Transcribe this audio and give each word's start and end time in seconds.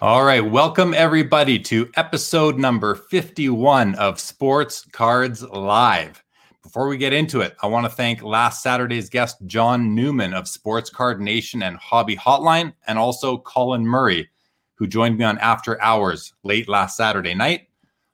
All 0.00 0.24
right, 0.24 0.44
welcome 0.44 0.92
everybody 0.92 1.56
to 1.60 1.88
episode 1.94 2.58
number 2.58 2.96
51 2.96 3.94
of 3.94 4.18
Sports 4.18 4.84
Cards 4.90 5.44
Live. 5.44 6.20
Before 6.64 6.88
we 6.88 6.96
get 6.96 7.12
into 7.12 7.42
it, 7.42 7.54
I 7.62 7.68
want 7.68 7.86
to 7.86 7.90
thank 7.90 8.20
last 8.20 8.60
Saturday's 8.60 9.08
guest, 9.08 9.36
John 9.46 9.94
Newman 9.94 10.34
of 10.34 10.48
Sports 10.48 10.90
Card 10.90 11.20
Nation 11.20 11.62
and 11.62 11.76
Hobby 11.76 12.16
Hotline, 12.16 12.72
and 12.88 12.98
also 12.98 13.38
Colin 13.38 13.86
Murray, 13.86 14.28
who 14.74 14.88
joined 14.88 15.16
me 15.16 15.24
on 15.24 15.38
After 15.38 15.80
Hours 15.80 16.34
late 16.42 16.68
last 16.68 16.96
Saturday 16.96 17.32
night. 17.32 17.68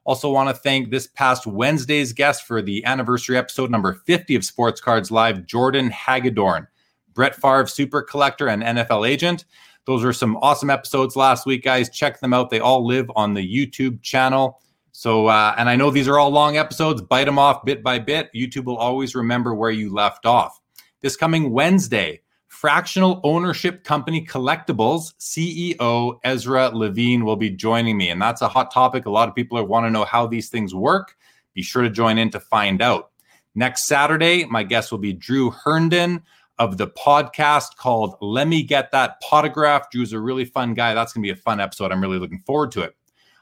Also, 0.05 0.31
want 0.31 0.51
to 0.51 0.55
thank 0.55 0.91
this 0.91 1.07
past 1.07 1.47
Wednesday's 1.47 2.13
guest 2.13 2.45
for 2.45 2.61
the 2.61 2.85
anniversary 2.85 3.39
episode 3.39 3.71
number 3.71 3.95
50 3.95 4.35
of 4.35 4.45
Sports 4.45 4.83
Cards 4.83 5.11
Live, 5.11 5.47
Jordan 5.47 5.89
Hagedorn, 5.89 6.67
Brett 7.15 7.35
Favre 7.35 7.67
super 7.67 8.03
collector 8.03 8.51
and 8.51 8.63
NFL 8.63 9.09
agent. 9.09 9.47
Those 9.87 10.05
are 10.05 10.13
some 10.13 10.37
awesome 10.39 10.71
episodes 10.71 11.17
last 11.17 11.47
week, 11.47 11.65
guys. 11.65 11.91
Check 11.91 12.21
them 12.21 12.33
out. 12.33 12.51
They 12.51 12.61
all 12.61 12.87
live 12.87 13.11
on 13.17 13.35
the 13.35 13.43
YouTube 13.43 14.03
channel. 14.03 14.61
So, 14.93 15.27
uh, 15.27 15.55
and 15.57 15.69
I 15.69 15.77
know 15.77 15.91
these 15.91 16.09
are 16.09 16.19
all 16.19 16.31
long 16.31 16.57
episodes. 16.57 17.01
Bite 17.01 17.25
them 17.25 17.39
off 17.39 17.65
bit 17.65 17.83
by 17.83 17.99
bit. 17.99 18.31
YouTube 18.35 18.65
will 18.65 18.77
always 18.77 19.15
remember 19.15 19.55
where 19.55 19.71
you 19.71 19.93
left 19.93 20.27
off. 20.27 20.61
This 21.01 21.17
coming 21.17 21.51
Wednesday, 21.51 22.21
Fractional 22.49 23.21
Ownership 23.25 23.85
Company 23.85 24.27
Collectibles 24.27 25.15
CEO 25.19 26.19
Ezra 26.25 26.69
Levine 26.69 27.25
will 27.25 27.37
be 27.37 27.49
joining 27.49 27.97
me. 27.97 28.11
And 28.11 28.21
that's 28.21 28.43
a 28.43 28.49
hot 28.49 28.71
topic. 28.71 29.07
A 29.07 29.11
lot 29.11 29.29
of 29.29 29.35
people 29.35 29.65
want 29.65 29.87
to 29.87 29.91
know 29.91 30.05
how 30.05 30.27
these 30.27 30.51
things 30.51 30.75
work. 30.75 31.17
Be 31.55 31.63
sure 31.63 31.83
to 31.83 31.91
join 31.91 32.19
in 32.19 32.31
to 32.31 32.41
find 32.41 32.83
out. 32.83 33.13
Next 33.55 33.87
Saturday, 33.87 34.45
my 34.45 34.63
guest 34.63 34.91
will 34.91 34.99
be 34.99 35.13
Drew 35.13 35.51
Herndon 35.51 36.23
of 36.61 36.77
the 36.77 36.87
podcast 36.87 37.77
called 37.77 38.15
Let 38.21 38.47
Me 38.47 38.63
Get 38.63 38.93
That 38.93 39.21
Potograph. 39.23 39.91
Drew's 39.91 40.13
a 40.13 40.21
really 40.21 40.45
fun 40.45 40.75
guy. 40.75 40.95
That's 40.95 41.13
going 41.13 41.23
to 41.23 41.27
be 41.27 41.33
a 41.33 41.43
fun 41.43 41.59
episode. 41.59 41.91
I'm 41.91 42.03
really 42.03 42.19
looking 42.19 42.41
forward 42.41 42.71
to 42.73 42.83
it. 42.83 42.95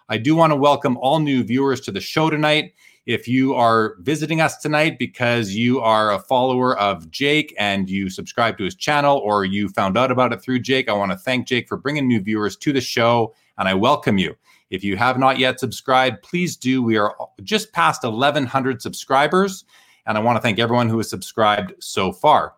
I 0.09 0.17
do 0.17 0.37
want 0.37 0.53
to 0.53 0.57
welcome 0.57 0.97
all 0.99 1.19
new 1.19 1.43
viewers 1.43 1.81
to 1.83 1.93
the 1.93 2.01
show 2.01 2.31
tonight. 2.31 2.75
If 3.07 3.27
you 3.27 3.55
are 3.55 3.97
visiting 3.99 4.41
us 4.41 4.59
tonight 4.59 5.01
because 5.01 5.51
you 5.51 5.81
are 5.81 6.13
a 6.13 6.21
follower 6.21 6.79
of 6.79 7.11
Jake 7.11 7.53
and 7.59 7.91
you 7.91 8.09
subscribe 8.09 8.57
to 8.59 8.65
his 8.65 8.77
channel 8.77 9.19
or 9.19 9.45
you 9.45 9.69
found 9.69 9.99
out 9.99 10.13
about 10.13 10.33
it 10.33 10.41
through 10.41 10.61
Jake, 10.61 10.89
I 10.89 10.93
want 10.93 11.11
to 11.11 11.19
thank 11.19 11.49
Jake 11.49 11.69
for 11.69 11.77
bringing 11.77 12.07
new 12.07 12.21
viewers 12.21 12.57
to 12.59 12.73
the 12.73 12.81
show 12.81 13.35
and 13.59 13.69
I 13.69 13.75
welcome 13.75 14.17
you. 14.17 14.37
If 14.71 14.85
you 14.85 14.97
have 14.97 15.19
not 15.19 15.39
yet 15.39 15.59
subscribed, 15.59 16.23
please 16.23 16.57
do. 16.57 16.83
We 16.83 16.97
are 16.99 17.17
just 17.43 17.73
past 17.73 18.05
1,100 18.05 18.81
subscribers, 18.81 19.65
and 20.07 20.17
I 20.17 20.21
want 20.21 20.37
to 20.37 20.43
thank 20.43 20.59
everyone 20.59 20.89
who 20.89 20.99
has 20.99 21.11
subscribed 21.11 21.73
so 21.81 22.13
far. 22.13 22.55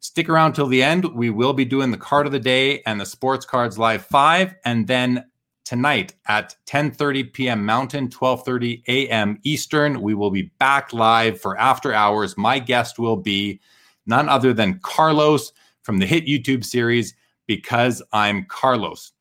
Stick 0.00 0.28
around 0.28 0.52
till 0.52 0.66
the 0.66 0.82
end. 0.82 1.04
We 1.04 1.30
will 1.30 1.52
be 1.52 1.64
doing 1.64 1.90
the 1.90 1.96
card 1.96 2.26
of 2.26 2.32
the 2.32 2.38
day 2.38 2.82
and 2.82 3.00
the 3.00 3.06
sports 3.06 3.44
cards 3.44 3.78
live 3.78 4.04
five, 4.04 4.54
and 4.64 4.86
then 4.86 5.24
tonight 5.64 6.14
at 6.28 6.54
10:30 6.66 7.32
p.m. 7.32 7.64
Mountain, 7.64 8.08
12:30 8.08 8.82
a.m. 8.88 9.38
Eastern, 9.42 10.00
we 10.00 10.14
will 10.14 10.30
be 10.30 10.50
back 10.58 10.92
live 10.92 11.40
for 11.40 11.58
after 11.58 11.92
hours. 11.92 12.36
My 12.36 12.58
guest 12.58 12.98
will 12.98 13.16
be 13.16 13.60
none 14.06 14.28
other 14.28 14.52
than 14.52 14.78
Carlos 14.80 15.52
from 15.82 15.98
the 15.98 16.06
hit 16.06 16.26
YouTube 16.26 16.64
series 16.64 17.14
because 17.46 18.02
I'm 18.12 18.44
Carlos. 18.44 19.12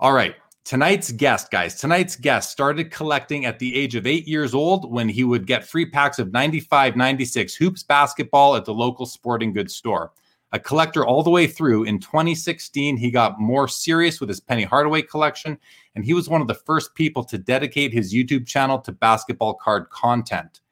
All 0.00 0.12
right, 0.12 0.34
Tonight's 0.66 1.12
guest, 1.12 1.52
guys, 1.52 1.76
tonight's 1.76 2.16
guest 2.16 2.50
started 2.50 2.90
collecting 2.90 3.44
at 3.44 3.60
the 3.60 3.72
age 3.72 3.94
of 3.94 4.04
eight 4.04 4.26
years 4.26 4.52
old 4.52 4.90
when 4.90 5.08
he 5.08 5.22
would 5.22 5.46
get 5.46 5.64
free 5.64 5.86
packs 5.86 6.18
of 6.18 6.32
95, 6.32 6.96
96 6.96 7.54
hoops 7.54 7.84
basketball 7.84 8.56
at 8.56 8.64
the 8.64 8.74
local 8.74 9.06
sporting 9.06 9.52
goods 9.52 9.76
store. 9.76 10.10
A 10.50 10.58
collector 10.58 11.06
all 11.06 11.22
the 11.22 11.30
way 11.30 11.46
through, 11.46 11.84
in 11.84 12.00
2016, 12.00 12.96
he 12.96 13.12
got 13.12 13.38
more 13.38 13.68
serious 13.68 14.18
with 14.18 14.28
his 14.28 14.40
Penny 14.40 14.64
Hardaway 14.64 15.02
collection, 15.02 15.56
and 15.94 16.04
he 16.04 16.14
was 16.14 16.28
one 16.28 16.40
of 16.40 16.48
the 16.48 16.54
first 16.54 16.96
people 16.96 17.22
to 17.22 17.38
dedicate 17.38 17.92
his 17.92 18.12
YouTube 18.12 18.44
channel 18.44 18.80
to 18.80 18.90
basketball 18.90 19.54
card 19.54 19.88
content. 19.90 20.62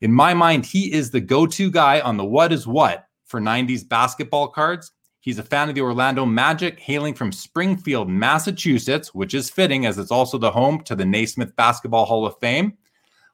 In 0.00 0.14
my 0.14 0.32
mind, 0.32 0.64
he 0.64 0.94
is 0.94 1.10
the 1.10 1.20
go 1.20 1.46
to 1.46 1.70
guy 1.70 2.00
on 2.00 2.16
the 2.16 2.24
what 2.24 2.54
is 2.54 2.66
what 2.66 3.06
for 3.26 3.38
90s 3.38 3.86
basketball 3.86 4.48
cards 4.48 4.92
He's 5.22 5.38
a 5.38 5.42
fan 5.42 5.68
of 5.68 5.74
the 5.74 5.82
Orlando 5.82 6.24
Magic, 6.24 6.80
hailing 6.80 7.12
from 7.12 7.30
Springfield, 7.30 8.08
Massachusetts, 8.08 9.14
which 9.14 9.34
is 9.34 9.50
fitting 9.50 9.84
as 9.84 9.98
it's 9.98 10.10
also 10.10 10.38
the 10.38 10.50
home 10.50 10.80
to 10.84 10.96
the 10.96 11.04
Naismith 11.04 11.54
Basketball 11.56 12.06
Hall 12.06 12.24
of 12.24 12.38
Fame. 12.38 12.78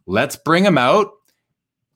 Let's 0.04 0.34
bring 0.34 0.64
him 0.64 0.78
out. 0.78 1.12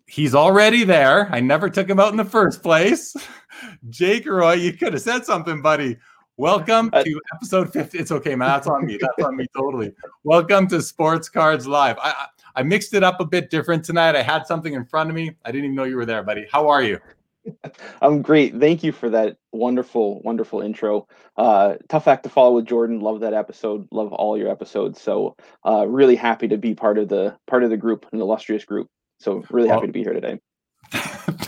He's 0.06 0.32
already 0.32 0.84
there. 0.84 1.28
I 1.32 1.40
never 1.40 1.68
took 1.68 1.90
him 1.90 1.98
out 1.98 2.12
in 2.12 2.16
the 2.16 2.24
first 2.24 2.62
place. 2.62 3.16
Jake 3.90 4.26
Roy, 4.26 4.52
you 4.52 4.74
could 4.74 4.92
have 4.92 5.02
said 5.02 5.24
something, 5.24 5.60
buddy. 5.60 5.96
Welcome 6.36 6.92
to 6.92 7.20
episode 7.34 7.72
50. 7.72 7.98
It's 7.98 8.12
okay, 8.12 8.36
man. 8.36 8.48
That's 8.48 8.68
on 8.68 8.86
me. 8.86 8.96
That's 8.96 9.26
on 9.26 9.36
me 9.36 9.48
totally. 9.56 9.92
Welcome 10.22 10.68
to 10.68 10.80
Sports 10.82 11.28
Cards 11.28 11.66
Live. 11.66 11.96
I, 12.00 12.26
I 12.54 12.62
mixed 12.62 12.94
it 12.94 13.02
up 13.02 13.18
a 13.18 13.24
bit 13.24 13.50
different 13.50 13.84
tonight. 13.84 14.14
I 14.14 14.22
had 14.22 14.46
something 14.46 14.72
in 14.72 14.84
front 14.84 15.10
of 15.10 15.16
me. 15.16 15.34
I 15.44 15.50
didn't 15.50 15.64
even 15.64 15.74
know 15.74 15.84
you 15.84 15.96
were 15.96 16.06
there, 16.06 16.22
buddy. 16.22 16.46
How 16.52 16.68
are 16.68 16.80
you? 16.80 17.00
I'm 18.02 18.22
great. 18.22 18.58
Thank 18.58 18.82
you 18.82 18.92
for 18.92 19.10
that 19.10 19.36
wonderful, 19.52 20.20
wonderful 20.22 20.60
intro. 20.60 21.06
Uh, 21.36 21.74
tough 21.88 22.08
act 22.08 22.24
to 22.24 22.28
follow 22.28 22.56
with 22.56 22.66
Jordan. 22.66 23.00
Love 23.00 23.20
that 23.20 23.34
episode. 23.34 23.86
Love 23.90 24.12
all 24.12 24.36
your 24.36 24.50
episodes. 24.50 25.00
So 25.00 25.36
uh, 25.66 25.86
really 25.86 26.16
happy 26.16 26.48
to 26.48 26.58
be 26.58 26.74
part 26.74 26.98
of 26.98 27.08
the 27.08 27.36
part 27.46 27.64
of 27.64 27.70
the 27.70 27.76
group, 27.76 28.06
an 28.12 28.20
illustrious 28.20 28.64
group. 28.64 28.88
So 29.18 29.44
really 29.50 29.68
happy 29.68 29.80
well, 29.80 29.86
to 29.86 29.92
be 29.92 30.02
here 30.02 30.12
today. 30.12 30.40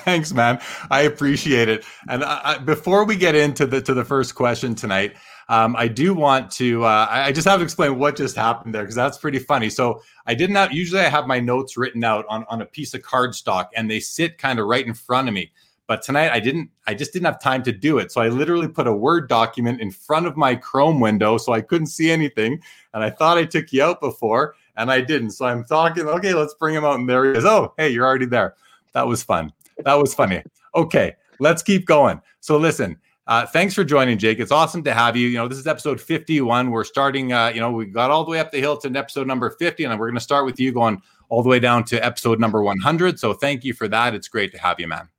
Thanks, 0.05 0.33
man. 0.33 0.61
I 0.91 1.03
appreciate 1.03 1.69
it. 1.69 1.85
And 2.09 2.23
I, 2.23 2.41
I, 2.45 2.59
before 2.59 3.05
we 3.05 3.17
get 3.17 3.35
into 3.35 3.67
the 3.67 3.81
to 3.83 3.95
the 3.95 4.05
first 4.05 4.35
question 4.35 4.75
tonight, 4.75 5.17
um, 5.49 5.75
I 5.77 5.89
do 5.89 6.15
want 6.15 6.51
to. 6.53 6.85
Uh, 6.85 7.07
I 7.11 7.33
just 7.33 7.49
have 7.49 7.59
to 7.59 7.65
explain 7.65 7.99
what 7.99 8.17
just 8.17 8.37
happened 8.37 8.75
there 8.75 8.83
because 8.83 8.95
that's 8.95 9.19
pretty 9.19 9.39
funny. 9.39 9.69
So 9.71 10.03
I 10.27 10.35
didn't 10.35 10.57
have. 10.57 10.73
Usually, 10.73 11.01
I 11.01 11.09
have 11.09 11.27
my 11.27 11.41
notes 11.41 11.77
written 11.77 12.05
out 12.05 12.25
on 12.29 12.45
on 12.49 12.63
a 12.63 12.67
piece 12.67 12.95
of 12.95 13.03
cardstock, 13.03 13.69
and 13.75 13.91
they 13.91 14.01
sit 14.01 14.39
kind 14.39 14.59
of 14.59 14.67
right 14.67 14.87
in 14.87 14.95
front 14.95 15.29
of 15.29 15.35
me. 15.35 15.53
But 15.93 16.01
tonight 16.01 16.33
I 16.33 16.41
didn't, 16.41 16.71
I 16.87 16.95
just 16.95 17.13
didn't 17.13 17.27
have 17.27 17.39
time 17.39 17.63
to 17.65 17.71
do 17.71 17.99
it. 17.99 18.11
So 18.11 18.23
I 18.23 18.31
literally 18.31 18.67
put 18.67 18.87
a 18.87 18.93
Word 18.95 19.29
document 19.29 19.83
in 19.83 19.91
front 19.91 20.27
of 20.27 20.39
my 20.39 20.55
Chrome 20.55 21.01
window 21.01 21.37
so 21.37 21.53
I 21.53 21.61
couldn't 21.61 21.89
see 21.89 22.11
anything. 22.11 22.63
And 22.95 23.05
I 23.05 23.11
thought 23.11 23.37
I 23.37 23.45
took 23.45 23.75
you 23.75 23.83
out 23.83 24.01
before 24.01 24.55
and 24.79 24.91
I 24.91 25.03
didn't. 25.03 25.33
So 25.33 25.45
I'm 25.45 25.65
talking, 25.65 26.07
okay, 26.07 26.33
let's 26.33 26.55
bring 26.55 26.75
him 26.75 26.83
out. 26.83 26.99
And 26.99 27.07
there 27.07 27.31
he 27.31 27.39
is. 27.39 27.45
Oh, 27.45 27.75
hey, 27.77 27.91
you're 27.91 28.07
already 28.07 28.25
there. 28.25 28.55
That 28.95 29.07
was 29.07 29.23
fun. 29.23 29.53
That 29.85 29.93
was 29.93 30.15
funny. 30.15 30.43
Okay, 30.75 31.15
let's 31.41 31.63
keep 31.63 31.85
going. 31.85 32.23
So 32.41 32.57
listen, 32.57 32.97
uh, 33.27 33.45
thanks 33.45 33.75
for 33.75 33.85
joining, 33.85 34.17
Jake. 34.17 34.41
It's 34.41 34.51
awesome 34.51 34.83
to 34.85 34.95
have 34.95 35.15
you. 35.15 35.29
You 35.29 35.37
know, 35.37 35.47
this 35.47 35.59
is 35.59 35.67
episode 35.67 36.01
51. 36.01 36.71
We're 36.71 36.85
starting, 36.85 37.35
uh, 37.35 37.49
you 37.49 37.61
know, 37.61 37.71
we 37.71 37.85
got 37.85 38.11
all 38.11 38.25
the 38.25 38.31
way 38.31 38.41
up 38.41 38.51
the 38.51 38.61
hill 38.61 38.79
to 38.79 38.89
episode 38.97 39.27
number 39.27 39.51
50, 39.51 39.85
and 39.85 40.01
we're 40.01 40.07
going 40.07 40.15
to 40.15 40.25
start 40.25 40.47
with 40.47 40.59
you 40.59 40.73
going 40.73 41.03
all 41.29 41.43
the 41.43 41.51
way 41.51 41.61
down 41.61 41.85
to 41.85 42.03
episode 42.03 42.41
number 42.41 42.63
100. 42.63 43.21
So 43.21 43.35
thank 43.35 43.63
you 43.63 43.75
for 43.75 43.89
that. 43.89 44.15
It's 44.15 44.29
great 44.29 44.53
to 44.53 44.59
have 44.59 44.81
you, 44.81 44.89
man. 44.89 45.11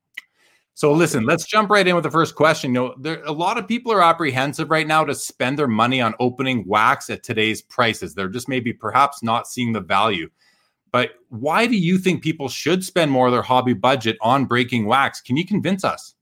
So 0.75 0.91
listen, 0.91 1.23
let's 1.25 1.45
jump 1.45 1.69
right 1.69 1.87
in 1.87 1.93
with 1.93 2.03
the 2.03 2.11
first 2.11 2.35
question. 2.35 2.73
You 2.73 2.81
know, 2.81 2.95
there 2.99 3.23
a 3.25 3.31
lot 3.31 3.57
of 3.57 3.67
people 3.67 3.91
are 3.91 4.01
apprehensive 4.01 4.71
right 4.71 4.87
now 4.87 5.05
to 5.05 5.13
spend 5.13 5.59
their 5.59 5.67
money 5.67 6.01
on 6.01 6.15
opening 6.19 6.63
wax 6.67 7.09
at 7.09 7.21
today's 7.23 7.61
prices. 7.61 8.15
They're 8.15 8.27
just 8.27 8.49
maybe 8.49 8.73
perhaps 8.73 9.21
not 9.21 9.47
seeing 9.47 9.73
the 9.73 9.81
value. 9.81 10.29
But 10.91 11.11
why 11.29 11.67
do 11.67 11.75
you 11.75 11.97
think 11.97 12.23
people 12.23 12.49
should 12.49 12.83
spend 12.83 13.11
more 13.11 13.27
of 13.27 13.33
their 13.33 13.41
hobby 13.41 13.73
budget 13.73 14.17
on 14.21 14.45
breaking 14.45 14.85
wax? 14.85 15.21
Can 15.21 15.37
you 15.37 15.45
convince 15.45 15.83
us? 15.83 16.15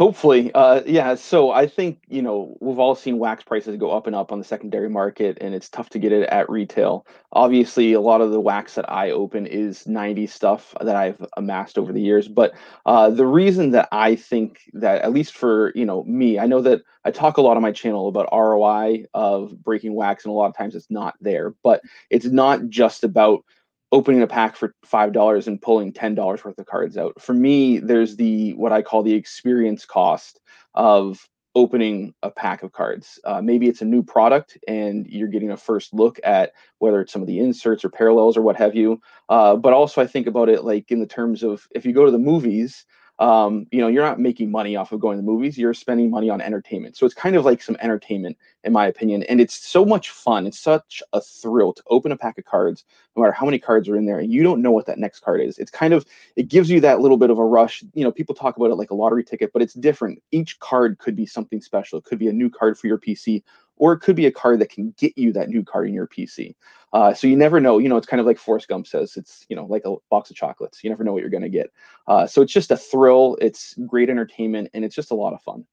Hopefully, 0.00 0.50
uh, 0.54 0.80
yeah. 0.86 1.14
So 1.14 1.50
I 1.50 1.66
think 1.66 1.98
you 2.08 2.22
know 2.22 2.56
we've 2.62 2.78
all 2.78 2.94
seen 2.94 3.18
wax 3.18 3.44
prices 3.44 3.76
go 3.76 3.90
up 3.90 4.06
and 4.06 4.16
up 4.16 4.32
on 4.32 4.38
the 4.38 4.46
secondary 4.46 4.88
market, 4.88 5.36
and 5.42 5.54
it's 5.54 5.68
tough 5.68 5.90
to 5.90 5.98
get 5.98 6.10
it 6.10 6.26
at 6.30 6.48
retail. 6.48 7.06
Obviously, 7.32 7.92
a 7.92 8.00
lot 8.00 8.22
of 8.22 8.30
the 8.30 8.40
wax 8.40 8.76
that 8.76 8.90
I 8.90 9.10
open 9.10 9.46
is 9.46 9.86
90 9.86 10.26
stuff 10.26 10.74
that 10.80 10.96
I've 10.96 11.22
amassed 11.36 11.76
over 11.76 11.92
the 11.92 12.00
years. 12.00 12.28
But 12.28 12.54
uh, 12.86 13.10
the 13.10 13.26
reason 13.26 13.72
that 13.72 13.90
I 13.92 14.16
think 14.16 14.60
that, 14.72 15.02
at 15.02 15.12
least 15.12 15.34
for 15.36 15.70
you 15.74 15.84
know 15.84 16.02
me, 16.04 16.38
I 16.38 16.46
know 16.46 16.62
that 16.62 16.80
I 17.04 17.10
talk 17.10 17.36
a 17.36 17.42
lot 17.42 17.58
on 17.58 17.62
my 17.62 17.72
channel 17.72 18.08
about 18.08 18.30
ROI 18.32 19.04
of 19.12 19.62
breaking 19.62 19.94
wax, 19.94 20.24
and 20.24 20.32
a 20.32 20.34
lot 20.34 20.48
of 20.48 20.56
times 20.56 20.74
it's 20.74 20.90
not 20.90 21.14
there. 21.20 21.54
But 21.62 21.82
it's 22.08 22.24
not 22.24 22.70
just 22.70 23.04
about 23.04 23.44
opening 23.92 24.22
a 24.22 24.26
pack 24.26 24.56
for 24.56 24.74
five 24.84 25.12
dollars 25.12 25.48
and 25.48 25.60
pulling 25.60 25.92
ten 25.92 26.14
dollars 26.14 26.44
worth 26.44 26.58
of 26.58 26.66
cards 26.66 26.96
out. 26.96 27.20
For 27.20 27.34
me, 27.34 27.78
there's 27.78 28.16
the 28.16 28.54
what 28.54 28.72
I 28.72 28.82
call 28.82 29.02
the 29.02 29.14
experience 29.14 29.84
cost 29.84 30.40
of 30.74 31.28
opening 31.56 32.14
a 32.22 32.30
pack 32.30 32.62
of 32.62 32.72
cards. 32.72 33.18
Uh, 33.24 33.42
maybe 33.42 33.66
it's 33.66 33.82
a 33.82 33.84
new 33.84 34.02
product 34.02 34.56
and 34.68 35.06
you're 35.08 35.28
getting 35.28 35.50
a 35.50 35.56
first 35.56 35.92
look 35.92 36.20
at 36.22 36.52
whether 36.78 37.00
it's 37.00 37.12
some 37.12 37.22
of 37.22 37.26
the 37.26 37.40
inserts 37.40 37.84
or 37.84 37.90
parallels 37.90 38.36
or 38.36 38.42
what 38.42 38.56
have 38.56 38.74
you. 38.74 39.00
Uh, 39.28 39.56
but 39.56 39.72
also, 39.72 40.00
I 40.00 40.06
think 40.06 40.28
about 40.28 40.48
it 40.48 40.64
like 40.64 40.90
in 40.92 41.00
the 41.00 41.06
terms 41.06 41.42
of 41.42 41.66
if 41.74 41.84
you 41.84 41.92
go 41.92 42.04
to 42.04 42.12
the 42.12 42.18
movies, 42.18 42.86
um, 43.20 43.66
you 43.70 43.82
know, 43.82 43.88
you're 43.88 44.02
not 44.02 44.18
making 44.18 44.50
money 44.50 44.76
off 44.76 44.92
of 44.92 45.00
going 45.00 45.18
to 45.18 45.22
the 45.22 45.30
movies. 45.30 45.58
You're 45.58 45.74
spending 45.74 46.10
money 46.10 46.30
on 46.30 46.40
entertainment. 46.40 46.96
So 46.96 47.04
it's 47.04 47.14
kind 47.14 47.36
of 47.36 47.44
like 47.44 47.62
some 47.62 47.76
entertainment, 47.80 48.38
in 48.64 48.72
my 48.72 48.86
opinion. 48.86 49.24
And 49.24 49.42
it's 49.42 49.54
so 49.54 49.84
much 49.84 50.08
fun. 50.08 50.46
It's 50.46 50.58
such 50.58 51.02
a 51.12 51.20
thrill 51.20 51.74
to 51.74 51.82
open 51.90 52.12
a 52.12 52.16
pack 52.16 52.38
of 52.38 52.46
cards, 52.46 52.84
no 53.14 53.22
matter 53.22 53.34
how 53.34 53.44
many 53.44 53.58
cards 53.58 53.90
are 53.90 53.96
in 53.96 54.06
there, 54.06 54.20
and 54.20 54.32
you 54.32 54.42
don't 54.42 54.62
know 54.62 54.70
what 54.70 54.86
that 54.86 54.98
next 54.98 55.20
card 55.20 55.42
is. 55.42 55.58
It's 55.58 55.70
kind 55.70 55.92
of, 55.92 56.06
it 56.36 56.48
gives 56.48 56.70
you 56.70 56.80
that 56.80 57.00
little 57.00 57.18
bit 57.18 57.28
of 57.28 57.38
a 57.38 57.44
rush. 57.44 57.84
You 57.92 58.04
know, 58.04 58.10
people 58.10 58.34
talk 58.34 58.56
about 58.56 58.70
it 58.70 58.76
like 58.76 58.90
a 58.90 58.94
lottery 58.94 59.22
ticket, 59.22 59.52
but 59.52 59.60
it's 59.60 59.74
different. 59.74 60.22
Each 60.32 60.58
card 60.58 60.98
could 60.98 61.14
be 61.14 61.26
something 61.26 61.60
special. 61.60 61.98
It 61.98 62.06
could 62.06 62.18
be 62.18 62.28
a 62.28 62.32
new 62.32 62.48
card 62.48 62.78
for 62.78 62.86
your 62.86 62.98
PC 62.98 63.42
or 63.80 63.94
it 63.94 64.00
could 64.00 64.14
be 64.14 64.26
a 64.26 64.30
card 64.30 64.60
that 64.60 64.70
can 64.70 64.94
get 64.98 65.16
you 65.16 65.32
that 65.32 65.48
new 65.48 65.64
card 65.64 65.88
in 65.88 65.94
your 65.94 66.06
PC. 66.06 66.54
Uh, 66.92 67.14
so 67.14 67.26
you 67.26 67.36
never 67.36 67.60
know. 67.60 67.78
You 67.78 67.88
know, 67.88 67.96
it's 67.96 68.06
kind 68.06 68.20
of 68.20 68.26
like 68.26 68.38
Forrest 68.38 68.68
Gump 68.68 68.86
says. 68.86 69.16
It's 69.16 69.46
you 69.48 69.56
know 69.56 69.64
like 69.64 69.82
a 69.86 69.96
box 70.10 70.30
of 70.30 70.36
chocolates. 70.36 70.84
You 70.84 70.90
never 70.90 71.02
know 71.02 71.12
what 71.12 71.22
you're 71.22 71.30
going 71.30 71.42
to 71.42 71.48
get. 71.48 71.72
Uh, 72.06 72.26
so 72.26 72.42
it's 72.42 72.52
just 72.52 72.70
a 72.70 72.76
thrill. 72.76 73.36
It's 73.40 73.74
great 73.86 74.10
entertainment, 74.10 74.68
and 74.74 74.84
it's 74.84 74.94
just 74.94 75.10
a 75.10 75.14
lot 75.14 75.32
of 75.32 75.40
fun. 75.42 75.64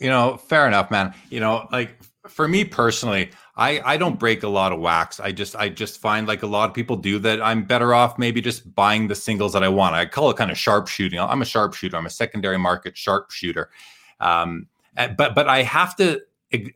You 0.00 0.08
know, 0.08 0.36
fair 0.36 0.66
enough, 0.66 0.90
man. 0.90 1.14
You 1.30 1.40
know, 1.40 1.68
like 1.70 1.98
for 2.26 2.48
me 2.48 2.64
personally, 2.64 3.32
I 3.56 3.80
I 3.84 3.96
don't 3.98 4.18
break 4.18 4.44
a 4.44 4.48
lot 4.48 4.72
of 4.72 4.80
wax. 4.80 5.20
I 5.20 5.30
just 5.30 5.56
I 5.56 5.68
just 5.68 6.00
find 6.00 6.26
like 6.26 6.42
a 6.42 6.46
lot 6.46 6.70
of 6.70 6.74
people 6.74 6.96
do 6.96 7.18
that. 7.18 7.42
I'm 7.42 7.64
better 7.64 7.92
off 7.92 8.16
maybe 8.16 8.40
just 8.40 8.74
buying 8.74 9.08
the 9.08 9.14
singles 9.14 9.52
that 9.52 9.62
I 9.62 9.68
want. 9.68 9.94
I 9.94 10.06
call 10.06 10.30
it 10.30 10.38
kind 10.38 10.50
of 10.50 10.56
sharpshooting. 10.56 11.18
I'm 11.18 11.42
a 11.42 11.44
sharpshooter. 11.44 11.96
I'm 11.96 12.06
a 12.06 12.10
secondary 12.10 12.58
market 12.58 12.96
sharpshooter. 12.96 13.68
Um, 14.20 14.68
eh, 14.96 15.08
but 15.08 15.34
but 15.34 15.48
I 15.48 15.62
have 15.62 15.96
to 15.96 16.22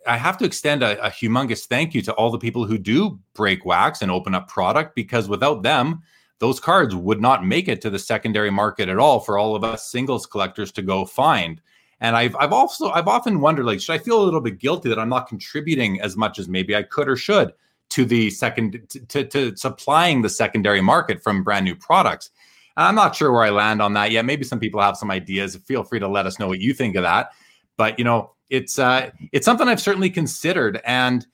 I 0.06 0.16
have 0.16 0.38
to 0.38 0.44
extend 0.44 0.82
a, 0.82 1.02
a, 1.04 1.10
humongous 1.10 1.66
thank 1.66 1.94
you 1.94 2.02
to 2.02 2.12
all 2.14 2.30
the 2.30 2.38
people 2.38 2.64
who 2.64 2.78
do 2.78 3.18
break 3.34 3.64
wax 3.64 4.02
and 4.02 4.10
open 4.10 4.34
up 4.34 4.48
product 4.48 4.94
because 4.94 5.28
without 5.28 5.62
them, 5.62 6.02
those 6.38 6.60
cards 6.60 6.94
would 6.94 7.20
not 7.20 7.44
make 7.44 7.68
it 7.68 7.80
to 7.82 7.90
the 7.90 7.98
secondary 7.98 8.50
market 8.50 8.88
at 8.88 8.98
all 8.98 9.20
for 9.20 9.38
all 9.38 9.56
of 9.56 9.64
us 9.64 9.90
singles 9.90 10.26
collectors 10.26 10.72
to 10.72 10.82
go 10.82 11.04
find. 11.04 11.60
And 12.00 12.16
I've 12.16 12.36
I've 12.36 12.52
also 12.52 12.90
I've 12.90 13.08
often 13.08 13.40
wondered 13.40 13.66
like 13.66 13.80
should 13.80 13.94
I 13.94 13.98
feel 13.98 14.22
a 14.22 14.24
little 14.24 14.40
bit 14.40 14.58
guilty 14.58 14.88
that 14.88 14.98
I'm 14.98 15.08
not 15.08 15.28
contributing 15.28 16.00
as 16.00 16.16
much 16.16 16.38
as 16.38 16.48
maybe 16.48 16.76
I 16.76 16.84
could 16.84 17.08
or 17.08 17.16
should 17.16 17.52
to 17.90 18.04
the 18.04 18.30
second 18.30 18.86
to, 18.90 19.00
to, 19.00 19.24
to 19.24 19.56
supplying 19.56 20.22
the 20.22 20.28
secondary 20.28 20.80
market 20.80 21.22
from 21.22 21.42
brand 21.42 21.64
new 21.64 21.74
products. 21.74 22.30
And 22.76 22.86
I'm 22.86 22.94
not 22.94 23.16
sure 23.16 23.32
where 23.32 23.42
I 23.42 23.50
land 23.50 23.82
on 23.82 23.94
that 23.94 24.12
yet. 24.12 24.24
Maybe 24.24 24.44
some 24.44 24.60
people 24.60 24.80
have 24.80 24.96
some 24.96 25.10
ideas. 25.10 25.56
Feel 25.56 25.82
free 25.82 25.98
to 25.98 26.06
let 26.06 26.26
us 26.26 26.38
know 26.38 26.46
what 26.46 26.60
you 26.60 26.72
think 26.72 26.94
of 26.94 27.02
that. 27.02 27.32
But 27.76 27.98
you 27.98 28.04
know, 28.04 28.34
it's 28.50 28.78
uh, 28.78 29.10
it's 29.32 29.44
something 29.44 29.68
I've 29.68 29.80
certainly 29.80 30.10
considered, 30.10 30.80
and 30.84 31.26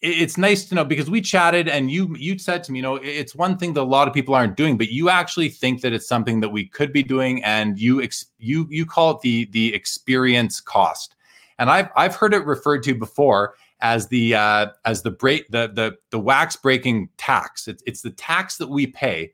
it's 0.00 0.38
nice 0.38 0.64
to 0.68 0.76
know 0.76 0.84
because 0.84 1.10
we 1.10 1.20
chatted 1.20 1.68
and 1.68 1.90
you 1.90 2.14
you 2.16 2.38
said 2.38 2.62
to 2.64 2.72
me, 2.72 2.78
you 2.78 2.82
know, 2.82 2.96
it's 2.96 3.34
one 3.34 3.56
thing 3.58 3.72
that 3.72 3.80
a 3.80 3.82
lot 3.82 4.06
of 4.06 4.14
people 4.14 4.34
aren't 4.34 4.56
doing, 4.56 4.78
but 4.78 4.90
you 4.90 5.10
actually 5.10 5.48
think 5.48 5.80
that 5.80 5.92
it's 5.92 6.06
something 6.06 6.40
that 6.40 6.50
we 6.50 6.66
could 6.66 6.92
be 6.92 7.02
doing, 7.02 7.42
and 7.42 7.78
you 7.80 8.00
ex- 8.02 8.26
you 8.38 8.66
you 8.70 8.86
call 8.86 9.12
it 9.12 9.20
the 9.22 9.46
the 9.46 9.74
experience 9.74 10.60
cost, 10.60 11.16
and 11.58 11.68
I've 11.68 11.88
I've 11.96 12.14
heard 12.14 12.32
it 12.32 12.46
referred 12.46 12.84
to 12.84 12.94
before 12.94 13.54
as 13.80 14.06
the 14.08 14.34
uh, 14.36 14.66
as 14.84 15.02
the 15.02 15.10
break 15.10 15.48
the 15.50 15.68
the 15.74 15.96
the 16.10 16.18
wax 16.20 16.54
breaking 16.54 17.08
tax. 17.16 17.66
It's 17.66 17.82
it's 17.86 18.02
the 18.02 18.10
tax 18.10 18.56
that 18.58 18.68
we 18.68 18.86
pay 18.86 19.32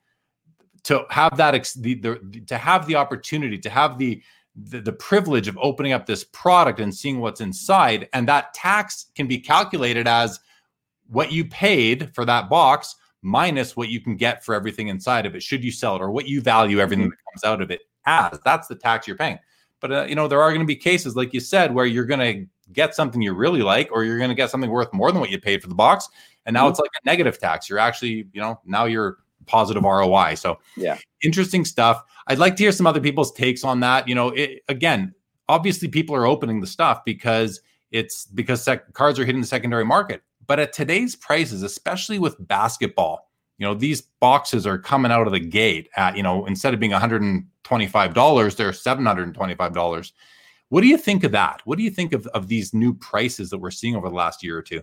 to 0.84 1.04
have 1.10 1.36
that 1.36 1.54
ex- 1.54 1.74
the, 1.74 1.94
the 1.94 2.42
to 2.46 2.56
have 2.56 2.86
the 2.86 2.94
opportunity 2.94 3.58
to 3.58 3.70
have 3.70 3.98
the 3.98 4.22
the, 4.56 4.80
the 4.80 4.92
privilege 4.92 5.48
of 5.48 5.58
opening 5.60 5.92
up 5.92 6.06
this 6.06 6.24
product 6.24 6.80
and 6.80 6.94
seeing 6.94 7.20
what's 7.20 7.40
inside. 7.40 8.08
And 8.12 8.28
that 8.28 8.54
tax 8.54 9.06
can 9.14 9.26
be 9.26 9.38
calculated 9.38 10.06
as 10.06 10.40
what 11.08 11.32
you 11.32 11.44
paid 11.44 12.14
for 12.14 12.24
that 12.24 12.48
box 12.48 12.96
minus 13.22 13.74
what 13.74 13.88
you 13.88 14.00
can 14.00 14.16
get 14.16 14.44
for 14.44 14.54
everything 14.54 14.88
inside 14.88 15.26
of 15.26 15.34
it, 15.34 15.42
should 15.42 15.64
you 15.64 15.72
sell 15.72 15.96
it, 15.96 16.02
or 16.02 16.10
what 16.10 16.28
you 16.28 16.40
value 16.40 16.78
everything 16.78 17.06
mm-hmm. 17.06 17.10
that 17.10 17.32
comes 17.32 17.44
out 17.44 17.62
of 17.62 17.70
it 17.70 17.80
as. 18.06 18.38
That's 18.44 18.68
the 18.68 18.74
tax 18.74 19.06
you're 19.06 19.16
paying. 19.16 19.38
But 19.80 19.92
uh, 19.92 20.04
you 20.04 20.14
know, 20.14 20.28
there 20.28 20.42
are 20.42 20.50
going 20.50 20.60
to 20.60 20.66
be 20.66 20.76
cases, 20.76 21.16
like 21.16 21.34
you 21.34 21.40
said, 21.40 21.74
where 21.74 21.86
you're 21.86 22.04
going 22.04 22.20
to 22.20 22.46
get 22.72 22.94
something 22.94 23.20
you 23.20 23.34
really 23.34 23.62
like, 23.62 23.90
or 23.92 24.04
you're 24.04 24.18
going 24.18 24.30
to 24.30 24.34
get 24.34 24.50
something 24.50 24.70
worth 24.70 24.92
more 24.92 25.10
than 25.10 25.20
what 25.20 25.30
you 25.30 25.40
paid 25.40 25.62
for 25.62 25.68
the 25.68 25.74
box, 25.74 26.08
and 26.46 26.54
now 26.54 26.64
mm-hmm. 26.64 26.70
it's 26.70 26.80
like 26.80 26.90
a 27.02 27.06
negative 27.06 27.38
tax. 27.38 27.68
You're 27.68 27.78
actually, 27.78 28.28
you 28.32 28.40
know, 28.40 28.60
now 28.64 28.84
you're 28.84 29.18
positive 29.46 29.82
ROI. 29.82 30.36
So 30.36 30.58
yeah, 30.76 30.98
interesting 31.22 31.64
stuff. 31.64 32.02
I'd 32.26 32.38
like 32.38 32.56
to 32.56 32.62
hear 32.62 32.72
some 32.72 32.86
other 32.86 33.00
people's 33.00 33.32
takes 33.32 33.64
on 33.64 33.80
that. 33.80 34.08
You 34.08 34.14
know, 34.14 34.30
it, 34.30 34.62
again, 34.68 35.14
obviously 35.48 35.88
people 35.88 36.14
are 36.14 36.26
opening 36.26 36.60
the 36.60 36.66
stuff 36.66 37.04
because 37.04 37.60
it's 37.90 38.26
because 38.26 38.62
sec- 38.62 38.92
cards 38.92 39.18
are 39.18 39.24
hitting 39.24 39.40
the 39.40 39.46
secondary 39.46 39.84
market. 39.84 40.22
But 40.46 40.60
at 40.60 40.72
today's 40.72 41.16
prices, 41.16 41.62
especially 41.62 42.18
with 42.18 42.36
basketball, 42.38 43.30
you 43.58 43.66
know, 43.66 43.74
these 43.74 44.02
boxes 44.20 44.66
are 44.66 44.78
coming 44.78 45.12
out 45.12 45.26
of 45.26 45.32
the 45.32 45.40
gate 45.40 45.88
at, 45.96 46.16
you 46.16 46.22
know, 46.22 46.44
instead 46.46 46.74
of 46.74 46.80
being 46.80 46.92
$125, 46.92 47.44
they're 48.56 48.70
$725. 48.72 50.12
What 50.70 50.80
do 50.80 50.88
you 50.88 50.98
think 50.98 51.24
of 51.24 51.32
that? 51.32 51.62
What 51.64 51.78
do 51.78 51.84
you 51.84 51.90
think 51.90 52.12
of, 52.12 52.26
of 52.28 52.48
these 52.48 52.74
new 52.74 52.94
prices 52.94 53.50
that 53.50 53.58
we're 53.58 53.70
seeing 53.70 53.94
over 53.94 54.08
the 54.08 54.14
last 54.14 54.42
year 54.42 54.58
or 54.58 54.62
two? 54.62 54.82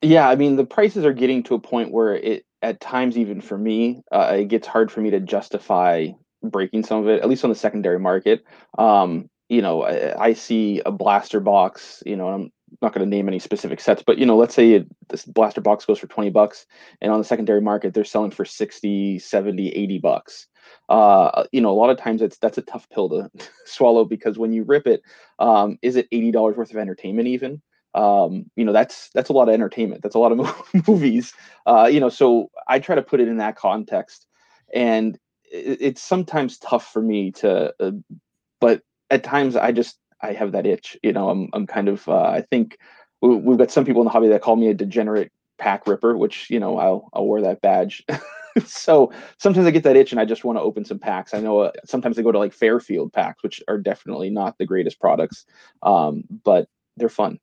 Yeah, 0.00 0.28
I 0.28 0.36
mean, 0.36 0.56
the 0.56 0.64
prices 0.64 1.04
are 1.04 1.12
getting 1.12 1.42
to 1.44 1.54
a 1.54 1.58
point 1.58 1.90
where 1.90 2.14
it, 2.14 2.46
at 2.62 2.80
times, 2.80 3.18
even 3.18 3.40
for 3.40 3.58
me, 3.58 4.02
uh, 4.12 4.36
it 4.38 4.48
gets 4.48 4.66
hard 4.66 4.92
for 4.92 5.00
me 5.00 5.10
to 5.10 5.20
justify 5.20 6.08
breaking 6.50 6.84
some 6.84 7.02
of 7.02 7.08
it, 7.08 7.22
at 7.22 7.28
least 7.28 7.44
on 7.44 7.50
the 7.50 7.56
secondary 7.56 7.98
market. 7.98 8.44
Um, 8.78 9.28
you 9.48 9.62
know, 9.62 9.82
I, 9.82 10.26
I, 10.26 10.32
see 10.32 10.80
a 10.86 10.90
blaster 10.90 11.40
box, 11.40 12.02
you 12.06 12.16
know, 12.16 12.28
I'm 12.28 12.52
not 12.80 12.92
going 12.92 13.04
to 13.04 13.16
name 13.16 13.28
any 13.28 13.38
specific 13.38 13.80
sets, 13.80 14.02
but 14.04 14.18
you 14.18 14.26
know, 14.26 14.36
let's 14.36 14.54
say 14.54 14.72
it, 14.72 14.86
this 15.08 15.24
blaster 15.24 15.60
box 15.60 15.84
goes 15.84 15.98
for 15.98 16.06
20 16.06 16.30
bucks 16.30 16.66
and 17.00 17.12
on 17.12 17.18
the 17.18 17.24
secondary 17.24 17.60
market, 17.60 17.92
they're 17.92 18.04
selling 18.04 18.30
for 18.30 18.44
60, 18.44 19.18
70, 19.18 19.68
80 19.68 19.98
bucks. 19.98 20.46
Uh, 20.88 21.44
you 21.52 21.60
know, 21.60 21.70
a 21.70 21.78
lot 21.78 21.90
of 21.90 21.98
times 21.98 22.22
it's, 22.22 22.38
that's 22.38 22.58
a 22.58 22.62
tough 22.62 22.88
pill 22.88 23.08
to 23.10 23.30
swallow 23.66 24.04
because 24.04 24.38
when 24.38 24.52
you 24.52 24.64
rip 24.64 24.86
it, 24.86 25.02
um, 25.38 25.78
is 25.82 25.96
it 25.96 26.10
$80 26.10 26.56
worth 26.56 26.70
of 26.70 26.76
entertainment 26.76 27.28
even? 27.28 27.60
Um, 27.94 28.50
you 28.56 28.64
know, 28.64 28.72
that's, 28.72 29.10
that's 29.14 29.28
a 29.28 29.32
lot 29.34 29.48
of 29.48 29.54
entertainment. 29.54 30.02
That's 30.02 30.16
a 30.16 30.18
lot 30.18 30.32
of 30.32 30.62
movies. 30.88 31.32
Uh, 31.66 31.88
you 31.90 32.00
know, 32.00 32.08
so 32.08 32.50
I 32.66 32.80
try 32.80 32.96
to 32.96 33.02
put 33.02 33.20
it 33.20 33.28
in 33.28 33.36
that 33.36 33.56
context 33.56 34.26
and 34.72 35.18
it's 35.54 36.02
sometimes 36.02 36.58
tough 36.58 36.92
for 36.92 37.00
me 37.00 37.30
to, 37.30 37.72
uh, 37.80 37.92
but 38.60 38.82
at 39.10 39.22
times 39.22 39.56
I 39.56 39.72
just 39.72 39.98
I 40.20 40.32
have 40.32 40.52
that 40.52 40.66
itch. 40.66 40.96
You 41.02 41.12
know, 41.12 41.30
I'm 41.30 41.48
I'm 41.52 41.66
kind 41.66 41.88
of 41.88 42.08
uh, 42.08 42.24
I 42.24 42.40
think 42.40 42.78
we, 43.22 43.36
we've 43.36 43.58
got 43.58 43.70
some 43.70 43.84
people 43.84 44.02
in 44.02 44.06
the 44.06 44.10
hobby 44.10 44.28
that 44.28 44.42
call 44.42 44.56
me 44.56 44.68
a 44.68 44.74
degenerate 44.74 45.32
pack 45.58 45.86
ripper, 45.86 46.16
which 46.16 46.50
you 46.50 46.58
know 46.58 46.78
I'll 46.78 47.08
I'll 47.12 47.26
wear 47.26 47.42
that 47.42 47.60
badge. 47.60 48.04
so 48.66 49.12
sometimes 49.38 49.66
I 49.66 49.70
get 49.70 49.84
that 49.84 49.96
itch 49.96 50.12
and 50.12 50.20
I 50.20 50.24
just 50.24 50.44
want 50.44 50.58
to 50.58 50.62
open 50.62 50.84
some 50.84 50.98
packs. 50.98 51.34
I 51.34 51.40
know 51.40 51.60
uh, 51.60 51.72
sometimes 51.84 52.18
I 52.18 52.22
go 52.22 52.32
to 52.32 52.38
like 52.38 52.52
Fairfield 52.52 53.12
packs, 53.12 53.42
which 53.42 53.62
are 53.68 53.78
definitely 53.78 54.30
not 54.30 54.58
the 54.58 54.66
greatest 54.66 55.00
products, 55.00 55.46
um, 55.82 56.24
but 56.44 56.68
they're 56.96 57.08
fun. 57.08 57.38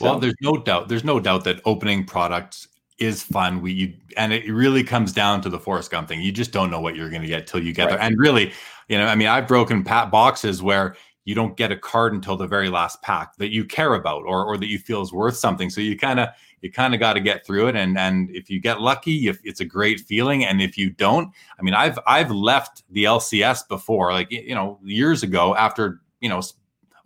Well, 0.00 0.14
so. 0.14 0.20
there's 0.20 0.34
no 0.42 0.56
doubt. 0.56 0.88
There's 0.88 1.04
no 1.04 1.20
doubt 1.20 1.44
that 1.44 1.60
opening 1.64 2.04
products 2.04 2.68
is 3.00 3.22
fun. 3.22 3.60
We 3.60 3.72
you, 3.72 3.94
and 4.16 4.32
it 4.32 4.48
really 4.52 4.84
comes 4.84 5.12
down 5.12 5.40
to 5.42 5.48
the 5.48 5.58
Forrest 5.58 5.90
Gump 5.90 6.08
thing. 6.08 6.20
You 6.20 6.30
just 6.30 6.52
don't 6.52 6.70
know 6.70 6.80
what 6.80 6.94
you're 6.94 7.10
going 7.10 7.22
to 7.22 7.28
get 7.28 7.46
till 7.46 7.62
you 7.62 7.72
get 7.72 7.84
right. 7.84 7.90
there. 7.92 8.00
And 8.00 8.18
really, 8.18 8.52
you 8.88 8.98
know, 8.98 9.06
I 9.06 9.14
mean, 9.14 9.28
I've 9.28 9.48
broken 9.48 9.82
pat 9.82 10.10
boxes 10.10 10.62
where 10.62 10.96
you 11.24 11.34
don't 11.34 11.56
get 11.56 11.72
a 11.72 11.76
card 11.76 12.12
until 12.12 12.36
the 12.36 12.46
very 12.46 12.68
last 12.68 13.00
pack 13.02 13.36
that 13.36 13.52
you 13.52 13.64
care 13.64 13.94
about 13.94 14.22
or 14.24 14.44
or 14.44 14.56
that 14.56 14.66
you 14.66 14.78
feel 14.78 15.02
is 15.02 15.12
worth 15.12 15.36
something. 15.36 15.70
So 15.70 15.80
you 15.80 15.96
kind 15.96 16.20
of 16.20 16.28
you 16.60 16.70
kind 16.70 16.92
of 16.92 17.00
got 17.00 17.14
to 17.14 17.20
get 17.20 17.46
through 17.46 17.68
it. 17.68 17.76
And 17.76 17.98
and 17.98 18.30
if 18.30 18.50
you 18.50 18.60
get 18.60 18.80
lucky, 18.80 19.28
if 19.28 19.40
it's 19.44 19.60
a 19.60 19.64
great 19.64 20.00
feeling. 20.00 20.44
And 20.44 20.60
if 20.60 20.76
you 20.76 20.90
don't, 20.90 21.32
I 21.58 21.62
mean, 21.62 21.74
I've 21.74 21.98
I've 22.06 22.30
left 22.30 22.82
the 22.90 23.04
LCS 23.04 23.66
before, 23.68 24.12
like 24.12 24.30
you 24.30 24.54
know, 24.54 24.78
years 24.82 25.22
ago 25.22 25.54
after 25.54 26.00
you 26.20 26.28
know 26.28 26.42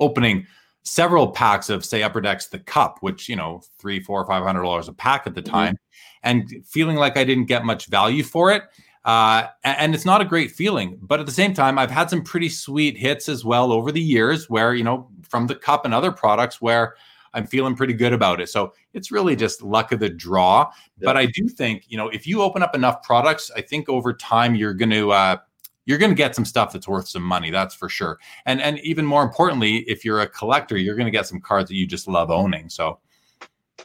opening 0.01 0.47
several 0.85 1.29
packs 1.29 1.71
of 1.71 1.85
say 1.85 2.03
upper 2.03 2.21
decks 2.21 2.47
the 2.47 2.59
cup 2.59 2.99
which 3.01 3.29
you 3.29 3.35
know 3.35 3.63
three 3.79 4.01
four 4.01 4.27
five 4.27 4.43
hundred 4.43 4.63
dollars 4.63 4.87
a 4.87 4.93
pack 4.93 5.27
at 5.27 5.35
the 5.35 5.43
mm-hmm. 5.43 5.51
time 5.51 5.79
and 6.25 6.51
feeling 6.67 6.97
like 6.97 7.17
I 7.17 7.23
didn't 7.23 7.45
get 7.45 7.65
much 7.65 7.87
value 7.87 8.25
for 8.25 8.51
it. 8.51 8.65
Uh, 9.05 9.49
and 9.63 9.95
it's 9.95 10.07
not 10.07 10.23
a 10.23 10.25
great 10.25 10.51
feeling. 10.51 10.99
But 11.01 11.21
at 11.21 11.27
the 11.27 11.33
same 11.33 11.55
time, 11.55 11.79
I've 11.79 11.91
had 11.91 12.11
some 12.11 12.23
pretty 12.23 12.49
sweet 12.49 12.97
hits 12.97 13.29
as 13.29 13.45
well 13.45 13.71
over 13.71 13.93
the 13.93 14.01
years 14.01 14.49
where, 14.49 14.75
you 14.75 14.83
know, 14.83 15.09
from 15.23 15.47
the 15.47 15.55
cup 15.55 15.85
and 15.85 15.93
other 15.93 16.11
products 16.11 16.61
where 16.61 16.97
I'm 17.35 17.47
feeling 17.47 17.77
pretty 17.77 17.93
good 17.93 18.15
about 18.15 18.41
it. 18.41 18.49
So 18.49 18.73
it's 18.95 19.13
really 19.13 19.37
just 19.37 19.63
luck 19.63 19.93
of 19.93 20.01
the 20.01 20.09
draw. 20.09 20.71
Yeah. 20.99 21.05
But 21.05 21.17
I 21.19 21.27
do 21.27 21.49
think, 21.49 21.85
you 21.89 21.99
know, 21.99 22.09
if 22.09 22.27
you 22.27 22.41
open 22.41 22.63
up 22.63 22.75
enough 22.75 23.03
products, 23.03 23.51
I 23.55 23.61
think 23.61 23.89
over 23.89 24.15
time 24.15 24.55
you're 24.55 24.75
going 24.75 24.91
to, 24.91 25.13
uh, 25.13 25.37
you're 25.87 25.99
going 25.99 26.11
to 26.11 26.17
get 26.17 26.35
some 26.35 26.45
stuff 26.45 26.73
that's 26.73 26.89
worth 26.89 27.09
some 27.09 27.23
money 27.23 27.51
that's 27.51 27.75
for 27.75 27.89
sure. 27.89 28.19
And 28.47 28.61
and 28.61 28.79
even 28.81 29.05
more 29.05 29.23
importantly 29.23 29.79
if 29.89 30.05
you're 30.05 30.21
a 30.21 30.29
collector 30.29 30.77
you're 30.77 30.97
going 30.97 31.07
to 31.07 31.19
get 31.19 31.27
some 31.27 31.41
cards 31.41 31.69
that 31.69 31.77
you 31.77 31.87
just 31.87 32.09
love 32.09 32.31
owning 32.31 32.69
so. 32.69 32.99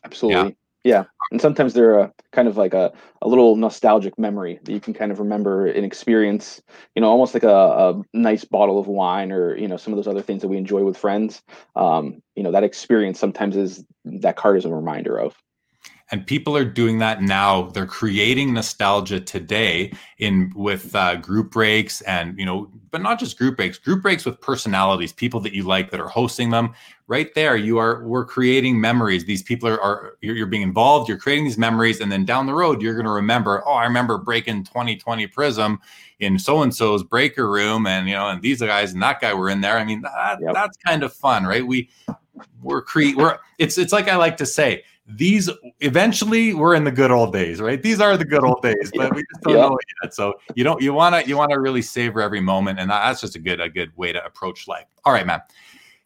Absolutely. 0.03 0.55
Yeah, 0.85 1.03
and 1.31 1.41
sometimes 1.41 1.73
they're 1.73 1.99
a 1.99 2.13
kind 2.31 2.47
of 2.47 2.55
like 2.55 2.73
a, 2.73 2.93
a 3.21 3.27
little 3.27 3.57
nostalgic 3.57 4.17
memory 4.17 4.59
that 4.63 4.71
you 4.71 4.79
can 4.79 4.93
kind 4.93 5.11
of 5.11 5.19
remember 5.19 5.67
an 5.67 5.83
experience, 5.83 6.61
you 6.95 7.01
know, 7.01 7.09
almost 7.09 7.33
like 7.33 7.43
a, 7.43 7.49
a 7.49 8.01
nice 8.13 8.45
bottle 8.45 8.79
of 8.79 8.87
wine 8.87 9.31
or, 9.31 9.57
you 9.57 9.67
know, 9.67 9.75
some 9.75 9.91
of 9.91 9.97
those 9.97 10.07
other 10.07 10.21
things 10.21 10.41
that 10.41 10.47
we 10.47 10.55
enjoy 10.55 10.83
with 10.83 10.97
friends. 10.97 11.41
Um, 11.75 12.21
you 12.35 12.43
know, 12.43 12.51
that 12.51 12.63
experience 12.63 13.19
sometimes 13.19 13.57
is 13.57 13.83
that 14.05 14.37
card 14.37 14.57
is 14.57 14.63
a 14.63 14.73
reminder 14.73 15.17
of 15.17 15.35
and 16.11 16.25
people 16.25 16.57
are 16.57 16.65
doing 16.65 16.99
that 16.99 17.21
now. 17.21 17.69
They're 17.69 17.85
creating 17.85 18.53
nostalgia 18.53 19.19
today 19.19 19.93
in 20.17 20.51
with 20.55 20.95
uh, 20.95 21.17
group 21.17 21.51
breaks 21.51 22.01
and 22.01 22.37
you 22.37 22.45
know 22.45 22.69
but 22.91 23.01
not 23.01 23.19
just 23.19 23.37
group 23.37 23.55
breaks 23.55 23.77
group 23.77 24.01
breaks 24.01 24.25
with 24.25 24.41
personalities 24.41 25.13
people 25.13 25.39
that 25.41 25.53
you 25.53 25.63
like 25.63 25.91
that 25.91 25.99
are 25.99 26.07
hosting 26.07 26.49
them. 26.49 26.73
Right 27.07 27.33
there 27.33 27.55
you 27.55 27.77
are 27.77 28.03
we're 28.05 28.25
creating 28.25 28.79
memories. 28.79 29.25
These 29.25 29.43
people 29.43 29.69
are, 29.69 29.81
are 29.81 30.17
you're, 30.21 30.35
you're 30.35 30.47
being 30.47 30.63
involved 30.63 31.09
you're 31.09 31.17
creating 31.17 31.45
these 31.45 31.57
memories 31.57 32.01
and 32.01 32.11
then 32.11 32.25
down 32.25 32.45
the 32.45 32.53
road 32.53 32.81
you're 32.81 32.93
going 32.93 33.05
to 33.05 33.11
remember 33.11 33.63
oh 33.65 33.73
i 33.73 33.83
remember 33.83 34.17
breaking 34.17 34.63
2020 34.63 35.27
prism 35.27 35.79
in 36.19 36.37
so 36.37 36.61
and 36.61 36.75
so's 36.75 37.03
breaker 37.03 37.49
room 37.49 37.87
and 37.87 38.07
you 38.07 38.13
know 38.13 38.27
and 38.27 38.41
these 38.41 38.59
guys 38.61 38.93
and 38.93 39.01
that 39.01 39.21
guy 39.21 39.33
were 39.33 39.49
in 39.49 39.61
there. 39.61 39.77
I 39.77 39.83
mean 39.85 40.01
that, 40.01 40.39
yep. 40.41 40.53
that's 40.53 40.77
kind 40.77 41.03
of 41.03 41.13
fun 41.13 41.45
right? 41.45 41.65
We 41.65 41.89
we're 42.61 42.81
cre- 42.81 43.15
we're 43.15 43.37
it's 43.57 43.77
it's 43.77 43.93
like 43.93 44.07
I 44.07 44.15
like 44.15 44.37
to 44.37 44.45
say 44.45 44.83
these 45.09 45.49
eventually 45.79 46.53
we're 46.53 46.75
in 46.75 46.83
the 46.83 46.91
good 46.91 47.11
old 47.11 47.33
days, 47.33 47.59
right? 47.59 47.81
These 47.81 47.99
are 47.99 48.15
the 48.15 48.25
good 48.25 48.43
old 48.43 48.61
days, 48.61 48.91
but 48.95 49.13
we 49.15 49.23
just 49.31 49.41
don't 49.43 49.55
yeah. 49.55 49.61
know 49.61 49.77
it 49.77 49.85
yet. 50.03 50.13
So 50.13 50.35
you 50.55 50.63
don't 50.63 50.81
you 50.81 50.93
want 50.93 51.15
to 51.15 51.27
you 51.27 51.37
want 51.37 51.51
to 51.51 51.59
really 51.59 51.81
savor 51.81 52.21
every 52.21 52.41
moment, 52.41 52.79
and 52.79 52.89
that's 52.89 53.21
just 53.21 53.35
a 53.35 53.39
good 53.39 53.59
a 53.59 53.69
good 53.69 53.95
way 53.97 54.13
to 54.13 54.23
approach 54.23 54.67
life. 54.67 54.85
All 55.05 55.13
right, 55.13 55.25
man. 55.25 55.41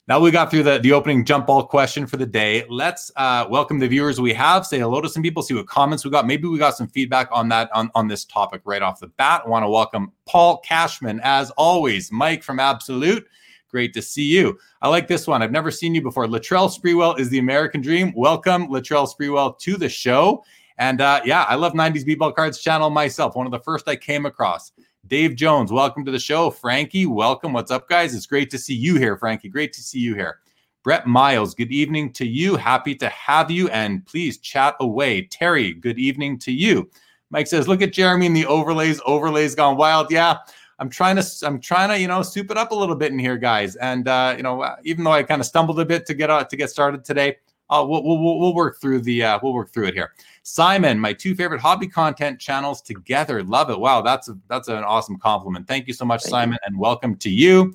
Now 0.06 0.20
we 0.20 0.32
got 0.32 0.52
through 0.52 0.64
the, 0.64 0.80
the 0.80 0.92
opening 0.92 1.24
jump 1.24 1.48
ball 1.48 1.66
question 1.66 2.06
for 2.08 2.18
the 2.18 2.26
day. 2.26 2.66
Let's 2.70 3.10
uh, 3.16 3.46
welcome 3.50 3.80
the 3.80 3.88
viewers 3.88 4.20
we 4.20 4.34
have. 4.34 4.66
Say 4.66 4.78
hello 4.78 5.00
to 5.00 5.08
some 5.08 5.24
people. 5.24 5.42
See 5.44 5.54
what 5.54 5.68
comments 5.68 6.04
we 6.04 6.12
got. 6.12 6.28
Maybe 6.28 6.46
we 6.46 6.58
got 6.58 6.76
some 6.76 6.90
feedback 6.90 7.30
on 7.32 7.48
that 7.50 7.70
on, 7.74 7.90
on 7.96 8.10
this 8.10 8.26
topic 8.26 8.62
right 8.66 8.82
off 8.82 9.00
the 9.00 9.08
bat. 9.08 9.44
I 9.46 9.50
want 9.50 9.64
to 9.64 9.70
welcome 9.70 10.12
Paul 10.26 10.58
Cashman 10.58 11.22
as 11.24 11.52
always. 11.52 12.12
Mike 12.12 12.44
from 12.44 12.60
Absolute. 12.60 13.26
Great 13.74 13.92
to 13.96 14.04
see 14.04 14.26
you. 14.26 14.60
I 14.84 14.88
like 14.88 15.08
this 15.08 15.26
one. 15.26 15.42
I've 15.42 15.52
never 15.52 15.72
seen 15.72 15.96
you 15.96 16.02
before. 16.04 16.28
Latrell 16.28 16.70
Sprewell 16.70 17.18
is 17.18 17.28
the 17.30 17.40
American 17.40 17.82
Dream. 17.82 18.14
Welcome, 18.16 18.68
Latrell 18.68 19.12
Sprewell, 19.12 19.58
to 19.62 19.78
the 19.78 19.90
show. 19.90 20.44
And 20.78 21.02
uh, 21.02 21.22
yeah, 21.26 21.46
I 21.50 21.56
love 21.56 21.74
90s 21.74 22.06
B-ball 22.06 22.34
cards 22.34 22.60
channel 22.60 22.92
myself. 22.92 23.36
One 23.36 23.48
of 23.48 23.52
the 23.52 23.62
first 23.62 23.88
I 23.88 23.96
came 23.96 24.28
across. 24.28 24.74
Dave 25.08 25.36
Jones, 25.36 25.72
welcome 25.72 26.06
to 26.06 26.12
the 26.12 26.20
show. 26.20 26.52
Frankie, 26.52 27.08
welcome. 27.08 27.52
What's 27.52 27.72
up, 27.72 27.90
guys? 27.90 28.14
It's 28.14 28.28
great 28.28 28.52
to 28.52 28.60
see 28.60 28.76
you 28.76 28.98
here, 28.98 29.18
Frankie. 29.18 29.50
Great 29.50 29.74
to 29.74 29.82
see 29.82 29.98
you 29.98 30.14
here. 30.14 30.38
Brett 30.84 31.08
Miles, 31.08 31.56
good 31.56 31.72
evening 31.72 32.14
to 32.14 32.28
you. 32.28 32.56
Happy 32.56 32.94
to 32.94 33.10
have 33.10 33.50
you. 33.50 33.70
And 33.70 34.06
please 34.06 34.38
chat 34.38 34.76
away. 34.82 35.24
Terry, 35.24 35.74
good 35.74 35.98
evening 35.98 36.38
to 36.40 36.52
you. 36.52 36.92
Mike 37.32 37.48
says, 37.48 37.68
look 37.68 37.82
at 37.82 37.92
Jeremy 37.92 38.28
and 38.28 38.36
the 38.36 38.46
overlays. 38.46 39.02
Overlays 39.04 39.56
gone 39.56 39.78
wild. 39.78 40.12
Yeah. 40.12 40.38
I'm 40.84 40.90
trying 40.90 41.16
to 41.16 41.26
I'm 41.44 41.62
trying 41.62 41.88
to 41.88 41.98
you 41.98 42.10
know 42.10 42.22
soup 42.22 42.52
it 42.52 42.58
up 42.58 42.72
a 42.72 42.76
little 42.76 42.98
bit 42.98 43.14
in 43.14 43.18
here, 43.18 43.38
guys. 43.38 43.78
And 43.78 44.06
uh, 44.06 44.34
you 44.36 44.44
know, 44.44 44.70
even 44.84 45.06
though 45.06 45.14
I 45.14 45.24
kind 45.24 45.40
of 45.40 45.48
stumbled 45.48 45.80
a 45.80 45.86
bit 45.86 46.06
to 46.08 46.14
get 46.14 46.30
out 46.30 46.50
to 46.50 46.58
get 46.58 46.70
started 46.70 47.06
today, 47.06 47.38
uh, 47.70 47.86
we'll, 47.88 48.04
we'll, 48.04 48.38
we'll 48.38 48.54
work 48.54 48.82
through 48.82 49.00
the 49.00 49.24
uh, 49.24 49.40
we'll 49.42 49.54
work 49.54 49.72
through 49.72 49.86
it 49.86 49.94
here. 49.94 50.12
Simon, 50.44 51.00
my 51.00 51.14
two 51.14 51.36
favorite 51.36 51.62
hobby 51.62 51.88
content 51.88 52.38
channels 52.38 52.82
together. 52.82 53.44
Love 53.44 53.70
it. 53.70 53.80
Wow, 53.80 54.02
that's 54.02 54.28
a, 54.28 54.38
that's 54.50 54.68
an 54.68 54.84
awesome 54.84 55.18
compliment. 55.18 55.70
Thank 55.70 55.88
you 55.88 55.94
so 55.94 56.04
much, 56.04 56.24
Thank 56.24 56.32
Simon, 56.32 56.58
you. 56.62 56.68
and 56.68 56.78
welcome 56.78 57.16
to 57.16 57.30
you. 57.30 57.74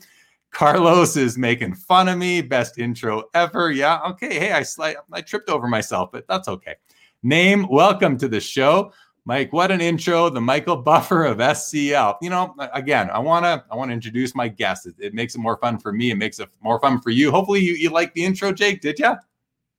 Carlos 0.50 1.16
is 1.16 1.38
making 1.38 1.76
fun 1.76 2.08
of 2.08 2.18
me. 2.18 2.42
Best 2.42 2.76
intro 2.76 3.24
ever. 3.32 3.70
Yeah. 3.70 4.00
Okay. 4.06 4.38
Hey, 4.38 4.52
I 4.52 4.60
sli- 4.60 4.96
I 5.10 5.22
tripped 5.22 5.48
over 5.48 5.66
myself, 5.66 6.10
but 6.12 6.28
that's 6.28 6.46
okay. 6.46 6.74
Name, 7.22 7.66
welcome 7.70 8.18
to 8.18 8.28
the 8.28 8.38
show. 8.38 8.92
Mike, 9.28 9.52
what 9.52 9.70
an 9.70 9.82
intro, 9.82 10.30
the 10.30 10.40
Michael 10.40 10.76
Buffer 10.76 11.26
of 11.26 11.36
SCL. 11.36 12.16
You 12.22 12.30
know, 12.30 12.54
again, 12.72 13.10
I 13.10 13.18
wanna 13.18 13.62
I 13.70 13.76
wanna 13.76 13.92
introduce 13.92 14.34
my 14.34 14.48
guest. 14.48 14.86
It, 14.86 14.94
it, 14.98 15.12
makes 15.12 15.34
it 15.34 15.38
more 15.38 15.58
fun 15.58 15.78
for 15.78 15.92
me. 15.92 16.10
It 16.10 16.14
makes 16.14 16.40
it 16.40 16.48
more 16.62 16.80
fun 16.80 16.98
for 16.98 17.10
you. 17.10 17.30
Hopefully, 17.30 17.60
you, 17.60 17.74
you 17.74 17.90
like 17.90 18.14
the 18.14 18.24
intro, 18.24 18.52
Jake. 18.52 18.80
Did 18.80 18.98
you? 18.98 19.14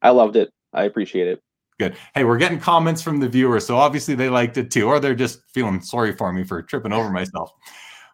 I 0.03 0.11
loved 0.11 0.35
it. 0.35 0.53
I 0.71 0.83
appreciate 0.83 1.27
it. 1.27 1.41
Good. 1.79 1.97
Hey, 2.13 2.25
we're 2.25 2.37
getting 2.37 2.59
comments 2.59 3.01
from 3.01 3.19
the 3.19 3.27
viewers, 3.27 3.65
so 3.65 3.75
obviously 3.75 4.13
they 4.13 4.29
liked 4.29 4.57
it 4.57 4.69
too, 4.69 4.87
or 4.87 4.99
they're 4.99 5.15
just 5.15 5.41
feeling 5.49 5.81
sorry 5.81 6.15
for 6.15 6.31
me 6.31 6.43
for 6.43 6.61
tripping 6.61 6.93
over 6.93 7.09
myself. 7.09 7.51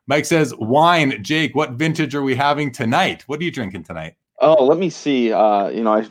Mike 0.08 0.24
says, 0.24 0.56
"Wine, 0.56 1.22
Jake. 1.22 1.54
What 1.54 1.72
vintage 1.72 2.16
are 2.16 2.24
we 2.24 2.36
having 2.36 2.72
tonight? 2.72 3.24
What 3.28 3.42
are 3.42 3.44
you 3.44 3.52
drinking 3.52 3.84
tonight?" 3.84 4.16
Oh, 4.40 4.64
let 4.64 4.78
me 4.78 4.90
see. 4.90 5.34
Uh, 5.34 5.68
you 5.68 5.84
know, 5.84 5.96
I 5.96 6.08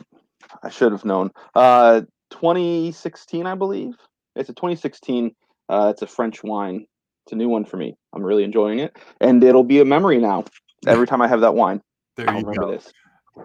I 0.61 0.69
should 0.69 0.91
have 0.91 1.03
known. 1.03 1.31
Uh, 1.55 2.01
2016, 2.29 3.47
I 3.47 3.55
believe. 3.55 3.95
It's 4.35 4.49
a 4.49 4.53
2016. 4.53 5.33
Uh, 5.69 5.89
it's 5.91 6.01
a 6.01 6.07
French 6.07 6.43
wine. 6.43 6.85
It's 7.25 7.33
a 7.33 7.35
new 7.35 7.49
one 7.49 7.65
for 7.65 7.77
me. 7.77 7.95
I'm 8.13 8.23
really 8.23 8.43
enjoying 8.43 8.79
it, 8.79 8.95
and 9.19 9.43
it'll 9.43 9.63
be 9.63 9.79
a 9.79 9.85
memory 9.85 10.19
now. 10.19 10.45
Every 10.85 11.07
time 11.07 11.21
I 11.21 11.27
have 11.27 11.41
that 11.41 11.55
wine, 11.55 11.81
there 12.17 12.29
I'll 12.29 12.39
you 12.39 12.53
go. 12.53 12.71
This. 12.71 12.91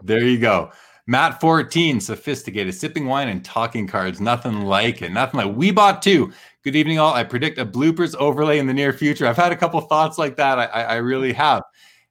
There 0.02 0.22
you 0.22 0.38
go. 0.38 0.70
Matt 1.06 1.40
14, 1.40 1.98
sophisticated, 2.00 2.74
sipping 2.74 3.06
wine 3.06 3.28
and 3.28 3.44
talking 3.44 3.86
cards. 3.86 4.20
Nothing 4.20 4.60
like 4.60 5.02
it. 5.02 5.10
Nothing 5.10 5.40
like 5.40 5.56
we 5.56 5.70
bought 5.70 6.02
two. 6.02 6.32
Good 6.62 6.76
evening, 6.76 6.98
all. 6.98 7.14
I 7.14 7.24
predict 7.24 7.58
a 7.58 7.66
bloopers 7.66 8.14
overlay 8.16 8.58
in 8.58 8.66
the 8.66 8.74
near 8.74 8.92
future. 8.92 9.26
I've 9.26 9.36
had 9.36 9.50
a 9.50 9.56
couple 9.56 9.80
thoughts 9.80 10.18
like 10.18 10.36
that. 10.36 10.58
I, 10.58 10.66
I, 10.66 10.82
I 10.82 10.94
really 10.96 11.32
have. 11.32 11.62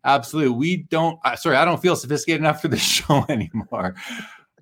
Absolutely. 0.04 0.56
We 0.56 0.78
don't, 0.90 1.20
uh, 1.24 1.36
sorry, 1.36 1.56
I 1.56 1.66
don't 1.66 1.82
feel 1.82 1.96
sophisticated 1.96 2.42
enough 2.42 2.62
for 2.62 2.68
this 2.68 2.82
show 2.84 3.26
anymore. 3.30 3.96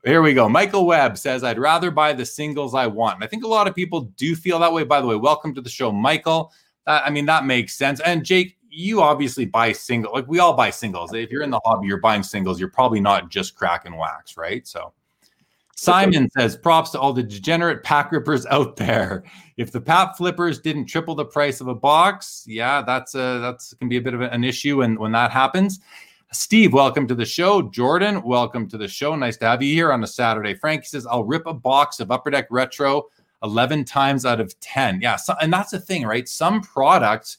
Here 0.06 0.22
we 0.22 0.34
go. 0.34 0.48
Michael 0.48 0.86
Webb 0.86 1.18
says, 1.18 1.44
I'd 1.44 1.60
rather 1.60 1.92
buy 1.92 2.14
the 2.14 2.26
singles 2.26 2.76
I 2.76 2.88
want. 2.88 3.16
And 3.16 3.24
I 3.24 3.28
think 3.28 3.44
a 3.44 3.48
lot 3.48 3.68
of 3.68 3.76
people 3.76 4.02
do 4.18 4.36
feel 4.36 4.60
that 4.60 4.72
way. 4.72 4.84
By 4.84 5.02
the 5.02 5.08
way, 5.08 5.16
welcome 5.16 5.54
to 5.56 5.62
the 5.62 5.70
show, 5.70 5.92
Michael. 5.92 6.52
Uh, 6.86 7.02
I 7.04 7.10
mean, 7.10 7.26
that 7.26 7.46
makes 7.46 7.76
sense. 7.76 8.00
And 8.02 8.24
Jake, 8.24 8.58
you 8.70 9.02
obviously 9.02 9.46
buy 9.46 9.72
single 9.72 10.14
like 10.14 10.28
we 10.28 10.40
all 10.40 10.54
buy 10.54 10.70
singles. 10.70 11.14
If 11.14 11.32
you're 11.32 11.42
in 11.42 11.50
the 11.50 11.60
hobby, 11.66 11.88
you're 11.88 12.00
buying 12.00 12.24
singles. 12.24 12.60
You're 12.60 12.70
probably 12.70 13.00
not 13.00 13.30
just 13.30 13.56
cracking 13.56 13.98
wax, 13.98 14.38
right? 14.38 14.68
So 14.68 14.94
Simon 15.76 16.30
says, 16.32 16.58
props 16.58 16.90
to 16.92 17.00
all 17.00 17.14
the 17.14 17.22
degenerate 17.22 17.84
pack 17.84 18.12
rippers 18.12 18.46
out 18.48 18.76
there. 18.78 19.24
If 19.58 19.72
the 19.72 19.80
pap 19.80 20.18
flippers 20.18 20.60
didn't 20.60 20.86
triple 20.86 21.14
the 21.14 21.26
price 21.26 21.62
of 21.62 21.68
a 21.68 21.76
box, 21.76 22.44
yeah, 22.48 22.82
that's 22.82 23.14
a 23.14 23.40
that's 23.40 23.74
can 23.76 23.88
be 23.88 23.98
a 23.98 24.02
bit 24.02 24.14
of 24.14 24.22
an 24.22 24.44
issue 24.44 24.78
when 24.78 25.00
when 25.00 25.12
that 25.12 25.32
happens. 25.32 25.80
Steve, 26.34 26.74
welcome 26.74 27.08
to 27.08 27.16
the 27.16 27.26
show. 27.26 27.62
Jordan, 27.62 28.22
welcome 28.24 28.68
to 28.70 28.78
the 28.78 28.88
show. 28.88 29.16
Nice 29.16 29.38
to 29.38 29.46
have 29.46 29.64
you 29.64 29.74
here 29.74 29.92
on 29.92 30.04
a 30.04 30.08
Saturday. 30.08 30.54
Frankie 30.54 30.88
says, 30.88 31.08
I'll 31.08 31.24
rip 31.24 31.46
a 31.46 31.54
box 31.54 32.00
of 32.00 32.12
Upper 32.12 32.30
Deck 32.30 32.48
Retro 32.50 33.08
11 33.44 33.86
times 33.86 34.26
out 34.26 34.40
of 34.40 34.60
10. 34.60 35.00
Yeah, 35.02 35.16
so, 35.16 35.36
and 35.42 35.54
that's 35.54 35.72
the 35.72 35.80
thing, 35.80 36.06
right? 36.06 36.28
Some 36.28 36.62
products 36.62 37.38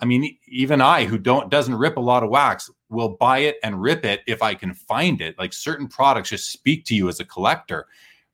I 0.00 0.04
mean, 0.04 0.36
even 0.46 0.80
I, 0.80 1.04
who 1.04 1.18
don't 1.18 1.50
doesn't 1.50 1.74
rip 1.74 1.96
a 1.96 2.00
lot 2.00 2.22
of 2.22 2.30
wax, 2.30 2.70
will 2.88 3.10
buy 3.10 3.38
it 3.38 3.56
and 3.62 3.80
rip 3.80 4.04
it 4.04 4.20
if 4.26 4.42
I 4.42 4.54
can 4.54 4.72
find 4.72 5.20
it. 5.20 5.38
Like 5.38 5.52
certain 5.52 5.88
products 5.88 6.30
just 6.30 6.52
speak 6.52 6.84
to 6.86 6.94
you 6.94 7.08
as 7.08 7.20
a 7.20 7.24
collector, 7.24 7.86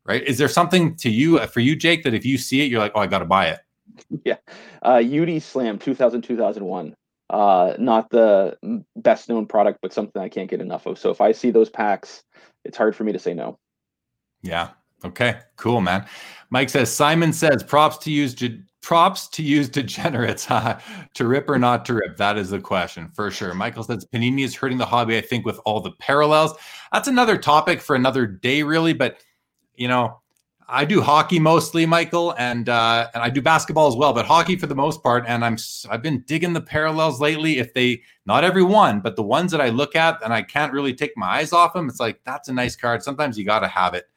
right? 0.05 0.23
Is 0.23 0.37
there 0.37 0.49
something 0.49 0.95
to 0.97 1.11
you 1.11 1.39
for 1.47 1.61
you, 1.61 1.75
Jake, 1.75 2.03
that 2.05 2.15
if 2.15 2.25
you 2.27 2.37
see 2.37 2.61
it, 2.61 2.71
you're 2.71 2.81
like, 2.81 2.93
oh, 2.95 3.01
I 3.01 3.07
got 3.07 3.21
to 3.21 3.25
buy 3.25 3.49
it? 3.49 3.61
Yeah, 4.25 4.37
uh, 4.83 5.03
UD 5.05 5.41
Slam 5.43 5.79
2000 5.79 6.23
2001. 6.23 6.95
Uh, 7.35 7.75
not 7.81 8.11
the 8.11 8.57
best 8.95 9.29
known 9.29 9.45
product, 9.45 9.81
but 9.83 9.93
something 9.93 10.23
I 10.23 10.29
can't 10.29 10.49
get 10.49 10.61
enough 10.61 10.87
of. 10.87 11.01
So 11.01 11.11
if 11.11 11.21
I 11.21 11.33
see 11.33 11.51
those 11.51 11.69
packs, 11.69 12.23
it's 12.65 12.77
hard 12.77 12.95
for 12.95 13.03
me 13.03 13.11
to 13.11 13.19
say 13.19 13.35
no. 13.35 13.59
Yeah. 14.41 14.69
Okay. 15.05 15.41
Cool, 15.57 15.81
man. 15.81 16.07
Mike 16.51 16.71
says 16.71 16.95
Simon 16.95 17.33
says 17.33 17.65
props 17.65 17.99
to 17.99 18.13
use 18.13 18.37
props 18.83 19.27
to 19.31 19.43
use 19.43 19.69
degenerates 19.69 20.47
to 21.15 21.27
rip 21.27 21.49
or 21.49 21.59
not 21.59 21.85
to 21.87 21.95
rip 21.95 22.17
that 22.19 22.37
is 22.37 22.51
the 22.51 22.61
question 22.61 23.11
for 23.15 23.31
sure 23.31 23.55
michael 23.55 23.83
says 23.83 24.07
panini 24.13 24.45
is 24.45 24.55
hurting 24.55 24.77
the 24.77 24.85
hobby 24.85 25.17
i 25.17 25.23
think 25.23 25.47
with 25.47 25.59
all 25.65 25.81
the 25.81 25.93
parallels 25.93 26.53
that's 26.93 27.09
another 27.09 27.39
topic 27.39 27.81
for 27.81 27.97
another 27.97 28.27
day 28.27 28.63
really 28.63 28.93
but 28.93 29.23
you 29.75 29.89
know 29.89 30.21
i 30.69 30.85
do 30.85 31.01
hockey 31.01 31.39
mostly 31.39 31.87
michael 31.87 32.35
and 32.39 32.69
uh 32.69 33.09
and 33.15 33.23
i 33.23 33.29
do 33.29 33.41
basketball 33.43 33.87
as 33.87 33.97
well 33.97 34.13
but 34.13 34.25
hockey 34.25 34.57
for 34.57 34.67
the 34.67 34.75
most 34.75 35.03
part 35.03 35.25
and 35.27 35.45
i'm 35.45 35.57
i've 35.91 36.03
been 36.03 36.21
digging 36.27 36.53
the 36.53 36.61
parallels 36.61 37.21
lately 37.21 37.59
if 37.59 37.73
they 37.75 38.01
not 38.27 38.45
every 38.45 38.63
one 38.63 39.01
but 39.01 39.17
the 39.17 39.23
ones 39.23 39.51
that 39.51 39.61
i 39.61 39.69
look 39.69 39.95
at 39.97 40.19
and 40.23 40.33
i 40.33 40.43
can't 40.43 40.73
really 40.73 40.95
take 40.95 41.13
my 41.17 41.27
eyes 41.27 41.53
off 41.53 41.73
them 41.73 41.89
it's 41.89 42.01
like 42.01 42.21
that's 42.25 42.49
a 42.49 42.53
nice 42.53 42.77
card 42.77 43.03
sometimes 43.03 43.39
you 43.39 43.45
got 43.45 43.61
to 43.61 43.69
have 43.69 43.95
it 43.95 44.09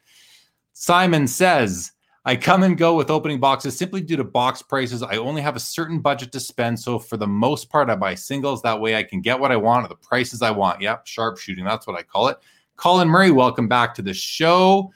simon 0.72 1.26
says 1.26 1.92
I 2.28 2.36
come 2.36 2.62
and 2.62 2.76
go 2.76 2.94
with 2.94 3.10
opening 3.10 3.40
boxes 3.40 3.78
simply 3.78 4.02
due 4.02 4.16
to 4.16 4.24
box 4.24 4.60
prices. 4.60 5.02
I 5.02 5.16
only 5.16 5.40
have 5.40 5.56
a 5.56 5.60
certain 5.60 5.98
budget 5.98 6.30
to 6.32 6.40
spend. 6.40 6.78
So 6.78 6.98
for 6.98 7.16
the 7.16 7.26
most 7.26 7.70
part, 7.70 7.88
I 7.88 7.96
buy 7.96 8.16
singles. 8.16 8.60
That 8.60 8.78
way 8.78 8.96
I 8.96 9.02
can 9.02 9.22
get 9.22 9.40
what 9.40 9.50
I 9.50 9.56
want 9.56 9.84
at 9.84 9.88
the 9.88 9.96
prices 9.96 10.42
I 10.42 10.50
want. 10.50 10.82
Yep, 10.82 11.06
sharpshooting. 11.06 11.64
That's 11.64 11.86
what 11.86 11.98
I 11.98 12.02
call 12.02 12.28
it. 12.28 12.36
Colin 12.76 13.08
Murray, 13.08 13.30
welcome 13.30 13.66
back 13.66 13.94
to 13.94 14.02
the 14.02 14.12
show. 14.12 14.92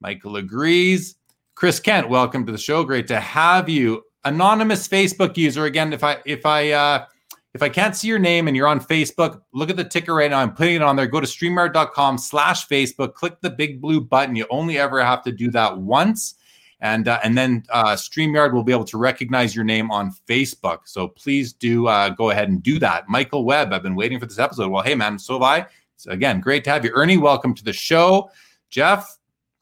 Michael 0.00 0.36
agrees. 0.36 1.16
Chris 1.54 1.80
Kent, 1.80 2.08
welcome 2.08 2.44
to 2.46 2.52
the 2.52 2.58
show. 2.58 2.84
Great 2.84 3.06
to 3.08 3.18
have 3.20 3.68
you. 3.68 4.02
Anonymous 4.24 4.86
Facebook 4.86 5.36
user. 5.36 5.64
Again, 5.64 5.92
if 5.92 6.04
I 6.04 6.18
if 6.26 6.44
I 6.44 6.72
uh 6.72 7.06
if 7.54 7.62
I 7.62 7.68
can't 7.68 7.96
see 7.96 8.08
your 8.08 8.18
name 8.18 8.48
and 8.48 8.56
you're 8.56 8.68
on 8.68 8.80
Facebook, 8.80 9.40
look 9.52 9.70
at 9.70 9.76
the 9.76 9.84
ticker 9.84 10.14
right 10.14 10.30
now. 10.30 10.40
I'm 10.40 10.52
putting 10.52 10.76
it 10.76 10.82
on 10.82 10.96
there. 10.96 11.06
Go 11.06 11.20
to 11.20 11.26
streamyard.com 11.26 12.18
slash 12.18 12.68
Facebook, 12.68 13.14
click 13.14 13.40
the 13.40 13.50
big 13.50 13.80
blue 13.80 14.00
button. 14.00 14.36
You 14.36 14.46
only 14.50 14.78
ever 14.78 15.02
have 15.02 15.22
to 15.22 15.32
do 15.32 15.50
that 15.52 15.78
once 15.78 16.34
and 16.80 17.08
uh, 17.08 17.18
and 17.22 17.36
then 17.36 17.64
uh, 17.70 17.94
Streamyard 17.94 18.52
will 18.52 18.62
be 18.62 18.72
able 18.72 18.84
to 18.84 18.98
recognize 18.98 19.54
your 19.54 19.64
name 19.64 19.90
on 19.90 20.12
Facebook. 20.28 20.80
So 20.84 21.08
please 21.08 21.52
do 21.52 21.86
uh, 21.86 22.10
go 22.10 22.30
ahead 22.30 22.48
and 22.48 22.62
do 22.62 22.78
that. 22.80 23.08
Michael 23.08 23.44
Webb, 23.44 23.72
I've 23.72 23.82
been 23.82 23.96
waiting 23.96 24.20
for 24.20 24.26
this 24.26 24.38
episode. 24.38 24.70
Well, 24.70 24.82
hey 24.82 24.94
man, 24.94 25.18
so 25.18 25.34
have 25.34 25.42
I. 25.42 25.66
So 25.96 26.10
again, 26.10 26.40
great 26.40 26.64
to 26.64 26.70
have 26.70 26.84
you, 26.84 26.90
Ernie. 26.94 27.16
Welcome 27.16 27.54
to 27.54 27.64
the 27.64 27.72
show, 27.72 28.30
Jeff. 28.68 29.15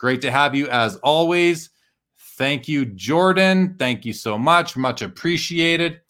Great 0.04 0.20
to 0.20 0.30
have 0.30 0.54
you 0.54 0.68
as 0.68 0.96
always. 0.96 1.70
Thank 2.36 2.68
you, 2.68 2.84
Jordan. 2.84 3.74
Thank 3.78 4.04
you 4.04 4.12
so 4.12 4.36
much. 4.36 4.76
Much 4.76 5.00
appreciated. 5.00 6.02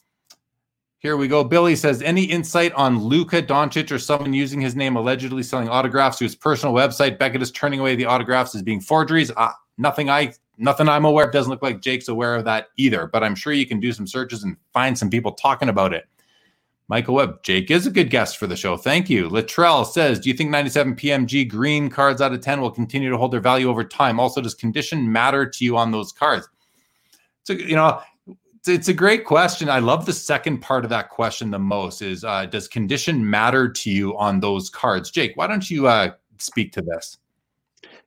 Here 0.98 1.16
we 1.16 1.28
go. 1.28 1.44
Billy 1.44 1.76
says, 1.76 2.02
any 2.02 2.24
insight 2.24 2.72
on 2.72 2.98
Luka 2.98 3.40
Doncic 3.40 3.92
or 3.92 4.00
someone 4.00 4.34
using 4.34 4.60
his 4.60 4.74
name 4.74 4.96
allegedly 4.96 5.44
selling 5.44 5.68
autographs 5.68 6.18
to 6.18 6.24
his 6.24 6.34
personal 6.34 6.74
website? 6.74 7.20
Beckett 7.20 7.40
is 7.40 7.52
turning 7.52 7.78
away 7.78 7.94
the 7.94 8.06
autographs 8.06 8.56
as 8.56 8.62
being 8.62 8.80
forgeries. 8.80 9.30
Uh, 9.36 9.52
nothing 9.78 10.10
I 10.10 10.34
nothing 10.58 10.88
I'm 10.88 11.04
aware 11.04 11.26
of. 11.26 11.30
Doesn't 11.32 11.52
look 11.52 11.62
like 11.62 11.80
Jake's 11.80 12.08
aware 12.08 12.34
of 12.34 12.44
that 12.46 12.70
either. 12.76 13.06
But 13.06 13.22
I'm 13.22 13.36
sure 13.36 13.52
you 13.52 13.64
can 13.64 13.78
do 13.78 13.92
some 13.92 14.08
searches 14.08 14.42
and 14.42 14.56
find 14.72 14.98
some 14.98 15.08
people 15.08 15.30
talking 15.30 15.68
about 15.68 15.94
it. 15.94 16.08
Michael 16.88 17.14
Webb, 17.14 17.42
Jake 17.42 17.70
is 17.70 17.86
a 17.86 17.90
good 17.90 18.10
guest 18.10 18.36
for 18.36 18.46
the 18.46 18.56
show. 18.56 18.76
Thank 18.76 19.08
you. 19.08 19.30
Latrell 19.30 19.86
says, 19.86 20.20
Do 20.20 20.28
you 20.28 20.34
think 20.34 20.50
97 20.50 20.96
PMG 20.96 21.48
green 21.48 21.88
cards 21.88 22.20
out 22.20 22.34
of 22.34 22.40
10 22.40 22.60
will 22.60 22.70
continue 22.70 23.10
to 23.10 23.16
hold 23.16 23.32
their 23.32 23.40
value 23.40 23.70
over 23.70 23.84
time? 23.84 24.20
Also, 24.20 24.42
does 24.42 24.54
condition 24.54 25.10
matter 25.10 25.46
to 25.48 25.64
you 25.64 25.78
on 25.78 25.92
those 25.92 26.12
cards? 26.12 26.48
So, 27.44 27.54
you 27.54 27.74
know, 27.74 28.00
it's, 28.66 28.88
a 28.88 28.94
great 28.94 29.24
question. 29.24 29.70
I 29.70 29.78
love 29.78 30.04
the 30.04 30.12
second 30.12 30.58
part 30.58 30.84
of 30.84 30.90
that 30.90 31.10
question 31.10 31.50
the 31.50 31.58
most 31.58 32.02
is 32.02 32.22
uh, 32.22 32.46
does 32.46 32.68
condition 32.68 33.28
matter 33.28 33.68
to 33.68 33.90
you 33.90 34.16
on 34.18 34.40
those 34.40 34.68
cards? 34.68 35.10
Jake, 35.10 35.32
why 35.36 35.46
don't 35.46 35.70
you 35.70 35.86
uh, 35.86 36.12
speak 36.38 36.72
to 36.72 36.82
this? 36.82 37.18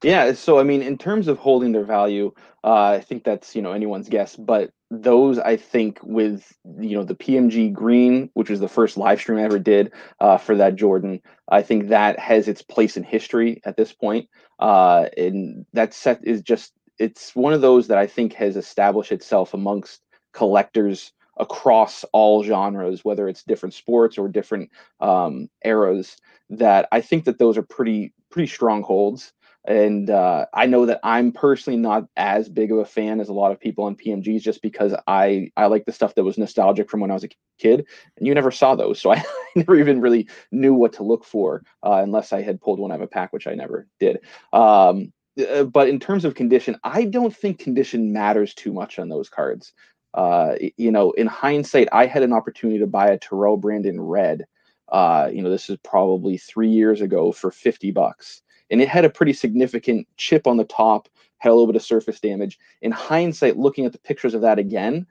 Yeah, 0.04 0.34
so 0.34 0.60
I 0.60 0.64
mean, 0.64 0.84
in 0.84 0.98
terms 0.98 1.28
of 1.28 1.40
holding 1.40 1.72
their 1.72 1.84
value, 1.84 2.32
uh, 2.64 2.84
I 2.84 3.00
think 3.00 3.24
that's 3.24 3.56
you 3.56 3.62
know 3.62 3.72
anyone's 3.72 4.10
guess. 4.10 4.36
But 4.36 4.72
those, 4.90 5.38
I 5.40 5.58
think, 5.58 6.00
with 6.04 6.54
you 6.80 6.98
know 6.98 7.04
the 7.04 7.16
PMG 7.16 7.74
Green, 7.74 8.30
which 8.34 8.50
was 8.50 8.60
the 8.60 8.70
first 8.70 8.98
live 8.98 9.20
stream 9.20 9.40
I 9.40 9.44
ever 9.44 9.60
did 9.60 9.92
uh, 10.20 10.38
for 10.38 10.56
that 10.56 10.76
Jordan, 10.76 11.22
I 11.50 11.62
think 11.62 11.90
that 11.90 12.20
has 12.20 12.48
its 12.48 12.62
place 12.62 12.96
in 12.98 13.04
history 13.04 13.62
at 13.66 13.78
this 13.78 13.92
point. 13.92 14.30
Uh, 14.60 15.08
and 15.18 15.66
that 15.74 15.94
set 15.94 16.20
is 16.24 16.42
just 16.42 16.74
it's 17.00 17.36
one 17.36 17.54
of 17.54 17.62
those 17.62 17.88
that 17.88 17.98
I 17.98 18.08
think 18.08 18.34
has 18.34 18.56
established 18.56 19.12
itself 19.12 19.54
amongst 19.54 20.02
collectors 20.34 21.12
across 21.38 22.04
all 22.14 22.44
genres, 22.44 23.06
whether 23.06 23.28
it's 23.28 23.44
different 23.44 23.74
sports 23.74 24.18
or 24.18 24.28
different 24.28 24.70
um, 25.00 25.50
eras. 25.64 26.18
That 26.50 26.88
I 26.94 27.02
think 27.02 27.26
that 27.26 27.40
those 27.40 27.58
are 27.58 27.64
pretty 27.64 28.14
pretty 28.30 28.48
strong 28.48 28.84
holds 28.84 29.34
and 29.68 30.10
uh, 30.10 30.46
I 30.54 30.66
know 30.66 30.86
that 30.86 31.02
I'm 31.04 31.34
personally 31.34 31.78
not 31.78 32.08
as 32.16 32.48
big 32.48 32.72
of 32.72 32.78
a 32.78 32.86
fan 32.86 33.20
as 33.20 33.28
a 33.28 33.34
lot 33.34 33.52
of 33.52 33.60
people 33.60 33.84
on 33.84 33.98
PMGs, 33.98 34.42
just 34.42 34.62
because 34.62 34.96
I 35.08 35.52
I 35.58 35.66
like 35.66 35.86
the 35.86 35.92
stuff 35.92 36.16
that 36.16 36.24
was 36.24 36.38
nostalgic 36.38 36.90
from 36.90 37.02
when 37.02 37.12
I 37.12 37.16
was 37.16 37.26
a 37.26 37.30
kid, 37.60 37.86
and 38.18 38.26
you 38.26 38.34
never 38.34 38.50
saw 38.50 38.76
those, 38.76 39.00
so 39.02 39.12
I 39.12 39.24
never 39.56 39.76
even 39.76 40.00
really 40.00 40.28
knew 40.52 40.74
what 40.74 40.94
to 40.94 41.04
look 41.04 41.26
for 41.26 41.64
uh, 41.84 42.00
unless 42.02 42.32
I 42.32 42.42
had 42.42 42.62
pulled 42.62 42.80
one 42.80 42.92
out 42.92 42.96
of 42.96 43.02
a 43.02 43.08
pack, 43.08 43.34
which 43.34 43.46
I 43.46 43.56
never 43.56 43.88
did. 44.00 44.20
Um, 44.54 45.12
uh, 45.38 45.66
but 45.66 45.90
in 45.90 46.00
terms 46.00 46.24
of 46.24 46.34
condition, 46.34 46.80
I 46.84 47.04
don't 47.04 47.36
think 47.36 47.60
condition 47.60 48.14
matters 48.14 48.54
too 48.54 48.72
much 48.74 48.98
on 48.98 49.10
those 49.10 49.30
cards. 49.30 49.74
Uh, 50.14 50.56
you 50.78 50.92
know, 50.92 51.12
in 51.12 51.28
hindsight, 51.28 51.90
I 51.92 52.06
had 52.06 52.24
an 52.24 52.34
opportunity 52.34 52.80
to 52.80 52.88
buy 52.88 53.10
a 53.10 53.20
Terrell 53.20 53.58
Brandon 53.58 54.00
red. 54.00 54.46
Uh, 54.88 55.30
you 55.32 55.42
know, 55.42 55.50
this 55.50 55.70
is 55.70 55.78
probably 55.84 56.38
three 56.38 56.70
years 56.70 57.02
ago 57.02 57.34
for 57.34 57.52
fifty 57.52 57.92
bucks 57.92 58.42
and 58.70 58.82
it 58.82 58.90
had 58.90 59.06
a 59.06 59.10
pretty 59.10 59.34
significant 59.34 60.08
chip 60.18 60.48
on 60.48 60.58
the 60.58 60.64
top, 60.64 61.08
had 61.38 61.50
a 61.50 61.54
little 61.54 61.68
bit 61.68 61.76
of 61.76 61.84
surface 61.84 62.20
damage. 62.20 62.58
In 62.82 62.92
hindsight, 62.92 63.58
looking 63.58 63.86
at 63.86 63.92
the 63.92 64.00
pictures 64.00 64.34
of 64.34 64.42
that 64.42 64.60
again, 64.60 65.08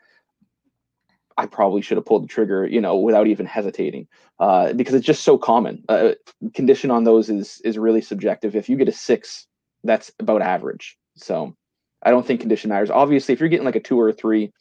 I 1.39 1.47
probably 1.47 1.83
should 1.83 1.99
have 1.99 2.07
pulled 2.07 2.25
the 2.25 2.29
trigger, 2.29 2.67
you 2.67 2.81
know, 2.81 2.97
without 2.97 3.27
even 3.27 3.47
hesitating, 3.47 4.09
uh, 4.41 4.73
because 4.73 4.95
it's 4.95 5.07
just 5.07 5.23
so 5.23 5.37
common. 5.37 5.85
Uh, 5.89 6.13
condition 6.55 6.91
on 6.91 7.05
those 7.05 7.29
is 7.29 7.61
is 7.63 7.77
really 7.77 8.01
subjective. 8.01 8.57
If 8.57 8.69
you 8.69 8.77
get 8.77 8.89
a 8.89 8.93
six, 8.93 9.47
that's 9.85 10.11
about 10.19 10.41
average. 10.43 10.97
So 11.17 11.55
I 12.03 12.11
don't 12.11 12.27
think 12.27 12.41
condition 12.41 12.71
matters. 12.71 12.91
Obviously, 12.91 13.35
if 13.35 13.41
you're 13.41 13.51
getting 13.51 13.67
like 13.67 13.77
a 13.77 13.81
two 13.81 14.01
or 14.01 14.09
a 14.09 14.13
three, 14.15 14.53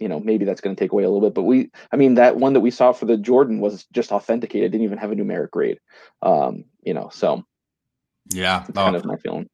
you 0.00 0.08
know, 0.08 0.18
maybe 0.18 0.44
that's 0.44 0.60
going 0.60 0.74
to 0.74 0.80
take 0.80 0.90
away 0.90 1.04
a 1.04 1.08
little 1.08 1.28
bit. 1.28 1.34
But 1.34 1.42
we, 1.42 1.70
I 1.92 1.96
mean, 1.96 2.14
that 2.14 2.36
one 2.36 2.54
that 2.54 2.60
we 2.60 2.72
saw 2.72 2.92
for 2.92 3.06
the 3.06 3.16
Jordan 3.16 3.60
was 3.60 3.84
just 3.92 4.10
authenticated. 4.10 4.72
Didn't 4.72 4.84
even 4.84 4.98
have 4.98 5.12
a 5.12 5.14
numeric 5.14 5.50
grade. 5.50 5.78
Um, 6.22 6.64
you 6.82 6.94
know, 6.94 7.10
so 7.12 7.44
yeah, 8.30 8.60
that's 8.60 8.72
kind 8.72 8.96
of 8.96 9.04
my 9.04 9.16
feeling. 9.16 9.48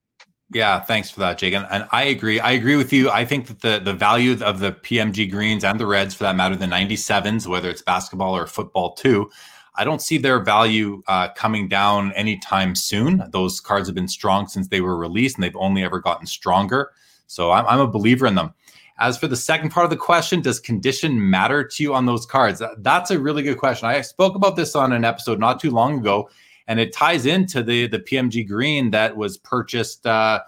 Yeah, 0.50 0.80
thanks 0.80 1.10
for 1.10 1.20
that, 1.20 1.36
Jake. 1.36 1.52
And, 1.52 1.66
and, 1.70 1.86
I 1.92 2.04
agree. 2.04 2.40
I 2.40 2.52
agree 2.52 2.76
with 2.76 2.90
you. 2.90 3.10
I 3.10 3.24
think 3.26 3.48
that 3.48 3.60
the 3.60 3.80
the 3.84 3.92
value 3.92 4.42
of 4.42 4.60
the 4.60 4.72
PMG 4.72 5.30
greens 5.30 5.62
and 5.62 5.78
the 5.78 5.86
reds, 5.86 6.14
for 6.14 6.24
that 6.24 6.36
matter, 6.36 6.56
the 6.56 6.66
97s, 6.66 7.46
whether 7.46 7.68
it's 7.68 7.82
basketball 7.82 8.34
or 8.34 8.46
football 8.46 8.94
too, 8.94 9.30
I 9.74 9.84
don't 9.84 10.00
see 10.00 10.16
their 10.16 10.40
value 10.40 11.02
uh, 11.06 11.28
coming 11.34 11.68
down 11.68 12.12
anytime 12.12 12.74
soon. 12.74 13.22
Those 13.30 13.60
cards 13.60 13.88
have 13.88 13.94
been 13.94 14.08
strong 14.08 14.48
since 14.48 14.68
they 14.68 14.80
were 14.80 14.96
released, 14.96 15.36
and 15.36 15.44
they've 15.44 15.54
only 15.54 15.84
ever 15.84 16.00
gotten 16.00 16.26
stronger. 16.26 16.92
So 17.26 17.50
I'm, 17.50 17.66
I'm 17.66 17.80
a 17.80 17.86
believer 17.86 18.26
in 18.26 18.34
them. 18.34 18.54
As 18.98 19.16
for 19.16 19.28
the 19.28 19.36
second 19.36 19.70
part 19.70 19.84
of 19.84 19.90
the 19.90 19.96
question, 19.96 20.40
does 20.40 20.58
condition 20.58 21.30
matter 21.30 21.62
to 21.62 21.82
you 21.82 21.94
on 21.94 22.06
those 22.06 22.26
cards? 22.26 22.60
That's 22.78 23.12
a 23.12 23.20
really 23.20 23.42
good 23.42 23.58
question. 23.58 23.86
I 23.86 24.00
spoke 24.00 24.34
about 24.34 24.56
this 24.56 24.74
on 24.74 24.92
an 24.92 25.04
episode 25.04 25.38
not 25.38 25.60
too 25.60 25.70
long 25.70 25.98
ago 25.98 26.28
and 26.68 26.78
it 26.78 26.92
ties 26.92 27.26
into 27.26 27.62
the 27.62 27.88
the 27.88 27.98
PMG 27.98 28.46
green 28.46 28.90
that 28.92 29.16
was 29.16 29.38
purchased 29.38 30.06
uh, 30.06 30.40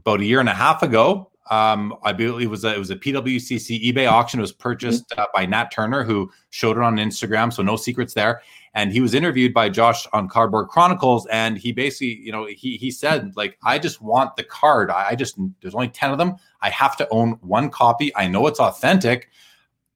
about 0.00 0.20
a 0.20 0.24
year 0.24 0.40
and 0.40 0.48
a 0.48 0.54
half 0.54 0.82
ago. 0.82 1.30
Um, 1.48 1.94
I 2.02 2.12
believe 2.12 2.48
it 2.48 2.50
was 2.50 2.64
a, 2.64 2.74
it 2.74 2.78
was 2.78 2.90
a 2.90 2.96
PWCC 2.96 3.92
eBay 3.92 4.10
auction. 4.10 4.40
It 4.40 4.42
was 4.42 4.52
purchased 4.52 5.14
uh, 5.16 5.26
by 5.32 5.46
Nat 5.46 5.70
Turner, 5.70 6.02
who 6.02 6.28
showed 6.50 6.76
it 6.76 6.82
on 6.82 6.96
Instagram. 6.96 7.52
So 7.52 7.62
no 7.62 7.76
secrets 7.76 8.14
there. 8.14 8.42
And 8.74 8.92
he 8.92 9.00
was 9.00 9.14
interviewed 9.14 9.54
by 9.54 9.68
Josh 9.68 10.08
on 10.12 10.28
Cardboard 10.28 10.68
Chronicles, 10.68 11.26
and 11.26 11.56
he 11.56 11.72
basically, 11.72 12.18
you 12.20 12.32
know, 12.32 12.46
he 12.46 12.76
he 12.76 12.90
said 12.90 13.34
like, 13.36 13.56
I 13.64 13.78
just 13.78 14.02
want 14.02 14.36
the 14.36 14.44
card. 14.44 14.90
I, 14.90 15.10
I 15.10 15.14
just 15.14 15.38
there's 15.62 15.74
only 15.74 15.88
ten 15.88 16.10
of 16.10 16.18
them. 16.18 16.34
I 16.60 16.70
have 16.70 16.96
to 16.96 17.08
own 17.10 17.38
one 17.40 17.70
copy. 17.70 18.14
I 18.16 18.26
know 18.26 18.48
it's 18.48 18.60
authentic. 18.60 19.30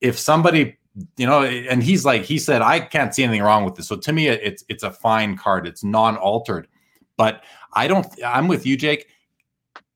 If 0.01 0.19
somebody 0.19 0.79
you 1.17 1.27
know, 1.27 1.45
and 1.45 1.83
he's 1.83 2.05
like, 2.05 2.23
he 2.23 2.39
said, 2.39 2.63
I 2.63 2.81
can't 2.81 3.15
see 3.15 3.23
anything 3.23 3.43
wrong 3.43 3.65
with 3.65 3.77
this. 3.77 3.89
So 3.89 3.97
to 3.97 4.13
me, 4.13 4.29
it's 4.29 4.65
it's 4.69 4.83
a 4.83 4.91
fine 4.91 5.37
card. 5.37 5.67
It's 5.67 5.85
non-altered. 5.85 6.69
But 7.17 7.45
I 7.75 7.87
don't. 7.87 8.07
I'm 8.25 8.49
with 8.49 8.67
you, 8.67 8.77
Jake. 8.77 9.09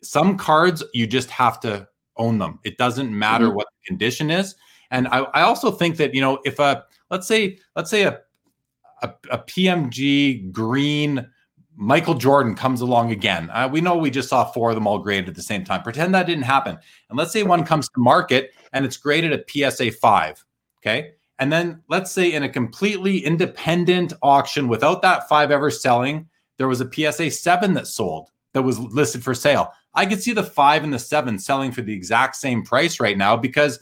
Some 0.03 0.37
cards 0.37 0.85
you 0.93 1.07
just 1.07 1.31
have 1.31 1.59
to 1.61 1.89
own 2.17 2.39
them. 2.39 2.61
It 2.65 2.79
doesn't 2.79 3.17
matter 3.17 3.47
mm-hmm. 3.47 3.57
what 3.57 3.67
the 3.67 3.87
condition 3.89 4.31
is. 4.31 4.55
And 4.91 5.09
I, 5.09 5.21
I 5.21 5.43
also 5.43 5.71
think 5.71 5.97
that 5.97 6.15
you 6.15 6.21
know, 6.21 6.39
if 6.45 6.59
a 6.59 6.85
let's 7.11 7.27
say 7.27 7.59
let's 7.75 7.91
say 7.91 8.03
a 8.03 8.21
a, 9.03 9.13
a 9.31 9.39
PMG 9.39 10.51
green 10.53 11.29
Michael 11.77 12.15
Jordan 12.15 12.55
comes 12.55 12.81
along 12.81 13.11
again. 13.11 13.51
Uh, 13.51 13.69
we 13.71 13.81
know 13.81 13.97
we 13.97 14.11
just 14.11 14.29
saw 14.29 14.45
four 14.45 14.71
of 14.71 14.77
them 14.77 14.87
all 14.87 14.99
graded 14.99 15.29
at 15.29 15.35
the 15.35 15.43
same 15.43 15.65
time. 15.65 15.83
Pretend 15.83 16.15
that 16.15 16.27
didn't 16.27 16.45
happen. 16.45 16.79
And 17.11 17.19
let's 17.19 17.33
say 17.33 17.43
one 17.43 17.65
comes 17.65 17.89
to 17.89 18.01
market 18.01 18.53
and 18.73 18.85
it's 18.85 18.97
graded 18.97 19.33
at 19.33 19.51
PSA 19.51 19.91
5. 19.91 20.45
Okay. 20.85 21.13
And 21.39 21.53
then 21.53 21.83
let's 21.89 22.13
say 22.13 22.33
in 22.33 22.43
a 22.43 22.49
completely 22.49 23.19
independent 23.25 24.13
auction 24.23 24.69
without 24.69 25.03
that 25.03 25.29
five 25.29 25.51
ever 25.51 25.71
selling, 25.71 26.29
there 26.59 26.69
was 26.69 26.81
a 26.81 26.91
PSA 26.91 27.31
7 27.31 27.75
that 27.75 27.87
sold 27.87 28.31
that 28.53 28.63
was 28.63 28.79
listed 28.79 29.25
for 29.25 29.35
sale. 29.35 29.73
I 29.95 30.07
could 30.07 30.23
see 30.23 30.33
the 30.33 30.43
five 30.43 30.85
and 30.85 30.93
the 30.93 30.99
seven 30.99 31.39
selling 31.39 31.73
for 31.73 31.83
the 31.83 31.93
exact 31.93 32.37
same 32.37 32.65
price 32.65 32.99
right 32.99 33.17
now 33.17 33.37
because 33.37 33.79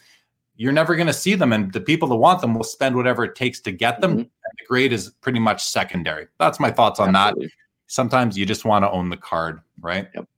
you're 0.56 0.72
never 0.72 0.94
going 0.94 1.06
to 1.06 1.12
see 1.12 1.34
them. 1.34 1.52
And 1.52 1.72
the 1.72 1.80
people 1.80 2.08
that 2.08 2.16
want 2.16 2.40
them 2.40 2.54
will 2.54 2.64
spend 2.64 2.94
whatever 2.94 3.24
it 3.24 3.34
takes 3.34 3.60
to 3.60 3.72
get 3.72 4.00
them. 4.00 4.12
Mm-hmm. 4.12 4.20
the 4.20 4.66
grade 4.68 4.92
is 4.92 5.10
pretty 5.20 5.38
much 5.38 5.64
secondary. 5.64 6.26
That's 6.38 6.60
my 6.60 6.70
thoughts 6.70 7.00
on 7.00 7.14
Absolutely. 7.14 7.46
that. 7.46 7.52
Sometimes 7.86 8.36
you 8.36 8.46
just 8.46 8.64
want 8.64 8.84
to 8.84 8.90
own 8.90 9.08
the 9.08 9.16
card, 9.16 9.60
right? 9.80 10.08
Yep. 10.14 10.28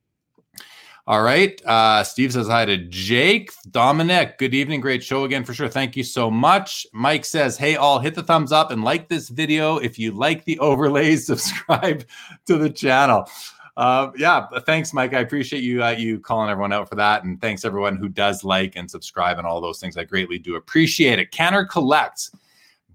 All 1.06 1.22
right. 1.22 1.60
Uh, 1.66 2.02
Steve 2.02 2.32
says 2.32 2.48
hi 2.48 2.64
to 2.64 2.78
Jake. 2.78 3.50
Dominic, 3.70 4.38
good 4.38 4.54
evening. 4.54 4.80
Great 4.80 5.04
show 5.04 5.24
again 5.24 5.44
for 5.44 5.52
sure. 5.52 5.68
Thank 5.68 5.96
you 5.96 6.02
so 6.02 6.30
much. 6.30 6.86
Mike 6.94 7.26
says, 7.26 7.58
Hey, 7.58 7.76
all, 7.76 7.98
hit 7.98 8.14
the 8.14 8.22
thumbs 8.22 8.52
up 8.52 8.70
and 8.70 8.82
like 8.82 9.08
this 9.08 9.28
video. 9.28 9.76
If 9.76 9.98
you 9.98 10.12
like 10.12 10.46
the 10.46 10.58
overlays, 10.60 11.26
subscribe 11.26 12.06
to 12.46 12.56
the 12.56 12.70
channel. 12.70 13.28
Uh, 13.76 14.12
yeah, 14.16 14.46
thanks, 14.60 14.94
Mike. 14.94 15.12
I 15.12 15.20
appreciate 15.20 15.62
you 15.62 15.84
uh, 15.84 15.90
you 15.90 16.20
calling 16.20 16.48
everyone 16.48 16.72
out 16.72 16.88
for 16.88 16.94
that, 16.94 17.24
and 17.24 17.38
thanks 17.40 17.64
everyone 17.64 17.96
who 17.96 18.08
does 18.08 18.42
like 18.42 18.76
and 18.76 18.90
subscribe 18.90 19.36
and 19.36 19.46
all 19.46 19.60
those 19.60 19.80
things. 19.80 19.98
I 19.98 20.04
greatly 20.04 20.38
do 20.38 20.56
appreciate 20.56 21.18
it. 21.18 21.32
Canner 21.32 21.66
collects 21.66 22.30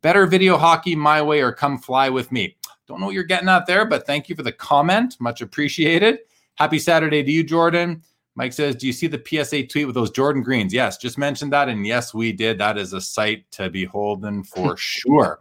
better 0.01 0.25
video 0.25 0.57
hockey 0.57 0.95
my 0.95 1.21
way 1.21 1.41
or 1.41 1.51
come 1.51 1.77
fly 1.77 2.09
with 2.09 2.31
me. 2.31 2.55
Don't 2.87 3.01
know 3.01 3.07
what 3.07 3.13
you're 3.13 3.23
getting 3.23 3.49
out 3.49 3.67
there, 3.67 3.85
but 3.85 4.07
thank 4.07 4.29
you 4.29 4.35
for 4.35 4.41
the 4.41 4.53
comment. 4.53 5.17
Much 5.19 5.41
appreciated. 5.41 6.19
Happy 6.59 6.77
Saturday 6.77 7.23
to 7.23 7.31
you, 7.31 7.41
Jordan. 7.41 8.03
Mike 8.35 8.51
says, 8.51 8.75
Do 8.75 8.85
you 8.85 8.91
see 8.91 9.07
the 9.07 9.23
PSA 9.25 9.67
tweet 9.67 9.85
with 9.85 9.95
those 9.95 10.11
Jordan 10.11 10.43
Greens? 10.43 10.73
Yes, 10.73 10.97
just 10.97 11.17
mentioned 11.17 11.53
that. 11.53 11.69
And 11.69 11.87
yes, 11.87 12.13
we 12.13 12.33
did. 12.33 12.57
That 12.57 12.77
is 12.77 12.91
a 12.91 12.99
sight 12.99 13.49
to 13.51 13.69
beholden 13.69 14.43
for 14.43 14.75
sure. 14.77 15.39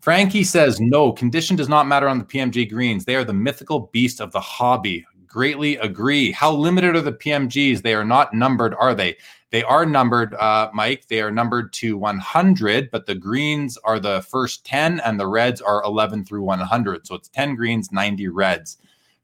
Frankie 0.00 0.42
says, 0.42 0.80
No, 0.80 1.12
condition 1.12 1.54
does 1.54 1.68
not 1.68 1.86
matter 1.86 2.08
on 2.08 2.18
the 2.18 2.24
PMG 2.24 2.68
Greens. 2.68 3.04
They 3.04 3.14
are 3.14 3.22
the 3.22 3.32
mythical 3.32 3.90
beast 3.92 4.20
of 4.20 4.32
the 4.32 4.40
hobby. 4.40 5.06
Greatly 5.24 5.76
agree. 5.76 6.32
How 6.32 6.50
limited 6.50 6.96
are 6.96 7.00
the 7.00 7.12
PMGs? 7.12 7.82
They 7.82 7.94
are 7.94 8.04
not 8.04 8.34
numbered, 8.34 8.74
are 8.74 8.92
they? 8.96 9.18
They 9.50 9.62
are 9.62 9.86
numbered, 9.86 10.34
uh, 10.34 10.70
Mike. 10.74 11.06
They 11.06 11.20
are 11.20 11.30
numbered 11.30 11.72
to 11.74 11.96
100, 11.96 12.90
but 12.90 13.06
the 13.06 13.14
greens 13.14 13.78
are 13.84 14.00
the 14.00 14.22
first 14.22 14.66
10 14.66 14.98
and 15.00 15.20
the 15.20 15.28
reds 15.28 15.60
are 15.60 15.84
11 15.84 16.24
through 16.24 16.42
100. 16.42 17.06
So 17.06 17.14
it's 17.14 17.28
10 17.28 17.54
greens, 17.54 17.92
90 17.92 18.26
reds 18.26 18.78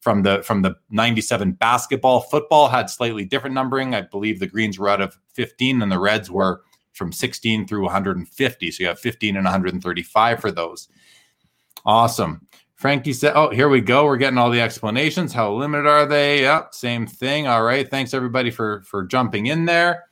from 0.07 0.23
the 0.23 0.41
from 0.45 0.63
the 0.63 0.77
97 0.91 1.51
basketball 1.51 2.21
football 2.21 2.69
had 2.69 2.89
slightly 2.89 3.25
different 3.25 3.55
numbering. 3.55 3.93
I 3.93 4.03
believe 4.03 4.39
the 4.39 4.47
greens 4.47 4.79
were 4.79 4.89
out 4.89 5.01
of 5.01 5.19
15 5.35 5.83
and 5.83 5.91
the 5.91 5.99
reds 5.99 6.31
were 6.31 6.63
from 6.93 7.11
16 7.11 7.67
through 7.67 7.83
150 7.83 8.71
so 8.71 8.83
you 8.85 8.87
have 8.87 9.01
15 9.01 9.35
and 9.35 9.45
135 9.45 10.41
for 10.41 10.53
those. 10.53 10.87
Awesome. 11.85 12.47
Frankie 12.77 13.13
said 13.13 13.33
oh 13.35 13.51
here 13.51 13.69
we 13.69 13.81
go. 13.81 14.05
We're 14.05 14.17
getting 14.17 14.39
all 14.39 14.49
the 14.49 14.61
explanations. 14.61 15.33
How 15.33 15.53
limited 15.53 15.89
are 15.89 16.07
they? 16.07 16.43
Yep 16.43 16.73
same 16.73 17.09
thing. 17.09 17.49
All 17.49 17.65
right. 17.65 17.91
Thanks 17.91 18.15
everybody 18.15 18.53
for 18.53 18.83
for 18.83 19.05
jumping 19.05 19.47
in 19.47 19.65
there. 19.65 20.05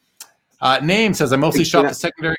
Uh 0.61 0.80
name 0.83 1.14
says 1.14 1.33
i 1.33 1.37
mostly 1.37 1.62
shop 1.62 1.87
the 1.87 1.94
secondary. 1.94 2.37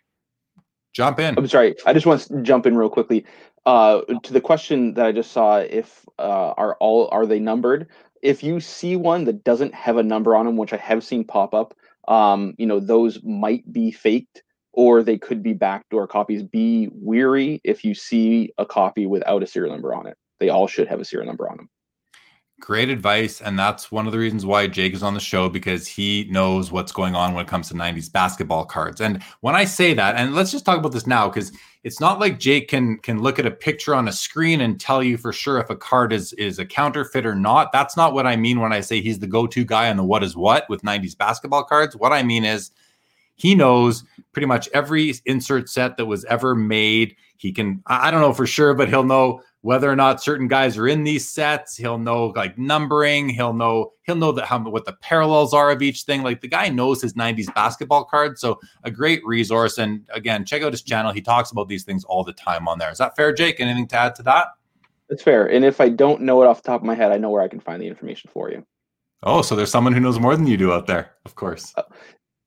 Jump 0.91 1.21
in. 1.21 1.37
I'm 1.37 1.47
sorry. 1.47 1.73
I 1.85 1.93
just 1.93 2.05
want 2.05 2.19
to 2.23 2.41
jump 2.41 2.65
in 2.65 2.75
real 2.75 2.89
quickly. 2.89 3.25
Uh, 3.65 4.01
to 4.21 4.32
the 4.32 4.41
question 4.41 4.93
that 4.93 5.06
I 5.06 5.12
just 5.12 5.32
saw, 5.32 5.58
if 5.58 6.06
uh, 6.19 6.54
are 6.56 6.78
all 6.80 7.10
are 7.12 7.25
they 7.25 7.39
numbered? 7.39 7.88
If 8.21 8.43
you 8.43 8.60
see 8.60 8.95
one 8.95 9.23
that 9.25 9.43
doesn't 9.43 9.73
have 9.73 9.97
a 9.97 10.04
number 10.04 10.36
on 10.36 10.45
them, 10.45 10.58
which 10.58 10.73
I 10.73 10.78
have 10.78 11.04
seen 11.04 11.23
pop 11.23 11.54
up, 11.54 11.75
um, 12.08 12.54
you 12.58 12.65
know 12.67 12.80
those 12.80 13.23
might 13.23 13.71
be 13.71 13.91
faked 13.91 14.43
or 14.73 15.01
they 15.01 15.17
could 15.17 15.41
be 15.41 15.54
backdoor 15.54 16.08
copies. 16.08 16.43
Be 16.43 16.89
weary 16.91 17.62
if 17.63 17.84
you 17.84 17.95
see 17.95 18.51
a 18.58 18.65
copy 18.65 19.08
without 19.08 19.41
a 19.41 19.47
serial 19.47 19.73
number 19.73 19.95
on 19.95 20.06
it. 20.06 20.17
They 20.39 20.49
all 20.49 20.67
should 20.67 20.88
have 20.88 20.99
a 20.99 21.06
serial 21.06 21.28
number 21.28 21.49
on 21.49 21.58
them. 21.58 21.69
Great 22.61 22.89
advice. 22.89 23.41
And 23.41 23.59
that's 23.59 23.91
one 23.91 24.05
of 24.05 24.13
the 24.13 24.17
reasons 24.17 24.45
why 24.45 24.67
Jake 24.67 24.93
is 24.93 25.03
on 25.03 25.13
the 25.13 25.19
show 25.19 25.49
because 25.49 25.87
he 25.87 26.27
knows 26.31 26.71
what's 26.71 26.93
going 26.93 27.13
on 27.13 27.33
when 27.33 27.43
it 27.43 27.49
comes 27.49 27.67
to 27.67 27.73
90s 27.73 28.09
basketball 28.11 28.65
cards. 28.65 29.01
And 29.01 29.21
when 29.41 29.55
I 29.55 29.65
say 29.65 29.93
that, 29.93 30.15
and 30.15 30.33
let's 30.33 30.51
just 30.51 30.63
talk 30.63 30.79
about 30.79 30.93
this 30.93 31.05
now, 31.05 31.27
because 31.27 31.51
it's 31.83 31.99
not 31.99 32.19
like 32.19 32.39
Jake 32.39 32.69
can 32.69 32.97
can 32.99 33.21
look 33.21 33.39
at 33.39 33.45
a 33.45 33.51
picture 33.51 33.93
on 33.93 34.07
a 34.07 34.11
screen 34.11 34.61
and 34.61 34.79
tell 34.79 35.03
you 35.03 35.17
for 35.17 35.33
sure 35.33 35.59
if 35.59 35.69
a 35.69 35.75
card 35.75 36.13
is 36.13 36.31
is 36.33 36.57
a 36.57 36.65
counterfeit 36.65 37.25
or 37.25 37.35
not. 37.35 37.73
That's 37.73 37.97
not 37.97 38.13
what 38.13 38.25
I 38.25 38.37
mean 38.37 38.61
when 38.61 38.71
I 38.71 38.79
say 38.79 39.01
he's 39.01 39.19
the 39.19 39.27
go-to 39.27 39.65
guy 39.65 39.89
on 39.89 39.97
the 39.97 40.03
what 40.03 40.23
is 40.23 40.37
what 40.37 40.67
with 40.69 40.81
90s 40.81 41.17
basketball 41.17 41.65
cards. 41.65 41.95
What 41.95 42.13
I 42.13 42.23
mean 42.23 42.45
is 42.45 42.71
he 43.35 43.53
knows 43.53 44.03
pretty 44.31 44.47
much 44.47 44.69
every 44.73 45.13
insert 45.25 45.69
set 45.69 45.97
that 45.97 46.05
was 46.05 46.25
ever 46.25 46.55
made. 46.55 47.15
He 47.37 47.51
can, 47.51 47.83
I 47.85 48.09
don't 48.09 48.21
know 48.21 48.33
for 48.33 48.47
sure, 48.47 48.73
but 48.73 48.87
he'll 48.87 49.03
know 49.03 49.41
whether 49.65 49.91
or 49.91 49.95
not 49.95 50.21
certain 50.21 50.47
guys 50.47 50.78
are 50.78 50.88
in 50.88 51.04
these 51.04 51.28
sets. 51.28 51.75
He'll 51.75 51.97
know 51.97 52.28
like 52.36 52.56
numbering. 52.56 53.28
He'll 53.28 53.51
know 53.51 53.93
he'll 54.04 54.15
know 54.15 54.32
that 54.34 54.45
how 54.45 54.60
what 54.60 54.86
the 54.86 54.93
parallels 55.01 55.56
are 55.56 55.71
of 55.71 55.82
each 55.82 56.04
thing. 56.04 56.21
Like 56.21 56.41
the 56.41 56.47
guy 56.47 56.69
knows 56.69 57.01
his 57.01 57.15
90s 57.15 57.51
basketball 57.56 58.06
cards. 58.06 58.41
So 58.41 58.60
a 58.84 58.91
great 58.91 59.25
resource. 59.25 59.80
And 59.80 60.08
again, 60.13 60.45
check 60.45 60.62
out 60.62 60.71
his 60.71 60.84
channel. 60.84 61.12
He 61.12 61.19
talks 61.19 61.49
about 61.49 61.67
these 61.67 61.84
things 61.84 62.04
all 62.04 62.23
the 62.23 62.32
time 62.34 62.67
on 62.67 62.78
there. 62.78 62.91
Is 62.91 62.99
that 62.99 63.15
fair, 63.15 63.34
Jake? 63.34 63.60
Anything 63.60 63.88
to 63.88 63.97
add 63.97 64.13
to 64.17 64.23
that? 64.23 64.49
That's 65.10 65.23
fair. 65.23 65.47
And 65.47 65.65
if 65.65 65.82
I 65.82 65.89
don't 65.89 66.21
know 66.21 66.43
it 66.43 66.45
off 66.45 66.62
the 66.62 66.67
top 66.67 66.82
of 66.82 66.86
my 66.86 66.93
head, 66.93 67.12
I 67.12 67.17
know 67.17 67.32
where 67.32 67.41
I 67.41 67.47
can 67.47 67.60
find 67.60 67.82
the 67.82 67.88
information 67.88 68.30
for 68.32 68.51
you. 68.51 68.63
Oh, 69.23 69.41
so 69.41 69.56
there's 69.56 69.71
someone 69.71 69.93
who 69.93 69.99
knows 69.99 70.19
more 70.19 70.36
than 70.36 70.45
you 70.45 70.58
do 70.58 70.73
out 70.73 70.86
there, 70.86 71.13
of 71.25 71.34
course. 71.34 71.73
Uh, 71.75 71.82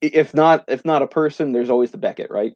if 0.03 0.35
not, 0.35 0.65
if 0.69 0.85
not 0.85 1.03
a 1.03 1.09
person, 1.09 1.51
there's 1.51 1.69
always 1.69 1.91
the 1.91 1.99
Beckett, 1.99 2.31
right? 2.31 2.55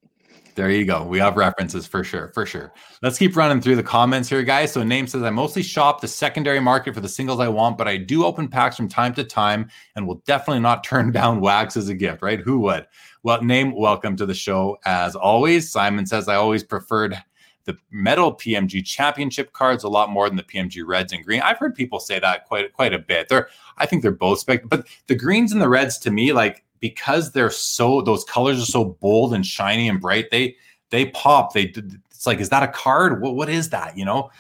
There 0.54 0.70
you 0.70 0.84
go. 0.84 1.02
We 1.02 1.18
have 1.18 1.38
references 1.38 1.86
for 1.86 2.04
sure, 2.04 2.30
for 2.34 2.44
sure. 2.44 2.74
Let's 3.00 3.18
keep 3.18 3.36
running 3.36 3.62
through 3.62 3.76
the 3.76 3.82
comments 3.82 4.28
here, 4.28 4.42
guys. 4.42 4.72
So, 4.72 4.82
name 4.82 5.06
says 5.06 5.22
I 5.22 5.30
mostly 5.30 5.62
shop 5.62 6.02
the 6.02 6.08
secondary 6.08 6.60
market 6.60 6.92
for 6.94 7.00
the 7.00 7.08
singles 7.08 7.40
I 7.40 7.48
want, 7.48 7.78
but 7.78 7.88
I 7.88 7.96
do 7.96 8.26
open 8.26 8.48
packs 8.48 8.76
from 8.76 8.86
time 8.86 9.14
to 9.14 9.24
time, 9.24 9.70
and 9.96 10.06
will 10.06 10.22
definitely 10.26 10.60
not 10.60 10.84
turn 10.84 11.10
down 11.10 11.40
wax 11.40 11.76
as 11.76 11.88
a 11.88 11.94
gift. 11.94 12.22
Right? 12.22 12.40
Who 12.40 12.58
would? 12.60 12.86
Well, 13.22 13.42
name, 13.42 13.74
welcome 13.74 14.14
to 14.16 14.26
the 14.26 14.34
show 14.34 14.78
as 14.84 15.16
always. 15.16 15.70
Simon 15.70 16.04
says 16.04 16.28
I 16.28 16.34
always 16.34 16.62
preferred 16.62 17.16
the 17.64 17.78
metal 17.90 18.34
PMG 18.34 18.84
championship 18.84 19.52
cards 19.52 19.84
a 19.84 19.88
lot 19.88 20.10
more 20.10 20.28
than 20.28 20.36
the 20.36 20.42
PMG 20.42 20.82
reds 20.84 21.12
and 21.12 21.24
green. 21.24 21.40
I've 21.40 21.58
heard 21.58 21.74
people 21.74 22.00
say 22.00 22.18
that 22.18 22.44
quite 22.46 22.72
quite 22.74 22.92
a 22.92 22.98
bit. 22.98 23.28
They're 23.28 23.48
I 23.78 23.86
think 23.86 24.02
they're 24.02 24.10
both 24.10 24.40
spec, 24.40 24.68
but 24.68 24.86
the 25.06 25.14
greens 25.14 25.52
and 25.52 25.62
the 25.62 25.68
reds 25.68 25.96
to 25.98 26.10
me 26.10 26.34
like 26.34 26.62
because 26.82 27.32
they're 27.32 27.48
so 27.48 28.02
those 28.02 28.24
colors 28.24 28.60
are 28.60 28.66
so 28.66 28.84
bold 28.84 29.32
and 29.32 29.46
shiny 29.46 29.88
and 29.88 30.02
bright 30.02 30.30
they 30.30 30.54
they 30.90 31.06
pop 31.06 31.54
they 31.54 31.72
it's 32.10 32.26
like 32.26 32.38
is 32.38 32.50
that 32.50 32.62
a 32.62 32.68
card? 32.68 33.22
What, 33.22 33.34
what 33.34 33.48
is 33.48 33.70
that 33.70 33.96
you 33.96 34.04
know? 34.04 34.30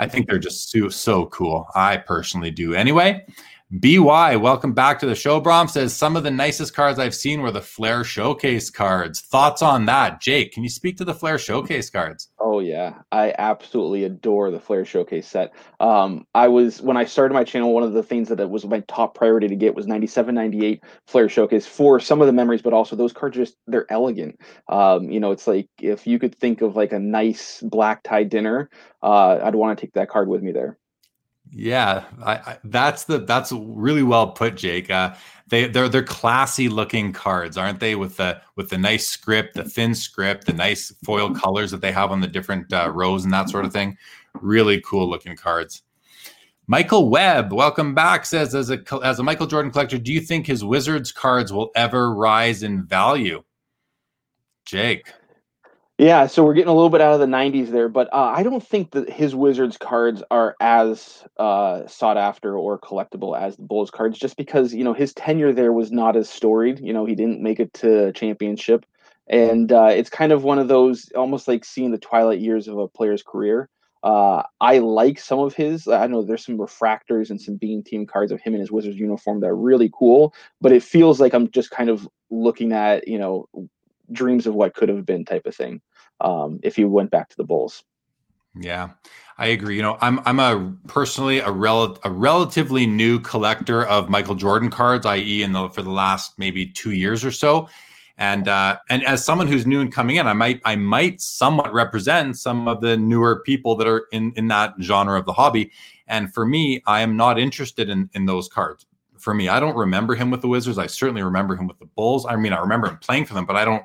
I 0.00 0.08
think 0.08 0.26
they're 0.26 0.38
just 0.38 0.70
so 0.70 0.88
so 0.88 1.26
cool. 1.26 1.68
I 1.74 1.98
personally 1.98 2.50
do. 2.50 2.74
Anyway 2.74 3.26
BY, 3.70 4.36
welcome 4.36 4.72
back 4.72 4.98
to 4.98 5.04
the 5.04 5.14
show. 5.14 5.40
Brom 5.40 5.68
says 5.68 5.94
some 5.94 6.16
of 6.16 6.22
the 6.22 6.30
nicest 6.30 6.74
cards 6.74 6.98
I've 6.98 7.14
seen 7.14 7.42
were 7.42 7.50
the 7.50 7.60
Flair 7.60 8.02
Showcase 8.02 8.70
cards. 8.70 9.20
Thoughts 9.20 9.60
on 9.60 9.84
that, 9.84 10.22
Jake? 10.22 10.52
Can 10.52 10.62
you 10.62 10.70
speak 10.70 10.96
to 10.96 11.04
the 11.04 11.12
Flair 11.12 11.36
Showcase 11.36 11.90
cards? 11.90 12.30
Oh 12.40 12.60
yeah, 12.60 12.94
I 13.12 13.34
absolutely 13.36 14.04
adore 14.04 14.50
the 14.50 14.58
Flair 14.58 14.86
Showcase 14.86 15.28
set. 15.28 15.52
Um, 15.80 16.26
I 16.34 16.48
was 16.48 16.80
when 16.80 16.96
I 16.96 17.04
started 17.04 17.34
my 17.34 17.44
channel, 17.44 17.74
one 17.74 17.82
of 17.82 17.92
the 17.92 18.02
things 18.02 18.30
that 18.30 18.48
was 18.48 18.64
my 18.64 18.80
top 18.88 19.14
priority 19.14 19.48
to 19.48 19.56
get 19.56 19.74
was 19.74 19.86
97, 19.86 20.34
98 20.34 20.82
Flair 21.06 21.28
Showcase 21.28 21.66
for 21.66 22.00
some 22.00 22.22
of 22.22 22.26
the 22.26 22.32
memories, 22.32 22.62
but 22.62 22.72
also 22.72 22.96
those 22.96 23.12
cards 23.12 23.36
just 23.36 23.54
they're 23.66 23.92
elegant. 23.92 24.40
Um, 24.70 25.10
you 25.10 25.20
know, 25.20 25.30
it's 25.30 25.46
like 25.46 25.68
if 25.78 26.06
you 26.06 26.18
could 26.18 26.34
think 26.34 26.62
of 26.62 26.74
like 26.74 26.92
a 26.92 26.98
nice 26.98 27.60
black 27.60 28.02
tie 28.02 28.24
dinner, 28.24 28.70
uh, 29.02 29.40
I'd 29.42 29.54
want 29.54 29.78
to 29.78 29.84
take 29.84 29.92
that 29.92 30.08
card 30.08 30.26
with 30.26 30.42
me 30.42 30.52
there. 30.52 30.78
Yeah, 31.50 32.04
I, 32.22 32.32
I, 32.34 32.58
that's 32.64 33.04
the 33.04 33.18
that's 33.18 33.52
really 33.52 34.02
well 34.02 34.32
put, 34.32 34.56
Jake. 34.56 34.90
Uh, 34.90 35.14
they 35.48 35.66
they're 35.66 35.88
they're 35.88 36.02
classy 36.02 36.68
looking 36.68 37.12
cards, 37.12 37.56
aren't 37.56 37.80
they? 37.80 37.94
With 37.94 38.16
the 38.16 38.40
with 38.56 38.68
the 38.70 38.78
nice 38.78 39.08
script, 39.08 39.54
the 39.54 39.64
thin 39.64 39.94
script, 39.94 40.46
the 40.46 40.52
nice 40.52 40.94
foil 41.04 41.34
colors 41.34 41.70
that 41.70 41.80
they 41.80 41.92
have 41.92 42.10
on 42.12 42.20
the 42.20 42.26
different 42.26 42.72
uh, 42.72 42.90
rows 42.90 43.24
and 43.24 43.32
that 43.32 43.48
sort 43.48 43.64
of 43.64 43.72
thing. 43.72 43.96
Really 44.34 44.80
cool 44.82 45.08
looking 45.08 45.36
cards. 45.36 45.82
Michael 46.66 47.08
Webb, 47.08 47.52
welcome 47.52 47.94
back. 47.94 48.26
Says 48.26 48.54
as 48.54 48.70
a 48.70 48.78
as 49.02 49.18
a 49.18 49.22
Michael 49.22 49.46
Jordan 49.46 49.70
collector, 49.70 49.98
do 49.98 50.12
you 50.12 50.20
think 50.20 50.46
his 50.46 50.64
Wizards 50.64 51.12
cards 51.12 51.52
will 51.52 51.70
ever 51.74 52.14
rise 52.14 52.62
in 52.62 52.84
value? 52.84 53.42
Jake. 54.66 55.10
Yeah, 56.00 56.28
so 56.28 56.44
we're 56.44 56.54
getting 56.54 56.68
a 56.68 56.74
little 56.74 56.90
bit 56.90 57.00
out 57.00 57.14
of 57.14 57.18
the 57.20 57.26
90s 57.26 57.70
there, 57.70 57.88
but 57.88 58.08
uh, 58.12 58.32
I 58.36 58.44
don't 58.44 58.64
think 58.64 58.92
that 58.92 59.10
his 59.10 59.34
Wizards 59.34 59.76
cards 59.76 60.22
are 60.30 60.54
as 60.60 61.24
uh, 61.38 61.88
sought 61.88 62.16
after 62.16 62.56
or 62.56 62.78
collectible 62.78 63.36
as 63.36 63.56
the 63.56 63.64
Bulls 63.64 63.90
cards, 63.90 64.16
just 64.16 64.36
because 64.36 64.72
you 64.72 64.84
know 64.84 64.92
his 64.92 65.12
tenure 65.12 65.52
there 65.52 65.72
was 65.72 65.90
not 65.90 66.14
as 66.14 66.30
storied. 66.30 66.78
You 66.78 66.92
know, 66.92 67.04
he 67.04 67.16
didn't 67.16 67.42
make 67.42 67.58
it 67.58 67.72
to 67.74 68.12
championship, 68.12 68.86
and 69.28 69.72
uh, 69.72 69.86
it's 69.86 70.08
kind 70.08 70.30
of 70.30 70.44
one 70.44 70.60
of 70.60 70.68
those 70.68 71.10
almost 71.16 71.48
like 71.48 71.64
seeing 71.64 71.90
the 71.90 71.98
twilight 71.98 72.38
years 72.38 72.68
of 72.68 72.78
a 72.78 72.86
player's 72.86 73.24
career. 73.24 73.68
Uh, 74.04 74.44
I 74.60 74.78
like 74.78 75.18
some 75.18 75.40
of 75.40 75.54
his. 75.54 75.88
I 75.88 76.06
know 76.06 76.22
there's 76.22 76.44
some 76.46 76.58
refractors 76.58 77.30
and 77.30 77.40
some 77.40 77.56
beam 77.56 77.82
team 77.82 78.06
cards 78.06 78.30
of 78.30 78.40
him 78.40 78.54
in 78.54 78.60
his 78.60 78.70
Wizards 78.70 78.98
uniform 78.98 79.40
that 79.40 79.48
are 79.48 79.56
really 79.56 79.90
cool, 79.92 80.32
but 80.60 80.70
it 80.70 80.84
feels 80.84 81.18
like 81.20 81.34
I'm 81.34 81.50
just 81.50 81.70
kind 81.72 81.90
of 81.90 82.08
looking 82.30 82.72
at 82.72 83.08
you 83.08 83.18
know 83.18 83.48
dreams 84.12 84.46
of 84.46 84.54
what 84.54 84.74
could 84.74 84.88
have 84.88 85.04
been 85.04 85.24
type 85.24 85.46
of 85.46 85.54
thing 85.54 85.80
um, 86.20 86.60
if 86.62 86.78
you 86.78 86.88
went 86.88 87.10
back 87.10 87.28
to 87.30 87.36
the 87.36 87.44
Bulls. 87.44 87.84
Yeah, 88.60 88.90
I 89.36 89.48
agree. 89.48 89.76
You 89.76 89.82
know, 89.82 89.98
I'm 90.00 90.20
I'm 90.24 90.40
a 90.40 90.74
personally 90.86 91.38
a 91.38 91.50
rel- 91.50 91.98
a 92.04 92.10
relatively 92.10 92.86
new 92.86 93.20
collector 93.20 93.84
of 93.84 94.08
Michael 94.08 94.34
Jordan 94.34 94.70
cards, 94.70 95.06
i.e., 95.06 95.42
in 95.42 95.52
the 95.52 95.68
for 95.68 95.82
the 95.82 95.90
last 95.90 96.38
maybe 96.38 96.66
two 96.66 96.92
years 96.92 97.24
or 97.24 97.30
so. 97.30 97.68
And 98.16 98.48
uh, 98.48 98.78
and 98.90 99.04
as 99.04 99.24
someone 99.24 99.46
who's 99.46 99.66
new 99.66 99.80
and 99.80 99.92
coming 99.92 100.16
in, 100.16 100.26
I 100.26 100.32
might 100.32 100.60
I 100.64 100.74
might 100.74 101.20
somewhat 101.20 101.72
represent 101.72 102.36
some 102.36 102.66
of 102.66 102.80
the 102.80 102.96
newer 102.96 103.42
people 103.44 103.76
that 103.76 103.86
are 103.86 104.06
in 104.10 104.32
in 104.34 104.48
that 104.48 104.74
genre 104.80 105.18
of 105.18 105.24
the 105.24 105.32
hobby. 105.32 105.70
And 106.08 106.32
for 106.32 106.44
me, 106.44 106.82
I 106.86 107.02
am 107.02 107.16
not 107.16 107.38
interested 107.38 107.88
in 107.88 108.10
in 108.14 108.26
those 108.26 108.48
cards. 108.48 108.86
For 109.18 109.34
me, 109.34 109.48
I 109.48 109.60
don't 109.60 109.76
remember 109.76 110.14
him 110.14 110.30
with 110.30 110.42
the 110.42 110.48
Wizards. 110.48 110.78
I 110.78 110.86
certainly 110.86 111.22
remember 111.22 111.54
him 111.54 111.66
with 111.66 111.78
the 111.78 111.86
Bulls. 111.86 112.26
I 112.26 112.34
mean, 112.36 112.52
I 112.52 112.58
remember 112.58 112.88
him 112.88 112.98
playing 112.98 113.26
for 113.26 113.34
them, 113.34 113.46
but 113.46 113.56
I 113.56 113.64
don't. 113.64 113.84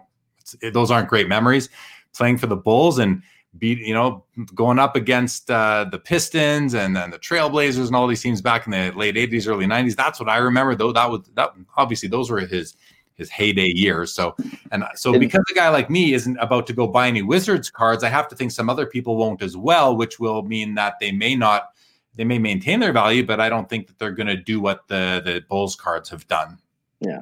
those 0.73 0.89
aren't 0.89 1.09
great 1.09 1.27
memories 1.27 1.69
playing 2.13 2.37
for 2.37 2.47
the 2.47 2.55
Bulls 2.55 2.99
and 2.99 3.21
beat, 3.57 3.79
you 3.79 3.93
know, 3.93 4.23
going 4.55 4.79
up 4.79 4.95
against 4.95 5.49
uh, 5.51 5.85
the 5.91 5.99
Pistons 5.99 6.73
and 6.73 6.95
then 6.95 7.11
the 7.11 7.19
Trailblazers 7.19 7.87
and 7.87 7.95
all 7.95 8.07
these 8.07 8.21
teams 8.21 8.41
back 8.41 8.65
in 8.65 8.71
the 8.71 8.91
late 8.95 9.15
80s, 9.15 9.47
early 9.47 9.65
90s. 9.65 9.95
That's 9.95 10.19
what 10.19 10.29
I 10.29 10.37
remember. 10.37 10.75
Though 10.75 10.91
that 10.91 11.09
was 11.09 11.21
that 11.35 11.51
obviously 11.77 12.09
those 12.09 12.29
were 12.29 12.39
his 12.39 12.75
his 13.15 13.29
heyday 13.29 13.71
years. 13.73 14.11
So 14.11 14.35
and 14.71 14.83
so 14.95 15.17
because 15.17 15.43
a 15.51 15.55
guy 15.55 15.69
like 15.69 15.89
me 15.89 16.13
isn't 16.13 16.37
about 16.37 16.65
to 16.67 16.73
go 16.73 16.87
buy 16.87 17.07
any 17.07 17.21
Wizards 17.21 17.69
cards, 17.69 18.03
I 18.03 18.09
have 18.09 18.27
to 18.29 18.35
think 18.35 18.51
some 18.51 18.69
other 18.69 18.85
people 18.85 19.17
won't 19.17 19.41
as 19.41 19.55
well, 19.55 19.95
which 19.95 20.19
will 20.19 20.43
mean 20.43 20.75
that 20.75 20.95
they 20.99 21.11
may 21.11 21.35
not 21.35 21.69
they 22.15 22.23
may 22.23 22.37
maintain 22.37 22.79
their 22.79 22.93
value, 22.93 23.25
but 23.25 23.39
I 23.39 23.49
don't 23.49 23.67
think 23.67 23.87
that 23.87 23.97
they're 23.97 24.11
going 24.11 24.27
to 24.27 24.37
do 24.37 24.59
what 24.59 24.87
the 24.87 25.21
the 25.23 25.43
Bulls 25.47 25.75
cards 25.75 26.09
have 26.09 26.27
done. 26.27 26.57
Yeah. 26.99 27.21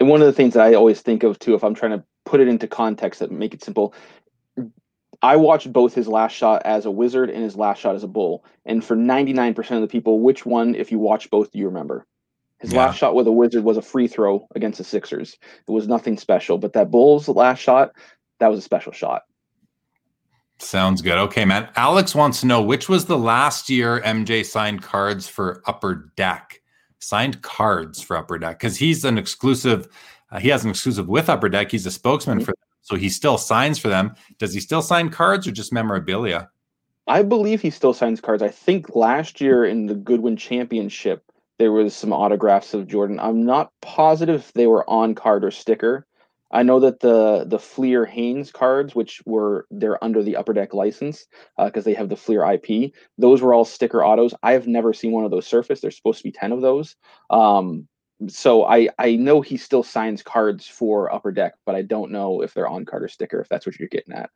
And 0.00 0.08
one 0.08 0.20
of 0.20 0.26
the 0.26 0.32
things 0.32 0.54
that 0.54 0.62
I 0.66 0.74
always 0.74 1.00
think 1.00 1.22
of 1.22 1.38
too, 1.38 1.54
if 1.54 1.62
I'm 1.62 1.74
trying 1.74 1.92
to 1.92 2.04
put 2.24 2.40
it 2.40 2.48
into 2.48 2.66
context 2.66 3.20
that 3.20 3.30
make 3.30 3.54
it 3.54 3.62
simple. 3.62 3.94
I 5.22 5.36
watched 5.36 5.72
both 5.72 5.94
his 5.94 6.08
last 6.08 6.32
shot 6.32 6.62
as 6.64 6.84
a 6.84 6.90
wizard 6.90 7.30
and 7.30 7.42
his 7.42 7.56
last 7.56 7.80
shot 7.80 7.94
as 7.94 8.04
a 8.04 8.08
bull. 8.08 8.44
And 8.66 8.84
for 8.84 8.96
99% 8.96 9.58
of 9.70 9.80
the 9.80 9.88
people, 9.88 10.20
which 10.20 10.44
one, 10.44 10.74
if 10.74 10.92
you 10.92 10.98
watch 10.98 11.30
both, 11.30 11.50
do 11.50 11.58
you 11.58 11.66
remember? 11.66 12.06
His 12.58 12.72
yeah. 12.72 12.86
last 12.86 12.96
shot 12.96 13.14
with 13.14 13.26
a 13.26 13.32
wizard 13.32 13.64
was 13.64 13.76
a 13.76 13.82
free 13.82 14.08
throw 14.08 14.46
against 14.54 14.78
the 14.78 14.84
Sixers. 14.84 15.38
It 15.66 15.70
was 15.70 15.88
nothing 15.88 16.18
special. 16.18 16.58
But 16.58 16.72
that 16.74 16.90
Bulls 16.90 17.28
last 17.28 17.60
shot, 17.60 17.92
that 18.38 18.48
was 18.48 18.58
a 18.58 18.62
special 18.62 18.92
shot. 18.92 19.22
Sounds 20.58 21.02
good. 21.02 21.18
Okay, 21.18 21.44
man. 21.44 21.68
Alex 21.76 22.14
wants 22.14 22.40
to 22.40 22.46
know 22.46 22.62
which 22.62 22.88
was 22.88 23.06
the 23.06 23.18
last 23.18 23.68
year 23.68 24.00
MJ 24.00 24.44
signed 24.44 24.82
cards 24.82 25.28
for 25.28 25.62
Upper 25.66 26.10
Deck. 26.16 26.62
Signed 27.00 27.42
cards 27.42 28.00
for 28.00 28.16
Upper 28.16 28.38
Deck 28.38 28.58
because 28.58 28.76
he's 28.76 29.04
an 29.04 29.18
exclusive 29.18 29.88
uh, 30.34 30.40
he 30.40 30.48
has 30.48 30.64
an 30.64 30.70
exclusive 30.70 31.08
with 31.08 31.30
Upper 31.30 31.48
Deck. 31.48 31.70
He's 31.70 31.86
a 31.86 31.90
spokesman 31.90 32.38
mm-hmm. 32.38 32.44
for 32.44 32.50
them, 32.52 32.68
so 32.82 32.96
he 32.96 33.08
still 33.08 33.38
signs 33.38 33.78
for 33.78 33.88
them. 33.88 34.14
Does 34.38 34.52
he 34.52 34.60
still 34.60 34.82
sign 34.82 35.08
cards 35.08 35.46
or 35.46 35.52
just 35.52 35.72
memorabilia? 35.72 36.50
I 37.06 37.22
believe 37.22 37.60
he 37.60 37.70
still 37.70 37.94
signs 37.94 38.20
cards. 38.20 38.42
I 38.42 38.48
think 38.48 38.96
last 38.96 39.40
year 39.40 39.64
in 39.64 39.86
the 39.86 39.94
Goodwin 39.94 40.36
Championship 40.36 41.22
there 41.58 41.72
was 41.72 41.94
some 41.94 42.12
autographs 42.12 42.74
of 42.74 42.88
Jordan. 42.88 43.20
I'm 43.20 43.44
not 43.44 43.70
positive 43.80 44.40
if 44.40 44.52
they 44.54 44.66
were 44.66 44.88
on 44.90 45.14
card 45.14 45.44
or 45.44 45.50
sticker. 45.50 46.06
I 46.50 46.62
know 46.62 46.80
that 46.80 47.00
the 47.00 47.44
the 47.46 47.58
Fleer 47.58 48.04
Haynes 48.04 48.50
cards, 48.50 48.94
which 48.94 49.22
were 49.26 49.66
they're 49.70 50.02
under 50.02 50.22
the 50.22 50.36
Upper 50.36 50.52
Deck 50.52 50.74
license 50.74 51.26
because 51.58 51.84
uh, 51.84 51.84
they 51.84 51.94
have 51.94 52.08
the 52.08 52.16
Fleer 52.16 52.44
IP, 52.44 52.92
those 53.18 53.42
were 53.42 53.54
all 53.54 53.64
sticker 53.64 54.04
autos. 54.04 54.34
I 54.42 54.52
have 54.52 54.66
never 54.66 54.92
seen 54.92 55.12
one 55.12 55.24
of 55.24 55.30
those 55.30 55.46
surface. 55.46 55.80
There's 55.80 55.96
supposed 55.96 56.18
to 56.18 56.24
be 56.24 56.32
ten 56.32 56.52
of 56.52 56.60
those. 56.60 56.96
Um, 57.30 57.88
so 58.28 58.64
I 58.64 58.88
I 58.98 59.16
know 59.16 59.40
he 59.40 59.56
still 59.56 59.82
signs 59.82 60.22
cards 60.22 60.66
for 60.66 61.12
Upper 61.12 61.32
Deck, 61.32 61.54
but 61.66 61.74
I 61.74 61.82
don't 61.82 62.10
know 62.10 62.42
if 62.42 62.54
they're 62.54 62.68
on 62.68 62.84
card 62.84 63.02
or 63.02 63.08
sticker. 63.08 63.40
If 63.40 63.48
that's 63.48 63.66
what 63.66 63.78
you're 63.78 63.88
getting 63.88 64.14
at. 64.14 64.30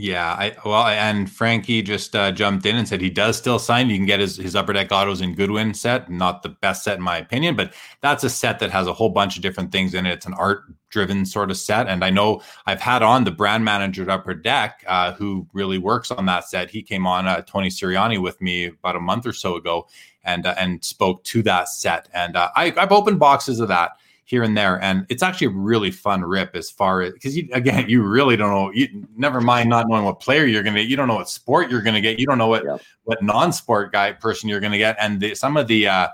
Yeah, 0.00 0.32
I 0.32 0.54
well, 0.64 0.86
and 0.86 1.28
Frankie 1.28 1.82
just 1.82 2.14
uh, 2.14 2.30
jumped 2.30 2.64
in 2.66 2.76
and 2.76 2.86
said 2.86 3.00
he 3.00 3.10
does 3.10 3.36
still 3.36 3.58
sign. 3.58 3.90
You 3.90 3.96
can 3.96 4.06
get 4.06 4.20
his 4.20 4.36
his 4.36 4.54
upper 4.54 4.72
deck 4.72 4.92
autos 4.92 5.20
in 5.20 5.34
Goodwin 5.34 5.74
set, 5.74 6.08
not 6.08 6.44
the 6.44 6.50
best 6.50 6.84
set 6.84 6.98
in 6.98 7.02
my 7.02 7.16
opinion, 7.18 7.56
but 7.56 7.72
that's 8.00 8.22
a 8.22 8.30
set 8.30 8.60
that 8.60 8.70
has 8.70 8.86
a 8.86 8.92
whole 8.92 9.08
bunch 9.08 9.34
of 9.34 9.42
different 9.42 9.72
things 9.72 9.94
in 9.94 10.06
it. 10.06 10.12
It's 10.12 10.26
an 10.26 10.34
art 10.34 10.62
driven 10.90 11.26
sort 11.26 11.50
of 11.50 11.56
set, 11.56 11.88
and 11.88 12.04
I 12.04 12.10
know 12.10 12.42
I've 12.64 12.80
had 12.80 13.02
on 13.02 13.24
the 13.24 13.32
brand 13.32 13.64
manager 13.64 14.02
at 14.02 14.08
Upper 14.08 14.34
Deck 14.34 14.84
uh, 14.86 15.14
who 15.14 15.48
really 15.52 15.78
works 15.78 16.12
on 16.12 16.26
that 16.26 16.48
set. 16.48 16.70
He 16.70 16.80
came 16.80 17.04
on 17.04 17.26
uh, 17.26 17.40
Tony 17.40 17.68
Siriani 17.68 18.22
with 18.22 18.40
me 18.40 18.66
about 18.66 18.94
a 18.94 19.00
month 19.00 19.26
or 19.26 19.32
so 19.32 19.56
ago, 19.56 19.88
and 20.28 20.46
uh, 20.46 20.54
and 20.58 20.84
spoke 20.84 21.24
to 21.24 21.42
that 21.42 21.68
set, 21.68 22.08
and 22.12 22.36
uh, 22.36 22.50
I, 22.54 22.72
I've 22.76 22.92
opened 22.92 23.18
boxes 23.18 23.58
of 23.58 23.68
that 23.68 23.92
here 24.28 24.42
and 24.42 24.54
there. 24.54 24.80
And 24.82 25.06
it's 25.08 25.22
actually 25.22 25.46
a 25.46 25.50
really 25.50 25.90
fun 25.90 26.22
rip 26.22 26.54
as 26.54 26.70
far 26.70 27.00
as 27.00 27.14
because 27.14 27.34
you 27.34 27.48
again, 27.52 27.88
you 27.88 28.02
really 28.02 28.36
don't 28.36 28.50
know. 28.50 28.70
You 28.72 29.06
never 29.16 29.40
mind 29.40 29.70
not 29.70 29.88
knowing 29.88 30.04
what 30.04 30.20
player 30.20 30.44
you're 30.44 30.62
gonna 30.62 30.80
get. 30.80 30.88
You 30.88 30.96
don't 30.96 31.08
know 31.08 31.14
what 31.14 31.30
sport 31.30 31.70
you're 31.70 31.80
gonna 31.80 32.02
get. 32.02 32.20
You 32.20 32.26
don't 32.26 32.36
know 32.36 32.46
what 32.46 32.62
yeah. 32.62 32.76
what 33.04 33.22
non-sport 33.22 33.90
guy 33.90 34.12
person 34.12 34.50
you're 34.50 34.60
gonna 34.60 34.76
get. 34.76 34.96
And 35.00 35.18
the, 35.18 35.34
some 35.34 35.56
of 35.56 35.66
the 35.66 35.88
uh, 35.88 36.08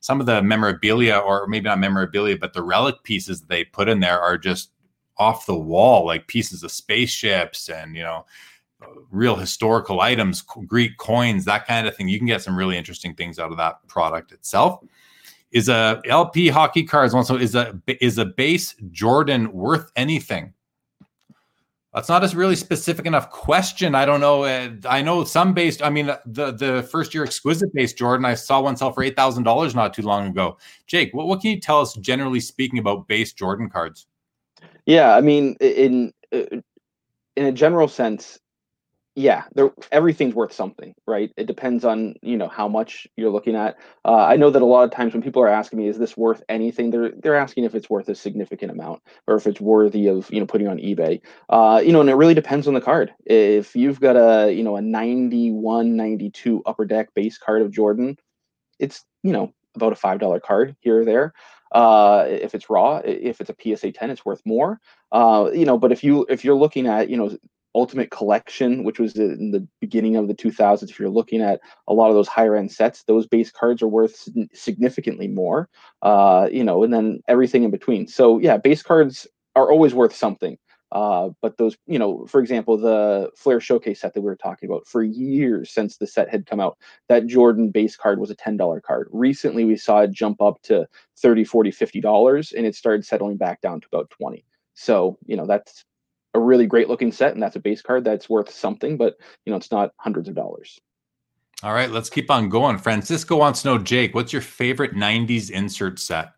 some 0.00 0.18
of 0.18 0.24
the 0.24 0.42
memorabilia, 0.42 1.18
or 1.18 1.46
maybe 1.46 1.64
not 1.64 1.78
memorabilia, 1.78 2.38
but 2.38 2.54
the 2.54 2.62
relic 2.62 3.02
pieces 3.02 3.40
that 3.40 3.48
they 3.50 3.64
put 3.64 3.88
in 3.88 4.00
there 4.00 4.18
are 4.18 4.38
just 4.38 4.70
off 5.18 5.44
the 5.44 5.54
wall, 5.54 6.06
like 6.06 6.26
pieces 6.26 6.62
of 6.62 6.70
spaceships 6.70 7.68
and 7.68 7.94
you 7.94 8.02
know 8.02 8.24
real 9.10 9.36
historical 9.36 10.00
items, 10.00 10.42
Greek 10.42 10.96
coins, 10.98 11.44
that 11.44 11.66
kind 11.66 11.86
of 11.86 11.96
thing. 11.96 12.08
You 12.08 12.18
can 12.18 12.26
get 12.26 12.42
some 12.42 12.56
really 12.56 12.76
interesting 12.76 13.14
things 13.14 13.38
out 13.38 13.50
of 13.50 13.56
that 13.56 13.86
product 13.88 14.32
itself. 14.32 14.80
Is 15.50 15.68
a 15.68 16.00
LP 16.04 16.48
hockey 16.48 16.84
cards 16.84 17.14
also 17.14 17.38
is 17.38 17.54
a 17.54 17.80
is 17.86 18.18
a 18.18 18.26
base 18.26 18.74
Jordan 18.90 19.50
worth 19.52 19.90
anything? 19.96 20.52
That's 21.94 22.10
not 22.10 22.22
a 22.22 22.36
really 22.36 22.54
specific 22.54 23.06
enough 23.06 23.30
question. 23.30 23.94
I 23.94 24.04
don't 24.04 24.20
know. 24.20 24.44
Uh, 24.44 24.72
I 24.86 25.00
know 25.00 25.24
some 25.24 25.54
base. 25.54 25.80
I 25.80 25.88
mean, 25.88 26.14
the 26.26 26.52
the 26.52 26.86
first 26.92 27.14
year 27.14 27.24
exquisite 27.24 27.72
base 27.72 27.94
Jordan, 27.94 28.26
I 28.26 28.34
saw 28.34 28.60
one 28.60 28.76
sell 28.76 28.92
for 28.92 29.02
eight 29.02 29.16
thousand 29.16 29.44
dollars 29.44 29.74
not 29.74 29.94
too 29.94 30.02
long 30.02 30.28
ago. 30.28 30.58
Jake, 30.86 31.14
what, 31.14 31.26
what 31.26 31.40
can 31.40 31.50
you 31.50 31.60
tell 31.60 31.80
us 31.80 31.94
generally 31.94 32.40
speaking 32.40 32.78
about 32.78 33.08
base 33.08 33.32
Jordan 33.32 33.70
cards? 33.70 34.06
Yeah, 34.84 35.16
I 35.16 35.22
mean, 35.22 35.56
in 35.60 36.12
in 36.30 36.62
a 37.36 37.52
general 37.52 37.88
sense, 37.88 38.38
yeah 39.18 39.42
everything's 39.90 40.34
worth 40.34 40.52
something 40.52 40.94
right? 41.06 41.32
It 41.36 41.46
depends 41.46 41.84
on 41.84 42.14
you 42.22 42.36
know 42.36 42.46
how 42.48 42.68
much 42.68 43.08
you're 43.16 43.30
looking 43.30 43.56
at. 43.56 43.76
Uh, 44.04 44.24
i 44.32 44.36
know 44.36 44.50
that 44.50 44.62
a 44.62 44.64
lot 44.64 44.84
of 44.84 44.92
times 44.92 45.12
when 45.12 45.22
people 45.22 45.42
are 45.42 45.48
asking 45.48 45.80
me 45.80 45.88
is 45.88 45.98
this 45.98 46.16
worth 46.16 46.42
anything? 46.48 46.90
they're 46.90 47.10
they're 47.10 47.34
asking 47.34 47.64
if 47.64 47.74
it's 47.74 47.90
worth 47.90 48.08
a 48.08 48.14
significant 48.14 48.70
amount 48.70 49.02
or 49.26 49.34
if 49.34 49.46
it's 49.46 49.60
worthy 49.60 50.06
of 50.06 50.30
you 50.30 50.38
know 50.38 50.46
putting 50.46 50.68
on 50.68 50.78
ebay. 50.78 51.20
Uh, 51.48 51.82
you 51.84 51.92
know 51.92 52.00
and 52.00 52.08
it 52.10 52.14
really 52.14 52.34
depends 52.34 52.68
on 52.68 52.74
the 52.74 52.80
card. 52.80 53.12
If 53.26 53.74
you've 53.74 54.00
got 54.00 54.16
a 54.16 54.52
you 54.52 54.62
know 54.62 54.76
a 54.76 54.80
91 54.80 55.96
92 55.96 56.62
upper 56.64 56.84
deck 56.84 57.12
base 57.14 57.38
card 57.38 57.62
of 57.62 57.72
jordan 57.72 58.16
it's 58.78 59.04
you 59.24 59.32
know 59.32 59.52
about 59.74 59.92
a 59.92 59.96
five 59.96 60.20
dollar 60.20 60.40
card 60.40 60.76
here 60.80 61.00
or 61.00 61.04
there. 61.04 61.32
Uh, 61.70 62.24
if 62.26 62.54
it's 62.54 62.70
raw 62.70 62.96
if 63.04 63.40
it's 63.40 63.50
a 63.50 63.76
psa 63.76 63.90
10 63.92 64.10
it's 64.10 64.24
worth 64.24 64.42
more. 64.44 64.80
Uh, 65.10 65.50
you 65.52 65.64
know 65.64 65.76
but 65.76 65.90
if 65.90 66.04
you 66.04 66.24
if 66.28 66.44
you're 66.44 66.54
looking 66.54 66.86
at 66.86 67.10
you 67.10 67.16
know 67.16 67.36
Ultimate 67.74 68.10
Collection, 68.10 68.84
which 68.84 68.98
was 68.98 69.16
in 69.16 69.50
the 69.50 69.66
beginning 69.80 70.16
of 70.16 70.28
the 70.28 70.34
2000s, 70.34 70.90
if 70.90 70.98
you're 70.98 71.08
looking 71.08 71.40
at 71.42 71.60
a 71.86 71.92
lot 71.92 72.08
of 72.08 72.14
those 72.14 72.28
higher 72.28 72.56
end 72.56 72.72
sets, 72.72 73.04
those 73.04 73.26
base 73.26 73.50
cards 73.50 73.82
are 73.82 73.88
worth 73.88 74.28
significantly 74.52 75.28
more, 75.28 75.68
uh, 76.02 76.48
you 76.50 76.64
know, 76.64 76.82
and 76.82 76.92
then 76.92 77.20
everything 77.28 77.64
in 77.64 77.70
between. 77.70 78.06
So 78.06 78.38
yeah, 78.38 78.56
base 78.56 78.82
cards 78.82 79.26
are 79.54 79.70
always 79.70 79.94
worth 79.94 80.14
something. 80.14 80.58
Uh, 80.90 81.30
but 81.42 81.58
those, 81.58 81.76
you 81.86 81.98
know, 81.98 82.26
for 82.26 82.40
example, 82.40 82.78
the 82.78 83.30
Fleer 83.36 83.60
Showcase 83.60 84.00
set 84.00 84.14
that 84.14 84.22
we 84.22 84.26
were 84.26 84.36
talking 84.36 84.68
about 84.68 84.86
for 84.86 85.02
years 85.02 85.70
since 85.70 85.98
the 85.98 86.06
set 86.06 86.30
had 86.30 86.46
come 86.46 86.60
out, 86.60 86.78
that 87.08 87.26
Jordan 87.26 87.70
base 87.70 87.94
card 87.96 88.18
was 88.18 88.30
a 88.30 88.36
$10 88.36 88.82
card. 88.82 89.08
Recently, 89.12 89.64
we 89.64 89.76
saw 89.76 90.00
it 90.00 90.12
jump 90.12 90.40
up 90.40 90.62
to 90.62 90.88
30, 91.18 91.44
40, 91.44 91.70
50 91.70 92.00
dollars, 92.00 92.52
and 92.52 92.64
it 92.64 92.74
started 92.74 93.04
settling 93.04 93.36
back 93.36 93.60
down 93.60 93.80
to 93.80 93.86
about 93.92 94.08
20. 94.10 94.44
So, 94.74 95.18
you 95.26 95.36
know, 95.36 95.44
that's 95.46 95.84
a 96.38 96.40
really 96.40 96.66
great 96.66 96.88
looking 96.88 97.12
set 97.12 97.32
and 97.34 97.42
that's 97.42 97.56
a 97.56 97.60
base 97.60 97.82
card 97.82 98.04
that's 98.04 98.28
worth 98.28 98.50
something, 98.50 98.96
but 98.96 99.16
you 99.44 99.50
know, 99.50 99.56
it's 99.56 99.70
not 99.70 99.92
hundreds 99.98 100.28
of 100.28 100.34
dollars. 100.34 100.80
All 101.62 101.74
right, 101.74 101.90
let's 101.90 102.08
keep 102.08 102.30
on 102.30 102.48
going. 102.48 102.78
Francisco 102.78 103.36
wants 103.36 103.62
to 103.62 103.68
know, 103.68 103.78
Jake, 103.78 104.14
what's 104.14 104.32
your 104.32 104.42
favorite 104.42 104.94
90s 104.94 105.50
insert 105.50 105.98
set? 105.98 106.30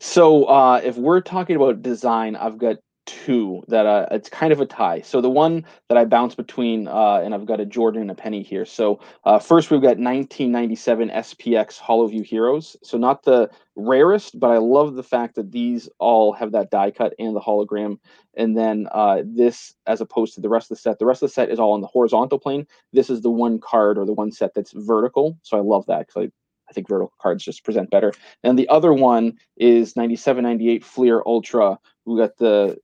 So, 0.00 0.44
uh, 0.44 0.80
if 0.82 0.96
we're 0.96 1.20
talking 1.20 1.56
about 1.56 1.82
design, 1.82 2.34
I've 2.34 2.58
got 2.58 2.76
two 3.10 3.62
that 3.68 3.86
uh, 3.86 4.06
it's 4.10 4.28
kind 4.28 4.52
of 4.52 4.60
a 4.60 4.66
tie. 4.66 5.00
So 5.00 5.20
the 5.20 5.30
one 5.30 5.64
that 5.88 5.98
I 5.98 6.04
bounce 6.04 6.34
between, 6.34 6.86
uh, 6.86 7.20
and 7.24 7.34
I've 7.34 7.46
got 7.46 7.60
a 7.60 7.66
Jordan 7.66 8.02
and 8.02 8.10
a 8.10 8.14
penny 8.14 8.42
here. 8.42 8.64
So 8.64 9.00
uh, 9.24 9.38
first 9.38 9.70
we've 9.70 9.80
got 9.80 9.98
1997 9.98 11.10
SPX 11.10 11.78
HoloView 11.78 12.24
Heroes. 12.24 12.76
So 12.82 12.98
not 12.98 13.24
the 13.24 13.50
rarest, 13.74 14.38
but 14.38 14.50
I 14.50 14.58
love 14.58 14.94
the 14.94 15.02
fact 15.02 15.34
that 15.34 15.50
these 15.50 15.88
all 15.98 16.32
have 16.32 16.52
that 16.52 16.70
die 16.70 16.92
cut 16.92 17.14
and 17.18 17.34
the 17.34 17.40
hologram. 17.40 17.98
And 18.36 18.56
then 18.56 18.86
uh, 18.92 19.22
this, 19.24 19.74
as 19.86 20.00
opposed 20.00 20.34
to 20.34 20.40
the 20.40 20.48
rest 20.48 20.70
of 20.70 20.76
the 20.76 20.82
set, 20.82 20.98
the 20.98 21.06
rest 21.06 21.22
of 21.22 21.30
the 21.30 21.34
set 21.34 21.50
is 21.50 21.58
all 21.58 21.72
on 21.72 21.80
the 21.80 21.86
horizontal 21.88 22.38
plane. 22.38 22.66
This 22.92 23.10
is 23.10 23.22
the 23.22 23.30
one 23.30 23.58
card 23.58 23.98
or 23.98 24.06
the 24.06 24.12
one 24.12 24.30
set 24.30 24.54
that's 24.54 24.72
vertical. 24.72 25.36
So 25.42 25.58
I 25.58 25.60
love 25.60 25.86
that 25.86 26.06
because 26.06 26.28
I 26.28 26.30
I 26.70 26.72
think 26.72 26.88
vertical 26.88 27.12
cards 27.20 27.44
just 27.44 27.64
present 27.64 27.90
better. 27.90 28.12
And 28.44 28.58
the 28.58 28.68
other 28.68 28.92
one 28.92 29.38
is 29.56 29.96
97, 29.96 30.44
98 30.44 30.84
Fleer 30.84 31.22
Ultra. 31.26 31.78
We 32.10 32.16
got 32.16 32.36
the 32.38 32.76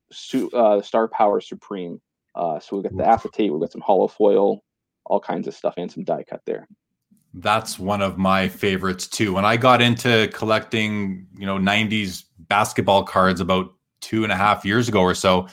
uh, 0.54 0.80
Star 0.82 1.08
Power 1.08 1.40
Supreme. 1.40 2.00
Uh, 2.36 2.60
so 2.60 2.76
we 2.76 2.82
got 2.82 2.96
the 2.96 3.04
acetate, 3.04 3.52
we 3.52 3.58
got 3.58 3.72
some 3.72 3.80
hollow 3.80 4.06
foil, 4.06 4.62
all 5.06 5.18
kinds 5.18 5.48
of 5.48 5.54
stuff, 5.54 5.74
and 5.76 5.90
some 5.90 6.04
die 6.04 6.22
cut 6.22 6.42
there. 6.46 6.68
That's 7.34 7.76
one 7.78 8.02
of 8.02 8.18
my 8.18 8.48
favorites 8.48 9.08
too. 9.08 9.32
When 9.32 9.44
I 9.44 9.56
got 9.56 9.82
into 9.82 10.30
collecting, 10.32 11.26
you 11.36 11.44
know, 11.44 11.56
90s 11.56 12.24
basketball 12.38 13.02
cards 13.02 13.40
about 13.40 13.72
two 14.00 14.22
and 14.22 14.32
a 14.32 14.36
half 14.36 14.64
years 14.64 14.88
ago 14.88 15.00
or 15.00 15.14
so, 15.14 15.48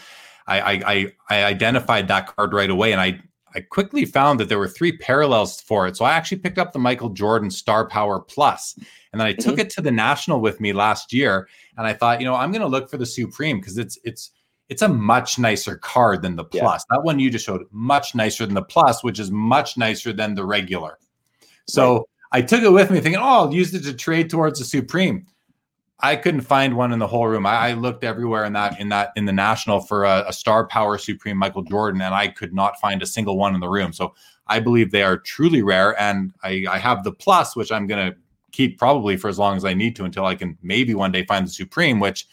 I, 0.46 0.60
I, 0.86 1.14
I 1.30 1.44
identified 1.46 2.08
that 2.10 2.36
card 2.36 2.54
right 2.54 2.70
away, 2.70 2.92
and 2.92 3.02
I 3.02 3.22
I 3.56 3.62
quickly 3.62 4.06
found 4.06 4.40
that 4.40 4.50
there 4.50 4.58
were 4.60 4.68
three 4.68 4.98
parallels 4.98 5.62
for 5.62 5.88
it. 5.88 5.96
So 5.96 6.06
I 6.06 6.14
actually 6.14 6.40
picked 6.40 6.58
up 6.58 6.74
the 6.74 6.80
Michael 6.80 7.10
Jordan 7.10 7.52
Star 7.52 7.88
Power 7.88 8.20
Plus, 8.20 8.78
and 9.14 9.20
then 9.20 9.28
I 9.28 9.34
mm-hmm. 9.34 9.50
took 9.50 9.60
it 9.60 9.70
to 9.72 9.82
the 9.82 9.92
National 9.92 10.42
with 10.42 10.60
me 10.60 10.74
last 10.74 11.14
year. 11.14 11.48
And 11.78 11.88
I 11.88 11.94
thought, 11.94 12.20
you 12.20 12.26
know, 12.26 12.36
I'm 12.36 12.52
going 12.52 12.62
to 12.62 12.68
look 12.68 12.90
for 12.90 12.98
the 12.98 13.06
Supreme 13.06 13.60
because 13.60 13.78
it's 13.78 13.98
it's 14.04 14.32
it's 14.70 14.82
a 14.82 14.90
much 14.90 15.38
nicer 15.38 15.78
card 15.78 16.24
than 16.24 16.36
the 16.36 16.44
Plus. 16.44 16.84
Yeah. 16.90 16.98
That 16.98 17.04
one 17.04 17.20
you 17.20 17.30
just 17.30 17.46
showed 17.46 17.64
much 17.72 18.16
nicer 18.16 18.46
than 18.46 18.56
the 18.56 18.64
Plus, 18.64 19.04
which 19.04 19.20
is 19.20 19.30
much 19.30 19.78
nicer 19.78 20.12
than 20.12 20.34
the 20.34 20.46
regular. 20.46 20.98
So 21.68 21.94
right. 21.94 22.06
I 22.32 22.42
took 22.42 22.64
it 22.64 22.72
with 22.72 22.90
me, 22.90 23.00
thinking, 23.00 23.22
oh, 23.22 23.26
I'll 23.26 23.54
use 23.54 23.74
it 23.74 23.84
to 23.84 23.94
trade 23.94 24.30
towards 24.30 24.60
the 24.60 24.66
Supreme. 24.66 25.28
I 26.00 26.16
couldn't 26.16 26.42
find 26.42 26.76
one 26.76 26.92
in 26.92 27.00
the 27.00 27.08
whole 27.08 27.28
room. 27.28 27.46
I, 27.46 27.70
I, 27.70 27.74
looked 27.74 28.04
everywhere 28.04 28.44
in 28.44 28.54
that 28.54 28.78
in 28.80 28.90
that 28.90 29.12
in 29.16 29.26
the 29.26 29.32
national 29.32 29.82
for 29.82 30.04
a, 30.04 30.26
a, 30.28 30.34
Star 30.34 30.68
Power 30.68 30.98
Supreme 30.98 31.38
Michael 31.38 31.62
Jordan, 31.62 32.02
and 32.02 32.14
I 32.14 32.28
could 32.28 32.54
not 32.54 32.78
find 32.82 33.02
a 33.02 33.06
single 33.06 33.38
one 33.38 33.54
in 33.54 33.62
the 33.62 33.70
room. 33.70 33.94
So 33.94 34.14
I 34.48 34.60
believe 34.60 34.92
they 34.92 35.04
are 35.04 35.18
truly 35.18 35.62
rare, 35.62 35.98
and 36.02 36.34
I, 36.44 36.66
I 36.70 36.78
have 36.80 37.04
the 37.04 37.14
plus, 37.14 37.56
which 37.56 37.72
I'm 37.72 37.88
going 37.88 38.12
to 38.12 38.18
keep 38.54 38.78
probably 38.78 39.18
for 39.18 39.28
as 39.28 39.38
long 39.38 39.58
as 39.58 39.66
I 39.66 39.74
need 39.74 39.96
to 39.98 40.06
until 40.06 40.26
I 40.26 40.36
can 40.36 40.58
maybe 40.62 40.94
one 40.94 41.12
day 41.12 41.26
find 41.26 41.46
the 41.46 41.52
Supreme, 41.52 42.00
which 42.00 42.28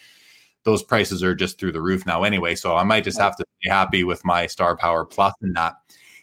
those 0.64 0.82
prices 0.82 1.22
are 1.24 1.34
just 1.34 1.58
through 1.58 1.72
the 1.72 1.82
roof 1.82 2.06
now 2.06 2.22
anyway. 2.22 2.54
So 2.54 2.76
I 2.76 2.84
might 2.84 3.02
just 3.02 3.18
have 3.18 3.34
to 3.36 3.44
be 3.62 3.68
happy 3.68 4.04
with 4.04 4.24
my 4.24 4.46
Star 4.46 4.76
Power 4.76 5.04
Plus 5.04 5.34
and 5.40 5.56
that. 5.56 5.74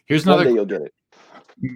Here's 0.06 0.24
another. 0.24 0.46
One 0.46 0.48
day 0.48 0.54
you'll 0.54 0.66
get 0.66 0.82
it. 0.84 0.94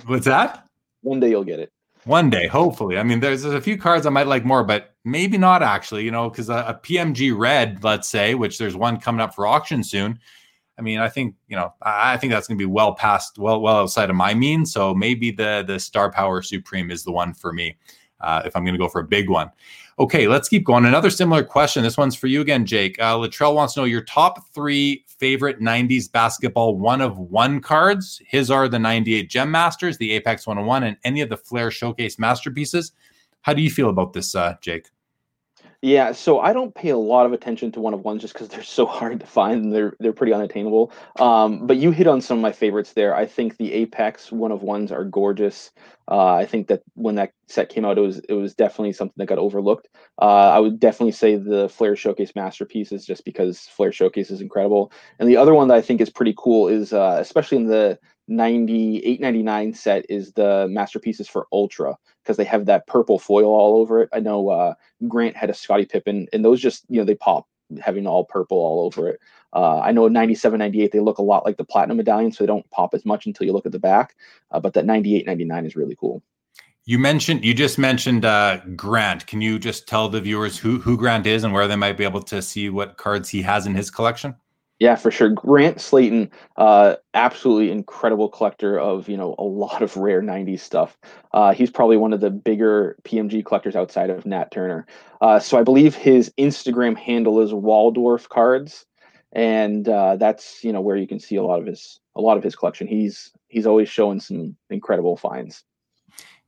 What's 0.06 0.26
that? 0.26 0.68
One 1.02 1.20
day 1.20 1.32
you'll 1.32 1.44
get 1.44 1.60
it. 1.60 1.72
One 2.06 2.30
day, 2.30 2.48
hopefully. 2.48 2.98
I 2.98 3.04
mean, 3.04 3.20
there's, 3.20 3.44
there's 3.44 3.54
a 3.54 3.62
few 3.62 3.78
cards 3.78 4.06
I 4.06 4.10
might 4.10 4.26
like 4.28 4.46
more, 4.46 4.64
but 4.64 4.96
maybe 5.06 5.38
not 5.38 5.62
actually, 5.62 6.04
you 6.04 6.10
know, 6.10 6.30
because 6.30 6.50
a, 6.50 6.66
a, 6.68 6.80
PMG 6.82 7.38
red, 7.38 7.84
let's 7.84 8.08
say, 8.08 8.34
which 8.34 8.58
there's 8.58 8.76
one 8.76 9.00
coming 9.00 9.22
up 9.22 9.36
for 9.36 9.46
auction 9.46 9.84
soon. 9.84 10.18
I 10.80 10.82
mean, 10.82 10.98
I 10.98 11.10
think, 11.10 11.36
you 11.48 11.56
know, 11.56 11.74
I, 11.82 12.14
I 12.14 12.18
think 12.18 12.34
that's 12.34 12.48
going 12.48 12.58
to 12.58 12.62
be 12.62 12.72
well 12.72 12.96
past, 12.96 13.38
well, 13.38 13.62
well 13.62 13.78
outside 13.78 14.10
of 14.10 14.16
my 14.16 14.34
means. 14.34 14.74
So 14.74 14.96
maybe 14.96 15.30
the 15.30 15.64
the 15.68 15.80
Star 15.80 16.12
Power 16.12 16.42
Supreme 16.42 16.90
is 16.90 17.04
the 17.04 17.12
one 17.12 17.36
for 17.36 17.54
me 17.54 17.78
uh, 18.22 18.42
if 18.46 18.56
I'm 18.56 18.64
going 18.64 18.74
to 18.74 18.80
go 18.80 18.88
for 18.88 19.02
a 19.02 19.06
big 19.06 19.30
one. 19.30 19.52
Okay, 20.00 20.28
let's 20.28 20.48
keep 20.50 20.64
going. 20.64 20.86
Another 20.86 21.10
similar 21.10 21.44
question. 21.44 21.84
This 21.84 21.98
one's 21.98 22.16
for 22.16 22.28
you 22.28 22.42
again, 22.42 22.66
Jake. 22.66 23.00
Uh, 23.00 23.16
Latrell 23.16 23.54
wants 23.54 23.74
to 23.76 23.82
know 23.82 23.86
your 23.86 24.02
top 24.02 24.52
three 24.54 25.06
favorite 25.08 25.60
90s 25.60 26.12
basketball 26.12 26.78
one 26.78 27.02
of 27.02 27.18
one 27.18 27.60
cards. 27.60 28.22
His 28.26 28.50
are 28.50 28.68
the 28.68 28.80
98 28.80 29.30
Gem 29.30 29.52
Masters, 29.52 29.98
the 29.98 30.14
Apex 30.14 30.48
101, 30.48 30.84
and 30.84 30.98
any 31.04 31.22
of 31.22 31.30
the 31.30 31.38
Fleer 31.38 31.70
Showcase 31.70 32.18
masterpieces. 32.18 32.94
How 33.42 33.54
do 33.54 33.62
you 33.62 33.70
feel 33.70 33.90
about 33.90 34.14
this, 34.14 34.34
uh, 34.34 34.56
Jake? 34.62 34.90
Yeah, 35.84 36.12
so 36.12 36.40
I 36.40 36.54
don't 36.54 36.76
pay 36.76 36.90
a 36.90 36.98
lot 36.98 37.26
of 37.26 37.34
attention 37.34 37.72
to 37.72 37.80
one 37.80 37.96
of 37.96 38.02
ones 38.02 38.22
just 38.22 38.34
because 38.36 38.50
they're 38.50 38.62
so 38.62 38.86
hard 38.88 39.20
to 39.20 39.26
find 39.26 39.64
and 39.64 39.74
they're 39.74 39.96
they're 40.00 40.14
pretty 40.14 40.32
unattainable. 40.34 40.92
Um, 41.20 41.66
but 41.66 41.78
you 41.78 41.90
hit 41.92 42.06
on 42.06 42.22
some 42.22 42.38
of 42.38 42.42
my 42.44 42.52
favorites 42.52 42.94
there. 42.94 43.16
I 43.16 43.26
think 43.26 43.58
the 43.58 43.74
Apex 43.74 44.32
one 44.32 44.52
of 44.52 44.62
ones 44.62 44.92
are 44.92 45.04
gorgeous. 45.04 45.72
Uh, 46.08 46.36
I 46.36 46.46
think 46.46 46.68
that 46.68 46.84
when 46.94 47.16
that 47.16 47.32
set 47.48 47.70
came 47.70 47.84
out, 47.84 47.98
it 47.98 48.02
was 48.02 48.20
it 48.30 48.34
was 48.34 48.54
definitely 48.54 48.94
something 48.94 49.16
that 49.18 49.26
got 49.26 49.40
overlooked. 49.40 49.88
Uh, 50.22 50.50
I 50.50 50.60
would 50.60 50.80
definitely 50.80 51.14
say 51.14 51.36
the 51.36 51.68
Flair 51.70 51.96
Showcase 51.96 52.34
masterpieces, 52.36 53.04
just 53.04 53.26
because 53.26 53.62
Flair 53.62 53.92
Showcase 53.92 54.30
is 54.30 54.42
incredible. 54.42 54.92
And 55.18 55.28
the 55.28 55.38
other 55.38 55.56
one 55.56 55.68
that 55.70 55.78
I 55.78 55.82
think 55.82 56.00
is 56.00 56.12
pretty 56.12 56.36
cool 56.38 56.68
is, 56.68 56.94
uh, 56.94 57.18
especially 57.20 57.58
in 57.58 57.66
the 57.66 57.98
98.99 58.32 59.76
set, 59.76 60.06
is 60.10 60.32
the 60.34 60.68
masterpieces 60.70 61.28
for 61.28 61.48
Ultra 61.52 61.98
because 62.24 62.38
they 62.38 62.46
have 62.46 62.66
that 62.66 62.88
purple 62.88 63.20
foil 63.20 63.54
all 63.54 63.80
over 63.80 64.02
it. 64.02 64.10
I 64.14 64.20
know 64.20 64.50
uh, 64.50 64.74
Grant 65.08 65.36
had 65.36 65.50
a 65.50 65.54
Scottie 65.54 65.86
Pippen, 65.86 66.28
and 66.32 66.44
those 66.44 66.62
just 66.62 66.86
you 66.90 67.00
know 67.00 67.06
they 67.06 67.16
pop 67.16 67.48
having 67.80 68.08
all 68.08 68.26
purple 68.26 68.58
all 68.58 68.86
over 68.86 69.10
it. 69.10 69.20
Uh, 69.54 69.80
I 69.80 69.92
know 69.92 70.08
97, 70.08 70.58
98, 70.58 70.92
they 70.92 71.00
look 71.00 71.18
a 71.18 71.24
lot 71.24 71.46
like 71.46 71.58
the 71.58 71.66
platinum 71.66 71.98
medallion, 71.98 72.32
so 72.32 72.44
they 72.44 72.48
don't 72.48 72.70
pop 72.72 72.94
as 72.94 73.06
much 73.06 73.26
until 73.26 73.46
you 73.46 73.54
look 73.54 73.66
at 73.66 73.72
the 73.72 73.80
back. 73.80 74.16
Uh, 74.52 74.60
but 74.60 74.74
that 74.74 74.86
98, 74.86 75.26
99 75.26 75.66
is 75.66 75.76
really 75.76 75.96
cool. 76.00 76.22
You 76.86 76.98
mentioned, 76.98 77.46
you 77.46 77.54
just 77.54 77.78
mentioned 77.78 78.26
uh, 78.26 78.60
Grant. 78.76 79.28
Can 79.28 79.42
you 79.42 79.60
just 79.60 79.88
tell 79.88 80.10
the 80.10 80.22
viewers 80.22 80.58
who, 80.58 80.80
who 80.80 80.98
Grant 80.98 81.28
is 81.28 81.44
and 81.44 81.54
where 81.54 81.68
they 81.68 81.76
might 81.76 81.98
be 81.98 82.04
able 82.04 82.24
to 82.24 82.42
see 82.42 82.70
what 82.70 82.98
cards 82.98 83.30
he 83.30 83.42
has 83.44 83.68
in 83.68 83.76
his 83.76 83.92
collection? 83.92 84.36
Yeah, 84.82 84.96
for 84.96 85.12
sure. 85.12 85.30
Grant 85.30 85.80
Slayton, 85.80 86.32
uh, 86.58 86.96
absolutely 87.14 87.70
incredible 87.70 88.28
collector 88.28 88.80
of 88.80 89.08
you 89.08 89.16
know 89.16 89.36
a 89.38 89.44
lot 89.44 89.84
of 89.84 89.96
rare 89.96 90.24
'90s 90.24 90.62
stuff. 90.62 90.98
Uh, 91.34 91.54
he's 91.54 91.70
probably 91.70 91.98
one 91.98 92.14
of 92.14 92.20
the 92.20 92.32
bigger 92.32 92.98
PMG 93.04 93.46
collectors 93.46 93.76
outside 93.76 94.10
of 94.10 94.26
Nat 94.26 94.50
Turner. 94.52 94.88
Uh, 95.22 95.38
so 95.38 95.60
I 95.60 95.62
believe 95.62 95.94
his 95.94 96.34
Instagram 96.40 96.98
handle 96.98 97.42
is 97.42 97.54
Waldorf 97.54 98.28
Cards, 98.30 98.88
and 99.34 99.88
uh, 99.88 100.16
that's 100.16 100.64
you 100.64 100.74
know 100.74 100.82
where 100.82 100.96
you 100.96 101.08
can 101.08 101.20
see 101.20 101.36
a 101.36 101.44
lot 101.44 101.60
of 101.60 101.68
his 101.68 102.00
a 102.16 102.22
lot 102.22 102.38
of 102.38 102.44
his 102.44 102.56
collection. 102.56 102.88
He's 102.88 103.32
he's 103.50 103.68
always 103.68 103.88
showing 103.88 104.20
some 104.20 104.56
incredible 104.72 105.16
finds. 105.16 105.64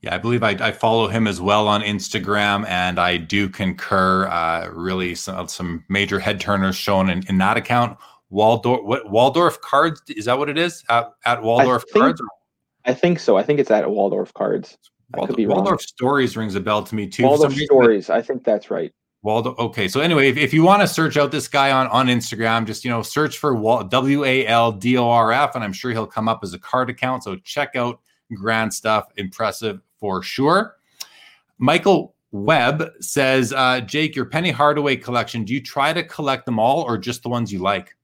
Yeah, 0.01 0.15
I 0.15 0.17
believe 0.17 0.43
I, 0.43 0.57
I, 0.59 0.71
follow 0.73 1.07
him 1.07 1.27
as 1.27 1.39
well 1.39 1.69
on 1.69 1.81
Instagram, 1.81 2.67
and 2.67 2.99
I 2.99 3.15
do 3.15 3.47
concur. 3.47 4.27
Uh, 4.27 4.69
really, 4.73 5.15
some, 5.15 5.47
some 5.47 5.85
major 5.87 6.19
head 6.19 6.41
turners 6.41 6.75
shown 6.75 7.09
in, 7.09 7.23
in 7.29 7.37
that 7.37 7.55
account. 7.55 7.97
Waldorf 8.33 8.83
what 8.83 9.11
Waldorf 9.11 9.61
cards 9.61 10.01
is 10.09 10.25
that 10.25 10.39
what 10.39 10.49
it 10.49 10.57
is 10.57 10.83
at, 10.89 11.11
at 11.23 11.43
Waldorf 11.43 11.83
I 11.89 11.93
think, 11.93 12.03
cards? 12.03 12.21
I 12.83 12.93
think 12.95 13.19
so. 13.19 13.37
I 13.37 13.43
think 13.43 13.59
it's 13.59 13.69
at 13.69 13.89
Waldorf 13.89 14.33
cards. 14.33 14.75
Waldorf, 15.15 15.37
Waldorf 15.37 15.81
stories 15.81 16.35
rings 16.35 16.55
a 16.55 16.59
bell 16.59 16.81
to 16.83 16.95
me 16.95 17.07
too. 17.07 17.23
Waldorf 17.23 17.53
stories. 17.53 18.09
I 18.09 18.23
think 18.23 18.43
that's 18.43 18.71
right. 18.71 18.91
Waldorf. 19.21 19.59
Okay, 19.59 19.87
so 19.87 20.01
anyway, 20.01 20.29
if, 20.29 20.37
if 20.37 20.51
you 20.51 20.63
want 20.63 20.81
to 20.81 20.87
search 20.87 21.15
out 21.15 21.31
this 21.31 21.47
guy 21.47 21.71
on 21.71 21.85
on 21.87 22.07
Instagram, 22.07 22.65
just 22.65 22.83
you 22.83 22.89
know 22.89 23.03
search 23.03 23.37
for 23.37 23.53
W 23.83 24.23
A 24.23 24.47
L 24.47 24.71
D 24.71 24.97
O 24.97 25.07
R 25.07 25.31
F, 25.31 25.53
and 25.53 25.63
I'm 25.63 25.71
sure 25.71 25.91
he'll 25.91 26.07
come 26.07 26.27
up 26.27 26.39
as 26.41 26.55
a 26.55 26.59
card 26.59 26.89
account. 26.89 27.23
So 27.23 27.35
check 27.35 27.75
out 27.75 28.01
Grant 28.33 28.73
stuff, 28.73 29.09
impressive 29.15 29.79
for 29.99 30.23
sure. 30.23 30.77
Michael 31.59 32.15
Webb 32.31 32.93
says, 32.99 33.53
uh, 33.53 33.81
Jake, 33.81 34.15
your 34.15 34.25
Penny 34.25 34.49
Hardaway 34.49 34.95
collection. 34.95 35.43
Do 35.43 35.53
you 35.53 35.61
try 35.61 35.93
to 35.93 36.03
collect 36.03 36.47
them 36.47 36.57
all, 36.57 36.81
or 36.81 36.97
just 36.97 37.21
the 37.21 37.29
ones 37.29 37.53
you 37.53 37.59
like? 37.59 37.95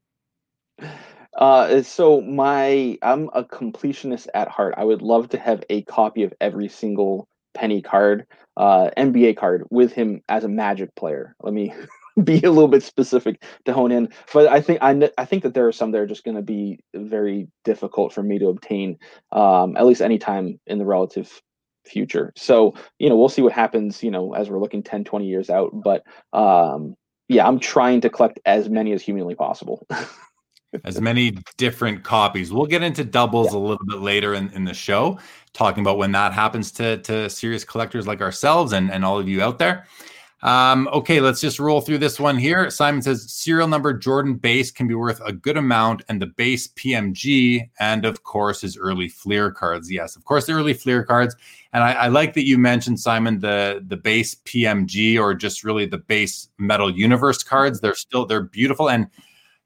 Uh, 1.39 1.81
so 1.81 2.19
my 2.21 2.97
I'm 3.01 3.29
a 3.33 3.43
completionist 3.45 4.27
at 4.33 4.49
heart. 4.49 4.73
I 4.77 4.83
would 4.83 5.01
love 5.01 5.29
to 5.29 5.39
have 5.39 5.63
a 5.69 5.83
copy 5.83 6.23
of 6.23 6.33
every 6.41 6.67
single 6.67 7.29
penny 7.53 7.81
card, 7.81 8.25
uh, 8.57 8.89
NBA 8.97 9.37
card 9.37 9.63
with 9.71 9.93
him 9.93 10.21
as 10.27 10.43
a 10.43 10.49
Magic 10.49 10.93
player. 10.95 11.35
Let 11.41 11.53
me 11.53 11.73
be 12.23 12.43
a 12.43 12.51
little 12.51 12.67
bit 12.67 12.83
specific 12.83 13.41
to 13.63 13.71
hone 13.73 13.93
in, 13.93 14.09
but 14.33 14.47
I 14.47 14.59
think 14.59 14.79
I, 14.81 15.09
I 15.17 15.23
think 15.23 15.43
that 15.43 15.53
there 15.53 15.65
are 15.65 15.71
some 15.71 15.91
that 15.91 16.01
are 16.01 16.05
just 16.05 16.25
going 16.25 16.35
to 16.35 16.43
be 16.43 16.79
very 16.93 17.47
difficult 17.63 18.11
for 18.11 18.21
me 18.21 18.37
to 18.39 18.49
obtain, 18.49 18.97
um, 19.31 19.77
at 19.77 19.85
least 19.85 20.01
anytime 20.01 20.59
in 20.67 20.77
the 20.77 20.85
relative 20.85 21.41
future. 21.85 22.33
So 22.35 22.73
you 22.99 23.07
know 23.07 23.15
we'll 23.15 23.29
see 23.29 23.41
what 23.41 23.53
happens. 23.53 24.03
You 24.03 24.11
know 24.11 24.33
as 24.33 24.49
we're 24.49 24.59
looking 24.59 24.83
10, 24.83 25.05
20 25.05 25.25
years 25.25 25.49
out, 25.49 25.71
but 25.73 26.03
um, 26.33 26.95
yeah, 27.29 27.47
I'm 27.47 27.59
trying 27.59 28.01
to 28.01 28.09
collect 28.09 28.41
as 28.45 28.69
many 28.69 28.91
as 28.91 29.01
humanly 29.01 29.35
possible. 29.35 29.87
as 30.83 31.01
many 31.01 31.37
different 31.57 32.03
copies. 32.03 32.51
We'll 32.51 32.65
get 32.65 32.83
into 32.83 33.03
doubles 33.03 33.51
yeah. 33.51 33.59
a 33.59 33.61
little 33.61 33.85
bit 33.85 33.99
later 33.99 34.33
in, 34.33 34.51
in 34.51 34.65
the 34.65 34.73
show, 34.73 35.19
talking 35.53 35.81
about 35.81 35.97
when 35.97 36.11
that 36.11 36.33
happens 36.33 36.71
to, 36.73 36.97
to 36.97 37.29
serious 37.29 37.63
collectors 37.63 38.07
like 38.07 38.21
ourselves 38.21 38.73
and, 38.73 38.91
and 38.91 39.03
all 39.03 39.19
of 39.19 39.27
you 39.27 39.41
out 39.41 39.59
there. 39.59 39.87
Um, 40.41 40.87
okay, 40.93 41.19
let's 41.19 41.41
just 41.41 41.59
roll 41.59 41.81
through 41.81 41.97
this 41.97 42.17
one 42.17 42.37
here. 42.37 42.69
Simon 42.69 43.01
says 43.01 43.29
serial 43.29 43.67
number 43.67 43.93
Jordan 43.93 44.35
base 44.35 44.71
can 44.71 44.87
be 44.87 44.95
worth 44.95 45.19
a 45.25 45.33
good 45.33 45.57
amount, 45.57 46.03
and 46.07 46.21
the 46.21 46.27
base 46.27 46.67
PMG, 46.67 47.69
and 47.79 48.05
of 48.05 48.23
course 48.23 48.61
his 48.61 48.77
early 48.77 49.09
Fleer 49.09 49.51
cards. 49.51 49.91
Yes, 49.91 50.15
of 50.15 50.23
course 50.23 50.45
the 50.45 50.53
early 50.53 50.73
Fleer 50.73 51.03
cards, 51.03 51.35
and 51.73 51.83
I, 51.83 51.91
I 51.91 52.07
like 52.07 52.35
that 52.35 52.47
you 52.47 52.57
mentioned 52.57 53.01
Simon 53.01 53.39
the 53.39 53.83
the 53.85 53.97
base 53.97 54.35
PMG 54.45 55.19
or 55.19 55.33
just 55.33 55.65
really 55.65 55.85
the 55.85 55.97
base 55.97 56.47
Metal 56.57 56.89
Universe 56.89 57.43
cards. 57.43 57.81
They're 57.81 57.93
still 57.93 58.25
they're 58.25 58.43
beautiful, 58.43 58.89
and 58.89 59.07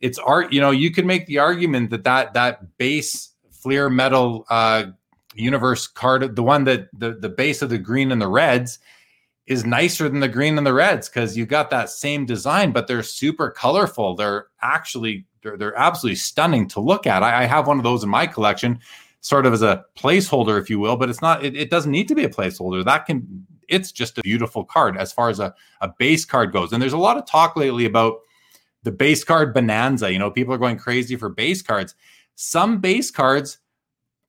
it's 0.03 0.19
art. 0.19 0.51
You 0.51 0.59
know, 0.59 0.71
you 0.71 0.91
can 0.91 1.07
make 1.07 1.27
the 1.27 1.39
argument 1.39 1.89
that 1.91 2.03
that 2.03 2.33
that 2.33 2.77
base 2.77 3.29
Fleer 3.51 3.89
metal 3.89 4.45
uh, 4.49 4.87
universe 5.35 5.87
card, 5.87 6.35
the 6.35 6.43
one 6.43 6.65
that 6.65 6.89
the 6.91 7.13
the 7.13 7.29
base 7.29 7.61
of 7.61 7.69
the 7.69 7.77
green 7.77 8.11
and 8.11 8.21
the 8.21 8.27
reds, 8.27 8.79
is 9.47 9.65
nicer 9.65 10.09
than 10.09 10.19
the 10.19 10.27
green 10.27 10.57
and 10.57 10.67
the 10.67 10.73
reds 10.73 11.07
because 11.07 11.37
you 11.37 11.45
got 11.45 11.69
that 11.69 11.89
same 11.89 12.25
design, 12.25 12.73
but 12.73 12.87
they're 12.87 13.01
super 13.01 13.49
colorful. 13.49 14.17
They're 14.17 14.47
actually 14.61 15.25
they're, 15.41 15.55
they're 15.55 15.77
absolutely 15.77 16.17
stunning 16.17 16.67
to 16.69 16.81
look 16.81 17.07
at. 17.07 17.23
I, 17.23 17.43
I 17.43 17.45
have 17.45 17.65
one 17.65 17.77
of 17.77 17.85
those 17.85 18.03
in 18.03 18.09
my 18.09 18.27
collection, 18.27 18.79
sort 19.21 19.45
of 19.45 19.53
as 19.53 19.61
a 19.61 19.85
placeholder, 19.97 20.59
if 20.59 20.69
you 20.69 20.79
will, 20.79 20.97
but 20.97 21.09
it's 21.09 21.21
not. 21.21 21.45
It, 21.45 21.55
it 21.55 21.69
doesn't 21.69 21.91
need 21.91 22.09
to 22.09 22.15
be 22.15 22.25
a 22.25 22.29
placeholder. 22.29 22.83
That 22.83 23.05
can. 23.05 23.47
It's 23.69 23.93
just 23.93 24.17
a 24.17 24.21
beautiful 24.21 24.65
card 24.65 24.97
as 24.97 25.13
far 25.13 25.29
as 25.29 25.39
a, 25.39 25.55
a 25.79 25.87
base 25.97 26.25
card 26.25 26.51
goes. 26.51 26.73
And 26.73 26.81
there's 26.81 26.91
a 26.91 26.97
lot 26.97 27.15
of 27.15 27.25
talk 27.25 27.55
lately 27.55 27.85
about 27.85 28.17
the 28.83 28.91
base 28.91 29.23
card 29.23 29.53
bonanza. 29.53 30.11
You 30.11 30.19
know, 30.19 30.29
people 30.29 30.53
are 30.53 30.59
going 30.59 30.77
crazy 30.77 31.15
for 31.15 31.29
base 31.29 31.61
cards. 31.61 31.95
Some 32.35 32.79
base 32.79 33.11
cards 33.11 33.59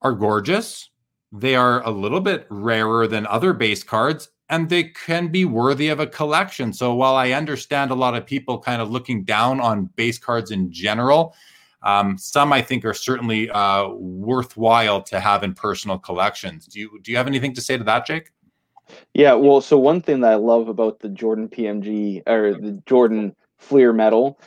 are 0.03 0.13
gorgeous. 0.13 0.91
They 1.33 1.57
are 1.57 1.83
a 1.85 1.91
little 1.91 2.21
bit 2.21 2.47
rarer 2.49 3.07
than 3.07 3.27
other 3.27 3.53
base 3.53 3.83
cards, 3.83 4.29
and 4.49 4.69
they 4.69 4.85
can 4.85 5.29
be 5.29 5.45
worthy 5.45 5.89
of 5.89 5.99
a 5.99 6.07
collection. 6.07 6.73
So 6.73 6.95
while 6.95 7.17
I 7.17 7.33
understand 7.33 7.91
a 7.91 7.97
lot 7.97 8.15
of 8.15 8.27
people 8.27 8.59
kind 8.59 8.81
of 8.81 8.91
looking 8.91 9.25
down 9.25 9.61
on 9.61 9.91
base 9.97 10.19
cards 10.19 10.51
in 10.53 10.71
general, 10.71 11.35
um, 11.83 12.17
some 12.17 12.53
I 12.53 12.63
think 12.63 12.85
are 12.85 12.95
certainly 12.95 13.51
uh, 13.51 13.89
worthwhile 13.89 15.03
to 15.03 15.21
have 15.21 15.43
in 15.43 15.55
personal 15.55 15.99
collections. 15.99 16.67
Do 16.67 16.81
you 16.81 16.99
do 17.03 17.11
you 17.11 17.17
have 17.17 17.27
anything 17.27 17.53
to 17.55 17.61
say 17.61 17.77
to 17.77 17.85
that, 17.85 18.07
Jake? 18.07 18.31
Yeah, 19.15 19.35
well, 19.35 19.61
so 19.61 19.79
one 19.79 20.01
thing 20.01 20.21
that 20.21 20.33
I 20.33 20.37
love 20.37 20.69
about 20.69 21.01
the 21.01 21.09
Jordan 21.09 21.49
PMG 21.49 22.23
or 22.27 22.55
the 22.55 22.83
Jordan 22.87 23.35
Fleer 23.65 23.93
metal 23.93 24.39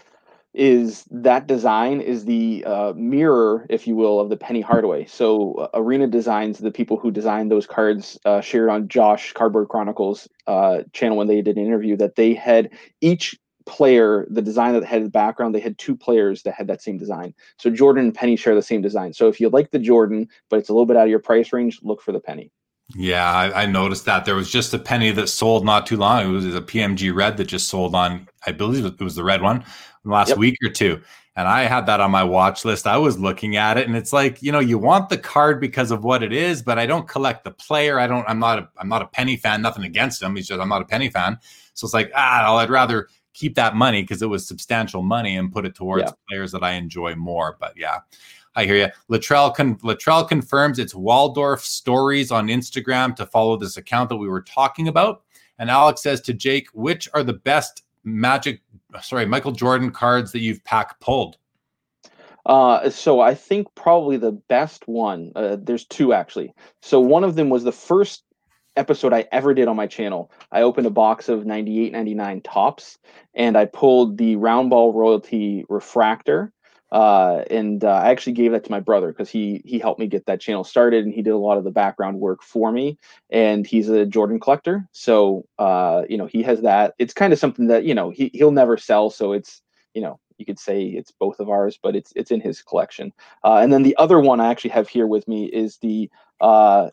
is 0.54 1.06
that 1.12 1.46
design 1.46 2.02
is 2.02 2.26
the 2.26 2.64
uh, 2.66 2.94
mirror, 2.96 3.68
if 3.70 3.86
you 3.86 3.96
will, 3.96 4.20
of 4.20 4.30
the 4.30 4.38
Penny 4.38 4.62
Hardaway. 4.62 5.06
So 5.06 5.54
uh, 5.54 5.68
Arena 5.76 6.08
Designs, 6.08 6.58
the 6.58 6.72
people 6.72 6.98
who 6.98 7.12
designed 7.12 7.52
those 7.52 7.68
cards, 7.68 8.18
uh, 8.26 8.42
shared 8.42 8.70
on 8.70 8.88
Josh 8.88 9.34
Cardboard 9.34 9.70
Chronicles 9.70 10.28
uh, 10.48 10.80
channel 10.94 11.18
when 11.18 11.28
they 11.28 11.42
did 11.42 11.58
an 11.58 11.66
interview 11.66 11.96
that 11.98 12.16
they 12.16 12.34
had 12.34 12.72
each 13.02 13.38
player, 13.68 14.26
the 14.32 14.42
design 14.42 14.74
that 14.74 14.84
had 14.84 15.06
the 15.06 15.10
background, 15.10 15.54
they 15.54 15.60
had 15.60 15.78
two 15.78 15.96
players 15.96 16.42
that 16.44 16.56
had 16.56 16.68
that 16.68 16.82
same 16.82 16.98
design. 16.98 17.36
So 17.58 17.70
Jordan 17.70 18.06
and 18.06 18.16
Penny 18.16 18.36
share 18.36 18.56
the 18.56 18.62
same 18.62 18.82
design. 18.82 19.14
So 19.14 19.28
if 19.28 19.40
you 19.40 19.50
like 19.50 19.70
the 19.70 19.80
Jordan, 19.80 20.28
but 20.50 20.58
it's 20.58 20.70
a 20.70 20.74
little 20.74 20.86
bit 20.88 20.98
out 20.98 21.04
of 21.04 21.10
your 21.10 21.20
price 21.20 21.54
range, 21.54 21.80
look 21.84 22.02
for 22.02 22.14
the 22.14 22.20
Penny. 22.20 22.52
Yeah, 22.96 23.30
I, 23.30 23.64
I, 23.64 23.66
noticed 23.66 24.06
that 24.06 24.24
there 24.24 24.36
was 24.36 24.50
just 24.50 24.74
a 24.74 24.80
penny 24.80 25.12
that 25.12 25.28
sold 25.28 25.66
not 25.66 25.86
too 25.86 25.98
long. 25.98 26.26
It 26.26 26.30
was 26.30 26.56
a 26.56 26.62
PMG 26.62 27.14
red 27.14 27.36
that 27.36 27.46
just 27.46 27.68
sold 27.68 27.94
on, 27.94 28.30
I 28.46 28.54
believe 28.54 28.86
it 28.86 29.00
was 29.02 29.16
the 29.16 29.26
red 29.26 29.42
one 29.42 29.66
last 30.06 30.30
yep. 30.30 30.38
week 30.38 30.58
or 30.64 30.70
two. 30.70 31.02
And 31.36 31.48
I 31.48 31.64
had 31.64 31.86
that 31.86 32.00
on 32.00 32.12
my 32.12 32.24
watch 32.24 32.66
list. 32.66 32.88
I 32.88 32.98
was 32.98 33.20
looking 33.20 33.58
at 33.58 33.78
it 33.78 33.88
and 33.88 33.96
it's 33.96 34.14
like, 34.14 34.42
you 34.42 34.52
know, 34.52 34.60
you 34.60 34.80
want 34.80 35.10
the 35.10 35.18
card 35.18 35.60
because 35.60 35.92
of 35.92 36.04
what 36.04 36.24
it 36.24 36.32
is, 36.32 36.62
but 36.62 36.80
I 36.80 36.86
don't 36.86 37.08
collect 37.08 37.44
the 37.44 37.52
player. 37.52 38.00
I 38.00 38.08
don't, 38.08 38.28
I'm 38.28 38.40
not 38.40 38.58
a, 38.58 38.70
I'm 38.78 38.90
not 38.90 39.02
a 39.02 39.08
penny 39.08 39.36
fan, 39.36 39.62
nothing 39.62 39.84
against 39.84 40.22
him. 40.22 40.36
He's 40.36 40.48
just, 40.48 40.60
I'm 40.60 40.70
not 40.70 40.82
a 40.82 40.86
penny 40.86 41.10
fan. 41.10 41.38
So 41.74 41.86
it's 41.86 41.94
like, 41.94 42.12
ah, 42.16 42.56
I'd 42.56 42.70
rather 42.70 43.10
keep 43.34 43.54
that 43.56 43.76
money 43.76 44.02
because 44.02 44.24
it 44.24 44.28
was 44.28 44.48
substantial 44.48 45.04
money 45.04 45.38
and 45.38 45.52
put 45.52 45.66
it 45.66 45.76
towards 45.76 46.06
yeah. 46.06 46.12
players 46.28 46.52
that 46.54 46.64
I 46.64 46.72
enjoy 46.72 47.14
more. 47.14 47.56
But 47.60 47.74
yeah, 47.78 48.00
I 48.58 48.66
hear 48.66 48.76
you. 48.76 48.88
Latrell, 49.10 49.56
con- 49.56 49.78
Latrell 49.78 50.28
confirms 50.28 50.80
it's 50.80 50.96
Waldorf 50.96 51.64
Stories 51.64 52.32
on 52.32 52.48
Instagram 52.48 53.16
to 53.16 53.26
follow 53.28 53.56
this 53.56 53.78
account 53.78 54.10
that 54.10 54.18
we 54.18 54.28
were 54.28 54.42
talking 54.42 54.88
about. 54.88 55.22
And 55.60 55.70
Alex 55.70 56.02
says 56.02 56.22
to 56.22 56.34
Jake, 56.34 56.68
which 56.74 57.08
are 57.14 57.24
the 57.24 57.34
best 57.34 57.84
Magic, 58.04 58.62
sorry, 59.02 59.26
Michael 59.26 59.52
Jordan 59.52 59.92
cards 59.92 60.32
that 60.32 60.40
you've 60.40 60.64
pack 60.64 61.00
pulled? 61.02 61.38
Uh, 62.46 62.90
so 62.90 63.20
I 63.20 63.36
think 63.36 63.68
probably 63.76 64.16
the 64.16 64.32
best 64.32 64.88
one. 64.88 65.34
Uh, 65.36 65.58
there's 65.60 65.86
two 65.86 66.14
actually. 66.14 66.54
So 66.82 67.02
one 67.02 67.26
of 67.26 67.36
them 67.36 67.50
was 67.50 67.66
the 67.66 67.74
first 67.74 68.24
episode 68.78 69.12
I 69.12 69.28
ever 69.34 69.54
did 69.54 69.68
on 69.68 69.76
my 69.76 69.88
channel. 69.88 70.32
I 70.52 70.62
opened 70.62 70.88
a 70.88 70.92
box 70.92 71.28
of 71.28 71.46
98, 71.46 71.92
99 71.92 72.42
Topps, 72.42 72.98
and 73.34 73.58
I 73.58 73.66
pulled 73.66 74.18
the 74.18 74.38
round 74.38 74.70
ball 74.70 74.94
royalty 74.94 75.66
refractor. 75.68 76.54
Uh, 76.92 77.44
and 77.50 77.84
uh, 77.84 77.90
I 77.90 78.10
actually 78.12 78.34
gave 78.34 78.52
that 78.54 78.64
to 78.66 78.72
my 78.72 78.80
brother 78.80 79.08
because 79.08 79.30
he 79.30 79.62
he 79.66 79.80
helped 79.80 80.00
me 80.00 80.08
get 80.08 80.26
that 80.26 80.40
channel 80.40 80.64
started, 80.64 81.06
and 81.06 81.14
he 81.14 81.22
did 81.22 81.32
a 81.32 81.38
lot 81.38 81.58
of 81.58 81.64
the 81.64 81.72
background 81.72 82.20
work 82.20 82.42
for 82.42 82.72
me. 82.72 82.98
And 83.30 83.68
he's 83.68 83.90
a 83.90 84.06
Jordan 84.06 84.40
collector, 84.40 84.88
so 84.92 85.46
uh, 85.60 86.04
you 86.10 86.18
know 86.18 86.28
he 86.28 86.44
has 86.44 86.62
that. 86.62 86.94
It's 86.98 87.14
kind 87.14 87.34
of 87.34 87.40
something 87.40 87.68
that 87.68 87.84
you 87.84 87.94
know 87.94 88.10
he 88.10 88.32
he'll 88.34 88.52
never 88.52 88.78
sell, 88.78 89.10
so 89.10 89.34
it's 89.34 89.62
you 89.94 90.02
know 90.02 90.20
you 90.38 90.46
could 90.46 90.60
say 90.60 90.84
it's 90.86 91.12
both 91.12 91.40
of 91.40 91.50
ours, 91.50 91.78
but 91.82 91.96
it's 91.96 92.14
it's 92.16 92.32
in 92.32 92.42
his 92.42 92.62
collection. 92.62 93.12
Uh, 93.44 93.58
and 93.58 93.74
then 93.74 93.84
the 93.84 93.98
other 93.98 94.20
one 94.20 94.40
I 94.40 94.50
actually 94.50 94.72
have 94.72 94.88
here 94.88 95.08
with 95.08 95.28
me 95.28 95.46
is 95.46 95.78
the 95.78 96.10
uh, 96.40 96.90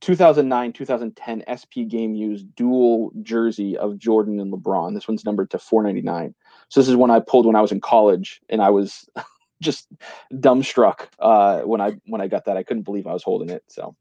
2009 0.00 0.72
2010 0.72 1.44
SP 1.50 1.88
Game 1.88 2.14
Used 2.14 2.54
dual 2.54 3.12
jersey 3.22 3.76
of 3.76 3.98
Jordan 3.98 4.40
and 4.40 4.52
LeBron. 4.52 4.94
This 4.94 5.08
one's 5.08 5.24
numbered 5.24 5.50
to 5.50 5.58
499. 5.58 6.34
So 6.68 6.80
this 6.80 6.88
is 6.88 6.96
one 6.96 7.10
I 7.10 7.20
pulled 7.20 7.46
when 7.46 7.56
I 7.56 7.60
was 7.60 7.72
in 7.72 7.80
college, 7.80 8.40
and 8.48 8.62
I 8.62 8.70
was 8.70 9.08
just 9.62 9.88
dumbstruck 10.32 11.08
uh, 11.18 11.60
when 11.62 11.80
I 11.80 11.96
when 12.06 12.20
I 12.20 12.28
got 12.28 12.44
that. 12.44 12.56
I 12.56 12.62
couldn't 12.62 12.84
believe 12.84 13.06
I 13.06 13.12
was 13.12 13.22
holding 13.22 13.50
it. 13.50 13.64
So 13.68 13.96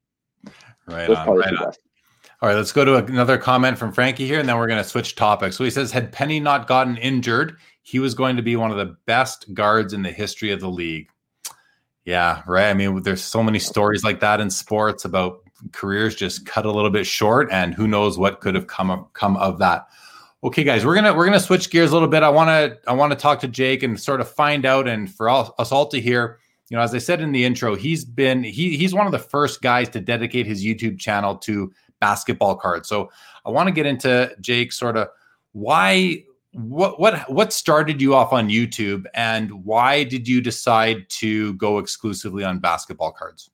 right 0.86 1.10
on, 1.10 1.38
right 1.38 1.56
on. 1.56 1.74
All 2.40 2.50
right, 2.50 2.56
let's 2.56 2.72
go 2.72 2.86
to 2.86 2.98
another 2.98 3.40
comment 3.40 3.80
from 3.80 3.92
Frankie 3.92 4.28
here, 4.28 4.40
and 4.40 4.48
then 4.48 4.58
we're 4.58 4.68
going 4.68 4.82
to 4.82 4.88
switch 4.88 5.16
topics. 5.16 5.58
So 5.58 5.64
he 5.64 5.72
says, 5.72 5.92
had 5.92 6.12
Penny 6.12 6.40
not 6.40 6.68
gotten 6.68 6.96
injured, 6.98 7.58
he 7.82 7.98
was 7.98 8.14
going 8.14 8.36
to 8.36 8.44
be 8.44 8.56
one 8.56 8.70
of 8.70 8.78
the 8.78 8.96
best 9.08 9.52
guards 9.56 9.92
in 9.92 10.04
the 10.04 10.12
history 10.12 10.52
of 10.52 10.60
the 10.60 10.70
league. 10.70 11.10
Yeah, 12.06 12.44
right. 12.46 12.70
I 12.70 12.76
mean, 12.76 13.02
there's 13.02 13.24
so 13.24 13.42
many 13.42 13.58
stories 13.58 14.04
like 14.04 14.20
that 14.20 14.40
in 14.40 14.52
sports 14.52 15.04
about 15.04 15.47
careers 15.72 16.16
just 16.16 16.46
cut 16.46 16.66
a 16.66 16.72
little 16.72 16.90
bit 16.90 17.06
short, 17.06 17.50
and 17.52 17.74
who 17.74 17.88
knows 17.88 18.18
what 18.18 18.42
could 18.42 18.56
have 18.56 18.68
come 18.68 18.90
up, 18.92 19.14
come 19.14 19.38
of 19.38 19.60
that. 19.60 19.88
Okay, 20.44 20.64
guys, 20.64 20.86
we're 20.86 20.96
gonna 20.96 21.14
we're 21.14 21.26
gonna 21.26 21.40
switch 21.40 21.70
gears 21.70 21.92
a 21.92 21.94
little 21.94 22.08
bit. 22.08 22.24
I 22.24 22.30
want 22.30 22.50
to 22.50 22.78
I 22.90 22.94
want 22.94 23.12
to 23.12 23.18
talk 23.18 23.40
to 23.42 23.48
Jake 23.48 23.84
and 23.84 24.00
sort 24.00 24.22
of 24.22 24.30
find 24.30 24.66
out, 24.66 24.88
and 24.88 25.14
for 25.14 25.30
all, 25.30 25.56
us 25.58 25.72
all 25.72 25.88
to 25.88 26.00
hear. 26.00 26.40
You 26.70 26.76
know, 26.78 26.84
as 26.84 26.94
I 26.94 26.98
said 26.98 27.22
in 27.22 27.32
the 27.32 27.46
intro, 27.46 27.76
he's 27.76 28.04
been 28.04 28.44
he 28.44 28.78
he's 28.78 28.94
one 28.94 29.06
of 29.06 29.12
the 29.12 29.20
first 29.20 29.62
guys 29.62 29.90
to 29.90 30.02
dedicate 30.02 30.46
his 30.46 30.64
YouTube 30.64 31.00
channel 31.00 31.36
to 31.38 31.72
basketball 32.00 32.56
cards. 32.56 32.88
So 32.88 33.10
I 33.46 33.50
want 33.50 33.68
to 33.68 33.72
get 33.72 33.86
into 33.86 34.36
Jake 34.42 34.72
sort 34.72 34.98
of 34.98 35.08
why 35.54 36.24
what 36.52 37.00
what 37.00 37.30
what 37.32 37.54
started 37.54 38.02
you 38.02 38.16
off 38.16 38.34
on 38.34 38.50
YouTube 38.50 39.06
and 39.14 39.52
why 39.64 40.04
did 40.04 40.28
you 40.28 40.42
decide 40.42 41.10
to 41.10 41.54
go 41.54 41.78
exclusively 41.78 42.44
on 42.44 42.60
basketball 42.60 43.12
cards? 43.12 43.50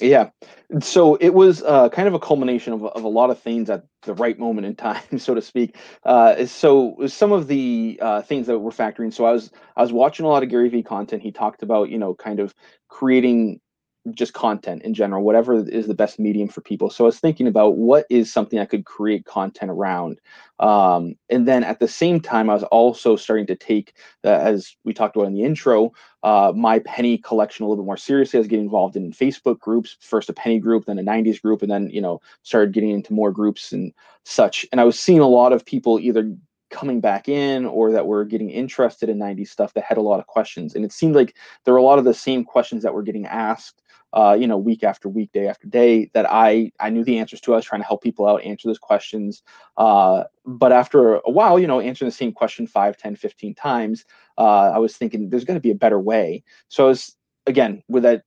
Yeah. 0.00 0.30
So 0.80 1.16
it 1.16 1.34
was 1.34 1.62
uh, 1.62 1.88
kind 1.90 2.08
of 2.08 2.14
a 2.14 2.18
culmination 2.18 2.72
of, 2.72 2.84
of 2.84 3.04
a 3.04 3.08
lot 3.08 3.30
of 3.30 3.38
things 3.38 3.68
at 3.68 3.84
the 4.02 4.14
right 4.14 4.38
moment 4.38 4.66
in 4.66 4.74
time, 4.74 5.02
so 5.18 5.34
to 5.34 5.42
speak. 5.42 5.76
Uh, 6.04 6.46
so 6.46 6.96
some 7.06 7.32
of 7.32 7.48
the 7.48 7.98
uh, 8.00 8.22
things 8.22 8.46
that 8.46 8.58
were 8.58 8.70
factoring. 8.70 9.12
So 9.12 9.26
I 9.26 9.32
was 9.32 9.50
I 9.76 9.82
was 9.82 9.92
watching 9.92 10.24
a 10.24 10.28
lot 10.28 10.42
of 10.42 10.48
Gary 10.48 10.68
Vee 10.68 10.82
content. 10.82 11.22
He 11.22 11.32
talked 11.32 11.62
about 11.62 11.90
you 11.90 11.98
know 11.98 12.14
kind 12.14 12.40
of 12.40 12.54
creating 12.88 13.60
just 14.12 14.32
content 14.32 14.82
in 14.82 14.94
general, 14.94 15.22
whatever 15.22 15.54
is 15.68 15.86
the 15.86 15.94
best 15.94 16.18
medium 16.18 16.48
for 16.48 16.62
people. 16.62 16.88
So 16.88 17.04
I 17.04 17.06
was 17.06 17.20
thinking 17.20 17.46
about 17.46 17.76
what 17.76 18.06
is 18.08 18.32
something 18.32 18.58
I 18.58 18.64
could 18.64 18.86
create 18.86 19.26
content 19.26 19.70
around. 19.70 20.20
Um, 20.58 21.16
and 21.28 21.46
then 21.46 21.64
at 21.64 21.80
the 21.80 21.88
same 21.88 22.20
time, 22.20 22.48
I 22.48 22.54
was 22.54 22.62
also 22.64 23.16
starting 23.16 23.46
to 23.46 23.56
take, 23.56 23.94
uh, 24.24 24.30
as 24.30 24.74
we 24.84 24.94
talked 24.94 25.16
about 25.16 25.26
in 25.26 25.34
the 25.34 25.44
intro, 25.44 25.92
uh, 26.22 26.52
my 26.56 26.78
penny 26.80 27.18
collection 27.18 27.64
a 27.64 27.68
little 27.68 27.82
bit 27.82 27.86
more 27.86 27.96
seriously. 27.96 28.38
I 28.38 28.40
was 28.40 28.48
getting 28.48 28.64
involved 28.64 28.96
in 28.96 29.12
Facebook 29.12 29.58
groups, 29.58 29.96
first 30.00 30.30
a 30.30 30.32
penny 30.32 30.58
group, 30.58 30.86
then 30.86 30.98
a 30.98 31.02
90s 31.02 31.40
group, 31.40 31.60
and 31.60 31.70
then, 31.70 31.90
you 31.90 32.00
know, 32.00 32.20
started 32.42 32.72
getting 32.72 32.90
into 32.90 33.12
more 33.12 33.30
groups 33.32 33.72
and 33.72 33.92
such. 34.24 34.66
And 34.72 34.80
I 34.80 34.84
was 34.84 34.98
seeing 34.98 35.20
a 35.20 35.28
lot 35.28 35.52
of 35.52 35.64
people 35.64 36.00
either 36.00 36.34
coming 36.70 37.00
back 37.00 37.28
in 37.28 37.66
or 37.66 37.92
that 37.92 38.06
were 38.06 38.24
getting 38.24 38.48
interested 38.48 39.08
in 39.08 39.18
90s 39.18 39.48
stuff 39.48 39.74
that 39.74 39.84
had 39.84 39.98
a 39.98 40.02
lot 40.02 40.20
of 40.20 40.26
questions. 40.26 40.74
And 40.74 40.84
it 40.84 40.92
seemed 40.92 41.16
like 41.16 41.36
there 41.64 41.74
were 41.74 41.80
a 41.80 41.84
lot 41.84 41.98
of 41.98 42.04
the 42.04 42.14
same 42.14 42.44
questions 42.44 42.82
that 42.82 42.94
were 42.94 43.02
getting 43.02 43.26
asked 43.26 43.82
uh, 44.12 44.36
you 44.38 44.46
know, 44.46 44.56
week 44.56 44.82
after 44.82 45.08
week, 45.08 45.30
day 45.32 45.46
after 45.46 45.68
day, 45.68 46.10
that 46.14 46.26
I 46.30 46.72
I 46.80 46.90
knew 46.90 47.04
the 47.04 47.18
answers 47.18 47.40
to. 47.42 47.52
I 47.52 47.56
was 47.56 47.64
trying 47.64 47.82
to 47.82 47.86
help 47.86 48.02
people 48.02 48.26
out, 48.26 48.42
answer 48.42 48.68
those 48.68 48.78
questions. 48.78 49.42
Uh, 49.76 50.24
but 50.44 50.72
after 50.72 51.16
a 51.16 51.30
while, 51.30 51.58
you 51.58 51.66
know, 51.66 51.80
answering 51.80 52.08
the 52.08 52.16
same 52.16 52.32
question 52.32 52.66
5, 52.66 52.96
10, 52.96 53.16
15 53.16 53.54
times, 53.54 54.04
uh, 54.38 54.70
I 54.74 54.78
was 54.78 54.96
thinking 54.96 55.28
there's 55.28 55.44
got 55.44 55.54
to 55.54 55.60
be 55.60 55.70
a 55.70 55.76
better 55.76 56.00
way. 56.00 56.42
So 56.68 56.86
I 56.86 56.88
was 56.88 57.16
again 57.46 57.82
with 57.88 58.02
that 58.02 58.24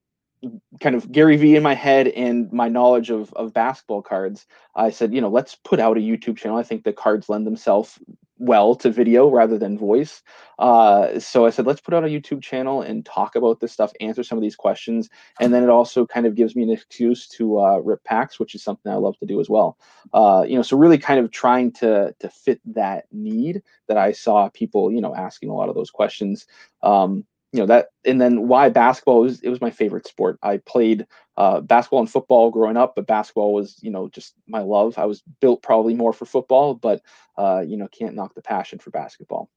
kind 0.82 0.96
of 0.96 1.12
Gary 1.12 1.38
Vee 1.38 1.56
in 1.56 1.64
my 1.64 1.74
head 1.74 2.08
and 2.10 2.52
my 2.52 2.68
knowledge 2.68 3.10
of 3.10 3.34
of 3.34 3.54
basketball 3.54 4.02
cards, 4.02 4.46
I 4.76 4.90
said, 4.90 5.14
you 5.14 5.22
know, 5.22 5.30
let's 5.30 5.56
put 5.56 5.80
out 5.80 5.98
a 5.98 6.02
YouTube 6.02 6.38
channel. 6.38 6.58
I 6.58 6.64
think 6.64 6.84
the 6.84 6.94
cards 6.94 7.30
lend 7.30 7.46
themselves 7.48 8.00
well 8.38 8.76
to 8.76 8.90
video 8.90 9.30
rather 9.30 9.58
than 9.58 9.78
voice. 9.78 10.22
Uh, 10.60 11.20
so 11.20 11.46
I 11.46 11.50
said, 11.50 11.66
let's 11.66 11.82
put 11.82 11.94
out 11.94 12.04
a 12.04 12.08
YouTube 12.08 12.42
channel 12.42 12.82
and 12.82 13.06
talk 13.06 13.36
about 13.36 13.60
this 13.60 13.72
stuff, 13.72 13.92
answer 14.00 14.24
some 14.24 14.38
of 14.38 14.42
these 14.42 14.56
questions, 14.56 15.10
and 15.40 15.54
then 15.54 15.64
it 15.64 15.70
also 15.70 16.06
kind 16.06 16.26
of 16.26 16.36
gives 16.36 16.56
me 16.56 16.64
an 16.64 16.70
excuse 16.70 17.28
to 17.30 17.60
uh, 17.60 17.78
rip 17.78 18.04
packs, 18.04 18.40
which 18.40 18.56
is 18.56 18.64
something 18.64 18.92
I 18.92 18.96
love 18.96 19.18
to 19.20 19.26
do 19.26 19.40
as 19.40 19.50
well. 19.50 19.78
Uh, 20.14 20.46
you 20.48 20.56
know, 20.56 20.62
so 20.62 20.78
really 20.78 20.98
kind 20.98 21.20
of 21.20 21.32
trying 21.32 21.72
to 21.74 22.16
to 22.20 22.30
fit 22.30 22.62
that 22.74 23.06
need 23.12 23.62
that 23.88 23.98
I 23.98 24.12
saw 24.12 24.50
people, 24.50 24.92
you 24.92 25.02
know, 25.02 25.16
asking 25.16 25.50
a 25.50 25.56
lot 25.56 25.70
of 25.70 25.76
those 25.76 25.92
questions. 25.92 26.46
Um, 26.82 27.26
you 27.54 27.60
know 27.60 27.68
that 27.68 27.90
and 28.04 28.20
then 28.20 28.48
why 28.48 28.68
basketball 28.68 29.22
was 29.22 29.40
it 29.42 29.50
was 29.50 29.62
my 29.62 29.70
favorite 29.70 30.08
sport. 30.08 30.40
I 30.42 30.58
played 30.58 31.06
uh, 31.38 31.62
basketball 31.62 32.00
and 32.00 32.10
football 32.10 32.50
growing 32.50 32.78
up 32.78 32.96
but 32.96 33.08
basketball 33.08 33.54
was 33.54 33.78
you 33.82 33.92
know 33.92 34.10
just 34.10 34.34
my 34.48 34.60
love. 34.60 34.98
I 34.98 35.06
was 35.06 35.22
built 35.40 35.62
probably 35.62 35.94
more 35.94 36.12
for 36.12 36.26
football 36.26 36.74
but 36.74 37.02
uh, 37.38 37.64
you 37.66 37.78
know 37.78 37.88
can't 37.88 38.16
knock 38.16 38.34
the 38.34 38.42
passion 38.42 38.80
for 38.80 38.90
basketball. 38.90 39.50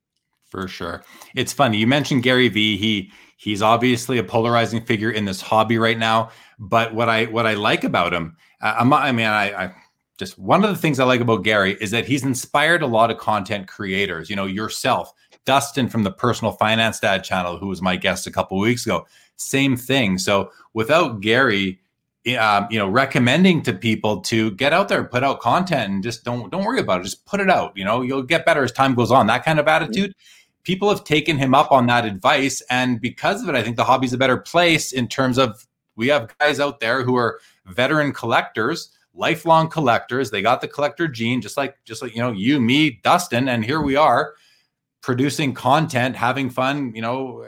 For 0.44 0.68
sure. 0.68 1.02
It's 1.34 1.54
funny 1.54 1.78
you 1.78 1.86
mentioned 1.86 2.22
gary 2.22 2.48
vee. 2.48 2.76
He 2.76 3.10
he's 3.38 3.62
obviously 3.62 4.18
a 4.18 4.24
polarizing 4.24 4.84
figure 4.84 5.10
in 5.10 5.24
this 5.24 5.40
hobby 5.40 5.78
right 5.78 5.98
now 5.98 6.30
but 6.58 6.94
what 6.94 7.06
i 7.06 7.26
what 7.26 7.46
i 7.46 7.52
like 7.52 7.84
about 7.84 8.14
him 8.14 8.34
i 8.62 9.12
mean 9.12 9.26
I, 9.26 9.64
I 9.64 9.74
just 10.18 10.38
one 10.38 10.64
of 10.64 10.70
the 10.70 10.76
things 10.76 10.98
I 10.98 11.04
like 11.04 11.20
about 11.20 11.44
Gary 11.44 11.76
is 11.80 11.90
that 11.90 12.06
he's 12.06 12.24
inspired 12.24 12.82
a 12.82 12.86
lot 12.86 13.10
of 13.10 13.18
content 13.18 13.68
creators, 13.68 14.30
you 14.30 14.36
know, 14.36 14.46
yourself, 14.46 15.12
Dustin 15.46 15.88
from 15.88 16.02
the 16.02 16.10
Personal 16.10 16.52
Finance 16.52 17.00
Dad 17.00 17.24
channel, 17.24 17.56
who 17.56 17.68
was 17.68 17.80
my 17.80 17.96
guest 17.96 18.26
a 18.26 18.30
couple 18.30 18.58
weeks 18.58 18.84
ago. 18.84 19.06
Same 19.36 19.76
thing. 19.76 20.18
So 20.18 20.50
without 20.74 21.20
Gary, 21.20 21.80
um, 22.38 22.66
you 22.70 22.78
know, 22.78 22.88
recommending 22.88 23.62
to 23.62 23.72
people 23.72 24.20
to 24.22 24.50
get 24.52 24.72
out 24.72 24.88
there, 24.88 25.00
and 25.00 25.10
put 25.10 25.22
out 25.22 25.40
content, 25.40 25.90
and 25.90 26.02
just 26.02 26.24
don't 26.24 26.50
don't 26.50 26.64
worry 26.64 26.80
about 26.80 27.00
it. 27.00 27.04
Just 27.04 27.24
put 27.24 27.40
it 27.40 27.48
out. 27.48 27.72
You 27.76 27.84
know, 27.84 28.02
you'll 28.02 28.22
get 28.22 28.44
better 28.44 28.64
as 28.64 28.72
time 28.72 28.94
goes 28.94 29.12
on. 29.12 29.28
That 29.28 29.44
kind 29.44 29.58
of 29.58 29.68
attitude. 29.68 30.12
People 30.64 30.88
have 30.88 31.04
taken 31.04 31.38
him 31.38 31.54
up 31.54 31.70
on 31.70 31.86
that 31.86 32.04
advice, 32.04 32.60
and 32.68 33.00
because 33.00 33.42
of 33.42 33.48
it, 33.48 33.54
I 33.54 33.62
think 33.62 33.76
the 33.76 33.84
hobby's 33.84 34.12
a 34.12 34.18
better 34.18 34.36
place 34.36 34.90
in 34.90 35.06
terms 35.06 35.38
of 35.38 35.64
we 35.94 36.08
have 36.08 36.36
guys 36.38 36.58
out 36.58 36.80
there 36.80 37.04
who 37.04 37.16
are 37.16 37.40
veteran 37.66 38.12
collectors 38.12 38.90
lifelong 39.18 39.68
collectors. 39.68 40.30
They 40.30 40.42
got 40.42 40.60
the 40.60 40.68
collector 40.68 41.08
gene, 41.08 41.40
just 41.40 41.56
like 41.56 41.76
just 41.84 42.02
like 42.02 42.14
you 42.14 42.20
know 42.20 42.32
you, 42.32 42.60
me, 42.60 43.00
Dustin, 43.04 43.48
and 43.48 43.64
here 43.64 43.80
we 43.80 43.94
are 43.94 44.34
producing 45.06 45.54
content, 45.54 46.16
having 46.16 46.50
fun, 46.50 46.92
you 46.92 47.00
know, 47.00 47.46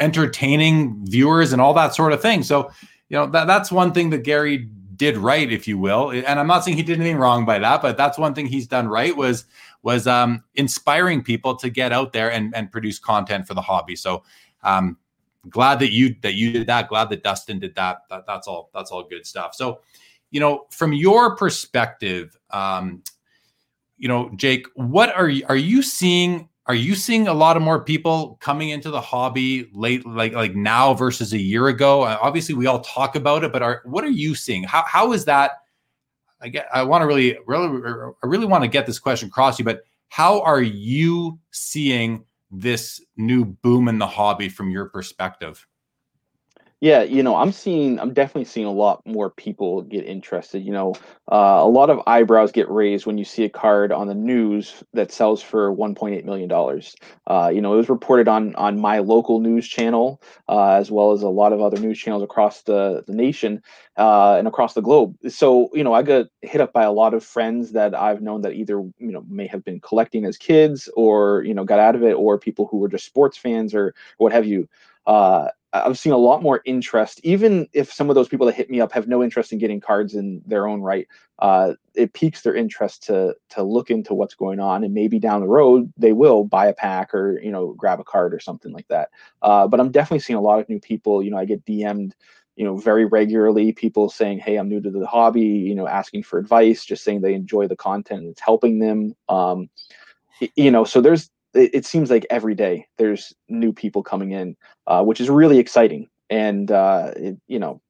entertaining 0.00 1.06
viewers 1.06 1.52
and 1.52 1.62
all 1.62 1.72
that 1.72 1.94
sort 1.94 2.12
of 2.12 2.20
thing. 2.20 2.42
So 2.42 2.72
you 3.08 3.16
know 3.16 3.26
that 3.28 3.46
that's 3.46 3.70
one 3.70 3.92
thing 3.92 4.10
that 4.10 4.24
Gary 4.24 4.68
did 4.96 5.16
right, 5.16 5.50
if 5.50 5.68
you 5.68 5.78
will. 5.78 6.10
And 6.10 6.40
I'm 6.40 6.48
not 6.48 6.64
saying 6.64 6.76
he 6.76 6.82
did 6.82 6.98
anything 6.98 7.16
wrong 7.16 7.44
by 7.44 7.60
that, 7.60 7.82
but 7.82 7.96
that's 7.96 8.18
one 8.18 8.34
thing 8.34 8.46
he's 8.46 8.66
done 8.66 8.88
right 8.88 9.16
was 9.16 9.44
was 9.82 10.08
um, 10.08 10.42
inspiring 10.56 11.22
people 11.22 11.54
to 11.56 11.70
get 11.70 11.92
out 11.92 12.12
there 12.12 12.32
and 12.32 12.54
and 12.54 12.70
produce 12.70 12.98
content 12.98 13.46
for 13.46 13.54
the 13.54 13.62
hobby. 13.62 13.96
So. 13.96 14.24
Um, 14.64 14.98
glad 15.48 15.78
that 15.78 15.92
you 15.92 16.16
that 16.20 16.34
you 16.34 16.52
did 16.52 16.66
that 16.66 16.88
glad 16.88 17.08
that 17.08 17.22
dustin 17.22 17.60
did 17.60 17.74
that, 17.76 17.98
that 18.10 18.26
that's 18.26 18.48
all 18.48 18.70
that's 18.74 18.90
all 18.90 19.04
good 19.04 19.24
stuff 19.24 19.54
so 19.54 19.80
you 20.30 20.40
know, 20.40 20.66
from 20.70 20.92
your 20.92 21.36
perspective, 21.36 22.36
um, 22.50 23.02
you 23.96 24.08
know, 24.08 24.30
Jake, 24.36 24.66
what 24.74 25.14
are 25.14 25.28
you 25.28 25.44
are 25.48 25.56
you 25.56 25.82
seeing? 25.82 26.48
Are 26.68 26.74
you 26.74 26.94
seeing 26.94 27.28
a 27.28 27.34
lot 27.34 27.56
of 27.56 27.62
more 27.62 27.82
people 27.82 28.36
coming 28.42 28.68
into 28.68 28.90
the 28.90 29.00
hobby 29.00 29.70
late, 29.72 30.06
like 30.06 30.34
like 30.34 30.54
now 30.54 30.92
versus 30.92 31.32
a 31.32 31.38
year 31.38 31.68
ago? 31.68 32.02
Uh, 32.02 32.18
obviously, 32.20 32.54
we 32.54 32.66
all 32.66 32.80
talk 32.80 33.16
about 33.16 33.42
it, 33.42 33.52
but 33.52 33.62
are 33.62 33.80
what 33.86 34.04
are 34.04 34.10
you 34.10 34.34
seeing? 34.34 34.64
How 34.64 34.84
how 34.86 35.12
is 35.12 35.24
that? 35.24 35.52
I 36.40 36.48
get. 36.48 36.68
I 36.72 36.82
want 36.82 37.02
to 37.02 37.06
really, 37.06 37.38
really, 37.46 38.12
I 38.22 38.26
really 38.26 38.46
want 38.46 38.64
to 38.64 38.68
get 38.68 38.86
this 38.86 38.98
question 38.98 39.28
across 39.28 39.58
you. 39.58 39.64
But 39.64 39.84
how 40.10 40.40
are 40.42 40.62
you 40.62 41.38
seeing 41.50 42.24
this 42.50 43.00
new 43.16 43.44
boom 43.44 43.88
in 43.88 43.98
the 43.98 44.06
hobby 44.06 44.48
from 44.48 44.70
your 44.70 44.86
perspective? 44.86 45.66
Yeah, 46.80 47.02
you 47.02 47.24
know, 47.24 47.34
I'm 47.34 47.50
seeing, 47.50 47.98
I'm 47.98 48.14
definitely 48.14 48.44
seeing 48.44 48.66
a 48.66 48.70
lot 48.72 49.04
more 49.04 49.30
people 49.30 49.82
get 49.82 50.04
interested. 50.06 50.60
You 50.64 50.70
know, 50.70 50.94
uh, 51.30 51.58
a 51.60 51.66
lot 51.68 51.90
of 51.90 52.00
eyebrows 52.06 52.52
get 52.52 52.70
raised 52.70 53.04
when 53.04 53.18
you 53.18 53.24
see 53.24 53.42
a 53.44 53.48
card 53.48 53.90
on 53.90 54.06
the 54.06 54.14
news 54.14 54.84
that 54.92 55.10
sells 55.10 55.42
for 55.42 55.74
1.8 55.74 56.24
million 56.24 56.48
dollars. 56.48 56.94
Uh, 57.26 57.50
you 57.52 57.60
know, 57.60 57.72
it 57.74 57.78
was 57.78 57.88
reported 57.88 58.28
on 58.28 58.54
on 58.54 58.78
my 58.78 59.00
local 59.00 59.40
news 59.40 59.66
channel, 59.66 60.22
uh, 60.48 60.74
as 60.74 60.88
well 60.88 61.10
as 61.10 61.22
a 61.22 61.28
lot 61.28 61.52
of 61.52 61.60
other 61.60 61.80
news 61.80 61.98
channels 61.98 62.22
across 62.22 62.62
the 62.62 63.02
the 63.08 63.12
nation 63.12 63.60
uh, 63.96 64.36
and 64.38 64.46
across 64.46 64.74
the 64.74 64.80
globe. 64.80 65.16
So, 65.28 65.70
you 65.74 65.82
know, 65.82 65.94
I 65.94 66.02
got 66.04 66.26
hit 66.42 66.60
up 66.60 66.72
by 66.72 66.84
a 66.84 66.92
lot 66.92 67.12
of 67.12 67.24
friends 67.24 67.72
that 67.72 67.92
I've 67.92 68.22
known 68.22 68.42
that 68.42 68.52
either 68.52 68.78
you 68.98 69.10
know 69.12 69.24
may 69.28 69.48
have 69.48 69.64
been 69.64 69.80
collecting 69.80 70.24
as 70.24 70.36
kids, 70.36 70.88
or 70.94 71.42
you 71.44 71.54
know, 71.54 71.64
got 71.64 71.80
out 71.80 71.96
of 71.96 72.04
it, 72.04 72.12
or 72.12 72.38
people 72.38 72.68
who 72.70 72.76
were 72.78 72.88
just 72.88 73.04
sports 73.04 73.36
fans 73.36 73.74
or 73.74 73.94
what 74.18 74.30
have 74.32 74.46
you. 74.46 74.68
Uh, 75.08 75.48
I've 75.72 75.98
seen 75.98 76.12
a 76.12 76.18
lot 76.18 76.42
more 76.42 76.62
interest, 76.64 77.20
even 77.24 77.68
if 77.72 77.92
some 77.92 78.08
of 78.08 78.14
those 78.14 78.28
people 78.28 78.46
that 78.46 78.54
hit 78.54 78.70
me 78.70 78.80
up 78.80 78.92
have 78.92 79.08
no 79.08 79.22
interest 79.22 79.52
in 79.52 79.58
getting 79.58 79.80
cards 79.80 80.14
in 80.14 80.42
their 80.46 80.66
own 80.66 80.80
right. 80.80 81.06
Uh, 81.40 81.74
it 81.94 82.12
piques 82.14 82.42
their 82.42 82.54
interest 82.54 83.04
to 83.04 83.34
to 83.50 83.62
look 83.62 83.90
into 83.90 84.14
what's 84.14 84.34
going 84.34 84.60
on, 84.60 84.84
and 84.84 84.94
maybe 84.94 85.18
down 85.18 85.40
the 85.40 85.46
road 85.46 85.92
they 85.96 86.12
will 86.12 86.44
buy 86.44 86.66
a 86.66 86.74
pack 86.74 87.14
or 87.14 87.40
you 87.40 87.50
know 87.50 87.74
grab 87.74 88.00
a 88.00 88.04
card 88.04 88.34
or 88.34 88.40
something 88.40 88.72
like 88.72 88.88
that. 88.88 89.10
Uh, 89.42 89.66
but 89.66 89.80
I'm 89.80 89.90
definitely 89.90 90.20
seeing 90.20 90.38
a 90.38 90.42
lot 90.42 90.58
of 90.58 90.68
new 90.68 90.80
people. 90.80 91.22
You 91.22 91.30
know, 91.30 91.38
I 91.38 91.44
get 91.44 91.64
DM'd, 91.64 92.14
you 92.56 92.64
know, 92.64 92.76
very 92.76 93.04
regularly. 93.04 93.72
People 93.72 94.08
saying, 94.08 94.38
"Hey, 94.38 94.56
I'm 94.56 94.68
new 94.68 94.80
to 94.80 94.90
the 94.90 95.06
hobby," 95.06 95.42
you 95.42 95.74
know, 95.74 95.86
asking 95.86 96.22
for 96.22 96.38
advice, 96.38 96.84
just 96.84 97.04
saying 97.04 97.20
they 97.20 97.34
enjoy 97.34 97.66
the 97.68 97.76
content 97.76 98.20
and 98.22 98.30
it's 98.30 98.40
helping 98.40 98.78
them. 98.78 99.14
Um, 99.28 99.68
you 100.56 100.70
know, 100.70 100.84
so 100.84 101.00
there's 101.00 101.30
it, 101.54 101.70
it, 101.74 101.86
seems 101.86 102.10
like 102.10 102.26
every 102.30 102.54
day 102.54 102.86
there's 102.98 103.34
new 103.48 103.72
people 103.72 104.02
coming 104.02 104.32
in, 104.32 104.56
uh, 104.86 105.02
which 105.02 105.20
is 105.20 105.30
really 105.30 105.58
exciting. 105.58 106.08
And 106.30 106.70
uh, 106.70 107.12
it, 107.16 107.36
you 107.46 107.58
know, 107.58 107.80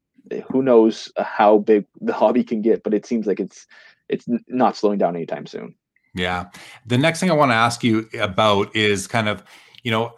who 0.51 0.63
knows 0.63 1.11
how 1.19 1.59
big 1.59 1.85
the 2.01 2.13
hobby 2.13 2.45
can 2.45 2.63
get, 2.63 2.83
but 2.83 2.95
it 2.95 3.07
seems 3.07 3.27
like 3.27 3.41
it's 3.41 3.67
it's 4.09 4.27
not 4.49 4.77
slowing 4.77 4.99
down 4.99 5.17
anytime 5.17 5.47
soon. 5.47 5.75
Yeah. 6.15 6.47
The 6.87 6.97
next 6.97 7.21
thing 7.21 7.31
I 7.31 7.35
want 7.35 7.51
to 7.51 7.57
ask 7.57 7.85
you 7.85 8.09
about 8.19 8.75
is 8.75 9.07
kind 9.07 9.29
of, 9.29 9.45
you 9.83 9.91
know, 9.91 10.15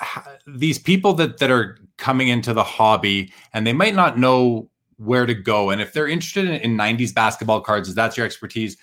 these 0.47 0.79
people 0.79 1.13
that 1.15 1.39
that 1.39 1.51
are 1.51 1.79
coming 1.97 2.29
into 2.29 2.55
the 2.55 2.65
hobby 2.65 3.33
and 3.53 3.67
they 3.67 3.73
might 3.73 3.95
not 3.95 4.19
know 4.19 4.69
where 4.97 5.27
to 5.27 5.35
go. 5.35 5.71
And 5.71 5.81
if 5.81 5.93
they're 5.93 6.09
interested 6.09 6.47
in, 6.47 6.55
in 6.57 6.77
90s 6.77 7.15
basketball 7.15 7.63
cards, 7.63 7.95
that's 7.95 8.17
your 8.17 8.27
expertise, 8.27 8.77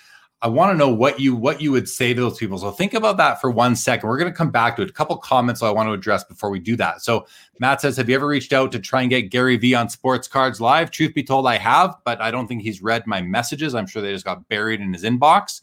I 0.44 0.48
want 0.50 0.72
to 0.72 0.78
know 0.78 0.90
what 0.90 1.20
you 1.20 1.36
what 1.36 1.62
you 1.62 1.72
would 1.72 1.90
say 1.90 2.14
to 2.14 2.22
those 2.22 2.38
people. 2.38 2.60
So 2.60 2.70
think 2.70 2.94
about 2.94 3.18
that 3.18 3.42
for 3.42 3.50
one 3.50 3.76
second. 3.76 4.08
We're 4.08 4.20
going 4.20 4.32
to 4.32 4.38
come 4.38 4.52
back 4.52 4.76
to 4.76 4.84
it. 4.84 4.90
A 4.90 4.94
couple 4.94 5.18
comments 5.18 5.64
I 5.64 5.72
want 5.72 5.88
to 5.88 5.94
address 5.94 6.24
before 6.24 6.52
we 6.52 6.60
do 6.60 6.76
that. 6.76 7.02
So 7.02 7.26
Matt 7.60 7.82
says, 7.82 7.98
"Have 7.98 8.08
you 8.08 8.16
ever 8.16 8.28
reached 8.28 8.54
out 8.54 8.72
to 8.74 8.80
try 8.80 9.02
and 9.02 9.10
get 9.10 9.32
Gary 9.32 9.58
Vee 9.58 9.74
on 9.74 9.90
Sports 9.90 10.28
Cards 10.28 10.62
Live?" 10.62 10.92
Truth 10.92 11.16
be 11.16 11.24
told, 11.24 11.48
I 11.48 11.58
have, 11.58 11.96
but 12.06 12.22
I 12.22 12.30
don't 12.30 12.48
think 12.48 12.62
he's 12.62 12.84
read 12.84 13.08
my 13.08 13.20
messages. 13.20 13.74
I'm 13.74 13.88
sure 13.88 14.04
they 14.04 14.14
just 14.14 14.26
got 14.26 14.48
buried 14.48 14.80
in 14.80 14.94
his 14.94 15.04
inbox. 15.04 15.62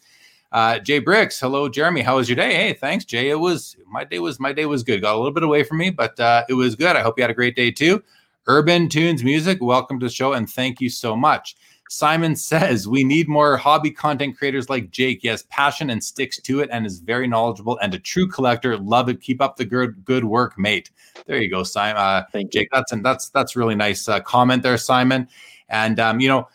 Uh, 0.51 0.81
Jay 0.81 0.99
Bricks, 0.99 1.39
hello, 1.39 1.69
Jeremy. 1.69 2.03
How 2.03 2.17
was 2.17 2.29
your 2.29 2.37
day? 2.37 2.55
Hey, 2.55 2.73
thanks, 2.73 3.05
Jay. 3.05 3.31
It 3.31 3.39
was 3.39 3.77
my 3.89 4.03
day 4.03 4.19
was 4.19 4.41
my 4.41 4.53
day 4.53 4.67
was 4.67 4.83
good. 4.83 5.03
Got 5.03 5.15
a 5.15 5.19
little 5.19 5.33
bit 5.33 5.45
away 5.45 5.63
from 5.63 5.79
me, 5.79 5.91
but 5.91 6.19
uh, 6.19 6.45
it 6.49 6.55
was 6.55 6.75
good. 6.75 6.97
I 6.97 7.01
hope 7.03 7.17
you 7.17 7.23
had 7.23 7.31
a 7.31 7.35
great 7.35 7.55
day 7.55 7.71
too. 7.71 8.03
Urban 8.47 8.89
Tunes 8.89 9.25
Music, 9.25 9.59
welcome 9.63 9.99
to 10.01 10.07
the 10.07 10.13
show 10.13 10.35
and 10.35 10.51
thank 10.51 10.81
you 10.81 10.91
so 10.91 11.17
much. 11.17 11.57
Simon 11.89 12.35
says 12.37 12.89
we 12.89 13.05
need 13.05 13.29
more 13.29 13.57
hobby 13.57 13.91
content 13.91 14.37
creators 14.37 14.69
like 14.69 14.91
Jake. 14.91 15.21
He 15.23 15.29
has 15.29 15.45
passion 15.45 15.91
and 15.91 16.03
sticks 16.03 16.41
to 16.43 16.61
it 16.61 16.69
and 16.73 16.87
is 16.87 16.99
very 16.99 17.27
knowledgeable 17.27 17.79
and 17.79 17.95
a 17.95 17.99
true 17.99 18.29
collector. 18.29 18.77
Love 18.79 19.09
it. 19.09 19.21
Keep 19.21 19.41
up 19.41 19.57
the 19.57 19.65
good 19.65 20.05
good 20.05 20.25
work, 20.25 20.59
mate. 20.59 20.91
There 21.27 21.41
you 21.41 21.51
go, 21.51 21.63
Simon. 21.63 21.97
Uh, 21.97 22.25
Thank 22.33 22.53
Jake. 22.53 22.69
You. 22.73 22.79
That's 22.79 22.93
and 22.93 23.05
that's 23.05 23.29
that's 23.31 23.57
really 23.57 23.75
nice 23.75 24.09
uh, 24.09 24.21
comment 24.21 24.63
there, 24.63 24.79
Simon. 24.79 25.29
And 25.69 26.01
um, 26.01 26.21
you 26.21 26.29
know, 26.29 26.49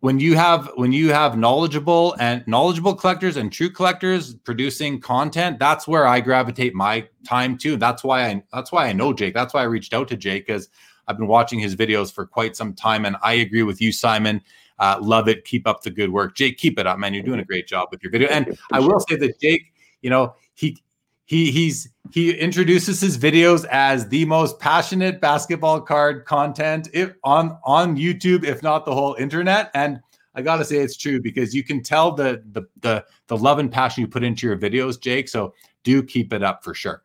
when 0.00 0.20
you 0.20 0.36
have 0.36 0.70
when 0.76 0.92
you 0.92 1.12
have 1.12 1.36
knowledgeable 1.36 2.14
and 2.20 2.46
knowledgeable 2.46 2.94
collectors 2.94 3.36
and 3.36 3.52
true 3.52 3.70
collectors 3.70 4.34
producing 4.34 5.00
content, 5.00 5.58
that's 5.58 5.88
where 5.88 6.06
I 6.06 6.20
gravitate 6.20 6.74
my 6.74 7.08
time 7.26 7.58
to. 7.58 7.76
That's 7.76 8.04
why 8.04 8.26
I 8.26 8.42
that's 8.52 8.70
why 8.70 8.86
I 8.86 8.92
know 8.92 9.12
Jake. 9.12 9.34
That's 9.34 9.54
why 9.54 9.62
I 9.62 9.64
reached 9.64 9.94
out 9.94 10.08
to 10.08 10.16
Jake 10.16 10.46
because 10.46 10.68
I've 11.08 11.16
been 11.16 11.26
watching 11.26 11.58
his 11.58 11.74
videos 11.74 12.12
for 12.12 12.26
quite 12.26 12.54
some 12.54 12.74
time, 12.74 13.04
and 13.04 13.16
I 13.22 13.34
agree 13.34 13.62
with 13.62 13.80
you, 13.80 13.90
Simon. 13.90 14.42
Uh, 14.78 14.98
love 15.00 15.26
it. 15.26 15.44
Keep 15.44 15.66
up 15.66 15.82
the 15.82 15.90
good 15.90 16.12
work, 16.12 16.36
Jake. 16.36 16.58
Keep 16.58 16.78
it 16.78 16.86
up, 16.86 16.98
man. 16.98 17.14
You're 17.14 17.24
doing 17.24 17.40
a 17.40 17.44
great 17.44 17.66
job 17.66 17.88
with 17.90 18.02
your 18.02 18.12
video. 18.12 18.28
And 18.28 18.56
I 18.70 18.78
will 18.78 19.00
say 19.00 19.16
that 19.16 19.40
Jake, 19.40 19.72
you 20.02 20.10
know, 20.10 20.34
he 20.54 20.76
he 21.24 21.50
he's 21.50 21.88
he 22.12 22.32
introduces 22.32 23.00
his 23.00 23.18
videos 23.18 23.66
as 23.66 24.08
the 24.08 24.24
most 24.26 24.60
passionate 24.60 25.20
basketball 25.20 25.80
card 25.80 26.24
content 26.26 26.88
if, 26.92 27.12
on 27.24 27.58
on 27.64 27.96
YouTube, 27.96 28.44
if 28.44 28.62
not 28.62 28.84
the 28.84 28.94
whole 28.94 29.14
internet. 29.14 29.70
And 29.74 30.00
I 30.34 30.42
gotta 30.42 30.64
say 30.64 30.76
it's 30.76 30.96
true 30.96 31.20
because 31.20 31.54
you 31.54 31.64
can 31.64 31.82
tell 31.82 32.12
the 32.12 32.42
the 32.52 32.62
the 32.80 33.04
the 33.26 33.36
love 33.36 33.58
and 33.58 33.72
passion 33.72 34.02
you 34.02 34.08
put 34.08 34.22
into 34.22 34.46
your 34.46 34.56
videos, 34.56 35.00
Jake. 35.00 35.28
So 35.28 35.54
do 35.84 36.02
keep 36.02 36.32
it 36.32 36.42
up 36.42 36.62
for 36.62 36.74
sure. 36.74 37.02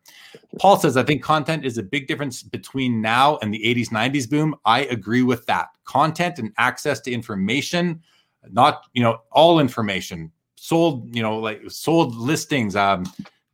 Paul 0.59 0.77
says, 0.77 0.97
I 0.97 1.03
think 1.03 1.23
content 1.23 1.65
is 1.65 1.77
a 1.77 1.83
big 1.83 2.07
difference 2.07 2.43
between 2.43 3.01
now 3.01 3.37
and 3.41 3.53
the 3.53 3.59
80s, 3.59 3.89
90s 3.89 4.29
boom. 4.29 4.55
I 4.65 4.81
agree 4.85 5.23
with 5.23 5.45
that. 5.47 5.69
Content 5.85 6.39
and 6.39 6.51
access 6.57 6.99
to 7.01 7.11
information, 7.11 8.01
not, 8.51 8.85
you 8.93 9.01
know, 9.01 9.19
all 9.31 9.59
information, 9.59 10.31
sold, 10.55 11.13
you 11.15 11.21
know, 11.21 11.39
like 11.39 11.61
sold 11.69 12.15
listings, 12.15 12.75
um, 12.75 13.05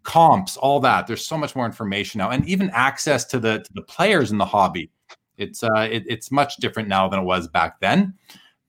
comps, 0.04 0.58
all 0.58 0.80
that. 0.80 1.08
There's 1.08 1.26
so 1.26 1.38
much 1.38 1.56
more 1.56 1.66
information 1.66 2.20
now, 2.20 2.32
and 2.32 2.48
even 2.48 2.70
access 2.72 3.26
to 3.26 3.40
the 3.40 3.60
to 3.60 3.74
the 3.74 3.82
players 3.82 4.32
in 4.32 4.38
the 4.38 4.46
hobby. 4.46 4.92
It's 5.38 5.64
uh, 5.64 5.88
it, 5.92 6.04
it's 6.08 6.32
much 6.32 6.58
different 6.58 6.90
now 6.90 7.08
than 7.08 7.20
it 7.20 7.24
was 7.24 7.48
back 7.48 7.80
then. 7.80 8.14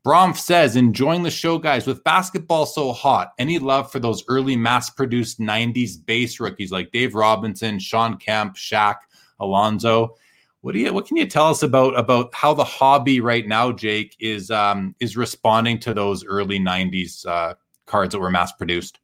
Bromf 0.04 0.38
says, 0.38 0.76
enjoying 0.76 1.22
the 1.22 1.30
show, 1.30 1.58
guys. 1.58 1.86
With 1.86 2.02
basketball 2.04 2.64
so 2.64 2.92
hot, 2.92 3.32
any 3.38 3.58
love 3.58 3.92
for 3.92 3.98
those 3.98 4.24
early 4.28 4.56
mass 4.56 4.88
produced 4.88 5.40
90s 5.40 6.04
base 6.04 6.40
rookies 6.40 6.72
like 6.72 6.90
Dave 6.90 7.14
Robinson, 7.14 7.78
Shawn 7.78 8.16
Kemp, 8.16 8.56
Shaq, 8.56 8.96
Alonzo? 9.40 10.16
What 10.62 10.72
do 10.72 10.78
you 10.78 10.92
what 10.92 11.06
can 11.06 11.16
you 11.16 11.26
tell 11.26 11.48
us 11.48 11.62
about 11.62 11.98
about 11.98 12.34
how 12.34 12.52
the 12.54 12.64
hobby 12.64 13.20
right 13.20 13.46
now, 13.46 13.72
Jake, 13.72 14.14
is 14.20 14.50
um 14.50 14.94
is 15.00 15.16
responding 15.16 15.78
to 15.80 15.94
those 15.94 16.24
early 16.24 16.58
90s 16.58 17.26
uh, 17.26 17.54
cards 17.86 18.12
that 18.12 18.20
were 18.20 18.30
mass 18.30 18.52
produced? 18.52 19.00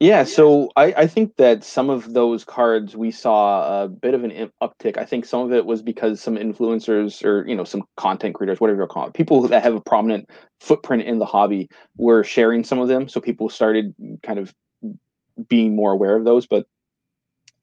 Yeah, 0.00 0.24
so 0.24 0.70
I, 0.76 0.92
I 0.96 1.06
think 1.06 1.36
that 1.36 1.62
some 1.62 1.88
of 1.88 2.12
those 2.14 2.44
cards 2.44 2.96
we 2.96 3.10
saw 3.12 3.84
a 3.84 3.88
bit 3.88 4.12
of 4.12 4.24
an 4.24 4.50
uptick. 4.62 4.98
I 4.98 5.04
think 5.04 5.24
some 5.24 5.40
of 5.40 5.52
it 5.52 5.64
was 5.64 5.82
because 5.82 6.20
some 6.20 6.36
influencers 6.36 7.24
or 7.24 7.46
you 7.46 7.54
know 7.54 7.64
some 7.64 7.84
content 7.96 8.34
creators, 8.34 8.60
whatever 8.60 8.82
you 8.82 8.88
call 8.88 9.06
it, 9.06 9.14
people 9.14 9.40
that 9.48 9.62
have 9.62 9.74
a 9.74 9.80
prominent 9.80 10.28
footprint 10.60 11.04
in 11.04 11.18
the 11.20 11.24
hobby 11.24 11.68
were 11.96 12.24
sharing 12.24 12.64
some 12.64 12.80
of 12.80 12.88
them. 12.88 13.08
So 13.08 13.20
people 13.20 13.48
started 13.48 13.94
kind 14.22 14.38
of 14.38 14.52
being 15.48 15.76
more 15.76 15.92
aware 15.92 16.16
of 16.16 16.24
those. 16.24 16.46
But 16.46 16.66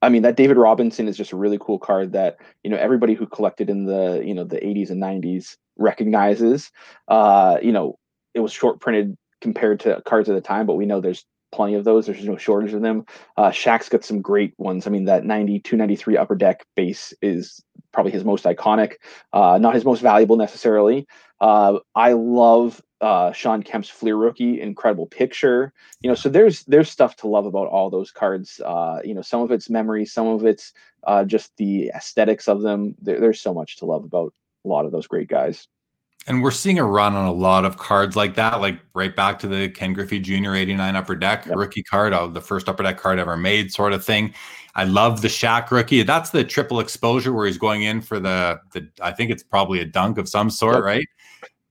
I 0.01 0.09
mean, 0.09 0.23
that 0.23 0.36
David 0.38 0.57
Robinson 0.57 1.07
is 1.07 1.17
just 1.17 1.32
a 1.34 1.38
really 1.38 1.59
cool 1.59 1.79
card 1.79 2.13
that 2.13 2.38
you 2.63 2.69
know 2.71 2.77
everybody 2.77 3.13
who 3.13 3.27
collected 3.27 3.69
in 3.69 3.86
the 3.86 4.21
you 4.25 4.34
know 4.34 4.45
the 4.45 4.57
80s 4.57 4.89
and 4.89 5.01
90s 5.01 5.57
recognizes. 5.77 6.71
Uh, 7.07 7.57
you 7.61 7.71
know, 7.71 7.97
it 8.34 8.39
was 8.39 8.51
short 8.53 8.79
printed 8.79 9.17
compared 9.41 9.79
to 9.82 10.01
cards 10.05 10.29
at 10.29 10.36
the 10.36 10.41
time, 10.41 10.65
but 10.65 10.75
we 10.75 10.86
know 10.86 11.01
there's 11.01 11.25
plenty 11.51 11.75
of 11.75 11.83
those. 11.83 12.05
There's 12.05 12.23
no 12.23 12.37
shortage 12.37 12.73
of 12.73 12.81
them. 12.81 13.05
Uh, 13.37 13.49
Shaq's 13.49 13.89
got 13.89 14.03
some 14.03 14.21
great 14.21 14.53
ones. 14.57 14.87
I 14.87 14.89
mean, 14.89 15.05
that 15.05 15.25
92, 15.25 15.75
93 15.75 16.17
upper 16.17 16.35
deck 16.35 16.65
base 16.75 17.13
is 17.21 17.63
probably 17.91 18.11
his 18.11 18.25
most 18.25 18.45
iconic, 18.45 18.93
uh, 19.33 19.57
not 19.59 19.75
his 19.75 19.85
most 19.85 20.01
valuable 20.01 20.37
necessarily. 20.37 21.07
Uh, 21.39 21.79
I 21.95 22.13
love 22.13 22.81
uh, 23.01 23.31
Shawn 23.31 23.63
Kemp's 23.63 23.89
Fleer 23.89 24.15
rookie, 24.15 24.61
incredible 24.61 25.07
picture. 25.07 25.73
You 26.01 26.09
know, 26.09 26.15
so 26.15 26.29
there's 26.29 26.63
there's 26.65 26.89
stuff 26.89 27.15
to 27.17 27.27
love 27.27 27.45
about 27.45 27.67
all 27.67 27.89
those 27.89 28.11
cards. 28.11 28.61
Uh, 28.63 28.99
you 29.03 29.13
know, 29.13 29.23
some 29.23 29.41
of 29.41 29.51
it's 29.51 29.69
memory, 29.69 30.05
some 30.05 30.27
of 30.27 30.45
it's 30.45 30.71
uh, 31.05 31.23
just 31.25 31.51
the 31.57 31.89
aesthetics 31.95 32.47
of 32.47 32.61
them. 32.61 32.95
There, 33.01 33.19
there's 33.19 33.41
so 33.41 33.53
much 33.53 33.77
to 33.77 33.85
love 33.85 34.03
about 34.03 34.33
a 34.63 34.67
lot 34.67 34.85
of 34.85 34.91
those 34.91 35.07
great 35.07 35.27
guys. 35.27 35.67
And 36.28 36.43
we're 36.43 36.51
seeing 36.51 36.78
a 36.78 36.86
run 36.86 37.15
on 37.15 37.26
a 37.26 37.32
lot 37.32 37.65
of 37.65 37.78
cards 37.78 38.15
like 38.15 38.36
that, 38.36 38.61
like 38.61 38.80
right 38.93 39.15
back 39.15 39.39
to 39.39 39.47
the 39.47 39.69
Ken 39.69 39.93
Griffey 39.93 40.19
Jr. 40.19 40.53
89 40.53 40.95
upper 40.95 41.15
deck 41.15 41.45
yep. 41.47 41.55
rookie 41.57 41.82
card, 41.82 42.13
uh, 42.13 42.28
the 42.28 42.41
first 42.41 42.69
upper 42.69 42.84
deck 42.84 42.99
card 42.99 43.17
ever 43.17 43.36
made, 43.36 43.72
sort 43.72 43.91
of 43.91 44.05
thing. 44.05 44.34
I 44.76 44.84
love 44.84 45.22
the 45.22 45.28
Shaq 45.28 45.72
rookie. 45.72 46.03
That's 46.03 46.30
the 46.30 46.43
triple 46.43 46.80
exposure 46.80 47.34
where 47.34 47.47
he's 47.47 47.57
going 47.57 47.84
in 47.84 48.01
for 48.01 48.19
the, 48.19 48.59
the 48.72 48.88
I 49.01 49.11
think 49.11 49.32
it's 49.32 49.43
probably 49.43 49.80
a 49.80 49.86
dunk 49.86 50.17
of 50.17 50.30
some 50.30 50.49
sort, 50.49 50.76
yep. 50.76 50.84
right? 50.84 51.07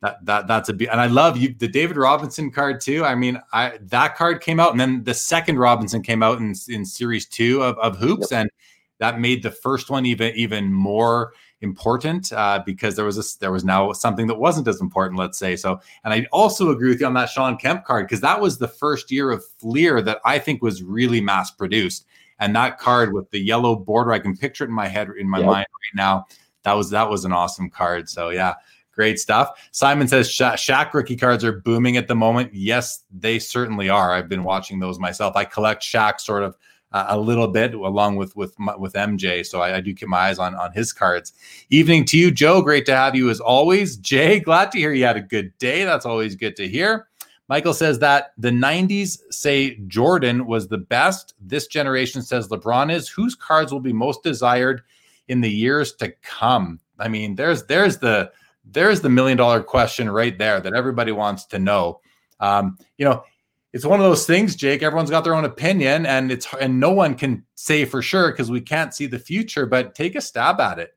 That, 0.03 0.25
that 0.25 0.47
that's 0.47 0.69
a 0.71 0.73
and 0.73 1.01
I 1.01 1.07
love 1.07 1.37
you 1.37 1.55
the 1.59 1.69
David 1.69 1.99
Robinson 1.99 2.51
card 2.51 2.81
too. 2.81 3.05
I 3.05 3.15
mean, 3.15 3.39
I 3.53 3.79
that 3.83 4.17
card 4.17 4.41
came 4.41 4.59
out 4.59 4.71
and 4.71 4.81
then 4.81 5.05
the 5.05 5.13
second 5.13 5.59
Robinson 5.59 6.03
came 6.03 6.23
out 6.23 6.39
in 6.39 6.55
in 6.69 6.87
series 6.87 7.27
two 7.27 7.63
of, 7.63 7.79
of 7.79 7.99
hoops, 7.99 8.31
yep. 8.31 8.41
and 8.41 8.51
that 8.99 9.21
made 9.21 9.43
the 9.43 9.51
first 9.51 9.91
one 9.91 10.07
even 10.07 10.35
even 10.35 10.73
more 10.73 11.35
important 11.61 12.33
uh, 12.33 12.63
because 12.65 12.97
there 12.97 13.05
was 13.05 13.19
a, 13.19 13.39
there 13.41 13.53
was 13.53 13.65
now 13.65 13.93
something 13.93 14.27
that 14.27 14.39
wasn't 14.39 14.67
as 14.69 14.81
important, 14.81 15.19
let's 15.19 15.39
say. 15.39 15.57
So, 15.57 15.81
and 16.05 16.13
I 16.15 16.27
also 16.33 16.71
agree 16.71 16.89
with 16.89 17.01
you 17.01 17.07
on 17.07 17.15
that 17.15 17.29
Shawn 17.29 17.57
Kemp 17.57 17.85
card 17.85 18.07
because 18.07 18.21
that 18.23 18.41
was 18.41 18.59
the 18.59 18.69
first 18.69 19.11
year 19.11 19.31
of 19.31 19.45
Fleer 19.59 20.01
that 20.03 20.21
I 20.25 20.39
think 20.39 20.63
was 20.63 20.83
really 20.83 21.21
mass 21.21 21.51
produced. 21.51 22.07
And 22.39 22.57
that 22.57 22.79
card 22.79 23.13
with 23.13 23.31
the 23.31 23.39
yellow 23.39 23.77
border, 23.77 24.13
I 24.13 24.19
can 24.19 24.37
picture 24.37 24.65
it 24.65 24.69
in 24.69 24.75
my 24.75 24.89
head, 24.89 25.09
in 25.19 25.29
my 25.29 25.39
yep. 25.39 25.47
mind 25.47 25.67
right 25.71 25.97
now. 25.97 26.27
that 26.63 26.73
was 26.73 26.91
that 26.91 27.09
was 27.11 27.25
an 27.25 27.33
awesome 27.33 27.69
card. 27.69 28.09
So 28.09 28.31
yeah, 28.31 28.55
great 28.93 29.19
stuff. 29.19 29.69
Simon 29.73 30.09
says 30.09 30.31
Sha- 30.31 30.55
Shaq 30.55 30.95
rookie 30.95 31.17
cards 31.17 31.45
are 31.45 31.61
booming 31.61 31.97
at 31.97 32.09
the 32.09 32.15
moment. 32.15 32.55
Yes, 32.55 33.05
they 33.13 33.39
certainly 33.39 33.89
are. 33.89 34.13
I've 34.13 34.29
been 34.29 34.45
watching 34.45 34.79
those 34.79 34.99
myself. 34.99 35.37
I 35.37 35.45
collect 35.45 35.83
Shaq 35.83 36.21
sort 36.21 36.43
of 36.43 36.57
uh, 36.93 37.07
a 37.09 37.19
little 37.19 37.49
bit 37.49 37.75
along 37.75 38.17
with 38.17 38.35
with 38.37 38.55
with 38.79 38.95
MJ. 38.95 39.47
So 39.47 39.61
I, 39.61 39.77
I, 39.77 39.81
do 39.81 39.95
keep 39.95 40.09
my 40.09 40.19
eyes 40.19 40.39
on 40.39 40.55
on 40.55 40.73
his 40.73 40.93
cards. 40.93 41.33
Evening 41.71 42.05
to 42.07 42.19
you, 42.19 42.31
Joe. 42.31 42.63
Great 42.63 42.87
to 42.87 42.97
have 42.97 43.15
you 43.15 43.31
as 43.31 43.41
always. 43.41 43.97
Jay, 43.97 44.41
glad 44.41 44.73
to 44.73 44.79
hear 44.79 44.93
you 44.93 45.05
had 45.05 45.17
a 45.17 45.23
good 45.23 45.57
day. 45.59 45.85
That's 45.85 46.07
always 46.07 46.35
good 46.35 46.57
to 46.57 46.69
hear. 46.69 47.07
Michael 47.49 47.75
says 47.75 47.99
that 47.99 48.33
the 48.39 48.51
90s 48.51 49.19
say 49.31 49.75
Jordan 49.89 50.47
was 50.47 50.69
the 50.69 50.79
best. 50.79 51.35
This 51.41 51.67
generation 51.67 52.23
says 52.23 52.47
LeBron 52.47 52.93
is. 52.93 53.09
Whose 53.09 53.35
cards 53.35 53.73
will 53.73 53.81
be 53.81 53.93
most 53.93 54.23
desired 54.23 54.83
in 55.27 55.41
the 55.41 55.51
years 55.51 55.93
to 55.95 56.13
come? 56.23 56.79
I 57.01 57.09
mean, 57.09 57.35
there's 57.35 57.65
there's 57.65 57.99
the 57.99 58.31
there's 58.65 59.01
the 59.01 59.09
million 59.09 59.37
dollar 59.37 59.63
question 59.63 60.09
right 60.11 60.37
there 60.39 60.61
that 60.61 60.75
everybody 60.75 61.13
wants 61.13 61.45
to 61.47 61.59
know. 61.59 62.01
Um, 62.39 62.79
you 62.99 63.05
know, 63.05 63.25
it's 63.73 63.85
one 63.85 64.01
of 64.01 64.07
those 64.07 64.27
things, 64.27 64.57
Jake. 64.57 64.83
Everyone's 64.83 65.11
got 65.11 65.25
their 65.25 65.35
own 65.35 65.45
opinion, 65.45 66.07
and 66.07 66.33
it's 66.33 66.47
and 66.61 66.81
no 66.81 66.91
one 66.91 67.15
can 67.15 67.45
say 67.55 67.85
for 67.85 68.03
sure 68.03 68.31
because 68.31 68.51
we 68.51 68.61
can't 68.61 68.95
see 68.95 69.07
the 69.07 69.19
future. 69.19 69.67
But 69.67 69.95
take 69.95 70.17
a 70.17 70.21
stab 70.21 70.61
at 70.61 70.79
it. 70.79 70.91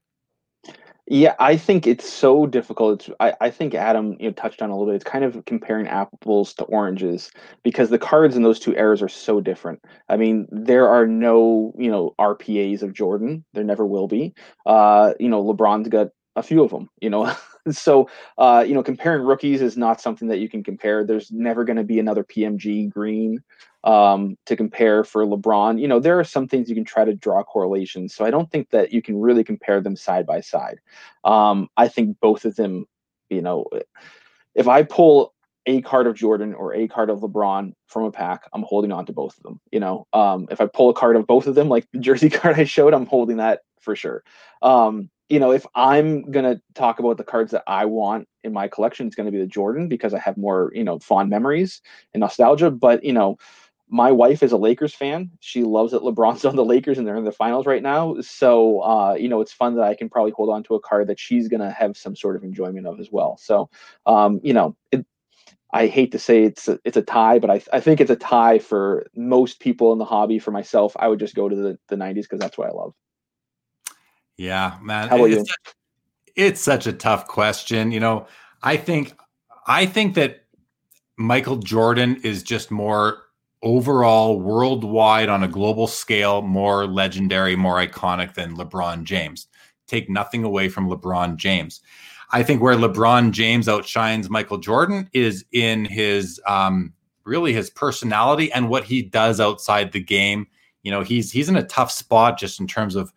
Yeah, 1.06 1.36
I 1.38 1.58
think 1.58 1.86
it's 1.86 2.12
so 2.12 2.48
difficult. 2.48 3.02
It's, 3.02 3.16
I, 3.20 3.34
I 3.42 3.50
think 3.50 3.76
Adam 3.76 4.16
you 4.20 4.28
know 4.28 4.32
touched 4.32 4.62
on 4.62 4.70
a 4.70 4.74
little 4.74 4.88
bit. 4.88 4.96
It's 4.96 5.04
kind 5.04 5.26
of 5.26 5.44
comparing 5.46 5.88
apples 5.88 6.54
to 6.56 6.64
oranges 6.64 7.30
because 7.62 7.90
the 7.90 8.00
cards 8.00 8.38
in 8.38 8.44
those 8.44 8.60
two 8.60 8.74
eras 8.76 9.02
are 9.02 9.10
so 9.10 9.42
different. 9.42 9.84
I 10.10 10.18
mean, 10.18 10.48
there 10.50 10.88
are 10.88 11.06
no 11.06 11.74
you 11.78 11.92
know 11.92 12.16
RPAs 12.20 12.82
of 12.82 12.94
Jordan. 12.94 13.44
There 13.54 13.64
never 13.64 13.86
will 13.86 14.08
be. 14.08 14.34
Uh, 14.66 15.14
you 15.20 15.30
know, 15.30 15.44
LeBron's 15.44 15.90
got 15.90 16.08
a 16.36 16.44
few 16.44 16.64
of 16.64 16.72
them. 16.72 16.90
You 17.02 17.10
know, 17.10 17.32
so 17.72 18.10
uh, 18.38 18.64
you 18.68 18.74
know, 18.74 18.84
comparing 18.84 19.24
rookies 19.24 19.62
is 19.62 19.78
not 19.78 20.02
something 20.02 20.28
that 20.28 20.40
you 20.40 20.50
can 20.50 20.64
compare. 20.64 21.04
There's 21.04 21.32
never 21.32 21.64
going 21.64 21.78
to 21.78 21.84
be 21.84 22.00
another 22.00 22.24
PMG 22.24 22.90
green 22.90 23.44
um, 23.84 24.38
to 24.46 24.56
compare 24.56 25.04
for 25.04 25.26
LeBron. 25.26 25.80
You 25.80 25.88
know, 25.88 26.00
there 26.00 26.20
are 26.20 26.24
some 26.24 26.48
things 26.48 26.70
you 26.70 26.76
can 26.76 26.86
try 26.86 27.06
to 27.06 27.14
draw 27.14 27.44
correlations. 27.44 28.16
So 28.16 28.26
I 28.26 28.32
don't 28.32 28.50
think 28.52 28.70
that 28.72 28.94
you 28.94 29.02
can 29.02 29.20
really 29.20 29.44
compare 29.44 29.82
them 29.82 29.96
side 29.96 30.26
by 30.26 30.42
side. 30.42 30.80
Um, 31.24 31.70
I 31.78 31.88
think 31.88 32.20
both 32.20 32.46
of 32.46 32.56
them, 32.56 32.86
you 33.30 33.42
know, 33.42 33.66
if 34.56 34.68
I 34.68 34.84
pull 34.84 35.34
a 35.66 35.82
card 35.82 36.08
of 36.08 36.16
Jordan 36.16 36.54
or 36.54 36.74
a 36.74 36.88
card 36.88 37.10
of 37.10 37.20
LeBron 37.20 37.74
from 37.88 38.04
a 38.04 38.12
pack, 38.12 38.44
I'm 38.54 38.64
holding 38.64 38.92
on 38.92 39.06
to 39.06 39.14
both 39.14 39.38
of 39.38 39.44
them. 39.44 39.62
You 39.72 39.80
know, 39.80 40.08
um, 40.14 40.48
if 40.52 40.60
I 40.60 40.66
pull 40.66 40.90
a 40.90 40.94
card 40.94 41.16
of 41.16 41.26
both 41.26 41.48
of 41.48 41.56
them, 41.56 41.70
like 41.70 41.88
the 41.92 42.00
jersey 42.00 42.30
card 42.30 42.60
I 42.60 42.66
showed, 42.66 42.94
I'm 42.94 43.06
holding 43.06 43.38
that 43.38 43.62
for 43.80 43.96
sure. 43.96 44.24
Um, 44.62 45.10
you 45.30 45.40
know, 45.40 45.52
if 45.52 45.66
I'm 45.76 46.30
gonna 46.32 46.62
talk 46.76 47.00
about 47.00 47.18
the 47.18 47.24
cards 47.24 47.52
that 47.52 47.64
I 47.68 47.86
want 47.86 48.28
in 48.44 48.54
my 48.54 48.68
collection, 48.68 49.08
it's 49.08 49.16
gonna 49.16 49.32
be 49.32 49.40
the 49.40 49.48
Jordan 49.48 49.88
because 49.88 50.14
I 50.14 50.20
have 50.20 50.38
more, 50.38 50.72
you 50.76 50.84
know, 50.84 51.00
fond 51.00 51.30
memories 51.30 51.82
and 52.14 52.22
nostalgia. 52.22 52.72
But 52.72 53.04
you 53.04 53.14
know, 53.14 53.38
my 53.90 54.12
wife 54.12 54.42
is 54.42 54.52
a 54.52 54.58
Lakers 54.58 54.94
fan. 54.94 55.30
She 55.40 55.64
loves 55.64 55.92
that 55.92 56.02
LeBron's 56.02 56.46
on 56.46 56.56
the 56.56 56.66
Lakers 56.66 56.98
and 56.98 57.08
they're 57.08 57.16
in 57.16 57.26
the 57.26 57.32
finals 57.32 57.66
right 57.66 57.84
now. 57.84 58.16
So, 58.22 58.82
uh, 58.82 59.14
you 59.14 59.30
know, 59.30 59.42
it's 59.42 59.54
fun 59.54 59.76
that 59.76 59.84
I 59.84 59.96
can 59.96 60.10
probably 60.10 60.32
hold 60.32 60.50
on 60.50 60.64
to 60.64 60.76
a 60.76 60.80
card 60.80 61.08
that 61.08 61.20
she's 61.20 61.48
to 61.50 61.72
have 61.72 61.96
some 61.98 62.16
sort 62.16 62.36
of 62.36 62.44
enjoyment 62.44 62.88
of 62.88 63.00
as 63.00 63.10
well. 63.12 63.38
So, 63.38 63.70
um, 64.06 64.40
you 64.44 64.54
know, 64.54 64.76
it, 64.92 65.06
I 65.72 65.88
hate 65.88 66.12
to 66.14 66.20
say 66.20 66.44
it's 66.44 66.68
a, 66.68 66.80
it's 66.86 66.98
a 66.98 67.02
tie, 67.02 67.40
but 67.40 67.50
I, 67.50 67.62
I 67.72 67.80
think 67.80 68.02
it's 68.02 68.12
a 68.12 68.16
tie 68.16 68.60
for 68.60 69.08
most 69.16 69.60
people 69.60 69.92
in 69.92 70.00
the 70.00 70.06
hobby. 70.06 70.40
For 70.40 70.52
myself, 70.52 70.96
I 71.00 71.08
would 71.08 71.20
just 71.20 71.36
go 71.36 71.50
to 71.50 71.56
the, 71.56 71.80
the 71.90 71.96
90s 71.96 72.24
because 72.24 72.40
that's 72.40 72.58
what 72.58 72.70
I 72.70 72.74
love. 72.74 72.94
Yeah, 74.38 74.78
man. 74.82 75.10
How 75.10 75.18
about 75.18 75.30
it's, 75.30 75.50
you? 75.50 75.74
It's 76.36 76.62
such 76.62 76.88
a 76.88 76.94
tough 76.94 77.28
question. 77.28 77.92
You 77.92 78.00
know, 78.00 78.28
I 78.62 78.78
think 78.78 79.14
I 79.68 79.86
think 79.86 80.16
that 80.16 80.46
Michael 81.18 81.58
Jordan 81.58 82.20
is 82.24 82.44
just 82.44 82.72
more 82.72 83.24
overall 83.62 84.40
worldwide 84.40 85.30
on 85.30 85.44
a 85.44 85.48
global 85.48 85.88
scale 85.88 86.42
more 86.42 86.86
legendary, 86.86 87.56
more 87.56 87.76
iconic 87.76 88.34
than 88.34 88.58
LeBron 88.58 89.04
James. 89.04 89.48
Take 89.88 90.10
nothing 90.10 90.44
away 90.44 90.70
from 90.70 90.90
LeBron 90.90 91.38
James. 91.38 91.82
I 92.32 92.44
think 92.44 92.62
where 92.62 92.76
LeBron 92.76 93.32
James 93.32 93.70
outshines 93.70 94.30
Michael 94.30 94.58
Jordan 94.58 95.10
is 95.14 95.46
in 95.52 95.86
his 95.86 96.42
um, 96.48 96.94
really 97.26 97.54
his 97.54 97.70
personality 97.70 98.52
and 98.52 98.70
what 98.70 98.84
he 98.84 99.02
does 99.02 99.40
outside 99.40 99.92
the 99.92 100.02
game. 100.02 100.48
You 100.82 100.92
know, 100.92 101.02
he's 101.02 101.32
he's 101.32 101.48
in 101.48 101.56
a 101.56 101.64
tough 101.64 101.92
spot 101.92 102.40
just 102.40 102.60
in 102.60 102.68
terms 102.68 102.96
of 102.96 103.14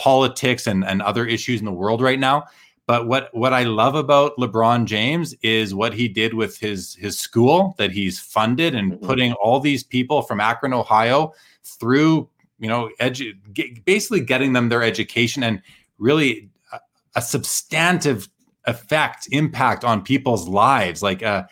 politics 0.00 0.66
and, 0.66 0.82
and 0.84 1.02
other 1.02 1.26
issues 1.26 1.60
in 1.60 1.66
the 1.66 1.72
world 1.72 2.00
right 2.00 2.18
now. 2.18 2.46
But 2.86 3.06
what 3.06 3.28
what 3.32 3.52
I 3.52 3.64
love 3.64 3.94
about 3.94 4.36
LeBron 4.36 4.86
James 4.86 5.34
is 5.42 5.74
what 5.74 5.92
he 5.92 6.08
did 6.08 6.34
with 6.34 6.58
his 6.58 6.94
his 6.94 7.20
school 7.20 7.74
that 7.76 7.92
he's 7.92 8.18
funded 8.18 8.74
and 8.74 8.92
mm-hmm. 8.92 9.06
putting 9.06 9.32
all 9.34 9.60
these 9.60 9.84
people 9.84 10.22
from 10.22 10.40
Akron, 10.40 10.72
Ohio, 10.72 11.34
through 11.62 12.28
you 12.58 12.68
know, 12.68 12.90
edu- 13.00 13.36
get, 13.52 13.84
basically 13.84 14.20
getting 14.20 14.52
them 14.54 14.68
their 14.70 14.82
education 14.82 15.42
and 15.42 15.62
really 15.98 16.50
a, 16.72 16.78
a 17.16 17.22
substantive 17.22 18.28
effect 18.66 19.28
impact 19.32 19.84
on 19.84 20.02
people's 20.02 20.46
lives 20.46 21.02
like 21.02 21.22
uh 21.22 21.42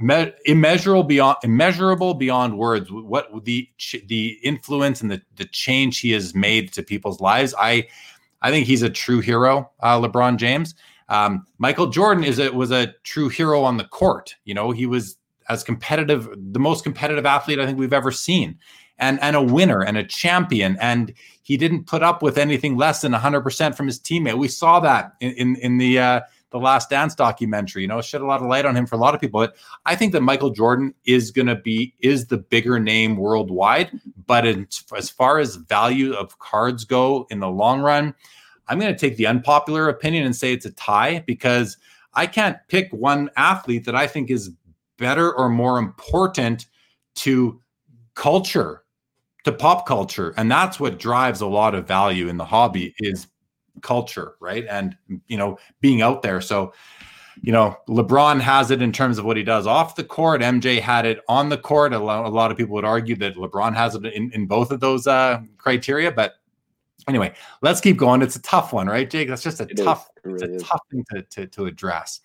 me- 0.00 0.32
immeasurable 0.44 1.04
beyond 1.04 1.36
immeasurable 1.42 2.14
beyond 2.14 2.58
words 2.58 2.90
what 2.90 3.28
the 3.44 3.68
the 4.06 4.38
influence 4.42 5.00
and 5.00 5.10
the 5.10 5.20
the 5.36 5.44
change 5.46 6.00
he 6.00 6.10
has 6.10 6.34
made 6.34 6.72
to 6.72 6.82
people's 6.82 7.20
lives 7.20 7.54
i 7.58 7.86
I 8.42 8.50
think 8.50 8.66
he's 8.66 8.82
a 8.82 8.90
true 8.90 9.20
hero, 9.20 9.70
uh, 9.80 10.00
LeBron 10.00 10.36
James. 10.36 10.74
Um, 11.08 11.46
Michael 11.58 11.86
Jordan 11.86 12.24
is 12.24 12.38
a, 12.38 12.50
was 12.50 12.70
a 12.70 12.92
true 13.04 13.28
hero 13.28 13.62
on 13.62 13.76
the 13.76 13.84
court. 13.84 14.34
You 14.44 14.54
know, 14.54 14.72
he 14.72 14.86
was 14.86 15.16
as 15.48 15.64
competitive, 15.64 16.28
the 16.36 16.58
most 16.58 16.84
competitive 16.84 17.26
athlete 17.26 17.58
I 17.58 17.66
think 17.66 17.78
we've 17.78 17.92
ever 17.92 18.10
seen, 18.10 18.58
and 18.98 19.20
and 19.20 19.36
a 19.36 19.42
winner 19.42 19.82
and 19.82 19.96
a 19.96 20.04
champion. 20.04 20.76
And 20.80 21.12
he 21.42 21.56
didn't 21.56 21.86
put 21.86 22.02
up 22.02 22.22
with 22.22 22.38
anything 22.38 22.76
less 22.76 23.00
than 23.02 23.12
100% 23.12 23.74
from 23.74 23.86
his 23.86 24.00
teammate. 24.00 24.38
We 24.38 24.48
saw 24.48 24.80
that 24.80 25.12
in 25.20 25.32
in, 25.32 25.56
in 25.56 25.78
the 25.78 25.98
uh, 25.98 26.20
the 26.52 26.58
Last 26.58 26.90
Dance 26.90 27.14
documentary. 27.14 27.82
You 27.82 27.88
know, 27.88 28.00
shed 28.00 28.20
a 28.20 28.26
lot 28.26 28.40
of 28.40 28.46
light 28.46 28.64
on 28.64 28.76
him 28.76 28.86
for 28.86 28.94
a 28.94 28.98
lot 28.98 29.14
of 29.14 29.20
people. 29.20 29.40
But 29.40 29.56
I 29.84 29.96
think 29.96 30.12
that 30.12 30.20
Michael 30.20 30.50
Jordan 30.50 30.94
is 31.04 31.30
going 31.30 31.48
to 31.48 31.56
be 31.56 31.94
is 32.00 32.26
the 32.26 32.38
bigger 32.38 32.78
name 32.78 33.16
worldwide. 33.16 33.90
But 34.26 34.46
in, 34.46 34.68
as 34.96 35.10
far 35.10 35.38
as 35.38 35.56
value 35.56 36.14
of 36.14 36.38
cards 36.38 36.84
go 36.84 37.26
in 37.30 37.40
the 37.40 37.50
long 37.50 37.80
run, 37.80 38.14
I'm 38.68 38.78
going 38.78 38.92
to 38.94 38.98
take 38.98 39.16
the 39.16 39.26
unpopular 39.26 39.88
opinion 39.88 40.24
and 40.24 40.36
say 40.36 40.52
it's 40.52 40.66
a 40.66 40.72
tie 40.72 41.24
because 41.26 41.76
I 42.14 42.26
can't 42.26 42.56
pick 42.68 42.92
one 42.92 43.30
athlete 43.36 43.84
that 43.86 43.96
I 43.96 44.06
think 44.06 44.30
is 44.30 44.50
better 44.98 45.34
or 45.34 45.48
more 45.48 45.78
important 45.78 46.66
to 47.16 47.60
culture 48.14 48.82
to 49.44 49.50
pop 49.50 49.86
culture 49.86 50.32
and 50.36 50.50
that's 50.50 50.78
what 50.78 50.98
drives 50.98 51.40
a 51.40 51.46
lot 51.46 51.74
of 51.74 51.88
value 51.88 52.28
in 52.28 52.36
the 52.36 52.44
hobby 52.44 52.94
is 52.98 53.26
culture, 53.82 54.34
right? 54.40 54.64
And 54.68 54.96
you 55.26 55.36
know, 55.36 55.58
being 55.80 56.02
out 56.02 56.22
there. 56.22 56.40
So, 56.40 56.72
you 57.40 57.52
know, 57.52 57.76
LeBron 57.88 58.40
has 58.40 58.70
it 58.70 58.82
in 58.82 58.92
terms 58.92 59.18
of 59.18 59.24
what 59.24 59.36
he 59.36 59.42
does 59.42 59.66
off 59.66 59.96
the 59.96 60.04
court. 60.04 60.42
MJ 60.42 60.80
had 60.80 61.06
it 61.06 61.20
on 61.28 61.48
the 61.48 61.58
court. 61.58 61.92
A 61.92 61.98
lot, 61.98 62.24
a 62.24 62.28
lot 62.28 62.50
of 62.50 62.56
people 62.56 62.74
would 62.74 62.84
argue 62.84 63.16
that 63.16 63.36
LeBron 63.36 63.74
has 63.74 63.94
it 63.94 64.04
in, 64.06 64.30
in 64.32 64.46
both 64.46 64.70
of 64.70 64.80
those 64.80 65.06
uh, 65.06 65.40
criteria. 65.58 66.12
But 66.12 66.34
anyway, 67.08 67.34
let's 67.62 67.80
keep 67.80 67.96
going. 67.96 68.22
It's 68.22 68.36
a 68.36 68.42
tough 68.42 68.72
one, 68.72 68.86
right, 68.86 69.08
Jake? 69.08 69.28
That's 69.28 69.42
just 69.42 69.60
a 69.60 69.64
it 69.64 69.76
tough, 69.76 70.08
it 70.24 70.30
it's 70.32 70.42
a 70.42 70.54
is. 70.54 70.62
tough 70.62 70.80
thing 70.90 71.04
to, 71.12 71.22
to, 71.22 71.46
to 71.46 71.66
address. 71.66 72.20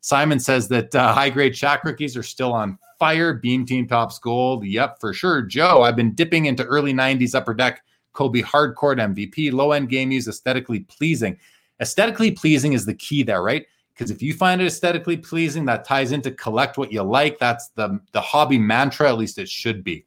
Simon 0.00 0.40
says 0.40 0.68
that 0.68 0.94
uh, 0.94 1.12
high 1.12 1.30
grade 1.30 1.52
Shaq 1.52 1.84
rookies 1.84 2.16
are 2.16 2.24
still 2.24 2.52
on 2.52 2.76
fire. 2.98 3.34
Beam 3.34 3.64
Team 3.64 3.86
Topps 3.86 4.18
Gold. 4.18 4.64
Yep, 4.64 5.00
for 5.00 5.12
sure. 5.12 5.42
Joe, 5.42 5.82
I've 5.82 5.96
been 5.96 6.14
dipping 6.14 6.46
into 6.46 6.64
early 6.64 6.92
90s 6.92 7.34
Upper 7.34 7.54
Deck 7.54 7.82
Kobe 8.12 8.42
hardcore 8.42 8.96
MVP, 8.96 9.52
low 9.52 9.72
end 9.72 9.88
game 9.88 10.10
use, 10.10 10.28
aesthetically 10.28 10.80
pleasing. 10.80 11.38
Aesthetically 11.80 12.30
pleasing 12.30 12.72
is 12.72 12.86
the 12.86 12.94
key 12.94 13.22
there, 13.22 13.42
right? 13.42 13.66
Because 13.94 14.10
if 14.10 14.22
you 14.22 14.34
find 14.34 14.60
it 14.60 14.66
aesthetically 14.66 15.16
pleasing, 15.16 15.64
that 15.66 15.84
ties 15.84 16.12
into 16.12 16.30
collect 16.30 16.78
what 16.78 16.92
you 16.92 17.02
like. 17.02 17.38
That's 17.38 17.68
the, 17.70 18.00
the 18.12 18.20
hobby 18.20 18.58
mantra, 18.58 19.08
at 19.08 19.18
least 19.18 19.38
it 19.38 19.48
should 19.48 19.84
be. 19.84 20.06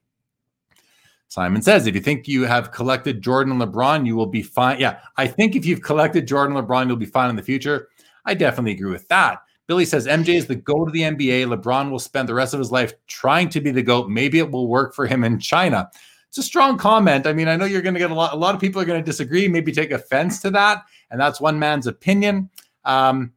Simon 1.28 1.62
says, 1.62 1.86
if 1.88 1.96
you 1.96 2.02
think 2.02 2.28
you 2.28 2.44
have 2.44 2.72
collected 2.72 3.22
Jordan 3.22 3.60
LeBron, 3.60 4.06
you 4.06 4.16
will 4.16 4.28
be 4.28 4.42
fine. 4.44 4.80
Yeah, 4.80 5.00
I 5.18 5.28
think 5.28 5.56
if 5.56 5.66
you've 5.66 5.82
collected 5.82 6.28
Jordan 6.28 6.56
LeBron, 6.56 6.88
you'll 6.88 6.96
be 6.96 7.06
fine 7.06 7.30
in 7.30 7.36
the 7.36 7.44
future. 7.44 7.90
I 8.26 8.34
definitely 8.36 8.72
agree 8.72 8.92
with 8.92 9.08
that. 9.10 9.42
Billy 9.68 9.86
says 9.86 10.06
MJ 10.06 10.36
is 10.36 10.46
the 10.46 10.56
GOAT 10.56 10.88
of 10.88 10.94
the 10.94 11.02
NBA. 11.02 11.54
LeBron 11.54 11.90
will 11.90 12.00
spend 12.00 12.30
the 12.30 12.36
rest 12.36 12.54
of 12.54 12.60
his 12.60 12.72
life 12.72 12.94
trying 13.08 13.50
to 13.50 13.62
be 13.62 13.72
the 13.72 13.82
GOAT. 13.82 14.10
Maybe 14.10 14.40
it 14.40 14.50
will 14.50 14.68
work 14.68 14.94
for 14.94 15.08
him 15.08 15.24
in 15.24 15.40
China 15.40 15.90
it's 16.36 16.46
a 16.46 16.50
strong 16.50 16.78
comment. 16.78 17.28
I 17.28 17.32
mean, 17.32 17.48
I 17.48 17.56
know 17.56 17.64
you're 17.64 17.82
going 17.82 17.94
to 17.94 18.00
get 18.00 18.12
a 18.12 18.14
lot. 18.14 18.34
A 18.34 18.36
lot 18.36 18.54
of 18.54 18.60
people 18.60 18.82
are 18.82 18.86
going 18.86 19.02
to 19.02 19.06
disagree, 19.06 19.48
maybe 19.48 19.72
take 19.72 19.92
offense 19.92 20.42
to 20.42 20.52
that, 20.52 20.84
and 21.10 21.18
that's 21.18 21.40
one 21.40 21.58
man's 21.58 21.88
opinion. 21.88 22.50
Um, 22.84 23.32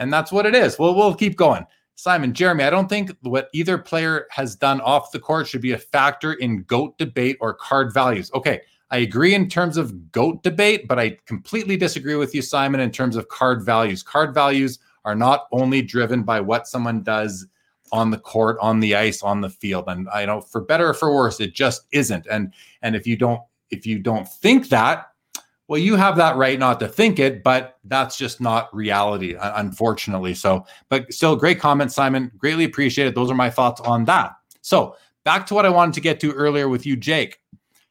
and 0.00 0.12
that's 0.12 0.32
what 0.32 0.46
it 0.46 0.56
is. 0.56 0.76
Well, 0.76 0.96
we'll 0.96 1.14
keep 1.14 1.36
going. 1.36 1.64
Simon, 1.94 2.34
Jeremy, 2.34 2.64
I 2.64 2.70
don't 2.70 2.88
think 2.88 3.12
what 3.20 3.50
either 3.52 3.78
player 3.78 4.26
has 4.30 4.56
done 4.56 4.80
off 4.80 5.12
the 5.12 5.20
court 5.20 5.46
should 5.46 5.60
be 5.60 5.72
a 5.72 5.78
factor 5.78 6.32
in 6.32 6.64
GOAT 6.64 6.98
debate 6.98 7.36
or 7.40 7.54
card 7.54 7.94
values. 7.94 8.32
Okay, 8.34 8.62
I 8.90 8.98
agree 8.98 9.36
in 9.36 9.48
terms 9.48 9.76
of 9.76 10.10
GOAT 10.10 10.42
debate, 10.42 10.88
but 10.88 10.98
I 10.98 11.18
completely 11.26 11.76
disagree 11.76 12.16
with 12.16 12.34
you, 12.34 12.42
Simon, 12.42 12.80
in 12.80 12.90
terms 12.90 13.14
of 13.14 13.28
card 13.28 13.62
values. 13.62 14.02
Card 14.02 14.34
values 14.34 14.80
are 15.04 15.14
not 15.14 15.46
only 15.52 15.82
driven 15.82 16.24
by 16.24 16.40
what 16.40 16.66
someone 16.66 17.04
does 17.04 17.46
on 17.92 18.10
the 18.10 18.18
court, 18.18 18.56
on 18.60 18.80
the 18.80 18.94
ice, 18.94 19.22
on 19.22 19.40
the 19.40 19.50
field. 19.50 19.84
And 19.88 20.08
I 20.10 20.26
know 20.26 20.40
for 20.40 20.60
better 20.60 20.88
or 20.88 20.94
for 20.94 21.14
worse, 21.14 21.40
it 21.40 21.54
just 21.54 21.82
isn't. 21.92 22.26
And 22.30 22.52
and 22.82 22.96
if 22.96 23.06
you 23.06 23.16
don't 23.16 23.40
if 23.70 23.86
you 23.86 23.98
don't 23.98 24.28
think 24.28 24.68
that, 24.70 25.10
well, 25.70 25.78
you 25.78 25.94
have 25.94 26.16
that 26.16 26.34
right 26.34 26.58
not 26.58 26.80
to 26.80 26.88
think 26.88 27.20
it, 27.20 27.44
but 27.44 27.78
that's 27.84 28.18
just 28.18 28.40
not 28.40 28.74
reality, 28.74 29.36
uh, 29.36 29.52
unfortunately. 29.60 30.34
So, 30.34 30.66
but 30.88 31.12
still, 31.12 31.36
great 31.36 31.60
comment, 31.60 31.92
Simon. 31.92 32.32
Greatly 32.36 32.64
appreciated. 32.64 33.14
Those 33.14 33.30
are 33.30 33.36
my 33.36 33.50
thoughts 33.50 33.80
on 33.82 34.04
that. 34.06 34.32
So, 34.62 34.96
back 35.24 35.46
to 35.46 35.54
what 35.54 35.64
I 35.64 35.68
wanted 35.68 35.94
to 35.94 36.00
get 36.00 36.18
to 36.20 36.32
earlier 36.32 36.68
with 36.68 36.86
you, 36.86 36.96
Jake. 36.96 37.38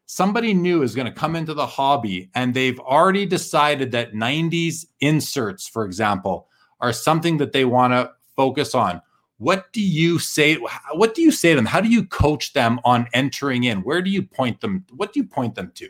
Somebody 0.08 0.54
new 0.54 0.82
is 0.82 0.94
going 0.94 1.06
to 1.06 1.14
come 1.14 1.38
into 1.38 1.54
the 1.54 1.66
hobby 1.66 2.30
and 2.36 2.54
they've 2.54 2.80
already 2.82 3.26
decided 3.26 3.92
that 3.92 4.12
90s 4.12 4.86
inserts, 5.00 5.66
for 5.66 5.86
example, 5.86 6.50
are 6.82 6.92
something 6.92 7.38
that 7.38 7.54
they 7.54 7.64
want 7.64 7.94
to 7.94 8.12
focus 8.36 8.76
on. 8.76 9.02
What 9.40 9.72
do 9.74 9.82
you 9.82 10.20
say? 10.20 10.58
What 10.94 11.16
do 11.16 11.22
you 11.22 11.32
say 11.32 11.50
to 11.50 11.56
them? 11.56 11.66
How 11.66 11.82
do 11.82 11.90
you 11.90 12.06
coach 12.06 12.54
them 12.54 12.80
on 12.84 13.08
entering 13.14 13.64
in? 13.64 13.80
Where 13.80 14.02
do 14.02 14.10
you 14.10 14.22
point 14.22 14.62
them? 14.62 14.86
What 14.96 15.14
do 15.14 15.20
you 15.20 15.26
point 15.26 15.56
them 15.56 15.72
to? 15.76 15.90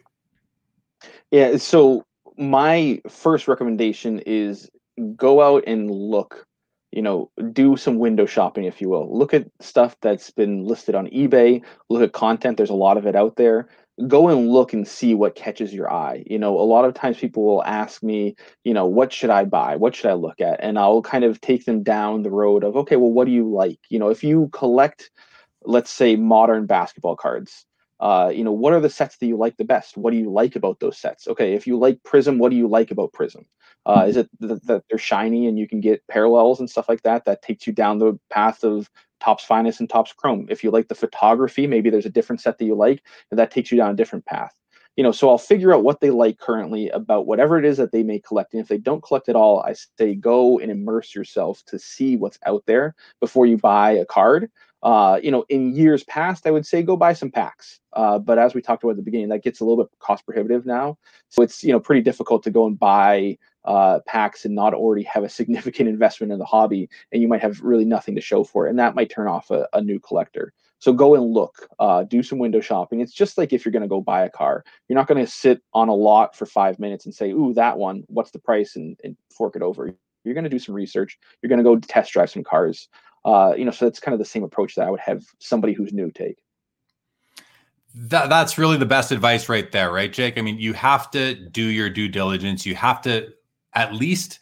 Yeah. 1.32 1.58
So 1.58 2.06
my 2.38 3.02
first 3.10 3.48
recommendation 3.48 4.20
is 4.26 4.70
go 5.16 5.42
out 5.42 5.64
and 5.68 5.92
look. 5.92 6.46
You 6.92 7.04
know, 7.04 7.30
do 7.54 7.78
some 7.78 8.00
window 8.00 8.26
shopping, 8.26 8.66
if 8.66 8.82
you 8.82 8.90
will. 8.90 9.16
Look 9.16 9.34
at 9.34 9.48
stuff 9.60 9.96
that's 10.02 10.32
been 10.32 10.66
listed 10.66 10.96
on 10.96 11.08
eBay. 11.08 11.62
Look 11.90 12.02
at 12.02 12.14
content. 12.14 12.58
There's 12.58 12.72
a 12.72 12.76
lot 12.76 12.98
of 12.98 13.06
it 13.06 13.16
out 13.16 13.36
there 13.36 13.70
go 14.08 14.30
and 14.30 14.50
look 14.50 14.74
and 14.74 14.88
see 14.88 15.14
what 15.14 15.36
catches 15.36 15.74
your 15.74 15.92
eye. 15.92 16.24
You 16.26 16.40
know, 16.40 16.58
a 16.58 16.62
lot 16.62 16.86
of 16.86 16.94
times 16.94 17.18
people 17.18 17.44
will 17.44 17.64
ask 17.64 18.02
me, 18.02 18.36
you 18.64 18.74
know, 18.74 18.86
what 18.86 19.12
should 19.12 19.30
I 19.30 19.46
buy? 19.46 19.76
What 19.76 19.96
should 19.96 20.10
I 20.10 20.14
look 20.14 20.40
at? 20.40 20.60
And 20.62 20.80
I'll 20.80 21.02
kind 21.02 21.24
of 21.24 21.42
take 21.42 21.66
them 21.66 21.84
down 21.84 22.24
the 22.24 22.32
road 22.32 22.64
of, 22.64 22.78
okay, 22.78 22.96
well, 22.96 23.12
what 23.12 23.26
do 23.26 23.32
you 23.32 23.50
like? 23.50 23.80
You 23.90 24.00
know, 24.00 24.10
if 24.10 24.24
you 24.24 24.50
collect, 24.54 25.12
let's 25.64 25.92
say, 25.92 26.16
modern 26.16 26.66
basketball 26.66 27.16
cards, 27.16 27.66
uh, 28.00 28.32
you 28.34 28.46
know, 28.46 28.54
what 28.54 28.72
are 28.72 28.80
the 28.80 28.90
sets 28.90 29.18
that 29.18 29.26
you 29.26 29.36
like 29.36 29.58
the 29.58 29.66
best? 29.66 29.98
What 29.98 30.12
do 30.12 30.18
you 30.18 30.32
like 30.32 30.56
about 30.56 30.80
those 30.80 30.98
sets? 30.98 31.28
Okay, 31.28 31.54
if 31.54 31.68
you 31.68 31.78
like 31.78 32.00
Prizm, 32.04 32.38
what 32.38 32.50
do 32.50 32.56
you 32.56 32.68
like 32.68 32.92
about 32.92 33.12
Prizm? 33.12 33.46
Uh, 33.86 34.06
is 34.08 34.16
it 34.16 34.30
that 34.40 34.66
the, 34.66 34.82
they're 34.90 34.98
shiny 34.98 35.48
and 35.48 35.58
you 35.58 35.68
can 35.68 35.82
get 35.82 36.06
parallels 36.08 36.60
and 36.60 36.70
stuff 36.70 36.88
like 36.88 37.02
that? 37.02 37.26
That 37.26 37.42
takes 37.42 37.68
you 37.68 37.74
down 37.74 37.98
the 37.98 38.18
path 38.30 38.64
of 38.64 38.90
Topps 39.20 39.44
Finest 39.44 39.80
and 39.80 39.90
Topps 39.90 40.14
Chrome. 40.14 40.48
If 40.50 40.64
you 40.64 40.72
like 40.72 40.88
the 40.88 40.96
photography, 40.96 41.68
maybe 41.68 41.90
there's 41.90 42.06
a 42.06 42.12
different 42.12 42.42
set 42.42 42.58
that 42.58 42.66
you 42.66 42.76
like, 42.76 43.04
and 43.32 43.40
that 43.40 43.52
takes 43.52 43.72
you 43.72 43.78
down 43.78 43.92
a 43.92 43.96
different 43.96 44.26
path. 44.26 44.54
You 44.96 45.04
know, 45.04 45.12
so 45.12 45.30
I'll 45.30 45.38
figure 45.38 45.74
out 45.74 45.84
what 45.84 46.02
they 46.02 46.10
like 46.10 46.40
currently 46.40 46.90
about 46.90 47.26
whatever 47.26 47.58
it 47.58 47.64
is 47.64 47.78
that 47.78 47.92
they 47.92 48.04
may 48.04 48.20
collect. 48.20 48.54
And 48.54 48.62
if 48.62 48.68
they 48.68 48.78
don't 48.78 49.04
collect 49.04 49.30
at 49.30 49.36
all, 49.36 49.62
I 49.62 49.74
say 49.98 50.16
go 50.16 50.60
and 50.60 50.70
immerse 50.70 51.16
yourself 51.16 51.64
to 51.68 51.80
see 51.80 52.18
what's 52.18 52.40
out 52.46 52.64
there 52.66 52.96
before 53.22 53.46
you 53.46 53.58
buy 53.58 53.92
a 53.92 54.06
card. 54.06 54.52
Uh, 54.82 55.20
you 55.22 55.30
know, 55.30 55.46
in 55.50 55.76
years 55.76 56.04
past, 56.06 56.48
I 56.48 56.52
would 56.52 56.66
say 56.66 56.84
go 56.84 56.96
buy 56.96 57.14
some 57.14 57.32
packs. 57.32 57.80
Uh, 57.94 58.18
but 58.18 58.38
as 58.38 58.54
we 58.54 58.62
talked 58.62 58.84
about 58.84 58.92
at 58.92 58.98
the 58.98 59.04
beginning, 59.04 59.30
that 59.30 59.44
gets 59.44 59.60
a 59.60 59.66
little 59.66 59.84
bit 59.84 59.92
cost 60.00 60.26
prohibitive 60.26 60.66
now. 60.66 60.98
So 61.30 61.42
it's 61.44 61.64
you 61.64 61.72
know 61.72 61.80
pretty 61.80 62.02
difficult 62.02 62.44
to 62.44 62.52
go 62.52 62.66
and 62.66 62.80
buy 62.80 63.38
uh, 63.66 64.00
packs 64.06 64.46
and 64.46 64.56
not 64.56 64.74
already 64.74 65.04
have 65.04 65.24
a 65.24 65.30
significant 65.30 65.90
investment 65.96 66.32
in 66.32 66.40
the 66.40 66.46
hobby, 66.46 66.90
and 67.12 67.22
you 67.22 67.28
might 67.28 67.42
have 67.42 67.62
really 67.62 67.86
nothing 67.86 68.16
to 68.16 68.22
show 68.22 68.44
for 68.44 68.68
it, 68.68 68.70
and 68.70 68.80
that 68.80 68.96
might 68.96 69.10
turn 69.10 69.28
off 69.28 69.52
a, 69.52 69.68
a 69.74 69.82
new 69.82 70.00
collector. 70.00 70.54
So 70.80 70.94
go 70.94 71.14
and 71.14 71.34
look, 71.34 71.68
uh, 71.80 72.04
do 72.04 72.24
some 72.24 72.40
window 72.40 72.62
shopping. 72.62 73.02
It's 73.02 73.14
just 73.14 73.38
like 73.38 73.52
if 73.52 73.66
you're 73.66 73.72
going 73.74 73.84
to 73.84 73.90
go 73.90 74.00
buy 74.00 74.24
a 74.24 74.30
car, 74.30 74.64
you're 74.88 74.98
not 74.98 75.08
going 75.08 75.24
to 75.24 75.30
sit 75.30 75.62
on 75.74 75.90
a 75.90 75.94
lot 75.94 76.36
for 76.36 76.46
five 76.46 76.80
minutes 76.80 77.06
and 77.06 77.14
say, 77.14 77.32
"Ooh, 77.32 77.54
that 77.54 77.78
one, 77.78 78.04
what's 78.08 78.32
the 78.32 78.40
price?" 78.40 78.76
and, 78.76 78.98
and 79.04 79.18
fork 79.30 79.56
it 79.56 79.62
over. 79.62 79.94
You're 80.24 80.34
going 80.34 80.46
to 80.46 80.50
do 80.50 80.60
some 80.60 80.76
research. 80.76 81.20
You're 81.42 81.50
going 81.50 81.58
to 81.60 81.64
go 81.64 81.78
test 81.78 82.14
drive 82.14 82.30
some 82.30 82.44
cars. 82.44 82.88
Uh, 83.26 83.54
you 83.58 83.66
know, 83.66 83.72
so 83.72 83.86
that's 83.86 84.00
kind 84.00 84.14
of 84.14 84.20
the 84.20 84.26
same 84.26 84.44
approach 84.44 84.76
that 84.76 84.88
I 84.88 84.90
would 84.90 85.00
have 85.02 85.26
somebody 85.40 85.74
who's 85.74 85.92
new 85.92 86.12
take. 86.12 86.38
That, 87.96 88.30
that's 88.30 88.58
really 88.58 88.78
the 88.78 88.86
best 88.86 89.12
advice 89.12 89.50
right 89.50 89.70
there, 89.72 89.92
right, 89.92 90.12
Jake? 90.12 90.38
I 90.38 90.42
mean, 90.42 90.60
you 90.60 90.74
have 90.74 91.12
to 91.12 91.34
do 91.36 91.64
your 91.64 91.90
due 91.90 92.08
diligence. 92.08 92.66
You 92.66 92.76
have 92.76 93.02
to 93.02 93.34
at 93.74 93.94
least 93.94 94.40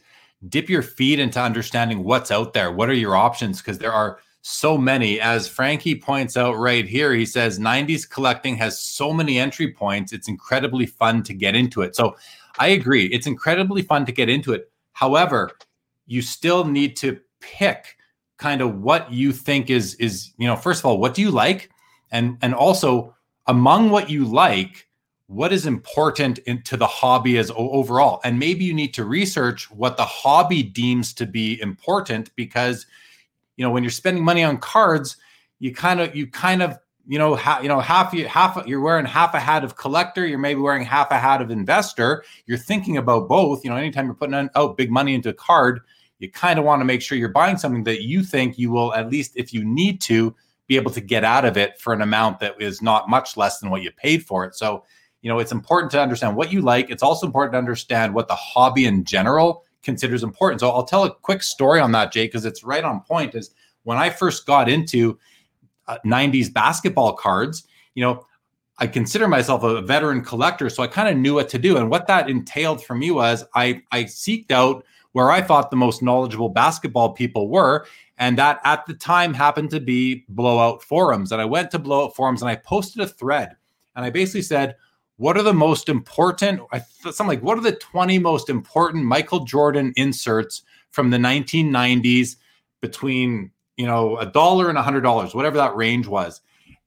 dip 0.49 0.69
your 0.69 0.81
feet 0.81 1.19
into 1.19 1.39
understanding 1.39 2.03
what's 2.03 2.31
out 2.31 2.53
there. 2.53 2.71
What 2.71 2.89
are 2.89 2.93
your 2.93 3.15
options? 3.15 3.59
Because 3.59 3.77
there 3.77 3.93
are 3.93 4.19
so 4.41 4.77
many. 4.77 5.19
As 5.19 5.47
Frankie 5.47 5.99
points 5.99 6.37
out 6.37 6.57
right 6.57 6.87
here, 6.87 7.13
he 7.13 7.25
says 7.25 7.59
90s 7.59 8.09
collecting 8.09 8.55
has 8.57 8.79
so 8.79 9.11
many 9.11 9.39
entry 9.39 9.71
points. 9.73 10.13
It's 10.13 10.27
incredibly 10.27 10.85
fun 10.85 11.23
to 11.23 11.33
get 11.33 11.55
into 11.55 11.81
it. 11.81 11.95
So 11.95 12.15
I 12.59 12.67
agree. 12.67 13.07
It's 13.07 13.27
incredibly 13.27 13.81
fun 13.81 14.05
to 14.05 14.11
get 14.11 14.29
into 14.29 14.53
it. 14.53 14.71
However, 14.93 15.51
you 16.05 16.21
still 16.21 16.63
need 16.63 16.95
to 16.97 17.19
pick 17.39 17.97
kind 18.37 18.61
of 18.61 18.79
what 18.81 19.11
you 19.11 19.31
think 19.31 19.69
is 19.69 19.95
is 19.95 20.31
you 20.37 20.47
know 20.47 20.55
first 20.55 20.81
of 20.81 20.85
all 20.85 20.99
what 20.99 21.13
do 21.13 21.21
you 21.21 21.31
like 21.31 21.69
and 22.11 22.37
and 22.41 22.53
also 22.53 23.15
among 23.47 23.89
what 23.89 24.09
you 24.09 24.25
like 24.25 24.86
what 25.27 25.51
is 25.51 25.65
important 25.65 26.39
in, 26.39 26.61
to 26.63 26.77
the 26.77 26.87
hobby 26.87 27.37
as 27.37 27.51
overall? 27.55 28.21
And 28.23 28.39
maybe 28.39 28.63
you 28.63 28.73
need 28.73 28.93
to 28.95 29.05
research 29.05 29.69
what 29.69 29.97
the 29.97 30.05
hobby 30.05 30.63
deems 30.63 31.13
to 31.15 31.25
be 31.25 31.59
important 31.61 32.33
because 32.35 32.85
you 33.57 33.63
know 33.63 33.71
when 33.71 33.83
you're 33.83 33.91
spending 33.91 34.23
money 34.23 34.43
on 34.43 34.57
cards 34.57 35.17
you 35.59 35.73
kind 35.73 35.99
of 35.99 36.15
you 36.15 36.27
kind 36.27 36.61
of 36.61 36.79
you 37.07 37.17
know 37.17 37.35
ha, 37.35 37.59
you 37.61 37.67
know 37.67 37.79
half 37.79 38.13
you 38.13 38.27
half 38.27 38.65
you're 38.65 38.81
wearing 38.81 39.05
half 39.05 39.33
a 39.33 39.39
hat 39.39 39.63
of 39.63 39.75
collector 39.75 40.25
you're 40.25 40.37
maybe 40.37 40.61
wearing 40.61 40.85
half 40.85 41.11
a 41.11 41.17
hat 41.17 41.41
of 41.41 41.51
investor. 41.51 42.23
You're 42.45 42.57
thinking 42.57 42.97
about 42.97 43.27
both 43.27 43.63
you 43.63 43.69
know 43.69 43.75
anytime 43.75 44.05
you're 44.05 44.15
putting 44.15 44.35
out 44.35 44.49
oh, 44.55 44.69
big 44.69 44.91
money 44.91 45.13
into 45.13 45.29
a 45.29 45.33
card 45.33 45.81
you 46.19 46.31
kind 46.31 46.57
of 46.57 46.65
want 46.65 46.79
to 46.79 46.85
make 46.85 47.01
sure 47.01 47.17
you're 47.17 47.29
buying 47.29 47.57
something 47.57 47.83
that 47.83 48.03
you 48.03 48.23
think 48.23 48.57
you 48.57 48.71
will 48.71 48.93
at 48.93 49.09
least 49.09 49.33
if 49.35 49.53
you 49.53 49.63
need 49.63 50.01
to 50.01 50.35
be 50.67 50.75
able 50.75 50.91
to 50.91 51.01
get 51.01 51.23
out 51.23 51.45
of 51.45 51.57
it 51.57 51.79
for 51.79 51.93
an 51.93 52.01
amount 52.01 52.39
that 52.39 52.61
is 52.61 52.81
not 52.81 53.09
much 53.09 53.37
less 53.37 53.59
than 53.59 53.69
what 53.69 53.81
you 53.81 53.91
paid 53.91 54.25
for 54.25 54.43
it. 54.45 54.53
So 54.53 54.83
you 55.21 55.29
know 55.29 55.39
it's 55.39 55.51
important 55.51 55.91
to 55.91 56.01
understand 56.01 56.35
what 56.35 56.51
you 56.51 56.61
like 56.61 56.89
it's 56.89 57.03
also 57.03 57.25
important 57.25 57.53
to 57.53 57.57
understand 57.57 58.13
what 58.13 58.27
the 58.27 58.35
hobby 58.35 58.85
in 58.85 59.03
general 59.03 59.63
considers 59.83 60.23
important 60.23 60.59
so 60.59 60.69
i'll 60.69 60.83
tell 60.83 61.03
a 61.03 61.13
quick 61.13 61.43
story 61.43 61.79
on 61.79 61.91
that 61.91 62.11
jay 62.11 62.25
because 62.25 62.45
it's 62.45 62.63
right 62.63 62.83
on 62.83 63.01
point 63.01 63.35
is 63.35 63.51
when 63.83 63.97
i 63.97 64.09
first 64.09 64.45
got 64.45 64.69
into 64.69 65.17
uh, 65.87 65.97
90s 66.05 66.51
basketball 66.51 67.13
cards 67.13 67.67
you 67.95 68.03
know 68.03 68.25
I 68.79 68.87
consider 68.87 69.27
myself 69.27 69.63
a 69.63 69.81
veteran 69.81 70.23
collector, 70.23 70.69
so 70.69 70.83
I 70.83 70.87
kind 70.87 71.09
of 71.09 71.17
knew 71.17 71.33
what 71.35 71.49
to 71.49 71.57
do. 71.57 71.77
And 71.77 71.89
what 71.89 72.07
that 72.07 72.29
entailed 72.29 72.83
for 72.83 72.95
me 72.95 73.09
was 73.09 73.43
I 73.55 73.81
I 73.91 74.03
seeked 74.03 74.51
out 74.51 74.85
where 75.13 75.31
I 75.31 75.41
thought 75.41 75.71
the 75.71 75.77
most 75.77 76.03
knowledgeable 76.03 76.49
basketball 76.49 77.13
people 77.13 77.49
were, 77.49 77.87
and 78.19 78.37
that 78.37 78.59
at 78.63 78.85
the 78.85 78.93
time 78.93 79.33
happened 79.33 79.71
to 79.71 79.79
be 79.79 80.25
blowout 80.29 80.83
forums. 80.83 81.31
And 81.31 81.41
I 81.41 81.45
went 81.45 81.71
to 81.71 81.79
blowout 81.79 82.15
forums 82.15 82.43
and 82.43 82.51
I 82.51 82.55
posted 82.55 83.01
a 83.01 83.07
thread, 83.07 83.55
and 83.95 84.05
I 84.05 84.11
basically 84.11 84.43
said, 84.43 84.75
what 85.17 85.35
are 85.35 85.43
the 85.43 85.53
most 85.53 85.89
important 85.89 86.61
I 86.71 86.79
thought 86.79 87.15
something 87.15 87.37
like 87.37 87.43
what 87.43 87.57
are 87.57 87.61
the 87.61 87.73
20 87.75 88.19
most 88.19 88.49
important 88.49 89.03
Michael 89.03 89.41
Jordan 89.45 89.93
inserts 89.95 90.63
from 90.91 91.09
the 91.09 91.17
1990s 91.17 92.37
between 92.81 93.51
you 93.75 93.85
know 93.85 94.17
a 94.17 94.25
dollar 94.25 94.69
and 94.69 94.77
a 94.77 94.83
hundred 94.83 95.01
dollars 95.01 95.35
whatever 95.35 95.57
that 95.57 95.75
range 95.75 96.07
was? 96.07 96.41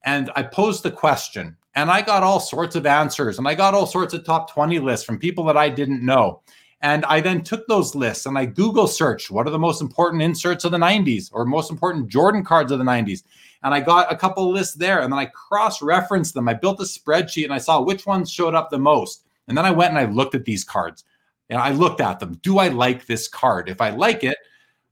And 0.05 0.31
I 0.35 0.45
posed 0.45 0.83
the 0.83 0.91
question 0.91 1.57
and 1.75 1.91
I 1.91 2.03
got 2.03 2.23
all 2.23 2.41
sorts 2.41 2.75
of 2.77 2.87
answers 2.87 3.39
and 3.39 3.47
I 3.47 3.55
got 3.55 3.75
all 3.75 3.87
sorts 3.87 4.15
of 4.15 4.25
top 4.25 4.51
20 4.51 4.79
lists 4.79 5.05
from 5.05 5.19
people 5.19 5.45
that 5.45 5.57
I 5.57 5.69
didn't 5.69 6.05
know. 6.05 6.41
And 6.83 7.05
I 7.05 7.21
then 7.21 7.43
took 7.43 7.67
those 7.67 7.95
lists 7.95 8.25
and 8.25 8.39
I 8.39 8.47
Google 8.47 8.87
searched 8.87 9.31
what 9.31 9.47
are 9.47 9.51
the 9.51 9.59
most 9.59 9.83
important 9.83 10.23
inserts 10.23 10.65
of 10.65 10.73
the 10.73 10.79
90s 10.79 11.29
or 11.33 11.45
most 11.45 11.71
important 11.71 12.09
Jordan 12.09 12.43
cards 12.43 12.73
of 12.73 12.79
the 12.79 12.85
90s 12.85 13.23
and 13.63 13.75
I 13.75 13.81
got 13.81 14.13
a 14.13 14.17
couple 14.17 14.51
lists 14.51 14.75
there 14.75 15.01
and 15.01 15.13
then 15.13 15.19
I 15.19 15.27
cross 15.27 15.83
referenced 15.83 16.35
them. 16.35 16.49
I 16.49 16.55
built 16.55 16.81
a 16.81 16.85
spreadsheet 16.85 17.45
and 17.45 17.53
I 17.53 17.59
saw 17.59 17.81
which 17.81 18.07
ones 18.07 18.31
showed 18.31 18.55
up 18.55 18.71
the 18.71 18.79
most. 18.79 19.25
And 19.49 19.57
then 19.57 19.67
I 19.67 19.71
went 19.71 19.91
and 19.91 19.99
I 19.99 20.11
looked 20.11 20.35
at 20.35 20.45
these 20.45 20.65
cards 20.65 21.05
and 21.51 21.61
I 21.61 21.73
looked 21.73 22.01
at 22.01 22.21
them. 22.21 22.39
Do 22.43 22.59
I 22.59 22.69
like 22.69 23.07
this 23.07 23.29
card? 23.29 23.69
If 23.69 23.81
I 23.81 23.91
like 23.91 24.25
it, 24.25 24.39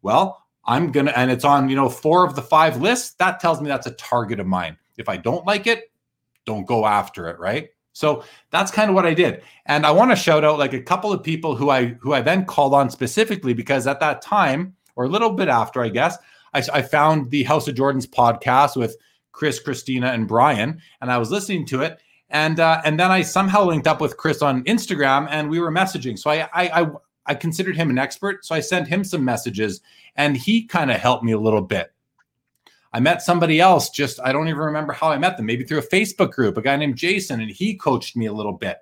well, 0.02 0.44
I'm 0.64 0.92
to, 0.92 1.18
and 1.18 1.30
it's 1.30 1.44
on, 1.44 1.68
you 1.68 1.76
know, 1.76 1.88
four 1.88 2.26
of 2.26 2.34
the 2.34 2.42
five 2.42 2.80
lists. 2.80 3.14
That 3.14 3.40
tells 3.40 3.60
me 3.60 3.68
that's 3.68 3.86
a 3.86 3.92
target 3.92 4.40
of 4.40 4.46
mine. 4.46 4.76
If 4.98 5.08
I 5.08 5.16
don't 5.16 5.46
like 5.46 5.66
it, 5.66 5.90
don't 6.44 6.66
go 6.66 6.84
after 6.84 7.28
it. 7.28 7.38
Right. 7.38 7.70
So 7.92 8.22
that's 8.50 8.70
kind 8.70 8.90
of 8.90 8.94
what 8.94 9.06
I 9.06 9.14
did. 9.14 9.42
And 9.66 9.86
I 9.86 9.90
want 9.90 10.10
to 10.10 10.16
shout 10.16 10.44
out 10.44 10.58
like 10.58 10.72
a 10.72 10.82
couple 10.82 11.12
of 11.12 11.22
people 11.22 11.56
who 11.56 11.70
I, 11.70 11.86
who 12.00 12.12
I 12.12 12.20
then 12.20 12.44
called 12.44 12.74
on 12.74 12.90
specifically 12.90 13.54
because 13.54 13.86
at 13.86 14.00
that 14.00 14.20
time, 14.22 14.74
or 14.94 15.04
a 15.04 15.08
little 15.08 15.30
bit 15.30 15.48
after, 15.48 15.82
I 15.82 15.88
guess, 15.88 16.18
I, 16.58 16.78
I 16.78 16.82
found 16.82 17.30
the 17.30 17.44
House 17.44 17.68
of 17.68 17.74
Jordans 17.74 18.06
podcast 18.06 18.76
with 18.76 18.96
Chris, 19.32 19.60
Christina, 19.60 20.08
and 20.08 20.26
Brian, 20.26 20.80
and 21.00 21.10
I 21.10 21.18
was 21.18 21.30
listening 21.30 21.66
to 21.66 21.82
it. 21.82 21.98
And 22.30 22.60
uh, 22.60 22.82
and 22.84 22.98
then 22.98 23.10
I 23.10 23.22
somehow 23.22 23.64
linked 23.64 23.86
up 23.86 24.00
with 24.00 24.16
Chris 24.16 24.42
on 24.42 24.64
Instagram, 24.64 25.28
and 25.30 25.48
we 25.48 25.60
were 25.60 25.70
messaging. 25.70 26.18
So 26.18 26.30
I 26.30 26.48
I 26.52 26.82
I, 26.82 26.90
I 27.26 27.34
considered 27.34 27.76
him 27.76 27.90
an 27.90 27.98
expert, 27.98 28.44
so 28.44 28.54
I 28.54 28.60
sent 28.60 28.88
him 28.88 29.04
some 29.04 29.24
messages, 29.24 29.80
and 30.16 30.36
he 30.36 30.64
kind 30.64 30.90
of 30.90 30.98
helped 30.98 31.24
me 31.24 31.32
a 31.32 31.38
little 31.40 31.62
bit. 31.62 31.92
I 32.92 33.00
met 33.00 33.22
somebody 33.22 33.60
else 33.60 33.90
just, 33.90 34.18
I 34.24 34.32
don't 34.32 34.48
even 34.48 34.60
remember 34.60 34.94
how 34.94 35.10
I 35.10 35.18
met 35.18 35.36
them, 35.36 35.44
maybe 35.44 35.64
through 35.64 35.78
a 35.78 35.86
Facebook 35.86 36.32
group, 36.32 36.56
a 36.56 36.62
guy 36.62 36.74
named 36.76 36.96
Jason, 36.96 37.40
and 37.40 37.50
he 37.50 37.74
coached 37.74 38.16
me 38.16 38.26
a 38.26 38.32
little 38.32 38.54
bit. 38.54 38.78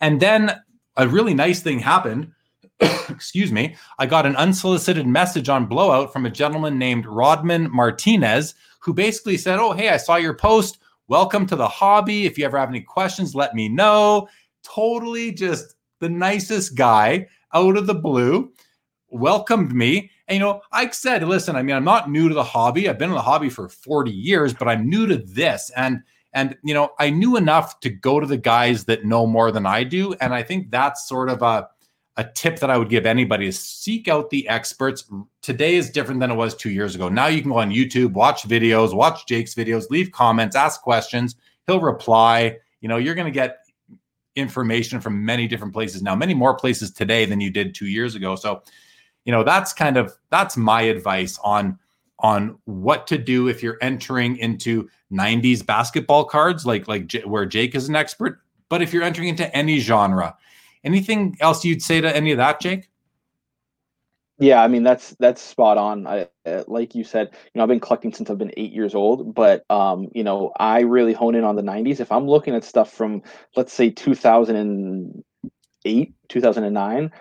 And 0.00 0.20
then 0.20 0.60
a 0.96 1.06
really 1.06 1.32
nice 1.32 1.60
thing 1.60 1.78
happened. 1.78 2.32
Excuse 3.08 3.52
me. 3.52 3.76
I 3.98 4.06
got 4.06 4.26
an 4.26 4.36
unsolicited 4.36 5.06
message 5.06 5.48
on 5.48 5.66
Blowout 5.66 6.12
from 6.12 6.26
a 6.26 6.30
gentleman 6.30 6.78
named 6.78 7.06
Rodman 7.06 7.70
Martinez, 7.70 8.54
who 8.80 8.92
basically 8.92 9.38
said, 9.38 9.58
Oh, 9.58 9.72
hey, 9.72 9.88
I 9.88 9.96
saw 9.96 10.16
your 10.16 10.34
post. 10.34 10.78
Welcome 11.08 11.46
to 11.46 11.56
the 11.56 11.68
hobby. 11.68 12.26
If 12.26 12.36
you 12.36 12.44
ever 12.44 12.58
have 12.58 12.68
any 12.68 12.80
questions, 12.80 13.34
let 13.34 13.54
me 13.54 13.68
know. 13.68 14.28
Totally 14.62 15.32
just 15.32 15.76
the 16.00 16.08
nicest 16.08 16.74
guy 16.74 17.28
out 17.54 17.76
of 17.76 17.86
the 17.86 17.94
blue 17.94 18.52
welcomed 19.08 19.72
me. 19.72 20.10
And, 20.28 20.36
you 20.36 20.40
know, 20.40 20.60
I 20.72 20.90
said, 20.90 21.22
listen, 21.22 21.56
I 21.56 21.62
mean, 21.62 21.76
I'm 21.76 21.84
not 21.84 22.10
new 22.10 22.28
to 22.28 22.34
the 22.34 22.44
hobby. 22.44 22.88
I've 22.88 22.98
been 22.98 23.10
in 23.10 23.14
the 23.14 23.22
hobby 23.22 23.48
for 23.48 23.68
40 23.68 24.10
years, 24.10 24.52
but 24.52 24.68
I'm 24.68 24.90
new 24.90 25.06
to 25.06 25.18
this. 25.18 25.70
And, 25.76 26.02
and, 26.34 26.56
you 26.64 26.74
know, 26.74 26.90
I 26.98 27.08
knew 27.08 27.36
enough 27.36 27.80
to 27.80 27.88
go 27.88 28.20
to 28.20 28.26
the 28.26 28.36
guys 28.36 28.84
that 28.86 29.04
know 29.04 29.26
more 29.26 29.50
than 29.52 29.64
I 29.64 29.84
do. 29.84 30.14
And 30.14 30.34
I 30.34 30.42
think 30.42 30.70
that's 30.70 31.08
sort 31.08 31.30
of 31.30 31.40
a, 31.40 31.68
a 32.16 32.24
tip 32.24 32.58
that 32.60 32.70
I 32.70 32.78
would 32.78 32.88
give 32.88 33.06
anybody 33.06 33.46
is 33.46 33.58
seek 33.58 34.08
out 34.08 34.30
the 34.30 34.48
experts. 34.48 35.04
Today 35.42 35.74
is 35.74 35.90
different 35.90 36.20
than 36.20 36.30
it 36.30 36.34
was 36.34 36.54
two 36.54 36.70
years 36.70 36.94
ago. 36.94 37.08
Now 37.08 37.26
you 37.26 37.42
can 37.42 37.50
go 37.50 37.58
on 37.58 37.70
YouTube, 37.70 38.12
watch 38.12 38.42
videos, 38.48 38.94
watch 38.94 39.26
Jake's 39.26 39.54
videos, 39.54 39.90
leave 39.90 40.12
comments, 40.12 40.56
ask 40.56 40.80
questions. 40.80 41.36
He'll 41.66 41.80
reply. 41.80 42.56
You 42.80 42.88
know, 42.88 42.96
you're 42.96 43.14
going 43.14 43.26
to 43.26 43.30
get 43.30 43.58
information 44.34 45.00
from 45.00 45.24
many 45.24 45.46
different 45.46 45.74
places 45.74 46.02
now, 46.02 46.14
many 46.14 46.34
more 46.34 46.54
places 46.54 46.90
today 46.90 47.26
than 47.26 47.40
you 47.40 47.50
did 47.50 47.74
two 47.74 47.86
years 47.86 48.14
ago. 48.14 48.36
So 48.36 48.62
you 49.26 49.32
know 49.32 49.42
that's 49.42 49.74
kind 49.74 49.98
of 49.98 50.16
that's 50.30 50.56
my 50.56 50.82
advice 50.82 51.38
on 51.44 51.78
on 52.20 52.56
what 52.64 53.06
to 53.08 53.18
do 53.18 53.48
if 53.48 53.62
you're 53.62 53.76
entering 53.82 54.38
into 54.38 54.88
90s 55.12 55.66
basketball 55.66 56.24
cards 56.24 56.64
like 56.64 56.88
like 56.88 57.06
J- 57.06 57.24
where 57.24 57.44
Jake 57.44 57.74
is 57.74 57.90
an 57.90 57.96
expert 57.96 58.40
but 58.70 58.80
if 58.80 58.94
you're 58.94 59.02
entering 59.02 59.28
into 59.28 59.54
any 59.54 59.80
genre 59.80 60.34
anything 60.86 61.36
else 61.40 61.64
you'd 61.64 61.82
say 61.82 62.00
to 62.00 62.16
any 62.16 62.32
of 62.32 62.38
that 62.38 62.60
Jake 62.60 62.88
yeah, 64.38 64.62
I 64.62 64.68
mean 64.68 64.82
that's 64.82 65.16
that's 65.18 65.40
spot 65.40 65.78
on. 65.78 66.06
I 66.06 66.28
uh, 66.44 66.64
like 66.66 66.94
you 66.94 67.04
said, 67.04 67.30
you 67.32 67.38
know, 67.54 67.62
I've 67.62 67.70
been 67.70 67.80
collecting 67.80 68.12
since 68.12 68.28
I've 68.28 68.36
been 68.36 68.52
eight 68.58 68.72
years 68.72 68.94
old, 68.94 69.34
but 69.34 69.64
um, 69.70 70.10
you 70.14 70.22
know, 70.22 70.52
I 70.58 70.80
really 70.80 71.14
hone 71.14 71.34
in 71.34 71.42
on 71.42 71.56
the 71.56 71.62
'90s. 71.62 72.00
If 72.00 72.12
I'm 72.12 72.28
looking 72.28 72.54
at 72.54 72.62
stuff 72.62 72.92
from, 72.92 73.22
let's 73.56 73.72
say, 73.72 73.88
2008, 73.88 76.14
2009, 76.28 77.12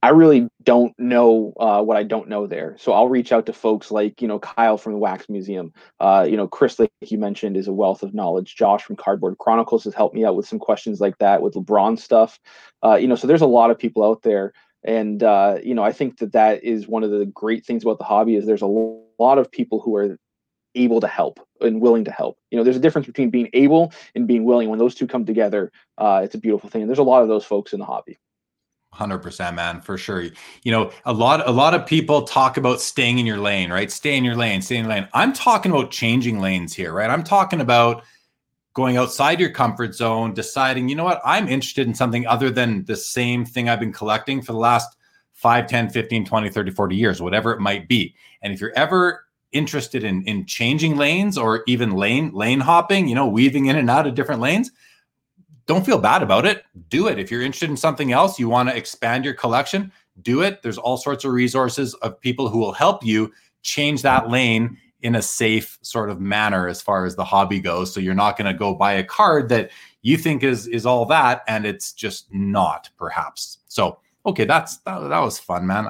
I 0.00 0.10
really 0.10 0.48
don't 0.62 0.96
know 0.98 1.52
uh, 1.58 1.82
what 1.82 1.96
I 1.96 2.04
don't 2.04 2.28
know 2.28 2.46
there. 2.46 2.76
So 2.78 2.92
I'll 2.92 3.08
reach 3.08 3.32
out 3.32 3.46
to 3.46 3.52
folks 3.52 3.90
like, 3.90 4.22
you 4.22 4.28
know, 4.28 4.38
Kyle 4.38 4.78
from 4.78 4.92
the 4.92 4.98
Wax 4.98 5.28
Museum. 5.28 5.72
Uh, 5.98 6.24
you 6.28 6.36
know, 6.36 6.46
Chris, 6.46 6.78
like 6.78 6.90
you 7.00 7.18
mentioned, 7.18 7.56
is 7.56 7.66
a 7.66 7.72
wealth 7.72 8.04
of 8.04 8.14
knowledge. 8.14 8.54
Josh 8.54 8.84
from 8.84 8.94
Cardboard 8.94 9.38
Chronicles 9.38 9.82
has 9.84 9.94
helped 9.94 10.14
me 10.14 10.24
out 10.24 10.36
with 10.36 10.46
some 10.46 10.60
questions 10.60 11.00
like 11.00 11.18
that 11.18 11.42
with 11.42 11.54
LeBron 11.54 11.98
stuff. 11.98 12.38
Uh, 12.84 12.94
you 12.94 13.08
know, 13.08 13.16
so 13.16 13.26
there's 13.26 13.42
a 13.42 13.46
lot 13.46 13.72
of 13.72 13.78
people 13.78 14.04
out 14.04 14.22
there. 14.22 14.52
And, 14.84 15.24
uh, 15.24 15.58
you 15.64 15.74
know, 15.74 15.82
I 15.82 15.90
think 15.90 16.18
that 16.18 16.32
that 16.32 16.62
is 16.62 16.86
one 16.86 17.02
of 17.02 17.10
the 17.10 17.26
great 17.26 17.66
things 17.66 17.82
about 17.82 17.98
the 17.98 18.04
hobby 18.04 18.36
is 18.36 18.46
there's 18.46 18.62
a 18.62 18.66
lot 19.18 19.38
of 19.38 19.50
people 19.50 19.80
who 19.80 19.96
are 19.96 20.16
able 20.76 21.00
to 21.00 21.08
help 21.08 21.40
and 21.60 21.80
willing 21.80 22.04
to 22.04 22.12
help. 22.12 22.38
You 22.52 22.58
know, 22.58 22.62
there's 22.62 22.76
a 22.76 22.80
difference 22.80 23.08
between 23.08 23.30
being 23.30 23.50
able 23.52 23.92
and 24.14 24.28
being 24.28 24.44
willing. 24.44 24.68
When 24.68 24.78
those 24.78 24.94
two 24.94 25.08
come 25.08 25.26
together, 25.26 25.72
uh, 25.96 26.20
it's 26.22 26.36
a 26.36 26.38
beautiful 26.38 26.70
thing. 26.70 26.82
And 26.82 26.88
there's 26.88 27.00
a 27.00 27.02
lot 27.02 27.22
of 27.22 27.28
those 27.28 27.44
folks 27.44 27.72
in 27.72 27.80
the 27.80 27.86
hobby. 27.86 28.16
Hundred 28.90 29.18
percent, 29.18 29.54
man, 29.54 29.80
for 29.80 29.96
sure. 29.96 30.22
You 30.62 30.72
know, 30.72 30.90
a 31.04 31.12
lot, 31.12 31.46
a 31.46 31.52
lot 31.52 31.74
of 31.74 31.86
people 31.86 32.22
talk 32.22 32.56
about 32.56 32.80
staying 32.80 33.18
in 33.18 33.26
your 33.26 33.38
lane, 33.38 33.70
right? 33.70 33.92
Stay 33.92 34.16
in 34.16 34.24
your 34.24 34.34
lane, 34.34 34.60
stay 34.62 34.76
in 34.76 34.84
your 34.86 34.92
lane. 34.94 35.08
I'm 35.12 35.32
talking 35.32 35.70
about 35.70 35.90
changing 35.90 36.40
lanes 36.40 36.74
here, 36.74 36.92
right? 36.92 37.10
I'm 37.10 37.22
talking 37.22 37.60
about 37.60 38.02
going 38.74 38.96
outside 38.96 39.40
your 39.40 39.50
comfort 39.50 39.94
zone, 39.94 40.34
deciding, 40.34 40.88
you 40.88 40.96
know 40.96 41.04
what, 41.04 41.20
I'm 41.24 41.48
interested 41.48 41.86
in 41.86 41.94
something 41.94 42.26
other 42.26 42.50
than 42.50 42.84
the 42.86 42.96
same 42.96 43.44
thing 43.44 43.68
I've 43.68 43.80
been 43.80 43.92
collecting 43.92 44.40
for 44.40 44.52
the 44.52 44.58
last 44.58 44.96
5, 45.34 45.66
10, 45.66 45.90
15, 45.90 46.24
20, 46.24 46.48
30, 46.48 46.70
40 46.70 46.96
years, 46.96 47.22
whatever 47.22 47.52
it 47.52 47.60
might 47.60 47.88
be. 47.88 48.14
And 48.42 48.52
if 48.52 48.60
you're 48.60 48.76
ever 48.76 49.26
interested 49.52 50.04
in 50.04 50.22
in 50.24 50.44
changing 50.44 50.96
lanes 50.96 51.38
or 51.38 51.62
even 51.66 51.92
lane 51.92 52.30
lane 52.34 52.60
hopping, 52.60 53.08
you 53.08 53.14
know, 53.14 53.26
weaving 53.26 53.66
in 53.66 53.76
and 53.76 53.90
out 53.90 54.06
of 54.06 54.14
different 54.14 54.40
lanes, 54.40 54.70
don't 55.68 55.84
feel 55.84 55.98
bad 55.98 56.22
about 56.22 56.46
it. 56.46 56.64
Do 56.88 57.06
it. 57.06 57.18
If 57.18 57.30
you're 57.30 57.42
interested 57.42 57.70
in 57.70 57.76
something 57.76 58.10
else, 58.10 58.38
you 58.38 58.48
want 58.48 58.70
to 58.70 58.76
expand 58.76 59.24
your 59.24 59.34
collection, 59.34 59.92
do 60.22 60.40
it. 60.42 60.62
There's 60.62 60.78
all 60.78 60.96
sorts 60.96 61.24
of 61.24 61.32
resources 61.32 61.94
of 61.96 62.20
people 62.20 62.48
who 62.48 62.58
will 62.58 62.72
help 62.72 63.04
you 63.04 63.30
change 63.62 64.02
that 64.02 64.30
lane 64.30 64.78
in 65.02 65.14
a 65.14 65.22
safe 65.22 65.78
sort 65.82 66.10
of 66.10 66.20
manner 66.20 66.68
as 66.68 66.80
far 66.80 67.04
as 67.04 67.14
the 67.14 67.24
hobby 67.24 67.60
goes. 67.60 67.92
So 67.92 68.00
you're 68.00 68.14
not 68.14 68.36
going 68.36 68.50
to 68.50 68.58
go 68.58 68.74
buy 68.74 68.94
a 68.94 69.04
card 69.04 69.50
that 69.50 69.70
you 70.00 70.16
think 70.16 70.42
is 70.42 70.66
is 70.66 70.86
all 70.86 71.04
that 71.04 71.42
and 71.46 71.66
it's 71.66 71.92
just 71.92 72.32
not 72.32 72.88
perhaps. 72.96 73.58
So, 73.68 73.98
okay, 74.24 74.46
that's 74.46 74.78
that, 74.78 75.00
that 75.00 75.20
was 75.20 75.38
fun, 75.38 75.66
man. 75.66 75.88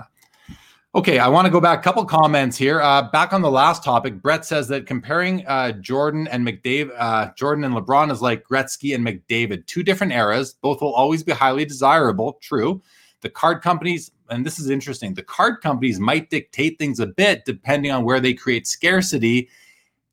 Okay, 0.95 1.19
I 1.19 1.29
want 1.29 1.45
to 1.45 1.51
go 1.51 1.61
back 1.61 1.81
a 1.81 1.83
couple 1.83 2.03
comments 2.07 2.57
here. 2.57 2.81
Uh, 2.81 3.03
back 3.11 3.35
on 3.35 3.43
the 3.43 3.51
last 3.51 3.85
topic, 3.85 4.23
Brett 4.23 4.47
says 4.47 4.69
that 4.69 4.87
comparing 4.87 5.47
uh, 5.47 5.73
Jordan 5.73 6.27
and 6.29 6.47
McDavid, 6.47 6.93
uh, 6.97 7.31
Jordan 7.37 7.65
and 7.65 7.75
LeBron 7.75 8.11
is 8.11 8.23
like 8.23 8.43
Gretzky 8.43 8.95
and 8.95 9.07
McDavid, 9.07 9.67
two 9.67 9.83
different 9.83 10.15
eras. 10.15 10.55
Both 10.55 10.81
will 10.81 10.95
always 10.95 11.23
be 11.23 11.33
highly 11.33 11.67
desirable. 11.67 12.39
True. 12.41 12.81
The 13.21 13.29
card 13.29 13.61
companies, 13.61 14.13
and 14.31 14.47
this 14.47 14.59
is 14.59 14.71
interesting, 14.71 15.13
the 15.13 15.23
card 15.23 15.61
companies 15.61 16.01
might 16.01 16.31
dictate 16.31 16.79
things 16.79 17.01
a 17.01 17.07
bit 17.07 17.45
depending 17.45 17.91
on 17.91 18.05
where 18.05 18.19
they 18.19 18.33
create 18.33 18.67
scarcity. 18.67 19.51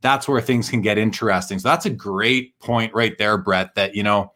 That's 0.02 0.28
where 0.28 0.42
things 0.42 0.70
can 0.70 0.82
get 0.82 0.98
interesting. 0.98 1.58
So 1.58 1.70
that's 1.70 1.86
a 1.86 1.90
great 1.90 2.60
point 2.60 2.94
right 2.94 3.18
there, 3.18 3.38
Brett. 3.38 3.76
That 3.76 3.96
you 3.96 4.04
know, 4.04 4.34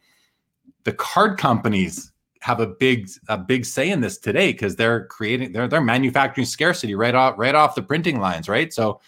the 0.85 0.93
card 0.93 1.37
companies 1.37 2.13
have 2.41 2.59
a 2.59 2.67
big 2.67 3.09
a 3.27 3.37
big 3.37 3.65
say 3.65 3.89
in 3.89 4.01
this 4.01 4.17
today 4.17 4.51
because 4.51 4.75
they're 4.75 5.05
creating 5.07 5.51
they're 5.51 5.67
they're 5.67 5.81
manufacturing 5.81 6.45
scarcity 6.45 6.95
right 6.95 7.15
off 7.15 7.37
right 7.37 7.55
off 7.55 7.75
the 7.75 7.81
printing 7.81 8.19
lines, 8.19 8.47
right? 8.47 8.73
So 8.73 9.01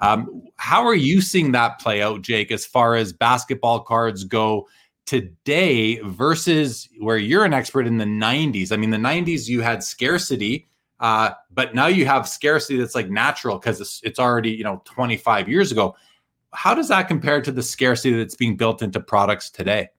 um, 0.00 0.42
how 0.56 0.84
are 0.84 0.94
you 0.94 1.20
seeing 1.20 1.52
that 1.52 1.78
play 1.78 2.02
out, 2.02 2.22
Jake, 2.22 2.50
as 2.50 2.66
far 2.66 2.96
as 2.96 3.12
basketball 3.12 3.80
cards 3.80 4.24
go 4.24 4.68
today 5.06 5.98
versus 6.00 6.88
where 6.98 7.16
you're 7.18 7.44
an 7.44 7.54
expert 7.54 7.86
in 7.86 7.98
the 7.98 8.04
90s? 8.04 8.72
I 8.72 8.76
mean, 8.76 8.90
the 8.90 8.96
90s 8.96 9.48
you 9.48 9.60
had 9.60 9.84
scarcity, 9.84 10.68
uh, 11.00 11.30
but 11.52 11.74
now 11.74 11.86
you 11.86 12.06
have 12.06 12.28
scarcity 12.28 12.78
that's 12.78 12.94
like 12.94 13.08
natural 13.08 13.58
because 13.58 13.80
it's, 13.80 14.00
it's 14.02 14.18
already, 14.18 14.50
you 14.50 14.64
know, 14.64 14.82
25 14.84 15.48
years 15.48 15.70
ago. 15.70 15.94
How 16.52 16.74
does 16.74 16.88
that 16.88 17.08
compare 17.08 17.40
to 17.42 17.52
the 17.52 17.62
scarcity 17.62 18.16
that's 18.16 18.36
being 18.36 18.56
built 18.56 18.82
into 18.82 19.00
products 19.00 19.50
today? 19.50 19.90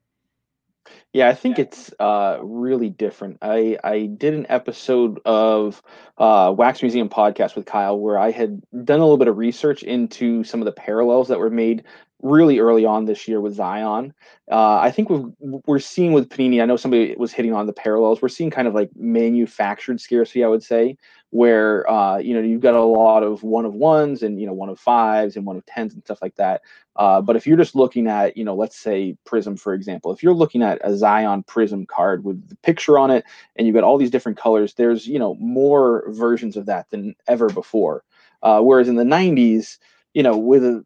Yeah, 1.16 1.30
I 1.30 1.34
think 1.34 1.59
it's 1.59 1.93
uh, 1.97 2.39
really 2.43 2.89
different. 2.89 3.38
I 3.41 3.78
I 3.86 4.07
did 4.07 4.34
an 4.34 4.45
episode 4.49 5.22
of 5.24 5.82
uh, 6.18 6.53
Wax 6.57 6.82
Museum 6.82 7.07
podcast 7.07 7.55
with 7.55 7.66
Kyle 7.66 7.97
where 7.97 8.20
I 8.20 8.32
had 8.32 8.61
done 8.84 8.99
a 8.99 9.03
little 9.03 9.16
bit 9.18 9.30
of 9.30 9.38
research 9.38 9.82
into 9.82 10.43
some 10.43 10.59
of 10.59 10.66
the 10.66 10.74
parallels 10.74 11.30
that 11.30 11.39
were 11.39 11.49
made 11.49 11.86
really 12.22 12.59
early 12.59 12.84
on 12.84 13.05
this 13.05 13.30
year 13.30 13.39
with 13.39 13.53
Zion. 13.53 14.13
Uh, 14.51 14.80
I 14.80 14.91
think 14.91 15.09
we've, 15.09 15.32
we're 15.39 15.80
seeing 15.80 16.11
with 16.11 16.28
Panini. 16.28 16.61
I 16.61 16.66
know 16.66 16.76
somebody 16.76 17.16
was 17.18 17.32
hitting 17.32 17.53
on 17.53 17.66
the 17.66 17.72
parallels. 17.72 18.22
We're 18.22 18.28
seeing 18.28 18.49
kind 18.51 18.68
of 18.68 18.74
like 18.74 18.89
manufactured 18.97 20.01
scarcity, 20.01 20.43
I 20.43 20.49
would 20.49 20.63
say, 20.63 20.97
where 21.32 21.89
uh, 21.89 22.17
you 22.17 22.34
know 22.34 22.41
you've 22.41 22.61
got 22.61 22.76
a 22.76 22.84
lot 22.84 23.23
of 23.23 23.43
one 23.43 23.65
of 23.65 23.73
ones 23.73 24.23
and 24.23 24.39
you 24.39 24.47
know 24.47 24.53
one 24.53 24.69
of 24.69 24.80
fives 24.80 25.36
and 25.36 25.45
one 25.45 25.57
of 25.57 25.65
tens 25.65 25.93
and 25.93 26.03
stuff 26.03 26.21
like 26.21 26.36
that. 26.36 26.61
Uh, 26.95 27.21
but 27.21 27.36
if 27.36 27.45
you're 27.45 27.57
just 27.57 27.76
looking 27.76 28.07
at 28.07 28.38
you 28.38 28.43
know 28.43 28.55
let's 28.55 28.78
say 28.78 29.17
Prizm 29.26 29.59
for 29.59 29.73
example, 29.73 30.11
if 30.11 30.23
you're 30.23 30.34
looking 30.34 30.63
at 30.63 30.80
a 30.84 30.95
Zion 30.95 31.43
Prizm 31.43 31.88
card 31.88 32.23
with 32.23 32.47
the 32.49 32.55
picture 32.57 32.97
on 32.97 33.11
it 33.11 33.26
and 33.55 33.67
you've 33.67 33.76
got 33.76 33.84
all 33.84 33.97
these 33.97 34.11
different 34.11 34.38
colors, 34.38 34.73
there's 34.76 35.07
you 35.07 35.19
know 35.19 35.36
more 35.36 36.05
versions 36.09 36.55
of 36.57 36.65
that 36.67 36.89
than 36.89 37.15
ever 37.28 37.49
before. 37.49 38.03
Uh, 38.43 38.61
whereas 38.61 38.88
in 38.88 38.95
the 38.95 39.03
90s, 39.03 39.78
you 40.13 40.23
know 40.23 40.38
with 40.38 40.63
a 40.63 40.86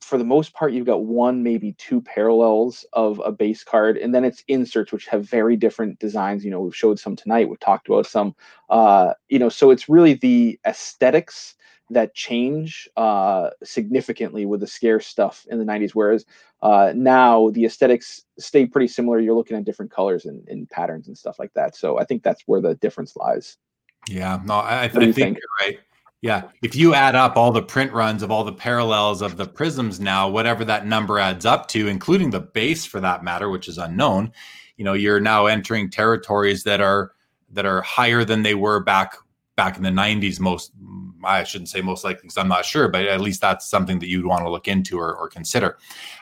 for 0.00 0.16
the 0.16 0.24
most 0.24 0.52
part, 0.54 0.72
you've 0.72 0.86
got 0.86 1.04
one, 1.04 1.42
maybe 1.42 1.72
two 1.72 2.00
parallels 2.00 2.84
of 2.92 3.20
a 3.24 3.32
base 3.32 3.64
card, 3.64 3.96
and 3.96 4.14
then 4.14 4.24
it's 4.24 4.44
inserts, 4.48 4.92
which 4.92 5.06
have 5.06 5.28
very 5.28 5.56
different 5.56 5.98
designs. 5.98 6.44
You 6.44 6.50
know, 6.50 6.60
we've 6.60 6.76
showed 6.76 6.98
some 6.98 7.16
tonight, 7.16 7.48
we've 7.48 7.60
talked 7.60 7.88
about 7.88 8.06
some. 8.06 8.34
Uh, 8.70 9.14
you 9.28 9.38
know, 9.38 9.48
so 9.48 9.70
it's 9.70 9.88
really 9.88 10.14
the 10.14 10.58
aesthetics 10.66 11.54
that 11.90 12.14
change 12.14 12.88
uh, 12.96 13.50
significantly 13.62 14.44
with 14.44 14.60
the 14.60 14.66
scarce 14.66 15.06
stuff 15.06 15.46
in 15.50 15.58
the 15.58 15.64
90s, 15.64 15.92
whereas 15.92 16.24
uh, 16.62 16.92
now 16.96 17.50
the 17.50 17.64
aesthetics 17.64 18.22
stay 18.38 18.66
pretty 18.66 18.88
similar. 18.88 19.20
You're 19.20 19.36
looking 19.36 19.56
at 19.56 19.64
different 19.64 19.92
colors 19.92 20.24
and, 20.24 20.46
and, 20.48 20.68
patterns 20.68 21.06
and 21.06 21.16
stuff 21.16 21.38
like 21.38 21.52
that. 21.54 21.76
So 21.76 21.98
I 21.98 22.04
think 22.04 22.22
that's 22.22 22.42
where 22.46 22.60
the 22.60 22.74
difference 22.76 23.14
lies. 23.14 23.56
Yeah, 24.08 24.40
no, 24.44 24.54
I, 24.54 24.84
I 24.84 24.88
think, 24.88 25.14
think 25.14 25.38
you're 25.38 25.68
right. 25.68 25.78
Yeah. 26.22 26.44
If 26.62 26.74
you 26.74 26.94
add 26.94 27.14
up 27.14 27.36
all 27.36 27.52
the 27.52 27.62
print 27.62 27.92
runs 27.92 28.22
of 28.22 28.30
all 28.30 28.42
the 28.42 28.52
parallels 28.52 29.22
of 29.22 29.36
the 29.36 29.46
Prizms 29.46 30.00
now, 30.00 30.28
whatever 30.28 30.64
that 30.64 30.86
number 30.86 31.18
adds 31.18 31.44
up 31.44 31.68
to, 31.68 31.88
including 31.88 32.30
the 32.30 32.40
base 32.40 32.84
for 32.84 33.00
that 33.00 33.22
matter, 33.22 33.50
which 33.50 33.68
is 33.68 33.78
unknown, 33.78 34.32
you 34.76 34.84
know, 34.84 34.94
you're 34.94 35.20
now 35.20 35.46
entering 35.46 35.90
territories 35.90 36.64
that 36.64 36.80
are 36.80 37.12
that 37.52 37.66
are 37.66 37.82
higher 37.82 38.24
than 38.24 38.42
they 38.42 38.54
were 38.54 38.80
back 38.80 39.14
back 39.56 39.76
in 39.76 39.82
the 39.82 39.90
90s 39.90 40.40
most 40.40 40.72
I 41.24 41.44
shouldn't 41.44 41.68
say 41.68 41.80
most 41.80 42.04
likely 42.04 42.22
because 42.22 42.36
I'm 42.36 42.48
not 42.48 42.64
sure, 42.64 42.88
but 42.88 43.04
at 43.04 43.20
least 43.20 43.40
that's 43.40 43.66
something 43.66 43.98
that 43.98 44.08
you'd 44.08 44.26
want 44.26 44.44
to 44.44 44.50
look 44.50 44.68
into 44.68 44.98
or, 44.98 45.14
or 45.14 45.28
consider. 45.28 45.78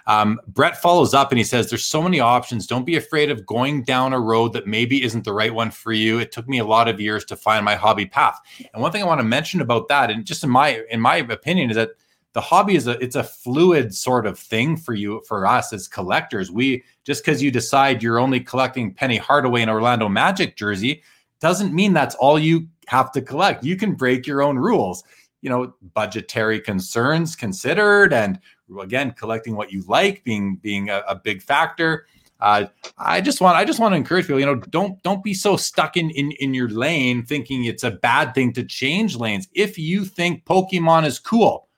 Um, 0.06 0.40
Brett 0.48 0.80
follows 0.80 1.14
up 1.14 1.32
and 1.32 1.38
he 1.38 1.44
says, 1.44 1.68
There's 1.68 1.84
so 1.84 2.02
many 2.02 2.20
options. 2.20 2.66
Don't 2.66 2.84
be 2.84 2.96
afraid 2.96 3.30
of 3.30 3.46
going 3.46 3.82
down 3.84 4.12
a 4.12 4.20
road 4.20 4.52
that 4.52 4.66
maybe 4.66 5.02
isn't 5.02 5.24
the 5.24 5.32
right 5.32 5.54
one 5.54 5.70
for 5.70 5.92
you. 5.92 6.18
It 6.18 6.32
took 6.32 6.48
me 6.48 6.58
a 6.58 6.64
lot 6.64 6.88
of 6.88 7.00
years 7.00 7.24
to 7.26 7.36
find 7.36 7.64
my 7.64 7.74
hobby 7.74 8.06
path. 8.06 8.40
And 8.72 8.82
one 8.82 8.92
thing 8.92 9.02
I 9.02 9.06
want 9.06 9.20
to 9.20 9.24
mention 9.24 9.60
about 9.60 9.88
that, 9.88 10.10
and 10.10 10.24
just 10.24 10.44
in 10.44 10.50
my 10.50 10.82
in 10.90 11.00
my 11.00 11.16
opinion, 11.16 11.70
is 11.70 11.76
that 11.76 11.90
the 12.34 12.40
hobby 12.40 12.74
is 12.74 12.86
a 12.86 12.98
it's 13.02 13.16
a 13.16 13.24
fluid 13.24 13.94
sort 13.94 14.26
of 14.26 14.38
thing 14.38 14.76
for 14.76 14.92
you 14.92 15.22
for 15.26 15.46
us 15.46 15.72
as 15.72 15.88
collectors. 15.88 16.50
We 16.50 16.84
just 17.04 17.24
because 17.24 17.42
you 17.42 17.50
decide 17.50 18.02
you're 18.02 18.18
only 18.18 18.40
collecting 18.40 18.92
Penny 18.92 19.16
Hardaway 19.16 19.62
and 19.62 19.70
Orlando 19.70 20.08
Magic 20.08 20.56
jersey 20.56 21.02
doesn't 21.40 21.74
mean 21.74 21.92
that's 21.92 22.14
all 22.16 22.38
you 22.38 22.66
have 22.88 23.12
to 23.12 23.22
collect. 23.22 23.64
You 23.64 23.76
can 23.76 23.94
break 23.94 24.26
your 24.26 24.42
own 24.42 24.58
rules. 24.58 25.04
You 25.42 25.50
know, 25.50 25.74
budgetary 25.92 26.58
concerns 26.58 27.36
considered, 27.36 28.14
and 28.14 28.40
again, 28.80 29.12
collecting 29.12 29.56
what 29.56 29.70
you 29.70 29.82
like 29.86 30.24
being 30.24 30.56
being 30.56 30.88
a, 30.88 31.02
a 31.06 31.16
big 31.16 31.42
factor. 31.42 32.06
Uh, 32.40 32.66
I 32.96 33.20
just 33.20 33.42
want 33.42 33.56
I 33.56 33.64
just 33.64 33.78
want 33.78 33.92
to 33.92 33.96
encourage 33.96 34.26
people. 34.26 34.40
You 34.40 34.46
know, 34.46 34.54
don't 34.54 35.02
don't 35.02 35.22
be 35.22 35.34
so 35.34 35.56
stuck 35.56 35.98
in 35.98 36.10
in 36.10 36.32
in 36.32 36.54
your 36.54 36.70
lane 36.70 37.26
thinking 37.26 37.64
it's 37.64 37.84
a 37.84 37.90
bad 37.90 38.34
thing 38.34 38.54
to 38.54 38.64
change 38.64 39.16
lanes. 39.16 39.46
If 39.52 39.78
you 39.78 40.06
think 40.06 40.46
Pokemon 40.46 41.04
is 41.04 41.18
cool, 41.18 41.68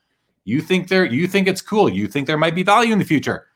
you 0.45 0.61
think 0.61 0.87
there 0.87 1.05
you 1.05 1.27
think 1.27 1.49
it's 1.49 1.61
cool, 1.61 1.89
you 1.89 2.07
think 2.07 2.29
there 2.29 2.39
might 2.39 2.55
be 2.55 2.63
value 2.63 2.93
in 2.93 3.01
the 3.01 3.05
future 3.05 3.49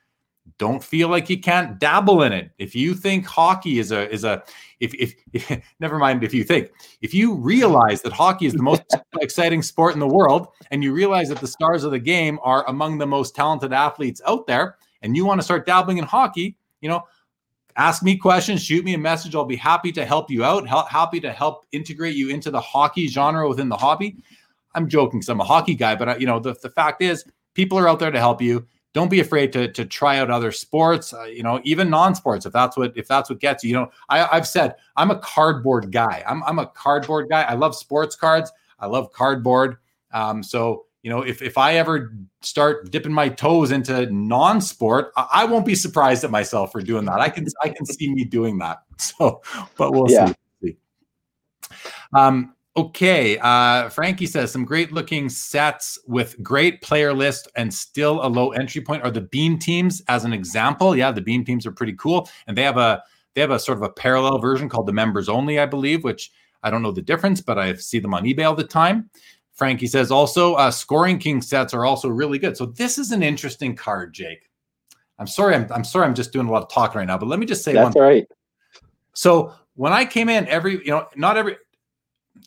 don't 0.60 0.84
feel 0.84 1.08
like 1.08 1.30
you 1.30 1.40
can't 1.40 1.78
dabble 1.78 2.22
in 2.22 2.34
it. 2.34 2.50
If 2.58 2.74
you 2.74 2.94
think 2.94 3.26
hockey 3.26 3.78
is 3.78 3.92
a 3.92 4.08
is 4.12 4.24
a 4.24 4.42
if 4.80 4.94
if, 4.94 5.14
if 5.32 5.62
never 5.80 5.98
mind 5.98 6.24
if 6.24 6.34
you 6.34 6.42
think 6.42 6.70
if 7.00 7.14
you 7.14 7.34
realize 7.34 8.02
that 8.02 8.12
hockey 8.12 8.46
is 8.46 8.54
the 8.54 8.62
most 8.62 8.82
exciting 9.20 9.62
sport 9.62 9.94
in 9.94 10.00
the 10.00 10.08
world 10.08 10.48
and 10.70 10.82
you 10.82 10.92
realize 10.92 11.28
that 11.28 11.40
the 11.40 11.46
stars 11.46 11.84
of 11.84 11.90
the 11.90 11.98
game 11.98 12.38
are 12.42 12.66
among 12.68 12.98
the 12.98 13.06
most 13.06 13.34
talented 13.34 13.72
athletes 13.72 14.20
out 14.26 14.46
there 14.46 14.76
and 15.02 15.16
you 15.16 15.24
want 15.24 15.40
to 15.40 15.44
start 15.44 15.66
dabbling 15.66 15.98
in 15.98 16.04
hockey, 16.04 16.56
you 16.80 16.88
know, 16.88 17.02
ask 17.76 18.02
me 18.02 18.16
questions, 18.16 18.62
shoot 18.62 18.84
me 18.84 18.94
a 18.94 18.98
message. 18.98 19.34
I'll 19.34 19.44
be 19.44 19.56
happy 19.56 19.92
to 19.92 20.04
help 20.04 20.30
you 20.30 20.44
out, 20.44 20.68
help, 20.68 20.88
happy 20.88 21.20
to 21.20 21.32
help 21.32 21.64
integrate 21.72 22.16
you 22.16 22.28
into 22.28 22.50
the 22.50 22.60
hockey 22.60 23.08
genre 23.08 23.48
within 23.48 23.68
the 23.68 23.76
hobby. 23.76 24.16
I'm 24.74 24.88
joking 24.88 25.20
because 25.20 25.28
I'm 25.28 25.40
a 25.40 25.44
hockey 25.44 25.74
guy, 25.74 25.94
but 25.94 26.08
I, 26.08 26.16
you 26.16 26.26
know 26.26 26.38
the, 26.38 26.54
the 26.62 26.70
fact 26.70 27.02
is 27.02 27.24
people 27.54 27.78
are 27.78 27.88
out 27.88 27.98
there 27.98 28.10
to 28.10 28.18
help 28.18 28.40
you 28.40 28.66
don't 28.92 29.10
be 29.10 29.20
afraid 29.20 29.52
to 29.52 29.70
to 29.72 29.84
try 29.84 30.18
out 30.18 30.30
other 30.30 30.52
sports 30.52 31.12
uh, 31.12 31.24
you 31.24 31.42
know 31.42 31.60
even 31.64 31.88
non-sports 31.90 32.46
if 32.46 32.52
that's 32.52 32.76
what 32.76 32.92
if 32.96 33.06
that's 33.06 33.30
what 33.30 33.38
gets 33.38 33.62
you 33.62 33.70
you 33.70 33.74
know 33.74 33.90
I, 34.08 34.28
i've 34.36 34.46
said 34.46 34.74
i'm 34.96 35.10
a 35.10 35.18
cardboard 35.18 35.92
guy. 35.92 36.24
I'm, 36.26 36.42
I'm 36.44 36.58
a 36.58 36.66
cardboard 36.66 37.28
guy. 37.28 37.42
I 37.42 37.54
love 37.54 37.74
sports 37.76 38.16
cards. 38.16 38.52
I 38.78 38.86
love 38.86 39.12
cardboard. 39.12 39.76
Um, 40.12 40.42
so 40.42 40.86
you 41.02 41.10
know 41.10 41.22
if, 41.22 41.40
if 41.40 41.56
i 41.56 41.76
ever 41.76 42.12
start 42.42 42.90
dipping 42.90 43.12
my 43.12 43.28
toes 43.28 43.70
into 43.70 44.06
non-sport 44.12 45.12
I, 45.16 45.28
I 45.32 45.44
won't 45.44 45.64
be 45.64 45.74
surprised 45.74 46.24
at 46.24 46.30
myself 46.30 46.72
for 46.72 46.82
doing 46.82 47.04
that. 47.06 47.20
I 47.20 47.28
can 47.28 47.46
i 47.62 47.68
can 47.68 47.86
see 47.86 48.12
me 48.12 48.24
doing 48.24 48.58
that. 48.58 48.78
So 49.00 49.40
but 49.78 49.92
we'll 49.92 50.10
yeah. 50.10 50.34
see 50.62 50.76
um 52.12 52.54
Okay. 52.76 53.36
Uh, 53.38 53.88
Frankie 53.88 54.26
says 54.26 54.52
some 54.52 54.64
great 54.64 54.92
looking 54.92 55.28
sets 55.28 55.98
with 56.06 56.40
great 56.42 56.80
player 56.82 57.12
list 57.12 57.48
and 57.56 57.72
still 57.72 58.24
a 58.24 58.28
low 58.28 58.50
entry 58.52 58.80
point 58.80 59.02
are 59.02 59.10
the 59.10 59.22
beam 59.22 59.58
teams 59.58 60.02
as 60.08 60.24
an 60.24 60.32
example. 60.32 60.96
Yeah, 60.96 61.10
the 61.10 61.20
beam 61.20 61.44
teams 61.44 61.66
are 61.66 61.72
pretty 61.72 61.94
cool. 61.94 62.28
And 62.46 62.56
they 62.56 62.62
have 62.62 62.76
a 62.76 63.02
they 63.34 63.40
have 63.40 63.50
a 63.50 63.58
sort 63.58 63.78
of 63.78 63.82
a 63.82 63.90
parallel 63.90 64.38
version 64.38 64.68
called 64.68 64.86
the 64.86 64.92
members 64.92 65.28
only, 65.28 65.58
I 65.58 65.66
believe, 65.66 66.04
which 66.04 66.30
I 66.62 66.70
don't 66.70 66.82
know 66.82 66.92
the 66.92 67.02
difference, 67.02 67.40
but 67.40 67.58
I 67.58 67.74
see 67.74 67.98
them 67.98 68.14
on 68.14 68.24
eBay 68.24 68.46
all 68.46 68.54
the 68.54 68.64
time. 68.64 69.10
Frankie 69.52 69.86
says 69.86 70.10
also 70.10 70.54
uh, 70.54 70.70
scoring 70.70 71.18
king 71.18 71.42
sets 71.42 71.74
are 71.74 71.84
also 71.84 72.08
really 72.08 72.38
good. 72.38 72.56
So 72.56 72.66
this 72.66 72.98
is 72.98 73.12
an 73.12 73.22
interesting 73.22 73.76
card, 73.76 74.12
Jake. 74.14 74.48
I'm 75.18 75.26
sorry, 75.26 75.54
I'm, 75.54 75.70
I'm 75.70 75.84
sorry, 75.84 76.06
I'm 76.06 76.14
just 76.14 76.32
doing 76.32 76.48
a 76.48 76.50
lot 76.50 76.62
of 76.62 76.70
talking 76.70 76.98
right 76.98 77.06
now, 77.06 77.18
but 77.18 77.28
let 77.28 77.38
me 77.38 77.46
just 77.46 77.62
say 77.62 77.74
That's 77.74 77.94
one. 77.94 78.02
right. 78.02 78.26
So 79.12 79.52
when 79.74 79.92
I 79.92 80.04
came 80.06 80.28
in, 80.28 80.46
every 80.48 80.84
you 80.84 80.90
know, 80.90 81.06
not 81.14 81.36
every 81.36 81.56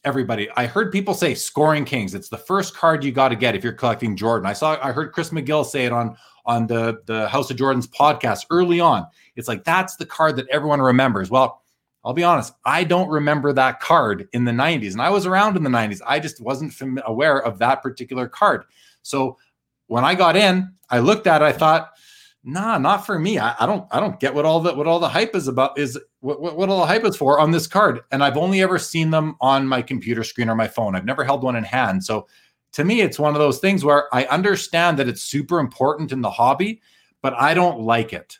everybody. 0.03 0.49
I 0.55 0.65
heard 0.65 0.91
people 0.91 1.13
say 1.13 1.33
scoring 1.33 1.85
kings. 1.85 2.13
It's 2.13 2.29
the 2.29 2.37
first 2.37 2.75
card 2.75 3.03
you 3.03 3.11
got 3.11 3.29
to 3.29 3.35
get 3.35 3.55
if 3.55 3.63
you're 3.63 3.73
collecting 3.73 4.15
Jordan. 4.15 4.45
I 4.45 4.53
saw 4.53 4.77
I 4.81 4.91
heard 4.91 5.11
Chris 5.11 5.29
McGill 5.29 5.65
say 5.65 5.85
it 5.85 5.91
on 5.91 6.15
on 6.45 6.67
the 6.67 7.01
the 7.05 7.27
House 7.27 7.49
of 7.49 7.57
Jordans 7.57 7.87
podcast 7.87 8.45
early 8.49 8.79
on. 8.79 9.05
It's 9.35 9.47
like 9.47 9.63
that's 9.63 9.95
the 9.95 10.05
card 10.05 10.35
that 10.37 10.47
everyone 10.49 10.81
remembers. 10.81 11.29
Well, 11.29 11.63
I'll 12.05 12.13
be 12.13 12.23
honest, 12.23 12.53
I 12.65 12.83
don't 12.83 13.09
remember 13.09 13.53
that 13.53 13.79
card 13.79 14.27
in 14.33 14.43
the 14.43 14.51
90s 14.51 14.91
and 14.91 15.01
I 15.01 15.09
was 15.09 15.25
around 15.25 15.55
in 15.55 15.63
the 15.63 15.69
90s. 15.69 16.01
I 16.05 16.19
just 16.19 16.41
wasn't 16.41 16.73
fam- 16.73 16.99
aware 17.05 17.41
of 17.41 17.59
that 17.59 17.81
particular 17.81 18.27
card. 18.27 18.65
So 19.03 19.37
when 19.87 20.03
I 20.03 20.13
got 20.15 20.35
in, 20.35 20.73
I 20.89 20.99
looked 20.99 21.27
at 21.27 21.41
it, 21.41 21.45
I 21.45 21.53
thought 21.53 21.92
nah, 22.43 22.77
not 22.77 23.05
for 23.05 23.17
me. 23.17 23.39
I, 23.39 23.55
I, 23.59 23.65
don't 23.65 23.87
I 23.91 23.99
don't 23.99 24.19
get 24.19 24.33
what 24.33 24.45
all 24.45 24.59
the 24.59 24.73
what 24.73 24.87
all 24.87 24.99
the 24.99 25.09
hype 25.09 25.35
is 25.35 25.47
about 25.47 25.77
is 25.77 25.99
what, 26.19 26.41
what, 26.41 26.57
what 26.57 26.69
all 26.69 26.79
the 26.79 26.85
hype 26.85 27.05
is 27.05 27.15
for 27.15 27.39
on 27.39 27.51
this 27.51 27.67
card. 27.67 28.01
And 28.11 28.23
I've 28.23 28.37
only 28.37 28.61
ever 28.61 28.77
seen 28.77 29.11
them 29.11 29.35
on 29.41 29.67
my 29.67 29.81
computer 29.81 30.23
screen 30.23 30.49
or 30.49 30.55
my 30.55 30.67
phone. 30.67 30.95
I've 30.95 31.05
never 31.05 31.23
held 31.23 31.43
one 31.43 31.55
in 31.55 31.63
hand. 31.63 32.03
So 32.03 32.27
to 32.73 32.83
me, 32.83 33.01
it's 33.01 33.19
one 33.19 33.33
of 33.33 33.39
those 33.39 33.59
things 33.59 33.85
where 33.85 34.13
I 34.13 34.25
understand 34.25 34.99
that 34.99 35.07
it's 35.07 35.21
super 35.21 35.59
important 35.59 36.11
in 36.11 36.21
the 36.21 36.31
hobby, 36.31 36.81
but 37.21 37.33
I 37.33 37.53
don't 37.53 37.81
like 37.81 38.13
it. 38.13 38.39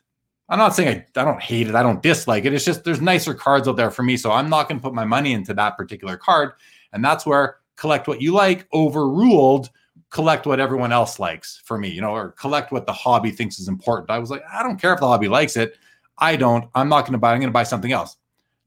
I'm 0.50 0.60
not 0.60 0.76
saying 0.76 1.04
I, 1.16 1.22
I 1.22 1.26
don't 1.26 1.42
hate 1.42 1.68
it, 1.68 1.76
I 1.76 1.84
don't 1.84 2.02
dislike 2.02 2.46
it. 2.46 2.54
It's 2.54 2.66
just 2.66 2.84
there's 2.84 3.02
nicer 3.02 3.34
cards 3.34 3.68
out 3.68 3.78
there 3.78 3.92
for 3.92 4.04
me. 4.04 4.18
So 4.18 4.32
I'm 4.32 4.50
not 4.50 4.68
going 4.68 4.80
to 4.80 4.84
put 4.84 4.94
my 4.94 5.06
money 5.06 5.34
into 5.34 5.54
that 5.54 5.78
particular 5.78 6.18
card. 6.18 6.52
And 6.92 7.04
that's 7.04 7.26
where 7.26 7.58
collect 7.76 8.08
what 8.08 8.22
you 8.22 8.34
like 8.34 8.68
overruled 8.74 9.70
collect 10.14 10.46
what 10.46 10.60
everyone 10.60 10.92
else 10.92 11.18
likes 11.20 11.60
for 11.66 11.76
me, 11.76 11.90
you 11.90 12.00
know, 12.00 12.12
or 12.12 12.34
collect 12.34 12.72
what 12.72 12.86
the 12.86 12.94
hobby 12.94 13.32
thinks 13.32 13.58
is 13.58 13.68
important. 13.68 14.12
I 14.12 14.20
was 14.20 14.30
like, 14.30 14.44
I 14.54 14.62
don't 14.62 14.80
care 14.80 14.94
if 14.94 15.00
the 15.00 15.08
hobby 15.08 15.28
likes 15.28 15.58
it. 15.58 15.76
I 16.20 16.36
don't. 16.36 16.70
I'm 16.76 16.88
not 16.88 17.02
going 17.02 17.14
to 17.14 17.18
buy. 17.18 17.34
I'm 17.34 17.40
going 17.40 17.50
to 17.50 17.54
buy 17.54 17.64
something 17.64 17.92
else. 17.92 18.16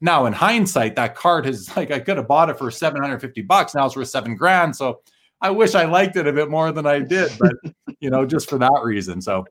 Now, 0.01 0.27
in 0.27 0.33
hindsight, 0.33 0.97
that 0.97 1.15
card 1.15 1.47
is 1.47 1.75
like 1.77 1.93
I 1.93 2.01
could 2.01 2.17
have 2.17 2.27
bought 2.27 2.51
it 2.51 2.59
for 2.59 2.71
750 2.71 3.43
bucks. 3.43 3.77
Now 3.77 3.87
it's 3.87 3.95
worth 3.95 4.09
seven 4.09 4.35
grand. 4.35 4.75
So 4.75 5.01
I 5.41 5.51
wish 5.51 5.77
I 5.77 5.85
liked 5.85 6.17
it 6.17 6.27
a 6.27 6.33
bit 6.33 6.51
more 6.51 6.73
than 6.73 6.85
I 6.85 6.99
did, 6.99 7.31
but 7.39 7.53
you 8.01 8.11
know, 8.11 8.27
just 8.27 8.51
for 8.51 8.59
that 8.59 8.81
reason. 8.83 9.23
So, 9.23 9.47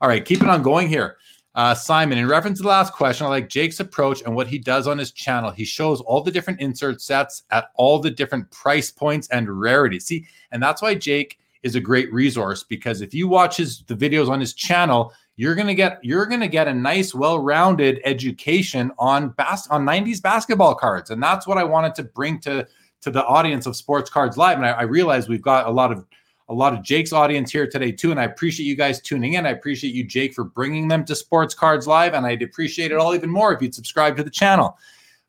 all 0.00 0.08
right, 0.08 0.24
keep 0.24 0.42
it 0.42 0.48
on 0.48 0.62
going 0.62 0.88
here. 0.88 1.18
Uh, 1.54 1.74
Simon, 1.74 2.18
in 2.18 2.26
reference 2.26 2.58
to 2.58 2.62
the 2.62 2.68
last 2.68 2.92
question, 2.92 3.26
I 3.26 3.30
like 3.30 3.48
Jake's 3.48 3.78
approach 3.78 4.22
and 4.22 4.34
what 4.34 4.48
he 4.48 4.58
does 4.58 4.88
on 4.88 4.98
his 4.98 5.12
channel. 5.12 5.50
He 5.50 5.64
shows 5.64 6.00
all 6.00 6.20
the 6.20 6.30
different 6.30 6.60
insert 6.60 7.00
sets 7.00 7.44
at 7.50 7.70
all 7.76 8.00
the 8.00 8.10
different 8.10 8.50
price 8.50 8.90
points 8.90 9.28
and 9.28 9.48
rarities. 9.60 10.06
See, 10.06 10.26
and 10.50 10.60
that's 10.60 10.82
why 10.82 10.96
Jake 10.96 11.38
is 11.62 11.76
a 11.76 11.80
great 11.80 12.12
resource 12.12 12.64
because 12.64 13.00
if 13.00 13.14
you 13.14 13.28
watch 13.28 13.56
his 13.56 13.84
the 13.84 13.94
videos 13.94 14.28
on 14.28 14.40
his 14.40 14.52
channel, 14.52 15.12
you're 15.36 15.54
gonna 15.54 15.74
get 15.74 15.98
you're 16.02 16.26
gonna 16.26 16.48
get 16.48 16.66
a 16.66 16.74
nice, 16.74 17.14
well-rounded 17.14 18.00
education 18.04 18.90
on 18.98 19.30
bas- 19.30 19.68
on 19.68 19.84
90s 19.84 20.20
basketball 20.20 20.74
cards, 20.74 21.10
and 21.10 21.22
that's 21.22 21.46
what 21.46 21.56
I 21.56 21.64
wanted 21.64 21.94
to 21.96 22.02
bring 22.04 22.40
to 22.40 22.66
to 23.02 23.10
the 23.10 23.24
audience 23.26 23.66
of 23.66 23.76
Sports 23.76 24.10
Cards 24.10 24.36
Live. 24.36 24.58
And 24.58 24.66
I, 24.66 24.70
I 24.70 24.82
realize 24.82 25.28
we've 25.28 25.42
got 25.42 25.68
a 25.68 25.70
lot 25.70 25.92
of 25.92 26.04
a 26.48 26.54
lot 26.54 26.74
of 26.74 26.82
Jake's 26.82 27.12
audience 27.12 27.50
here 27.50 27.66
today 27.66 27.90
too, 27.90 28.10
and 28.10 28.20
I 28.20 28.24
appreciate 28.24 28.66
you 28.66 28.76
guys 28.76 29.00
tuning 29.00 29.34
in. 29.34 29.46
I 29.46 29.50
appreciate 29.50 29.94
you, 29.94 30.04
Jake, 30.04 30.34
for 30.34 30.44
bringing 30.44 30.88
them 30.88 31.04
to 31.06 31.14
Sports 31.14 31.54
Cards 31.54 31.86
Live, 31.86 32.14
and 32.14 32.26
I'd 32.26 32.42
appreciate 32.42 32.92
it 32.92 32.98
all 32.98 33.14
even 33.14 33.30
more 33.30 33.52
if 33.52 33.62
you'd 33.62 33.74
subscribe 33.74 34.16
to 34.18 34.22
the 34.22 34.30
channel. 34.30 34.76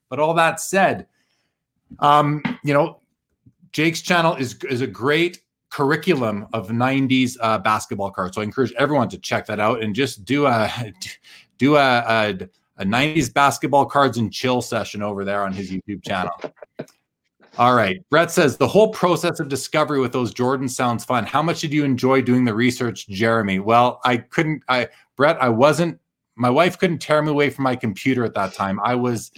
But 0.09 0.19
all 0.19 0.33
that 0.33 0.59
said, 0.59 1.07
um, 1.99 2.43
you 2.63 2.73
know, 2.73 2.99
Jake's 3.71 4.01
channel 4.01 4.35
is 4.35 4.55
is 4.69 4.81
a 4.81 4.87
great 4.87 5.41
curriculum 5.69 6.47
of 6.53 6.69
90s 6.69 7.35
uh, 7.41 7.57
basketball 7.57 8.09
cards. 8.09 8.35
So 8.35 8.41
I 8.41 8.45
encourage 8.45 8.71
everyone 8.77 9.09
to 9.09 9.17
check 9.17 9.45
that 9.47 9.59
out 9.59 9.83
and 9.83 9.93
just 9.93 10.23
do 10.23 10.45
a 10.45 10.71
do 11.57 11.75
a, 11.75 11.79
a, 11.79 12.49
a 12.77 12.85
90s 12.85 13.33
basketball 13.33 13.85
cards 13.85 14.17
and 14.17 14.31
chill 14.31 14.61
session 14.61 15.01
over 15.01 15.23
there 15.23 15.43
on 15.43 15.53
his 15.53 15.71
YouTube 15.71 16.03
channel. 16.03 16.33
All 17.57 17.73
right. 17.73 18.03
Brett 18.09 18.31
says 18.31 18.57
the 18.57 18.67
whole 18.67 18.89
process 18.89 19.39
of 19.39 19.47
discovery 19.47 20.01
with 20.01 20.11
those 20.11 20.33
Jordans 20.33 20.71
sounds 20.71 21.05
fun. 21.05 21.25
How 21.25 21.41
much 21.41 21.61
did 21.61 21.71
you 21.71 21.85
enjoy 21.85 22.21
doing 22.21 22.43
the 22.43 22.53
research, 22.53 23.07
Jeremy? 23.07 23.59
Well, 23.59 24.01
I 24.03 24.17
couldn't 24.17 24.61
I 24.67 24.89
Brett, 25.15 25.41
I 25.41 25.47
wasn't 25.47 25.97
my 26.35 26.49
wife 26.49 26.77
couldn't 26.77 26.99
tear 26.99 27.21
me 27.21 27.29
away 27.31 27.49
from 27.49 27.63
my 27.63 27.77
computer 27.77 28.25
at 28.25 28.33
that 28.33 28.53
time. 28.53 28.81
I 28.83 28.95
was 28.95 29.31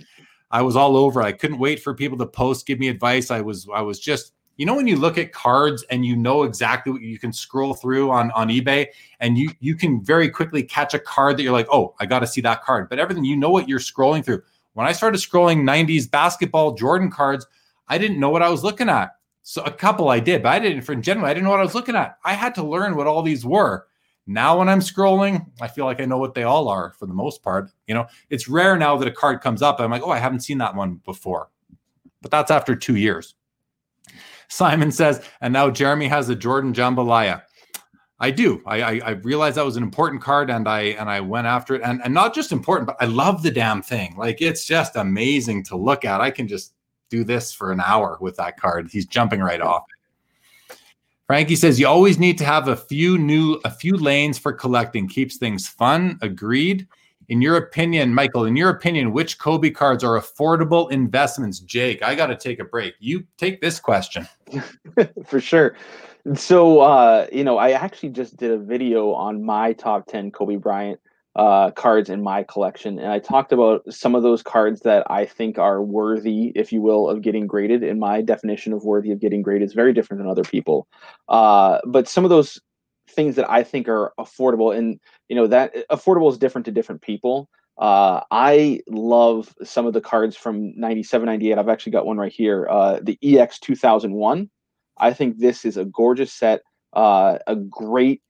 I 0.50 0.64
was 0.64 0.76
all 0.76 0.98
over. 0.98 1.22
I 1.22 1.32
couldn't 1.32 1.60
wait 1.60 1.84
for 1.84 1.94
people 1.94 2.18
to 2.18 2.26
post, 2.26 2.66
give 2.66 2.80
me 2.80 2.88
advice. 2.88 3.30
I 3.30 3.42
was 3.42 3.68
I 3.72 3.82
was 3.82 4.00
just 4.00 4.34
you 4.56 4.66
know 4.66 4.76
when 4.76 4.88
you 4.88 4.96
look 4.96 5.20
at 5.20 5.32
cards 5.32 5.84
and 5.92 6.04
you 6.04 6.16
know 6.16 6.42
exactly 6.42 6.92
what 6.92 7.02
you 7.04 7.20
can 7.20 7.32
scroll 7.32 7.76
through 7.76 8.10
on 8.10 8.32
on 8.32 8.50
eBay 8.50 8.88
and 9.20 9.38
you 9.38 9.52
you 9.60 9.76
can 9.76 10.04
very 10.04 10.28
quickly 10.28 10.64
catch 10.64 10.96
a 10.96 11.00
card 11.00 11.38
that 11.38 11.44
you're 11.44 11.54
like, 11.54 11.68
"Oh, 11.72 11.94
I 12.00 12.08
got 12.08 12.20
to 12.20 12.28
see 12.28 12.42
that 12.42 12.64
card." 12.64 12.90
But 12.90 12.98
everything 12.98 13.26
you 13.26 13.38
know 13.38 13.52
what 13.52 13.70
you're 13.70 13.78
scrolling 13.78 14.26
through. 14.26 14.42
When 14.74 14.88
I 14.88 14.92
started 14.92 15.20
scrolling 15.20 15.62
90s 15.62 16.10
basketball 16.10 16.74
Jordan 16.74 17.12
cards, 17.12 17.46
I 17.88 17.98
didn't 17.98 18.20
know 18.20 18.30
what 18.30 18.42
I 18.42 18.50
was 18.50 18.64
looking 18.64 18.90
at. 18.90 19.12
So 19.44 19.64
a 19.64 19.72
couple 19.72 20.10
I 20.10 20.20
did, 20.20 20.44
but 20.44 20.50
I 20.50 20.60
didn't. 20.60 20.82
For 20.82 20.92
in 20.92 21.02
general, 21.02 21.26
I 21.26 21.34
didn't 21.34 21.46
know 21.46 21.52
what 21.52 21.62
I 21.62 21.64
was 21.64 21.76
looking 21.76 21.96
at. 21.96 22.18
I 22.26 22.34
had 22.34 22.54
to 22.56 22.64
learn 22.64 22.96
what 22.96 23.08
all 23.08 23.22
these 23.22 23.46
were. 23.46 23.88
Now, 24.30 24.60
when 24.60 24.68
I'm 24.68 24.82
scrolling, 24.82 25.46
I 25.62 25.70
feel 25.70 25.86
like 25.86 26.02
I 26.02 26.06
know 26.06 26.18
what 26.18 26.34
they 26.34 26.44
all 26.44 26.68
are 26.68 26.92
for 27.00 27.06
the 27.06 27.14
most 27.14 27.42
part. 27.42 27.70
You 27.88 27.96
know, 27.96 28.08
it's 28.30 28.50
rare 28.50 28.76
now 28.76 28.98
that 28.98 29.08
a 29.08 29.12
card 29.12 29.40
comes 29.40 29.62
up. 29.62 29.80
I'm 29.80 29.90
like, 29.90 30.04
oh, 30.04 30.12
I 30.12 30.20
haven't 30.20 30.42
seen 30.42 30.58
that 30.58 30.76
one 30.76 30.96
before, 31.06 31.50
but 32.22 32.30
that's 32.30 32.52
after 32.52 32.76
two 32.76 32.98
years. 32.98 33.36
Simon 34.50 34.92
says, 34.92 35.26
and 35.40 35.54
now 35.54 35.70
Jeremy 35.70 36.08
has 36.08 36.28
a 36.28 36.36
Jordan 36.36 36.74
Jambalaya. 36.74 37.42
I 38.20 38.32
do. 38.32 38.62
I, 38.66 38.82
I, 38.82 39.02
I 39.06 39.10
realized 39.12 39.58
that 39.58 39.66
was 39.66 39.78
an 39.78 39.84
important 39.84 40.22
card, 40.22 40.50
and 40.50 40.68
I 40.68 40.82
and 40.82 41.10
I 41.10 41.22
went 41.22 41.48
after 41.48 41.76
it, 41.76 41.84
and 41.84 42.02
and 42.04 42.14
not 42.14 42.34
just 42.34 42.52
important, 42.52 42.88
but 42.88 42.98
I 43.00 43.06
love 43.06 43.44
the 43.44 43.52
damn 43.52 43.82
thing. 43.82 44.16
Like 44.18 44.42
it's 44.42 44.66
just 44.66 44.96
amazing 44.96 45.64
to 45.66 45.78
look 45.78 46.04
at. 46.04 46.20
I 46.20 46.32
can 46.32 46.48
just 46.48 46.74
do 47.10 47.24
this 47.24 47.54
for 47.54 47.72
an 47.72 47.82
hour 47.82 48.18
with 48.22 48.36
that 48.38 48.60
card. 48.60 48.90
He's 48.92 49.06
jumping 49.06 49.42
right 49.42 49.62
off. 49.62 49.84
Frankie 51.28 51.58
says 51.58 51.80
you 51.80 51.88
always 51.88 52.18
need 52.18 52.38
to 52.38 52.46
have 52.46 52.70
a 52.70 52.76
few 52.76 53.18
new 53.18 53.60
a 53.66 53.70
few 53.70 53.98
lanes 53.98 54.38
for 54.38 54.54
collecting. 54.54 55.08
Keeps 55.08 55.38
things 55.38 55.68
fun. 55.68 56.18
Agreed. 56.22 56.88
In 57.30 57.42
your 57.42 57.58
opinion, 57.58 58.14
Michael, 58.14 58.46
in 58.46 58.56
your 58.56 58.70
opinion, 58.70 59.12
which 59.12 59.38
Kobe 59.38 59.70
cards 59.70 60.02
are 60.02 60.18
affordable 60.18 60.90
investments? 60.92 61.60
Jake, 61.60 62.02
I 62.02 62.16
got 62.16 62.28
to 62.28 62.38
take 62.38 62.60
a 62.60 62.64
break. 62.64 62.94
You 63.00 63.26
take 63.36 63.60
this 63.60 63.82
question. 63.82 64.26
For 65.26 65.42
sure. 65.42 65.76
So, 66.36 66.80
uh, 66.80 67.28
you 67.32 67.44
know, 67.44 67.58
I 67.58 67.72
actually 67.72 68.10
just 68.10 68.38
did 68.38 68.52
a 68.52 68.58
video 68.58 69.12
on 69.12 69.44
my 69.44 69.74
top 69.74 70.08
10 70.08 70.32
Kobe 70.32 70.56
Bryant 70.56 71.02
uh, 71.38 71.70
cards 71.72 72.10
in 72.10 72.22
my 72.24 72.44
collection. 72.44 72.98
And 72.98 73.12
I 73.12 73.20
talked 73.20 73.54
about 73.54 73.84
some 73.94 74.16
of 74.16 74.24
those 74.24 74.42
cards 74.42 74.82
that 74.82 75.06
I 75.10 75.26
think 75.26 75.60
are 75.60 75.82
worthy, 75.82 76.52
if 76.56 76.74
you 76.74 76.82
will, 76.82 77.08
of 77.08 77.22
getting 77.22 77.46
graded. 77.46 77.84
And 77.84 78.00
my 78.00 78.22
definition 78.22 78.74
of 78.74 78.84
worthy 78.84 79.12
of 79.12 79.20
getting 79.20 79.44
graded 79.44 79.68
is 79.68 79.74
very 79.74 79.94
different 79.94 80.20
than 80.20 80.30
other 80.30 80.44
people. 80.44 80.88
Uh, 81.30 81.78
but 81.86 82.08
some 82.08 82.24
of 82.24 82.32
those 82.32 82.60
things 83.10 83.36
that 83.36 83.50
I 83.50 83.64
think 83.64 83.88
are 83.88 84.14
affordable, 84.20 84.76
and 84.76 85.00
you 85.30 85.36
know 85.36 85.48
that 85.48 85.76
affordable 85.90 86.32
is 86.32 86.40
different 86.40 86.66
to 86.66 86.72
different 86.72 87.02
people. 87.02 87.50
Uh, 87.78 88.22
I 88.32 88.82
love 88.90 89.54
some 89.64 89.86
of 89.86 89.94
the 89.94 90.02
cards 90.02 90.36
from 90.36 90.74
97, 90.76 91.28
98. 91.28 91.58
I've 91.60 91.70
actually 91.70 91.92
got 91.92 92.08
one 92.08 92.18
right 92.18 92.34
here. 92.34 92.68
Uh, 92.68 93.00
the 93.02 93.18
EX 93.22 93.60
2001. 93.60 94.50
I 94.98 95.14
think 95.14 95.38
this 95.38 95.64
is 95.64 95.78
a 95.78 95.86
gorgeous 95.86 96.34
set, 96.34 96.62
uh, 96.94 97.38
a 97.46 97.56
great 97.56 98.24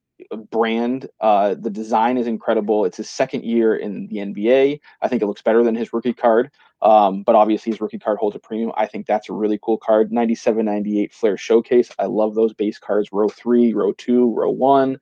brand. 0.49 1.09
Uh, 1.19 1.55
the 1.55 1.69
design 1.69 2.17
is 2.17 2.27
incredible. 2.27 2.85
It's 2.85 2.97
his 2.97 3.09
second 3.09 3.43
year 3.43 3.75
in 3.75 4.07
the 4.07 4.17
NBA. 4.17 4.79
I 5.01 5.07
think 5.07 5.21
it 5.21 5.27
looks 5.27 5.41
better 5.41 5.63
than 5.63 5.75
his 5.75 5.93
rookie 5.93 6.13
card. 6.13 6.51
Um, 6.81 7.23
but 7.23 7.35
obviously 7.35 7.71
his 7.71 7.81
rookie 7.81 7.99
card 7.99 8.19
holds 8.19 8.35
a 8.35 8.39
premium. 8.39 8.71
I 8.77 8.85
think 8.85 9.07
that's 9.07 9.29
a 9.29 9.33
really 9.33 9.59
cool 9.61 9.77
card. 9.77 10.11
97, 10.11 10.65
98 10.65 11.13
Flair 11.13 11.37
Showcase. 11.37 11.89
I 11.97 12.05
love 12.05 12.35
those 12.35 12.53
base 12.53 12.77
cards. 12.77 13.09
Row 13.11 13.29
three, 13.29 13.73
row 13.73 13.93
two, 13.93 14.33
row 14.33 14.49
one. 14.49 14.99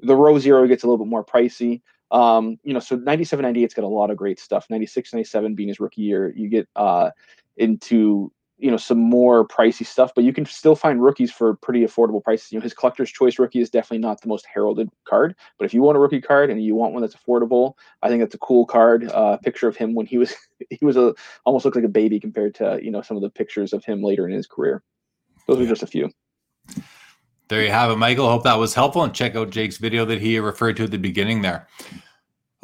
The 0.00 0.16
row 0.16 0.38
zero 0.38 0.66
gets 0.66 0.82
a 0.82 0.86
little 0.86 1.04
bit 1.04 1.10
more 1.10 1.24
pricey. 1.24 1.80
Um, 2.10 2.58
you 2.62 2.74
know, 2.74 2.80
so 2.80 2.96
97, 2.96 3.44
98's 3.44 3.74
got 3.74 3.84
a 3.84 3.88
lot 3.88 4.10
of 4.10 4.16
great 4.16 4.38
stuff. 4.38 4.66
96, 4.68 5.12
97 5.12 5.54
being 5.54 5.68
his 5.68 5.80
rookie 5.80 6.02
year, 6.02 6.32
you 6.36 6.48
get 6.48 6.68
uh, 6.76 7.10
into 7.56 8.30
you 8.64 8.70
know 8.70 8.78
some 8.78 8.98
more 8.98 9.46
pricey 9.46 9.84
stuff, 9.84 10.12
but 10.14 10.24
you 10.24 10.32
can 10.32 10.46
still 10.46 10.74
find 10.74 11.02
rookies 11.02 11.30
for 11.30 11.54
pretty 11.54 11.84
affordable 11.84 12.24
prices. 12.24 12.50
You 12.50 12.58
know, 12.58 12.62
his 12.62 12.72
collector's 12.72 13.12
choice 13.12 13.38
rookie 13.38 13.60
is 13.60 13.68
definitely 13.68 13.98
not 13.98 14.22
the 14.22 14.28
most 14.28 14.46
heralded 14.46 14.88
card, 15.04 15.36
but 15.58 15.66
if 15.66 15.74
you 15.74 15.82
want 15.82 15.98
a 15.98 16.00
rookie 16.00 16.22
card 16.22 16.48
and 16.48 16.64
you 16.64 16.74
want 16.74 16.94
one 16.94 17.02
that's 17.02 17.14
affordable, 17.14 17.74
I 18.02 18.08
think 18.08 18.22
that's 18.22 18.34
a 18.34 18.38
cool 18.38 18.64
card. 18.64 19.10
Uh, 19.12 19.36
picture 19.36 19.68
of 19.68 19.76
him 19.76 19.94
when 19.94 20.06
he 20.06 20.16
was 20.16 20.34
he 20.70 20.82
was 20.82 20.96
a 20.96 21.14
almost 21.44 21.66
looked 21.66 21.76
like 21.76 21.84
a 21.84 21.88
baby 21.88 22.18
compared 22.18 22.54
to 22.54 22.80
you 22.82 22.90
know 22.90 23.02
some 23.02 23.18
of 23.18 23.22
the 23.22 23.28
pictures 23.28 23.74
of 23.74 23.84
him 23.84 24.02
later 24.02 24.26
in 24.26 24.32
his 24.32 24.46
career. 24.46 24.82
Those 25.46 25.60
are 25.60 25.66
just 25.66 25.82
a 25.82 25.86
few. 25.86 26.10
There 27.48 27.62
you 27.62 27.70
have 27.70 27.90
it, 27.90 27.96
Michael. 27.96 28.30
Hope 28.30 28.44
that 28.44 28.58
was 28.58 28.72
helpful, 28.72 29.02
and 29.02 29.12
check 29.12 29.36
out 29.36 29.50
Jake's 29.50 29.76
video 29.76 30.06
that 30.06 30.22
he 30.22 30.38
referred 30.38 30.78
to 30.78 30.84
at 30.84 30.90
the 30.90 30.96
beginning 30.96 31.42
there. 31.42 31.68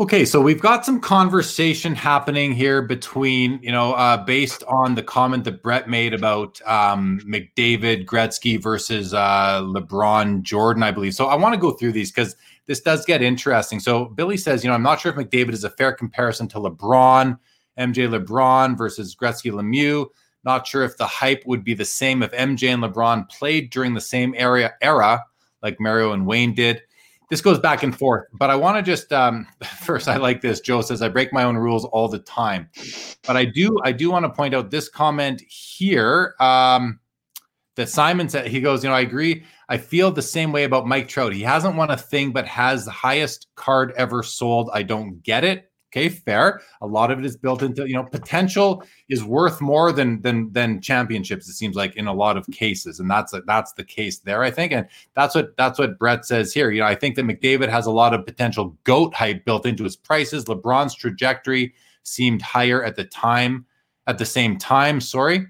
Okay, 0.00 0.24
so 0.24 0.40
we've 0.40 0.62
got 0.62 0.86
some 0.86 0.98
conversation 0.98 1.94
happening 1.94 2.52
here 2.52 2.80
between, 2.80 3.60
you 3.62 3.70
know, 3.70 3.92
uh, 3.92 4.16
based 4.16 4.64
on 4.64 4.94
the 4.94 5.02
comment 5.02 5.44
that 5.44 5.62
Brett 5.62 5.90
made 5.90 6.14
about 6.14 6.58
um, 6.62 7.20
McDavid, 7.28 8.06
Gretzky 8.06 8.58
versus 8.58 9.12
uh, 9.12 9.60
LeBron, 9.62 10.40
Jordan, 10.40 10.82
I 10.82 10.90
believe. 10.90 11.12
So 11.12 11.26
I 11.26 11.34
want 11.34 11.54
to 11.54 11.60
go 11.60 11.72
through 11.72 11.92
these 11.92 12.10
because 12.10 12.34
this 12.64 12.80
does 12.80 13.04
get 13.04 13.20
interesting. 13.20 13.78
So 13.78 14.06
Billy 14.06 14.38
says, 14.38 14.64
you 14.64 14.70
know, 14.70 14.74
I'm 14.74 14.82
not 14.82 15.00
sure 15.02 15.12
if 15.12 15.18
McDavid 15.18 15.52
is 15.52 15.64
a 15.64 15.70
fair 15.70 15.92
comparison 15.92 16.48
to 16.48 16.58
LeBron, 16.60 17.38
MJ 17.78 18.08
LeBron 18.08 18.78
versus 18.78 19.14
Gretzky 19.14 19.52
Lemieux. 19.52 20.06
Not 20.44 20.66
sure 20.66 20.82
if 20.82 20.96
the 20.96 21.06
hype 21.06 21.42
would 21.44 21.62
be 21.62 21.74
the 21.74 21.84
same 21.84 22.22
if 22.22 22.32
MJ 22.32 22.72
and 22.72 22.82
LeBron 22.82 23.28
played 23.28 23.68
during 23.68 23.92
the 23.92 24.00
same 24.00 24.34
area 24.38 24.72
era 24.80 25.22
like 25.62 25.78
Mario 25.78 26.12
and 26.12 26.24
Wayne 26.26 26.54
did 26.54 26.80
this 27.30 27.40
goes 27.40 27.58
back 27.58 27.82
and 27.84 27.96
forth, 27.96 28.26
but 28.32 28.50
I 28.50 28.56
want 28.56 28.76
to 28.76 28.82
just 28.82 29.12
um, 29.12 29.46
first. 29.82 30.08
I 30.08 30.16
like 30.16 30.40
this. 30.40 30.60
Joe 30.60 30.82
says 30.82 31.00
I 31.00 31.08
break 31.08 31.32
my 31.32 31.44
own 31.44 31.56
rules 31.56 31.84
all 31.86 32.08
the 32.08 32.18
time, 32.18 32.68
but 33.26 33.36
I 33.36 33.44
do. 33.44 33.78
I 33.84 33.92
do 33.92 34.10
want 34.10 34.24
to 34.24 34.30
point 34.30 34.54
out 34.54 34.70
this 34.70 34.88
comment 34.88 35.40
here 35.48 36.34
um, 36.40 36.98
that 37.76 37.88
Simon 37.88 38.28
said. 38.28 38.48
He 38.48 38.60
goes, 38.60 38.82
you 38.82 38.90
know, 38.90 38.96
I 38.96 39.00
agree. 39.00 39.44
I 39.68 39.78
feel 39.78 40.10
the 40.10 40.22
same 40.22 40.50
way 40.50 40.64
about 40.64 40.88
Mike 40.88 41.06
Trout. 41.06 41.32
He 41.32 41.42
hasn't 41.42 41.76
won 41.76 41.90
a 41.90 41.96
thing, 41.96 42.32
but 42.32 42.46
has 42.48 42.84
the 42.84 42.90
highest 42.90 43.46
card 43.54 43.92
ever 43.96 44.24
sold. 44.24 44.68
I 44.74 44.82
don't 44.82 45.22
get 45.22 45.44
it. 45.44 45.69
Okay, 45.92 46.08
fair. 46.08 46.60
A 46.82 46.86
lot 46.86 47.10
of 47.10 47.18
it 47.18 47.24
is 47.24 47.36
built 47.36 47.62
into 47.62 47.88
you 47.88 47.94
know 47.94 48.04
potential 48.04 48.84
is 49.08 49.24
worth 49.24 49.60
more 49.60 49.90
than 49.90 50.22
than 50.22 50.52
than 50.52 50.80
championships. 50.80 51.48
It 51.48 51.54
seems 51.54 51.74
like 51.74 51.96
in 51.96 52.06
a 52.06 52.12
lot 52.12 52.36
of 52.36 52.46
cases, 52.46 53.00
and 53.00 53.10
that's 53.10 53.34
a, 53.34 53.40
that's 53.42 53.72
the 53.72 53.82
case 53.82 54.20
there. 54.20 54.44
I 54.44 54.52
think, 54.52 54.72
and 54.72 54.86
that's 55.14 55.34
what 55.34 55.56
that's 55.56 55.80
what 55.80 55.98
Brett 55.98 56.24
says 56.24 56.54
here. 56.54 56.70
You 56.70 56.80
know, 56.80 56.86
I 56.86 56.94
think 56.94 57.16
that 57.16 57.24
McDavid 57.24 57.68
has 57.68 57.86
a 57.86 57.90
lot 57.90 58.14
of 58.14 58.24
potential 58.24 58.76
goat 58.84 59.14
hype 59.14 59.44
built 59.44 59.66
into 59.66 59.82
his 59.82 59.96
prices. 59.96 60.44
LeBron's 60.44 60.94
trajectory 60.94 61.74
seemed 62.04 62.40
higher 62.40 62.84
at 62.84 62.94
the 62.94 63.04
time, 63.04 63.66
at 64.06 64.18
the 64.18 64.26
same 64.26 64.58
time. 64.58 65.00
Sorry. 65.00 65.46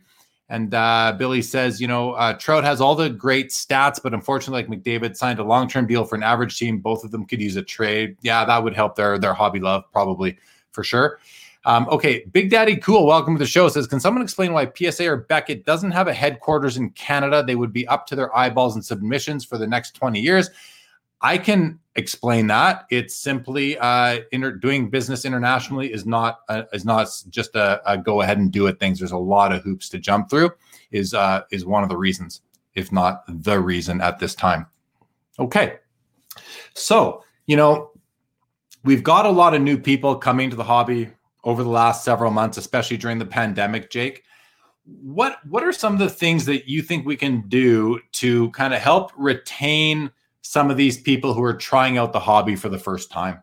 And 0.51 0.75
uh, 0.75 1.15
Billy 1.17 1.43
says, 1.43 1.81
you 1.81 1.87
know, 1.87 2.13
uh, 2.15 2.33
Trout 2.35 2.65
has 2.65 2.81
all 2.81 2.97
the 2.97 3.09
great 3.09 3.51
stats, 3.51 4.03
but 4.03 4.13
unfortunately, 4.13 4.63
like 4.63 4.83
McDavid 4.83 5.17
signed 5.17 5.39
a 5.39 5.45
long-term 5.45 5.87
deal 5.87 6.05
for 6.05 6.17
an 6.17 6.25
average 6.25 6.59
team. 6.59 6.81
Both 6.81 7.05
of 7.05 7.13
them 7.13 7.25
could 7.25 7.41
use 7.41 7.55
a 7.55 7.63
trade. 7.63 8.17
Yeah, 8.21 8.45
that 8.45 8.63
would 8.63 8.75
help 8.75 8.97
their 8.97 9.17
their 9.17 9.33
hobby 9.33 9.61
love 9.61 9.85
probably 9.93 10.37
for 10.73 10.83
sure. 10.83 11.21
Um, 11.65 11.87
okay, 11.91 12.25
Big 12.33 12.51
Daddy 12.51 12.77
Cool, 12.77 13.07
welcome 13.07 13.35
to 13.35 13.39
the 13.39 13.47
show. 13.47 13.69
Says, 13.69 13.87
can 13.87 14.01
someone 14.01 14.23
explain 14.23 14.53
why 14.53 14.71
PSA 14.75 15.09
or 15.09 15.19
Beckett 15.19 15.67
doesn't 15.67 15.91
have 15.93 16.09
a 16.09 16.15
headquarters 16.15 16.77
in 16.79 16.91
Canada? 16.91 17.45
They 17.47 17.55
would 17.55 17.73
be 17.73 17.87
up 17.87 18.07
to 18.09 18.17
their 18.17 18.35
eyeballs 18.37 18.75
in 18.75 18.83
submissions 18.83 19.45
for 19.45 19.57
the 19.59 19.67
next 19.67 19.95
20 19.95 20.21
years. 20.21 20.51
I 21.21 21.39
can 21.39 21.79
explain 21.97 22.47
that. 22.49 22.87
It's 22.91 23.17
simply 23.17 23.77
uh, 23.79 24.21
inter- 24.33 24.53
doing 24.53 24.91
business 24.91 25.25
internationally 25.25 25.93
is 25.93 26.07
not 26.07 26.41
uh, 26.49 26.63
is 26.73 26.85
not 26.85 27.09
just 27.31 27.55
a, 27.57 27.81
a, 27.91 27.99
go 27.99 28.21
ahead 28.21 28.39
and 28.39 28.51
do 28.51 28.67
it 28.67 28.79
things. 28.79 28.99
There's 28.99 29.13
a 29.13 29.19
lot 29.19 29.53
of 29.53 29.63
hoops 29.63 29.89
to 29.91 29.99
jump 29.99 30.31
through. 30.31 30.51
Is 30.91 31.15
uh, 31.15 31.43
is 31.51 31.65
one 31.65 31.83
of 31.83 31.89
the 31.89 31.97
reasons, 31.97 32.43
if 32.75 32.93
not 32.93 33.23
the 33.29 33.61
reason, 33.61 34.01
at 34.01 34.19
this 34.19 34.35
time. 34.35 34.67
Okay, 35.39 35.79
so 36.75 37.25
you 37.47 37.57
know 37.57 37.91
we've 38.85 39.03
got 39.03 39.27
a 39.27 39.31
lot 39.31 39.55
of 39.55 39.63
new 39.63 39.79
people 39.79 40.17
coming 40.17 40.51
to 40.51 40.57
the 40.57 40.65
hobby 40.65 41.11
over 41.45 41.63
the 41.63 41.71
last 41.71 42.05
several 42.05 42.31
months, 42.31 42.57
especially 42.57 42.97
during 42.97 43.19
the 43.19 43.27
pandemic. 43.27 43.91
Jake, 43.91 44.23
what 44.85 45.39
what 45.49 45.65
are 45.65 45.73
some 45.73 45.93
of 45.93 45.99
the 45.99 46.11
things 46.11 46.45
that 46.47 46.69
you 46.69 46.83
think 46.83 47.05
we 47.05 47.17
can 47.17 47.49
do 47.49 48.01
to 48.13 48.51
kind 48.51 48.75
of 48.75 48.81
help 48.81 49.13
retain 49.17 50.11
some 50.43 50.71
of 50.71 50.77
these 50.77 51.01
people 51.01 51.35
who 51.35 51.43
are 51.43 51.55
trying 51.55 51.99
out 51.99 52.13
the 52.13 52.21
hobby 52.21 52.57
for 52.57 52.69
the 52.69 52.79
first 52.79 53.11
time? 53.11 53.43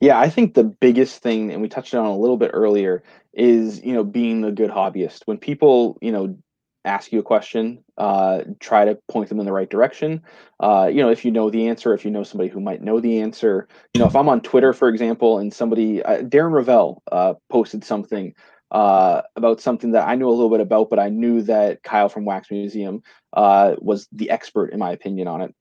Yeah, 0.00 0.18
I 0.18 0.30
think 0.30 0.54
the 0.54 0.64
biggest 0.64 1.22
thing, 1.22 1.50
and 1.50 1.60
we 1.60 1.68
touched 1.68 1.94
on 1.94 2.06
a 2.06 2.16
little 2.16 2.38
bit 2.38 2.50
earlier, 2.54 3.02
is 3.34 3.82
you 3.84 3.92
know 3.92 4.04
being 4.04 4.44
a 4.44 4.52
good 4.52 4.70
hobbyist. 4.70 5.22
When 5.26 5.38
people 5.38 5.98
you 6.00 6.10
know 6.10 6.36
ask 6.84 7.12
you 7.12 7.18
a 7.18 7.22
question, 7.22 7.84
uh, 7.98 8.42
try 8.58 8.84
to 8.84 8.98
point 9.08 9.28
them 9.28 9.38
in 9.38 9.46
the 9.46 9.52
right 9.52 9.68
direction. 9.68 10.22
Uh, 10.60 10.90
you 10.90 11.02
know, 11.02 11.10
if 11.10 11.24
you 11.24 11.30
know 11.30 11.50
the 11.50 11.68
answer, 11.68 11.92
if 11.92 12.04
you 12.04 12.10
know 12.10 12.22
somebody 12.22 12.48
who 12.48 12.60
might 12.60 12.82
know 12.82 13.00
the 13.00 13.20
answer, 13.20 13.68
you 13.92 14.00
know, 14.00 14.06
if 14.06 14.16
I'm 14.16 14.28
on 14.28 14.40
Twitter, 14.40 14.72
for 14.72 14.88
example, 14.88 15.38
and 15.38 15.52
somebody, 15.52 16.02
uh, 16.02 16.22
Darren 16.22 16.52
Rovell 16.52 17.02
uh, 17.12 17.34
posted 17.50 17.84
something 17.84 18.34
uh, 18.70 19.22
about 19.36 19.60
something 19.60 19.92
that 19.92 20.06
I 20.06 20.14
knew 20.14 20.28
a 20.28 20.30
little 20.30 20.50
bit 20.50 20.60
about, 20.60 20.90
but 20.90 20.98
I 20.98 21.08
knew 21.08 21.42
that 21.42 21.82
Kyle 21.82 22.08
from 22.08 22.24
Wax 22.24 22.50
Museum 22.50 23.02
uh, 23.32 23.76
was 23.78 24.08
the 24.12 24.30
expert, 24.30 24.72
in 24.72 24.78
my 24.78 24.92
opinion, 24.92 25.28
on 25.28 25.40
it. 25.40 25.54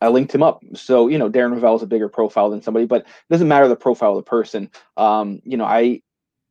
I 0.00 0.08
linked 0.08 0.34
him 0.34 0.42
up. 0.42 0.62
So, 0.74 1.06
you 1.08 1.16
know, 1.16 1.30
Darren 1.30 1.52
Rovell 1.52 1.76
is 1.76 1.82
a 1.82 1.86
bigger 1.86 2.08
profile 2.08 2.50
than 2.50 2.60
somebody, 2.60 2.86
but 2.86 3.02
it 3.02 3.06
doesn't 3.30 3.48
matter 3.48 3.68
the 3.68 3.76
profile 3.76 4.10
of 4.10 4.16
the 4.16 4.28
person. 4.28 4.68
Um, 4.96 5.40
you 5.44 5.56
know, 5.56 5.64
I 5.64 6.02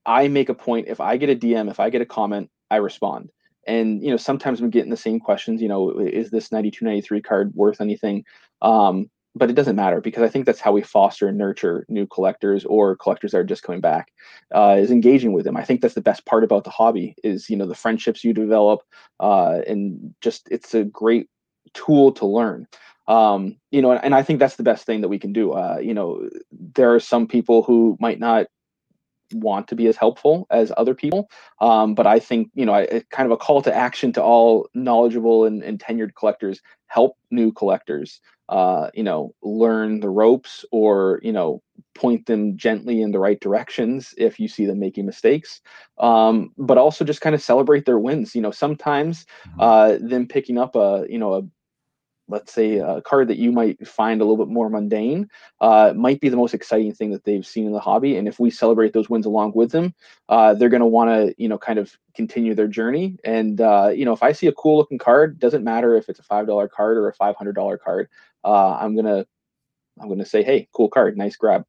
I 0.06 0.30
make 0.30 0.50
a 0.50 0.54
point 0.54 0.88
if 0.88 1.00
I 1.00 1.18
get 1.18 1.30
a 1.30 1.36
DM, 1.36 1.70
if 1.70 1.80
I 1.80 1.90
get 1.90 2.02
a 2.02 2.06
comment, 2.06 2.50
I 2.72 2.78
respond. 2.78 3.30
And 3.68 4.02
you 4.02 4.10
know, 4.10 4.18
sometimes 4.18 4.62
I'm 4.62 4.70
getting 4.70 4.90
the 4.90 4.98
same 4.98 5.20
questions, 5.20 5.62
you 5.62 5.68
know, 5.68 6.00
is 6.00 6.32
this 6.32 6.52
92 6.52 6.84
93 6.84 7.22
card 7.22 7.54
worth 7.54 7.82
anything? 7.82 8.24
Um, 8.62 9.10
but 9.36 9.50
it 9.50 9.54
doesn't 9.54 9.76
matter 9.76 10.02
because 10.02 10.24
I 10.24 10.30
think 10.30 10.46
that's 10.46 10.60
how 10.60 10.72
we 10.72 10.82
foster 10.82 11.28
and 11.28 11.38
nurture 11.38 11.86
new 11.88 12.06
collectors 12.06 12.66
or 12.66 12.96
collectors 12.96 13.32
that 13.32 13.40
are 13.40 13.44
just 13.44 13.64
coming 13.64 13.82
back 13.82 14.12
uh, 14.54 14.76
is 14.78 14.92
engaging 14.92 15.34
with 15.34 15.46
them. 15.46 15.58
I 15.58 15.64
think 15.64 15.82
that's 15.82 15.94
the 15.94 16.02
best 16.02 16.26
part 16.26 16.44
about 16.44 16.64
the 16.64 16.70
hobby 16.70 17.16
is 17.24 17.50
you 17.50 17.58
know 17.58 17.66
the 17.66 17.76
friendships 17.76 18.24
you 18.24 18.34
develop 18.34 18.82
uh, 19.20 19.62
and 19.68 20.14
just 20.22 20.48
it's 20.52 20.74
a 20.74 20.84
great 20.84 21.30
tool 21.74 22.12
to 22.14 22.26
learn 22.26 22.68
um, 23.08 23.58
you 23.72 23.82
know, 23.82 23.92
and, 23.92 24.04
and, 24.06 24.16
I 24.16 24.24
think 24.24 24.40
that's 24.40 24.56
the 24.56 24.64
best 24.64 24.86
thing 24.86 25.02
that 25.02 25.10
we 25.10 25.20
can 25.20 25.34
do. 25.34 25.52
Uh, 25.54 25.80
you 25.82 25.94
know, 25.94 26.30
there 26.52 26.94
are 26.94 27.00
some 27.00 27.28
people 27.28 27.64
who 27.64 27.98
might 28.00 28.20
not 28.20 28.46
want 29.34 29.68
to 29.68 29.76
be 29.76 29.88
as 29.88 29.98
helpful 29.98 30.48
as 30.50 30.72
other 30.78 30.96
people. 30.96 31.30
Um, 31.60 31.96
but 31.96 32.08
I 32.08 32.20
think 32.20 32.50
you 32.54 32.66
know, 32.66 32.74
I, 32.74 33.04
kind 33.12 33.26
of 33.26 33.32
a 33.32 33.38
call 33.38 33.62
to 33.64 33.76
action 33.76 34.12
to 34.14 34.24
all 34.24 34.70
knowledgeable 34.74 35.46
and, 35.46 35.64
and 35.64 35.80
tenured 35.80 36.16
collectors: 36.16 36.62
help 36.88 37.18
new 37.30 37.52
collectors. 37.52 38.22
Uh, 38.50 38.90
you 38.94 39.04
know, 39.04 39.34
learn 39.42 40.02
the 40.02 40.10
ropes, 40.10 40.66
or 40.72 41.20
you 41.24 41.32
know, 41.32 41.62
point 41.96 42.26
them 42.26 42.58
gently 42.58 43.02
in 43.02 43.12
the 43.12 43.20
right 43.20 43.40
directions 43.40 44.14
if 44.18 44.40
you 44.40 44.48
see 44.48 44.66
them 44.66 44.80
making 44.80 45.06
mistakes. 45.06 45.62
Um, 46.00 46.52
but 46.58 46.78
also 46.78 47.06
just 47.06 47.22
kind 47.22 47.34
of 47.34 47.42
celebrate 47.42 47.86
their 47.86 48.00
wins. 48.00 48.36
You 48.36 48.42
know, 48.42 48.52
sometimes 48.52 49.26
mm-hmm. 49.48 49.62
uh, 49.62 50.10
them 50.10 50.28
picking 50.28 50.58
up 50.58 50.76
a 50.76 51.06
you 51.10 51.18
know 51.18 51.34
a 51.36 51.44
let's 52.32 52.54
say 52.54 52.78
a 52.78 53.02
card 53.02 53.28
that 53.28 53.38
you 53.38 53.52
might 53.52 53.86
find 53.88 54.22
a 54.22 54.24
little 54.24 54.44
bit 54.44 54.52
more 54.52 54.70
mundane 54.70 55.30
uh, 55.60 55.94
might 55.96 56.20
be 56.20 56.30
the 56.30 56.38
most 56.38 56.54
exciting 56.54 56.94
thing 56.94 57.12
that 57.12 57.24
they've 57.24 57.46
seen 57.46 57.66
in 57.66 57.72
the 57.72 57.80
hobby 57.80 58.18
and 58.18 58.28
if 58.28 58.40
we 58.40 58.50
celebrate 58.50 58.94
those 58.94 59.10
wins 59.10 59.26
along 59.26 59.52
with 59.54 59.72
them 59.72 59.94
uh, 60.30 60.54
they're 60.54 60.70
going 60.70 60.82
to 60.82 60.88
want 60.88 61.10
to 61.10 61.36
you 61.38 61.48
know 61.48 61.58
kind 61.58 61.78
of 61.78 61.96
continue 62.16 62.54
their 62.54 62.68
journey. 62.68 63.18
And 63.24 63.62
uh, 63.62 63.90
you 63.94 64.06
know 64.06 64.14
if 64.14 64.24
i 64.24 64.32
see 64.32 64.48
a 64.48 64.54
cool 64.54 64.78
looking 64.78 64.98
card 64.98 65.40
doesn't 65.40 65.64
matter 65.64 65.96
if 65.96 66.10
it's 66.10 66.20
a 66.20 66.24
five 66.24 66.48
dollar 66.48 66.68
card 66.68 66.98
or 66.98 67.08
a 67.08 67.14
five 67.14 67.36
hundred 67.36 67.54
dollar 67.54 67.78
card 67.78 68.10
uh, 68.44 68.78
i'm 68.80 68.96
gonna 68.96 69.26
i'm 70.00 70.10
gonna 70.10 70.26
say 70.26 70.44
hey 70.44 70.68
cool 70.74 70.90
card 70.90 71.18
nice 71.18 71.36
grab. 71.36 71.66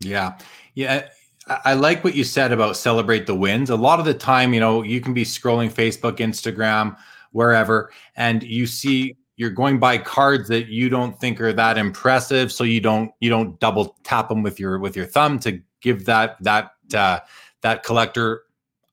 Yeah. 0.00 0.38
Yeah 0.74 1.08
I 1.48 1.74
like 1.74 2.02
what 2.02 2.16
you 2.16 2.24
said 2.24 2.50
about 2.50 2.76
celebrate 2.76 3.26
the 3.26 3.34
wins. 3.34 3.70
A 3.70 3.76
lot 3.76 4.00
of 4.00 4.04
the 4.04 4.14
time, 4.14 4.52
you 4.52 4.58
know, 4.58 4.82
you 4.82 5.00
can 5.00 5.14
be 5.14 5.24
scrolling 5.24 5.72
Facebook, 5.72 6.16
Instagram, 6.16 6.96
wherever, 7.30 7.92
and 8.16 8.42
you 8.42 8.66
see 8.66 9.16
you're 9.36 9.50
going 9.50 9.78
by 9.78 9.98
cards 9.98 10.48
that 10.48 10.68
you 10.68 10.88
don't 10.88 11.20
think 11.20 11.40
are 11.40 11.52
that 11.52 11.78
impressive 11.78 12.50
so 12.50 12.64
you 12.64 12.80
don't 12.80 13.10
you 13.20 13.30
don't 13.30 13.58
double 13.60 13.96
tap 14.02 14.28
them 14.28 14.42
with 14.42 14.58
your 14.58 14.78
with 14.78 14.96
your 14.96 15.06
thumb 15.06 15.38
to 15.38 15.60
give 15.80 16.04
that 16.06 16.36
that 16.42 16.72
uh, 16.94 17.20
that 17.62 17.82
collector 17.82 18.42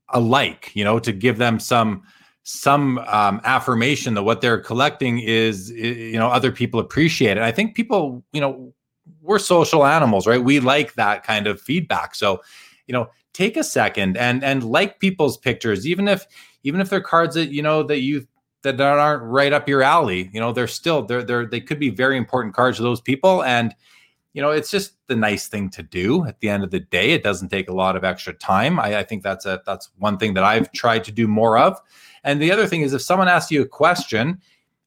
a 0.10 0.20
like 0.20 0.72
you 0.76 0.84
know 0.84 1.00
to 1.00 1.12
give 1.12 1.38
them 1.38 1.60
some 1.60 2.04
some 2.44 2.98
um, 3.08 3.40
affirmation 3.46 4.14
that 4.16 4.24
what 4.24 4.42
they're 4.42 4.60
collecting 4.60 5.20
is 5.20 5.72
you 5.72 6.18
know 6.18 6.28
other 6.28 6.52
people 6.52 6.80
appreciate 6.80 7.38
it. 7.38 7.44
I 7.44 7.52
think 7.52 7.76
people 7.76 8.24
you 8.34 8.42
know 8.42 8.74
we're 9.22 9.40
social 9.40 9.86
animals 9.86 10.28
right? 10.28 10.44
We 10.44 10.60
like 10.60 10.94
that 10.96 11.24
kind 11.24 11.48
of 11.48 11.62
feedback. 11.62 12.16
So 12.16 12.42
you 12.88 12.94
know 12.94 13.10
take 13.34 13.58
a 13.58 13.64
second 13.64 14.18
and 14.18 14.44
and 14.44 14.64
like 14.64 15.00
people's 15.00 15.38
pictures 15.38 15.88
even 15.88 16.08
if 16.08 16.28
even 16.64 16.80
if 16.80 16.90
they're 16.90 17.02
cards 17.02 17.36
that 17.36 17.50
you 17.50 17.62
know 17.62 17.82
that 17.84 18.00
you 18.00 18.28
that 18.64 18.82
aren't 18.82 19.24
right 19.24 19.54
up 19.54 19.70
your 19.70 19.84
alley. 19.84 20.30
You 20.34 20.40
know, 20.40 20.52
they're 20.52 20.68
still 20.68 21.04
they're 21.04 21.24
they're 21.24 21.46
they 21.46 21.62
could 21.62 21.80
be 21.80 21.90
very 21.90 22.18
important 22.18 22.56
cards 22.56 22.78
to 22.78 22.84
those 22.84 23.02
people. 23.02 23.44
And 23.44 23.76
you 24.34 24.42
know, 24.42 24.50
it's 24.50 24.72
just 24.72 24.94
the 25.08 25.16
nice 25.16 25.48
thing 25.48 25.70
to 25.70 25.84
do 25.84 26.26
at 26.26 26.40
the 26.40 26.50
end 26.50 26.64
of 26.64 26.72
the 26.72 26.80
day. 26.80 27.12
It 27.12 27.24
doesn't 27.24 27.50
take 27.50 27.70
a 27.70 27.74
lot 27.74 27.96
of 27.96 28.04
extra 28.04 28.34
time. 28.34 28.80
I, 28.80 29.00
I 29.00 29.04
think 29.04 29.22
that's 29.22 29.46
a 29.46 29.62
that's 29.66 29.92
one 30.00 30.18
thing 30.18 30.34
that 30.34 30.44
I've 30.44 30.72
tried 30.72 31.04
to 31.06 31.12
do 31.12 31.28
more 31.28 31.58
of. 31.58 31.80
And 32.24 32.42
the 32.42 32.52
other 32.52 32.66
thing 32.66 32.82
is 32.82 32.94
if 32.94 33.02
someone 33.02 33.28
asks 33.28 33.52
you 33.52 33.62
a 33.62 33.68
question, 33.68 34.42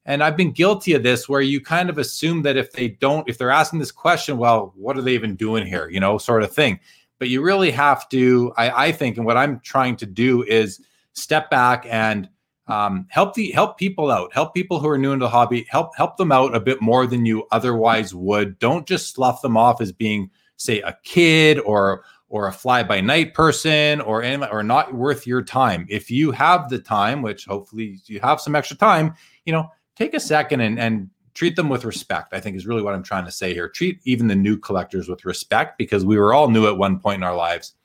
and 0.05 0.23
I've 0.23 0.37
been 0.37 0.51
guilty 0.51 0.93
of 0.93 1.03
this 1.03 1.29
where 1.29 1.41
you 1.41 1.61
kind 1.61 1.89
of 1.89 1.97
assume 1.97 2.41
that 2.43 2.57
if 2.57 2.71
they 2.71 2.87
don't, 2.87 3.27
if 3.29 3.37
they're 3.37 3.51
asking 3.51 3.79
this 3.79 3.91
question, 3.91 4.37
well, 4.37 4.73
what 4.75 4.97
are 4.97 5.01
they 5.01 5.13
even 5.13 5.35
doing 5.35 5.67
here? 5.67 5.89
You 5.89 5.99
know, 5.99 6.17
sort 6.17 6.43
of 6.43 6.51
thing. 6.51 6.79
But 7.19 7.29
you 7.29 7.41
really 7.41 7.71
have 7.71 8.07
to, 8.09 8.53
I, 8.57 8.87
I 8.87 8.91
think, 8.91 9.17
and 9.17 9.25
what 9.25 9.37
I'm 9.37 9.59
trying 9.61 9.97
to 9.97 10.05
do 10.05 10.43
is 10.43 10.81
step 11.13 11.49
back 11.49 11.85
and 11.89 12.29
um, 12.67 13.07
help 13.09 13.33
the 13.33 13.51
help 13.51 13.77
people 13.77 14.11
out. 14.11 14.33
Help 14.33 14.53
people 14.53 14.79
who 14.79 14.89
are 14.89 14.97
new 14.97 15.13
into 15.13 15.25
the 15.25 15.29
hobby. 15.29 15.65
Help 15.69 15.95
help 15.95 16.17
them 16.17 16.31
out 16.31 16.55
a 16.55 16.59
bit 16.59 16.81
more 16.81 17.07
than 17.07 17.25
you 17.25 17.47
otherwise 17.51 18.13
would. 18.13 18.59
Don't 18.59 18.87
just 18.87 19.13
slough 19.13 19.41
them 19.41 19.55
off 19.55 19.79
as 19.79 19.91
being 19.91 20.29
say 20.57 20.81
a 20.81 20.97
kid 21.03 21.59
or 21.59 22.03
or 22.29 22.47
a 22.47 22.51
fly 22.51 22.83
by 22.83 22.99
night 22.99 23.33
person 23.33 24.01
or 24.01 24.25
or 24.51 24.63
not 24.63 24.93
worth 24.93 25.25
your 25.25 25.41
time. 25.41 25.85
If 25.89 26.11
you 26.11 26.31
have 26.31 26.69
the 26.69 26.79
time 26.79 27.21
which 27.21 27.45
hopefully 27.45 27.99
you 28.05 28.19
have 28.19 28.41
some 28.41 28.55
extra 28.55 28.75
time 28.75 29.15
you 29.45 29.53
know 29.53 29.69
take 29.95 30.13
a 30.13 30.19
second 30.19 30.61
and 30.61 30.77
and 30.77 31.09
treat 31.33 31.55
them 31.55 31.69
with 31.69 31.85
respect 31.85 32.33
i 32.33 32.39
think 32.39 32.57
is 32.57 32.65
really 32.65 32.81
what 32.81 32.95
i'm 32.95 33.03
trying 33.03 33.25
to 33.25 33.31
say 33.31 33.53
here. 33.53 33.69
Treat 33.69 33.99
even 34.03 34.27
the 34.27 34.35
new 34.35 34.57
collectors 34.57 35.07
with 35.07 35.23
respect 35.23 35.77
because 35.77 36.03
we 36.03 36.17
were 36.17 36.33
all 36.33 36.49
new 36.49 36.67
at 36.67 36.77
one 36.77 36.99
point 36.99 37.19
in 37.19 37.23
our 37.23 37.35
lives. 37.35 37.75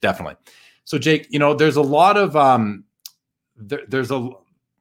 Definitely. 0.00 0.36
So 0.84 0.96
jake 0.96 1.26
you 1.28 1.38
know 1.38 1.52
there's 1.52 1.76
a 1.76 1.82
lot 1.82 2.16
of 2.16 2.34
um 2.36 2.84
there, 3.58 3.82
there's 3.88 4.10
a 4.10 4.30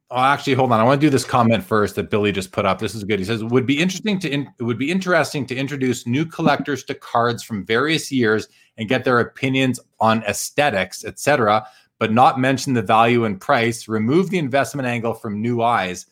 Oh, 0.10 0.22
actually, 0.22 0.54
hold 0.54 0.72
on. 0.72 0.80
I 0.80 0.84
want 0.84 1.02
to 1.02 1.06
do 1.06 1.12
this 1.12 1.26
comment 1.26 1.66
first 1.66 1.96
that 1.96 2.10
Billy 2.10 2.32
just 2.32 2.54
put 2.54 2.66
up. 2.66 2.80
This 2.80 2.96
is 2.96 3.04
good. 3.04 3.20
He 3.20 3.26
says, 3.26 3.42
it 3.42 3.50
"Would 3.50 3.66
be 3.66 3.78
interesting 3.78 4.20
to 4.20 4.30
in, 4.30 4.48
it 4.58 4.64
would 4.64 4.78
be 4.78 4.90
interesting 4.90 5.46
to 5.48 5.56
introduce 5.56 6.08
new 6.08 6.26
collectors 6.26 6.86
to 6.86 6.96
cards 6.96 7.44
from 7.44 7.66
various 7.66 8.10
years 8.10 8.48
and 8.78 8.88
get 8.88 9.04
their 9.04 9.20
opinions 9.20 9.82
on 10.00 10.24
aesthetics, 10.24 11.04
etc., 11.04 11.68
but 12.00 12.14
not 12.14 12.40
mention 12.40 12.74
the 12.74 12.82
value 12.82 13.26
and 13.26 13.42
price. 13.42 13.90
Remove 13.90 14.30
the 14.30 14.38
investment 14.38 14.88
angle 14.88 15.14
from 15.14 15.42
new 15.42 15.62
eyes 15.62 16.06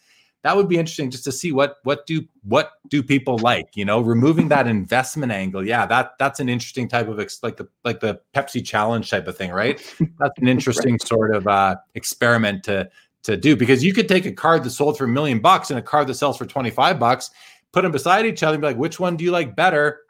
that 0.46 0.56
would 0.56 0.70
be 0.70 0.78
interesting 0.78 1.10
just 1.10 1.24
to 1.24 1.32
see 1.32 1.52
what 1.52 1.78
what 1.86 2.06
do 2.06 2.24
what 2.44 2.74
do 2.90 3.02
people 3.02 3.40
like 3.40 3.76
you 3.76 3.84
know? 3.84 4.00
Removing 4.00 4.48
that 4.50 4.68
investment 4.68 5.32
angle 5.32 5.66
yeah 5.66 5.88
that 5.88 6.12
that's 6.20 6.40
an 6.40 6.50
interesting 6.50 6.88
type 6.88 7.08
of 7.08 7.20
ex- 7.20 7.42
like 7.42 7.58
the 7.58 7.68
like 7.84 8.00
the 8.00 8.22
pepsi 8.36 8.64
challenge 8.64 9.10
type 9.10 9.28
of 9.28 9.36
thing 9.36 9.50
right? 9.52 9.80
That's 10.20 10.38
an 10.38 10.48
interesting 10.56 10.94
right. 10.94 11.02
sort 11.02 11.36
of 11.36 11.48
uh 11.48 11.78
experiment 11.96 12.64
to 12.66 12.88
to 13.24 13.36
do 13.36 13.56
because 13.56 13.84
you 13.84 13.92
could 13.92 14.08
take 14.08 14.28
a 14.28 14.32
card 14.32 14.64
that 14.64 14.70
sold 14.70 15.00
for 15.00 15.06
a 15.06 15.08
million 15.08 15.40
bucks 15.40 15.72
and 15.72 15.80
a 15.80 15.82
card 15.82 16.06
that 16.06 16.14
sells 16.14 16.38
for 16.38 16.46
25 16.46 17.00
bucks 17.00 17.32
put 17.72 17.82
them 17.82 17.92
beside 17.92 18.28
each 18.28 18.44
other 18.44 18.54
and 18.54 18.62
be 18.62 18.68
like 18.68 18.78
which 18.78 19.00
one 19.00 19.18
do 19.18 19.24
you 19.24 19.32
like 19.32 19.56
better? 19.56 20.02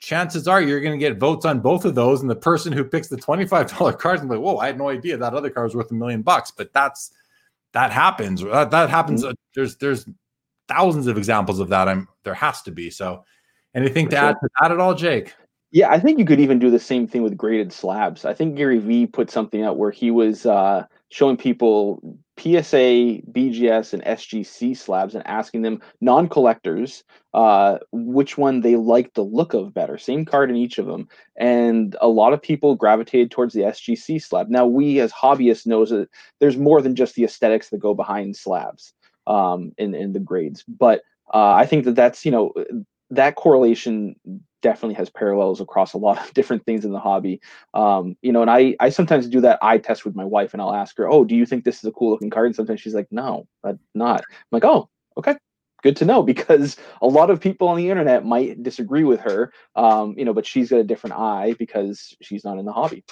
Chances 0.00 0.46
are 0.46 0.60
you're 0.60 0.80
going 0.80 0.96
to 0.96 0.98
get 0.98 1.18
votes 1.18 1.46
on 1.46 1.60
both 1.60 1.86
of 1.86 1.94
those 1.94 2.20
and 2.20 2.30
the 2.30 2.36
person 2.36 2.74
who 2.74 2.84
picks 2.84 3.08
the 3.08 3.16
$25 3.16 3.98
cards 3.98 4.20
and 4.20 4.30
like 4.30 4.38
whoa 4.38 4.58
i 4.58 4.66
had 4.66 4.76
no 4.76 4.90
idea 4.90 5.16
that 5.16 5.32
other 5.32 5.48
card 5.48 5.64
was 5.64 5.74
worth 5.74 5.90
a 5.90 5.94
million 5.94 6.20
bucks 6.20 6.52
but 6.52 6.72
that's 6.74 7.12
that 7.72 7.92
happens. 7.92 8.42
That, 8.42 8.70
that 8.70 8.90
happens. 8.90 9.22
Mm-hmm. 9.22 9.30
Uh, 9.30 9.34
there's 9.54 9.76
there's 9.76 10.06
thousands 10.68 11.06
of 11.06 11.16
examples 11.18 11.60
of 11.60 11.68
that. 11.68 11.88
I'm 11.88 12.08
there 12.24 12.34
has 12.34 12.62
to 12.62 12.70
be. 12.70 12.90
So, 12.90 13.24
anything 13.74 14.06
For 14.06 14.10
to 14.12 14.16
sure. 14.16 14.28
add 14.28 14.36
to 14.42 14.48
that 14.60 14.72
at 14.72 14.80
all, 14.80 14.94
Jake? 14.94 15.34
Yeah, 15.70 15.90
I 15.90 16.00
think 16.00 16.18
you 16.18 16.24
could 16.24 16.40
even 16.40 16.58
do 16.58 16.70
the 16.70 16.78
same 16.78 17.06
thing 17.06 17.22
with 17.22 17.36
graded 17.36 17.72
slabs. 17.72 18.24
I 18.24 18.32
think 18.32 18.56
Gary 18.56 18.78
Vee 18.78 19.06
put 19.06 19.30
something 19.30 19.62
out 19.62 19.76
where 19.76 19.90
he 19.90 20.10
was 20.10 20.46
uh, 20.46 20.86
showing 21.10 21.36
people 21.36 22.18
PSA, 22.38 23.22
BGS, 23.32 23.92
and 23.92 24.04
SGC 24.04 24.76
slabs 24.76 25.14
and 25.14 25.26
asking 25.26 25.62
them 25.62 25.80
non 26.00 26.28
collectors 26.28 27.04
uh, 27.34 27.78
which 27.92 28.38
one 28.38 28.60
they 28.60 28.76
like 28.76 29.14
the 29.14 29.24
look 29.24 29.54
of 29.54 29.74
better. 29.74 29.98
Same 29.98 30.24
card 30.24 30.50
in 30.50 30.56
each 30.56 30.78
of 30.78 30.86
them. 30.86 31.08
And 31.36 31.96
a 32.00 32.08
lot 32.08 32.32
of 32.32 32.42
people 32.42 32.74
gravitated 32.74 33.30
towards 33.30 33.54
the 33.54 33.62
SGC 33.62 34.22
slab. 34.22 34.48
Now, 34.48 34.66
we 34.66 35.00
as 35.00 35.12
hobbyists 35.12 35.66
knows 35.66 35.90
that 35.90 36.08
there's 36.40 36.56
more 36.56 36.80
than 36.80 36.94
just 36.94 37.14
the 37.14 37.24
aesthetics 37.24 37.70
that 37.70 37.78
go 37.78 37.94
behind 37.94 38.36
slabs 38.36 38.92
um, 39.26 39.72
in, 39.78 39.94
in 39.94 40.12
the 40.12 40.20
grades. 40.20 40.64
But 40.68 41.02
uh, 41.32 41.52
I 41.52 41.66
think 41.66 41.84
that 41.84 41.96
that's, 41.96 42.24
you 42.24 42.30
know, 42.30 42.52
that 43.10 43.36
correlation 43.36 44.16
definitely 44.62 44.94
has 44.94 45.10
parallels 45.10 45.60
across 45.60 45.94
a 45.94 45.98
lot 45.98 46.18
of 46.18 46.32
different 46.34 46.64
things 46.64 46.84
in 46.84 46.92
the 46.92 47.00
hobby. 47.00 47.40
Um, 47.74 48.16
you 48.22 48.32
know, 48.32 48.42
and 48.42 48.50
I 48.50 48.76
I 48.80 48.90
sometimes 48.90 49.28
do 49.28 49.40
that 49.42 49.58
eye 49.62 49.78
test 49.78 50.04
with 50.04 50.14
my 50.14 50.24
wife, 50.24 50.52
and 50.52 50.62
I'll 50.62 50.74
ask 50.74 50.96
her, 50.98 51.08
"Oh, 51.08 51.24
do 51.24 51.34
you 51.34 51.46
think 51.46 51.64
this 51.64 51.78
is 51.78 51.84
a 51.84 51.92
cool 51.92 52.10
looking 52.10 52.30
card?" 52.30 52.46
And 52.46 52.56
sometimes 52.56 52.80
she's 52.80 52.94
like, 52.94 53.08
"No, 53.10 53.46
I'm 53.64 53.78
not." 53.94 54.20
I'm 54.20 54.46
like, 54.52 54.64
"Oh, 54.64 54.88
okay." 55.16 55.36
Good 55.82 55.96
to 55.96 56.04
know 56.04 56.22
because 56.34 56.76
a 57.02 57.06
lot 57.06 57.30
of 57.30 57.40
people 57.40 57.68
on 57.68 57.76
the 57.76 57.90
internet 57.90 58.24
might 58.24 58.62
disagree 58.62 59.04
with 59.04 59.20
her, 59.20 59.52
um, 59.76 60.14
you 60.18 60.24
know, 60.24 60.34
but 60.34 60.46
she's 60.46 60.70
got 60.70 60.80
a 60.80 60.84
different 60.84 61.16
eye 61.16 61.54
because 61.58 62.16
she's 62.20 62.44
not 62.44 62.58
in 62.58 62.64
the 62.64 62.72
hobby. 62.72 63.04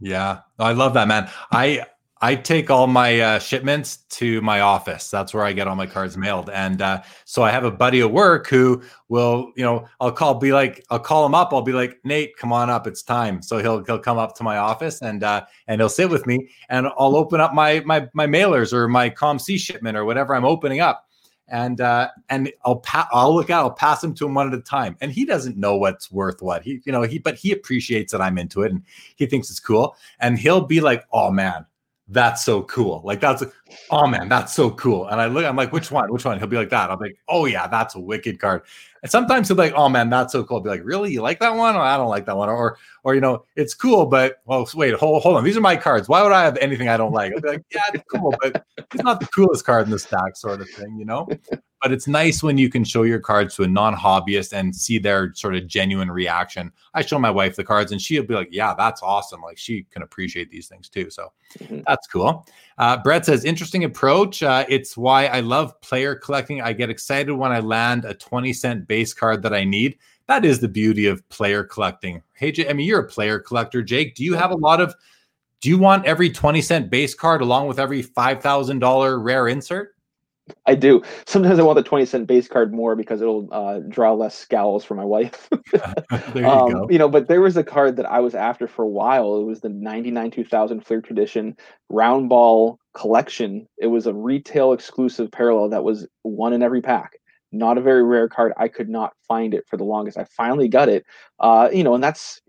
Yeah, 0.00 0.40
I 0.58 0.72
love 0.72 0.94
that, 0.94 1.08
man. 1.08 1.30
I 1.50 1.86
I 2.20 2.36
take 2.36 2.70
all 2.70 2.86
my 2.86 3.20
uh, 3.20 3.38
shipments 3.38 3.98
to 4.10 4.40
my 4.40 4.60
office. 4.60 5.10
That's 5.10 5.34
where 5.34 5.44
I 5.44 5.52
get 5.52 5.66
all 5.66 5.74
my 5.74 5.86
cards 5.86 6.16
mailed. 6.16 6.48
And 6.48 6.80
uh, 6.80 7.02
so 7.24 7.42
I 7.42 7.50
have 7.50 7.64
a 7.64 7.70
buddy 7.70 8.00
at 8.00 8.10
work 8.10 8.46
who 8.48 8.82
will, 9.08 9.52
you 9.56 9.64
know, 9.64 9.86
I'll 10.00 10.12
call, 10.12 10.36
be 10.36 10.52
like, 10.52 10.84
I'll 10.90 11.00
call 11.00 11.26
him 11.26 11.34
up. 11.34 11.52
I'll 11.52 11.60
be 11.60 11.72
like, 11.72 11.98
Nate, 12.04 12.36
come 12.36 12.52
on 12.52 12.70
up. 12.70 12.86
It's 12.86 13.02
time. 13.02 13.42
So 13.42 13.58
he'll 13.58 13.84
he'll 13.84 13.98
come 13.98 14.16
up 14.16 14.34
to 14.36 14.44
my 14.44 14.58
office 14.58 15.02
and 15.02 15.24
uh, 15.24 15.44
and 15.66 15.80
he'll 15.80 15.88
sit 15.88 16.08
with 16.08 16.26
me, 16.26 16.48
and 16.68 16.86
I'll 16.98 17.16
open 17.16 17.40
up 17.40 17.52
my 17.52 17.80
my 17.80 18.08
my 18.14 18.26
mailers 18.26 18.72
or 18.72 18.88
my 18.88 19.10
COMC 19.10 19.58
shipment 19.58 19.96
or 19.96 20.04
whatever 20.04 20.34
I'm 20.34 20.44
opening 20.44 20.80
up, 20.80 21.06
and 21.48 21.80
uh, 21.80 22.08
and 22.30 22.50
I'll 22.64 22.76
pa- 22.76 23.08
I'll 23.12 23.34
look 23.34 23.50
out. 23.50 23.64
I'll 23.64 23.72
pass 23.72 24.00
them 24.00 24.14
to 24.14 24.26
him 24.26 24.34
one 24.34 24.46
at 24.46 24.58
a 24.58 24.62
time, 24.62 24.96
and 25.00 25.10
he 25.12 25.24
doesn't 25.24 25.56
know 25.56 25.76
what's 25.76 26.10
worth 26.12 26.40
what. 26.40 26.62
He 26.62 26.80
you 26.84 26.92
know 26.92 27.02
he 27.02 27.18
but 27.18 27.34
he 27.34 27.52
appreciates 27.52 28.12
that 28.12 28.22
I'm 28.22 28.38
into 28.38 28.62
it, 28.62 28.70
and 28.72 28.82
he 29.16 29.26
thinks 29.26 29.50
it's 29.50 29.60
cool, 29.60 29.96
and 30.20 30.38
he'll 30.38 30.64
be 30.64 30.80
like, 30.80 31.04
oh 31.12 31.30
man 31.30 31.66
that's 32.08 32.44
so 32.44 32.62
cool. 32.64 33.00
Like 33.04 33.20
that's 33.20 33.42
oh 33.90 34.06
man, 34.06 34.28
that's 34.28 34.54
so 34.54 34.70
cool. 34.70 35.06
And 35.08 35.20
I 35.20 35.26
look, 35.26 35.44
I'm 35.44 35.56
like, 35.56 35.72
which 35.72 35.90
one? 35.90 36.12
Which 36.12 36.24
one? 36.24 36.38
He'll 36.38 36.46
be 36.46 36.56
like 36.56 36.70
that. 36.70 36.90
I'm 36.90 36.98
like, 36.98 37.16
oh 37.28 37.46
yeah, 37.46 37.66
that's 37.66 37.94
a 37.94 38.00
wicked 38.00 38.38
card. 38.38 38.62
And 39.02 39.10
sometimes 39.10 39.48
he'll 39.48 39.56
be 39.56 39.64
like, 39.64 39.74
oh 39.74 39.88
man, 39.88 40.10
that's 40.10 40.32
so 40.32 40.44
cool. 40.44 40.58
I'll 40.58 40.62
be 40.62 40.70
like, 40.70 40.84
really? 40.84 41.12
You 41.12 41.22
like 41.22 41.40
that 41.40 41.54
one? 41.54 41.76
Or 41.76 41.82
I 41.82 41.96
don't 41.96 42.08
like 42.08 42.26
that 42.26 42.36
one. 42.36 42.48
Or 42.48 42.78
or 43.04 43.14
you 43.14 43.20
know, 43.20 43.44
it's 43.56 43.74
cool, 43.74 44.06
but 44.06 44.36
well, 44.44 44.68
wait, 44.74 44.94
hold 44.94 45.22
hold 45.22 45.36
on. 45.36 45.44
These 45.44 45.56
are 45.56 45.62
my 45.62 45.76
cards. 45.76 46.08
Why 46.08 46.22
would 46.22 46.32
I 46.32 46.44
have 46.44 46.56
anything 46.58 46.88
I 46.88 46.96
don't 46.96 47.12
like? 47.12 47.32
I'll 47.34 47.40
be 47.40 47.48
like, 47.48 47.64
yeah, 47.72 47.82
it's 47.92 48.04
cool, 48.10 48.34
but 48.40 48.64
it's 48.76 49.02
not 49.02 49.20
the 49.20 49.26
coolest 49.28 49.64
card 49.64 49.86
in 49.86 49.90
the 49.90 49.98
stack, 49.98 50.36
sort 50.36 50.60
of 50.60 50.68
thing, 50.70 50.98
you 50.98 51.04
know. 51.04 51.26
But 51.84 51.92
it's 51.92 52.08
nice 52.08 52.42
when 52.42 52.56
you 52.56 52.70
can 52.70 52.82
show 52.82 53.02
your 53.02 53.18
cards 53.18 53.54
to 53.54 53.62
a 53.62 53.68
non-hobbyist 53.68 54.54
and 54.54 54.74
see 54.74 54.98
their 54.98 55.34
sort 55.34 55.54
of 55.54 55.66
genuine 55.66 56.10
reaction. 56.10 56.72
I 56.94 57.02
show 57.02 57.18
my 57.18 57.30
wife 57.30 57.56
the 57.56 57.62
cards 57.62 57.92
and 57.92 58.00
she'll 58.00 58.24
be 58.24 58.32
like, 58.32 58.48
"Yeah, 58.50 58.72
that's 58.72 59.02
awesome." 59.02 59.42
Like 59.42 59.58
she 59.58 59.82
can 59.90 60.00
appreciate 60.00 60.50
these 60.50 60.66
things 60.66 60.88
too. 60.88 61.10
So 61.10 61.30
mm-hmm. 61.58 61.80
that's 61.86 62.06
cool. 62.06 62.46
Uh, 62.78 62.96
Brett 63.02 63.26
says, 63.26 63.44
"Interesting 63.44 63.84
approach. 63.84 64.42
Uh, 64.42 64.64
it's 64.66 64.96
why 64.96 65.26
I 65.26 65.40
love 65.40 65.78
player 65.82 66.14
collecting. 66.14 66.62
I 66.62 66.72
get 66.72 66.88
excited 66.88 67.34
when 67.34 67.52
I 67.52 67.60
land 67.60 68.06
a 68.06 68.14
twenty 68.14 68.54
cent 68.54 68.88
base 68.88 69.12
card 69.12 69.42
that 69.42 69.52
I 69.52 69.64
need." 69.64 69.98
That 70.26 70.46
is 70.46 70.60
the 70.60 70.68
beauty 70.68 71.04
of 71.04 71.28
player 71.28 71.64
collecting. 71.64 72.22
Hey, 72.32 72.50
Jay, 72.50 72.66
I 72.66 72.72
mean, 72.72 72.88
you're 72.88 73.00
a 73.00 73.06
player 73.06 73.38
collector, 73.38 73.82
Jake. 73.82 74.14
Do 74.14 74.24
you 74.24 74.32
have 74.32 74.52
a 74.52 74.56
lot 74.56 74.80
of 74.80 74.94
do 75.60 75.68
you 75.68 75.76
want 75.76 76.06
every 76.06 76.30
20 76.30 76.62
cent 76.62 76.90
base 76.90 77.14
card 77.14 77.42
along 77.42 77.68
with 77.68 77.78
every 77.78 78.02
$5,000 78.02 79.22
rare 79.22 79.48
insert? 79.48 79.93
I 80.66 80.74
do. 80.74 81.02
Sometimes 81.26 81.58
I 81.58 81.62
want 81.62 81.76
the 81.76 81.82
20 81.82 82.04
cent 82.04 82.26
base 82.26 82.48
card 82.48 82.72
more 82.74 82.94
because 82.94 83.22
it'll 83.22 83.48
uh, 83.50 83.80
draw 83.88 84.12
less 84.12 84.36
scowls 84.36 84.84
for 84.84 84.94
my 84.94 85.04
wife. 85.04 85.48
there 85.72 86.22
you 86.34 86.46
um, 86.46 86.72
go. 86.72 86.88
You 86.90 86.98
know, 86.98 87.08
but 87.08 87.28
there 87.28 87.40
was 87.40 87.56
a 87.56 87.64
card 87.64 87.96
that 87.96 88.06
I 88.06 88.20
was 88.20 88.34
after 88.34 88.68
for 88.68 88.82
a 88.82 88.88
while. 88.88 89.40
It 89.40 89.44
was 89.44 89.60
the 89.60 89.70
99 89.70 90.30
2000 90.30 90.80
Fleer 90.80 91.00
Tradition 91.00 91.56
Round 91.88 92.28
Ball 92.28 92.78
Collection. 92.94 93.66
It 93.78 93.86
was 93.86 94.06
a 94.06 94.12
retail 94.12 94.72
exclusive 94.72 95.32
parallel 95.32 95.70
that 95.70 95.84
was 95.84 96.06
one 96.22 96.52
in 96.52 96.62
every 96.62 96.82
pack. 96.82 97.12
Not 97.50 97.78
a 97.78 97.82
very 97.82 98.02
rare 98.02 98.28
card. 98.28 98.52
I 98.58 98.68
could 98.68 98.90
not 98.90 99.14
find 99.26 99.54
it 99.54 99.64
for 99.66 99.78
the 99.78 99.84
longest. 99.84 100.18
I 100.18 100.24
finally 100.24 100.68
got 100.68 100.90
it. 100.90 101.06
Uh, 101.38 101.70
you 101.72 101.84
know, 101.84 101.94
and 101.94 102.04
that's 102.04 102.42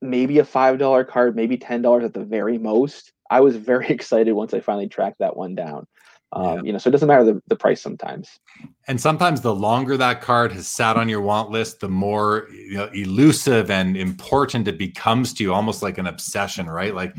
maybe 0.00 0.38
a 0.38 0.44
five 0.44 0.78
dollar 0.78 1.02
card, 1.02 1.34
maybe 1.34 1.56
ten 1.56 1.82
dollars 1.82 2.04
at 2.04 2.14
the 2.14 2.24
very 2.24 2.58
most. 2.58 3.12
I 3.30 3.40
was 3.40 3.56
very 3.56 3.88
excited 3.88 4.32
once 4.32 4.54
I 4.54 4.60
finally 4.60 4.88
tracked 4.88 5.18
that 5.18 5.36
one 5.36 5.56
down. 5.56 5.88
Um, 6.34 6.56
yeah. 6.56 6.62
You 6.64 6.72
know, 6.72 6.78
so 6.78 6.88
it 6.88 6.92
doesn't 6.92 7.08
matter 7.08 7.24
the, 7.24 7.40
the 7.46 7.56
price 7.56 7.80
sometimes. 7.80 8.40
And 8.88 9.00
sometimes 9.00 9.40
the 9.40 9.54
longer 9.54 9.96
that 9.96 10.20
card 10.20 10.52
has 10.52 10.66
sat 10.66 10.96
on 10.96 11.08
your 11.08 11.20
want 11.20 11.50
list, 11.50 11.80
the 11.80 11.88
more 11.88 12.48
you 12.52 12.74
know, 12.74 12.90
elusive 12.92 13.70
and 13.70 13.96
important 13.96 14.68
it 14.68 14.76
becomes 14.76 15.32
to 15.34 15.44
you, 15.44 15.54
almost 15.54 15.82
like 15.82 15.96
an 15.98 16.06
obsession, 16.06 16.68
right? 16.68 16.94
Like 16.94 17.14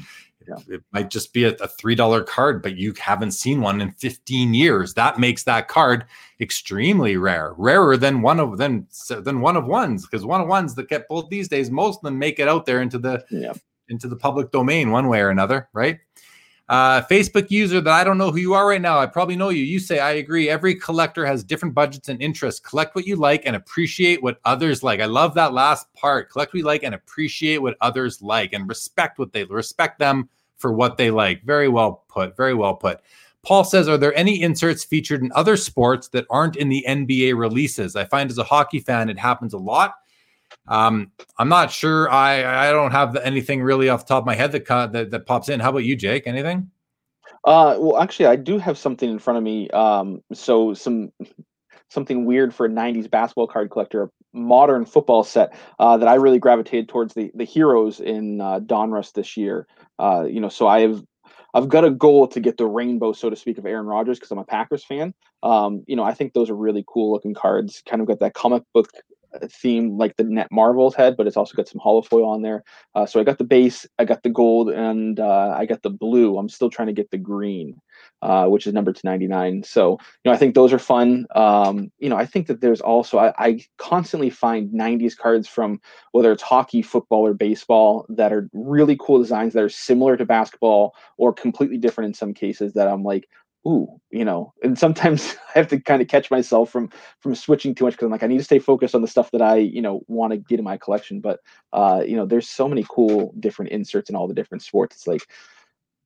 yeah. 0.47 0.57
It 0.67 0.83
might 0.91 1.09
just 1.09 1.33
be 1.33 1.45
a, 1.45 1.53
a 1.53 1.67
$3 1.67 2.25
card, 2.25 2.61
but 2.61 2.77
you 2.77 2.93
haven't 2.99 3.31
seen 3.31 3.61
one 3.61 3.81
in 3.81 3.91
15 3.93 4.53
years. 4.53 4.93
That 4.93 5.19
makes 5.19 5.43
that 5.43 5.67
card 5.67 6.05
extremely 6.39 7.17
rare, 7.17 7.53
rarer 7.57 7.97
than 7.97 8.21
one 8.21 8.39
of 8.39 8.57
than 8.57 8.87
than 9.09 9.41
one 9.41 9.55
of 9.55 9.65
ones, 9.65 10.05
because 10.05 10.25
one 10.25 10.41
of 10.41 10.47
ones 10.47 10.75
that 10.75 10.89
get 10.89 11.07
pulled 11.07 11.29
these 11.29 11.47
days, 11.47 11.71
most 11.71 11.97
of 11.97 12.03
them 12.03 12.19
make 12.19 12.39
it 12.39 12.47
out 12.47 12.65
there 12.65 12.81
into 12.81 12.99
the 12.99 13.23
yeah. 13.29 13.53
into 13.89 14.07
the 14.07 14.15
public 14.15 14.51
domain 14.51 14.91
one 14.91 15.07
way 15.07 15.21
or 15.21 15.29
another, 15.29 15.69
right? 15.73 15.99
Uh, 16.67 17.01
Facebook 17.03 17.51
user 17.51 17.79
that 17.79 17.93
I 17.93 18.03
don't 18.03 18.17
know 18.17 18.31
who 18.31 18.39
you 18.39 18.55
are 18.55 18.67
right 18.67 18.81
now. 18.81 18.97
I 18.97 19.05
probably 19.05 19.35
know 19.35 19.49
you. 19.49 19.63
You 19.63 19.79
say, 19.79 19.99
I 19.99 20.13
agree. 20.13 20.49
Every 20.49 20.73
collector 20.73 21.23
has 21.25 21.43
different 21.43 21.75
budgets 21.75 22.09
and 22.09 22.19
interests. 22.21 22.59
Collect 22.59 22.95
what 22.95 23.05
you 23.05 23.15
like 23.15 23.43
and 23.45 23.55
appreciate 23.55 24.23
what 24.23 24.39
others 24.45 24.81
like. 24.81 24.99
I 24.99 25.05
love 25.05 25.35
that 25.35 25.53
last 25.53 25.93
part. 25.93 26.31
Collect 26.31 26.53
what 26.53 26.57
you 26.57 26.65
like 26.65 26.83
and 26.83 26.95
appreciate 26.95 27.59
what 27.59 27.77
others 27.81 28.21
like 28.21 28.53
and 28.53 28.67
respect 28.67 29.19
what 29.19 29.31
they 29.31 29.43
respect 29.43 29.99
them 29.99 30.27
for 30.57 30.71
what 30.71 30.97
they 30.97 31.11
like. 31.11 31.43
Very 31.43 31.67
well 31.67 32.03
put. 32.07 32.35
Very 32.35 32.55
well 32.55 32.73
put. 32.73 32.99
Paul 33.43 33.63
says, 33.63 33.87
Are 33.87 33.99
there 33.99 34.17
any 34.17 34.41
inserts 34.41 34.83
featured 34.83 35.21
in 35.21 35.31
other 35.35 35.55
sports 35.55 36.07
that 36.09 36.25
aren't 36.31 36.55
in 36.55 36.69
the 36.69 36.83
NBA 36.87 37.37
releases? 37.37 37.95
I 37.95 38.05
find 38.05 38.31
as 38.31 38.39
a 38.39 38.43
hockey 38.43 38.79
fan, 38.79 39.09
it 39.09 39.19
happens 39.19 39.53
a 39.53 39.59
lot. 39.59 39.93
Um, 40.67 41.11
I'm 41.37 41.49
not 41.49 41.71
sure. 41.71 42.09
I 42.09 42.69
I 42.69 42.71
don't 42.71 42.91
have 42.91 43.15
anything 43.17 43.61
really 43.61 43.89
off 43.89 44.05
the 44.05 44.13
top 44.13 44.23
of 44.23 44.25
my 44.25 44.35
head 44.35 44.51
that 44.53 44.65
that, 44.67 45.11
that 45.11 45.25
pops 45.25 45.49
in. 45.49 45.59
How 45.59 45.69
about 45.69 45.83
you, 45.83 45.95
Jake? 45.95 46.25
Anything? 46.25 46.71
Uh, 47.43 47.77
well, 47.79 48.01
actually, 48.01 48.25
I 48.25 48.35
do 48.35 48.57
have 48.57 48.77
something 48.77 49.09
in 49.09 49.19
front 49.19 49.37
of 49.37 49.43
me. 49.43 49.69
Um, 49.69 50.21
so 50.33 50.73
some 50.73 51.11
something 51.89 52.25
weird 52.25 52.53
for 52.53 52.65
a 52.65 52.69
'90s 52.69 53.09
basketball 53.09 53.47
card 53.47 53.69
collector, 53.69 54.03
a 54.03 54.09
modern 54.33 54.85
football 54.85 55.23
set 55.23 55.53
uh, 55.79 55.97
that 55.97 56.07
I 56.07 56.15
really 56.15 56.39
gravitated 56.39 56.89
towards 56.89 57.13
the 57.13 57.31
the 57.35 57.43
heroes 57.43 57.99
in 57.99 58.41
uh, 58.41 58.59
Donruss 58.61 59.13
this 59.13 59.37
year. 59.37 59.67
Uh, 59.99 60.25
you 60.27 60.39
know, 60.39 60.49
so 60.49 60.67
I 60.67 60.81
have 60.81 61.03
I've 61.53 61.69
got 61.69 61.85
a 61.85 61.91
goal 61.91 62.27
to 62.27 62.39
get 62.39 62.57
the 62.57 62.65
rainbow, 62.65 63.13
so 63.13 63.29
to 63.29 63.35
speak, 63.35 63.57
of 63.59 63.65
Aaron 63.65 63.85
Rodgers 63.85 64.17
because 64.17 64.31
I'm 64.31 64.39
a 64.39 64.43
Packers 64.43 64.83
fan. 64.83 65.13
Um, 65.43 65.83
you 65.87 65.95
know, 65.95 66.03
I 66.03 66.13
think 66.13 66.33
those 66.33 66.49
are 66.49 66.55
really 66.55 66.83
cool 66.87 67.13
looking 67.13 67.35
cards. 67.35 67.83
Kind 67.87 68.01
of 68.01 68.07
got 68.07 68.19
that 68.19 68.33
comic 68.33 68.63
book 68.73 68.89
theme 69.43 69.97
like 69.97 70.15
the 70.17 70.23
net 70.23 70.47
marvels 70.51 70.95
head, 70.95 71.15
but 71.17 71.27
it's 71.27 71.37
also 71.37 71.55
got 71.55 71.67
some 71.67 71.81
holofoil 71.81 72.25
on 72.25 72.41
there. 72.41 72.63
Uh, 72.93 73.05
so 73.05 73.19
I 73.19 73.23
got 73.23 73.37
the 73.37 73.43
base, 73.43 73.85
I 73.99 74.05
got 74.05 74.23
the 74.23 74.29
gold, 74.29 74.69
and 74.69 75.19
uh, 75.19 75.55
I 75.57 75.65
got 75.65 75.81
the 75.81 75.89
blue. 75.89 76.37
I'm 76.37 76.49
still 76.49 76.69
trying 76.69 76.87
to 76.87 76.93
get 76.93 77.11
the 77.11 77.17
green, 77.17 77.79
uh, 78.21 78.47
which 78.47 78.67
is 78.67 78.73
number 78.73 78.93
299. 78.93 79.63
So 79.63 79.91
you 79.91 79.97
know, 80.29 80.31
I 80.31 80.37
think 80.37 80.55
those 80.55 80.73
are 80.73 80.79
fun. 80.79 81.25
Um, 81.35 81.91
you 81.99 82.09
know, 82.09 82.17
I 82.17 82.25
think 82.25 82.47
that 82.47 82.61
there's 82.61 82.81
also 82.81 83.17
I, 83.17 83.33
I, 83.37 83.65
constantly 83.77 84.29
find 84.29 84.69
90s 84.71 85.17
cards 85.17 85.47
from 85.47 85.79
whether 86.11 86.31
it's 86.31 86.43
hockey, 86.43 86.81
football, 86.81 87.25
or 87.25 87.33
baseball 87.33 88.05
that 88.09 88.33
are 88.33 88.49
really 88.53 88.97
cool 88.99 89.19
designs 89.19 89.53
that 89.53 89.63
are 89.63 89.69
similar 89.69 90.17
to 90.17 90.25
basketball 90.25 90.95
or 91.17 91.33
completely 91.33 91.77
different 91.77 92.09
in 92.09 92.13
some 92.13 92.33
cases. 92.33 92.73
That 92.73 92.87
I'm 92.87 93.03
like, 93.03 93.27
ooh, 93.67 93.87
you 94.11 94.23
know, 94.23 94.53
and 94.63 94.77
sometimes 94.77 95.35
I 95.55 95.59
have 95.59 95.67
to 95.69 95.79
kind 95.79 96.01
of 96.01 96.07
catch 96.07 96.31
myself 96.31 96.69
from 96.69 96.89
from 97.19 97.35
switching 97.35 97.75
too 97.75 97.85
much 97.85 97.93
because 97.93 98.05
I'm 98.05 98.11
like, 98.11 98.23
I 98.23 98.27
need 98.27 98.37
to 98.37 98.43
stay 98.43 98.59
focused 98.59 98.95
on 98.95 99.01
the 99.01 99.07
stuff 99.07 99.31
that 99.31 99.41
I, 99.41 99.57
you 99.57 99.81
know, 99.81 100.01
want 100.07 100.31
to 100.31 100.37
get 100.37 100.59
in 100.59 100.65
my 100.65 100.77
collection. 100.77 101.19
But 101.19 101.39
uh, 101.73 102.03
you 102.05 102.15
know, 102.15 102.25
there's 102.25 102.49
so 102.49 102.67
many 102.67 102.85
cool 102.89 103.33
different 103.39 103.71
inserts 103.71 104.09
in 104.09 104.15
all 104.15 104.27
the 104.27 104.33
different 104.33 104.63
sports. 104.63 104.95
It's 104.95 105.07
like 105.07 105.27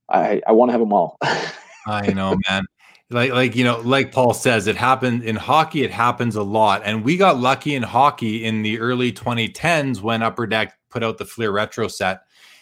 I 0.09 0.41
I 0.47 0.51
want 0.53 0.69
to 0.69 0.73
have 0.73 0.81
them 0.81 0.93
all. 0.93 1.17
I 1.87 2.13
know, 2.13 2.37
man. 2.49 2.65
Like 3.11 3.31
like 3.31 3.55
you 3.55 3.63
know, 3.63 3.79
like 3.79 4.11
Paul 4.11 4.33
says, 4.33 4.67
it 4.67 4.75
happened 4.75 5.23
in 5.23 5.35
hockey, 5.35 5.83
it 5.83 5.91
happens 5.91 6.35
a 6.35 6.43
lot. 6.43 6.83
And 6.85 7.03
we 7.03 7.17
got 7.17 7.39
lucky 7.39 7.75
in 7.75 7.83
hockey 7.83 8.45
in 8.45 8.61
the 8.61 8.79
early 8.79 9.11
2010s 9.11 10.01
when 10.01 10.21
Upper 10.21 10.45
Deck 10.45 10.77
put 10.89 11.03
out 11.03 11.17
the 11.17 11.25
Fleer 11.25 11.51
Retro 11.51 11.87
set. 11.87 12.21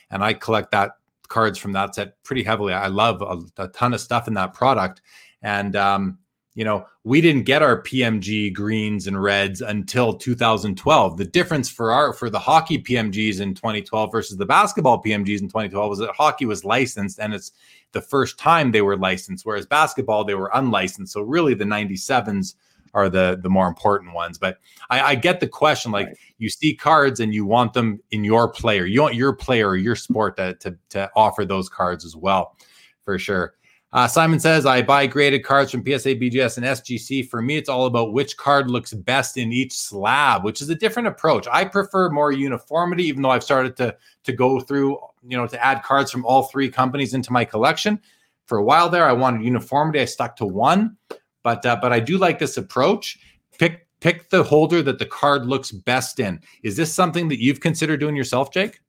And 0.10 0.24
I 0.24 0.34
collect 0.34 0.72
that 0.72 0.92
cards 1.28 1.58
from 1.58 1.74
that 1.74 1.96
set 1.96 2.22
pretty 2.24 2.44
heavily. 2.44 2.74
I 2.74 2.88
love 2.88 3.22
a, 3.22 3.64
a 3.64 3.68
ton 3.70 3.94
of 3.94 4.02
stuff 4.02 4.28
in 4.28 4.34
that 4.36 4.54
product. 4.54 5.02
And, 5.42 5.76
um, 5.76 6.18
you 6.56 6.64
know, 6.64 6.88
we 7.04 7.22
didn't 7.22 7.44
get 7.44 7.62
our 7.62 7.84
PMG 7.84 8.52
greens 8.52 9.06
and 9.06 9.22
reds 9.22 9.62
until 9.62 10.14
2012. 10.14 11.18
The 11.18 11.26
difference 11.26 11.70
for 11.70 11.92
our 11.92 12.14
for 12.14 12.32
the 12.32 12.40
hockey 12.40 12.82
PMGs 12.82 13.40
in 13.40 13.54
2012 13.54 14.12
versus 14.12 14.38
the 14.38 14.46
basketball 14.46 15.02
PMGs 15.02 15.42
in 15.42 15.48
2012 15.48 15.90
was 15.90 16.00
that 16.00 16.16
hockey 16.16 16.46
was 16.46 16.66
licensed 16.66 17.20
and 17.20 17.34
it's 17.34 17.52
the 17.92 18.02
first 18.02 18.40
time 18.40 18.72
they 18.72 18.82
were 18.82 18.98
licensed, 18.98 19.46
whereas 19.46 19.68
basketball 19.68 20.24
they 20.24 20.34
were 20.34 20.50
unlicensed. 20.56 21.14
So 21.14 21.22
really 21.22 21.54
the 21.54 21.64
97s 21.64 22.56
are 22.94 23.10
the 23.10 23.40
the 23.42 23.50
more 23.50 23.68
important 23.68 24.14
ones. 24.14 24.38
But 24.38 24.60
I, 24.90 25.02
I 25.02 25.16
get 25.16 25.40
the 25.40 25.48
question. 25.48 25.92
Like 25.92 26.08
right. 26.08 26.18
you 26.38 26.50
see 26.50 26.76
cards 26.76 27.20
and 27.20 27.34
you 27.34 27.46
want 27.46 27.74
them 27.74 28.02
in 28.12 28.24
your 28.24 28.50
player. 28.50 28.86
You 28.86 29.02
want 29.02 29.16
your 29.16 29.34
player 29.34 29.70
or 29.70 29.78
your 29.78 29.96
sport 29.96 30.38
to 30.38 30.56
to, 30.56 30.78
to 30.90 31.12
offer 31.16 31.46
those 31.46 31.70
cards 31.70 32.06
as 32.06 32.16
well, 32.16 32.56
for 33.04 33.18
sure. 33.18 33.54
Uh, 33.94 34.06
Simon 34.06 34.40
says, 34.40 34.66
I 34.66 34.82
buy 34.82 35.08
graded 35.08 35.46
cards 35.46 35.72
from 35.72 35.82
PSA, 35.82 36.16
BGS, 36.16 36.58
and 36.58 36.66
SGC. 36.66 37.28
For 37.30 37.42
me, 37.42 37.56
it's 37.56 37.70
all 37.70 37.86
about 37.86 38.12
which 38.12 38.36
card 38.36 38.70
looks 38.70 38.94
best 38.94 39.38
in 39.38 39.54
each 39.54 39.74
slab, 39.74 40.44
which 40.44 40.62
is 40.62 40.70
a 40.70 40.76
different 40.76 41.08
approach. 41.08 41.48
I 41.50 41.64
prefer 41.64 42.10
more 42.10 42.34
uniformity, 42.34 43.06
even 43.06 43.22
though 43.22 43.30
I've 43.30 43.46
started 43.46 43.78
to, 43.78 43.96
to 44.26 44.34
go 44.34 44.60
through, 44.60 45.00
you 45.26 45.38
know, 45.38 45.48
to 45.48 45.64
add 45.64 45.84
cards 45.84 46.12
from 46.12 46.26
all 46.26 46.44
three 46.44 46.70
companies 46.70 47.14
into 47.14 47.32
my 47.32 47.46
collection. 47.46 48.00
For 48.46 48.58
a 48.58 48.64
while 48.64 48.90
there, 48.90 49.06
I 49.06 49.14
wanted 49.14 49.44
uniformity. 49.44 50.02
I 50.02 50.06
stuck 50.06 50.36
to 50.38 50.46
one. 50.46 50.98
But 51.44 51.66
uh, 51.66 51.78
but 51.82 51.94
I 51.94 52.00
do 52.00 52.18
like 52.18 52.40
this 52.40 52.58
approach. 52.58 53.18
Pick 53.58 53.88
pick 54.00 54.30
the 54.30 54.44
holder 54.44 54.82
that 54.84 55.00
the 55.00 55.06
card 55.06 55.46
looks 55.46 55.72
best 55.72 56.20
in. 56.20 56.42
Is 56.64 56.76
this 56.76 56.94
something 56.94 57.30
that 57.30 57.42
you've 57.42 57.60
considered 57.60 58.00
doing 58.00 58.16
yourself, 58.16 58.52
Jake? 58.52 58.80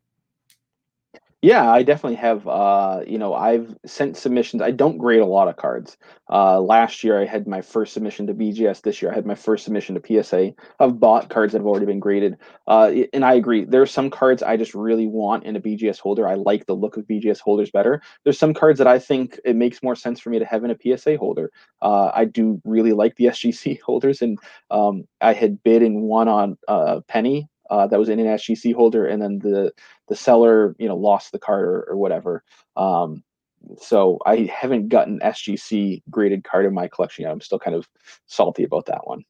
Yeah, 1.40 1.70
I 1.70 1.84
definitely 1.84 2.16
have. 2.16 2.48
Uh, 2.48 3.02
you 3.06 3.16
know, 3.16 3.32
I've 3.32 3.76
sent 3.86 4.16
submissions. 4.16 4.60
I 4.60 4.72
don't 4.72 4.98
grade 4.98 5.20
a 5.20 5.24
lot 5.26 5.46
of 5.46 5.54
cards. 5.56 5.96
Uh, 6.28 6.60
last 6.60 7.04
year, 7.04 7.20
I 7.20 7.26
had 7.26 7.46
my 7.46 7.62
first 7.62 7.92
submission 7.92 8.26
to 8.26 8.34
BGS. 8.34 8.80
This 8.80 9.00
year, 9.00 9.12
I 9.12 9.14
had 9.14 9.24
my 9.24 9.36
first 9.36 9.62
submission 9.62 9.94
to 9.94 10.00
PSA. 10.00 10.56
I've 10.80 10.98
bought 10.98 11.30
cards 11.30 11.52
that 11.52 11.60
have 11.60 11.66
already 11.66 11.86
been 11.86 12.00
graded. 12.00 12.38
Uh, 12.66 12.90
and 13.12 13.24
I 13.24 13.34
agree. 13.34 13.64
There 13.64 13.80
are 13.80 13.86
some 13.86 14.10
cards 14.10 14.42
I 14.42 14.56
just 14.56 14.74
really 14.74 15.06
want 15.06 15.44
in 15.44 15.54
a 15.54 15.60
BGS 15.60 16.00
holder. 16.00 16.26
I 16.26 16.34
like 16.34 16.66
the 16.66 16.74
look 16.74 16.96
of 16.96 17.06
BGS 17.06 17.38
holders 17.38 17.70
better. 17.70 18.02
There's 18.24 18.38
some 18.38 18.52
cards 18.52 18.78
that 18.78 18.88
I 18.88 18.98
think 18.98 19.38
it 19.44 19.54
makes 19.54 19.80
more 19.80 19.94
sense 19.94 20.18
for 20.18 20.30
me 20.30 20.40
to 20.40 20.44
have 20.44 20.64
in 20.64 20.72
a 20.72 20.76
PSA 20.76 21.16
holder. 21.18 21.52
Uh, 21.80 22.10
I 22.14 22.24
do 22.24 22.60
really 22.64 22.92
like 22.92 23.14
the 23.14 23.26
SGC 23.26 23.78
holders, 23.86 24.22
and 24.22 24.38
um, 24.72 25.04
I 25.20 25.34
had 25.34 25.62
bid 25.62 25.82
in 25.84 26.00
one 26.00 26.26
on 26.26 26.58
uh, 26.66 27.00
Penny 27.06 27.48
uh, 27.70 27.86
that 27.86 27.98
was 27.98 28.08
in 28.08 28.18
an 28.18 28.26
SGC 28.26 28.74
holder, 28.74 29.06
and 29.06 29.20
then 29.20 29.38
the 29.38 29.72
the 30.08 30.16
seller, 30.16 30.74
you 30.78 30.88
know, 30.88 30.96
lost 30.96 31.32
the 31.32 31.38
card 31.38 31.64
or, 31.64 31.82
or 31.90 31.96
whatever. 31.96 32.42
Um, 32.76 33.22
so 33.78 34.18
I 34.24 34.50
haven't 34.52 34.88
gotten 34.88 35.20
SGC 35.20 36.02
graded 36.10 36.44
card 36.44 36.66
in 36.66 36.74
my 36.74 36.88
collection 36.88 37.22
yet. 37.22 37.32
I'm 37.32 37.40
still 37.40 37.58
kind 37.58 37.76
of 37.76 37.88
salty 38.26 38.64
about 38.64 38.86
that 38.86 39.06
one. 39.06 39.24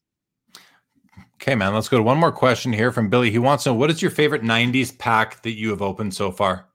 Okay, 1.41 1.55
man. 1.55 1.75
Let's 1.75 1.89
go 1.89 1.97
to 1.97 2.03
one 2.03 2.19
more 2.19 2.33
question 2.33 2.73
here 2.73 2.93
from 2.93 3.09
Billy. 3.09 3.31
He 3.31 3.39
wants 3.39 3.65
to 3.65 3.71
know 3.71 3.75
what 3.75 3.91
is 3.91 4.03
your 4.03 4.11
favorite 4.11 4.43
'90s 4.43 4.97
pack 4.97 5.43
that 5.43 5.53
you 5.53 5.71
have 5.71 5.83
opened 5.83 6.15
so 6.15 6.31
far? 6.31 6.67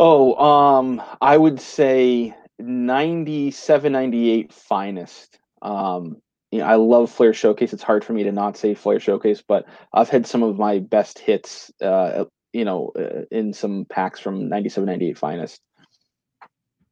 Oh, 0.00 0.34
um, 0.36 1.00
I 1.20 1.36
would 1.36 1.60
say 1.60 2.34
97, 2.58 3.92
98 3.92 4.52
finest. 4.52 5.38
Um, 5.62 6.20
you 6.54 6.60
know, 6.60 6.66
I 6.66 6.76
love 6.76 7.10
Flair 7.10 7.34
Showcase. 7.34 7.72
It's 7.72 7.82
hard 7.82 8.04
for 8.04 8.12
me 8.12 8.22
to 8.22 8.30
not 8.30 8.56
say 8.56 8.76
Flair 8.76 9.00
Showcase, 9.00 9.42
but 9.42 9.66
I've 9.92 10.08
had 10.08 10.24
some 10.24 10.44
of 10.44 10.56
my 10.56 10.78
best 10.78 11.18
hits, 11.18 11.72
uh, 11.82 12.26
you 12.52 12.64
know, 12.64 12.92
uh, 12.96 13.22
in 13.32 13.52
some 13.52 13.86
packs 13.90 14.20
from 14.20 14.48
97, 14.48 14.86
98 14.86 15.18
Finest. 15.18 15.60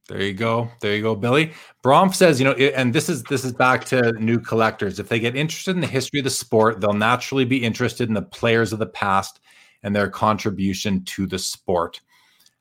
There 0.08 0.20
you 0.20 0.34
go. 0.34 0.68
There 0.80 0.96
you 0.96 1.02
go, 1.02 1.14
Billy. 1.14 1.52
Bromf 1.84 2.12
says, 2.16 2.40
you 2.40 2.44
know, 2.44 2.54
and 2.54 2.92
this 2.92 3.08
is 3.08 3.22
this 3.22 3.44
is 3.44 3.52
back 3.52 3.84
to 3.84 4.10
new 4.14 4.40
collectors. 4.40 4.98
If 4.98 5.08
they 5.08 5.20
get 5.20 5.36
interested 5.36 5.76
in 5.76 5.80
the 5.80 5.86
history 5.86 6.18
of 6.18 6.24
the 6.24 6.30
sport, 6.30 6.80
they'll 6.80 6.92
naturally 6.92 7.44
be 7.44 7.62
interested 7.62 8.08
in 8.08 8.14
the 8.14 8.22
players 8.22 8.72
of 8.72 8.80
the 8.80 8.86
past 8.86 9.38
and 9.84 9.94
their 9.94 10.10
contribution 10.10 11.04
to 11.04 11.24
the 11.24 11.38
sport. 11.38 12.00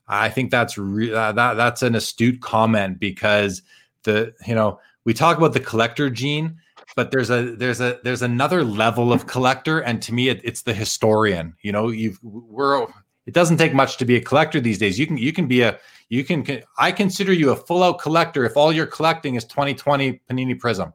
I 0.06 0.28
think 0.28 0.52
that's 0.52 0.78
re- 0.78 1.12
uh, 1.12 1.32
that 1.32 1.54
that's 1.54 1.82
an 1.82 1.96
astute 1.96 2.40
comment 2.40 3.00
because 3.00 3.62
the 4.04 4.34
you 4.46 4.54
know 4.54 4.78
we 5.04 5.14
talk 5.14 5.36
about 5.36 5.52
the 5.52 5.58
collector 5.58 6.08
gene, 6.08 6.58
but 6.94 7.10
there's 7.10 7.30
a 7.30 7.56
there's 7.56 7.80
a 7.80 7.98
there's 8.04 8.22
another 8.22 8.64
level 8.64 9.12
of 9.12 9.26
collector, 9.26 9.80
and 9.80 10.02
to 10.02 10.12
me, 10.12 10.28
it, 10.28 10.40
it's 10.44 10.62
the 10.62 10.74
historian. 10.74 11.54
You 11.62 11.72
know, 11.72 11.88
you've 11.88 12.22
we're 12.22 12.86
it 13.26 13.34
doesn't 13.34 13.56
take 13.56 13.72
much 13.72 13.96
to 13.98 14.04
be 14.04 14.16
a 14.16 14.20
collector 14.20 14.60
these 14.60 14.78
days. 14.78 14.98
You 14.98 15.06
can 15.06 15.16
you 15.16 15.32
can 15.32 15.46
be 15.46 15.62
a 15.62 15.78
you 16.08 16.24
can 16.24 16.62
I 16.78 16.92
consider 16.92 17.32
you 17.32 17.50
a 17.50 17.56
full 17.56 17.82
out 17.82 17.98
collector 18.00 18.44
if 18.44 18.56
all 18.56 18.72
you're 18.72 18.86
collecting 18.86 19.36
is 19.36 19.44
2020 19.44 20.20
Panini 20.30 20.58
Prizm, 20.58 20.92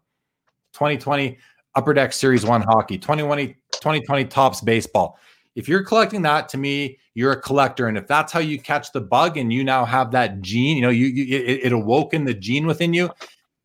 2020 0.74 1.38
Upper 1.76 1.94
Deck 1.94 2.14
Series 2.14 2.46
1 2.46 2.62
hockey, 2.62 2.98
2020 2.98 3.48
2020 3.72 4.26
Topps 4.26 4.62
baseball. 4.62 5.18
If 5.56 5.68
you're 5.68 5.84
collecting 5.84 6.22
that 6.22 6.50
to 6.50 6.58
me, 6.58 7.00
you're 7.16 7.32
a 7.32 7.42
collector 7.42 7.88
and 7.88 7.98
if 7.98 8.06
that's 8.06 8.32
how 8.32 8.40
you 8.40 8.60
catch 8.60 8.92
the 8.92 9.02
bug 9.02 9.38
and 9.38 9.52
you 9.52 9.64
now 9.64 9.86
have 9.86 10.12
that 10.12 10.42
gene, 10.42 10.76
you 10.76 10.84
know, 10.84 10.90
you, 10.90 11.08
you 11.08 11.38
it, 11.38 11.66
it 11.66 11.72
awoken 11.72 12.26
the 12.26 12.34
gene 12.34 12.68
within 12.68 12.94
you, 12.94 13.10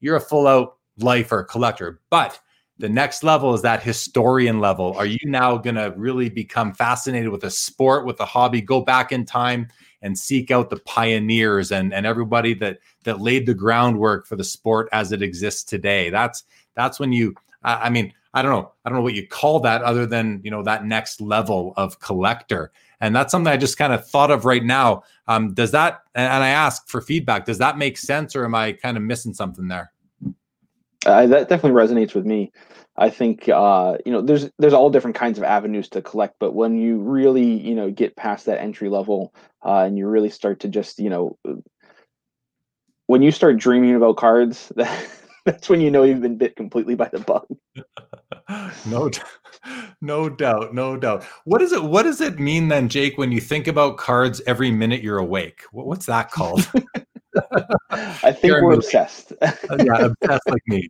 you're 0.00 0.16
a 0.16 0.20
full 0.20 0.46
out 0.46 0.78
lifer 0.98 1.42
collector. 1.44 2.00
But 2.10 2.40
the 2.78 2.88
next 2.88 3.22
level 3.22 3.54
is 3.54 3.62
that 3.62 3.82
historian 3.82 4.60
level. 4.60 4.94
Are 4.96 5.06
you 5.06 5.18
now 5.24 5.56
going 5.56 5.76
to 5.76 5.92
really 5.96 6.28
become 6.28 6.72
fascinated 6.72 7.28
with 7.28 7.44
a 7.44 7.50
sport, 7.50 8.06
with 8.06 8.18
a 8.20 8.24
hobby, 8.24 8.60
go 8.60 8.80
back 8.80 9.12
in 9.12 9.24
time 9.24 9.68
and 10.00 10.18
seek 10.18 10.50
out 10.50 10.68
the 10.68 10.80
pioneers 10.80 11.70
and, 11.70 11.94
and 11.94 12.06
everybody 12.06 12.54
that 12.54 12.78
that 13.04 13.20
laid 13.20 13.46
the 13.46 13.54
groundwork 13.54 14.26
for 14.26 14.36
the 14.36 14.44
sport 14.44 14.88
as 14.92 15.12
it 15.12 15.22
exists 15.22 15.62
today? 15.62 16.10
That's 16.10 16.44
that's 16.74 16.98
when 16.98 17.12
you 17.12 17.34
I, 17.62 17.86
I 17.86 17.90
mean, 17.90 18.12
I 18.34 18.42
don't 18.42 18.50
know. 18.50 18.72
I 18.84 18.88
don't 18.88 18.98
know 18.98 19.02
what 19.02 19.14
you 19.14 19.28
call 19.28 19.60
that 19.60 19.82
other 19.82 20.06
than, 20.06 20.40
you 20.42 20.50
know, 20.50 20.62
that 20.62 20.84
next 20.84 21.20
level 21.20 21.74
of 21.76 22.00
collector. 22.00 22.72
And 23.00 23.14
that's 23.14 23.30
something 23.30 23.52
I 23.52 23.56
just 23.56 23.78
kind 23.78 23.92
of 23.92 24.08
thought 24.08 24.30
of 24.30 24.44
right 24.44 24.64
now. 24.64 25.02
Um, 25.28 25.54
does 25.54 25.70
that 25.72 26.02
and 26.14 26.42
I 26.42 26.48
ask 26.48 26.88
for 26.88 27.00
feedback, 27.00 27.44
does 27.44 27.58
that 27.58 27.78
make 27.78 27.98
sense 27.98 28.34
or 28.34 28.44
am 28.44 28.54
I 28.54 28.72
kind 28.72 28.96
of 28.96 29.02
missing 29.02 29.34
something 29.34 29.68
there? 29.68 29.92
Uh, 31.04 31.26
that 31.26 31.48
definitely 31.48 31.80
resonates 31.80 32.14
with 32.14 32.24
me. 32.24 32.52
I 32.96 33.10
think 33.10 33.48
uh, 33.48 33.96
you 34.04 34.12
know 34.12 34.20
there's 34.20 34.50
there's 34.58 34.74
all 34.74 34.90
different 34.90 35.16
kinds 35.16 35.38
of 35.38 35.44
avenues 35.44 35.88
to 35.90 36.02
collect, 36.02 36.36
but 36.38 36.54
when 36.54 36.78
you 36.78 36.98
really 36.98 37.46
you 37.46 37.74
know 37.74 37.90
get 37.90 38.16
past 38.16 38.46
that 38.46 38.60
entry 38.60 38.88
level 38.88 39.34
uh, 39.64 39.78
and 39.78 39.96
you 39.96 40.06
really 40.06 40.30
start 40.30 40.60
to 40.60 40.68
just 40.68 40.98
you 40.98 41.10
know 41.10 41.38
when 43.06 43.22
you 43.22 43.30
start 43.30 43.58
dreaming 43.58 43.94
about 43.94 44.16
cards, 44.16 44.72
that, 44.76 45.08
that's 45.44 45.68
when 45.68 45.80
you 45.80 45.90
know 45.90 46.02
you've 46.02 46.22
been 46.22 46.38
bit 46.38 46.56
completely 46.56 46.94
by 46.94 47.08
the 47.08 47.20
bug. 47.20 47.46
no, 48.86 49.10
no 50.00 50.28
doubt, 50.28 50.74
no 50.74 50.96
doubt. 50.96 51.24
What 51.44 51.58
does 51.58 51.72
it 51.72 51.82
What 51.82 52.04
does 52.04 52.20
it 52.20 52.38
mean 52.38 52.68
then, 52.68 52.88
Jake, 52.88 53.18
when 53.18 53.32
you 53.32 53.40
think 53.40 53.66
about 53.66 53.96
cards 53.96 54.40
every 54.46 54.70
minute 54.70 55.02
you're 55.02 55.18
awake? 55.18 55.62
What's 55.72 56.06
that 56.06 56.30
called? 56.30 56.70
I 57.90 58.32
think 58.32 58.54
we're 58.54 58.74
obsessed. 58.74 59.32
Uh, 59.42 59.76
yeah, 59.84 60.06
obsessed 60.06 60.48
like 60.48 60.62
me. 60.66 60.88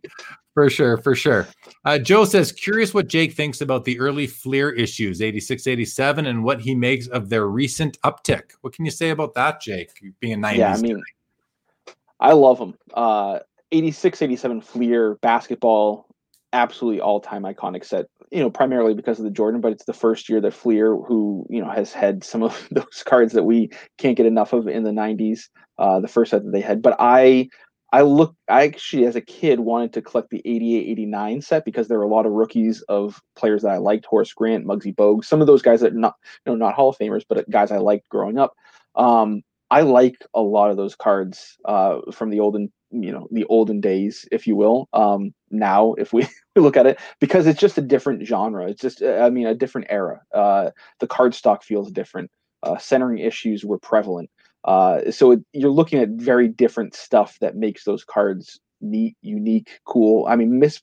For 0.53 0.69
sure, 0.69 0.97
for 0.97 1.15
sure. 1.15 1.47
Uh, 1.85 1.97
Joe 1.97 2.25
says, 2.25 2.51
curious 2.51 2.93
what 2.93 3.07
Jake 3.07 3.33
thinks 3.33 3.61
about 3.61 3.85
the 3.85 3.99
early 3.99 4.27
Fleer 4.27 4.71
issues, 4.71 5.21
86, 5.21 5.65
87, 5.67 6.25
and 6.27 6.43
what 6.43 6.61
he 6.61 6.75
makes 6.75 7.07
of 7.07 7.29
their 7.29 7.47
recent 7.47 7.99
uptick. 8.01 8.51
What 8.61 8.73
can 8.73 8.85
you 8.85 8.91
say 8.91 9.09
about 9.09 9.33
that, 9.33 9.61
Jake, 9.61 9.89
being 10.19 10.33
a 10.33 10.37
90s 10.37 10.55
Yeah, 10.57 10.73
I 10.73 10.77
mean, 10.77 10.97
guy? 10.97 11.93
I 12.19 12.33
love 12.33 12.59
them. 12.59 12.77
Uh, 12.93 13.39
86, 13.71 14.21
87 14.21 14.61
Fleer 14.61 15.15
basketball, 15.15 16.07
absolutely 16.53 17.01
all 17.01 17.19
time 17.19 17.43
iconic 17.43 17.83
set, 17.83 18.07
you 18.33 18.39
know, 18.39 18.49
primarily 18.49 18.95
because 18.95 19.19
of 19.19 19.25
the 19.25 19.31
Jordan, 19.31 19.61
but 19.61 19.71
it's 19.71 19.85
the 19.85 19.93
first 19.93 20.27
year 20.27 20.41
that 20.41 20.55
Fleer, 20.55 20.95
who, 20.95 21.45
you 21.49 21.61
know, 21.61 21.69
has 21.69 21.93
had 21.93 22.23
some 22.23 22.41
of 22.41 22.67
those 22.71 23.03
cards 23.05 23.33
that 23.33 23.43
we 23.43 23.69
can't 23.99 24.17
get 24.17 24.25
enough 24.25 24.53
of 24.53 24.67
in 24.67 24.83
the 24.83 24.91
90s, 24.91 25.49
uh, 25.77 25.99
the 25.99 26.07
first 26.07 26.31
set 26.31 26.43
that 26.43 26.51
they 26.51 26.61
had. 26.61 26.81
But 26.81 26.95
I, 26.99 27.49
I 27.91 28.01
look, 28.01 28.35
I 28.49 28.63
actually, 28.63 29.05
as 29.05 29.15
a 29.15 29.21
kid, 29.21 29.59
wanted 29.59 29.93
to 29.93 30.01
collect 30.01 30.31
the 30.31 30.41
88 30.45 30.87
89 30.89 31.41
set 31.43 31.63
because 31.63 31.87
there 31.87 31.99
were 31.99 32.05
a 32.05 32.09
lot 32.09 32.25
of 32.25 32.31
rookies 32.31 32.81
of 32.89 33.21
players 33.35 33.61
that 33.61 33.71
I 33.71 33.77
liked 33.77 34.05
Horace 34.05 34.33
Grant, 34.33 34.65
Muggsy 34.65 34.95
Bogues, 34.95 35.25
some 35.25 35.41
of 35.41 35.47
those 35.47 35.61
guys 35.61 35.81
that 35.81 35.93
not, 35.93 36.15
you 36.43 36.51
know, 36.51 36.57
not 36.57 36.73
Hall 36.73 36.89
of 36.89 36.97
Famers, 36.97 37.23
but 37.29 37.47
guys 37.51 37.71
I 37.71 37.77
liked 37.77 38.09
growing 38.09 38.39
up. 38.39 38.53
Um, 38.95 39.43
I 39.69 39.81
like 39.81 40.17
a 40.33 40.41
lot 40.41 40.71
of 40.71 40.77
those 40.77 40.95
cards 40.95 41.57
uh, 41.65 41.99
from 42.11 42.31
the 42.31 42.39
olden, 42.39 42.71
you 42.93 43.11
know, 43.11 43.27
the 43.31 43.45
olden 43.45 43.81
days, 43.81 44.27
if 44.31 44.45
you 44.45 44.55
will. 44.55 44.87
Um, 44.93 45.33
now, 45.49 45.93
if 45.93 46.13
we 46.13 46.27
look 46.55 46.77
at 46.77 46.85
it, 46.85 46.99
because 47.19 47.47
it's 47.47 47.59
just 47.59 47.77
a 47.77 47.81
different 47.81 48.25
genre. 48.25 48.69
It's 48.69 48.81
just, 48.81 49.01
I 49.01 49.29
mean, 49.29 49.47
a 49.47 49.55
different 49.55 49.87
era. 49.89 50.21
Uh, 50.33 50.71
the 50.99 51.07
card 51.07 51.33
stock 51.33 51.63
feels 51.63 51.91
different. 51.91 52.29
Uh, 52.61 52.77
centering 52.77 53.19
issues 53.19 53.65
were 53.65 53.79
prevalent. 53.79 54.29
Uh, 54.63 55.11
so 55.11 55.31
it, 55.31 55.41
you're 55.51 55.71
looking 55.71 55.99
at 55.99 56.09
very 56.09 56.47
different 56.47 56.95
stuff 56.95 57.37
that 57.41 57.55
makes 57.55 57.83
those 57.83 58.03
cards 58.03 58.59
neat, 58.79 59.17
unique, 59.21 59.81
cool. 59.85 60.25
I 60.27 60.35
mean, 60.35 60.59
miss 60.59 60.81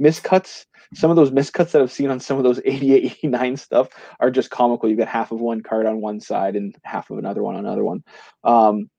miscuts. 0.00 0.64
Some 0.94 1.10
of 1.10 1.16
those 1.16 1.30
miscuts 1.30 1.70
that 1.70 1.82
I've 1.82 1.92
seen 1.92 2.10
on 2.10 2.18
some 2.18 2.38
of 2.38 2.44
those 2.44 2.60
88, 2.64 3.04
89 3.04 3.56
stuff 3.56 3.88
are 4.18 4.30
just 4.30 4.50
comical. 4.50 4.88
you've 4.88 4.98
got 4.98 5.08
half 5.08 5.30
of 5.30 5.40
one 5.40 5.62
card 5.62 5.86
on 5.86 6.00
one 6.00 6.20
side 6.20 6.56
and 6.56 6.74
half 6.82 7.10
of 7.10 7.18
another 7.18 7.42
one 7.42 7.54
on 7.54 7.64
another 7.64 7.84
one. 7.84 8.02
Um, 8.42 8.90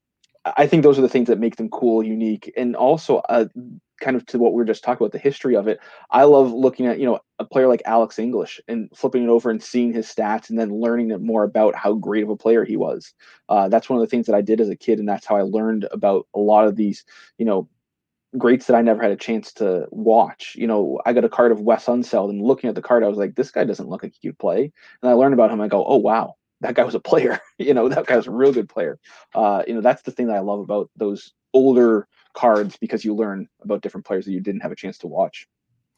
I 0.43 0.65
think 0.65 0.83
those 0.83 0.97
are 0.97 1.03
the 1.03 1.09
things 1.09 1.27
that 1.27 1.39
make 1.39 1.57
them 1.57 1.69
cool, 1.69 2.03
unique, 2.03 2.51
and 2.57 2.75
also 2.75 3.17
uh, 3.29 3.45
kind 3.99 4.15
of 4.15 4.25
to 4.25 4.39
what 4.39 4.53
we 4.53 4.57
were 4.57 4.65
just 4.65 4.83
talking 4.83 5.05
about 5.05 5.11
the 5.11 5.19
history 5.19 5.55
of 5.55 5.67
it. 5.67 5.79
I 6.09 6.23
love 6.23 6.51
looking 6.51 6.87
at 6.87 6.99
you 6.99 7.05
know 7.05 7.19
a 7.37 7.45
player 7.45 7.67
like 7.67 7.83
Alex 7.85 8.17
English 8.17 8.59
and 8.67 8.89
flipping 8.95 9.23
it 9.23 9.29
over 9.29 9.51
and 9.51 9.61
seeing 9.61 9.93
his 9.93 10.07
stats 10.07 10.49
and 10.49 10.57
then 10.57 10.81
learning 10.81 11.09
more 11.23 11.43
about 11.43 11.75
how 11.75 11.93
great 11.93 12.23
of 12.23 12.29
a 12.29 12.35
player 12.35 12.65
he 12.65 12.75
was. 12.75 13.13
Uh, 13.49 13.69
that's 13.69 13.89
one 13.89 13.99
of 13.99 14.01
the 14.01 14.09
things 14.09 14.25
that 14.25 14.35
I 14.35 14.41
did 14.41 14.59
as 14.59 14.69
a 14.69 14.75
kid, 14.75 14.99
and 14.99 15.07
that's 15.07 15.27
how 15.27 15.35
I 15.35 15.43
learned 15.43 15.87
about 15.91 16.27
a 16.35 16.39
lot 16.39 16.67
of 16.67 16.75
these 16.75 17.05
you 17.37 17.45
know 17.45 17.69
greats 18.37 18.65
that 18.65 18.75
I 18.75 18.81
never 18.81 19.03
had 19.03 19.11
a 19.11 19.17
chance 19.17 19.53
to 19.53 19.87
watch. 19.91 20.55
You 20.55 20.67
know, 20.67 20.99
I 21.05 21.13
got 21.13 21.25
a 21.25 21.29
card 21.29 21.51
of 21.51 21.61
Wes 21.61 21.85
Unseld, 21.85 22.29
and 22.29 22.41
looking 22.41 22.69
at 22.69 22.75
the 22.75 22.81
card, 22.81 23.03
I 23.03 23.07
was 23.07 23.17
like, 23.17 23.35
this 23.35 23.51
guy 23.51 23.63
doesn't 23.63 23.89
look 23.89 24.03
like 24.03 24.13
he 24.19 24.29
could 24.29 24.39
play. 24.39 24.71
And 25.01 25.09
I 25.09 25.13
learned 25.13 25.33
about 25.33 25.51
him. 25.51 25.61
I 25.61 25.67
go, 25.67 25.85
oh 25.85 25.97
wow, 25.97 26.35
that 26.61 26.75
guy 26.75 26.83
was 26.83 26.95
a 26.95 26.99
player. 26.99 27.39
you 27.57 27.73
know, 27.73 27.89
that 27.89 28.05
guy 28.05 28.15
was 28.15 28.27
a 28.27 28.31
real 28.31 28.53
good 28.53 28.69
player. 28.69 28.99
Uh, 29.35 29.63
you 29.67 29.73
know, 29.73 29.81
that's 29.81 30.03
the 30.03 30.11
thing 30.11 30.27
that 30.27 30.37
I 30.37 30.39
love 30.39 30.59
about 30.59 30.89
those 30.95 31.33
older 31.53 32.07
cards 32.33 32.77
because 32.77 33.03
you 33.03 33.13
learn 33.13 33.47
about 33.61 33.81
different 33.81 34.05
players 34.05 34.25
that 34.25 34.31
you 34.31 34.39
didn't 34.39 34.61
have 34.61 34.71
a 34.71 34.75
chance 34.75 34.97
to 34.99 35.07
watch. 35.07 35.47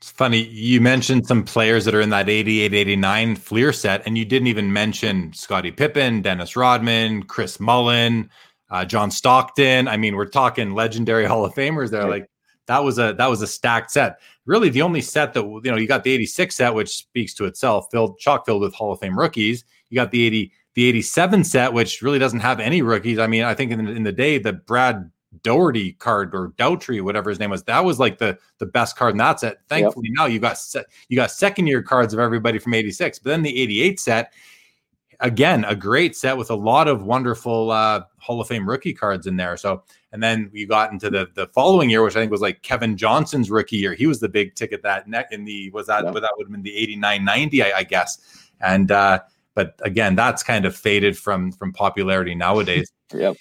It's 0.02 0.12
funny. 0.12 0.44
You 0.44 0.82
mentioned 0.82 1.28
some 1.28 1.44
players 1.44 1.86
that 1.86 1.96
are 1.96 2.02
in 2.02 2.10
that 2.10 2.28
88 2.28 2.74
89 2.74 3.36
Fleer 3.38 3.72
set, 3.72 4.06
and 4.06 4.18
you 4.18 4.26
didn't 4.26 4.48
even 4.48 4.74
mention 4.74 5.32
Scottie 5.32 5.72
Pippen, 5.72 6.22
Dennis 6.22 6.58
Rodman, 6.58 7.24
Chris 7.24 7.58
Mullin, 7.58 8.30
uh, 8.70 8.84
John 8.84 9.12
Stockton. 9.12 9.88
I 9.88 9.96
mean, 9.96 10.16
we're 10.16 10.26
talking 10.26 10.74
legendary 10.74 11.24
Hall 11.28 11.46
of 11.46 11.54
Famers 11.54 11.90
there. 11.90 12.06
Like 12.10 12.30
that 12.68 12.84
was 12.84 13.00
a 13.00 13.14
that 13.18 13.28
was 13.28 13.42
a 13.42 13.48
stacked 13.48 13.92
set. 13.92 14.20
Really, 14.46 14.68
the 14.68 14.82
only 14.82 15.00
set 15.00 15.34
that 15.36 15.44
you 15.44 15.72
know 15.72 15.78
you 15.78 15.88
got 15.88 16.04
the 16.04 16.12
86 16.12 16.54
set, 16.54 16.74
which 16.74 16.90
speaks 16.90 17.34
to 17.36 17.46
itself, 17.46 17.88
filled 17.90 18.20
chock 18.20 18.46
filled 18.46 18.62
with 18.62 18.74
Hall 18.74 18.92
of 18.92 19.00
Fame 19.00 19.18
rookies. 19.18 19.64
You 19.94 20.00
got 20.00 20.10
the 20.10 20.26
80 20.26 20.52
the 20.74 20.86
87 20.86 21.44
set, 21.44 21.72
which 21.72 22.02
really 22.02 22.18
doesn't 22.18 22.40
have 22.40 22.60
any 22.60 22.82
rookies. 22.82 23.20
I 23.20 23.28
mean, 23.28 23.44
I 23.44 23.54
think 23.54 23.72
in, 23.72 23.88
in 23.88 24.02
the 24.02 24.12
day 24.12 24.40
the 24.40 24.54
Brad 24.54 25.12
Daugherty 25.44 25.94
card 25.94 26.34
or 26.34 26.50
Daughtry, 26.58 27.00
whatever 27.00 27.30
his 27.30 27.38
name 27.38 27.52
was, 27.52 27.62
that 27.66 27.86
was 27.86 28.00
like 28.00 28.18
the 28.18 28.40
the 28.58 28.66
best 28.66 28.96
card 28.96 29.12
in 29.12 29.18
that 29.20 29.40
set. 29.40 29.58
Thankfully, 29.70 30.08
yep. 30.10 30.16
now 30.18 30.26
you 30.26 30.40
got 30.40 30.58
set, 30.58 30.86
you 31.10 31.16
got 31.16 31.30
second 31.30 31.68
year 31.68 31.84
cards 31.84 32.12
of 32.12 32.20
everybody 32.20 32.58
from 32.58 32.74
86. 32.74 33.20
But 33.20 33.30
then 33.30 33.44
the 33.44 33.62
88 33.62 34.00
set, 34.00 34.34
again, 35.20 35.64
a 35.66 35.76
great 35.76 36.16
set 36.16 36.38
with 36.38 36.50
a 36.50 36.56
lot 36.56 36.88
of 36.88 37.04
wonderful 37.04 37.70
uh, 37.70 38.02
Hall 38.18 38.42
of 38.42 38.48
Fame 38.48 38.68
rookie 38.68 38.94
cards 38.94 39.28
in 39.28 39.36
there. 39.36 39.58
So, 39.58 39.84
and 40.12 40.24
then 40.24 40.50
you 40.54 40.66
got 40.66 40.92
into 40.92 41.12
the 41.12 41.28
the 41.36 41.46
following 41.48 41.92
year, 41.92 42.04
which 42.04 42.16
I 42.16 42.20
think 42.20 42.32
was 42.32 42.42
like 42.42 42.64
Kevin 42.64 42.98
Johnson's 42.98 43.52
rookie 43.52 43.78
year. 43.78 43.94
He 43.94 44.08
was 44.08 44.20
the 44.20 44.30
big 44.30 44.56
ticket 44.56 44.82
that 44.82 45.08
neck 45.08 45.28
in 45.32 45.46
the 45.46 45.70
was 45.70 45.86
that 45.86 46.04
yep. 46.04 46.14
that 46.16 46.32
would 46.36 46.48
have 46.48 46.52
been 46.52 46.64
the 46.64 46.76
89 46.76 47.24
90, 47.24 47.64
I, 47.64 47.72
I 47.78 47.84
guess. 47.84 48.50
And 48.60 48.92
uh, 48.92 49.20
but 49.56 49.80
again, 49.84 50.16
that's 50.16 50.44
kind 50.44 50.66
of 50.66 50.76
faded 50.76 51.18
from 51.18 51.52
from 51.52 51.74
popularity 51.74 52.36
nowadays. 52.36 52.92
yep. 53.14 53.36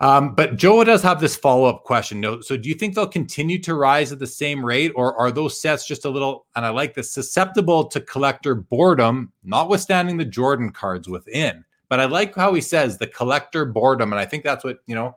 Um, 0.00 0.34
but 0.34 0.56
Joe 0.56 0.82
does 0.82 1.02
have 1.02 1.20
this 1.20 1.36
follow 1.36 1.66
up 1.66 1.84
question. 1.84 2.24
So, 2.42 2.56
do 2.56 2.68
you 2.70 2.74
think 2.74 2.94
they'll 2.94 3.06
continue 3.06 3.58
to 3.60 3.74
rise 3.74 4.12
at 4.12 4.18
the 4.18 4.26
same 4.26 4.64
rate, 4.64 4.92
or 4.96 5.14
are 5.16 5.30
those 5.30 5.60
sets 5.60 5.86
just 5.86 6.06
a 6.06 6.10
little, 6.10 6.46
and 6.56 6.64
I 6.64 6.70
like 6.70 6.94
this, 6.94 7.12
susceptible 7.12 7.84
to 7.84 8.00
collector 8.00 8.54
boredom, 8.54 9.30
notwithstanding 9.44 10.16
the 10.16 10.24
Jordan 10.24 10.70
cards 10.70 11.06
within? 11.06 11.64
But 11.90 12.00
I 12.00 12.06
like 12.06 12.34
how 12.34 12.54
he 12.54 12.62
says 12.62 12.96
the 12.96 13.08
collector 13.08 13.66
boredom. 13.66 14.12
And 14.12 14.20
I 14.20 14.24
think 14.24 14.44
that's 14.44 14.64
what, 14.64 14.78
you 14.86 14.94
know, 14.94 15.16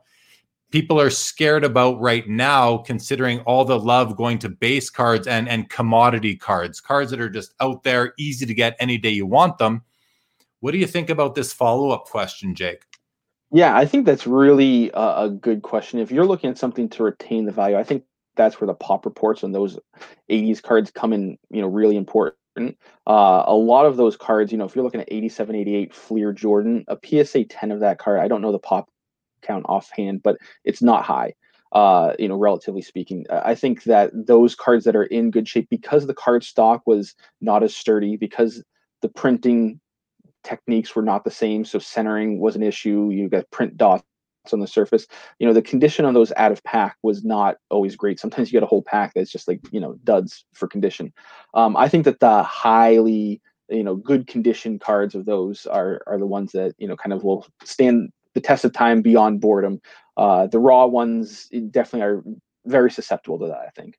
people 0.70 1.00
are 1.00 1.08
scared 1.08 1.64
about 1.64 2.00
right 2.00 2.28
now, 2.28 2.78
considering 2.78 3.38
all 3.40 3.64
the 3.64 3.78
love 3.78 4.16
going 4.16 4.38
to 4.40 4.48
base 4.48 4.90
cards 4.90 5.28
and, 5.28 5.48
and 5.48 5.70
commodity 5.70 6.36
cards, 6.36 6.80
cards 6.80 7.12
that 7.12 7.20
are 7.20 7.30
just 7.30 7.54
out 7.60 7.84
there, 7.84 8.12
easy 8.18 8.44
to 8.44 8.52
get 8.52 8.76
any 8.80 8.98
day 8.98 9.10
you 9.10 9.24
want 9.24 9.56
them. 9.56 9.82
What 10.64 10.72
do 10.72 10.78
you 10.78 10.86
think 10.86 11.10
about 11.10 11.34
this 11.34 11.52
follow 11.52 11.90
up 11.90 12.06
question, 12.06 12.54
Jake? 12.54 12.84
Yeah, 13.52 13.76
I 13.76 13.84
think 13.84 14.06
that's 14.06 14.26
really 14.26 14.90
a, 14.94 15.24
a, 15.24 15.28
good 15.28 15.60
question. 15.60 15.98
If 15.98 16.10
you're 16.10 16.24
looking 16.24 16.48
at 16.48 16.56
something 16.56 16.88
to 16.88 17.02
retain 17.02 17.44
the 17.44 17.52
value, 17.52 17.76
I 17.76 17.84
think 17.84 18.04
that's 18.34 18.58
where 18.58 18.66
the 18.66 18.72
pop 18.72 19.04
reports 19.04 19.42
and 19.42 19.54
those 19.54 19.78
80s 20.30 20.62
cards 20.62 20.90
come 20.90 21.12
in, 21.12 21.36
you 21.50 21.60
know, 21.60 21.68
really 21.68 21.98
important. 21.98 22.38
Uh, 23.06 23.44
a 23.46 23.54
lot 23.54 23.84
of 23.84 23.98
those 23.98 24.16
cards, 24.16 24.52
you 24.52 24.56
know, 24.56 24.64
if 24.64 24.74
you're 24.74 24.86
looking 24.86 25.02
at 25.02 25.12
87, 25.12 25.54
88 25.54 25.94
Fleer 25.94 26.32
Jordan, 26.32 26.86
a 26.88 26.96
PSA 26.96 27.44
10 27.44 27.70
of 27.70 27.80
that 27.80 27.98
card, 27.98 28.20
I 28.20 28.26
don't 28.26 28.40
know 28.40 28.50
the 28.50 28.58
pop 28.58 28.88
count 29.42 29.66
offhand, 29.68 30.22
but 30.22 30.38
it's 30.64 30.80
not 30.80 31.04
high. 31.04 31.34
Uh, 31.72 32.14
you 32.18 32.26
know, 32.26 32.36
relatively 32.36 32.80
speaking, 32.80 33.26
I 33.28 33.54
think 33.54 33.82
that 33.82 34.12
those 34.14 34.54
cards 34.54 34.86
that 34.86 34.96
are 34.96 35.04
in 35.04 35.30
good 35.30 35.46
shape 35.46 35.68
because 35.68 36.06
the 36.06 36.14
card 36.14 36.42
stock 36.42 36.80
was 36.86 37.14
not 37.42 37.62
as 37.62 37.76
sturdy, 37.76 38.16
because 38.16 38.64
the 39.02 39.10
printing 39.10 39.78
techniques 40.44 40.94
were 40.94 41.02
not 41.02 41.24
the 41.24 41.30
same, 41.30 41.64
so 41.64 41.78
centering 41.78 42.38
was 42.38 42.56
an 42.56 42.62
issue. 42.62 43.10
You 43.10 43.28
got 43.28 43.50
print 43.50 43.76
dots 43.76 44.04
on 44.52 44.60
the 44.60 44.66
surface. 44.66 45.06
You 45.38 45.46
know, 45.46 45.54
the 45.54 45.62
condition 45.62 46.04
on 46.04 46.14
those 46.14 46.32
out 46.36 46.52
of 46.52 46.62
pack 46.64 46.96
was 47.02 47.24
not 47.24 47.56
always 47.70 47.96
great. 47.96 48.20
Sometimes 48.20 48.52
you 48.52 48.56
get 48.56 48.62
a 48.62 48.66
whole 48.66 48.82
pack 48.82 49.12
that's 49.14 49.32
just 49.32 49.48
like, 49.48 49.60
you 49.70 49.80
know, 49.80 49.94
duds 50.04 50.44
for 50.52 50.68
condition. 50.68 51.12
Um, 51.54 51.76
I 51.76 51.88
think 51.88 52.04
that 52.04 52.20
the 52.20 52.42
highly, 52.42 53.40
you 53.70 53.82
know, 53.82 53.96
good 53.96 54.26
condition 54.26 54.78
cards 54.78 55.14
of 55.14 55.24
those 55.24 55.66
are 55.66 56.02
are 56.06 56.18
the 56.18 56.26
ones 56.26 56.52
that, 56.52 56.74
you 56.78 56.86
know, 56.86 56.96
kind 56.96 57.12
of 57.12 57.24
will 57.24 57.46
stand 57.64 58.10
the 58.34 58.40
test 58.40 58.64
of 58.64 58.72
time 58.72 59.00
beyond 59.00 59.40
boredom. 59.40 59.80
Uh, 60.16 60.46
the 60.46 60.58
raw 60.58 60.86
ones 60.86 61.48
definitely 61.70 62.02
are 62.02 62.22
very 62.66 62.90
susceptible 62.90 63.38
to 63.38 63.46
that, 63.46 63.64
I 63.66 63.70
think. 63.70 63.96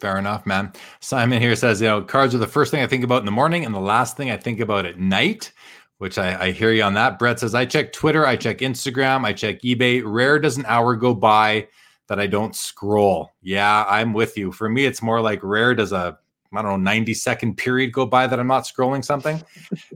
Fair 0.00 0.16
enough, 0.16 0.46
man. 0.46 0.72
Simon 1.00 1.40
here 1.40 1.54
says, 1.54 1.80
you 1.80 1.86
know, 1.86 2.02
cards 2.02 2.34
are 2.34 2.38
the 2.38 2.46
first 2.46 2.70
thing 2.70 2.82
I 2.82 2.86
think 2.86 3.04
about 3.04 3.20
in 3.20 3.26
the 3.26 3.32
morning 3.32 3.66
and 3.66 3.74
the 3.74 3.80
last 3.80 4.16
thing 4.16 4.30
I 4.30 4.36
think 4.36 4.60
about 4.60 4.86
at 4.86 4.98
night 4.98 5.52
which 5.98 6.16
I, 6.16 6.46
I, 6.46 6.50
hear 6.52 6.72
you 6.72 6.82
on 6.82 6.94
that. 6.94 7.18
Brett 7.18 7.40
says, 7.40 7.54
I 7.54 7.66
check 7.66 7.92
Twitter, 7.92 8.26
I 8.26 8.34
check 8.34 8.60
Instagram, 8.60 9.26
I 9.26 9.34
check 9.34 9.60
eBay. 9.60 10.00
Rare 10.02 10.38
does 10.38 10.56
an 10.56 10.64
hour 10.66 10.96
go 10.96 11.12
by 11.12 11.68
that 12.10 12.18
I 12.18 12.26
don't 12.26 12.56
scroll. 12.56 13.30
Yeah, 13.42 13.84
I'm 13.86 14.14
with 14.14 14.38
you. 14.38 14.50
For 14.50 14.70
me, 14.70 14.86
it's 14.86 15.02
more 15.02 15.20
like 15.20 15.40
rare 15.42 15.74
does 15.74 15.92
a 15.92 16.18
I 16.52 16.62
don't 16.62 16.70
know 16.70 16.90
90 16.90 17.14
second 17.14 17.56
period 17.56 17.92
go 17.92 18.06
by 18.06 18.26
that 18.26 18.40
I'm 18.40 18.48
not 18.48 18.64
scrolling 18.64 19.04
something. 19.04 19.40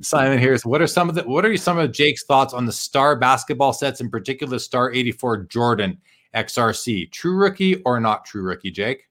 Simon 0.02 0.39
here's 0.39 0.64
what 0.64 0.81
are 0.81 0.86
some 0.86 1.09
of 1.09 1.16
the 1.16 1.22
what 1.22 1.44
are 1.44 1.56
some 1.56 1.78
of 1.78 1.90
Jake's 1.90 2.24
thoughts 2.24 2.55
on 2.55 2.66
the 2.66 2.72
star 2.72 3.16
basketball 3.16 3.72
sets, 3.72 4.01
in 4.01 4.10
particular 4.10 4.51
the 4.51 4.60
star 4.60 4.93
84 4.93 5.44
Jordan 5.44 5.98
XRC? 6.35 7.10
True 7.10 7.36
rookie 7.36 7.82
or 7.82 7.98
not 7.98 8.26
true 8.26 8.43
rookie, 8.43 8.70
Jake? 8.70 9.09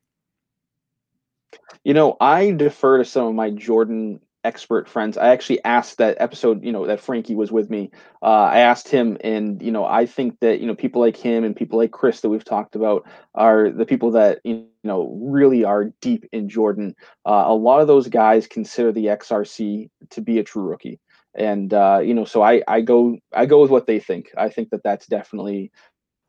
You 1.84 1.94
know, 1.94 2.18
I 2.20 2.52
defer 2.52 2.98
to 2.98 3.06
some 3.06 3.28
of 3.28 3.36
my 3.36 3.50
Jordan 3.50 4.20
expert 4.44 4.90
friends. 4.90 5.18
I 5.18 5.30
actually 5.30 5.64
asked 5.64 5.98
that 5.98 6.18
episode, 6.20 6.64
you 6.64 6.72
know, 6.72 6.86
that 6.88 7.00
Frankie 7.00 7.36
was 7.36 7.52
with 7.52 7.70
me. 7.70 7.92
Uh, 8.22 8.26
I 8.26 8.60
asked 8.60 8.90
him, 8.90 9.18
and 9.22 9.62
you 9.62 9.72
know, 9.72 9.86
I 9.86 10.06
think 10.06 10.40
that 10.42 10.60
you 10.60 10.68
know 10.68 10.76
people 10.76 11.02
like 11.02 11.18
him 11.18 11.44
and 11.44 11.56
people 11.56 11.80
like 11.80 11.92
Chris 11.92 12.22
that 12.22 12.30
we've 12.30 12.44
talked 12.44 12.76
about 12.76 13.08
are 13.34 13.70
the 13.70 13.86
people 13.86 14.12
that 14.12 14.40
you 14.44 14.68
know 14.84 15.18
really 15.22 15.64
are 15.64 15.94
deep 16.02 16.26
in 16.32 16.50
Jordan. 16.50 16.96
Uh, 17.26 17.46
a 17.48 17.56
lot 17.56 17.82
of 17.82 17.88
those 17.88 18.08
guys 18.08 18.48
consider 18.48 18.92
the 18.92 19.06
XRC 19.06 19.90
to 20.12 20.22
be 20.22 20.40
a 20.40 20.44
true 20.44 20.64
rookie, 20.64 21.00
and 21.36 21.74
uh, 21.74 22.00
you 22.04 22.14
know, 22.14 22.26
so 22.26 22.42
I 22.42 22.62
I 22.68 22.82
go 22.82 23.18
I 23.34 23.46
go 23.46 23.62
with 23.62 23.72
what 23.72 23.88
they 23.88 24.00
think. 24.00 24.32
I 24.38 24.50
think 24.50 24.70
that 24.72 24.84
that's 24.84 25.08
definitely 25.08 25.72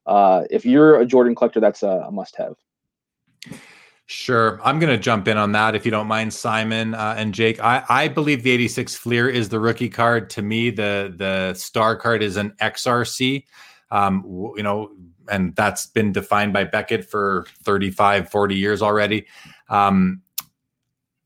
uh, 0.07 0.45
if 0.51 0.65
you're 0.65 1.01
a 1.01 1.07
Jordan 1.07 1.35
collector, 1.35 1.61
that's 1.61 1.83
a, 1.83 2.05
a 2.07 2.13
must 2.13 2.37
have. 2.37 2.55
Sure. 4.07 4.61
I'm 4.63 4.79
going 4.79 4.95
to 4.95 5.03
jump 5.03 5.29
in 5.29 5.39
on 5.39 5.53
that 5.53 5.75
if 5.75 5.87
you 5.87 5.91
don't 5.91 6.07
mind, 6.07 6.35
Simon 6.35 6.95
uh, 6.95 7.15
and 7.17 7.33
Jake. 7.33 7.59
I, 7.61 7.83
I 7.89 8.09
believe 8.09 8.43
the 8.43 8.51
86 8.51 8.95
Fleer 8.97 9.31
is 9.31 9.49
the 9.49 9.59
rookie 9.59 9.89
card. 9.89 10.29
To 10.31 10.43
me, 10.43 10.69
the 10.71 11.15
the 11.17 11.55
star 11.55 11.97
card 11.97 12.23
is 12.23 12.37
an 12.37 12.55
XRC. 12.61 13.45
Um, 13.91 14.53
you 14.57 14.63
know, 14.63 14.91
and 15.31 15.57
that's 15.57 15.87
been 15.87 16.13
defined 16.13 16.53
by 16.53 16.65
Beckett 16.65 17.09
for 17.09 17.47
35, 17.63 18.29
40 18.29 18.55
years 18.55 18.83
already. 18.83 19.27
Um, 19.71 20.21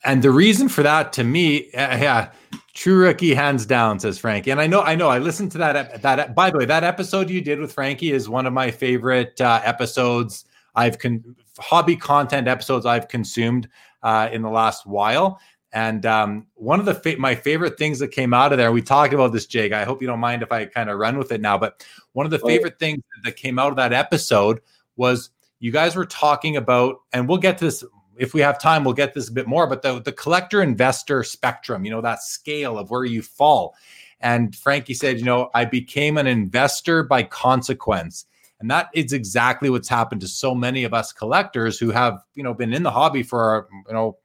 and 0.04 0.22
the 0.22 0.30
reason 0.30 0.68
for 0.68 0.84
that 0.84 1.12
to 1.14 1.24
me, 1.24 1.72
uh, 1.72 1.96
yeah, 1.98 2.30
true 2.74 3.00
rookie 3.00 3.34
hands 3.34 3.66
down, 3.66 3.98
says 3.98 4.18
Frankie. 4.18 4.52
And 4.52 4.60
I 4.60 4.68
know, 4.68 4.82
I 4.82 4.94
know, 4.94 5.08
I 5.08 5.18
listened 5.18 5.50
to 5.52 5.58
that. 5.58 6.02
That 6.02 6.34
by 6.36 6.50
the 6.50 6.58
way, 6.58 6.64
that 6.66 6.84
episode 6.84 7.28
you 7.28 7.40
did 7.40 7.58
with 7.58 7.72
Frankie 7.72 8.12
is 8.12 8.28
one 8.28 8.46
of 8.46 8.52
my 8.52 8.70
favorite 8.70 9.40
uh, 9.40 9.60
episodes 9.64 10.44
I've 10.78 10.98
con- 10.98 11.36
hobby 11.58 11.96
content 11.96 12.46
episodes 12.46 12.86
I've 12.86 13.08
consumed 13.08 13.68
uh, 14.04 14.28
in 14.32 14.42
the 14.42 14.48
last 14.48 14.86
while. 14.86 15.40
And 15.72 16.06
um, 16.06 16.46
one 16.54 16.78
of 16.78 16.86
the 16.86 16.94
fa- 16.94 17.18
my 17.18 17.34
favorite 17.34 17.76
things 17.76 17.98
that 17.98 18.08
came 18.08 18.32
out 18.32 18.52
of 18.52 18.58
there, 18.58 18.70
we 18.70 18.80
talked 18.80 19.12
about 19.12 19.32
this, 19.32 19.46
Jake. 19.46 19.72
I 19.72 19.84
hope 19.84 20.00
you 20.00 20.06
don't 20.06 20.20
mind 20.20 20.42
if 20.42 20.52
I 20.52 20.66
kind 20.66 20.88
of 20.88 20.98
run 20.98 21.18
with 21.18 21.32
it 21.32 21.40
now. 21.40 21.58
But 21.58 21.84
one 22.12 22.24
of 22.24 22.30
the 22.30 22.40
oh. 22.40 22.46
favorite 22.46 22.78
things 22.78 23.02
that 23.24 23.36
came 23.36 23.58
out 23.58 23.70
of 23.70 23.76
that 23.76 23.92
episode 23.92 24.60
was 24.96 25.30
you 25.58 25.72
guys 25.72 25.96
were 25.96 26.06
talking 26.06 26.56
about, 26.56 27.00
and 27.12 27.28
we'll 27.28 27.38
get 27.38 27.58
to 27.58 27.66
this 27.66 27.84
if 28.16 28.32
we 28.32 28.40
have 28.40 28.58
time. 28.58 28.84
We'll 28.84 28.94
get 28.94 29.14
this 29.14 29.28
a 29.28 29.32
bit 29.32 29.48
more, 29.48 29.66
but 29.66 29.82
the 29.82 30.00
the 30.00 30.12
collector 30.12 30.62
investor 30.62 31.24
spectrum, 31.24 31.84
you 31.84 31.90
know, 31.90 32.00
that 32.00 32.22
scale 32.22 32.78
of 32.78 32.90
where 32.90 33.04
you 33.04 33.20
fall. 33.20 33.74
And 34.20 34.54
Frankie 34.54 34.94
said, 34.94 35.18
you 35.18 35.24
know, 35.24 35.50
I 35.54 35.64
became 35.64 36.18
an 36.18 36.26
investor 36.26 37.02
by 37.02 37.24
consequence. 37.24 38.26
And 38.60 38.70
that 38.70 38.88
is 38.92 39.12
exactly 39.12 39.70
what's 39.70 39.88
happened 39.88 40.20
to 40.22 40.28
so 40.28 40.54
many 40.54 40.84
of 40.84 40.92
us 40.92 41.12
collectors 41.12 41.78
who 41.78 41.90
have, 41.90 42.22
you 42.34 42.42
know, 42.42 42.54
been 42.54 42.72
in 42.72 42.82
the 42.82 42.90
hobby 42.90 43.22
for, 43.22 43.68
you 43.86 43.94
know, 43.94 44.18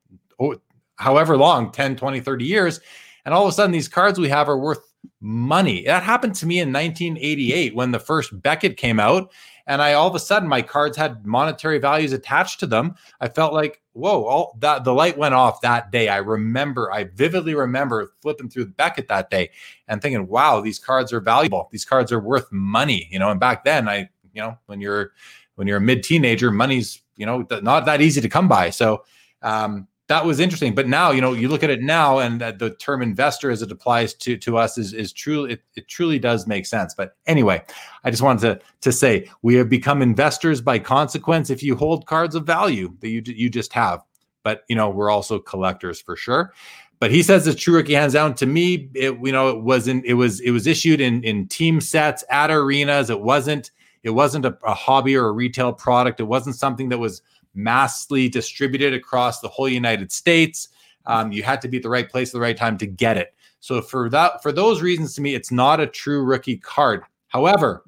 however 0.97 1.37
long 1.37 1.71
10, 1.71 1.95
20, 1.95 2.19
30 2.19 2.45
years. 2.45 2.79
And 3.25 3.33
all 3.33 3.43
of 3.43 3.49
a 3.49 3.53
sudden, 3.53 3.71
these 3.71 3.87
cards 3.87 4.19
we 4.19 4.29
have 4.29 4.49
are 4.49 4.57
worth 4.57 4.93
money. 5.21 5.83
That 5.85 6.03
happened 6.03 6.35
to 6.35 6.45
me 6.45 6.59
in 6.59 6.73
1988 6.73 7.75
when 7.75 7.91
the 7.91 7.99
first 7.99 8.41
Beckett 8.41 8.77
came 8.77 8.99
out. 8.99 9.31
And 9.65 9.81
I 9.81 9.93
all 9.93 10.09
of 10.09 10.15
a 10.15 10.19
sudden 10.19 10.49
my 10.49 10.61
cards 10.61 10.97
had 10.97 11.25
monetary 11.25 11.79
values 11.79 12.11
attached 12.11 12.59
to 12.59 12.67
them. 12.67 12.95
I 13.21 13.29
felt 13.29 13.53
like, 13.53 13.81
whoa, 13.93 14.25
all 14.25 14.57
that 14.59 14.83
the 14.83 14.93
light 14.93 15.17
went 15.17 15.35
off 15.35 15.61
that 15.61 15.89
day. 15.89 16.09
I 16.09 16.17
remember, 16.17 16.91
I 16.91 17.05
vividly 17.05 17.55
remember 17.55 18.13
flipping 18.21 18.49
through 18.49 18.67
Beckett 18.67 19.07
that 19.07 19.29
day 19.29 19.51
and 19.87 20.01
thinking, 20.01 20.27
wow, 20.27 20.59
these 20.59 20.79
cards 20.79 21.13
are 21.13 21.21
valuable. 21.21 21.69
These 21.71 21.85
cards 21.85 22.11
are 22.11 22.19
worth 22.19 22.51
money. 22.51 23.07
You 23.09 23.19
know, 23.19 23.31
and 23.31 23.39
back 23.39 23.63
then 23.63 23.87
I 23.87 24.09
you 24.33 24.41
know 24.41 24.57
when 24.65 24.81
you're 24.81 25.11
when 25.55 25.67
you're 25.67 25.77
a 25.77 25.81
mid 25.81 26.03
teenager 26.03 26.51
money's 26.51 27.01
you 27.15 27.25
know 27.25 27.45
not 27.61 27.85
that 27.85 28.01
easy 28.01 28.21
to 28.21 28.29
come 28.29 28.47
by. 28.47 28.69
So 28.69 29.03
um, 29.41 29.87
that 30.07 30.25
was 30.25 30.39
interesting. 30.39 30.75
But 30.75 30.87
now 30.87 31.11
you 31.11 31.21
know 31.21 31.33
you 31.33 31.47
look 31.47 31.63
at 31.63 31.69
it 31.69 31.81
now 31.81 32.19
and 32.19 32.41
the 32.41 32.75
term 32.79 33.01
investor 33.01 33.51
as 33.51 33.61
it 33.61 33.71
applies 33.71 34.13
to 34.15 34.37
to 34.37 34.57
us 34.57 34.77
is 34.77 34.93
is 34.93 35.13
truly 35.13 35.53
it, 35.53 35.61
it 35.75 35.87
truly 35.87 36.19
does 36.19 36.47
make 36.47 36.65
sense. 36.65 36.93
But 36.93 37.15
anyway 37.25 37.63
i 38.03 38.11
just 38.11 38.21
wanted 38.21 38.41
to 38.41 38.65
to 38.81 38.91
say 38.91 39.29
we 39.41 39.55
have 39.55 39.69
become 39.69 40.01
investors 40.01 40.61
by 40.61 40.79
consequence 40.79 41.49
if 41.49 41.63
you 41.63 41.75
hold 41.75 42.05
cards 42.05 42.35
of 42.35 42.45
value 42.45 42.93
that 42.99 43.09
you 43.09 43.23
you 43.25 43.49
just 43.49 43.73
have. 43.73 44.01
But 44.43 44.63
you 44.67 44.75
know 44.75 44.89
we're 44.89 45.09
also 45.09 45.39
collectors 45.39 46.01
for 46.01 46.15
sure. 46.15 46.53
But 46.99 47.11
he 47.11 47.21
says 47.21 47.45
the 47.45 47.53
true 47.53 47.75
rookie 47.75 47.93
hands 47.93 48.13
down. 48.13 48.35
To 48.35 48.45
me 48.45 48.89
it 48.93 49.17
you 49.21 49.31
know 49.31 49.49
it 49.49 49.61
wasn't 49.61 50.05
it 50.05 50.15
was 50.15 50.41
it 50.41 50.51
was 50.51 50.67
issued 50.67 51.01
in 51.01 51.23
in 51.23 51.47
team 51.47 51.79
sets 51.79 52.23
at 52.29 52.51
arenas. 52.51 53.09
It 53.09 53.21
wasn't 53.21 53.71
it 54.03 54.11
wasn't 54.11 54.45
a, 54.45 54.57
a 54.65 54.73
hobby 54.73 55.15
or 55.15 55.27
a 55.27 55.31
retail 55.31 55.73
product. 55.73 56.19
It 56.19 56.23
wasn't 56.23 56.55
something 56.55 56.89
that 56.89 56.97
was 56.97 57.21
massively 57.55 58.29
distributed 58.29 58.93
across 58.93 59.39
the 59.39 59.47
whole 59.47 59.69
United 59.69 60.11
States. 60.11 60.69
Um, 61.05 61.31
you 61.31 61.43
had 61.43 61.61
to 61.61 61.67
be 61.67 61.77
at 61.77 61.83
the 61.83 61.89
right 61.89 62.09
place 62.09 62.29
at 62.29 62.33
the 62.33 62.39
right 62.39 62.57
time 62.57 62.77
to 62.77 62.87
get 62.87 63.17
it. 63.17 63.33
So 63.59 63.81
for 63.81 64.09
that, 64.09 64.43
for 64.43 64.51
those 64.51 64.81
reasons, 64.81 65.15
to 65.15 65.21
me, 65.21 65.35
it's 65.35 65.51
not 65.51 65.79
a 65.79 65.87
true 65.87 66.23
rookie 66.23 66.57
card. 66.57 67.03
However, 67.27 67.83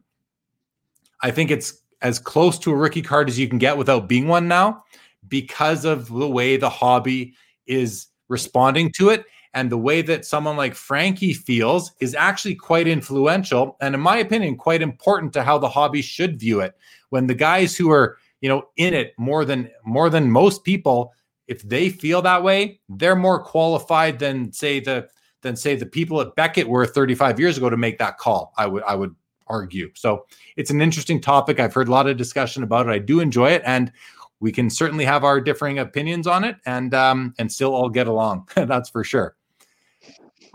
I 1.22 1.32
think 1.32 1.52
it's 1.52 1.82
as 2.02 2.20
close 2.20 2.60
to 2.60 2.72
a 2.72 2.76
rookie 2.76 3.02
card 3.02 3.30
as 3.30 3.40
you 3.40 3.48
can 3.48 3.58
get 3.58 3.78
without 3.78 4.08
being 4.08 4.28
one 4.28 4.48
now, 4.48 4.84
because 5.28 5.86
of 5.86 6.08
the 6.08 6.28
way 6.28 6.56
the 6.56 6.70
hobby 6.70 7.34
is 7.66 8.08
responding 8.28 8.92
to 8.92 9.10
it 9.10 9.26
and 9.56 9.72
the 9.72 9.78
way 9.78 10.02
that 10.02 10.26
someone 10.26 10.58
like 10.58 10.76
Frankie 10.76 11.34
feels 11.34 11.94
is 12.02 12.14
actually 12.14 12.54
quite 12.54 12.88
influential 12.88 13.78
and 13.82 13.96
in 13.96 14.02
my 14.02 14.18
opinion 14.18 14.58
quite 14.58 14.82
important 14.82 15.34
to 15.34 15.44
how 15.44 15.58
the 15.58 15.70
hobby 15.70 16.02
should 16.02 16.40
view 16.40 16.60
it. 16.60 16.76
When 17.10 17.26
the 17.26 17.34
guys 17.34 17.76
who 17.76 17.90
are 17.90 18.18
you 18.42 18.50
know 18.50 18.68
in 18.76 18.94
it 18.94 19.14
more 19.18 19.46
than 19.46 19.72
more 19.84 20.10
than 20.10 20.30
most 20.30 20.64
people 20.64 21.14
if 21.48 21.62
they 21.64 21.90
feel 21.90 22.22
that 22.22 22.44
way 22.44 22.80
they're 22.90 23.16
more 23.16 23.42
qualified 23.42 24.20
than 24.20 24.52
say 24.52 24.80
the 24.80 25.08
than 25.42 25.56
say 25.56 25.76
the 25.76 25.86
people 25.86 26.20
at 26.20 26.36
Beckett 26.36 26.68
were 26.68 26.86
35 26.86 27.40
years 27.40 27.58
ago 27.58 27.70
to 27.70 27.78
make 27.78 27.98
that 27.98 28.18
call 28.18 28.54
I 28.58 28.68
would 28.68 28.84
I 28.84 28.96
would 28.96 29.16
argue. 29.48 29.92
So 29.94 30.26
it's 30.58 30.72
an 30.72 30.82
interesting 30.82 31.22
topic. 31.22 31.60
I've 31.60 31.74
heard 31.74 31.88
a 31.88 31.92
lot 31.92 32.08
of 32.08 32.18
discussion 32.18 32.64
about 32.64 32.88
it. 32.88 32.92
I 32.92 32.98
do 32.98 33.20
enjoy 33.20 33.52
it 33.52 33.62
and 33.66 33.92
we 34.40 34.52
can 34.52 34.70
certainly 34.70 35.06
have 35.06 35.24
our 35.24 35.40
differing 35.40 35.80
opinions 35.80 36.28
on 36.28 36.44
it 36.44 36.58
and 36.66 36.94
um 36.94 37.34
and 37.40 37.50
still 37.50 37.74
all 37.74 37.90
get 37.90 38.08
along. 38.08 38.50
That's 38.56 38.90
for 38.90 39.06
sure 39.06 39.36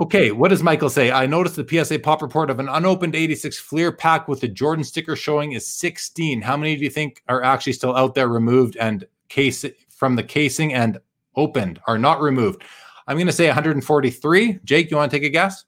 Okay, 0.01 0.33
what 0.33 0.49
does 0.49 0.63
Michael 0.63 0.89
say? 0.89 1.11
I 1.11 1.27
noticed 1.27 1.57
the 1.57 1.85
PSA 1.85 1.99
pop 1.99 2.23
report 2.23 2.49
of 2.49 2.59
an 2.59 2.71
unopened 2.71 3.15
86 3.15 3.59
Fleer 3.59 3.93
pack 3.93 4.29
with 4.29 4.41
the 4.41 4.49
Jordan 4.49 4.83
sticker 4.83 5.15
showing 5.15 5.53
is 5.53 5.67
16. 5.67 6.41
How 6.41 6.57
many 6.57 6.75
do 6.75 6.83
you 6.83 6.89
think 6.89 7.23
are 7.29 7.43
actually 7.43 7.75
still 7.75 7.95
out 7.95 8.15
there 8.15 8.29
removed 8.29 8.79
and 8.79 9.07
case 9.29 9.63
from 9.91 10.17
the 10.17 10.23
casing 10.23 10.73
and 10.73 10.99
opened 11.37 11.83
are 11.87 11.99
not 11.99 12.23
removed? 12.23 12.65
I'm 13.07 13.19
going 13.19 13.27
to 13.27 13.33
say 13.33 13.47
143. 13.47 14.61
Jake, 14.65 14.91
you 14.91 14.97
want 14.97 15.11
to 15.11 15.17
take 15.19 15.27
a 15.27 15.29
guess? 15.29 15.65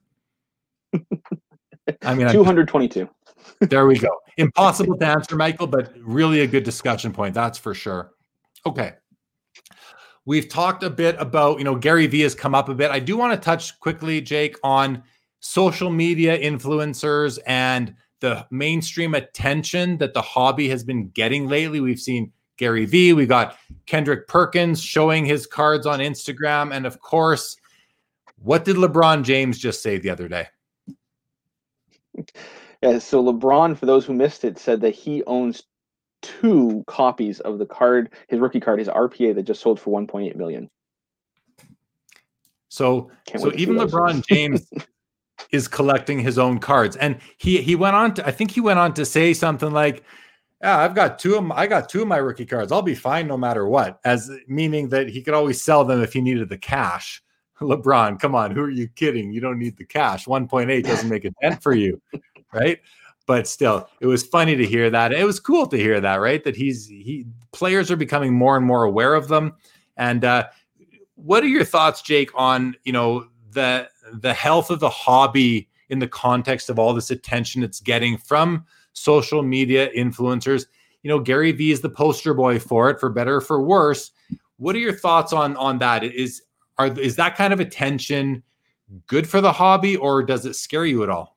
I 2.02 2.14
mean, 2.14 2.32
222. 2.32 3.06
there 3.60 3.86
we 3.86 3.98
go. 3.98 4.08
Impossible 4.38 4.96
to 4.96 5.06
answer, 5.06 5.36
Michael, 5.36 5.66
but 5.66 5.92
really 6.00 6.40
a 6.40 6.46
good 6.46 6.64
discussion 6.64 7.12
point. 7.12 7.34
That's 7.34 7.58
for 7.58 7.74
sure. 7.74 8.12
Okay. 8.64 8.94
We've 10.24 10.48
talked 10.48 10.82
a 10.82 10.90
bit 10.90 11.16
about, 11.18 11.58
you 11.58 11.64
know, 11.64 11.74
Gary 11.74 12.06
Vee 12.06 12.20
has 12.20 12.34
come 12.34 12.54
up 12.54 12.68
a 12.68 12.74
bit. 12.74 12.90
I 12.90 13.00
do 13.00 13.16
want 13.16 13.32
to 13.32 13.44
touch 13.44 13.78
quickly, 13.80 14.20
Jake, 14.20 14.56
on 14.62 15.02
social 15.40 15.90
media 15.90 16.38
influencers 16.38 17.38
and 17.46 17.94
the 18.20 18.46
mainstream 18.50 19.14
attention 19.14 19.98
that 19.98 20.14
the 20.14 20.22
hobby 20.22 20.68
has 20.68 20.84
been 20.84 21.08
getting 21.08 21.48
lately. 21.48 21.80
We've 21.80 21.98
seen 21.98 22.32
Gary 22.56 22.84
Vee, 22.84 23.12
we 23.12 23.26
got 23.26 23.56
Kendrick 23.86 24.28
Perkins 24.28 24.80
showing 24.80 25.24
his 25.24 25.46
cards 25.46 25.86
on 25.86 25.98
Instagram. 25.98 26.72
And 26.72 26.86
of 26.86 27.00
course, 27.00 27.56
what 28.36 28.64
did 28.64 28.76
LeBron 28.76 29.24
James 29.24 29.58
just 29.58 29.82
say 29.82 29.98
the 29.98 30.10
other 30.10 30.28
day? 30.28 30.46
Yeah, 32.82 32.98
so 32.98 33.24
LeBron, 33.24 33.76
for 33.76 33.86
those 33.86 34.04
who 34.04 34.12
missed 34.12 34.44
it, 34.44 34.58
said 34.58 34.80
that 34.82 34.94
he 34.94 35.24
owns 35.24 35.64
two 36.22 36.84
copies 36.86 37.40
of 37.40 37.58
the 37.58 37.66
card, 37.66 38.12
his 38.28 38.40
rookie 38.40 38.60
card, 38.60 38.78
his 38.78 38.88
RPA 38.88 39.34
that 39.34 39.42
just 39.42 39.60
sold 39.60 39.78
for 39.78 40.00
1.8 40.00 40.36
million. 40.36 40.70
So, 42.68 43.10
so 43.36 43.52
even 43.54 43.76
LeBron 43.76 44.26
James 44.26 44.70
is 45.52 45.68
collecting 45.68 46.18
his 46.18 46.38
own 46.38 46.58
cards, 46.58 46.96
and 46.96 47.18
he 47.36 47.60
he 47.60 47.76
went 47.76 47.94
on 47.94 48.14
to 48.14 48.26
I 48.26 48.30
think 48.30 48.50
he 48.50 48.62
went 48.62 48.78
on 48.78 48.94
to 48.94 49.04
say 49.04 49.34
something 49.34 49.72
like, 49.72 50.02
"Yeah, 50.62 50.78
I've 50.78 50.94
got 50.94 51.18
two 51.18 51.36
of 51.36 51.44
my, 51.44 51.54
I 51.54 51.66
got 51.66 51.90
two 51.90 52.00
of 52.00 52.08
my 52.08 52.16
rookie 52.16 52.46
cards. 52.46 52.72
I'll 52.72 52.80
be 52.80 52.94
fine 52.94 53.26
no 53.26 53.36
matter 53.36 53.66
what." 53.68 54.00
As 54.06 54.30
meaning 54.48 54.88
that 54.88 55.10
he 55.10 55.20
could 55.20 55.34
always 55.34 55.60
sell 55.60 55.84
them 55.84 56.02
if 56.02 56.14
he 56.14 56.22
needed 56.22 56.48
the 56.48 56.56
cash. 56.56 57.22
LeBron, 57.60 58.18
come 58.18 58.34
on, 58.34 58.52
who 58.52 58.62
are 58.62 58.70
you 58.70 58.88
kidding? 58.88 59.32
You 59.32 59.42
don't 59.42 59.58
need 59.58 59.76
the 59.76 59.84
cash. 59.84 60.24
1.8 60.24 60.82
doesn't 60.82 61.10
make 61.10 61.26
a 61.26 61.30
dent 61.42 61.62
for 61.62 61.74
you, 61.74 62.00
right? 62.54 62.80
But 63.32 63.48
still 63.48 63.88
it 64.00 64.06
was 64.06 64.22
funny 64.22 64.56
to 64.56 64.66
hear 64.66 64.90
that. 64.90 65.10
It 65.10 65.24
was 65.24 65.40
cool 65.40 65.66
to 65.68 65.78
hear 65.78 66.02
that 66.02 66.16
right? 66.16 66.44
That 66.44 66.54
he's 66.54 66.86
he 66.86 67.24
players 67.50 67.90
are 67.90 67.96
becoming 67.96 68.34
more 68.34 68.58
and 68.58 68.66
more 68.66 68.84
aware 68.84 69.14
of 69.14 69.28
them. 69.28 69.54
And 69.96 70.22
uh 70.22 70.48
what 71.14 71.42
are 71.42 71.48
your 71.48 71.64
thoughts 71.64 72.02
jake 72.02 72.30
on 72.34 72.76
you 72.84 72.92
know 72.92 73.26
the 73.52 73.88
the 74.12 74.34
health 74.34 74.68
of 74.68 74.80
the 74.80 74.90
hobby 74.90 75.66
in 75.88 75.98
the 75.98 76.08
context 76.08 76.68
of 76.68 76.78
all 76.78 76.92
this 76.92 77.10
attention 77.10 77.62
it's 77.62 77.80
getting 77.80 78.18
from 78.18 78.66
social 78.92 79.42
media 79.42 79.90
influencers? 79.96 80.66
You 81.02 81.08
know 81.08 81.18
gary 81.18 81.52
vee 81.52 81.72
is 81.72 81.80
the 81.80 81.88
poster 81.88 82.34
boy 82.34 82.58
for 82.58 82.90
it 82.90 83.00
for 83.00 83.08
better 83.08 83.36
or 83.36 83.40
for 83.40 83.62
worse. 83.62 84.10
What 84.58 84.76
are 84.76 84.80
your 84.86 84.92
thoughts 84.92 85.32
on 85.32 85.56
on 85.56 85.78
that? 85.78 86.04
Is 86.04 86.42
are 86.76 86.88
is 87.00 87.16
that 87.16 87.38
kind 87.38 87.54
of 87.54 87.60
attention 87.60 88.42
good 89.06 89.26
for 89.26 89.40
the 89.40 89.52
hobby 89.52 89.96
or 89.96 90.22
does 90.22 90.44
it 90.44 90.54
scare 90.54 90.84
you 90.84 91.02
at 91.02 91.08
all 91.08 91.31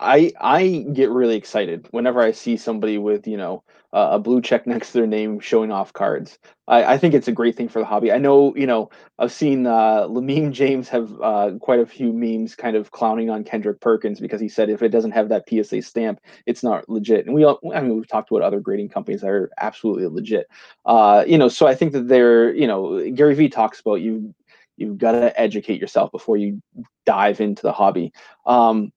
I 0.00 0.32
I 0.40 0.86
get 0.92 1.10
really 1.10 1.36
excited 1.36 1.86
whenever 1.90 2.20
I 2.20 2.32
see 2.32 2.56
somebody 2.56 2.96
with 2.98 3.26
you 3.28 3.36
know 3.36 3.62
uh, 3.92 4.10
a 4.12 4.18
blue 4.18 4.40
check 4.40 4.66
next 4.66 4.88
to 4.88 4.92
their 4.94 5.06
name 5.06 5.40
showing 5.40 5.70
off 5.70 5.92
cards. 5.92 6.38
I, 6.68 6.94
I 6.94 6.98
think 6.98 7.12
it's 7.12 7.28
a 7.28 7.32
great 7.32 7.56
thing 7.56 7.68
for 7.68 7.80
the 7.80 7.84
hobby. 7.84 8.10
I 8.10 8.16
know 8.18 8.54
you 8.56 8.66
know 8.66 8.88
I've 9.18 9.32
seen 9.32 9.66
uh, 9.66 10.06
Lamine 10.08 10.52
James 10.52 10.88
have 10.88 11.12
uh, 11.20 11.52
quite 11.60 11.80
a 11.80 11.86
few 11.86 12.12
memes 12.14 12.54
kind 12.54 12.76
of 12.76 12.92
clowning 12.92 13.28
on 13.28 13.44
Kendrick 13.44 13.80
Perkins 13.80 14.20
because 14.20 14.40
he 14.40 14.48
said 14.48 14.70
if 14.70 14.82
it 14.82 14.88
doesn't 14.88 15.10
have 15.10 15.28
that 15.28 15.44
PSA 15.48 15.82
stamp, 15.82 16.20
it's 16.46 16.62
not 16.62 16.88
legit. 16.88 17.26
And 17.26 17.34
we 17.34 17.44
all 17.44 17.60
I 17.74 17.80
mean 17.82 17.94
we've 17.96 18.08
talked 18.08 18.30
about 18.30 18.42
other 18.42 18.60
grading 18.60 18.88
companies 18.88 19.20
that 19.20 19.28
are 19.30 19.50
absolutely 19.60 20.06
legit. 20.06 20.46
Uh, 20.86 21.24
you 21.26 21.36
know, 21.36 21.48
so 21.48 21.66
I 21.66 21.74
think 21.74 21.92
that 21.92 22.08
they're 22.08 22.54
you 22.54 22.66
know 22.66 23.10
Gary 23.10 23.34
Vee 23.34 23.50
talks 23.50 23.80
about 23.80 23.96
you 23.96 24.34
you've 24.78 24.96
got 24.96 25.12
to 25.12 25.38
educate 25.38 25.78
yourself 25.78 26.10
before 26.10 26.38
you 26.38 26.62
dive 27.04 27.38
into 27.42 27.60
the 27.60 27.72
hobby. 27.72 28.14
Um, 28.46 28.92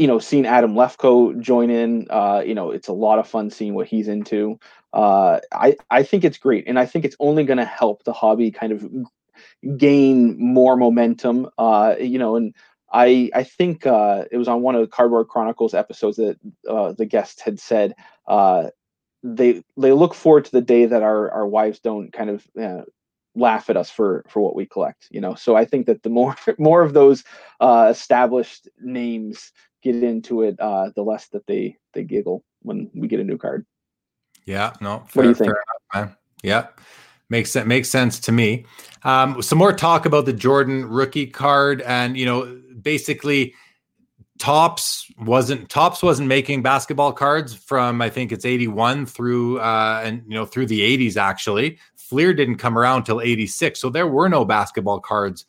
you 0.00 0.06
know, 0.06 0.18
seeing 0.18 0.46
Adam 0.46 0.72
Lefkoe 0.72 1.38
join 1.38 1.68
in, 1.68 2.06
uh, 2.08 2.42
you 2.44 2.54
know, 2.54 2.70
it's 2.70 2.88
a 2.88 2.92
lot 2.94 3.18
of 3.18 3.28
fun 3.28 3.50
seeing 3.50 3.74
what 3.74 3.86
he's 3.86 4.08
into. 4.08 4.58
Uh, 4.94 5.40
I 5.52 5.76
I 5.90 6.02
think 6.04 6.24
it's 6.24 6.38
great, 6.38 6.66
and 6.66 6.78
I 6.78 6.86
think 6.86 7.04
it's 7.04 7.16
only 7.20 7.44
going 7.44 7.58
to 7.58 7.66
help 7.66 8.04
the 8.04 8.14
hobby 8.14 8.50
kind 8.50 8.72
of 8.72 8.88
gain 9.76 10.42
more 10.42 10.74
momentum. 10.78 11.50
Uh, 11.58 11.96
you 12.00 12.18
know, 12.18 12.36
and 12.36 12.54
I 12.90 13.30
I 13.34 13.44
think 13.44 13.84
uh, 13.84 14.24
it 14.30 14.38
was 14.38 14.48
on 14.48 14.62
one 14.62 14.74
of 14.74 14.80
the 14.80 14.86
Cardboard 14.86 15.28
Chronicles 15.28 15.74
episodes 15.74 16.16
that 16.16 16.38
uh, 16.66 16.92
the 16.92 17.04
guest 17.04 17.42
had 17.42 17.60
said 17.60 17.94
uh, 18.26 18.70
they 19.22 19.62
they 19.76 19.92
look 19.92 20.14
forward 20.14 20.46
to 20.46 20.50
the 20.50 20.62
day 20.62 20.86
that 20.86 21.02
our 21.02 21.30
our 21.30 21.46
wives 21.46 21.78
don't 21.78 22.10
kind 22.10 22.30
of 22.30 22.46
laugh 23.34 23.70
at 23.70 23.76
us 23.76 23.90
for 23.90 24.24
for 24.28 24.40
what 24.40 24.56
we 24.56 24.66
collect 24.66 25.06
you 25.10 25.20
know 25.20 25.36
so 25.36 25.54
i 25.54 25.64
think 25.64 25.86
that 25.86 26.02
the 26.02 26.08
more 26.08 26.34
more 26.58 26.82
of 26.82 26.94
those 26.94 27.22
uh 27.60 27.86
established 27.88 28.68
names 28.80 29.52
get 29.82 30.02
into 30.02 30.42
it, 30.42 30.58
uh, 30.60 30.90
the 30.94 31.02
less 31.02 31.28
that 31.28 31.46
they 31.46 31.76
they 31.94 32.04
giggle 32.04 32.44
when 32.62 32.90
we 32.94 33.08
get 33.08 33.20
a 33.20 33.24
new 33.24 33.38
card. 33.38 33.66
Yeah, 34.46 34.72
no. 34.80 35.04
Fair, 35.08 35.08
what 35.14 35.22
do 35.22 35.28
you 35.28 35.34
think? 35.34 35.52
Enough, 35.94 36.16
yeah, 36.42 36.68
makes 37.28 37.50
sense. 37.50 37.66
Makes 37.66 37.88
sense 37.88 38.20
to 38.20 38.32
me. 38.32 38.66
Um, 39.02 39.40
some 39.42 39.58
more 39.58 39.72
talk 39.72 40.06
about 40.06 40.26
the 40.26 40.32
Jordan 40.32 40.84
rookie 40.84 41.26
card, 41.26 41.82
and 41.82 42.16
you 42.16 42.26
know, 42.26 42.60
basically, 42.82 43.54
Topps 44.38 45.10
wasn't 45.18 45.68
Topps 45.68 46.02
wasn't 46.02 46.28
making 46.28 46.62
basketball 46.62 47.12
cards 47.12 47.54
from 47.54 48.00
I 48.00 48.10
think 48.10 48.32
it's 48.32 48.44
eighty 48.44 48.68
one 48.68 49.06
through 49.06 49.60
uh, 49.60 50.00
and 50.04 50.22
you 50.26 50.34
know 50.34 50.46
through 50.46 50.66
the 50.66 50.82
eighties 50.82 51.16
actually. 51.16 51.78
Fleer 51.96 52.34
didn't 52.34 52.56
come 52.56 52.76
around 52.76 53.04
till 53.04 53.20
eighty 53.20 53.46
six, 53.46 53.80
so 53.80 53.88
there 53.88 54.08
were 54.08 54.28
no 54.28 54.44
basketball 54.44 55.00
cards 55.00 55.46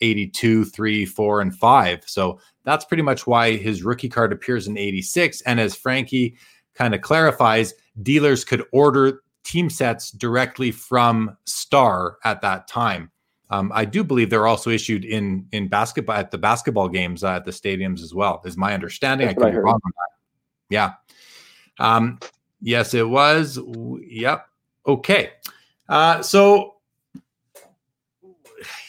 82, 0.00 0.64
3, 0.64 1.04
4, 1.04 1.40
and 1.40 1.56
5. 1.56 2.02
So 2.06 2.40
that's 2.66 2.84
pretty 2.84 3.04
much 3.04 3.26
why 3.26 3.56
his 3.56 3.84
rookie 3.84 4.08
card 4.08 4.32
appears 4.32 4.66
in 4.66 4.76
86. 4.76 5.40
And 5.42 5.60
as 5.60 5.74
Frankie 5.74 6.36
kind 6.74 6.94
of 6.94 7.00
clarifies, 7.00 7.72
dealers 8.02 8.44
could 8.44 8.64
order 8.72 9.22
team 9.44 9.70
sets 9.70 10.10
directly 10.10 10.72
from 10.72 11.36
Star 11.46 12.18
at 12.24 12.42
that 12.42 12.66
time. 12.66 13.12
Um, 13.48 13.70
I 13.72 13.84
do 13.84 14.02
believe 14.02 14.28
they're 14.28 14.48
also 14.48 14.70
issued 14.70 15.04
in 15.04 15.46
in 15.52 15.68
basketball 15.68 16.16
at 16.16 16.32
the 16.32 16.38
basketball 16.38 16.88
games 16.88 17.22
uh, 17.22 17.36
at 17.36 17.44
the 17.44 17.52
stadiums 17.52 18.02
as 18.02 18.12
well. 18.12 18.42
Is 18.44 18.56
my 18.56 18.74
understanding? 18.74 19.28
That's 19.28 19.40
I 19.40 19.44
could 19.44 19.52
be 19.52 19.58
wrong 19.58 19.80
on 19.84 19.92
that. 19.94 20.10
Yeah. 20.68 20.94
Um, 21.78 22.18
yes, 22.60 22.92
it 22.92 23.08
was. 23.08 23.60
Yep. 23.64 24.46
Okay. 24.88 25.30
Uh, 25.88 26.22
so 26.22 26.75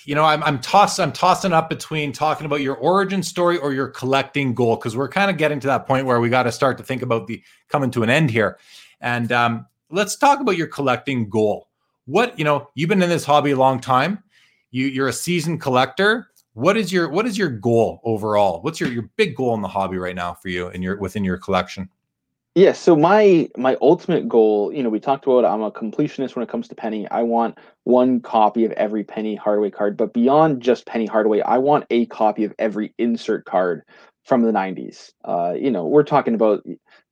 you 0.07 0.15
know, 0.15 0.23
I'm 0.23 0.41
I'm 0.41 0.59
tossed 0.61 1.01
I'm 1.01 1.11
tossing 1.11 1.51
up 1.51 1.69
between 1.69 2.13
talking 2.13 2.45
about 2.45 2.61
your 2.61 2.77
origin 2.77 3.21
story 3.21 3.57
or 3.57 3.73
your 3.73 3.89
collecting 3.89 4.53
goal 4.53 4.77
because 4.77 4.95
we're 4.95 5.09
kind 5.09 5.29
of 5.29 5.35
getting 5.35 5.59
to 5.59 5.67
that 5.67 5.85
point 5.85 6.05
where 6.05 6.21
we 6.21 6.29
got 6.29 6.43
to 6.43 6.51
start 6.53 6.77
to 6.77 6.83
think 6.83 7.01
about 7.01 7.27
the 7.27 7.43
coming 7.67 7.91
to 7.91 8.03
an 8.03 8.09
end 8.09 8.31
here. 8.31 8.57
And 9.01 9.33
um, 9.33 9.65
let's 9.91 10.15
talk 10.15 10.39
about 10.39 10.55
your 10.55 10.67
collecting 10.67 11.29
goal. 11.29 11.67
What 12.05 12.39
you 12.39 12.45
know, 12.45 12.69
you've 12.73 12.87
been 12.87 13.03
in 13.03 13.09
this 13.09 13.25
hobby 13.25 13.51
a 13.51 13.57
long 13.57 13.81
time. 13.81 14.23
You 14.71 14.87
you're 14.87 15.09
a 15.09 15.13
seasoned 15.13 15.59
collector. 15.59 16.29
What 16.53 16.77
is 16.77 16.89
your 16.89 17.09
what 17.09 17.25
is 17.25 17.37
your 17.37 17.49
goal 17.49 17.99
overall? 18.05 18.61
What's 18.61 18.79
your 18.79 18.89
your 18.89 19.09
big 19.17 19.35
goal 19.35 19.55
in 19.55 19.61
the 19.61 19.67
hobby 19.67 19.97
right 19.97 20.15
now 20.15 20.33
for 20.35 20.47
you 20.47 20.69
and 20.69 20.81
your 20.81 20.97
within 20.97 21.25
your 21.25 21.37
collection? 21.37 21.89
Yeah, 22.57 22.73
so 22.73 22.95
my 22.95 23.47
my 23.55 23.77
ultimate 23.83 24.27
goal, 24.27 24.73
you 24.73 24.81
know, 24.81 24.89
we 24.89 24.99
talked 24.99 25.27
about 25.27 25.45
I'm 25.45 25.61
a 25.61 25.69
completionist 25.69 26.35
when 26.35 26.41
it 26.41 26.49
comes 26.49 26.67
to 26.69 26.73
Penny. 26.73 27.07
I 27.11 27.21
want 27.21 27.55
one 27.83 28.19
copy 28.19 28.65
of 28.65 28.71
every 28.71 29.03
Penny 29.03 29.35
Hardaway 29.35 29.69
card, 29.69 29.95
but 29.95 30.11
beyond 30.11 30.63
just 30.63 30.87
Penny 30.87 31.05
Hardaway, 31.05 31.41
I 31.41 31.59
want 31.59 31.85
a 31.91 32.07
copy 32.07 32.45
of 32.45 32.55
every 32.57 32.95
insert 32.97 33.45
card 33.45 33.83
from 34.25 34.41
the 34.41 34.51
90s. 34.51 35.11
Uh, 35.23 35.53
you 35.55 35.69
know, 35.69 35.85
we're 35.85 36.01
talking 36.01 36.33
about 36.33 36.63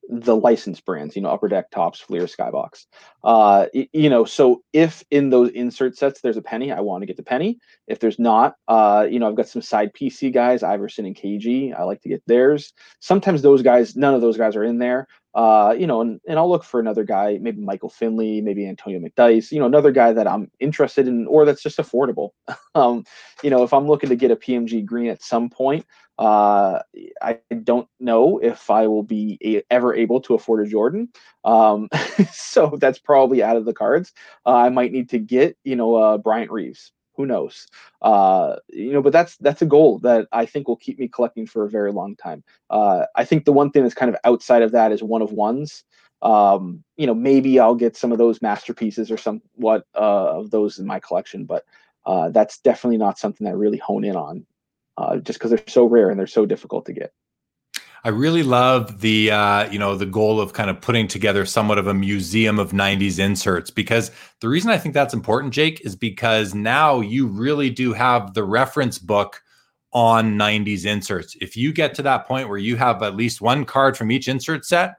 the 0.10 0.36
licensed 0.36 0.86
brands, 0.86 1.16
you 1.16 1.22
know, 1.22 1.30
Upper 1.30 1.48
Deck, 1.48 1.72
Topps, 1.72 2.00
Fleer, 2.00 2.24
Skybox. 2.24 2.86
Uh, 3.24 3.68
you 3.74 4.10
know, 4.10 4.26
so 4.26 4.62
if 4.74 5.04
in 5.12 5.30
those 5.30 5.50
insert 5.52 5.98
sets 5.98 6.22
there's 6.22 6.38
a 6.38 6.42
penny, 6.42 6.72
I 6.72 6.82
want 6.82 7.02
to 7.02 7.08
get 7.08 7.18
the 7.18 7.24
penny. 7.24 7.60
If 7.88 8.00
there's 8.00 8.20
not, 8.20 8.56
uh, 8.68 9.08
you 9.10 9.20
know, 9.20 9.28
I've 9.28 9.36
got 9.36 9.48
some 9.48 9.62
side 9.62 9.94
PC 9.94 10.34
guys, 10.34 10.64
Iverson 10.64 11.06
and 11.06 11.16
KG. 11.16 11.74
I 11.78 11.84
like 11.84 12.02
to 12.02 12.10
get 12.10 12.24
theirs. 12.28 12.74
Sometimes 13.00 13.42
those 13.42 13.62
guys, 13.62 13.96
none 13.96 14.14
of 14.14 14.22
those 14.22 14.38
guys 14.38 14.56
are 14.56 14.64
in 14.64 14.78
there. 14.78 15.08
Uh, 15.36 15.76
you 15.78 15.86
know, 15.86 16.00
and, 16.00 16.22
and 16.28 16.40
I'll 16.40 16.50
look 16.50 16.64
for 16.64 16.80
another 16.80 17.04
guy, 17.04 17.38
maybe 17.42 17.62
Michael 17.62 17.90
Finley, 17.90 18.40
maybe 18.40 18.66
Antonio 18.66 19.00
McDyess, 19.00 19.52
you 19.52 19.60
know, 19.60 19.66
another 19.66 19.92
guy 19.92 20.14
that 20.14 20.28
I'm 20.28 20.50
interested 20.62 21.10
in 21.10 21.28
or 21.28 21.44
that's 21.46 21.62
just 21.62 21.78
affordable. 21.78 22.30
um, 22.76 23.04
you 23.44 23.50
know, 23.50 23.64
if 23.64 23.74
I'm 23.74 23.86
looking 23.86 24.10
to 24.10 24.16
get 24.16 24.32
a 24.32 24.38
PMG 24.38 24.86
green 24.86 25.10
at 25.10 25.22
some 25.22 25.50
point, 25.50 25.86
uh, 26.18 26.80
I 27.22 27.40
don't 27.64 27.90
know 28.00 28.40
if 28.40 28.70
I 28.70 28.88
will 28.88 29.04
be 29.04 29.38
a- 29.44 29.64
ever 29.70 29.94
able 29.94 30.22
to 30.22 30.36
afford 30.36 30.66
a 30.66 30.70
Jordan. 30.70 31.10
Um, 31.44 31.90
so 32.32 32.78
that's 32.80 33.00
probably 33.00 33.44
out 33.44 33.58
of 33.58 33.66
the 33.66 33.74
cards. 33.74 34.14
Uh, 34.46 34.56
I 34.56 34.70
might 34.70 34.94
need 34.94 35.10
to 35.10 35.20
get, 35.20 35.58
you 35.66 35.76
know, 35.76 35.96
uh, 35.96 36.18
Bryant 36.18 36.52
Reeves. 36.52 36.94
Who 37.18 37.26
knows? 37.26 37.68
Uh, 38.02 38.58
you 38.70 38.92
know, 38.92 39.02
but 39.02 39.14
that's 39.14 39.38
that's 39.38 39.62
a 39.62 39.66
goal 39.66 40.00
that 40.00 40.28
I 40.32 40.46
think 40.46 40.68
will 40.68 40.76
keep 40.76 41.00
me 41.00 41.08
collecting 41.08 41.48
for 41.48 41.64
a 41.64 41.70
very 41.70 41.92
long 41.92 42.16
time. 42.16 42.44
Uh, 42.70 43.06
I 43.16 43.26
think 43.26 43.46
the 43.46 43.54
one 43.54 43.72
thing 43.72 43.84
that's 43.84 43.96
kind 43.96 44.10
of 44.10 44.18
outside 44.24 44.62
of 44.62 44.72
that 44.74 44.92
is 44.92 45.02
one 45.02 45.22
of 45.22 45.32
ones. 45.32 45.84
Um, 46.22 46.84
you 46.98 47.06
know, 47.06 47.14
maybe 47.14 47.60
I'll 47.60 47.76
get 47.76 47.96
some 47.96 48.12
of 48.12 48.18
those 48.18 48.42
masterpieces 48.42 49.12
or 49.12 49.18
somewhat 49.18 49.86
uh, 49.96 50.40
of 50.40 50.50
those 50.50 50.80
in 50.80 50.86
my 50.86 51.00
collection, 51.00 51.46
but 51.46 51.64
uh, 52.06 52.30
that's 52.30 52.60
definitely 52.60 52.98
not 52.98 53.20
something 53.20 53.46
that 53.46 53.52
I 53.52 53.54
really 53.54 53.78
hone 53.78 54.04
in 54.04 54.16
on, 54.16 54.46
uh, 54.98 55.18
just 55.18 55.40
because 55.40 55.52
they're 55.52 55.64
so 55.68 55.86
rare 55.86 56.10
and 56.10 56.20
they're 56.20 56.28
so 56.28 56.46
difficult 56.46 56.86
to 56.86 56.94
get. 56.94 57.14
I 58.06 58.10
really 58.10 58.44
love 58.44 59.02
the 59.02 59.32
uh, 59.32 59.68
you 59.72 59.80
know 59.80 59.96
the 59.96 60.06
goal 60.06 60.40
of 60.40 60.54
kind 60.54 60.70
of 60.70 60.80
putting 60.80 61.08
together 61.08 61.44
somewhat 61.44 61.80
of 61.80 61.88
a 61.88 61.94
museum 61.94 62.60
of 62.60 62.72
90s 62.72 63.18
inserts 63.18 63.72
because 63.72 64.12
the 64.42 64.48
reason 64.48 64.70
I 64.70 64.78
think 64.78 64.94
that's 64.94 65.16
important, 65.16 65.56
Jake, 65.56 65.82
is 65.82 65.96
because 65.96 66.54
now 66.54 67.00
you 67.02 67.26
really 67.26 67.72
do 67.72 67.94
have 67.94 68.36
the 68.36 68.44
reference 68.44 69.00
book 69.00 69.42
on 69.92 70.36
90s 70.36 70.86
inserts. 70.86 71.36
If 71.42 71.58
you 71.58 71.74
get 71.74 71.96
to 71.96 72.04
that 72.04 72.28
point 72.28 72.48
where 72.48 72.60
you 72.60 72.76
have 72.76 73.02
at 73.02 73.16
least 73.16 73.42
one 73.42 73.66
card 73.66 73.98
from 73.98 74.12
each 74.12 74.28
insert 74.28 74.66
set, 74.66 74.98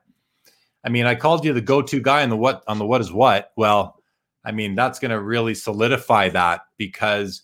I 0.82 0.88
mean, 0.88 1.06
I 1.06 1.14
called 1.14 1.44
you 1.44 1.52
the 1.52 1.60
go-to 1.60 2.00
guy 2.00 2.24
on 2.24 2.28
the 2.28 2.36
what 2.36 2.64
on 2.66 2.78
the 2.80 2.86
what 2.86 3.00
is 3.00 3.12
what. 3.12 3.52
Well, 3.56 4.02
I 4.44 4.50
mean, 4.50 4.74
that's 4.74 4.98
going 4.98 5.12
to 5.12 5.20
really 5.20 5.54
solidify 5.54 6.30
that 6.30 6.62
because 6.76 7.42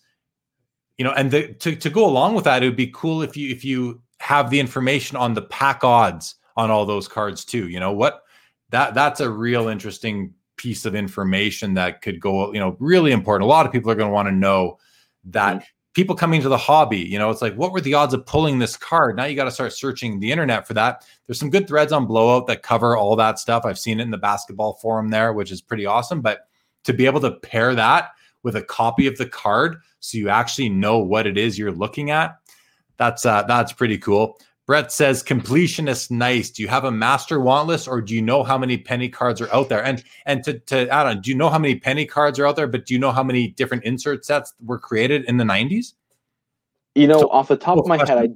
you 0.98 1.04
know, 1.04 1.12
and 1.12 1.30
the, 1.30 1.54
to 1.54 1.76
to 1.76 1.88
go 1.88 2.04
along 2.04 2.34
with 2.34 2.46
that, 2.46 2.64
it 2.64 2.66
would 2.66 2.76
be 2.76 2.90
cool 2.92 3.22
if 3.22 3.36
you 3.36 3.48
if 3.50 3.64
you 3.64 4.01
have 4.22 4.50
the 4.50 4.60
information 4.60 5.16
on 5.16 5.34
the 5.34 5.42
pack 5.42 5.82
odds 5.82 6.36
on 6.56 6.70
all 6.70 6.86
those 6.86 7.08
cards 7.08 7.44
too. 7.44 7.68
You 7.68 7.80
know 7.80 7.90
what? 7.90 8.22
That 8.70 8.94
that's 8.94 9.18
a 9.18 9.28
real 9.28 9.66
interesting 9.66 10.32
piece 10.56 10.84
of 10.84 10.94
information 10.94 11.74
that 11.74 12.02
could 12.02 12.20
go, 12.20 12.52
you 12.52 12.60
know, 12.60 12.76
really 12.78 13.10
important. 13.10 13.42
A 13.42 13.50
lot 13.50 13.66
of 13.66 13.72
people 13.72 13.90
are 13.90 13.96
going 13.96 14.10
to 14.10 14.14
want 14.14 14.28
to 14.28 14.32
know 14.32 14.78
that 15.24 15.56
mm-hmm. 15.56 15.64
people 15.94 16.14
coming 16.14 16.40
to 16.40 16.48
the 16.48 16.56
hobby, 16.56 17.00
you 17.00 17.18
know, 17.18 17.30
it's 17.30 17.42
like, 17.42 17.56
what 17.56 17.72
were 17.72 17.80
the 17.80 17.94
odds 17.94 18.14
of 18.14 18.24
pulling 18.24 18.60
this 18.60 18.76
card? 18.76 19.16
Now 19.16 19.24
you 19.24 19.34
got 19.34 19.46
to 19.46 19.50
start 19.50 19.72
searching 19.72 20.20
the 20.20 20.30
internet 20.30 20.68
for 20.68 20.74
that. 20.74 21.04
There's 21.26 21.40
some 21.40 21.50
good 21.50 21.66
threads 21.66 21.90
on 21.90 22.06
Blowout 22.06 22.46
that 22.46 22.62
cover 22.62 22.96
all 22.96 23.16
that 23.16 23.40
stuff. 23.40 23.64
I've 23.64 23.78
seen 23.78 23.98
it 23.98 24.04
in 24.04 24.12
the 24.12 24.18
basketball 24.18 24.74
forum 24.74 25.08
there, 25.08 25.32
which 25.32 25.50
is 25.50 25.60
pretty 25.60 25.84
awesome. 25.84 26.20
But 26.20 26.46
to 26.84 26.92
be 26.92 27.06
able 27.06 27.20
to 27.22 27.32
pair 27.32 27.74
that 27.74 28.10
with 28.44 28.54
a 28.54 28.62
copy 28.62 29.08
of 29.08 29.18
the 29.18 29.26
card 29.26 29.78
so 29.98 30.16
you 30.16 30.28
actually 30.28 30.68
know 30.68 30.98
what 30.98 31.26
it 31.26 31.36
is 31.36 31.58
you're 31.58 31.72
looking 31.72 32.12
at, 32.12 32.36
that's 32.96 33.26
uh, 33.26 33.42
that's 33.42 33.72
pretty 33.72 33.98
cool. 33.98 34.38
Brett 34.66 34.92
says 34.92 35.22
completionist 35.22 36.10
nice. 36.10 36.50
Do 36.50 36.62
you 36.62 36.68
have 36.68 36.84
a 36.84 36.90
master 36.90 37.40
want 37.40 37.66
list 37.66 37.88
or 37.88 38.00
do 38.00 38.14
you 38.14 38.22
know 38.22 38.44
how 38.44 38.56
many 38.56 38.78
penny 38.78 39.08
cards 39.08 39.40
are 39.40 39.52
out 39.52 39.68
there? 39.68 39.84
And 39.84 40.02
and 40.24 40.44
to, 40.44 40.58
to 40.60 40.88
add 40.88 41.06
on, 41.06 41.20
do 41.20 41.30
you 41.30 41.36
know 41.36 41.50
how 41.50 41.58
many 41.58 41.76
penny 41.76 42.06
cards 42.06 42.38
are 42.38 42.46
out 42.46 42.56
there? 42.56 42.68
But 42.68 42.86
do 42.86 42.94
you 42.94 43.00
know 43.00 43.10
how 43.10 43.24
many 43.24 43.48
different 43.48 43.84
insert 43.84 44.24
sets 44.24 44.54
were 44.64 44.78
created 44.78 45.24
in 45.24 45.36
the 45.36 45.44
90s? 45.44 45.94
You 46.94 47.08
know, 47.08 47.20
so, 47.20 47.28
off 47.30 47.48
the 47.48 47.56
top 47.56 47.78
of 47.78 47.86
my 47.86 47.96
question. 47.96 48.16
head, 48.16 48.30
I 48.30 48.34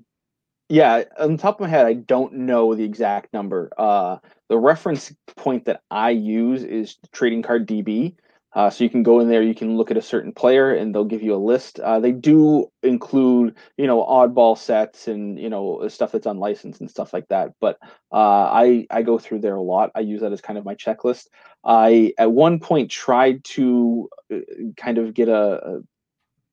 yeah, 0.69 1.05
on 1.21 1.33
the 1.33 1.39
top 1.39 1.57
of 1.57 1.61
my 1.61 1.69
head, 1.69 1.87
I 1.87 1.93
don't 1.93 2.33
know 2.33 2.75
the 2.75 2.85
exact 2.85 3.33
number. 3.33 3.71
Uh 3.79 4.19
the 4.49 4.59
reference 4.59 5.15
point 5.37 5.65
that 5.67 5.83
I 5.93 6.11
use 6.11 6.65
is 6.65 6.97
trading 7.13 7.43
card 7.43 7.69
DB. 7.69 8.17
Uh, 8.53 8.71
so 8.71 8.83
you 8.83 8.89
can 8.89 9.03
go 9.03 9.21
in 9.21 9.29
there, 9.29 9.43
you 9.43 9.55
can 9.55 9.77
look 9.77 9.91
at 9.91 9.99
a 9.99 10.03
certain 10.03 10.33
player, 10.33 10.75
and 10.75 10.95
they'll 10.95 11.05
give 11.05 11.23
you 11.23 11.35
a 11.35 11.37
list. 11.37 11.79
Uh, 11.79 12.01
they 12.01 12.13
do 12.13 12.71
include, 12.83 13.55
you 13.77 13.87
know, 13.87 14.03
oddball 14.03 14.57
sets 14.57 15.09
and 15.09 15.39
you 15.39 15.51
know 15.51 15.87
stuff 15.89 16.13
that's 16.13 16.27
unlicensed 16.27 16.81
and 16.81 16.91
stuff 16.91 17.13
like 17.13 17.29
that. 17.29 17.53
But 17.61 17.79
uh, 18.13 18.17
I 18.17 18.87
I 18.91 19.03
go 19.03 19.19
through 19.19 19.41
there 19.41 19.57
a 19.57 19.63
lot. 19.63 19.91
I 19.95 20.01
use 20.01 20.23
that 20.23 20.33
as 20.33 20.41
kind 20.41 20.59
of 20.59 20.65
my 20.65 20.75
checklist. 20.75 21.27
I 21.65 22.15
at 22.19 22.33
one 22.33 22.61
point 22.61 22.91
tried 22.91 23.45
to 23.45 24.09
uh, 24.33 24.39
kind 24.77 24.99
of 24.99 25.13
get 25.13 25.29
a, 25.29 25.77
a 25.77 25.81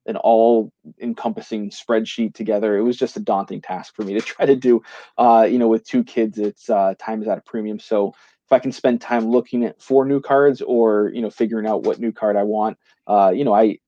an 0.06 0.18
all 0.18 0.72
encompassing 1.02 1.70
spreadsheet 1.70 2.34
together. 2.34 2.78
It 2.78 2.82
was 2.82 2.98
just 2.98 3.18
a 3.18 3.22
daunting 3.22 3.62
task 3.62 3.96
for 3.96 4.04
me 4.04 4.14
to 4.14 4.22
try 4.22 4.46
to 4.46 4.56
do. 4.56 4.82
Uh, 5.18 5.48
you 5.50 5.58
know, 5.58 5.68
with 5.68 5.86
two 5.86 6.04
kids, 6.04 6.38
it's 6.38 6.70
uh, 6.70 6.96
time 7.00 7.22
is 7.22 7.28
at 7.28 7.38
a 7.38 7.42
premium. 7.42 7.80
So 7.80 8.14
I 8.52 8.60
can 8.60 8.72
spend 8.72 9.02
time 9.02 9.28
looking 9.28 9.64
at 9.66 9.82
for 9.82 10.06
new 10.06 10.22
cards 10.22 10.62
or 10.62 11.12
you 11.14 11.22
know 11.22 11.30
figuring 11.30 11.68
out 11.68 11.84
what 11.84 12.00
new 12.00 12.12
card 12.12 12.36
I 12.36 12.44
want, 12.44 12.78
uh, 13.08 13.32
you 13.36 13.44
know, 13.44 13.54
I 13.54 13.80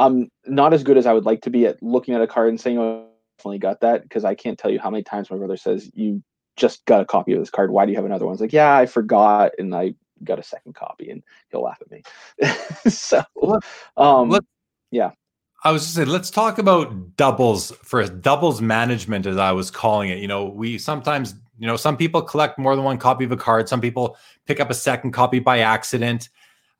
I'm 0.00 0.30
not 0.46 0.72
as 0.72 0.82
good 0.82 0.96
as 0.96 1.06
I 1.06 1.12
would 1.12 1.24
like 1.24 1.42
to 1.42 1.50
be 1.50 1.66
at 1.66 1.82
looking 1.82 2.14
at 2.14 2.22
a 2.22 2.26
card 2.26 2.48
and 2.50 2.60
saying, 2.60 2.78
"Oh, 2.78 3.02
I 3.02 3.38
definitely 3.38 3.58
got 3.58 3.80
that," 3.80 4.02
because 4.02 4.24
I 4.24 4.34
can't 4.34 4.58
tell 4.58 4.70
you 4.70 4.78
how 4.78 4.90
many 4.90 5.02
times 5.02 5.30
my 5.30 5.36
brother 5.36 5.56
says, 5.56 5.90
"You 5.94 6.22
just 6.56 6.84
got 6.86 7.00
a 7.00 7.04
copy 7.04 7.32
of 7.32 7.40
this 7.40 7.50
card. 7.50 7.70
Why 7.70 7.84
do 7.84 7.90
you 7.90 7.96
have 7.96 8.04
another 8.04 8.26
one?" 8.26 8.34
It's 8.34 8.40
like, 8.40 8.52
"Yeah, 8.52 8.76
I 8.76 8.86
forgot," 8.86 9.52
and 9.58 9.74
I 9.74 9.94
got 10.24 10.38
a 10.38 10.42
second 10.42 10.74
copy, 10.74 11.10
and 11.10 11.22
he'll 11.50 11.62
laugh 11.62 11.80
at 11.80 11.90
me. 11.90 12.02
so, 12.90 13.22
um, 13.96 14.38
yeah. 14.90 15.10
I 15.64 15.72
was 15.72 15.82
just 15.82 15.96
saying, 15.96 16.08
let's 16.08 16.30
talk 16.30 16.58
about 16.58 17.16
doubles 17.16 17.72
for 17.82 18.06
doubles 18.06 18.60
management, 18.60 19.26
as 19.26 19.36
I 19.36 19.50
was 19.50 19.72
calling 19.72 20.08
it. 20.08 20.18
You 20.18 20.28
know, 20.28 20.44
we 20.44 20.78
sometimes 20.78 21.34
you 21.58 21.66
know, 21.66 21.76
some 21.76 21.96
people 21.96 22.22
collect 22.22 22.58
more 22.58 22.76
than 22.76 22.84
one 22.84 22.98
copy 22.98 23.24
of 23.24 23.32
a 23.32 23.36
card. 23.36 23.68
Some 23.68 23.80
people 23.80 24.16
pick 24.46 24.60
up 24.60 24.70
a 24.70 24.74
second 24.74 25.12
copy 25.12 25.40
by 25.40 25.60
accident. 25.60 26.28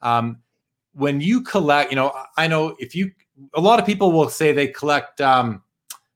Um, 0.02 0.38
when 0.92 1.20
you 1.20 1.42
collect, 1.42 1.90
you 1.90 1.96
know, 1.96 2.12
I 2.36 2.46
know 2.46 2.76
if 2.78 2.94
you, 2.94 3.10
a 3.54 3.60
lot 3.60 3.80
of 3.80 3.86
people 3.86 4.12
will 4.12 4.28
say 4.28 4.52
they 4.52 4.68
collect, 4.68 5.20
um, 5.20 5.62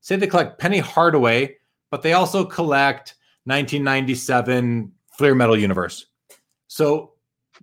say 0.01 0.17
they 0.17 0.27
collect 0.27 0.59
Penny 0.59 0.79
Hardaway, 0.79 1.57
but 1.91 2.03
they 2.03 2.13
also 2.13 2.45
collect 2.45 3.15
1997 3.45 4.93
Fleer 5.17 5.35
Metal 5.35 5.59
Universe. 5.59 6.07
So, 6.69 7.11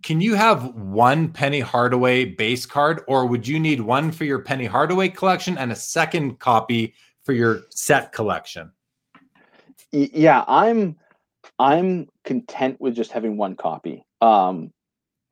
can 0.04 0.22
you 0.22 0.36
have 0.36 0.76
one 0.76 1.30
Penny 1.30 1.60
Hardaway 1.60 2.24
base 2.24 2.66
card, 2.66 3.02
or 3.08 3.26
would 3.26 3.46
you 3.46 3.60
need 3.60 3.82
one 3.82 4.12
for 4.12 4.24
your 4.24 4.40
Penny 4.40 4.66
Hardaway 4.66 5.10
collection 5.10 5.58
and 5.58 5.72
a 5.72 5.76
second 5.76 6.40
copy 6.40 6.94
for 7.24 7.34
your 7.34 7.62
set 7.70 8.14
collection? 8.14 8.72
Yeah, 9.91 10.44
I'm 10.48 10.98
I'm 11.57 12.07
content 12.24 12.80
with 12.80 12.95
just 12.95 13.11
having 13.11 13.38
one 13.38 13.56
copy. 13.56 14.03
Um, 14.22 14.72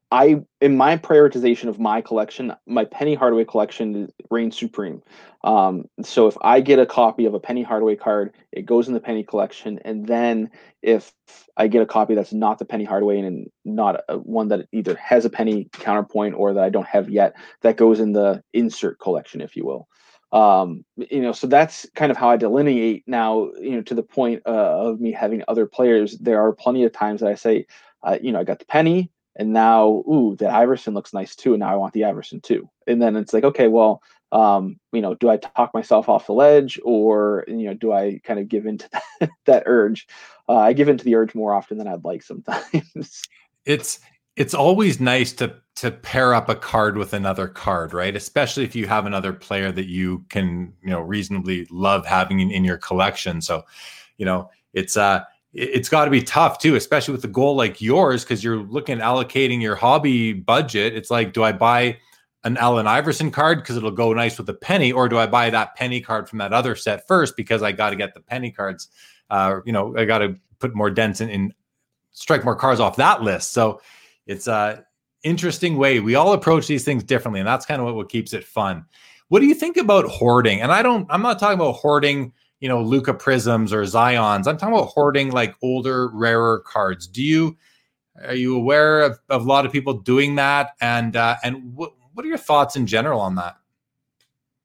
I 0.09 0.41
in 0.61 0.77
my 0.77 0.97
prioritization 0.97 1.67
of 1.67 1.79
my 1.79 2.01
collection, 2.01 2.53
my 2.65 2.85
Penny 2.85 3.13
Hardaway 3.13 3.43
collection 3.43 4.09
reigns 4.31 4.57
supreme. 4.57 5.01
Um, 5.43 5.85
so 6.01 6.27
if 6.27 6.37
I 6.41 6.61
get 6.61 6.79
a 6.79 6.85
copy 6.85 7.25
of 7.25 7.33
a 7.33 7.39
Penny 7.39 7.61
Hardaway 7.61 7.97
card, 7.97 8.33
it 8.53 8.65
goes 8.65 8.87
in 8.87 8.93
the 8.93 9.01
Penny 9.01 9.23
collection, 9.23 9.79
and 9.83 10.07
then 10.07 10.49
if 10.81 11.13
I 11.57 11.67
get 11.67 11.81
a 11.81 11.85
copy 11.85 12.15
that's 12.15 12.33
not 12.33 12.57
the 12.57 12.65
Penny 12.65 12.85
Hardaway 12.85 13.19
and 13.19 13.47
not 13.65 14.01
a, 14.07 14.17
one 14.17 14.47
that 14.47 14.67
either 14.71 14.95
has 14.95 15.25
a 15.25 15.29
Penny 15.29 15.69
counterpoint 15.73 16.35
or 16.35 16.53
that 16.53 16.63
I 16.63 16.69
don't 16.69 16.87
have 16.87 17.09
yet, 17.09 17.35
that 17.61 17.75
goes 17.75 17.99
in 17.99 18.13
the 18.13 18.41
insert 18.53 18.99
collection, 18.99 19.41
if 19.41 19.57
you 19.57 19.65
will 19.65 19.87
um 20.33 20.83
you 20.97 21.21
know 21.21 21.31
so 21.31 21.47
that's 21.47 21.85
kind 21.95 22.11
of 22.11 22.17
how 22.17 22.29
i 22.29 22.35
delineate 22.35 23.03
now 23.07 23.49
you 23.61 23.71
know 23.71 23.81
to 23.81 23.95
the 23.95 24.03
point 24.03 24.41
uh, 24.45 24.89
of 24.89 24.99
me 24.99 25.11
having 25.11 25.41
other 25.47 25.65
players. 25.65 26.17
There 26.17 26.41
are 26.41 26.51
plenty 26.51 26.83
of 26.83 26.91
times 26.91 27.21
that 27.21 27.29
i 27.29 27.35
say 27.35 27.65
uh, 28.03 28.17
you 28.21 28.31
know 28.31 28.39
i 28.39 28.43
got 28.43 28.59
the 28.59 28.65
penny 28.65 29.09
and 29.37 29.53
now 29.53 30.03
ooh 30.09 30.35
that 30.39 30.51
iverson 30.51 30.93
looks 30.93 31.13
nice 31.13 31.35
too 31.35 31.53
and 31.53 31.61
now 31.61 31.71
i 31.71 31.75
want 31.75 31.93
the 31.93 32.03
iverson 32.03 32.41
too. 32.41 32.69
And 32.87 33.01
then 33.01 33.15
it's 33.15 33.33
like 33.33 33.45
okay 33.45 33.67
well 33.67 34.01
um 34.33 34.77
you 34.91 35.01
know 35.01 35.15
do 35.15 35.29
i 35.29 35.37
talk 35.37 35.73
myself 35.73 36.09
off 36.09 36.27
the 36.27 36.33
ledge 36.33 36.77
or 36.83 37.45
you 37.47 37.63
know 37.63 37.73
do 37.73 37.93
i 37.93 38.19
kind 38.25 38.39
of 38.41 38.49
give 38.49 38.65
into 38.65 38.89
that, 39.21 39.29
that 39.45 39.63
urge? 39.65 40.07
Uh, 40.49 40.57
i 40.57 40.73
give 40.73 40.89
into 40.89 41.05
the 41.05 41.15
urge 41.15 41.33
more 41.35 41.53
often 41.53 41.77
than 41.77 41.87
i'd 41.87 42.03
like 42.03 42.21
sometimes. 42.21 43.23
It's 43.65 43.99
it's 44.37 44.53
always 44.53 44.99
nice 44.99 45.33
to 45.33 45.55
to 45.77 45.91
pair 45.91 46.33
up 46.33 46.49
a 46.49 46.55
card 46.55 46.97
with 46.97 47.13
another 47.13 47.47
card, 47.47 47.93
right? 47.93 48.15
Especially 48.15 48.63
if 48.63 48.75
you 48.75 48.87
have 48.87 49.05
another 49.05 49.31
player 49.31 49.71
that 49.71 49.85
you 49.85 50.25
can, 50.29 50.73
you 50.81 50.89
know, 50.89 51.01
reasonably 51.01 51.67
love 51.69 52.05
having 52.05 52.39
in, 52.39 52.49
in 52.49 52.63
your 52.63 52.77
collection. 52.77 53.41
So, 53.41 53.63
you 54.17 54.25
know, 54.25 54.49
it's 54.73 54.97
uh 54.97 55.23
it's 55.53 55.89
got 55.89 56.05
to 56.05 56.11
be 56.11 56.21
tough 56.21 56.59
too, 56.59 56.75
especially 56.75 57.13
with 57.13 57.23
a 57.23 57.29
goal 57.29 57.55
like 57.55 57.81
yours, 57.81 58.23
because 58.23 58.43
you're 58.43 58.57
looking 58.57 58.99
at 58.99 59.03
allocating 59.03 59.61
your 59.61 59.75
hobby 59.75 60.33
budget. 60.33 60.95
It's 60.95 61.09
like, 61.09 61.33
do 61.33 61.43
I 61.43 61.51
buy 61.51 61.97
an 62.43 62.57
Allen 62.57 62.85
Iverson 62.85 63.31
card 63.31 63.59
because 63.59 63.77
it'll 63.77 63.91
go 63.91 64.13
nice 64.13 64.37
with 64.37 64.49
a 64.49 64.53
penny, 64.53 64.91
or 64.91 65.07
do 65.09 65.17
I 65.17 65.25
buy 65.25 65.49
that 65.49 65.75
penny 65.75 66.01
card 66.01 66.29
from 66.29 66.39
that 66.39 66.53
other 66.53 66.75
set 66.75 67.07
first 67.07 67.35
because 67.37 67.63
I 67.63 67.71
got 67.71 67.91
to 67.91 67.95
get 67.95 68.13
the 68.13 68.19
penny 68.19 68.51
cards? 68.51 68.89
Uh, 69.29 69.59
you 69.65 69.71
know, 69.71 69.97
I 69.97 70.05
got 70.05 70.19
to 70.19 70.35
put 70.59 70.75
more 70.75 70.89
dents 70.89 71.21
in, 71.21 71.29
in 71.29 71.53
strike 72.11 72.43
more 72.43 72.55
cards 72.55 72.79
off 72.79 72.95
that 72.97 73.21
list. 73.23 73.53
So 73.53 73.81
it's 74.25 74.47
a 74.47 74.85
interesting 75.23 75.77
way. 75.77 75.99
We 75.99 76.15
all 76.15 76.33
approach 76.33 76.67
these 76.67 76.83
things 76.83 77.03
differently, 77.03 77.39
and 77.39 77.47
that's 77.47 77.65
kind 77.65 77.79
of 77.79 77.85
what, 77.85 77.95
what 77.95 78.09
keeps 78.09 78.33
it 78.33 78.43
fun. 78.43 78.85
What 79.29 79.39
do 79.39 79.45
you 79.45 79.55
think 79.55 79.77
about 79.77 80.05
hoarding? 80.05 80.61
And 80.61 80.71
I 80.71 80.81
don't, 80.81 81.05
I'm 81.09 81.21
not 81.21 81.39
talking 81.39 81.59
about 81.59 81.73
hoarding, 81.73 82.31
you 82.59 82.69
know, 82.69 82.81
Luka 82.81 83.13
Prizms 83.13 83.71
or 83.71 83.81
Zions. 83.83 84.47
I'm 84.47 84.57
talking 84.57 84.75
about 84.75 84.87
hoarding 84.87 85.31
like 85.31 85.55
older, 85.61 86.07
rarer 86.09 86.59
cards. 86.59 87.07
Do 87.07 87.21
you, 87.21 87.57
are 88.23 88.35
you 88.35 88.55
aware 88.55 89.01
of, 89.01 89.19
of 89.29 89.43
a 89.43 89.47
lot 89.47 89.65
of 89.65 89.71
people 89.71 89.93
doing 89.93 90.35
that? 90.35 90.71
And, 90.79 91.15
uh, 91.15 91.35
and 91.43 91.75
what, 91.75 91.93
what 92.13 92.25
are 92.25 92.29
your 92.29 92.37
thoughts 92.37 92.75
in 92.75 92.87
general 92.87 93.19
on 93.19 93.35
that? 93.35 93.57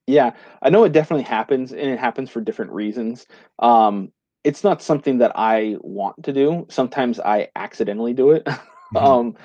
Yeah, 0.07 0.33
I 0.62 0.70
know 0.70 0.85
it 0.85 0.93
definitely 0.93 1.24
happens, 1.24 1.70
and 1.73 1.81
it 1.81 1.99
happens 1.99 2.29
for 2.29 2.41
different 2.41 2.73
reasons. 2.73 3.27
Um, 3.61 4.12
it's 4.43 4.65
not 4.65 4.83
something 4.83 5.19
that 5.19 5.33
I 5.37 5.77
want 5.81 6.24
to 6.24 6.33
do. 6.33 6.66
Sometimes 6.69 7.20
I 7.20 7.49
accidentally 7.57 8.12
do 8.12 8.31
it. 8.33 8.47
Mm-hmm. 8.93 9.07
Um, 9.07 9.37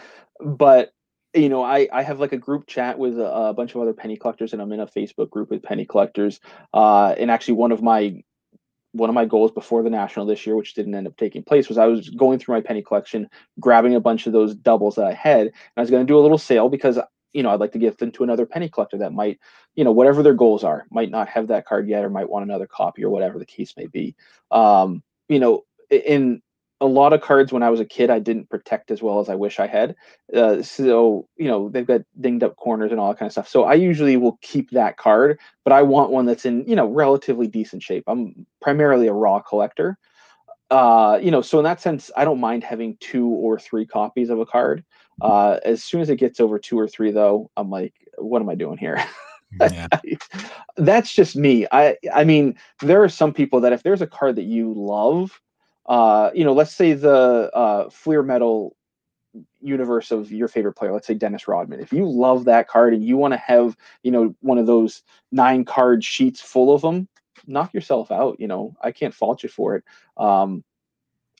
but 0.57 0.93
you 1.37 1.49
know, 1.49 1.63
I, 1.63 1.87
I 1.91 2.03
have 2.03 2.19
like 2.19 2.33
a 2.33 2.37
group 2.37 2.67
chat 2.67 2.97
with 2.97 3.19
a, 3.19 3.31
a, 3.31 3.53
bunch 3.53 3.75
of 3.75 3.81
other 3.81 3.93
penny 3.93 4.17
collectors, 4.17 4.53
and 4.53 4.61
I'm 4.61 4.71
in 4.71 4.79
a 4.79 4.87
Facebook 4.87 5.29
group 5.29 5.49
with 5.49 5.63
penny 5.63 5.85
collectors. 5.85 6.39
Uh, 6.73 7.15
and 7.17 7.31
actually, 7.31 7.55
one 7.55 7.71
of 7.71 7.81
my 7.81 8.23
one 8.93 9.09
of 9.09 9.13
my 9.13 9.25
goals 9.25 9.51
before 9.51 9.83
the 9.83 9.89
national 9.89 10.25
this 10.25 10.45
year, 10.45 10.55
which 10.55 10.73
didn't 10.73 10.95
end 10.95 11.07
up 11.07 11.15
taking 11.17 11.43
place, 11.43 11.69
was 11.69 11.77
I 11.77 11.85
was 11.85 12.09
going 12.09 12.39
through 12.39 12.55
my 12.55 12.61
penny 12.61 12.81
collection, 12.81 13.29
grabbing 13.59 13.95
a 13.95 13.99
bunch 13.99 14.25
of 14.25 14.33
those 14.33 14.55
doubles 14.55 14.95
that 14.95 15.05
I 15.05 15.13
had, 15.13 15.41
and 15.47 15.53
I 15.75 15.81
was 15.81 15.91
going 15.91 16.05
to 16.05 16.11
do 16.11 16.17
a 16.17 16.21
little 16.21 16.37
sale 16.37 16.69
because 16.69 16.99
you 17.33 17.43
know 17.43 17.51
I'd 17.51 17.59
like 17.59 17.73
to 17.73 17.79
give 17.79 17.97
them 17.97 18.11
to 18.13 18.23
another 18.23 18.45
penny 18.45 18.69
collector 18.69 18.97
that 18.97 19.13
might, 19.13 19.39
you 19.75 19.83
know, 19.83 19.91
whatever 19.91 20.23
their 20.23 20.33
goals 20.33 20.63
are, 20.63 20.85
might 20.89 21.11
not 21.11 21.27
have 21.29 21.47
that 21.47 21.65
card 21.65 21.87
yet 21.87 22.03
or 22.03 22.09
might 22.09 22.29
want 22.29 22.45
another 22.45 22.67
copy 22.67 23.03
or 23.03 23.09
whatever 23.09 23.37
the 23.37 23.45
case 23.45 23.73
may 23.77 23.87
be. 23.87 24.15
Um, 24.51 25.03
you 25.29 25.39
know, 25.39 25.63
in 25.89 26.41
a 26.79 26.85
lot 26.85 27.13
of 27.13 27.21
cards 27.21 27.51
when 27.51 27.63
I 27.63 27.69
was 27.69 27.79
a 27.79 27.85
kid, 27.85 28.09
I 28.09 28.19
didn't 28.19 28.49
protect 28.49 28.91
as 28.91 29.01
well 29.01 29.19
as 29.19 29.29
I 29.29 29.35
wish 29.35 29.59
I 29.59 29.67
had. 29.67 29.95
Uh, 30.33 30.61
so, 30.61 31.27
you 31.35 31.47
know, 31.47 31.69
they've 31.69 31.87
got 31.87 32.01
dinged 32.21 32.43
up 32.43 32.55
corners 32.55 32.91
and 32.91 32.99
all 32.99 33.09
that 33.09 33.17
kind 33.17 33.27
of 33.27 33.31
stuff. 33.31 33.47
So 33.47 33.63
I 33.63 33.73
usually 33.73 34.17
will 34.17 34.37
keep 34.41 34.69
that 34.71 34.97
card, 34.97 35.39
but 35.63 35.73
I 35.73 35.81
want 35.81 36.11
one 36.11 36.25
that's 36.25 36.45
in, 36.45 36.67
you 36.67 36.75
know, 36.75 36.87
relatively 36.87 37.47
decent 37.47 37.81
shape. 37.81 38.03
I'm 38.07 38.45
primarily 38.61 39.07
a 39.07 39.13
raw 39.13 39.39
collector. 39.39 39.97
Uh, 40.69 41.17
you 41.21 41.31
know, 41.31 41.41
so 41.41 41.57
in 41.57 41.63
that 41.63 41.81
sense, 41.81 42.11
I 42.15 42.25
don't 42.25 42.39
mind 42.39 42.63
having 42.63 42.97
two 42.99 43.27
or 43.27 43.57
three 43.57 43.85
copies 43.85 44.29
of 44.29 44.39
a 44.39 44.45
card. 44.45 44.83
Uh, 45.21 45.59
as 45.65 45.83
soon 45.83 46.01
as 46.01 46.09
it 46.09 46.17
gets 46.17 46.39
over 46.39 46.59
two 46.59 46.77
or 46.77 46.87
three, 46.87 47.11
though, 47.11 47.49
I'm 47.57 47.69
like, 47.71 47.93
what 48.17 48.41
am 48.41 48.49
I 48.49 48.55
doing 48.55 48.77
here? 48.77 49.03
Yeah. 49.59 49.87
That's 50.77 51.13
just 51.13 51.35
me. 51.35 51.65
I 51.71 51.95
I 52.13 52.23
mean, 52.23 52.55
there 52.81 53.01
are 53.01 53.09
some 53.09 53.33
people 53.33 53.61
that 53.61 53.73
if 53.73 53.81
there's 53.81 54.01
a 54.01 54.07
card 54.07 54.35
that 54.35 54.43
you 54.43 54.73
love, 54.75 55.41
uh, 55.87 56.31
you 56.33 56.43
know, 56.43 56.53
let's 56.53 56.73
say 56.73 56.93
the 56.93 57.49
uh, 57.53 57.89
Fleer 57.89 58.23
Metal 58.23 58.75
universe 59.61 60.11
of 60.11 60.31
your 60.31 60.47
favorite 60.47 60.73
player, 60.73 60.93
let's 60.93 61.07
say 61.07 61.13
Dennis 61.13 61.47
Rodman. 61.47 61.79
If 61.79 61.93
you 61.93 62.09
love 62.09 62.45
that 62.45 62.67
card 62.67 62.93
and 62.93 63.03
you 63.03 63.17
want 63.17 63.33
to 63.33 63.37
have, 63.37 63.77
you 64.03 64.11
know, 64.11 64.35
one 64.41 64.57
of 64.57 64.65
those 64.65 65.03
nine 65.31 65.65
card 65.65 66.03
sheets 66.03 66.41
full 66.41 66.73
of 66.73 66.81
them, 66.81 67.07
knock 67.45 67.73
yourself 67.73 68.11
out. 68.11 68.39
You 68.39 68.47
know, 68.47 68.75
I 68.81 68.91
can't 68.91 69.13
fault 69.13 69.43
you 69.43 69.49
for 69.49 69.75
it. 69.75 69.83
Um, 70.17 70.63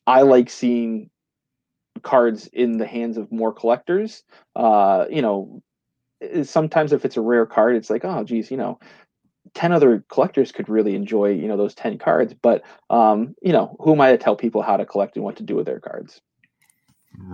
I 0.05 0.21
like 0.21 0.49
seeing 0.49 1.09
cards 2.01 2.47
in 2.53 2.77
the 2.77 2.85
hands 2.85 3.17
of 3.17 3.31
more 3.31 3.51
collectors. 3.51 4.23
Uh, 4.55 5.05
you 5.09 5.21
know, 5.21 5.61
sometimes 6.43 6.93
if 6.93 7.05
it's 7.05 7.17
a 7.17 7.21
rare 7.21 7.45
card, 7.45 7.75
it's 7.75 7.89
like, 7.89 8.05
oh, 8.05 8.23
geez, 8.23 8.49
you 8.51 8.57
know, 8.57 8.79
10 9.57 9.71
other 9.71 10.05
collectors 10.11 10.51
could 10.51 10.69
really 10.69 10.93
enjoy 10.93 11.31
you 11.31 11.47
know 11.47 11.57
those 11.57 11.73
10 11.73 11.97
cards 11.97 12.31
but 12.43 12.61
um 12.91 13.33
you 13.41 13.51
know 13.51 13.75
who 13.79 13.93
am 13.93 14.01
i 14.01 14.11
to 14.11 14.17
tell 14.17 14.35
people 14.35 14.61
how 14.61 14.77
to 14.77 14.85
collect 14.85 15.15
and 15.15 15.25
what 15.25 15.35
to 15.35 15.41
do 15.41 15.55
with 15.55 15.65
their 15.65 15.79
cards? 15.79 16.21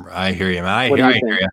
I 0.09 0.31
hear 0.31 0.49
you 0.49 0.61
man. 0.61 0.69
I, 0.69 0.87
hear, 0.87 1.03
I 1.03 1.13
hear 1.13 1.33
you. 1.41 1.47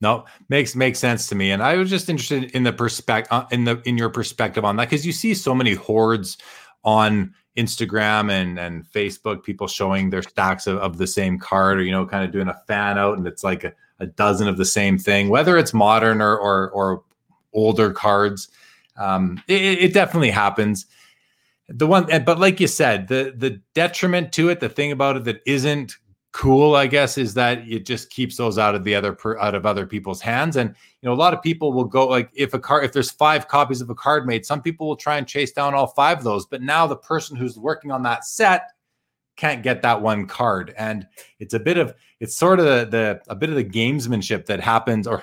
No 0.00 0.24
makes 0.48 0.76
makes 0.76 1.00
sense 1.00 1.26
to 1.28 1.34
me 1.34 1.50
and 1.50 1.60
i 1.60 1.74
was 1.74 1.90
just 1.90 2.08
interested 2.08 2.44
in 2.52 2.62
the 2.62 2.72
perspective 2.72 3.32
uh, 3.32 3.46
in 3.50 3.64
the 3.64 3.82
in 3.86 3.98
your 3.98 4.08
perspective 4.08 4.64
on 4.64 4.76
that 4.76 4.88
because 4.88 5.04
you 5.04 5.12
see 5.12 5.34
so 5.34 5.52
many 5.52 5.74
hordes 5.74 6.38
on 6.84 7.34
instagram 7.56 8.30
and 8.30 8.56
and 8.56 8.86
facebook 8.86 9.42
people 9.42 9.66
showing 9.66 10.10
their 10.10 10.22
stacks 10.22 10.68
of, 10.68 10.78
of 10.78 10.96
the 10.96 11.08
same 11.08 11.40
card 11.40 11.78
or 11.78 11.82
you 11.82 11.90
know 11.90 12.06
kind 12.06 12.24
of 12.24 12.30
doing 12.30 12.46
a 12.46 12.60
fan 12.68 12.98
out 12.98 13.18
and 13.18 13.26
it's 13.26 13.42
like 13.42 13.64
a, 13.64 13.72
a 13.98 14.06
dozen 14.06 14.46
of 14.46 14.58
the 14.58 14.64
same 14.64 14.96
thing 14.96 15.28
whether 15.28 15.58
it's 15.58 15.74
modern 15.74 16.20
or 16.20 16.36
or, 16.36 16.70
or 16.70 17.02
older 17.52 17.90
cards 17.90 18.48
um, 18.96 19.42
it, 19.48 19.60
it 19.62 19.94
definitely 19.94 20.30
happens. 20.30 20.86
The 21.68 21.86
one, 21.86 22.06
but 22.24 22.38
like 22.38 22.60
you 22.60 22.66
said, 22.66 23.08
the 23.08 23.32
the 23.36 23.60
detriment 23.74 24.32
to 24.34 24.50
it, 24.50 24.60
the 24.60 24.68
thing 24.68 24.92
about 24.92 25.16
it 25.16 25.24
that 25.24 25.40
isn't 25.46 25.96
cool, 26.34 26.74
I 26.74 26.88
guess, 26.88 27.16
is 27.16 27.34
that 27.34 27.66
it 27.66 27.86
just 27.86 28.10
keeps 28.10 28.36
those 28.36 28.58
out 28.58 28.74
of 28.74 28.84
the 28.84 28.94
other 28.94 29.16
out 29.40 29.54
of 29.54 29.64
other 29.64 29.86
people's 29.86 30.20
hands. 30.20 30.56
And 30.56 30.70
you 31.00 31.08
know, 31.08 31.14
a 31.14 31.16
lot 31.16 31.32
of 31.32 31.40
people 31.40 31.72
will 31.72 31.84
go 31.84 32.06
like 32.06 32.28
if 32.34 32.52
a 32.52 32.58
card, 32.58 32.84
if 32.84 32.92
there's 32.92 33.10
five 33.10 33.48
copies 33.48 33.80
of 33.80 33.88
a 33.88 33.94
card 33.94 34.26
made, 34.26 34.44
some 34.44 34.60
people 34.60 34.86
will 34.86 34.96
try 34.96 35.16
and 35.16 35.26
chase 35.26 35.52
down 35.52 35.74
all 35.74 35.86
five 35.86 36.18
of 36.18 36.24
those. 36.24 36.44
But 36.44 36.60
now 36.60 36.86
the 36.86 36.96
person 36.96 37.36
who's 37.36 37.56
working 37.56 37.90
on 37.90 38.02
that 38.02 38.24
set 38.26 38.68
can't 39.36 39.62
get 39.62 39.80
that 39.82 40.02
one 40.02 40.26
card, 40.26 40.74
and 40.76 41.06
it's 41.38 41.54
a 41.54 41.60
bit 41.60 41.78
of 41.78 41.94
it's 42.20 42.36
sort 42.36 42.58
of 42.58 42.66
the, 42.66 42.84
the 42.90 43.22
a 43.28 43.36
bit 43.36 43.48
of 43.48 43.56
the 43.56 43.64
gamesmanship 43.64 44.46
that 44.46 44.60
happens, 44.60 45.06
or 45.06 45.22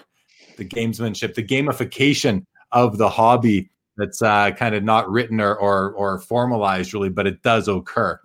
the 0.58 0.66
gamesmanship, 0.66 1.36
the 1.36 1.44
gamification 1.44 2.46
of 2.72 2.98
the 2.98 3.10
hobby 3.10 3.70
that's 3.98 4.22
uh, 4.22 4.52
kind 4.52 4.76
of 4.76 4.84
not 4.84 5.10
written 5.10 5.40
or, 5.40 5.56
or, 5.56 5.92
or 5.94 6.20
formalized 6.20 6.94
really, 6.94 7.10
but 7.10 7.28
it 7.28 7.42
does 7.44 7.68
occur. 7.68 8.20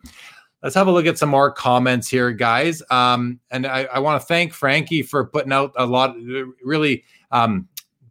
Let's 0.62 0.74
have 0.74 0.86
a 0.86 0.92
look 0.92 1.06
at 1.06 1.18
some 1.18 1.28
more 1.28 1.52
comments 1.52 2.08
here, 2.08 2.32
guys. 2.32 2.82
Um, 2.90 3.40
and 3.50 3.66
I, 3.66 3.84
I 3.84 3.98
want 3.98 4.20
to 4.20 4.26
thank 4.26 4.52
Frankie 4.52 5.02
for 5.02 5.26
putting 5.26 5.52
out 5.52 5.72
a 5.76 5.86
lot, 5.86 6.16
really 6.64 7.04
um, 7.30 7.68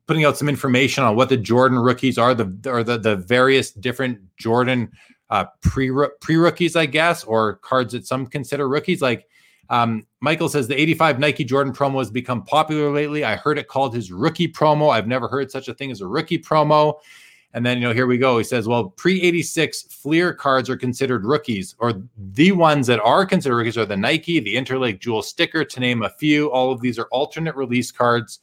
putting 0.07 0.25
out 0.25 0.37
some 0.37 0.47
information 0.47 1.03
on 1.03 1.15
what 1.15 1.29
the 1.29 1.37
Jordan 1.37 1.79
rookies 1.79 2.17
are, 2.17 2.33
the 2.33 2.45
or 2.69 2.83
the 2.83 2.97
the 2.97 3.15
various 3.15 3.71
different 3.71 4.19
Jordan 4.37 4.91
uh, 5.29 5.45
pre 5.61 5.91
pre 6.21 6.35
rookies, 6.35 6.75
I 6.75 6.85
guess, 6.85 7.23
or 7.23 7.55
cards 7.57 7.93
that 7.93 8.05
some 8.05 8.27
consider 8.27 8.69
rookies. 8.69 9.01
Like 9.01 9.27
um, 9.69 10.05
Michael 10.21 10.49
says 10.49 10.67
the 10.67 10.79
85 10.79 11.19
Nike 11.19 11.43
Jordan 11.43 11.73
promo 11.73 11.99
has 11.99 12.11
become 12.11 12.43
popular 12.43 12.91
lately. 12.91 13.23
I 13.23 13.35
heard 13.35 13.57
it 13.57 13.67
called 13.67 13.93
his 13.93 14.11
rookie 14.11 14.47
promo. 14.47 14.91
I've 14.91 15.07
never 15.07 15.27
heard 15.27 15.51
such 15.51 15.67
a 15.67 15.73
thing 15.73 15.91
as 15.91 16.01
a 16.01 16.07
rookie 16.07 16.39
promo. 16.39 16.95
And 17.53 17.65
then, 17.65 17.77
you 17.77 17.87
know, 17.87 17.93
here 17.93 18.05
we 18.05 18.17
go. 18.17 18.37
He 18.37 18.43
says, 18.43 18.67
well, 18.67 18.89
pre 18.89 19.21
86 19.21 19.83
Fleer 19.83 20.33
cards 20.33 20.69
are 20.69 20.75
considered 20.75 21.25
rookies, 21.25 21.73
or 21.79 22.03
the 22.17 22.51
ones 22.51 22.85
that 22.87 22.99
are 22.99 23.25
considered 23.25 23.55
rookies 23.55 23.77
are 23.77 23.85
the 23.85 23.95
Nike, 23.95 24.41
the 24.41 24.55
Interlake 24.55 24.99
Jewel 24.99 25.21
sticker, 25.21 25.63
to 25.63 25.79
name 25.79 26.03
a 26.03 26.09
few. 26.09 26.51
All 26.51 26.73
of 26.73 26.81
these 26.81 26.99
are 26.99 27.07
alternate 27.11 27.55
release 27.55 27.91
cards. 27.91 28.41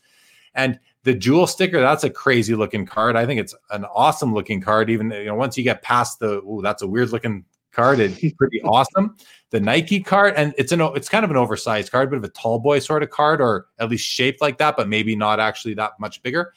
And 0.54 0.80
the 1.04 1.14
Jewel 1.14 1.46
sticker, 1.46 1.80
that's 1.80 2.04
a 2.04 2.10
crazy 2.10 2.54
looking 2.54 2.86
card. 2.86 3.16
I 3.16 3.26
think 3.26 3.38
it's 3.38 3.54
an 3.70 3.84
awesome 3.84 4.32
looking 4.32 4.62
card. 4.62 4.88
Even, 4.88 5.10
you 5.10 5.26
know, 5.26 5.34
once 5.34 5.58
you 5.58 5.64
get 5.64 5.82
past 5.82 6.18
the, 6.18 6.40
oh, 6.46 6.62
that's 6.62 6.80
a 6.80 6.86
weird 6.86 7.10
looking 7.10 7.44
card. 7.72 8.00
It's 8.00 8.34
pretty 8.34 8.62
awesome. 8.62 9.16
The 9.50 9.60
Nike 9.60 10.00
card, 10.00 10.34
and 10.36 10.54
it's 10.56 10.72
an 10.72 10.80
it's 10.80 11.08
kind 11.08 11.24
of 11.24 11.30
an 11.30 11.36
oversized 11.36 11.90
card, 11.90 12.10
bit 12.10 12.18
of 12.18 12.24
a 12.24 12.28
tall 12.28 12.58
boy 12.58 12.78
sort 12.78 13.02
of 13.02 13.10
card, 13.10 13.40
or 13.40 13.66
at 13.78 13.90
least 13.90 14.06
shaped 14.06 14.40
like 14.40 14.58
that, 14.58 14.76
but 14.76 14.88
maybe 14.88 15.16
not 15.16 15.40
actually 15.40 15.74
that 15.74 15.92
much 15.98 16.22
bigger. 16.22 16.52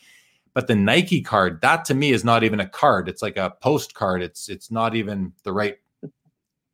But 0.53 0.67
the 0.67 0.75
Nike 0.75 1.21
card, 1.21 1.59
that 1.61 1.83
to 1.85 1.93
me 1.93 2.11
is 2.11 2.23
not 2.23 2.43
even 2.43 2.61
a 2.61 2.67
card. 2.67 3.09
It's 3.09 3.21
like 3.21 3.37
a 3.37 3.53
postcard. 3.61 4.21
It's 4.21 4.47
it's 4.47 4.71
not 4.71 4.95
even 4.95 5.33
the 5.43 5.51
right 5.51 5.77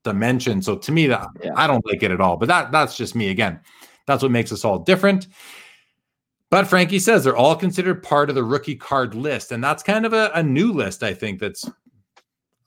dimension. 0.04 0.62
So 0.62 0.78
to 0.78 0.92
me, 0.92 1.08
that 1.08 1.28
yeah. 1.44 1.52
I 1.56 1.68
don't 1.68 1.86
like 1.86 2.04
it 2.04 2.12
at 2.12 2.22
all. 2.22 2.38
But 2.38 2.48
that 2.50 2.72
that's 2.72 2.96
just 2.96 3.16
me 3.16 3.30
again. 3.30 3.60
That's 4.06 4.22
what 4.22 4.32
makes 4.32 4.52
us 4.52 4.66
all 4.66 4.80
different. 4.80 5.28
But 6.52 6.68
Frankie 6.68 7.00
says 7.00 7.24
they're 7.24 7.38
all 7.38 7.56
considered 7.56 8.04
part 8.04 8.30
of 8.30 8.36
the 8.36 8.44
rookie 8.44 8.76
card 8.76 9.16
list. 9.16 9.54
And 9.54 9.64
that's 9.64 9.82
kind 9.82 10.06
of 10.06 10.12
a, 10.12 10.32
a 10.36 10.44
new 10.44 10.74
list, 10.74 11.02
I 11.02 11.14
think, 11.14 11.40
that's 11.40 11.68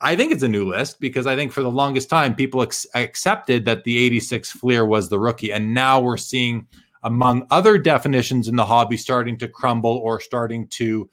I 0.04 0.14
think 0.14 0.32
it's 0.32 0.42
a 0.42 0.48
new 0.48 0.68
list 0.68 1.00
because 1.00 1.26
I 1.26 1.34
think 1.34 1.50
for 1.50 1.62
the 1.62 1.70
longest 1.70 2.10
time 2.10 2.34
people 2.34 2.60
ex- 2.60 2.86
accepted 2.94 3.64
that 3.64 3.84
the 3.84 3.96
86 3.96 4.52
Fleer 4.52 4.84
was 4.84 5.08
the 5.08 5.18
rookie. 5.18 5.50
And 5.50 5.72
now 5.72 5.98
we're 5.98 6.18
seeing, 6.18 6.66
among 7.04 7.46
other 7.50 7.78
definitions 7.78 8.46
in 8.46 8.54
the 8.54 8.66
hobby, 8.66 8.98
starting 8.98 9.38
to 9.38 9.48
crumble 9.48 9.96
or 9.96 10.20
starting 10.20 10.66
to 10.68 11.08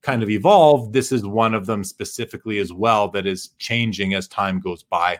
kind 0.00 0.22
of 0.22 0.30
evolve. 0.30 0.92
This 0.92 1.10
is 1.10 1.26
one 1.26 1.54
of 1.54 1.66
them 1.66 1.82
specifically 1.82 2.58
as 2.58 2.72
well 2.72 3.08
that 3.08 3.26
is 3.26 3.48
changing 3.58 4.14
as 4.14 4.28
time 4.28 4.60
goes 4.60 4.84
by. 4.84 5.18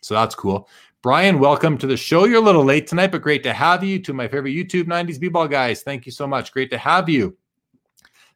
So 0.00 0.14
that's 0.14 0.36
cool. 0.36 0.68
Brian, 1.02 1.40
welcome 1.40 1.76
to 1.76 1.88
the 1.88 1.96
show. 1.96 2.24
You're 2.24 2.38
a 2.38 2.44
little 2.44 2.64
late 2.64 2.86
tonight, 2.86 3.10
but 3.10 3.20
great 3.20 3.42
to 3.42 3.52
have 3.52 3.82
you. 3.82 3.98
To 3.98 4.12
my 4.12 4.28
favorite 4.28 4.54
YouTube 4.54 4.84
90s 4.84 5.18
B 5.18 5.28
ball 5.28 5.48
guys, 5.48 5.82
thank 5.82 6.06
you 6.06 6.12
so 6.12 6.24
much. 6.24 6.52
Great 6.52 6.70
to 6.70 6.78
have 6.78 7.08
you. 7.08 7.36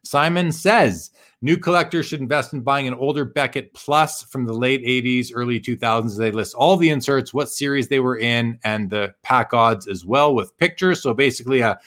Simon 0.05 0.51
says, 0.51 1.11
New 1.45 1.57
collectors 1.57 2.07
should 2.07 2.21
invest 2.21 2.53
in 2.53 2.61
buying 2.61 2.87
an 2.87 2.95
older 2.95 3.23
Beckett 3.23 3.71
Plus 3.75 4.23
from 4.23 4.45
the 4.45 4.53
late 4.53 4.83
80s, 4.83 5.31
early 5.31 5.59
2000s. 5.59 6.17
They 6.17 6.31
list 6.31 6.55
all 6.55 6.75
the 6.75 6.89
inserts, 6.89 7.35
what 7.35 7.49
series 7.49 7.87
they 7.87 7.99
were 7.99 8.17
in, 8.17 8.57
and 8.63 8.89
the 8.89 9.13
pack 9.21 9.53
odds 9.53 9.87
as 9.87 10.05
well 10.05 10.33
with 10.33 10.57
pictures. 10.57 11.03
So 11.03 11.13
basically, 11.13 11.59
a, 11.59 11.77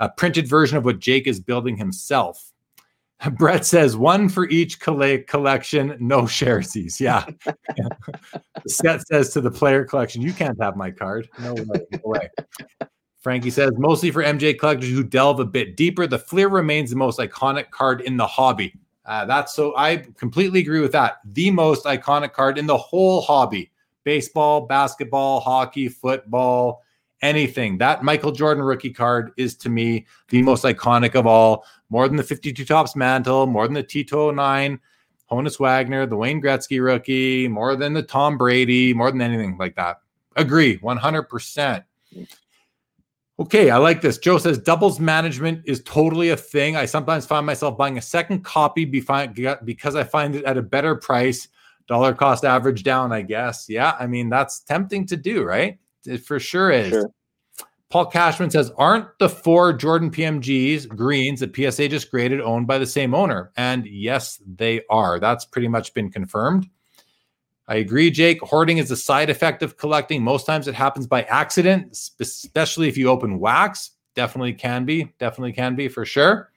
a 0.00 0.08
printed 0.08 0.48
version 0.48 0.78
of 0.78 0.84
what 0.84 0.98
Jake 0.98 1.28
is 1.28 1.38
building 1.38 1.76
himself. 1.76 2.52
Brett 3.38 3.64
says 3.64 3.96
one 3.96 4.28
for 4.28 4.48
each 4.48 4.80
collection, 4.80 5.96
no 6.00 6.22
sharesies. 6.22 6.98
Yeah. 6.98 7.24
set 8.66 9.06
says 9.06 9.30
to 9.30 9.40
the 9.40 9.50
player 9.50 9.84
collection, 9.84 10.22
you 10.22 10.32
can't 10.32 10.60
have 10.60 10.76
my 10.76 10.90
card. 10.90 11.28
No 11.38 11.54
way. 11.54 11.86
No 11.92 12.00
way. 12.02 12.30
Frankie 13.24 13.48
says 13.48 13.72
mostly 13.78 14.10
for 14.10 14.22
MJ 14.22 14.56
collectors 14.56 14.90
who 14.90 15.02
delve 15.02 15.40
a 15.40 15.46
bit 15.46 15.78
deeper. 15.78 16.06
The 16.06 16.18
Fleer 16.18 16.48
remains 16.48 16.90
the 16.90 16.96
most 16.96 17.18
iconic 17.18 17.70
card 17.70 18.02
in 18.02 18.18
the 18.18 18.26
hobby. 18.26 18.74
Uh, 19.06 19.24
that's 19.24 19.54
so 19.54 19.74
I 19.78 20.04
completely 20.18 20.60
agree 20.60 20.80
with 20.80 20.92
that. 20.92 21.20
The 21.32 21.50
most 21.50 21.86
iconic 21.86 22.34
card 22.34 22.58
in 22.58 22.66
the 22.66 22.76
whole 22.76 23.22
hobby 23.22 23.70
baseball, 24.04 24.66
basketball, 24.66 25.40
hockey, 25.40 25.88
football, 25.88 26.82
anything. 27.22 27.78
That 27.78 28.04
Michael 28.04 28.30
Jordan 28.30 28.62
rookie 28.62 28.92
card 28.92 29.32
is 29.38 29.56
to 29.56 29.70
me 29.70 30.04
the 30.28 30.42
most 30.42 30.62
iconic 30.62 31.14
of 31.14 31.26
all. 31.26 31.64
More 31.88 32.06
than 32.06 32.18
the 32.18 32.22
52 32.22 32.66
Topps 32.66 32.94
mantle, 32.94 33.46
more 33.46 33.66
than 33.66 33.72
the 33.72 33.82
Tito 33.82 34.30
9, 34.32 34.78
Honus 35.30 35.58
Wagner, 35.58 36.04
the 36.04 36.16
Wayne 36.16 36.42
Gretzky 36.42 36.84
rookie, 36.84 37.48
more 37.48 37.74
than 37.74 37.94
the 37.94 38.02
Tom 38.02 38.36
Brady, 38.36 38.92
more 38.92 39.10
than 39.10 39.22
anything 39.22 39.56
like 39.56 39.76
that. 39.76 40.00
Agree 40.36 40.76
100%. 40.80 41.84
Okay, 43.40 43.70
I 43.70 43.78
like 43.78 44.00
this. 44.00 44.18
Joe 44.18 44.38
says 44.38 44.58
doubles 44.58 45.00
management 45.00 45.62
is 45.64 45.82
totally 45.82 46.30
a 46.30 46.36
thing. 46.36 46.76
I 46.76 46.84
sometimes 46.86 47.26
find 47.26 47.44
myself 47.44 47.76
buying 47.76 47.98
a 47.98 48.02
second 48.02 48.44
copy 48.44 48.84
because 48.84 49.96
I 49.96 50.04
find 50.04 50.36
it 50.36 50.44
at 50.44 50.56
a 50.56 50.62
better 50.62 50.94
price. 50.94 51.48
Dollar 51.86 52.14
cost 52.14 52.44
average 52.44 52.82
down, 52.82 53.12
I 53.12 53.22
guess. 53.22 53.68
Yeah, 53.68 53.96
I 53.98 54.06
mean, 54.06 54.30
that's 54.30 54.60
tempting 54.60 55.06
to 55.08 55.16
do, 55.16 55.42
right? 55.42 55.78
It 56.06 56.24
for 56.24 56.38
sure 56.38 56.70
is. 56.70 56.90
Sure. 56.90 57.10
Paul 57.90 58.06
Cashman 58.06 58.50
says, 58.50 58.72
Aren't 58.76 59.06
the 59.18 59.28
four 59.28 59.72
Jordan 59.72 60.10
PMGs 60.10 60.88
greens 60.88 61.40
that 61.40 61.54
PSA 61.54 61.88
just 61.88 62.10
graded 62.10 62.40
owned 62.40 62.66
by 62.66 62.78
the 62.78 62.86
same 62.86 63.14
owner? 63.14 63.52
And 63.56 63.86
yes, 63.86 64.40
they 64.46 64.82
are. 64.88 65.20
That's 65.20 65.44
pretty 65.44 65.68
much 65.68 65.92
been 65.92 66.10
confirmed. 66.10 66.68
I 67.66 67.76
agree, 67.76 68.10
Jake. 68.10 68.40
Hoarding 68.42 68.78
is 68.78 68.90
a 68.90 68.96
side 68.96 69.30
effect 69.30 69.62
of 69.62 69.76
collecting. 69.76 70.22
Most 70.22 70.44
times 70.44 70.68
it 70.68 70.74
happens 70.74 71.06
by 71.06 71.22
accident, 71.22 71.92
especially 72.20 72.88
if 72.88 72.96
you 72.98 73.08
open 73.08 73.38
wax. 73.38 73.92
Definitely 74.14 74.54
can 74.54 74.84
be. 74.84 75.12
Definitely 75.18 75.54
can 75.54 75.74
be 75.74 75.88
for 75.88 76.04
sure. 76.04 76.50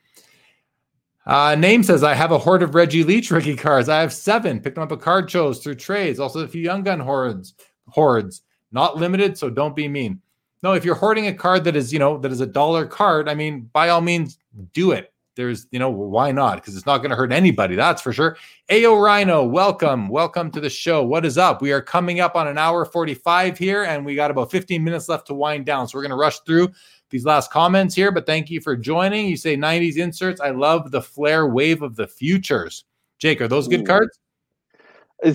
Uh, 1.25 1.55
name 1.55 1.83
says 1.83 2.03
I 2.03 2.13
have 2.13 2.31
a 2.31 2.37
hoard 2.37 2.63
of 2.63 2.75
Reggie 2.75 3.03
Leach 3.03 3.31
rookie 3.31 3.55
cards. 3.55 3.89
I 3.89 4.01
have 4.01 4.13
seven. 4.13 4.59
Picked 4.59 4.75
them 4.75 4.83
up 4.83 4.91
at 4.91 5.01
card 5.01 5.29
shows 5.29 5.59
through 5.59 5.75
trades. 5.75 6.19
Also 6.19 6.39
a 6.39 6.47
few 6.47 6.61
young 6.61 6.83
gun 6.83 6.99
hordes. 6.99 7.53
Hordes 7.87 8.41
not 8.71 8.97
limited, 8.97 9.37
so 9.37 9.49
don't 9.49 9.75
be 9.75 9.87
mean. 9.87 10.21
No, 10.63 10.73
if 10.73 10.83
you're 10.83 10.95
hoarding 10.95 11.27
a 11.27 11.33
card 11.33 11.63
that 11.65 11.75
is 11.75 11.93
you 11.93 11.99
know 11.99 12.17
that 12.17 12.31
is 12.31 12.41
a 12.41 12.45
dollar 12.45 12.85
card, 12.85 13.29
I 13.29 13.35
mean 13.35 13.69
by 13.73 13.89
all 13.89 14.01
means 14.01 14.37
do 14.73 14.91
it 14.91 15.13
there's, 15.37 15.67
you 15.71 15.79
know, 15.79 15.89
why 15.89 16.33
not? 16.33 16.55
Because 16.55 16.75
it's 16.75 16.85
not 16.85 16.97
going 16.97 17.11
to 17.11 17.15
hurt 17.15 17.31
anybody, 17.31 17.75
that's 17.75 18.01
for 18.01 18.11
sure. 18.11 18.35
Ayo 18.69 19.01
Rhino, 19.01 19.45
welcome. 19.45 20.09
Welcome 20.09 20.51
to 20.51 20.59
the 20.59 20.69
show. 20.69 21.05
What 21.05 21.25
is 21.25 21.37
up? 21.37 21.61
We 21.61 21.71
are 21.71 21.81
coming 21.81 22.19
up 22.19 22.35
on 22.35 22.49
an 22.49 22.57
hour 22.57 22.83
45 22.83 23.57
here, 23.57 23.83
and 23.83 24.05
we 24.05 24.15
got 24.15 24.31
about 24.31 24.51
15 24.51 24.83
minutes 24.83 25.07
left 25.07 25.27
to 25.27 25.33
wind 25.33 25.65
down. 25.65 25.87
So 25.87 25.97
we're 25.97 26.01
going 26.01 26.09
to 26.09 26.17
rush 26.17 26.39
through 26.39 26.71
these 27.09 27.23
last 27.23 27.51
comments 27.51 27.95
here, 27.95 28.11
but 28.11 28.25
thank 28.25 28.49
you 28.49 28.59
for 28.59 28.75
joining. 28.75 29.27
You 29.27 29.37
say 29.37 29.55
90s 29.55 29.95
inserts. 29.95 30.41
I 30.41 30.49
love 30.49 30.91
the 30.91 31.01
Flair 31.01 31.47
wave 31.47 31.81
of 31.81 31.95
the 31.95 32.07
futures. 32.07 32.83
Jake, 33.19 33.39
are 33.39 33.47
those 33.47 33.69
good 33.69 33.81
Ooh. 33.81 33.85
cards? 33.85 34.19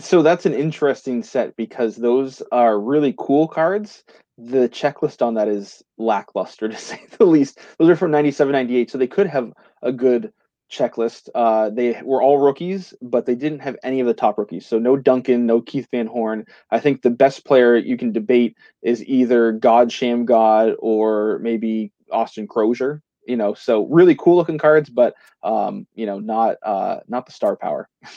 So 0.00 0.22
that's 0.22 0.46
an 0.46 0.52
interesting 0.52 1.22
set 1.22 1.56
because 1.56 1.96
those 1.96 2.42
are 2.52 2.78
really 2.78 3.14
cool 3.16 3.48
cards 3.48 4.04
the 4.38 4.68
checklist 4.68 5.22
on 5.22 5.34
that 5.34 5.48
is 5.48 5.82
lackluster 5.98 6.68
to 6.68 6.76
say 6.76 7.06
the 7.18 7.24
least. 7.24 7.58
Those 7.78 7.90
are 7.90 7.96
from 7.96 8.10
97, 8.10 8.52
98, 8.52 8.90
so 8.90 8.98
they 8.98 9.06
could 9.06 9.26
have 9.26 9.52
a 9.82 9.92
good 9.92 10.32
checklist. 10.70 11.28
Uh, 11.34 11.70
they 11.70 12.00
were 12.02 12.22
all 12.22 12.38
rookies, 12.38 12.94
but 13.02 13.26
they 13.26 13.34
didn't 13.34 13.60
have 13.60 13.76
any 13.82 14.00
of 14.00 14.06
the 14.06 14.14
top 14.14 14.38
rookies. 14.38 14.66
So 14.66 14.78
no 14.78 14.96
Duncan, 14.96 15.46
no 15.46 15.60
Keith 15.60 15.86
Van 15.90 16.06
Horn. 16.06 16.46
I 16.70 16.80
think 16.80 17.02
the 17.02 17.10
best 17.10 17.44
player 17.44 17.76
you 17.76 17.96
can 17.96 18.12
debate 18.12 18.56
is 18.80 19.04
either 19.04 19.52
God 19.52 19.90
Shammgod 19.90 20.76
or 20.78 21.38
maybe 21.40 21.92
Austin 22.10 22.48
Croshere. 22.48 23.00
You 23.26 23.36
know, 23.36 23.54
so 23.54 23.86
really 23.86 24.16
cool 24.16 24.34
looking 24.34 24.58
cards, 24.58 24.90
but 24.90 25.14
um, 25.44 25.86
you 25.94 26.06
know, 26.06 26.18
not 26.18 26.56
uh, 26.64 27.00
not 27.06 27.26
the 27.26 27.32
star 27.32 27.56
power. 27.56 27.88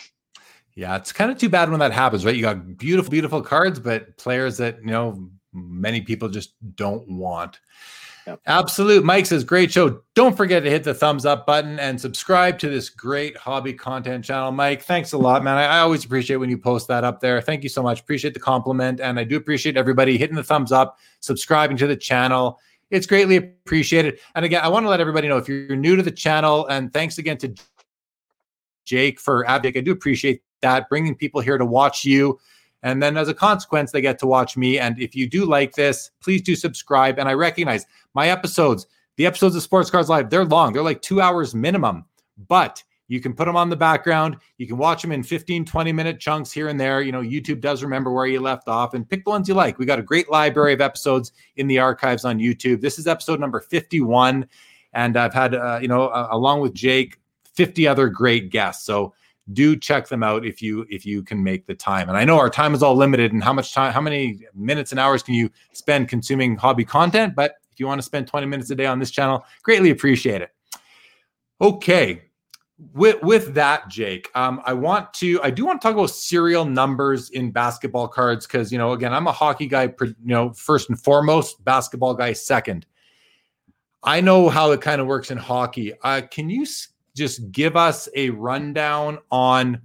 Yeah, 0.77 0.97
it's 0.97 1.13
kind 1.13 1.31
of 1.31 1.37
too 1.37 1.47
bad 1.47 1.69
when 1.69 1.79
that 1.79 1.93
happens, 1.93 2.25
right? 2.25 2.35
You 2.35 2.41
got 2.41 2.77
beautiful, 2.77 3.09
beautiful 3.09 3.41
cards, 3.41 3.79
but 3.79 4.17
players 4.17 4.57
that 4.57 4.79
you 4.81 4.87
know 4.87 5.29
many 5.55 6.01
people 6.01 6.29
just 6.29 6.53
don't 6.75 7.07
want. 7.07 7.59
Yep. 8.27 8.41
Absolute. 8.47 9.05
Mike 9.05 9.27
says, 9.27 9.43
great 9.43 9.71
show. 9.71 10.01
Don't 10.15 10.35
forget 10.35 10.63
to 10.63 10.69
hit 10.69 10.83
the 10.83 10.95
thumbs 10.95 11.27
up 11.27 11.45
button 11.45 11.77
and 11.79 11.99
subscribe 11.99 12.57
to 12.59 12.69
this 12.69 12.89
great 12.89 13.37
hobby 13.37 13.71
content 13.71 14.25
channel. 14.25 14.51
Mike, 14.51 14.81
thanks 14.81 15.13
a 15.13 15.17
lot, 15.17 15.43
man. 15.43 15.57
I, 15.57 15.65
I, 15.65 15.79
always 15.79 16.03
appreciate 16.05 16.37
when 16.37 16.49
you 16.49 16.57
post 16.57 16.87
that 16.87 17.03
up 17.03 17.19
there. 17.19 17.39
Thank 17.39 17.61
you 17.61 17.69
so 17.69 17.83
much. 17.83 18.01
Appreciate 18.01 18.33
the 18.33 18.39
compliment. 18.39 18.99
And 18.99 19.19
I 19.19 19.25
do 19.25 19.37
appreciate 19.37 19.77
everybody 19.77 20.17
hitting 20.17 20.35
the 20.35 20.43
thumbs 20.43 20.71
up, 20.71 20.97
subscribing 21.19 21.77
to 21.77 21.87
the 21.87 21.95
channel. 21.95 22.59
It's 22.89 23.05
greatly 23.05 23.35
appreciated. 23.35 24.19
And 24.33 24.43
again, 24.43 24.63
I 24.63 24.69
want 24.69 24.85
to 24.85 24.89
let 24.89 24.99
everybody 24.99 25.27
know 25.27 25.37
if 25.37 25.47
you're 25.47 25.75
new 25.75 25.95
to 25.95 26.03
the 26.03 26.11
channel, 26.11 26.65
and 26.67 26.91
thanks 26.93 27.19
again 27.19 27.37
to 27.39 27.53
Jake 28.85 29.19
for 29.19 29.45
Abdic. 29.45 29.77
I 29.77 29.81
do 29.81 29.91
appreciate 29.91 30.41
that, 30.61 30.89
bringing 30.89 31.15
people 31.15 31.41
here 31.41 31.57
to 31.57 31.65
watch 31.65 32.05
you. 32.05 32.39
And 32.85 33.01
then 33.01 33.17
as 33.17 33.27
a 33.27 33.33
consequence, 33.33 33.91
they 33.91 33.99
get 33.99 34.19
to 34.19 34.27
watch 34.27 34.55
me. 34.55 34.77
And 34.77 34.99
if 34.99 35.15
you 35.15 35.27
do 35.27 35.45
like 35.45 35.73
this, 35.73 36.11
please 36.21 36.43
do 36.43 36.55
subscribe. 36.55 37.17
And 37.17 37.27
I 37.27 37.33
recognize 37.33 37.87
my 38.13 38.29
episodes, 38.29 38.85
the 39.15 39.25
episodes 39.25 39.55
of 39.55 39.63
Sports 39.63 39.89
Cards 39.89 40.07
Live, 40.07 40.29
they're 40.29 40.45
long, 40.45 40.71
they're 40.71 40.83
like 40.83 41.01
two 41.01 41.19
hours 41.19 41.55
minimum. 41.55 42.05
But 42.47 42.83
you 43.07 43.19
can 43.19 43.33
put 43.33 43.45
them 43.45 43.55
on 43.55 43.71
the 43.71 43.75
background. 43.75 44.37
You 44.59 44.67
can 44.67 44.77
watch 44.77 45.01
them 45.01 45.11
in 45.11 45.23
15, 45.23 45.65
20 45.65 45.91
minute 45.93 46.19
chunks 46.19 46.51
here 46.51 46.67
and 46.67 46.79
there. 46.79 47.01
You 47.01 47.11
know, 47.11 47.23
YouTube 47.23 47.59
does 47.59 47.81
remember 47.81 48.11
where 48.11 48.27
you 48.27 48.39
left 48.39 48.67
off 48.67 48.93
and 48.93 49.09
pick 49.09 49.25
the 49.25 49.31
ones 49.31 49.47
you 49.47 49.55
like. 49.55 49.79
We 49.79 49.87
got 49.87 49.97
a 49.97 50.03
great 50.03 50.29
library 50.29 50.73
of 50.73 50.81
episodes 50.81 51.31
in 51.55 51.65
the 51.65 51.79
archives 51.79 52.23
on 52.23 52.37
YouTube. 52.37 52.81
This 52.81 52.99
is 52.99 53.07
episode 53.07 53.39
number 53.39 53.61
51. 53.61 54.47
And 54.93 55.17
I've 55.17 55.33
had, 55.33 55.55
uh, 55.55 55.79
you 55.81 55.87
know, 55.87 56.09
uh, 56.09 56.27
along 56.29 56.61
with 56.61 56.75
Jake, 56.75 57.17
50 57.55 57.87
other 57.87 58.09
great 58.09 58.51
guests. 58.51 58.85
So 58.85 59.15
do 59.53 59.75
check 59.75 60.07
them 60.07 60.23
out 60.23 60.45
if 60.45 60.61
you 60.61 60.85
if 60.89 61.05
you 61.05 61.23
can 61.23 61.43
make 61.43 61.65
the 61.65 61.75
time. 61.75 62.09
And 62.09 62.17
i 62.17 62.23
know 62.23 62.37
our 62.37 62.49
time 62.49 62.73
is 62.73 62.81
all 62.81 62.95
limited 62.95 63.33
and 63.33 63.43
how 63.43 63.53
much 63.53 63.73
time 63.73 63.93
how 63.93 64.01
many 64.01 64.41
minutes 64.53 64.91
and 64.91 64.99
hours 64.99 65.23
can 65.23 65.33
you 65.33 65.49
spend 65.73 66.07
consuming 66.07 66.55
hobby 66.55 66.85
content? 66.85 67.35
But 67.35 67.55
if 67.71 67.79
you 67.79 67.87
want 67.87 67.99
to 67.99 68.05
spend 68.05 68.27
20 68.27 68.47
minutes 68.47 68.69
a 68.69 68.75
day 68.75 68.85
on 68.85 68.99
this 68.99 69.11
channel 69.11 69.45
greatly 69.63 69.91
appreciate 69.91 70.41
it. 70.41 70.49
Okay 71.61 72.21
with 72.93 73.21
with 73.23 73.53
that 73.53 73.87
jake 73.87 74.29
um, 74.35 74.61
i 74.65 74.73
want 74.73 75.13
to 75.13 75.41
i 75.41 75.49
do 75.49 75.65
want 75.65 75.79
to 75.79 75.87
talk 75.87 75.95
about 75.95 76.09
serial 76.09 76.65
numbers 76.65 77.29
in 77.29 77.49
basketball 77.49 78.05
cards 78.05 78.45
because 78.45 78.69
you 78.69 78.77
know 78.77 78.91
again 78.91 79.13
i'm 79.13 79.27
a 79.27 79.31
hockey 79.31 79.65
guy 79.65 79.83
you 80.01 80.13
know 80.19 80.51
first 80.51 80.89
and 80.89 81.01
foremost 81.01 81.63
basketball 81.63 82.13
guy 82.13 82.33
second. 82.33 82.85
I 84.05 84.21
know 84.21 84.49
how 84.49 84.71
it 84.71 84.81
kind 84.81 85.01
of 85.01 85.07
works 85.07 85.31
in 85.31 85.37
hockey. 85.37 85.93
Uh, 86.03 86.21
can 86.29 86.47
you 86.47 86.65
just 87.15 87.51
give 87.51 87.75
us 87.75 88.07
a 88.15 88.29
rundown 88.31 89.19
on 89.31 89.81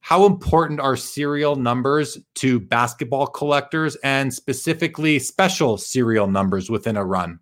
how 0.00 0.26
important 0.26 0.80
are 0.80 0.96
serial 0.96 1.56
numbers 1.56 2.18
to 2.34 2.60
basketball 2.60 3.26
collectors 3.26 3.96
and 4.02 4.34
specifically 4.34 5.18
special 5.18 5.78
serial 5.78 6.26
numbers 6.26 6.68
within 6.68 6.96
a 6.96 7.04
run? 7.04 7.38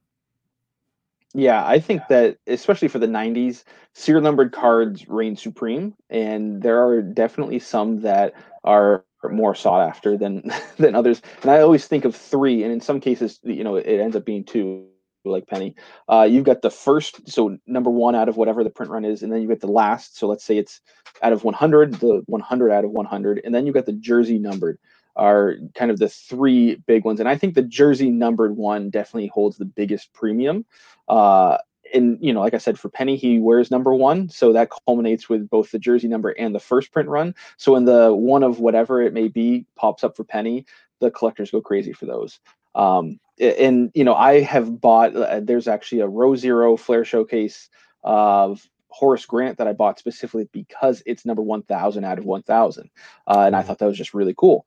Yeah, 1.33 1.67
I 1.67 1.79
think 1.79 2.03
that 2.09 2.39
especially 2.47 2.89
for 2.89 2.99
the 2.99 3.07
90s, 3.07 3.65
serial 3.95 4.23
numbered 4.23 4.53
cards 4.53 5.09
reign 5.09 5.37
supreme 5.37 5.95
and 6.11 6.63
there 6.63 6.85
are 6.85 7.03
definitely 7.03 7.59
some 7.61 8.03
that 8.03 8.35
are 8.65 9.05
more 9.25 9.55
sought 9.55 9.87
after 9.87 10.17
than 10.17 10.51
than 10.77 10.95
others. 10.95 11.23
And 11.43 11.51
I 11.51 11.61
always 11.61 11.87
think 11.87 12.05
of 12.05 12.15
3 12.15 12.63
and 12.63 12.73
in 12.73 12.81
some 12.81 13.01
cases, 13.01 13.41
you 13.43 13.65
know, 13.65 13.77
it 13.77 13.87
ends 13.87 14.17
up 14.17 14.25
being 14.25 14.45
2 14.45 14.87
like 15.25 15.47
Penny. 15.47 15.75
Uh, 16.09 16.27
you've 16.29 16.45
got 16.45 16.63
the 16.63 16.71
first, 16.71 17.29
so 17.29 17.59
number 17.67 17.91
one 17.91 18.15
out 18.15 18.29
of 18.29 18.37
whatever 18.37 18.65
the 18.65 18.71
print 18.71 18.91
run 18.91 19.05
is, 19.05 19.23
and 19.23 19.33
then 19.33 19.43
you 19.43 19.49
get 19.49 19.61
the 19.61 19.67
last. 19.67 20.19
So 20.19 20.27
let's 20.27 20.45
say 20.45 20.57
it's 20.57 20.81
out 21.23 21.33
of 21.33 21.45
100, 21.45 21.95
the 21.95 22.23
100 22.27 22.71
out 22.71 22.85
of 22.85 22.91
100, 22.91 23.41
and 23.45 23.55
then 23.55 23.67
you've 23.67 23.75
got 23.75 23.87
the 23.87 23.93
jersey 23.93 24.39
numbered 24.39 24.79
are 25.17 25.57
kind 25.75 25.91
of 25.91 25.99
the 25.99 26.09
three 26.09 26.77
big 26.87 27.05
ones. 27.05 27.21
And 27.21 27.29
I 27.29 27.37
think 27.37 27.55
the 27.55 27.63
jersey 27.63 28.11
numbered 28.11 28.57
one 28.57 28.91
definitely 28.91 29.29
holds 29.29 29.57
the 29.57 29.65
biggest 29.65 30.13
premium. 30.13 30.65
Uh, 31.09 31.59
and 31.93 32.19
you 32.21 32.33
know, 32.33 32.41
like 32.41 32.55
I 32.55 32.59
said, 32.59 32.79
for 32.79 32.89
Penny, 32.89 33.17
he 33.17 33.39
wears 33.39 33.71
number 33.71 33.93
one, 33.95 34.29
so 34.29 34.53
that 34.53 34.71
culminates 34.87 35.29
with 35.29 35.51
both 35.51 35.71
the 35.71 35.79
jersey 35.79 36.09
number 36.09 36.31
and 36.31 36.55
the 36.55 36.61
first 36.61 36.93
print 36.93 37.09
run. 37.09 37.35
So 37.57 37.73
when 37.73 37.85
the 37.85 38.15
one 38.15 38.43
of 38.43 38.61
whatever 38.61 39.03
it 39.03 39.13
may 39.13 39.29
be 39.29 39.67
pops 39.77 40.05
up 40.05 40.17
for 40.17 40.25
Penny, 40.25 40.67
the 41.01 41.11
collectors 41.11 41.51
go 41.51 41.61
crazy 41.61 41.93
for 41.93 42.07
those. 42.07 42.39
Um, 42.75 43.19
and 43.41 43.91
you 43.95 44.05
know, 44.05 44.15
I 44.15 44.41
have 44.41 44.81
bought. 44.81 45.17
Uh, 45.17 45.41
there's 45.43 45.69
actually 45.69 46.01
a 46.01 46.09
row 46.09 46.37
zero 46.37 46.77
Flair 46.77 47.05
Showcase 47.05 47.69
of 48.03 48.69
Horace 48.89 49.27
Grant 49.27 49.59
that 49.59 49.69
I 49.69 49.73
bought 49.73 49.99
specifically 49.99 50.49
because 50.53 51.03
it's 51.07 51.25
number 51.25 51.43
1000 51.43 52.05
out 52.05 52.19
of 52.19 52.25
1000. 52.25 52.91
Uh, 53.27 53.41
and 53.41 53.55
I 53.55 53.59
mm-hmm. 53.59 53.69
thought 53.69 53.79
that 53.79 53.87
was 53.87 53.99
just 53.99 54.15
really 54.15 54.35
cool. 54.37 54.67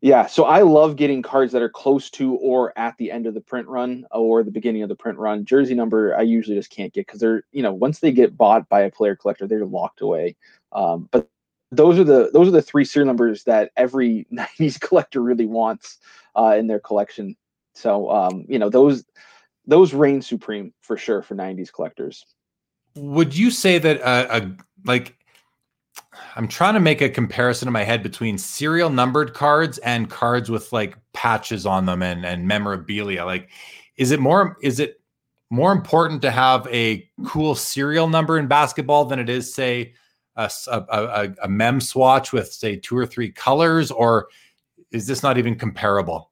Yeah, 0.00 0.26
so 0.26 0.44
I 0.44 0.60
love 0.60 0.96
getting 0.96 1.22
cards 1.22 1.52
that 1.52 1.62
are 1.62 1.70
close 1.70 2.10
to 2.10 2.34
or 2.34 2.78
at 2.78 2.94
the 2.98 3.10
end 3.10 3.26
of 3.26 3.32
the 3.32 3.40
print 3.40 3.68
run 3.68 4.04
or 4.10 4.42
the 4.42 4.50
beginning 4.50 4.82
of 4.82 4.90
the 4.90 4.94
print 4.94 5.18
run. 5.18 5.46
Jersey 5.46 5.74
number 5.74 6.14
I 6.14 6.20
usually 6.22 6.56
just 6.56 6.68
can't 6.68 6.92
get 6.92 7.06
because 7.06 7.20
they're 7.20 7.44
you 7.52 7.62
know 7.62 7.72
once 7.72 8.00
they 8.00 8.12
get 8.12 8.36
bought 8.36 8.68
by 8.68 8.82
a 8.82 8.90
player 8.90 9.16
collector 9.16 9.46
they're 9.46 9.64
locked 9.64 10.02
away. 10.02 10.36
Um, 10.72 11.08
but 11.10 11.26
those 11.70 11.98
are 11.98 12.04
the 12.04 12.30
those 12.34 12.48
are 12.48 12.50
the 12.50 12.60
three 12.60 12.84
serial 12.84 13.06
numbers 13.06 13.44
that 13.44 13.70
every 13.78 14.26
'90s 14.32 14.78
collector 14.78 15.22
really 15.22 15.46
wants 15.46 15.96
uh, 16.36 16.54
in 16.58 16.66
their 16.66 16.80
collection. 16.80 17.34
So 17.74 18.10
um, 18.10 18.44
you 18.48 18.58
know 18.58 18.70
those 18.70 19.04
those 19.66 19.94
reign 19.94 20.22
supreme 20.22 20.72
for 20.80 20.96
sure 20.96 21.22
for 21.22 21.34
90s 21.34 21.72
collectors. 21.72 22.24
Would 22.96 23.36
you 23.36 23.50
say 23.50 23.78
that 23.78 24.02
uh, 24.02 24.26
a 24.30 24.50
like 24.84 25.16
I'm 26.36 26.48
trying 26.48 26.74
to 26.74 26.80
make 26.80 27.00
a 27.00 27.08
comparison 27.08 27.68
in 27.68 27.72
my 27.72 27.84
head 27.84 28.02
between 28.02 28.38
serial 28.38 28.90
numbered 28.90 29.34
cards 29.34 29.78
and 29.78 30.10
cards 30.10 30.50
with 30.50 30.72
like 30.72 30.96
patches 31.12 31.66
on 31.66 31.86
them 31.86 32.02
and 32.02 32.24
and 32.24 32.46
memorabilia. 32.46 33.24
Like, 33.24 33.50
is 33.96 34.10
it 34.10 34.20
more 34.20 34.56
is 34.62 34.80
it 34.80 35.00
more 35.50 35.72
important 35.72 36.22
to 36.22 36.30
have 36.30 36.66
a 36.68 37.08
cool 37.24 37.54
serial 37.54 38.08
number 38.08 38.38
in 38.38 38.48
basketball 38.48 39.04
than 39.04 39.18
it 39.18 39.28
is, 39.28 39.54
say, 39.54 39.94
a, 40.36 40.50
a, 40.68 40.78
a, 40.90 41.34
a 41.44 41.48
mem 41.48 41.80
swatch 41.80 42.32
with 42.32 42.52
say 42.52 42.76
two 42.76 42.96
or 42.96 43.06
three 43.06 43.30
colors, 43.30 43.90
or 43.90 44.28
is 44.90 45.06
this 45.06 45.22
not 45.22 45.38
even 45.38 45.56
comparable? 45.56 46.30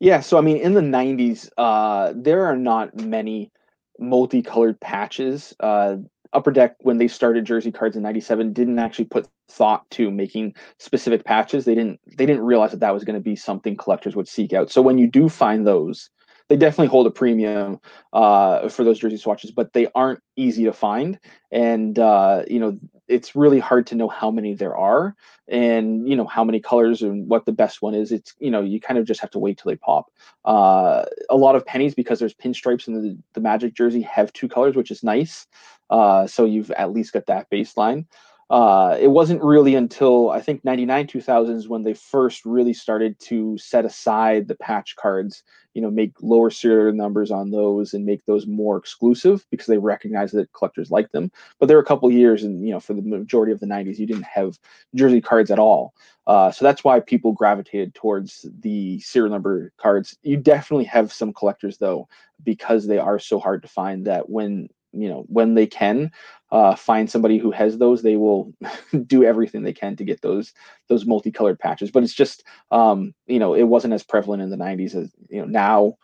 Yeah, 0.00 0.20
so 0.20 0.38
I 0.38 0.42
mean, 0.42 0.58
in 0.58 0.74
the 0.74 0.80
'90s, 0.80 1.50
uh, 1.56 2.12
there 2.14 2.44
are 2.46 2.56
not 2.56 2.94
many 2.96 3.50
multicolored 3.98 4.80
patches. 4.80 5.54
Uh, 5.60 5.96
Upper 6.32 6.52
Deck, 6.52 6.76
when 6.80 6.98
they 6.98 7.08
started 7.08 7.44
Jersey 7.44 7.72
Cards 7.72 7.96
in 7.96 8.02
'97, 8.02 8.52
didn't 8.52 8.78
actually 8.78 9.06
put 9.06 9.28
thought 9.50 9.88
to 9.90 10.10
making 10.10 10.54
specific 10.78 11.24
patches. 11.24 11.64
They 11.64 11.74
didn't. 11.74 12.00
They 12.16 12.26
didn't 12.26 12.42
realize 12.44 12.70
that 12.72 12.80
that 12.80 12.94
was 12.94 13.04
going 13.04 13.14
to 13.14 13.22
be 13.22 13.34
something 13.34 13.76
collectors 13.76 14.14
would 14.14 14.28
seek 14.28 14.52
out. 14.52 14.70
So 14.70 14.82
when 14.82 14.98
you 14.98 15.08
do 15.08 15.28
find 15.28 15.66
those, 15.66 16.10
they 16.48 16.56
definitely 16.56 16.88
hold 16.88 17.06
a 17.06 17.10
premium 17.10 17.80
uh, 18.12 18.68
for 18.68 18.84
those 18.84 18.98
jersey 18.98 19.18
swatches, 19.18 19.50
but 19.50 19.72
they 19.72 19.86
aren't 19.94 20.20
easy 20.36 20.64
to 20.64 20.72
find. 20.72 21.18
And 21.50 21.98
uh, 21.98 22.44
you 22.48 22.58
know, 22.58 22.78
it's 23.06 23.34
really 23.34 23.58
hard 23.58 23.86
to 23.88 23.94
know 23.94 24.08
how 24.08 24.30
many 24.30 24.54
there 24.54 24.76
are 24.76 25.14
and 25.46 26.06
you 26.08 26.14
know 26.14 26.26
how 26.26 26.44
many 26.44 26.60
colors 26.60 27.02
and 27.02 27.28
what 27.28 27.46
the 27.46 27.52
best 27.52 27.82
one 27.82 27.94
is. 27.94 28.12
It's 28.12 28.34
you 28.38 28.50
know 28.50 28.62
you 28.62 28.80
kind 28.80 28.98
of 28.98 29.06
just 29.06 29.20
have 29.20 29.30
to 29.30 29.38
wait 29.38 29.58
till 29.58 29.70
they 29.70 29.76
pop. 29.76 30.10
Uh, 30.44 31.04
a 31.30 31.36
lot 31.36 31.56
of 31.56 31.66
pennies 31.66 31.94
because 31.94 32.18
there's 32.18 32.34
pinstripes 32.34 32.88
in 32.88 32.94
the, 32.94 33.18
the 33.34 33.40
magic 33.40 33.74
jersey 33.74 34.02
have 34.02 34.32
two 34.32 34.48
colors 34.48 34.76
which 34.76 34.90
is 34.90 35.02
nice. 35.02 35.46
Uh, 35.90 36.26
so 36.26 36.44
you've 36.44 36.70
at 36.72 36.92
least 36.92 37.12
got 37.12 37.26
that 37.26 37.50
baseline 37.50 38.06
uh, 38.50 38.96
it 38.98 39.08
wasn't 39.08 39.42
really 39.42 39.74
until 39.74 40.30
I 40.30 40.40
think 40.40 40.64
99 40.64 41.06
2000s 41.06 41.68
when 41.68 41.82
they 41.82 41.92
first 41.92 42.46
really 42.46 42.72
started 42.72 43.18
to 43.20 43.58
set 43.58 43.84
aside 43.84 44.48
the 44.48 44.54
patch 44.54 44.96
cards, 44.96 45.42
you 45.74 45.82
know, 45.82 45.90
make 45.90 46.12
lower 46.22 46.48
serial 46.48 46.94
numbers 46.94 47.30
on 47.30 47.50
those 47.50 47.92
and 47.92 48.06
make 48.06 48.24
those 48.24 48.46
more 48.46 48.78
exclusive 48.78 49.44
because 49.50 49.66
they 49.66 49.76
recognize 49.76 50.32
that 50.32 50.50
collectors 50.54 50.90
like 50.90 51.12
them. 51.12 51.30
But 51.60 51.66
there 51.66 51.76
were 51.76 51.82
a 51.82 51.86
couple 51.86 52.10
years, 52.10 52.42
and 52.42 52.66
you 52.66 52.72
know, 52.72 52.80
for 52.80 52.94
the 52.94 53.02
majority 53.02 53.52
of 53.52 53.60
the 53.60 53.66
90s, 53.66 53.98
you 53.98 54.06
didn't 54.06 54.22
have 54.22 54.58
jersey 54.94 55.20
cards 55.20 55.50
at 55.50 55.58
all. 55.58 55.92
Uh, 56.26 56.50
so 56.50 56.64
that's 56.64 56.84
why 56.84 57.00
people 57.00 57.32
gravitated 57.32 57.94
towards 57.94 58.46
the 58.60 58.98
serial 59.00 59.30
number 59.30 59.72
cards. 59.76 60.16
You 60.22 60.38
definitely 60.38 60.84
have 60.86 61.12
some 61.12 61.34
collectors 61.34 61.76
though, 61.76 62.08
because 62.44 62.86
they 62.86 62.98
are 62.98 63.18
so 63.18 63.38
hard 63.38 63.60
to 63.60 63.68
find 63.68 64.06
that 64.06 64.30
when 64.30 64.68
you 65.00 65.08
know 65.08 65.24
when 65.28 65.54
they 65.54 65.66
can 65.66 66.10
uh, 66.50 66.74
find 66.74 67.10
somebody 67.10 67.38
who 67.38 67.50
has 67.50 67.76
those 67.78 68.02
they 68.02 68.16
will 68.16 68.52
do 69.06 69.24
everything 69.24 69.62
they 69.62 69.72
can 69.72 69.96
to 69.96 70.04
get 70.04 70.22
those 70.22 70.52
those 70.88 71.06
multicolored 71.06 71.58
patches. 71.58 71.90
But 71.90 72.02
it's 72.02 72.14
just 72.14 72.44
um, 72.70 73.14
you 73.26 73.38
know 73.38 73.54
it 73.54 73.64
wasn't 73.64 73.94
as 73.94 74.02
prevalent 74.02 74.42
in 74.42 74.50
the 74.50 74.56
90s 74.56 74.94
as 74.94 75.12
you 75.28 75.40
know 75.40 75.46
now 75.46 75.94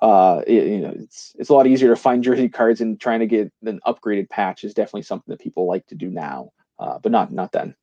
uh, 0.00 0.42
it, 0.46 0.66
you 0.66 0.80
know 0.80 0.94
it's 0.96 1.34
it's 1.38 1.50
a 1.50 1.54
lot 1.54 1.66
easier 1.66 1.88
to 1.88 1.96
find 1.96 2.24
jersey 2.24 2.48
cards 2.48 2.80
and 2.80 3.00
trying 3.00 3.20
to 3.20 3.26
get 3.26 3.52
an 3.64 3.80
upgraded 3.86 4.28
patch 4.28 4.64
is 4.64 4.74
definitely 4.74 5.02
something 5.02 5.30
that 5.30 5.40
people 5.40 5.66
like 5.66 5.86
to 5.86 5.94
do 5.94 6.10
now 6.10 6.50
uh, 6.78 6.98
but 6.98 7.12
not 7.12 7.32
not 7.32 7.52
then 7.52 7.74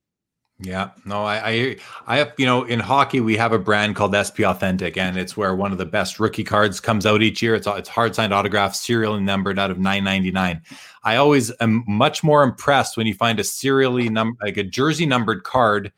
yeah, 0.61 0.89
no, 1.05 1.23
I, 1.23 1.49
I, 1.49 1.77
I 2.05 2.17
have, 2.17 2.33
you 2.37 2.45
know, 2.45 2.63
in 2.65 2.81
hockey, 2.81 3.21
we 3.21 3.37
have 3.37 3.53
a 3.53 3.59
brand 3.59 3.95
called 3.95 4.13
SP 4.13 4.43
Authentic, 4.43 4.97
and 4.97 5.15
it's 5.15 5.37
where 5.37 5.55
one 5.55 5.71
of 5.71 5.77
the 5.77 5.85
best 5.85 6.19
rookie 6.19 6.43
cards 6.43 6.81
comes 6.81 7.05
out 7.05 7.21
each 7.21 7.41
year. 7.41 7.55
It's 7.55 7.65
it's 7.65 7.87
hard 7.87 8.13
signed 8.13 8.33
autograph, 8.33 8.75
serially 8.75 9.21
numbered 9.21 9.57
out 9.57 9.71
of 9.71 9.77
999. 9.77 10.61
I 11.03 11.15
always 11.15 11.49
am 11.61 11.85
much 11.87 12.23
more 12.23 12.43
impressed 12.43 12.97
when 12.97 13.07
you 13.07 13.13
find 13.13 13.39
a 13.39 13.43
serially 13.43 14.09
number, 14.09 14.37
like 14.43 14.57
a 14.57 14.63
jersey 14.63 15.05
numbered 15.05 15.43
card 15.43 15.93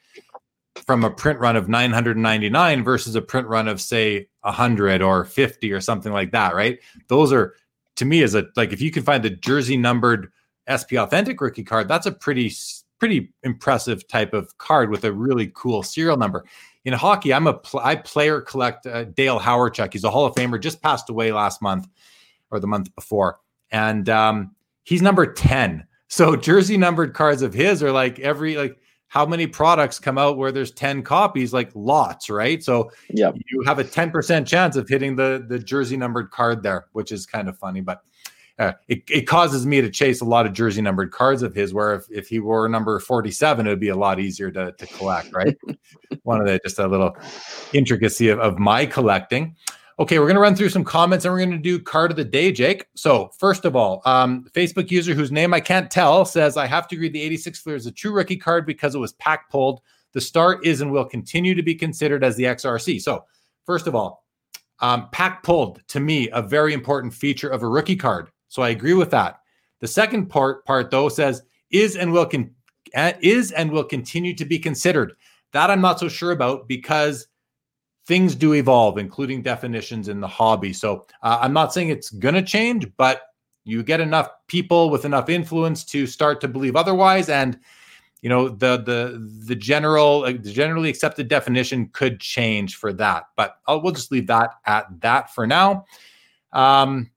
from 0.85 1.03
a 1.03 1.09
print 1.09 1.39
run 1.39 1.55
of 1.55 1.67
999 1.67 2.83
versus 2.83 3.15
a 3.15 3.21
print 3.21 3.47
run 3.47 3.67
of 3.67 3.81
say 3.81 4.27
100 4.41 5.01
or 5.01 5.25
50 5.25 5.71
or 5.71 5.81
something 5.81 6.13
like 6.13 6.31
that, 6.33 6.53
right? 6.53 6.79
Those 7.07 7.33
are 7.33 7.55
to 7.95 8.05
me 8.05 8.21
as 8.21 8.35
a 8.35 8.45
like 8.55 8.73
if 8.73 8.81
you 8.81 8.91
can 8.91 9.01
find 9.01 9.23
the 9.23 9.31
jersey 9.31 9.75
numbered 9.75 10.31
SP 10.69 10.93
Authentic 10.97 11.41
rookie 11.41 11.63
card, 11.63 11.88
that's 11.88 12.05
a 12.05 12.11
pretty 12.11 12.53
pretty 13.02 13.34
impressive 13.41 14.07
type 14.07 14.32
of 14.32 14.56
card 14.60 14.91
with 14.91 15.03
a 15.06 15.11
really 15.11 15.52
cool 15.56 15.82
serial 15.82 16.18
number. 16.18 16.45
In 16.86 16.94
hockey, 16.94 17.34
I'm 17.34 17.48
a 17.48 17.56
pl- 17.56 17.80
I 17.80 17.95
player 17.95 18.41
collect 18.41 18.86
uh, 18.86 19.06
Dale 19.06 19.40
Hawerchuk. 19.40 19.91
He's 19.91 20.03
a 20.03 20.11
Hall 20.11 20.28
of 20.28 20.36
Famer, 20.36 20.61
just 20.61 20.84
passed 20.84 21.10
away 21.10 21.32
last 21.32 21.64
month 21.64 21.88
or 22.52 22.60
the 22.60 22.68
month 22.68 22.94
before, 22.94 23.40
and 23.72 24.07
um, 24.07 24.56
he's 24.84 25.02
number 25.02 25.26
ten. 25.34 25.88
So 26.10 26.36
jersey 26.49 26.78
numbered 26.78 27.15
cards 27.15 27.41
of 27.41 27.56
his 27.56 27.82
are 27.82 27.91
like 27.91 28.19
every 28.19 28.56
like 28.56 28.78
how 29.07 29.26
many 29.26 29.48
products 29.48 29.98
come 29.98 30.19
out 30.19 30.38
where 30.38 30.53
there's 30.53 30.72
10 30.72 31.03
copies 31.03 31.52
like 31.52 31.69
lots 31.76 32.30
right 32.30 32.64
so 32.64 32.90
yeah 33.10 33.30
you 33.49 33.61
have 33.64 33.78
a 33.78 33.84
10% 33.84 34.48
chance 34.48 34.78
of 34.78 34.88
hitting 34.88 35.18
the 35.18 35.45
the 35.49 35.60
jersey 35.60 35.98
numbered 35.98 36.32
card 36.32 36.64
there 36.64 36.86
which 36.94 37.11
is 37.11 37.26
kind 37.26 37.49
of 37.49 37.57
funny 37.57 37.82
but 37.82 38.03
uh, 38.60 38.73
it, 38.88 39.03
it 39.10 39.22
causes 39.22 39.65
me 39.65 39.82
to 39.82 39.90
chase 39.90 40.22
a 40.22 40.26
lot 40.26 40.45
of 40.45 40.53
jersey 40.53 40.82
numbered 40.82 41.11
cards 41.11 41.41
of 41.41 41.53
his 41.53 41.73
where 41.73 41.95
if, 41.95 42.06
if 42.10 42.28
he 42.28 42.40
were 42.40 42.68
number 42.68 42.99
47 42.99 43.65
it 43.65 43.69
would 43.69 43.80
be 43.80 43.90
a 43.90 43.95
lot 43.95 44.19
easier 44.19 44.52
to, 44.52 44.72
to 44.73 44.86
collect 44.88 45.34
right? 45.34 45.57
One 46.23 46.40
of 46.40 46.48
the 46.48 46.60
just 46.64 46.80
a 46.80 46.88
little 46.88 47.15
intricacy 47.73 48.30
of, 48.30 48.40
of 48.40 48.60
my 48.60 48.86
collecting. 48.86 49.56
Okay 49.99 50.19
we're 50.19 50.26
going 50.26 50.36
to 50.36 50.41
run 50.41 50.56
through 50.56 50.69
some 50.69 50.84
comments 50.84 51.26
and 51.26 51.34
we're 51.34 51.40
going 51.40 51.52
to 51.52 51.57
do 51.57 51.80
card 51.80 52.11
of 52.11 52.18
the 52.18 52.26
day 52.26 52.52
jake. 52.52 52.86
So 52.95 53.32
first 53.40 53.65
of 53.65 53.76
all 53.76 54.02
um, 54.06 54.45
facebook 54.53 54.91
user 54.91 55.14
whose 55.14 55.32
name 55.32 55.53
i 55.53 55.60
can't 55.60 55.90
tell 55.90 56.26
says 56.26 56.57
i 56.57 56.68
have 56.68 56.88
to 56.90 56.95
agree 56.95 57.10
the 57.10 57.22
86 57.22 57.60
Fleer 57.60 57.76
is 57.76 57.86
a 57.86 57.91
true 57.91 58.11
rookie 58.11 58.38
card 58.38 58.65
because 58.65 58.95
it 58.95 58.99
was 58.99 59.14
pack 59.14 59.49
pulled. 59.49 59.82
The 60.14 60.22
start 60.22 60.65
is 60.65 60.82
and 60.82 60.91
will 60.91 61.06
continue 61.06 61.56
to 61.56 61.64
be 61.64 61.73
considered 61.73 62.23
as 62.23 62.36
the 62.36 62.44
xrc 62.44 63.02
so 63.02 63.26
first 63.65 63.88
of 63.88 63.95
all 63.95 64.26
um, 64.82 65.10
pack 65.11 65.44
pulled 65.44 65.82
to 65.90 65.99
me 65.99 66.30
a 66.32 66.41
very 66.41 66.73
important 66.73 67.14
feature 67.14 67.49
of 67.49 67.64
a 67.64 67.68
rookie 67.68 67.95
card 67.95 68.30
so 68.52 68.61
I 68.61 68.69
agree 68.69 68.94
with 68.94 69.11
that. 69.11 69.40
The 69.80 69.88
second 69.88 70.26
part 70.26 70.65
part 70.65 70.91
though 70.91 71.07
says 71.07 71.41
is 71.72 71.95
and 71.95 72.11
will 72.11 72.26
con- 72.26 72.53
is 72.94 73.53
and 73.53 73.72
will 73.72 73.86
continue 73.86 74.36
to 74.36 74.44
be 74.44 74.60
considered. 74.60 75.14
That 75.53 75.72
I'm 75.72 75.80
not 75.80 76.02
so 76.02 76.10
sure 76.10 76.34
about 76.34 76.68
because 76.68 77.28
things 78.06 78.36
do 78.36 78.53
evolve, 78.53 78.98
including 78.98 79.41
definitions 79.41 80.10
in 80.10 80.19
the 80.19 80.28
hobby. 80.28 80.73
So 80.73 81.06
uh, 81.23 81.40
I'm 81.41 81.53
not 81.53 81.73
saying 81.73 81.90
it's 81.90 82.10
going 82.10 82.36
to 82.36 82.41
change, 82.41 82.86
but 82.98 83.22
you 83.64 83.84
get 83.84 84.02
enough 84.02 84.30
people 84.48 84.90
with 84.90 85.06
enough 85.06 85.30
influence 85.30 85.86
to 85.86 86.06
start 86.06 86.41
to 86.41 86.49
believe 86.49 86.76
otherwise, 86.76 87.30
and 87.30 87.57
you 88.22 88.28
know 88.28 88.49
the 88.49 88.84
the 88.84 89.30
the 89.48 89.56
general 89.56 90.26
uh, 90.26 90.34
the 90.34 90.52
generally 90.52 90.90
accepted 90.90 91.30
definition 91.30 91.88
could 91.94 92.19
change 92.19 92.76
for 92.76 92.91
that. 92.91 93.28
But 93.38 93.56
I'll, 93.65 93.82
we'll 93.82 93.94
just 93.94 94.11
leave 94.11 94.28
that 94.28 94.56
at 94.65 94.88
that 94.99 95.34
for 95.34 95.48
now. 95.48 95.86
Um, 96.52 97.11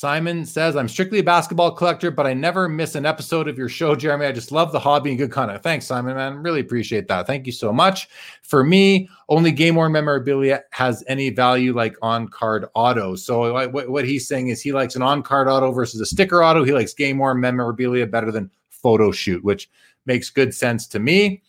Simon 0.00 0.46
says, 0.46 0.76
I'm 0.76 0.88
strictly 0.88 1.18
a 1.18 1.22
basketball 1.22 1.72
collector, 1.72 2.10
but 2.10 2.26
I 2.26 2.32
never 2.32 2.70
miss 2.70 2.94
an 2.94 3.04
episode 3.04 3.48
of 3.48 3.58
your 3.58 3.68
show, 3.68 3.94
Jeremy. 3.94 4.24
I 4.24 4.32
just 4.32 4.50
love 4.50 4.72
the 4.72 4.80
hobby 4.80 5.10
and 5.10 5.18
good 5.18 5.30
content. 5.30 5.62
Thanks, 5.62 5.84
Simon, 5.84 6.16
man. 6.16 6.42
Really 6.42 6.60
appreciate 6.60 7.06
that. 7.08 7.26
Thank 7.26 7.44
you 7.44 7.52
so 7.52 7.70
much. 7.70 8.08
For 8.42 8.64
me, 8.64 9.10
only 9.28 9.52
game 9.52 9.74
worn 9.74 9.92
memorabilia 9.92 10.62
has 10.70 11.04
any 11.06 11.28
value 11.28 11.74
like 11.74 11.96
on 12.00 12.28
card 12.28 12.64
auto. 12.72 13.14
So, 13.14 13.68
what, 13.68 13.90
what 13.90 14.06
he's 14.06 14.26
saying 14.26 14.48
is 14.48 14.62
he 14.62 14.72
likes 14.72 14.96
an 14.96 15.02
on 15.02 15.22
card 15.22 15.48
auto 15.48 15.70
versus 15.70 16.00
a 16.00 16.06
sticker 16.06 16.42
auto. 16.42 16.64
He 16.64 16.72
likes 16.72 16.94
game 16.94 17.18
worn 17.18 17.38
memorabilia 17.38 18.06
better 18.06 18.32
than 18.32 18.50
photo 18.70 19.12
shoot, 19.12 19.44
which 19.44 19.68
makes 20.06 20.30
good 20.30 20.54
sense 20.54 20.86
to 20.86 20.98
me. 20.98 21.42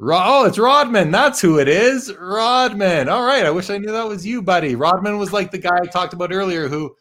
Oh, 0.00 0.46
it's 0.46 0.58
Rodman. 0.58 1.10
That's 1.10 1.42
who 1.42 1.58
it 1.58 1.68
is. 1.68 2.10
Rodman. 2.14 3.10
All 3.10 3.26
right. 3.26 3.44
I 3.44 3.50
wish 3.50 3.68
I 3.68 3.76
knew 3.76 3.92
that 3.92 4.08
was 4.08 4.24
you, 4.24 4.40
buddy. 4.40 4.76
Rodman 4.76 5.18
was 5.18 5.34
like 5.34 5.50
the 5.50 5.58
guy 5.58 5.76
I 5.76 5.86
talked 5.86 6.14
about 6.14 6.32
earlier 6.32 6.68
who 6.68 6.96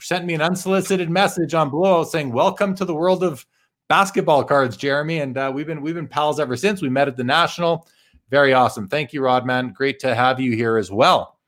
sent 0.00 0.24
me 0.24 0.34
an 0.34 0.40
unsolicited 0.40 1.10
message 1.10 1.54
on 1.54 1.70
Blowout 1.70 2.10
saying, 2.10 2.32
"Welcome 2.32 2.74
to 2.76 2.84
the 2.84 2.94
world 2.94 3.22
of 3.22 3.46
basketball 3.88 4.44
cards, 4.44 4.76
Jeremy." 4.76 5.20
And 5.20 5.36
uh, 5.36 5.50
we've 5.54 5.66
been 5.66 5.82
we've 5.82 5.94
been 5.94 6.08
pals 6.08 6.40
ever 6.40 6.56
since. 6.56 6.80
We 6.80 6.88
met 6.88 7.08
at 7.08 7.16
the 7.16 7.24
National. 7.24 7.86
Very 8.30 8.52
awesome. 8.54 8.88
Thank 8.88 9.12
you, 9.12 9.22
Rodman. 9.22 9.72
Great 9.72 9.98
to 10.00 10.14
have 10.14 10.40
you 10.40 10.52
here 10.56 10.78
as 10.78 10.90
well. 10.90 11.38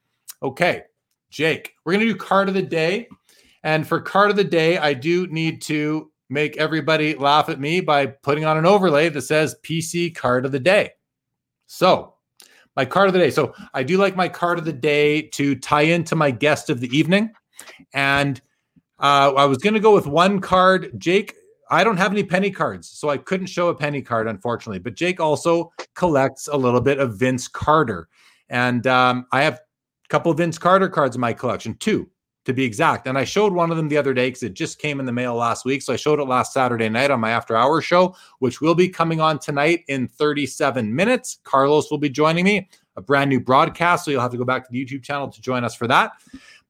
Okay, 0.43 0.83
Jake, 1.31 1.75
we're 1.85 1.93
gonna 1.93 2.05
do 2.05 2.17
card 2.17 2.49
of 2.49 2.55
the 2.55 2.63
day, 2.63 3.09
and 3.63 3.87
for 3.87 4.01
card 4.01 4.31
of 4.31 4.37
the 4.37 4.45
day, 4.45 4.79
I 4.79 4.93
do 4.93 5.27
need 5.29 5.63
to 5.63 6.11
make 6.29 6.57
everybody 6.57 7.15
laugh 7.15 7.49
at 7.49 7.61
me 7.61 7.81
by 7.81 8.07
putting 8.07 8.45
on 8.45 8.57
an 8.59 8.67
overlay 8.67 9.09
that 9.09 9.23
says 9.23 9.57
PC 9.63 10.15
card 10.15 10.45
of 10.45 10.53
the 10.53 10.61
day. 10.61 10.91
So, 11.67 12.15
my 12.77 12.85
card 12.85 13.09
of 13.09 13.13
the 13.13 13.21
day. 13.21 13.31
So, 13.31 13.55
I 13.73 13.83
do 13.83 13.97
like 13.97 14.17
my 14.17 14.29
card 14.29 14.59
of 14.59 14.65
the 14.65 14.73
day 14.73 15.23
to 15.23 15.55
tie 15.55 15.83
into 15.83 16.17
my 16.17 16.31
guest 16.31 16.71
of 16.71 16.81
the 16.81 16.95
evening. 16.97 17.33
And 17.93 18.41
uh, 18.99 19.33
I 19.37 19.45
was 19.45 19.59
going 19.59 19.75
to 19.75 19.81
go 19.81 19.95
with 19.95 20.07
one 20.07 20.41
card. 20.41 20.93
Jake, 20.99 21.35
I 21.71 21.85
don't 21.85 21.97
have 21.97 22.13
any 22.13 22.23
penny 22.23 22.51
cards, 22.51 22.89
so 22.89 23.09
I 23.09 23.17
couldn't 23.17 23.47
show 23.47 23.69
a 23.69 23.75
penny 23.75 24.03
card, 24.03 24.29
unfortunately. 24.29 24.79
But 24.79 24.95
Jake 24.95 25.21
also 25.21 25.73
collects 25.95 26.49
a 26.49 26.57
little 26.57 26.81
bit 26.81 26.99
of 26.99 27.17
Vince 27.17 27.49
Carter. 27.49 28.09
And 28.49 28.87
um, 28.87 29.27
I 29.33 29.43
have 29.43 29.55
a 29.55 30.09
couple 30.09 30.31
of 30.31 30.39
Vince 30.39 30.59
Carter 30.59 30.89
cards 30.89 31.17
in 31.17 31.21
my 31.21 31.33
collection, 31.33 31.75
two 31.79 32.09
to 32.45 32.53
be 32.53 32.65
exact. 32.65 33.07
And 33.07 33.17
I 33.17 33.25
showed 33.25 33.53
one 33.53 33.71
of 33.71 33.77
them 33.77 33.89
the 33.89 33.97
other 33.97 34.13
day 34.13 34.29
because 34.29 34.43
it 34.43 34.55
just 34.55 34.79
came 34.79 35.01
in 35.01 35.07
the 35.07 35.13
mail 35.13 35.35
last 35.35 35.65
week. 35.65 35.83
So 35.83 35.93
I 35.93 35.97
showed 35.97 36.21
it 36.21 36.25
last 36.25 36.53
Saturday 36.53 36.89
night 36.89 37.11
on 37.11 37.21
my 37.21 37.31
after 37.31 37.57
hour 37.57 37.81
show, 37.81 38.15
which 38.39 38.61
will 38.61 38.75
be 38.75 38.89
coming 38.89 39.21
on 39.21 39.39
tonight 39.39 39.85
in 39.89 40.09
37 40.09 40.95
minutes. 40.95 41.39
Carlos 41.45 41.91
will 41.91 41.99
be 41.99 42.11
joining 42.11 42.45
me, 42.45 42.69
a 42.97 43.03
brand 43.03 43.31
new 43.31 43.41
broadcast. 43.41 44.05
So 44.05 44.11
you'll 44.11 44.21
have 44.21 44.33
to 44.33 44.37
go 44.37 44.45
back 44.45 44.65
to 44.65 44.71
the 44.71 44.85
YouTube 44.85 45.03
channel 45.03 45.29
to 45.29 45.41
join 45.41 45.65
us 45.65 45.75
for 45.75 45.87
that. 45.89 46.13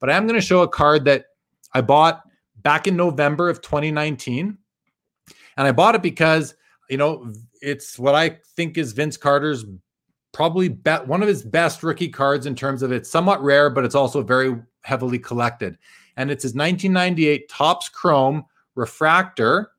But 0.05 0.11
I 0.11 0.19
am 0.19 0.27
going 0.27 0.39
to 0.39 0.47
show 0.47 0.61
a 0.61 0.69
card 0.69 1.07
that 1.07 1.29
I 1.73 1.81
bought 1.81 2.25
back 2.63 2.87
in 2.87 2.95
November 2.95 3.49
of 3.49 3.63
2019. 3.63 4.59
And 5.57 5.67
I 5.67 5.73
bought 5.73 5.95
it 5.95 6.03
because, 6.03 6.55
you 6.91 6.99
know, 6.99 7.33
it's 7.63 7.99
what 7.99 8.15
I 8.15 8.37
think 8.55 8.77
is 8.77 8.93
Vince 8.93 9.17
Carter's 9.17 9.65
probably 10.33 10.69
bet 10.69 11.09
one 11.09 11.23
of 11.23 11.29
his 11.29 11.43
best 11.43 11.83
rookie 11.83 12.11
cards 12.11 12.45
in 12.45 12.55
terms 12.55 12.83
of 12.83 12.93
it's 12.93 13.09
somewhat 13.09 13.43
rare, 13.43 13.71
but 13.71 13.83
it's 13.83 13.95
also 13.95 14.23
very 14.23 14.55
heavily 14.83 15.19
collected. 15.19 15.79
And 16.19 16.31
it's 16.31 16.43
his 16.43 16.53
1998 16.53 17.49
Topps 17.49 17.89
Chrome 17.89 18.45
refractor. 18.75 19.71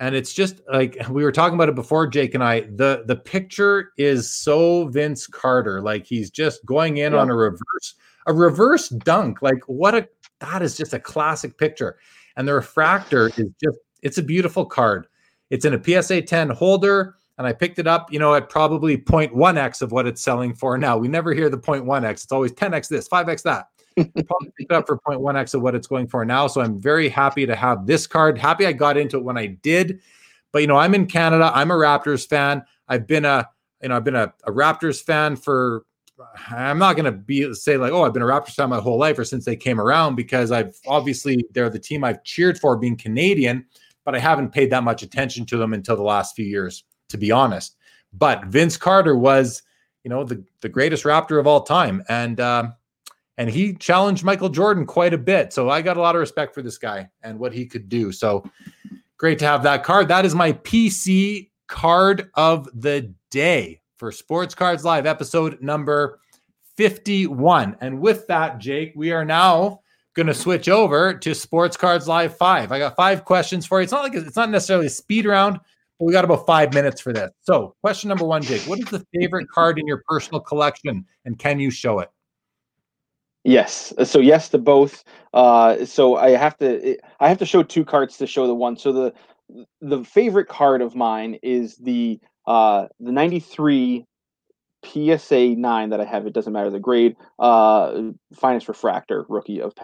And 0.00 0.14
it's 0.14 0.32
just 0.32 0.62
like 0.72 0.96
we 1.10 1.24
were 1.24 1.30
talking 1.30 1.56
about 1.56 1.68
it 1.68 1.74
before, 1.74 2.06
Jake 2.06 2.32
and 2.32 2.42
I. 2.42 2.60
The 2.60 3.04
the 3.06 3.16
picture 3.16 3.92
is 3.98 4.32
so 4.32 4.86
Vince 4.86 5.26
Carter, 5.26 5.82
like 5.82 6.06
he's 6.06 6.30
just 6.30 6.64
going 6.64 6.96
in 6.96 7.12
yeah. 7.12 7.18
on 7.18 7.28
a 7.28 7.34
reverse, 7.34 7.96
a 8.28 8.32
reverse 8.32 8.88
dunk. 8.88 9.42
Like 9.42 9.60
what 9.66 9.94
a 9.94 10.08
that 10.40 10.62
is 10.62 10.76
just 10.76 10.94
a 10.94 11.00
classic 11.00 11.58
picture. 11.58 11.98
And 12.36 12.46
the 12.46 12.54
refractor 12.54 13.28
is 13.36 13.50
just 13.62 13.78
it's 14.02 14.18
a 14.18 14.22
beautiful 14.22 14.64
card. 14.64 15.08
It's 15.50 15.64
in 15.64 15.74
a 15.74 15.82
PSA 15.82 16.22
10 16.22 16.50
holder 16.50 17.16
and 17.38 17.46
I 17.46 17.52
picked 17.52 17.78
it 17.78 17.86
up, 17.86 18.12
you 18.12 18.18
know, 18.18 18.34
at 18.34 18.48
probably 18.48 18.96
0.1x 18.96 19.82
of 19.82 19.92
what 19.92 20.06
it's 20.06 20.22
selling 20.22 20.54
for 20.54 20.76
now. 20.76 20.98
We 20.98 21.08
never 21.08 21.32
hear 21.32 21.48
the 21.48 21.58
0.1x. 21.58 22.10
It's 22.10 22.32
always 22.32 22.52
10x 22.52 22.88
this, 22.88 23.08
5x 23.08 23.42
that. 23.42 23.66
probably 23.96 24.52
picked 24.56 24.70
it 24.70 24.72
up 24.72 24.86
for 24.86 24.98
0.1x 24.98 25.54
of 25.54 25.62
what 25.62 25.74
it's 25.74 25.86
going 25.86 26.06
for 26.06 26.24
now. 26.24 26.46
So 26.46 26.60
I'm 26.60 26.80
very 26.80 27.08
happy 27.08 27.46
to 27.46 27.56
have 27.56 27.86
this 27.86 28.06
card. 28.06 28.38
Happy 28.38 28.66
I 28.66 28.72
got 28.72 28.96
into 28.96 29.16
it 29.16 29.24
when 29.24 29.38
I 29.38 29.46
did. 29.46 30.00
But 30.52 30.60
you 30.60 30.68
know, 30.68 30.76
I'm 30.76 30.94
in 30.94 31.06
Canada. 31.06 31.50
I'm 31.54 31.70
a 31.70 31.74
Raptors 31.74 32.26
fan. 32.26 32.62
I've 32.88 33.06
been 33.06 33.24
a 33.24 33.48
you 33.82 33.88
know, 33.88 33.96
I've 33.96 34.04
been 34.04 34.16
a, 34.16 34.32
a 34.44 34.50
Raptors 34.50 35.02
fan 35.02 35.36
for 35.36 35.84
I'm 36.50 36.78
not 36.78 36.96
gonna 36.96 37.12
be 37.12 37.52
say 37.54 37.76
like, 37.76 37.92
oh, 37.92 38.04
I've 38.04 38.12
been 38.12 38.22
a 38.22 38.26
Raptors 38.26 38.54
fan 38.54 38.70
my 38.70 38.80
whole 38.80 38.98
life 38.98 39.18
or 39.18 39.24
since 39.24 39.44
they 39.44 39.56
came 39.56 39.80
around 39.80 40.14
because 40.14 40.50
I've 40.50 40.76
obviously 40.86 41.44
they're 41.52 41.70
the 41.70 41.78
team 41.78 42.04
I've 42.04 42.22
cheered 42.24 42.58
for 42.58 42.76
being 42.76 42.96
Canadian, 42.96 43.66
but 44.04 44.14
I 44.14 44.18
haven't 44.18 44.50
paid 44.50 44.70
that 44.70 44.84
much 44.84 45.02
attention 45.02 45.46
to 45.46 45.56
them 45.56 45.72
until 45.72 45.96
the 45.96 46.02
last 46.02 46.34
few 46.34 46.44
years 46.44 46.84
to 47.08 47.18
be 47.18 47.30
honest. 47.30 47.76
But 48.12 48.46
Vince 48.46 48.76
Carter 48.76 49.16
was, 49.16 49.62
you 50.04 50.08
know, 50.08 50.24
the 50.24 50.44
the 50.60 50.68
greatest 50.68 51.04
Raptor 51.04 51.38
of 51.38 51.46
all 51.46 51.62
time, 51.62 52.02
and 52.08 52.40
um, 52.40 52.74
and 53.36 53.50
he 53.50 53.74
challenged 53.74 54.24
Michael 54.24 54.48
Jordan 54.48 54.86
quite 54.86 55.14
a 55.14 55.18
bit. 55.18 55.52
So 55.52 55.70
I 55.70 55.82
got 55.82 55.96
a 55.96 56.00
lot 56.00 56.14
of 56.16 56.20
respect 56.20 56.54
for 56.54 56.62
this 56.62 56.78
guy 56.78 57.08
and 57.22 57.38
what 57.38 57.52
he 57.52 57.66
could 57.66 57.88
do. 57.88 58.12
So 58.12 58.44
great 59.16 59.38
to 59.40 59.46
have 59.46 59.62
that 59.64 59.84
card. 59.84 60.08
That 60.08 60.24
is 60.24 60.34
my 60.34 60.52
PC 60.52 61.50
card 61.66 62.30
of 62.34 62.68
the 62.74 63.12
day 63.30 63.82
for 63.98 64.10
Sports 64.12 64.54
Cards 64.54 64.84
Live, 64.84 65.06
episode 65.06 65.60
number 65.60 66.20
51. 66.76 67.76
And 67.80 68.00
with 68.00 68.26
that, 68.28 68.58
Jake, 68.58 68.92
we 68.96 69.12
are 69.12 69.24
now 69.24 69.80
going 70.14 70.28
to 70.28 70.34
switch 70.34 70.68
over 70.68 71.14
to 71.14 71.34
Sports 71.34 71.76
Cards 71.76 72.08
Live 72.08 72.36
5. 72.36 72.72
I 72.72 72.78
got 72.78 72.96
five 72.96 73.24
questions 73.24 73.66
for 73.66 73.78
you. 73.78 73.82
It's 73.84 73.92
not 73.92 74.02
like 74.02 74.14
it's 74.14 74.36
not 74.36 74.50
necessarily 74.50 74.86
a 74.86 74.90
speed 74.90 75.26
round 75.26 75.60
but 75.98 76.04
we 76.04 76.12
got 76.12 76.24
about 76.24 76.46
five 76.46 76.72
minutes 76.72 77.00
for 77.00 77.12
this. 77.12 77.30
So, 77.42 77.74
question 77.80 78.08
number 78.08 78.24
one, 78.24 78.42
Jake, 78.42 78.62
what 78.62 78.78
is 78.78 78.86
the 78.86 79.04
favorite 79.14 79.48
card 79.48 79.78
in 79.78 79.86
your 79.86 80.02
personal 80.08 80.40
collection, 80.40 81.04
and 81.24 81.38
can 81.38 81.58
you 81.58 81.70
show 81.70 81.98
it? 81.98 82.10
Yes. 83.44 83.92
So 84.04 84.18
yes 84.18 84.48
to 84.50 84.58
both. 84.58 85.04
Uh, 85.32 85.84
so 85.84 86.16
I 86.16 86.30
have 86.30 86.56
to 86.58 86.98
I 87.20 87.28
have 87.28 87.38
to 87.38 87.46
show 87.46 87.62
two 87.62 87.84
cards 87.84 88.18
to 88.18 88.26
show 88.26 88.46
the 88.46 88.54
one. 88.54 88.76
So 88.76 88.92
the 88.92 89.14
the 89.80 90.04
favorite 90.04 90.48
card 90.48 90.82
of 90.82 90.94
mine 90.94 91.38
is 91.42 91.76
the 91.76 92.20
uh, 92.48 92.88
the 92.98 93.12
93 93.12 94.06
PSA 94.82 95.54
9 95.54 95.90
that 95.90 96.00
I 96.00 96.04
have. 96.04 96.26
It 96.26 96.32
doesn't 96.32 96.52
matter 96.52 96.70
the 96.70 96.80
grade. 96.80 97.14
Uh, 97.38 98.12
Finest 98.34 98.68
Refractor 98.68 99.26
Rookie 99.28 99.60
of 99.60 99.74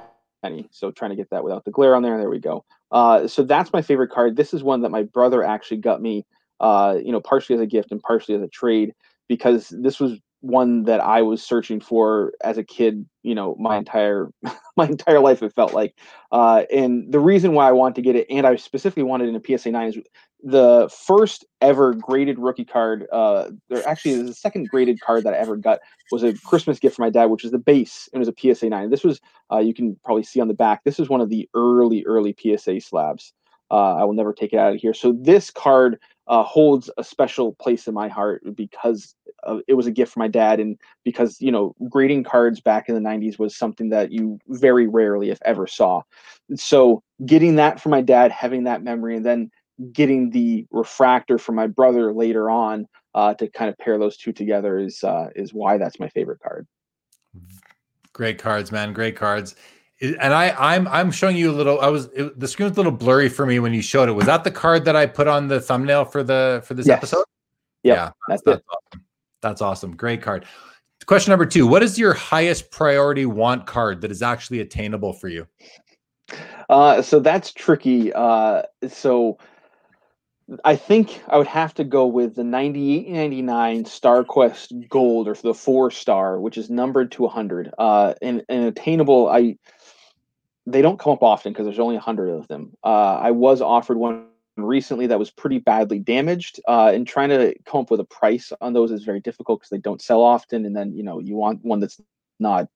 Penny. 0.43 0.67
So 0.71 0.91
trying 0.91 1.11
to 1.11 1.17
get 1.17 1.29
that 1.29 1.45
without 1.45 1.67
the 1.67 1.71
glare 1.71 1.95
on 1.95 2.03
there. 2.03 2.17
There 2.17 2.31
we 2.31 2.39
go. 2.39 2.65
Uh, 2.91 3.29
so 3.29 3.43
that's 3.43 3.73
my 3.75 3.83
favorite 3.83 4.11
card. 4.11 4.37
This 4.37 4.55
is 4.55 4.63
one 4.63 4.81
that 4.81 4.89
my 4.89 5.03
brother 5.03 5.45
actually 5.45 5.77
got 5.77 6.01
me, 6.01 6.25
uh, 6.61 6.97
you 7.05 7.13
know, 7.13 7.21
partially 7.21 7.55
as 7.55 7.61
a 7.61 7.67
gift 7.67 7.93
and 7.93 8.01
partially 8.01 8.35
as 8.35 8.41
a 8.41 8.49
trade 8.49 8.95
because 9.29 9.69
this 9.69 10.01
was 10.01 10.19
one 10.41 10.85
that 10.85 11.01
I 11.01 11.23
was 11.23 11.43
searching 11.43 11.81
for 11.81 12.33
as 12.43 12.59
a 12.59 12.65
kid, 12.65 13.07
you 13.23 13.35
know, 13.35 13.57
my 13.59 13.77
entire 13.77 14.31
my 14.77 14.87
entire 14.87 15.21
life 15.21 15.43
it 15.43 15.55
felt 15.55 15.75
like. 15.75 15.99
Uh, 16.33 16.65
and 16.73 17.13
the 17.13 17.21
reason 17.21 17.53
why 17.53 17.69
I 17.69 17.73
wanted 17.73 17.97
to 17.97 18.03
get 18.03 18.17
it, 18.17 18.27
and 18.31 18.47
I 18.47 18.57
specifically 18.57 19.03
wanted 19.03 19.29
in 19.29 19.37
a 19.37 19.59
PSA 19.59 19.71
nine, 19.71 19.89
is 19.89 19.99
the 20.45 20.91
first 21.07 21.47
ever 21.63 21.95
graded 21.95 22.39
rookie 22.39 22.67
card. 22.67 23.07
Uh, 23.11 23.51
there 23.71 23.87
actually 23.89 24.23
the 24.23 24.35
second 24.35 24.69
graded 24.69 25.01
card 25.01 25.25
that 25.25 25.33
I 25.33 25.39
ever 25.39 25.57
got 25.57 25.81
was 26.13 26.23
a 26.23 26.35
Christmas 26.35 26.79
gift 26.79 26.97
for 26.97 27.03
my 27.03 27.11
dad, 27.11 27.27
which 27.27 27.45
is 27.45 27.51
the 27.51 27.59
base. 27.59 28.11
It 28.13 28.19
was 28.19 28.29
a 28.29 28.35
PSA 28.39 28.69
nine. 28.69 28.91
This 28.91 29.03
was 29.03 29.21
uh, 29.51 29.59
you 29.59 29.73
can 29.73 29.97
probably 30.05 30.23
see 30.23 30.41
on 30.41 30.49
the 30.49 30.55
back. 30.55 30.85
This 30.85 31.01
is 31.01 31.09
one 31.09 31.23
of 31.23 31.31
the 31.31 31.49
early 31.55 32.05
early 32.05 32.37
PSA 32.39 32.83
slabs. 32.83 33.33
Uh, 33.71 33.95
I 33.95 34.05
will 34.05 34.13
never 34.13 34.35
take 34.35 34.53
it 34.53 34.59
out 34.59 34.75
of 34.75 34.81
here. 34.81 34.93
So 34.93 35.17
this 35.19 35.51
card 35.51 35.99
uh, 36.27 36.43
holds 36.43 36.91
a 36.99 37.05
special 37.05 37.55
place 37.55 37.89
in 37.89 37.95
my 37.95 38.09
heart 38.09 38.43
because 38.55 39.15
it 39.67 39.75
was 39.75 39.87
a 39.87 39.91
gift 39.91 40.13
from 40.13 40.21
my 40.21 40.29
dad, 40.29 40.61
and 40.61 40.79
because 41.05 41.41
you 41.41 41.51
know 41.51 41.75
grading 41.89 42.25
cards 42.25 42.61
back 42.61 42.91
in 42.91 42.95
the 42.95 43.01
'90s 43.01 43.39
was 43.39 43.57
something 43.57 43.89
that 43.89 44.13
you 44.13 44.39
very 44.49 44.87
rarely, 44.87 45.31
if 45.31 45.39
ever, 45.47 45.67
saw. 45.67 46.03
So 46.55 47.03
getting 47.25 47.57
that 47.57 47.81
from 47.81 47.91
my 47.91 48.03
dad, 48.03 48.31
having 48.31 48.65
that 48.65 48.83
memory, 48.83 49.17
and 49.17 49.25
then 49.25 49.51
getting 49.93 50.31
the 50.31 50.67
refractor 50.71 51.39
from 51.39 51.55
my 51.55 51.67
brother 51.67 52.13
later 52.13 52.51
on 52.51 52.87
uh, 53.15 53.35
to 53.35 53.49
kind 53.49 53.69
of 53.69 53.79
pair 53.79 53.99
those 53.99 54.17
two 54.17 54.33
together 54.33 54.79
is 54.79 55.03
uh, 55.05 55.29
is 55.35 55.53
why 55.53 55.79
that's 55.79 55.99
my 56.01 56.09
favorite 56.09 56.41
card. 56.41 56.67
Great 58.13 58.39
cards, 58.39 58.71
man. 58.71 58.93
Great 58.93 59.17
cards 59.17 59.55
and 60.01 60.35
I, 60.35 60.55
I'm 60.59 60.89
I'm 60.89 61.11
showing 61.11 61.37
you 61.37 61.51
a 61.51 61.53
little. 61.55 61.81
I 61.81 61.89
was 61.89 62.07
it, 62.15 62.39
the 62.39 62.49
screen 62.49 62.69
was 62.69 62.77
a 62.77 62.81
little 62.81 62.93
blurry 62.93 63.29
for 63.29 63.47
me 63.47 63.59
when 63.59 63.73
you 63.73 63.83
showed 63.83 64.09
it. 64.09 64.13
Was 64.13 64.27
that 64.27 64.45
the 64.45 64.51
card 64.51 64.85
that 64.87 64.97
I 64.97 65.07
put 65.07 65.29
on 65.29 65.49
the 65.49 65.61
thumbnail 65.61 66.05
for 66.05 66.23
the 66.23 66.63
for 66.67 66.75
this 66.75 66.87
yes. 66.87 66.99
episode? 66.99 67.25
Yep, 67.85 67.97
yeah, 67.97 68.11
that's, 68.29 68.43
that's, 68.43 68.57
that's 68.57 68.67
awesome. 68.69 69.05
That's 69.43 69.63
awesome. 69.63 69.97
Great 69.97 70.23
card. 70.23 70.47
Question 71.07 71.31
number 71.31 71.47
two: 71.47 71.67
What 71.67 71.83
is 71.83 71.99
your 71.99 72.13
highest 72.13 72.71
priority 72.71 73.27
want 73.27 73.67
card 73.67 74.01
that 74.01 74.11
is 74.11 74.23
actually 74.23 74.61
attainable 74.61 75.13
for 75.13 75.29
you? 75.29 75.47
Uh, 76.69 77.03
so 77.03 77.21
that's 77.21 77.53
tricky. 77.53 78.13
Uh, 78.13 78.63
so 78.89 79.39
I 80.65 80.77
think 80.77 81.23
I 81.29 81.39
would 81.39 81.47
have 81.47 81.75
to 81.75 81.85
go 81.85 82.07
with 82.07 82.35
the 82.35 82.45
98 82.45 83.09
99 83.09 83.85
Star 83.87 84.25
Quest 84.25 84.73
Gold 84.89 85.29
or 85.29 85.35
the 85.35 85.55
four 85.55 85.91
star, 85.91 86.39
which 86.41 86.59
is 86.59 86.69
numbered 86.69 87.13
to 87.13 87.23
100. 87.23 87.73
Uh, 87.79 88.15
and, 88.21 88.43
and 88.49 88.65
attainable, 88.65 89.29
I 89.29 89.57
they 90.67 90.83
don't 90.83 90.99
come 90.99 91.13
up 91.13 91.23
often 91.23 91.53
because 91.53 91.67
there's 91.67 91.79
only 91.79 91.97
100 91.97 92.29
of 92.31 92.49
them. 92.49 92.73
Uh, 92.83 93.19
I 93.21 93.31
was 93.31 93.61
offered 93.61 93.99
one 93.99 94.27
recently 94.57 95.07
that 95.07 95.19
was 95.19 95.31
pretty 95.31 95.59
badly 95.59 95.99
damaged. 95.99 96.61
Uh, 96.67 96.93
and 96.95 97.07
trying 97.07 97.29
to 97.31 97.55
come 97.67 97.83
up 97.83 97.91
with 97.91 98.01
a 98.01 98.05
price 98.05 98.53
on 98.61 98.73
those 98.73 98.91
is 98.91 99.05
very 99.05 99.21
difficult 99.21 99.61
because 99.61 99.71
they 99.71 99.79
don't 99.79 100.01
sell 100.01 100.23
often. 100.23 100.65
And 100.65 100.75
then, 100.75 100.95
you 100.95 101.03
know, 101.03 101.19
you 101.19 101.37
want 101.37 101.65
one 101.65 101.81
that's 101.81 102.01
not 102.39 102.69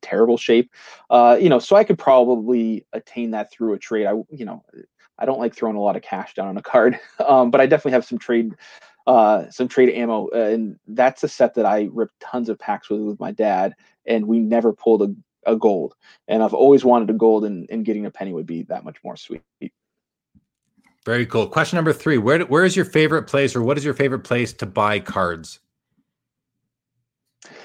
terrible 0.00 0.38
shape. 0.38 0.70
Uh, 1.10 1.36
you 1.40 1.48
know, 1.48 1.58
so 1.58 1.76
I 1.76 1.84
could 1.84 1.98
probably 1.98 2.86
attain 2.92 3.32
that 3.32 3.50
through 3.50 3.74
a 3.74 3.78
trade. 3.78 4.06
I, 4.06 4.12
you 4.30 4.44
know, 4.44 4.64
I 5.18 5.26
don't 5.26 5.38
like 5.38 5.54
throwing 5.54 5.76
a 5.76 5.80
lot 5.80 5.96
of 5.96 6.02
cash 6.02 6.34
down 6.34 6.48
on 6.48 6.56
a 6.56 6.62
card, 6.62 6.98
um, 7.26 7.50
but 7.50 7.60
I 7.60 7.66
definitely 7.66 7.92
have 7.92 8.04
some 8.04 8.18
trade 8.18 8.54
uh, 9.06 9.50
some 9.50 9.68
trade 9.68 9.90
ammo, 9.90 10.28
uh, 10.34 10.38
and 10.38 10.78
that's 10.88 11.22
a 11.22 11.28
set 11.28 11.54
that 11.54 11.66
I 11.66 11.88
ripped 11.92 12.18
tons 12.20 12.48
of 12.48 12.58
packs 12.58 12.88
with 12.88 13.02
with 13.02 13.20
my 13.20 13.32
dad, 13.32 13.74
and 14.06 14.26
we 14.26 14.40
never 14.40 14.72
pulled 14.72 15.02
a, 15.02 15.14
a 15.50 15.56
gold. 15.56 15.94
And 16.26 16.42
I've 16.42 16.54
always 16.54 16.84
wanted 16.84 17.10
a 17.10 17.12
gold, 17.12 17.44
and, 17.44 17.68
and 17.70 17.84
getting 17.84 18.06
a 18.06 18.10
penny 18.10 18.32
would 18.32 18.46
be 18.46 18.62
that 18.62 18.84
much 18.84 18.96
more 19.04 19.16
sweet. 19.16 19.42
Very 21.04 21.26
cool. 21.26 21.46
Question 21.46 21.76
number 21.76 21.92
three: 21.92 22.16
Where 22.16 22.40
where 22.40 22.64
is 22.64 22.76
your 22.76 22.86
favorite 22.86 23.24
place, 23.24 23.54
or 23.54 23.62
what 23.62 23.76
is 23.76 23.84
your 23.84 23.94
favorite 23.94 24.24
place 24.24 24.54
to 24.54 24.66
buy 24.66 25.00
cards? 25.00 25.60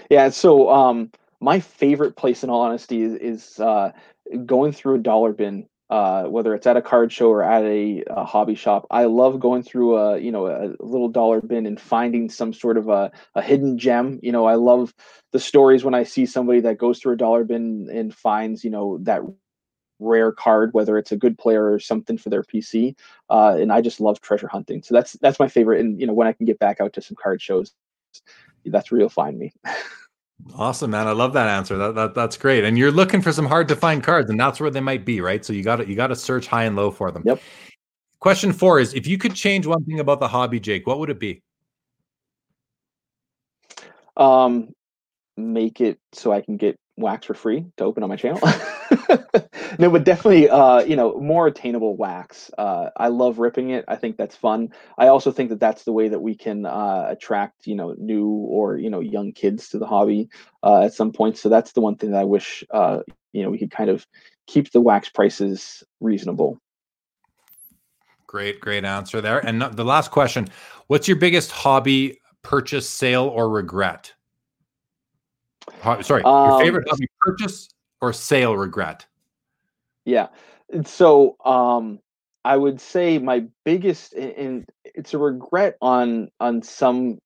Yeah, 0.10 0.30
so 0.30 0.70
um, 0.70 1.12
my 1.40 1.60
favorite 1.60 2.18
place, 2.18 2.44
in 2.44 2.50
all 2.50 2.62
honesty, 2.62 3.02
is, 3.02 3.14
is 3.14 3.60
uh, 3.60 3.92
going 4.46 4.74
through 4.74 4.96
a 4.96 5.00
dollar 5.00 5.32
bin 5.32 5.68
uh, 5.90 6.24
whether 6.26 6.54
it's 6.54 6.68
at 6.68 6.78
a 6.78 6.82
card 6.82 7.12
show 7.12 7.30
or 7.30 7.44
at 7.44 7.64
a, 7.64 8.04
a, 8.08 8.24
hobby 8.24 8.54
shop. 8.54 8.86
I 8.92 9.06
love 9.06 9.40
going 9.40 9.64
through 9.64 9.98
a 9.98 10.20
you 10.20 10.32
know 10.32 10.48
a 10.48 10.76
little 10.84 11.10
dollar 11.10 11.42
bin 11.42 11.66
and 11.66 11.80
finding 11.80 12.30
some 12.30 12.54
sort 12.54 12.78
of 12.78 12.90
a, 12.90 13.12
a 13.36 13.42
hidden 13.42 13.78
gem. 13.78 14.20
You 14.22 14.32
know, 14.32 14.46
I 14.46 14.56
love 14.56 14.94
the 15.32 15.40
stories 15.40 15.84
when 15.84 15.96
I 15.96 16.04
see 16.04 16.26
somebody 16.26 16.60
that 16.62 16.78
goes 16.78 17.00
through 17.00 17.14
a 17.14 17.18
dollar 17.18 17.44
bin 17.44 17.90
and 17.92 18.14
finds 18.14 18.64
you 18.64 18.70
know 18.70 19.00
that 19.02 19.22
rare 20.00 20.32
card, 20.32 20.74
whether 20.74 20.98
it's 20.98 21.12
a 21.12 21.18
good 21.18 21.38
player 21.38 21.72
or 21.72 21.80
something 21.80 22.18
for 22.18 22.30
their 22.30 22.44
PC. 22.44 22.96
Uh, 23.30 23.58
and 23.60 23.72
I 23.72 23.82
just 23.82 24.00
love 24.00 24.22
treasure 24.22 24.48
hunting. 24.48 24.82
So 24.84 24.94
that's 24.94 25.14
that's 25.14 25.40
my 25.40 25.48
favorite. 25.48 25.82
And 25.82 26.00
you 26.00 26.08
know, 26.08 26.14
when 26.14 26.28
I 26.28 26.34
can 26.34 26.46
get 26.46 26.60
back 26.60 26.80
out 26.80 26.94
to 26.94 27.02
some 27.02 27.18
card 27.22 27.42
shows, 27.42 27.74
that's 28.66 28.92
where 28.92 29.00
you'll 29.00 29.10
find 29.10 29.38
me. 29.38 29.54
Awesome, 30.56 30.92
man. 30.92 31.08
I 31.08 31.12
love 31.12 31.34
that 31.34 31.48
answer. 31.48 31.78
That, 31.78 31.96
that 31.96 32.16
that's 32.16 32.38
great. 32.38 32.64
And 32.64 32.78
you're 32.78 32.92
looking 32.92 33.22
for 33.22 33.32
some 33.32 33.46
hard 33.46 33.68
to 33.70 33.76
find 33.76 34.04
cards, 34.04 34.30
and 34.30 34.40
that's 34.40 34.60
where 34.60 34.70
they 34.70 34.80
might 34.80 35.06
be, 35.06 35.22
right? 35.22 35.44
So 35.44 35.54
you 35.54 35.64
got 35.64 35.78
to 35.78 35.88
you 35.88 35.96
got 35.96 36.08
to 36.08 36.16
search 36.16 36.48
high 36.48 36.64
and 36.64 36.76
low 36.76 36.92
for 36.92 37.12
them. 37.12 37.24
Yep. 37.26 37.42
Question 38.20 38.52
four 38.52 38.80
is: 38.80 38.94
If 38.94 39.08
you 39.08 39.18
could 39.18 39.36
change 39.36 39.66
one 39.66 39.84
thing 39.86 40.00
about 40.00 40.20
the 40.20 40.28
hobby, 40.28 40.60
Jake, 40.60 40.88
what 40.88 41.00
would 41.00 41.10
it 41.10 41.20
be? 41.20 41.42
Um, 44.18 44.70
make 45.38 45.80
it 45.80 46.00
so 46.14 46.34
I 46.34 46.42
can 46.42 46.58
get 46.58 46.78
wax 46.98 47.26
for 47.28 47.34
free 47.34 47.66
to 47.78 47.84
open 47.84 48.04
on 48.04 48.10
my 48.10 48.18
channel. 48.18 48.42
no, 49.80 49.90
but 49.90 50.04
definitely, 50.04 50.50
uh, 50.50 50.80
you 50.82 50.96
know, 50.96 51.20
more 51.20 51.48
attainable 51.48 51.96
wax. 51.96 52.52
Uh, 52.58 52.90
I 52.98 53.08
love 53.08 53.40
ripping 53.40 53.72
it. 53.72 53.86
I 53.88 53.96
think 53.96 54.18
that's 54.18 54.36
fun. 54.36 54.72
I 54.98 55.08
also 55.08 55.32
think 55.32 55.50
that 55.50 55.60
that's 55.60 55.84
the 55.84 55.92
way 55.92 56.08
that 56.10 56.20
we 56.20 56.36
can 56.36 56.66
uh, 56.66 57.08
attract, 57.10 57.66
you 57.66 57.76
know, 57.76 57.96
new 57.98 58.28
or 58.28 58.78
you 58.78 58.90
know 58.90 59.00
young 59.00 59.32
kids 59.32 59.70
to 59.70 59.80
the 59.80 59.88
hobby 59.88 60.30
uh, 60.64 60.84
at 60.84 60.94
some 60.94 61.12
point. 61.12 61.38
So 61.38 61.50
that's 61.50 61.72
the 61.72 61.82
one 61.82 61.96
thing 61.96 62.12
that 62.12 62.22
I 62.22 62.26
wish, 62.26 62.64
uh, 62.72 63.00
you 63.34 63.44
know, 63.44 63.50
we 63.50 63.58
could 63.58 63.72
kind 63.72 63.90
of 63.90 64.06
keep 64.48 64.72
the 64.72 64.82
wax 64.82 65.10
prices 65.10 65.84
reasonable. 66.00 66.60
Great, 68.28 68.60
great 68.60 68.86
answer 68.86 69.22
there. 69.22 69.44
And 69.46 69.62
the 69.62 69.86
last 69.86 70.12
question: 70.12 70.48
What's 70.88 71.08
your 71.08 71.18
biggest 71.18 71.52
hobby 71.52 72.20
purchase, 72.44 72.88
sale, 72.90 73.26
or 73.26 73.50
regret? 73.50 74.14
Sorry, 76.02 76.24
um, 76.24 76.50
your 76.50 76.60
favorite 76.60 76.88
hobby 76.90 77.08
purchase 77.22 77.70
or 78.02 78.14
sale 78.14 78.56
regret? 78.56 79.06
Yeah. 80.06 80.28
So 80.86 81.36
um 81.46 82.00
I 82.46 82.56
would 82.58 82.80
say 82.80 83.20
my 83.20 83.46
biggest 83.66 84.14
and 84.14 84.66
it's 84.84 85.14
a 85.14 85.18
regret 85.18 85.78
on 85.82 86.30
on 86.40 86.62
some 86.62 87.20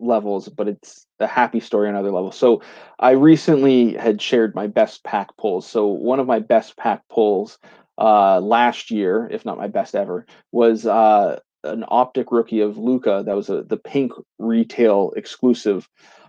levels, 0.00 0.48
but 0.48 0.68
it's 0.68 1.06
a 1.18 1.26
happy 1.26 1.60
story 1.60 1.88
on 1.88 1.96
other 1.96 2.12
levels. 2.12 2.36
So 2.36 2.62
I 2.98 3.10
recently 3.10 3.94
had 3.94 4.22
shared 4.22 4.54
my 4.54 4.66
best 4.66 5.02
pack 5.04 5.36
pulls. 5.36 5.66
So 5.66 5.86
one 5.86 6.20
of 6.20 6.26
my 6.26 6.38
best 6.38 6.76
pack 6.76 7.02
pulls 7.08 7.58
uh 7.98 8.40
last 8.40 8.90
year, 8.90 9.28
if 9.30 9.44
not 9.44 9.58
my 9.58 9.68
best 9.68 9.94
ever, 9.94 10.26
was 10.52 10.86
uh 10.86 11.38
an 11.64 11.84
optic 11.88 12.30
rookie 12.30 12.60
of 12.60 12.78
Luka. 12.78 13.22
that 13.26 13.36
was 13.36 13.50
a 13.50 13.62
the 13.62 13.76
pink 13.76 14.12
retail 14.38 15.12
exclusive. 15.16 15.88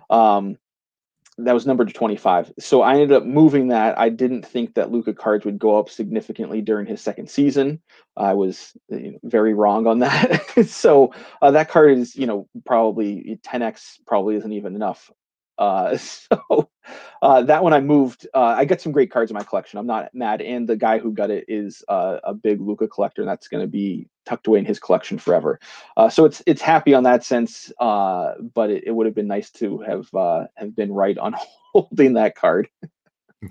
Um 0.09 0.57
that 1.45 1.53
was 1.53 1.65
numbered 1.65 1.87
to 1.87 1.93
25. 1.93 2.53
So 2.59 2.81
I 2.81 2.93
ended 2.93 3.11
up 3.11 3.25
moving 3.25 3.69
that. 3.69 3.97
I 3.97 4.09
didn't 4.09 4.45
think 4.45 4.75
that 4.75 4.91
Luka 4.91 5.13
cards 5.13 5.45
would 5.45 5.59
go 5.59 5.77
up 5.77 5.89
significantly 5.89 6.61
during 6.61 6.85
his 6.85 7.01
second 7.01 7.29
season. 7.29 7.81
I 8.17 8.33
was 8.33 8.73
you 8.89 9.13
know, 9.13 9.19
very 9.23 9.53
wrong 9.53 9.87
on 9.87 9.99
that. 9.99 10.43
so 10.67 11.13
uh, 11.41 11.51
that 11.51 11.69
card 11.69 11.97
is, 11.97 12.15
you 12.15 12.27
know, 12.27 12.47
probably 12.65 13.39
10x 13.43 13.99
probably 14.05 14.35
isn't 14.35 14.53
even 14.53 14.75
enough. 14.75 15.09
Uh, 15.59 15.97
so 15.97 16.69
uh, 17.21 17.43
that 17.43 17.63
one 17.63 17.73
I 17.73 17.81
moved. 17.81 18.27
Uh, 18.33 18.55
I 18.57 18.65
got 18.65 18.81
some 18.81 18.91
great 18.91 19.11
cards 19.11 19.29
in 19.29 19.35
my 19.35 19.43
collection. 19.43 19.77
I'm 19.77 19.85
not 19.85 20.13
mad. 20.15 20.41
And 20.41 20.67
the 20.67 20.75
guy 20.75 20.97
who 20.97 21.11
got 21.11 21.29
it 21.29 21.45
is 21.47 21.83
uh, 21.87 22.17
a 22.23 22.33
big 22.33 22.61
Luka 22.61 22.87
collector. 22.87 23.21
And 23.21 23.29
that's 23.29 23.47
going 23.47 23.63
to 23.63 23.67
be 23.67 24.07
tucked 24.25 24.47
away 24.47 24.59
in 24.59 24.65
his 24.65 24.79
collection 24.79 25.19
forever. 25.19 25.59
Uh, 25.97 26.09
so 26.09 26.25
it's 26.25 26.41
it's 26.47 26.61
happy 26.61 26.93
on 26.93 27.03
that 27.03 27.23
sense. 27.23 27.71
Uh, 27.79 28.33
but 28.55 28.71
it, 28.71 28.85
it 28.87 28.91
would 28.91 29.05
have 29.05 29.15
been 29.15 29.27
nice 29.27 29.51
to 29.51 29.79
have 29.79 30.09
have 30.55 30.75
been 30.75 30.91
right 30.91 31.17
on 31.17 31.35
holding 31.73 32.13
that 32.13 32.35
card. 32.35 32.69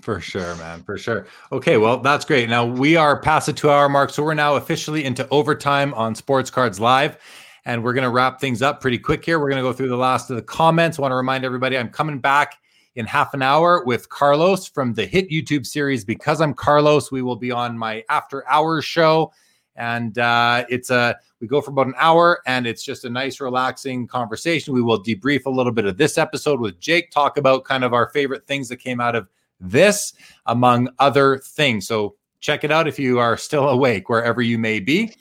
For 0.03 0.21
sure, 0.21 0.55
man. 0.57 0.83
For 0.83 0.99
sure. 0.99 1.25
Okay, 1.51 1.77
well, 1.77 1.97
that's 1.97 2.23
great. 2.23 2.47
Now 2.47 2.63
we 2.63 2.95
are 2.95 3.19
past 3.19 3.47
the 3.47 3.53
two 3.53 3.71
hour 3.71 3.89
mark, 3.89 4.11
so 4.11 4.23
we're 4.23 4.35
now 4.35 4.55
officially 4.55 5.03
into 5.03 5.27
overtime 5.29 5.95
on 5.95 6.13
Sports 6.13 6.51
Cards 6.51 6.79
Live. 6.79 7.17
And 7.65 7.83
we're 7.83 7.93
going 7.93 8.03
to 8.03 8.09
wrap 8.09 8.39
things 8.39 8.61
up 8.61 8.81
pretty 8.81 8.97
quick 8.97 9.23
here. 9.23 9.39
We're 9.39 9.49
going 9.49 9.61
to 9.61 9.67
go 9.67 9.73
through 9.73 9.89
the 9.89 9.97
last 9.97 10.29
of 10.29 10.35
the 10.35 10.41
comments. 10.41 10.97
Want 10.97 11.11
to 11.11 11.15
remind 11.15 11.45
everybody 11.45 11.77
I'm 11.77 11.89
coming 11.89 12.19
back 12.19 12.57
in 12.95 13.05
half 13.05 13.33
an 13.33 13.41
hour 13.41 13.83
with 13.85 14.09
Carlos 14.09 14.67
from 14.67 14.93
the 14.93 15.05
hit 15.05 15.29
YouTube 15.29 15.65
series. 15.65 16.03
Because 16.03 16.41
I'm 16.41 16.53
Carlos, 16.53 17.11
we 17.11 17.21
will 17.21 17.35
be 17.35 17.51
on 17.51 17.77
my 17.77 18.03
after 18.09 18.47
hours 18.47 18.85
show. 18.85 19.31
And 19.75 20.17
uh, 20.17 20.65
it's 20.69 20.89
a, 20.89 21.17
we 21.39 21.47
go 21.47 21.61
for 21.61 21.71
about 21.71 21.87
an 21.87 21.93
hour 21.97 22.41
and 22.45 22.67
it's 22.67 22.83
just 22.83 23.05
a 23.05 23.09
nice, 23.09 23.39
relaxing 23.39 24.07
conversation. 24.07 24.73
We 24.73 24.81
will 24.81 25.01
debrief 25.01 25.45
a 25.45 25.49
little 25.49 25.71
bit 25.71 25.85
of 25.85 25.97
this 25.97 26.17
episode 26.17 26.59
with 26.59 26.79
Jake, 26.79 27.11
talk 27.11 27.37
about 27.37 27.63
kind 27.63 27.85
of 27.85 27.93
our 27.93 28.09
favorite 28.09 28.45
things 28.45 28.67
that 28.69 28.77
came 28.77 28.99
out 28.99 29.15
of 29.15 29.29
this, 29.61 30.13
among 30.47 30.89
other 30.99 31.37
things. 31.37 31.87
So 31.87 32.15
check 32.41 32.63
it 32.63 32.71
out 32.71 32.87
if 32.87 32.99
you 32.99 33.19
are 33.19 33.37
still 33.37 33.69
awake, 33.69 34.09
wherever 34.09 34.41
you 34.41 34.57
may 34.57 34.79
be. 34.79 35.13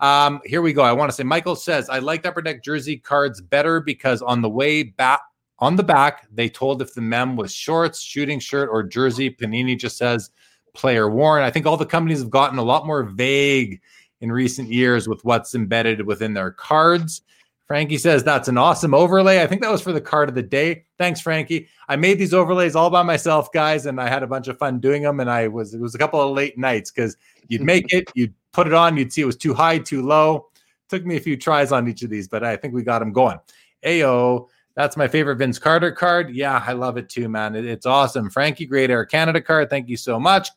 Um, 0.00 0.40
here 0.44 0.62
we 0.62 0.72
go. 0.72 0.82
I 0.82 0.92
want 0.92 1.10
to 1.10 1.16
say 1.16 1.22
Michael 1.22 1.56
says 1.56 1.88
I 1.88 2.00
liked 2.00 2.26
Upper 2.26 2.42
Deck 2.42 2.62
jersey 2.62 2.98
cards 2.98 3.40
better 3.40 3.80
because 3.80 4.22
on 4.22 4.42
the 4.42 4.50
way 4.50 4.82
back 4.82 5.20
on 5.58 5.76
the 5.76 5.82
back 5.82 6.26
they 6.32 6.48
told 6.48 6.82
if 6.82 6.94
the 6.94 7.00
mem 7.00 7.36
was 7.36 7.52
shorts, 7.52 8.00
shooting 8.00 8.38
shirt, 8.38 8.68
or 8.70 8.82
jersey. 8.82 9.30
Panini 9.30 9.78
just 9.78 9.96
says 9.96 10.30
player 10.74 11.08
worn. 11.08 11.42
I 11.42 11.50
think 11.50 11.66
all 11.66 11.76
the 11.76 11.86
companies 11.86 12.20
have 12.20 12.30
gotten 12.30 12.58
a 12.58 12.62
lot 12.62 12.86
more 12.86 13.04
vague 13.04 13.80
in 14.20 14.30
recent 14.30 14.70
years 14.70 15.08
with 15.08 15.24
what's 15.24 15.54
embedded 15.54 16.06
within 16.06 16.34
their 16.34 16.50
cards. 16.50 17.22
Frankie 17.66 17.98
says 17.98 18.22
that's 18.22 18.48
an 18.48 18.58
awesome 18.58 18.94
overlay. 18.94 19.42
I 19.42 19.46
think 19.46 19.60
that 19.62 19.72
was 19.72 19.82
for 19.82 19.92
the 19.92 20.00
card 20.00 20.28
of 20.28 20.36
the 20.36 20.42
day. 20.42 20.84
Thanks, 20.98 21.20
Frankie. 21.20 21.68
I 21.88 21.96
made 21.96 22.18
these 22.18 22.32
overlays 22.32 22.76
all 22.76 22.90
by 22.90 23.02
myself, 23.02 23.50
guys, 23.52 23.86
and 23.86 24.00
I 24.00 24.08
had 24.08 24.22
a 24.22 24.26
bunch 24.26 24.46
of 24.46 24.56
fun 24.56 24.78
doing 24.78 25.02
them. 25.02 25.18
And 25.18 25.28
I 25.28 25.48
was 25.48 25.74
it 25.74 25.80
was 25.80 25.94
a 25.94 25.98
couple 25.98 26.20
of 26.20 26.30
late 26.30 26.56
nights 26.56 26.92
because 26.92 27.16
you'd 27.48 27.62
make 27.64 27.92
it, 27.92 28.08
you'd 28.14 28.34
put 28.52 28.68
it 28.68 28.72
on, 28.72 28.96
you'd 28.96 29.12
see 29.12 29.22
it 29.22 29.26
was 29.26 29.36
too 29.36 29.52
high, 29.52 29.78
too 29.78 30.02
low. 30.02 30.48
Took 30.88 31.04
me 31.04 31.16
a 31.16 31.20
few 31.20 31.36
tries 31.36 31.72
on 31.72 31.88
each 31.88 32.02
of 32.02 32.10
these, 32.10 32.28
but 32.28 32.44
I 32.44 32.56
think 32.56 32.72
we 32.72 32.84
got 32.84 33.00
them 33.00 33.12
going. 33.12 33.38
Ayo, 33.84 34.46
that's 34.76 34.96
my 34.96 35.08
favorite 35.08 35.36
Vince 35.36 35.58
Carter 35.58 35.90
card. 35.90 36.30
Yeah, 36.30 36.62
I 36.64 36.72
love 36.72 36.96
it 36.96 37.08
too, 37.08 37.28
man. 37.28 37.56
It, 37.56 37.64
it's 37.64 37.86
awesome. 37.86 38.30
Frankie, 38.30 38.66
great 38.66 38.90
Air 38.90 39.04
Canada 39.04 39.40
card. 39.40 39.70
Thank 39.70 39.88
you 39.88 39.96
so 39.96 40.20
much. 40.20 40.50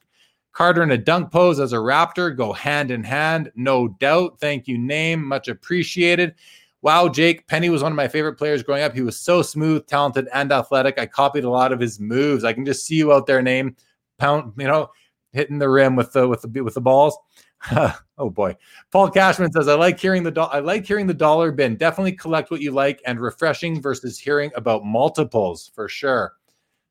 Carter 0.52 0.84
in 0.84 0.92
a 0.92 0.98
dunk 0.98 1.32
pose 1.32 1.60
as 1.60 1.74
a 1.74 1.78
Raptor 1.78 2.36
go 2.36 2.54
hand 2.54 2.92
in 2.92 3.04
hand, 3.04 3.52
no 3.56 3.88
doubt. 3.88 4.40
Thank 4.40 4.68
you, 4.68 4.78
name. 4.78 5.24
Much 5.24 5.48
appreciated. 5.48 6.36
Wow, 6.82 7.10
Jake 7.10 7.46
Penny 7.48 7.70
was 7.70 7.84
one 7.84 7.92
of 7.92 7.98
my 7.98 8.08
favorite 8.08 8.38
players 8.38 8.64
growing 8.64 8.84
up. 8.84 8.94
He 8.94 9.02
was 9.02 9.20
so 9.20 9.42
smooth, 9.42 9.86
talented, 9.86 10.30
and 10.34 10.52
athletic. 10.52 10.98
I 10.98 11.06
copied 11.06 11.44
a 11.44 11.50
lot 11.50 11.74
of 11.74 11.80
his 11.80 12.00
moves. 12.00 12.46
I 12.46 12.54
can 12.54 12.66
just 12.66 12.86
see 12.86 12.96
you 12.96 13.12
out 13.12 13.28
there, 13.28 13.42
name 13.42 13.76
pound, 14.18 14.54
you 14.58 14.68
know, 14.68 14.90
hitting 15.34 15.60
the 15.60 15.70
rim 15.70 15.96
with 15.96 16.14
the 16.14 16.28
with 16.28 16.42
the 16.42 16.62
with 16.62 16.76
the 16.76 16.82
balls. 16.82 17.18
oh 17.72 18.30
boy. 18.30 18.56
Paul 18.92 19.10
Cashman 19.10 19.52
says, 19.52 19.68
I 19.68 19.74
like 19.74 20.00
hearing 20.00 20.24
the 20.24 20.32
do- 20.32 20.42
I 20.42 20.60
like 20.60 20.86
hearing 20.86 21.08
the 21.08 21.14
dollar 21.14 21.52
bin. 21.52 21.76
Definitely 21.76 22.14
collect 22.14 22.52
what 22.52 22.62
you 22.62 22.72
like 22.72 23.02
and 23.06 23.20
refreshing 23.20 23.82
versus 23.82 24.18
hearing 24.18 24.52
about 24.56 24.86
multiples 24.86 25.72
for 25.76 25.90
sure. 25.90 26.34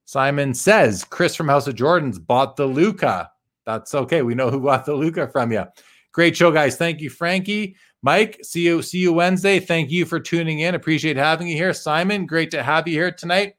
Simon 0.05 0.55
says, 0.55 1.05
Chris 1.05 1.35
from 1.35 1.49
House 1.49 1.67
of 1.67 1.75
Jordans 1.75 2.25
bought 2.25 2.57
the 2.57 2.67
Luka. 2.67 3.31
That's 3.67 3.95
okay. 3.95 4.23
We 4.23 4.35
know 4.35 4.51
who 4.51 4.61
bought 4.61 4.87
the 4.87 4.95
Luka 4.95 5.29
from 5.29 5.53
you. 5.53 5.65
Great 6.13 6.37
show, 6.37 6.51
guys. 6.51 6.77
Thank 6.77 7.01
you, 7.01 7.11
Frankie. 7.11 7.77
Mike, 8.03 8.39
see 8.43 8.65
you, 8.65 8.81
see 8.83 8.99
you 8.99 9.13
Wednesday. 9.13 9.59
Thank 9.59 9.91
you 9.91 10.05
for 10.07 10.21
tuning 10.21 10.61
in. 10.61 10.75
Appreciate 10.75 11.17
having 11.17 11.49
you 11.49 11.57
here. 11.57 11.73
Simon, 11.73 12.27
great 12.27 12.51
to 12.53 12.63
have 12.63 12.87
you 12.87 12.95
here 12.95 13.11
tonight. 13.11 13.55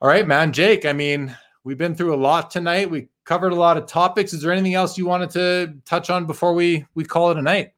All 0.00 0.08
right, 0.08 0.26
man. 0.26 0.52
Jake, 0.52 0.84
I 0.84 0.92
mean, 0.92 1.34
we've 1.64 1.78
been 1.78 1.94
through 1.94 2.14
a 2.14 2.16
lot 2.16 2.50
tonight. 2.50 2.90
We 2.90 3.08
covered 3.24 3.52
a 3.52 3.56
lot 3.56 3.78
of 3.78 3.86
topics. 3.86 4.34
Is 4.34 4.42
there 4.42 4.52
anything 4.52 4.74
else 4.74 4.98
you 4.98 5.06
wanted 5.06 5.30
to 5.30 5.74
touch 5.86 6.10
on 6.10 6.26
before 6.26 6.52
we 6.52 6.84
we 6.94 7.04
call 7.04 7.30
it 7.30 7.38
a 7.38 7.42
night? 7.42 7.72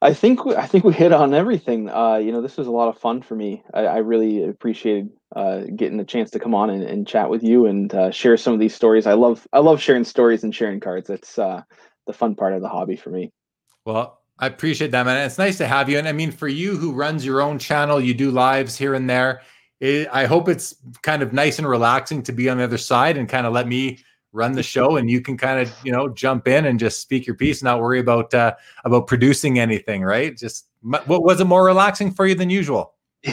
I 0.00 0.14
think 0.14 0.46
I 0.46 0.66
think 0.66 0.84
we 0.84 0.92
hit 0.92 1.12
on 1.12 1.34
everything. 1.34 1.88
Uh, 1.88 2.16
you 2.16 2.32
know, 2.32 2.40
this 2.40 2.56
was 2.56 2.66
a 2.66 2.72
lot 2.72 2.88
of 2.88 2.98
fun 2.98 3.22
for 3.22 3.34
me. 3.34 3.64
I, 3.74 3.80
I 3.86 3.96
really 3.98 4.44
appreciated 4.44 5.10
uh, 5.34 5.62
getting 5.74 5.96
the 5.96 6.04
chance 6.04 6.30
to 6.32 6.38
come 6.38 6.54
on 6.54 6.70
and, 6.70 6.82
and 6.82 7.06
chat 7.06 7.30
with 7.30 7.42
you 7.42 7.66
and 7.66 7.92
uh, 7.94 8.10
share 8.10 8.36
some 8.36 8.52
of 8.52 8.60
these 8.60 8.74
stories. 8.74 9.06
I 9.06 9.14
love 9.14 9.46
I 9.52 9.58
love 9.58 9.80
sharing 9.80 10.04
stories 10.04 10.44
and 10.44 10.54
sharing 10.54 10.80
cards. 10.80 11.08
That's 11.08 11.38
uh, 11.38 11.62
the 12.06 12.12
fun 12.12 12.34
part 12.34 12.54
of 12.54 12.62
the 12.62 12.68
hobby 12.68 12.96
for 12.96 13.10
me. 13.10 13.32
Well, 13.88 14.20
I 14.38 14.48
appreciate 14.48 14.90
that, 14.90 15.06
man. 15.06 15.24
It's 15.24 15.38
nice 15.38 15.56
to 15.56 15.66
have 15.66 15.88
you. 15.88 15.96
And 15.96 16.06
I 16.06 16.12
mean, 16.12 16.30
for 16.30 16.46
you 16.46 16.76
who 16.76 16.92
runs 16.92 17.24
your 17.24 17.40
own 17.40 17.58
channel, 17.58 17.98
you 17.98 18.12
do 18.12 18.30
lives 18.30 18.76
here 18.76 18.92
and 18.92 19.08
there. 19.08 19.40
It, 19.80 20.08
I 20.12 20.26
hope 20.26 20.46
it's 20.46 20.74
kind 21.00 21.22
of 21.22 21.32
nice 21.32 21.58
and 21.58 21.66
relaxing 21.66 22.22
to 22.24 22.32
be 22.32 22.50
on 22.50 22.58
the 22.58 22.64
other 22.64 22.76
side 22.76 23.16
and 23.16 23.26
kind 23.26 23.46
of 23.46 23.54
let 23.54 23.66
me 23.66 24.00
run 24.32 24.52
the 24.52 24.62
show 24.62 24.98
and 24.98 25.10
you 25.10 25.22
can 25.22 25.38
kind 25.38 25.58
of 25.58 25.74
you 25.82 25.90
know 25.90 26.06
jump 26.06 26.46
in 26.46 26.66
and 26.66 26.78
just 26.78 27.00
speak 27.00 27.26
your 27.26 27.34
piece 27.34 27.62
not 27.62 27.80
worry 27.80 27.98
about 27.98 28.32
uh 28.34 28.54
about 28.84 29.06
producing 29.06 29.58
anything 29.58 30.02
right 30.02 30.36
just 30.36 30.66
what 30.82 31.24
was 31.24 31.40
it 31.40 31.46
more 31.46 31.64
relaxing 31.64 32.12
for 32.12 32.26
you 32.26 32.34
than 32.34 32.50
usual 32.50 32.92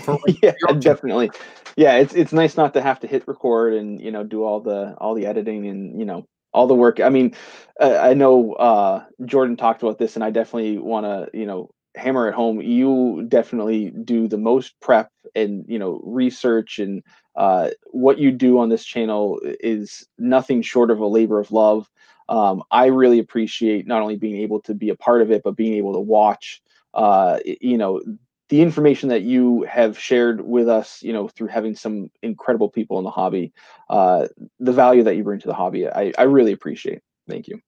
yeah 0.42 0.54
definitely 0.80 1.30
yeah 1.76 1.98
it's 1.98 2.14
it's 2.14 2.32
nice 2.32 2.56
not 2.56 2.74
to 2.74 2.82
have 2.82 2.98
to 2.98 3.08
hit 3.08 3.28
record 3.28 3.74
and 3.74 4.00
you 4.00 4.10
know 4.10 4.24
do 4.24 4.46
all 4.46 4.62
the 4.62 4.96
all 5.00 5.14
the 5.14 5.26
editing 5.26 5.68
and 5.68 6.00
you 6.00 6.06
know 6.06 6.26
all 6.56 6.68
the 6.68 6.76
work 6.76 7.00
i 7.00 7.10
mean 7.10 7.34
uh, 7.82 7.98
i 8.02 8.14
know 8.14 8.54
uh 8.54 9.04
jordan 9.26 9.58
talked 9.58 9.84
about 9.84 10.00
this 10.00 10.16
and 10.16 10.24
i 10.24 10.32
definitely 10.32 10.78
want 10.78 11.06
to 11.06 11.38
you 11.38 11.46
know 11.46 11.70
hammer 11.96 12.28
at 12.28 12.34
home 12.34 12.62
you 12.62 13.26
definitely 13.30 13.92
do 14.04 14.28
the 14.28 14.38
most 14.38 14.74
prep 14.82 15.10
and 15.36 15.66
you 15.68 15.80
know 15.80 16.02
research 16.04 16.80
and 16.80 17.04
uh, 17.36 17.70
what 17.92 18.18
you 18.18 18.32
do 18.32 18.60
on 18.60 18.70
this 18.70 18.86
channel 18.86 19.40
is 19.44 20.08
nothing 20.18 20.62
short 20.62 20.90
of 20.90 21.00
a 21.00 21.08
labor 21.08 21.40
of 21.40 21.52
love. 21.52 21.90
Um, 22.30 22.64
I 22.72 22.86
really 22.86 23.20
appreciate 23.20 23.88
not 23.88 24.02
only 24.02 24.16
being 24.16 24.42
able 24.42 24.62
to 24.62 24.74
be 24.74 24.90
a 24.90 24.96
part 24.96 25.22
of 25.22 25.32
it, 25.32 25.44
but 25.44 25.56
being 25.58 25.74
able 25.74 25.94
to 25.94 26.00
watch. 26.00 26.62
Uh, 26.94 27.40
you 27.62 27.78
know, 27.78 28.02
the 28.50 28.62
information 28.62 29.10
that 29.10 29.24
you 29.24 29.64
have 29.64 29.98
shared 29.98 30.42
with 30.42 30.70
us, 30.70 31.02
you 31.02 31.12
know, 31.12 31.28
through 31.28 31.48
having 31.48 31.76
some 31.76 32.12
incredible 32.22 32.70
people 32.70 33.00
in 33.00 33.04
the 33.04 33.12
hobby, 33.12 33.52
uh, 33.90 34.28
the 34.60 34.72
value 34.72 35.04
that 35.04 35.16
you 35.16 35.24
bring 35.24 35.40
to 35.40 35.48
the 35.48 35.54
hobby, 35.54 35.88
I, 35.88 36.14
I 36.18 36.24
really 36.24 36.52
appreciate. 36.52 37.02
Thank 37.28 37.48
you. 37.48 37.60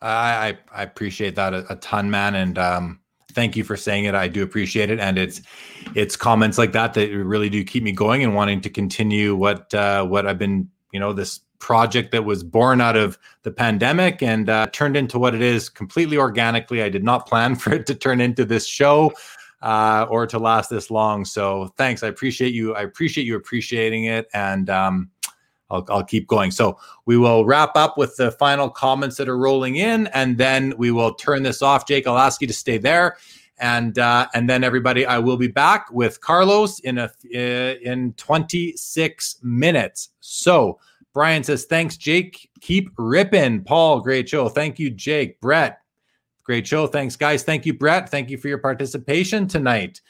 I 0.00 0.58
I 0.72 0.82
appreciate 0.82 1.36
that 1.36 1.54
a, 1.54 1.72
a 1.72 1.76
ton, 1.76 2.10
man, 2.10 2.34
and 2.34 2.58
um, 2.58 3.00
thank 3.32 3.56
you 3.56 3.62
for 3.62 3.76
saying 3.76 4.04
it. 4.04 4.14
I 4.14 4.28
do 4.28 4.42
appreciate 4.42 4.90
it, 4.90 4.98
and 4.98 5.16
it's 5.16 5.42
it's 5.94 6.16
comments 6.16 6.58
like 6.58 6.72
that 6.72 6.94
that 6.94 7.10
really 7.10 7.48
do 7.48 7.62
keep 7.64 7.84
me 7.84 7.92
going 7.92 8.24
and 8.24 8.34
wanting 8.34 8.60
to 8.62 8.70
continue 8.70 9.36
what 9.36 9.72
uh, 9.74 10.04
what 10.04 10.26
I've 10.26 10.38
been 10.38 10.68
you 10.92 10.98
know 10.98 11.12
this 11.12 11.40
project 11.60 12.10
that 12.10 12.24
was 12.24 12.42
born 12.42 12.80
out 12.80 12.96
of 12.96 13.16
the 13.44 13.52
pandemic 13.52 14.20
and 14.20 14.50
uh, 14.50 14.66
turned 14.72 14.96
into 14.96 15.16
what 15.20 15.32
it 15.32 15.40
is 15.40 15.68
completely 15.68 16.16
organically. 16.16 16.82
I 16.82 16.88
did 16.88 17.04
not 17.04 17.28
plan 17.28 17.54
for 17.56 17.72
it 17.72 17.86
to 17.86 17.94
turn 17.94 18.20
into 18.20 18.44
this 18.44 18.66
show 18.66 19.12
uh, 19.62 20.06
or 20.10 20.26
to 20.26 20.38
last 20.38 20.68
this 20.68 20.90
long. 20.90 21.24
So 21.24 21.72
thanks. 21.76 22.02
I 22.02 22.08
appreciate 22.08 22.52
you. 22.52 22.74
I 22.74 22.82
appreciate 22.82 23.24
you 23.24 23.36
appreciating 23.36 24.04
it. 24.04 24.28
And 24.34 24.68
um, 24.68 25.10
I'll, 25.70 25.86
I'll 25.88 26.04
keep 26.04 26.26
going. 26.26 26.50
So 26.50 26.78
we 27.06 27.16
will 27.16 27.44
wrap 27.44 27.76
up 27.76 27.96
with 27.96 28.16
the 28.16 28.32
final 28.32 28.68
comments 28.68 29.16
that 29.16 29.28
are 29.28 29.38
rolling 29.38 29.76
in, 29.76 30.08
and 30.08 30.36
then 30.36 30.74
we 30.76 30.90
will 30.90 31.14
turn 31.14 31.42
this 31.42 31.62
off. 31.62 31.86
Jake, 31.86 32.06
I'll 32.06 32.18
ask 32.18 32.40
you 32.40 32.46
to 32.46 32.52
stay 32.54 32.78
there 32.78 33.16
and 33.62 33.98
uh, 33.98 34.26
and 34.34 34.50
then 34.50 34.64
everybody, 34.64 35.06
I 35.06 35.18
will 35.18 35.36
be 35.36 35.46
back 35.46 35.86
with 35.92 36.20
Carlos 36.20 36.80
in 36.80 36.98
a 36.98 37.04
uh, 37.34 37.78
in 37.82 38.12
26 38.14 39.38
minutes. 39.42 40.10
So 40.20 40.80
Brian 41.14 41.44
says, 41.44 41.64
"Thanks, 41.66 41.96
Jake. 41.96 42.50
Keep 42.60 42.90
ripping, 42.98 43.62
Paul. 43.62 44.00
Great 44.00 44.28
show. 44.28 44.48
Thank 44.48 44.78
you, 44.78 44.90
Jake. 44.90 45.40
Brett, 45.40 45.80
great 46.52 46.66
show. 46.66 46.86
Thanks, 46.86 47.16
guys. 47.16 47.42
Thank 47.42 47.64
you, 47.64 47.72
Brett. 47.72 48.10
Thank 48.10 48.28
you 48.28 48.36
for 48.36 48.48
your 48.48 48.58
participation 48.58 49.48
tonight." 49.48 50.02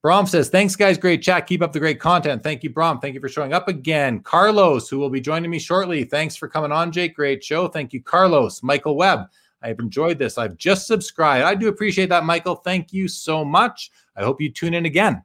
Brom 0.00 0.26
says, 0.26 0.48
Thanks, 0.48 0.76
guys. 0.76 0.96
Great 0.96 1.22
chat. 1.22 1.48
Keep 1.48 1.60
up 1.60 1.72
the 1.72 1.80
great 1.80 1.98
content. 1.98 2.44
Thank 2.44 2.62
you, 2.62 2.70
Brom. 2.70 3.00
Thank 3.00 3.14
you 3.14 3.20
for 3.20 3.28
showing 3.28 3.52
up 3.52 3.66
again. 3.66 4.20
Carlos, 4.20 4.88
who 4.88 4.96
will 4.98 5.10
be 5.10 5.20
joining 5.20 5.50
me 5.50 5.58
shortly. 5.58 6.04
Thanks 6.04 6.36
for 6.36 6.46
coming 6.46 6.70
on, 6.70 6.92
Jake. 6.92 7.16
Great 7.16 7.42
show. 7.42 7.66
Thank 7.66 7.92
you, 7.92 8.00
Carlos. 8.00 8.62
Michael 8.62 8.96
Webb. 8.96 9.26
I've 9.60 9.80
enjoyed 9.80 10.18
this. 10.18 10.38
I've 10.38 10.56
just 10.56 10.86
subscribed. 10.86 11.44
I 11.44 11.56
do 11.56 11.66
appreciate 11.66 12.10
that, 12.10 12.24
Michael. 12.24 12.54
Thank 12.54 12.92
you 12.92 13.08
so 13.08 13.44
much. 13.44 13.90
I 14.14 14.22
hope 14.22 14.40
you 14.40 14.52
tune 14.52 14.74
in 14.74 14.86
again. 14.86 15.24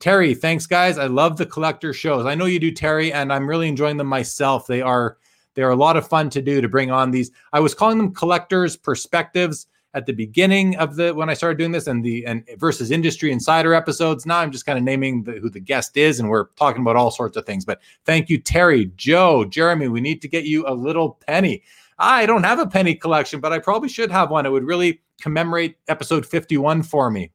Terry, 0.00 0.34
thanks, 0.34 0.66
guys. 0.66 0.96
I 0.96 1.06
love 1.08 1.36
the 1.36 1.44
collector 1.44 1.92
shows. 1.92 2.24
I 2.24 2.34
know 2.34 2.46
you 2.46 2.58
do, 2.58 2.70
Terry, 2.70 3.12
and 3.12 3.30
I'm 3.30 3.46
really 3.46 3.68
enjoying 3.68 3.98
them 3.98 4.06
myself. 4.06 4.66
They 4.66 4.80
are 4.80 5.18
they 5.54 5.62
are 5.62 5.70
a 5.70 5.76
lot 5.76 5.96
of 5.96 6.08
fun 6.08 6.30
to 6.30 6.42
do 6.42 6.60
to 6.60 6.68
bring 6.68 6.90
on 6.90 7.10
these. 7.10 7.30
I 7.52 7.60
was 7.60 7.74
calling 7.74 7.98
them 7.98 8.14
collectors 8.14 8.76
perspectives 8.76 9.66
at 9.96 10.04
the 10.04 10.12
beginning 10.12 10.76
of 10.76 10.94
the 10.96 11.14
when 11.14 11.30
I 11.30 11.34
started 11.34 11.56
doing 11.56 11.72
this 11.72 11.86
and 11.86 12.04
the 12.04 12.24
and 12.26 12.46
versus 12.58 12.90
industry 12.90 13.32
insider 13.32 13.72
episodes. 13.72 14.26
Now 14.26 14.38
I'm 14.38 14.52
just 14.52 14.66
kind 14.66 14.76
of 14.78 14.84
naming 14.84 15.24
the, 15.24 15.32
who 15.32 15.48
the 15.48 15.58
guest 15.58 15.96
is, 15.96 16.20
and 16.20 16.28
we're 16.28 16.48
talking 16.56 16.82
about 16.82 16.96
all 16.96 17.10
sorts 17.10 17.36
of 17.36 17.46
things. 17.46 17.64
But 17.64 17.80
thank 18.04 18.28
you, 18.28 18.38
Terry, 18.38 18.92
Joe, 18.96 19.46
Jeremy. 19.46 19.88
We 19.88 20.02
need 20.02 20.20
to 20.22 20.28
get 20.28 20.44
you 20.44 20.68
a 20.68 20.74
little 20.74 21.18
penny. 21.26 21.62
I 21.98 22.26
don't 22.26 22.44
have 22.44 22.58
a 22.58 22.66
penny 22.66 22.94
collection, 22.94 23.40
but 23.40 23.54
I 23.54 23.58
probably 23.58 23.88
should 23.88 24.10
have 24.10 24.30
one. 24.30 24.44
It 24.44 24.50
would 24.50 24.64
really 24.64 25.00
commemorate 25.18 25.78
episode 25.88 26.26
51 26.26 26.82
for 26.82 27.10
me. 27.10 27.30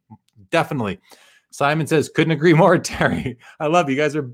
Definitely. 0.52 1.00
Simon 1.50 1.88
says, 1.88 2.10
couldn't 2.10 2.32
agree 2.32 2.54
more, 2.54 2.78
Terry. 2.80 3.40
I 3.60 3.68
love 3.68 3.90
you 3.90 3.96
guys 3.96 4.16
are. 4.16 4.32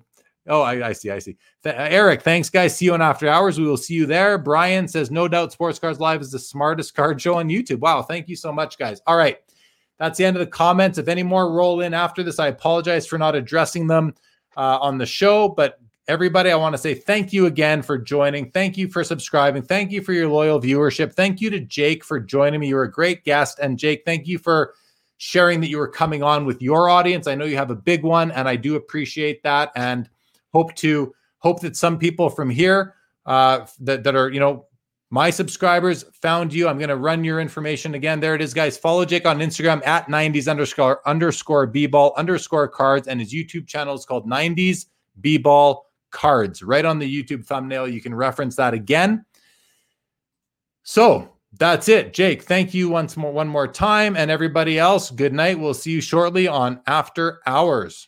Oh, 0.47 0.61
I, 0.61 0.89
I 0.89 0.93
see. 0.93 1.11
I 1.11 1.19
see. 1.19 1.37
Th- 1.63 1.75
uh, 1.75 1.87
Eric, 1.89 2.21
thanks, 2.21 2.49
guys. 2.49 2.75
See 2.77 2.85
you 2.85 2.93
on 2.93 3.01
After 3.01 3.27
Hours. 3.27 3.59
We 3.59 3.65
will 3.65 3.77
see 3.77 3.93
you 3.93 4.05
there. 4.05 4.37
Brian 4.37 4.87
says, 4.87 5.11
no 5.11 5.27
doubt 5.27 5.51
Sports 5.51 5.79
Cards 5.79 5.99
Live 5.99 6.21
is 6.21 6.31
the 6.31 6.39
smartest 6.39 6.95
card 6.95 7.21
show 7.21 7.35
on 7.35 7.49
YouTube. 7.49 7.79
Wow. 7.79 8.01
Thank 8.01 8.27
you 8.29 8.35
so 8.35 8.51
much, 8.51 8.77
guys. 8.77 9.01
All 9.07 9.17
right. 9.17 9.37
That's 9.99 10.17
the 10.17 10.25
end 10.25 10.37
of 10.37 10.41
the 10.41 10.47
comments. 10.47 10.97
If 10.97 11.07
any 11.07 11.23
more 11.23 11.51
roll 11.51 11.81
in 11.81 11.93
after 11.93 12.23
this, 12.23 12.39
I 12.39 12.47
apologize 12.47 13.07
for 13.07 13.17
not 13.17 13.35
addressing 13.35 13.87
them 13.87 14.13
uh, 14.55 14.77
on 14.79 14.97
the 14.97 15.05
show, 15.05 15.49
but 15.49 15.79
Everybody, 16.09 16.51
I 16.51 16.55
want 16.55 16.73
to 16.73 16.77
say 16.77 16.93
thank 16.93 17.33
you 17.33 17.47
again 17.47 17.81
for 17.81 17.97
joining. 17.97 18.49
Thank 18.51 18.77
you 18.77 18.87
for 18.87 19.03
subscribing. 19.03 19.61
Thank 19.61 19.91
you 19.91 20.01
for 20.01 20.13
your 20.13 20.29
loyal 20.29 20.61
viewership. 20.61 21.11
Thank 21.11 21.41
you 21.41 21.49
to 21.49 21.59
Jake 21.59 22.01
for 22.01 22.17
joining 22.17 22.61
me. 22.61 22.69
You 22.69 22.75
were 22.75 22.83
a 22.83 22.91
great 22.91 23.25
guest. 23.25 23.59
And 23.59 23.77
Jake, 23.77 24.03
thank 24.05 24.25
you 24.25 24.37
for 24.37 24.73
sharing 25.17 25.59
that 25.59 25.69
you 25.69 25.77
were 25.77 25.89
coming 25.89 26.23
on 26.23 26.45
with 26.45 26.61
your 26.61 26.87
audience. 26.87 27.27
I 27.27 27.35
know 27.35 27.43
you 27.43 27.57
have 27.57 27.71
a 27.71 27.75
big 27.75 28.03
one, 28.03 28.31
and 28.31 28.47
I 28.47 28.55
do 28.55 28.77
appreciate 28.77 29.43
that. 29.43 29.73
And 29.75 30.09
hope 30.57 30.73
to 30.73 31.13
hope 31.37 31.59
that 31.61 31.75
some 31.75 31.99
people 31.99 32.29
from 32.29 32.49
here 32.49 32.95
uh, 33.27 33.65
that, 33.79 34.03
that 34.03 34.15
are, 34.15 34.29
you 34.31 34.39
know, 34.39 34.65
my 35.11 35.29
subscribers 35.29 36.03
found 36.21 36.51
you. 36.51 36.67
I'm 36.67 36.79
going 36.79 36.89
to 36.89 36.97
run 36.97 37.23
your 37.23 37.39
information 37.39 37.93
again. 37.93 38.19
There 38.19 38.33
it 38.33 38.41
is, 38.41 38.53
guys. 38.53 38.75
Follow 38.77 39.05
Jake 39.05 39.27
on 39.27 39.37
Instagram 39.39 39.85
at 39.85 40.07
90s 40.07 40.49
underscore 40.49 41.07
underscore 41.07 41.67
b 41.67 41.85
ball 41.85 42.13
underscore 42.17 42.67
cards, 42.67 43.07
and 43.07 43.19
his 43.19 43.31
YouTube 43.31 43.67
channel 43.67 43.93
is 43.93 44.03
called 44.03 44.27
90s 44.27 44.87
b 45.21 45.37
ball 45.37 45.85
cards 46.09 46.63
right 46.63 46.85
on 46.85 46.97
the 46.97 47.07
YouTube 47.23 47.45
thumbnail. 47.45 47.87
You 47.87 48.01
can 48.01 48.15
reference 48.15 48.55
that 48.55 48.73
again. 48.73 49.23
So 50.83 51.29
that's 51.59 51.87
it. 51.87 52.13
Jake, 52.13 52.43
thank 52.43 52.73
you 52.73 52.89
once 52.89 53.15
more, 53.15 53.31
one 53.31 53.47
more 53.47 53.67
time. 53.67 54.17
And 54.17 54.31
everybody 54.31 54.79
else, 54.79 55.11
good 55.11 55.33
night. 55.33 55.59
We'll 55.59 55.73
see 55.73 55.91
you 55.91 56.01
shortly 56.01 56.47
on 56.47 56.81
After 56.87 57.39
Hours. 57.45 58.07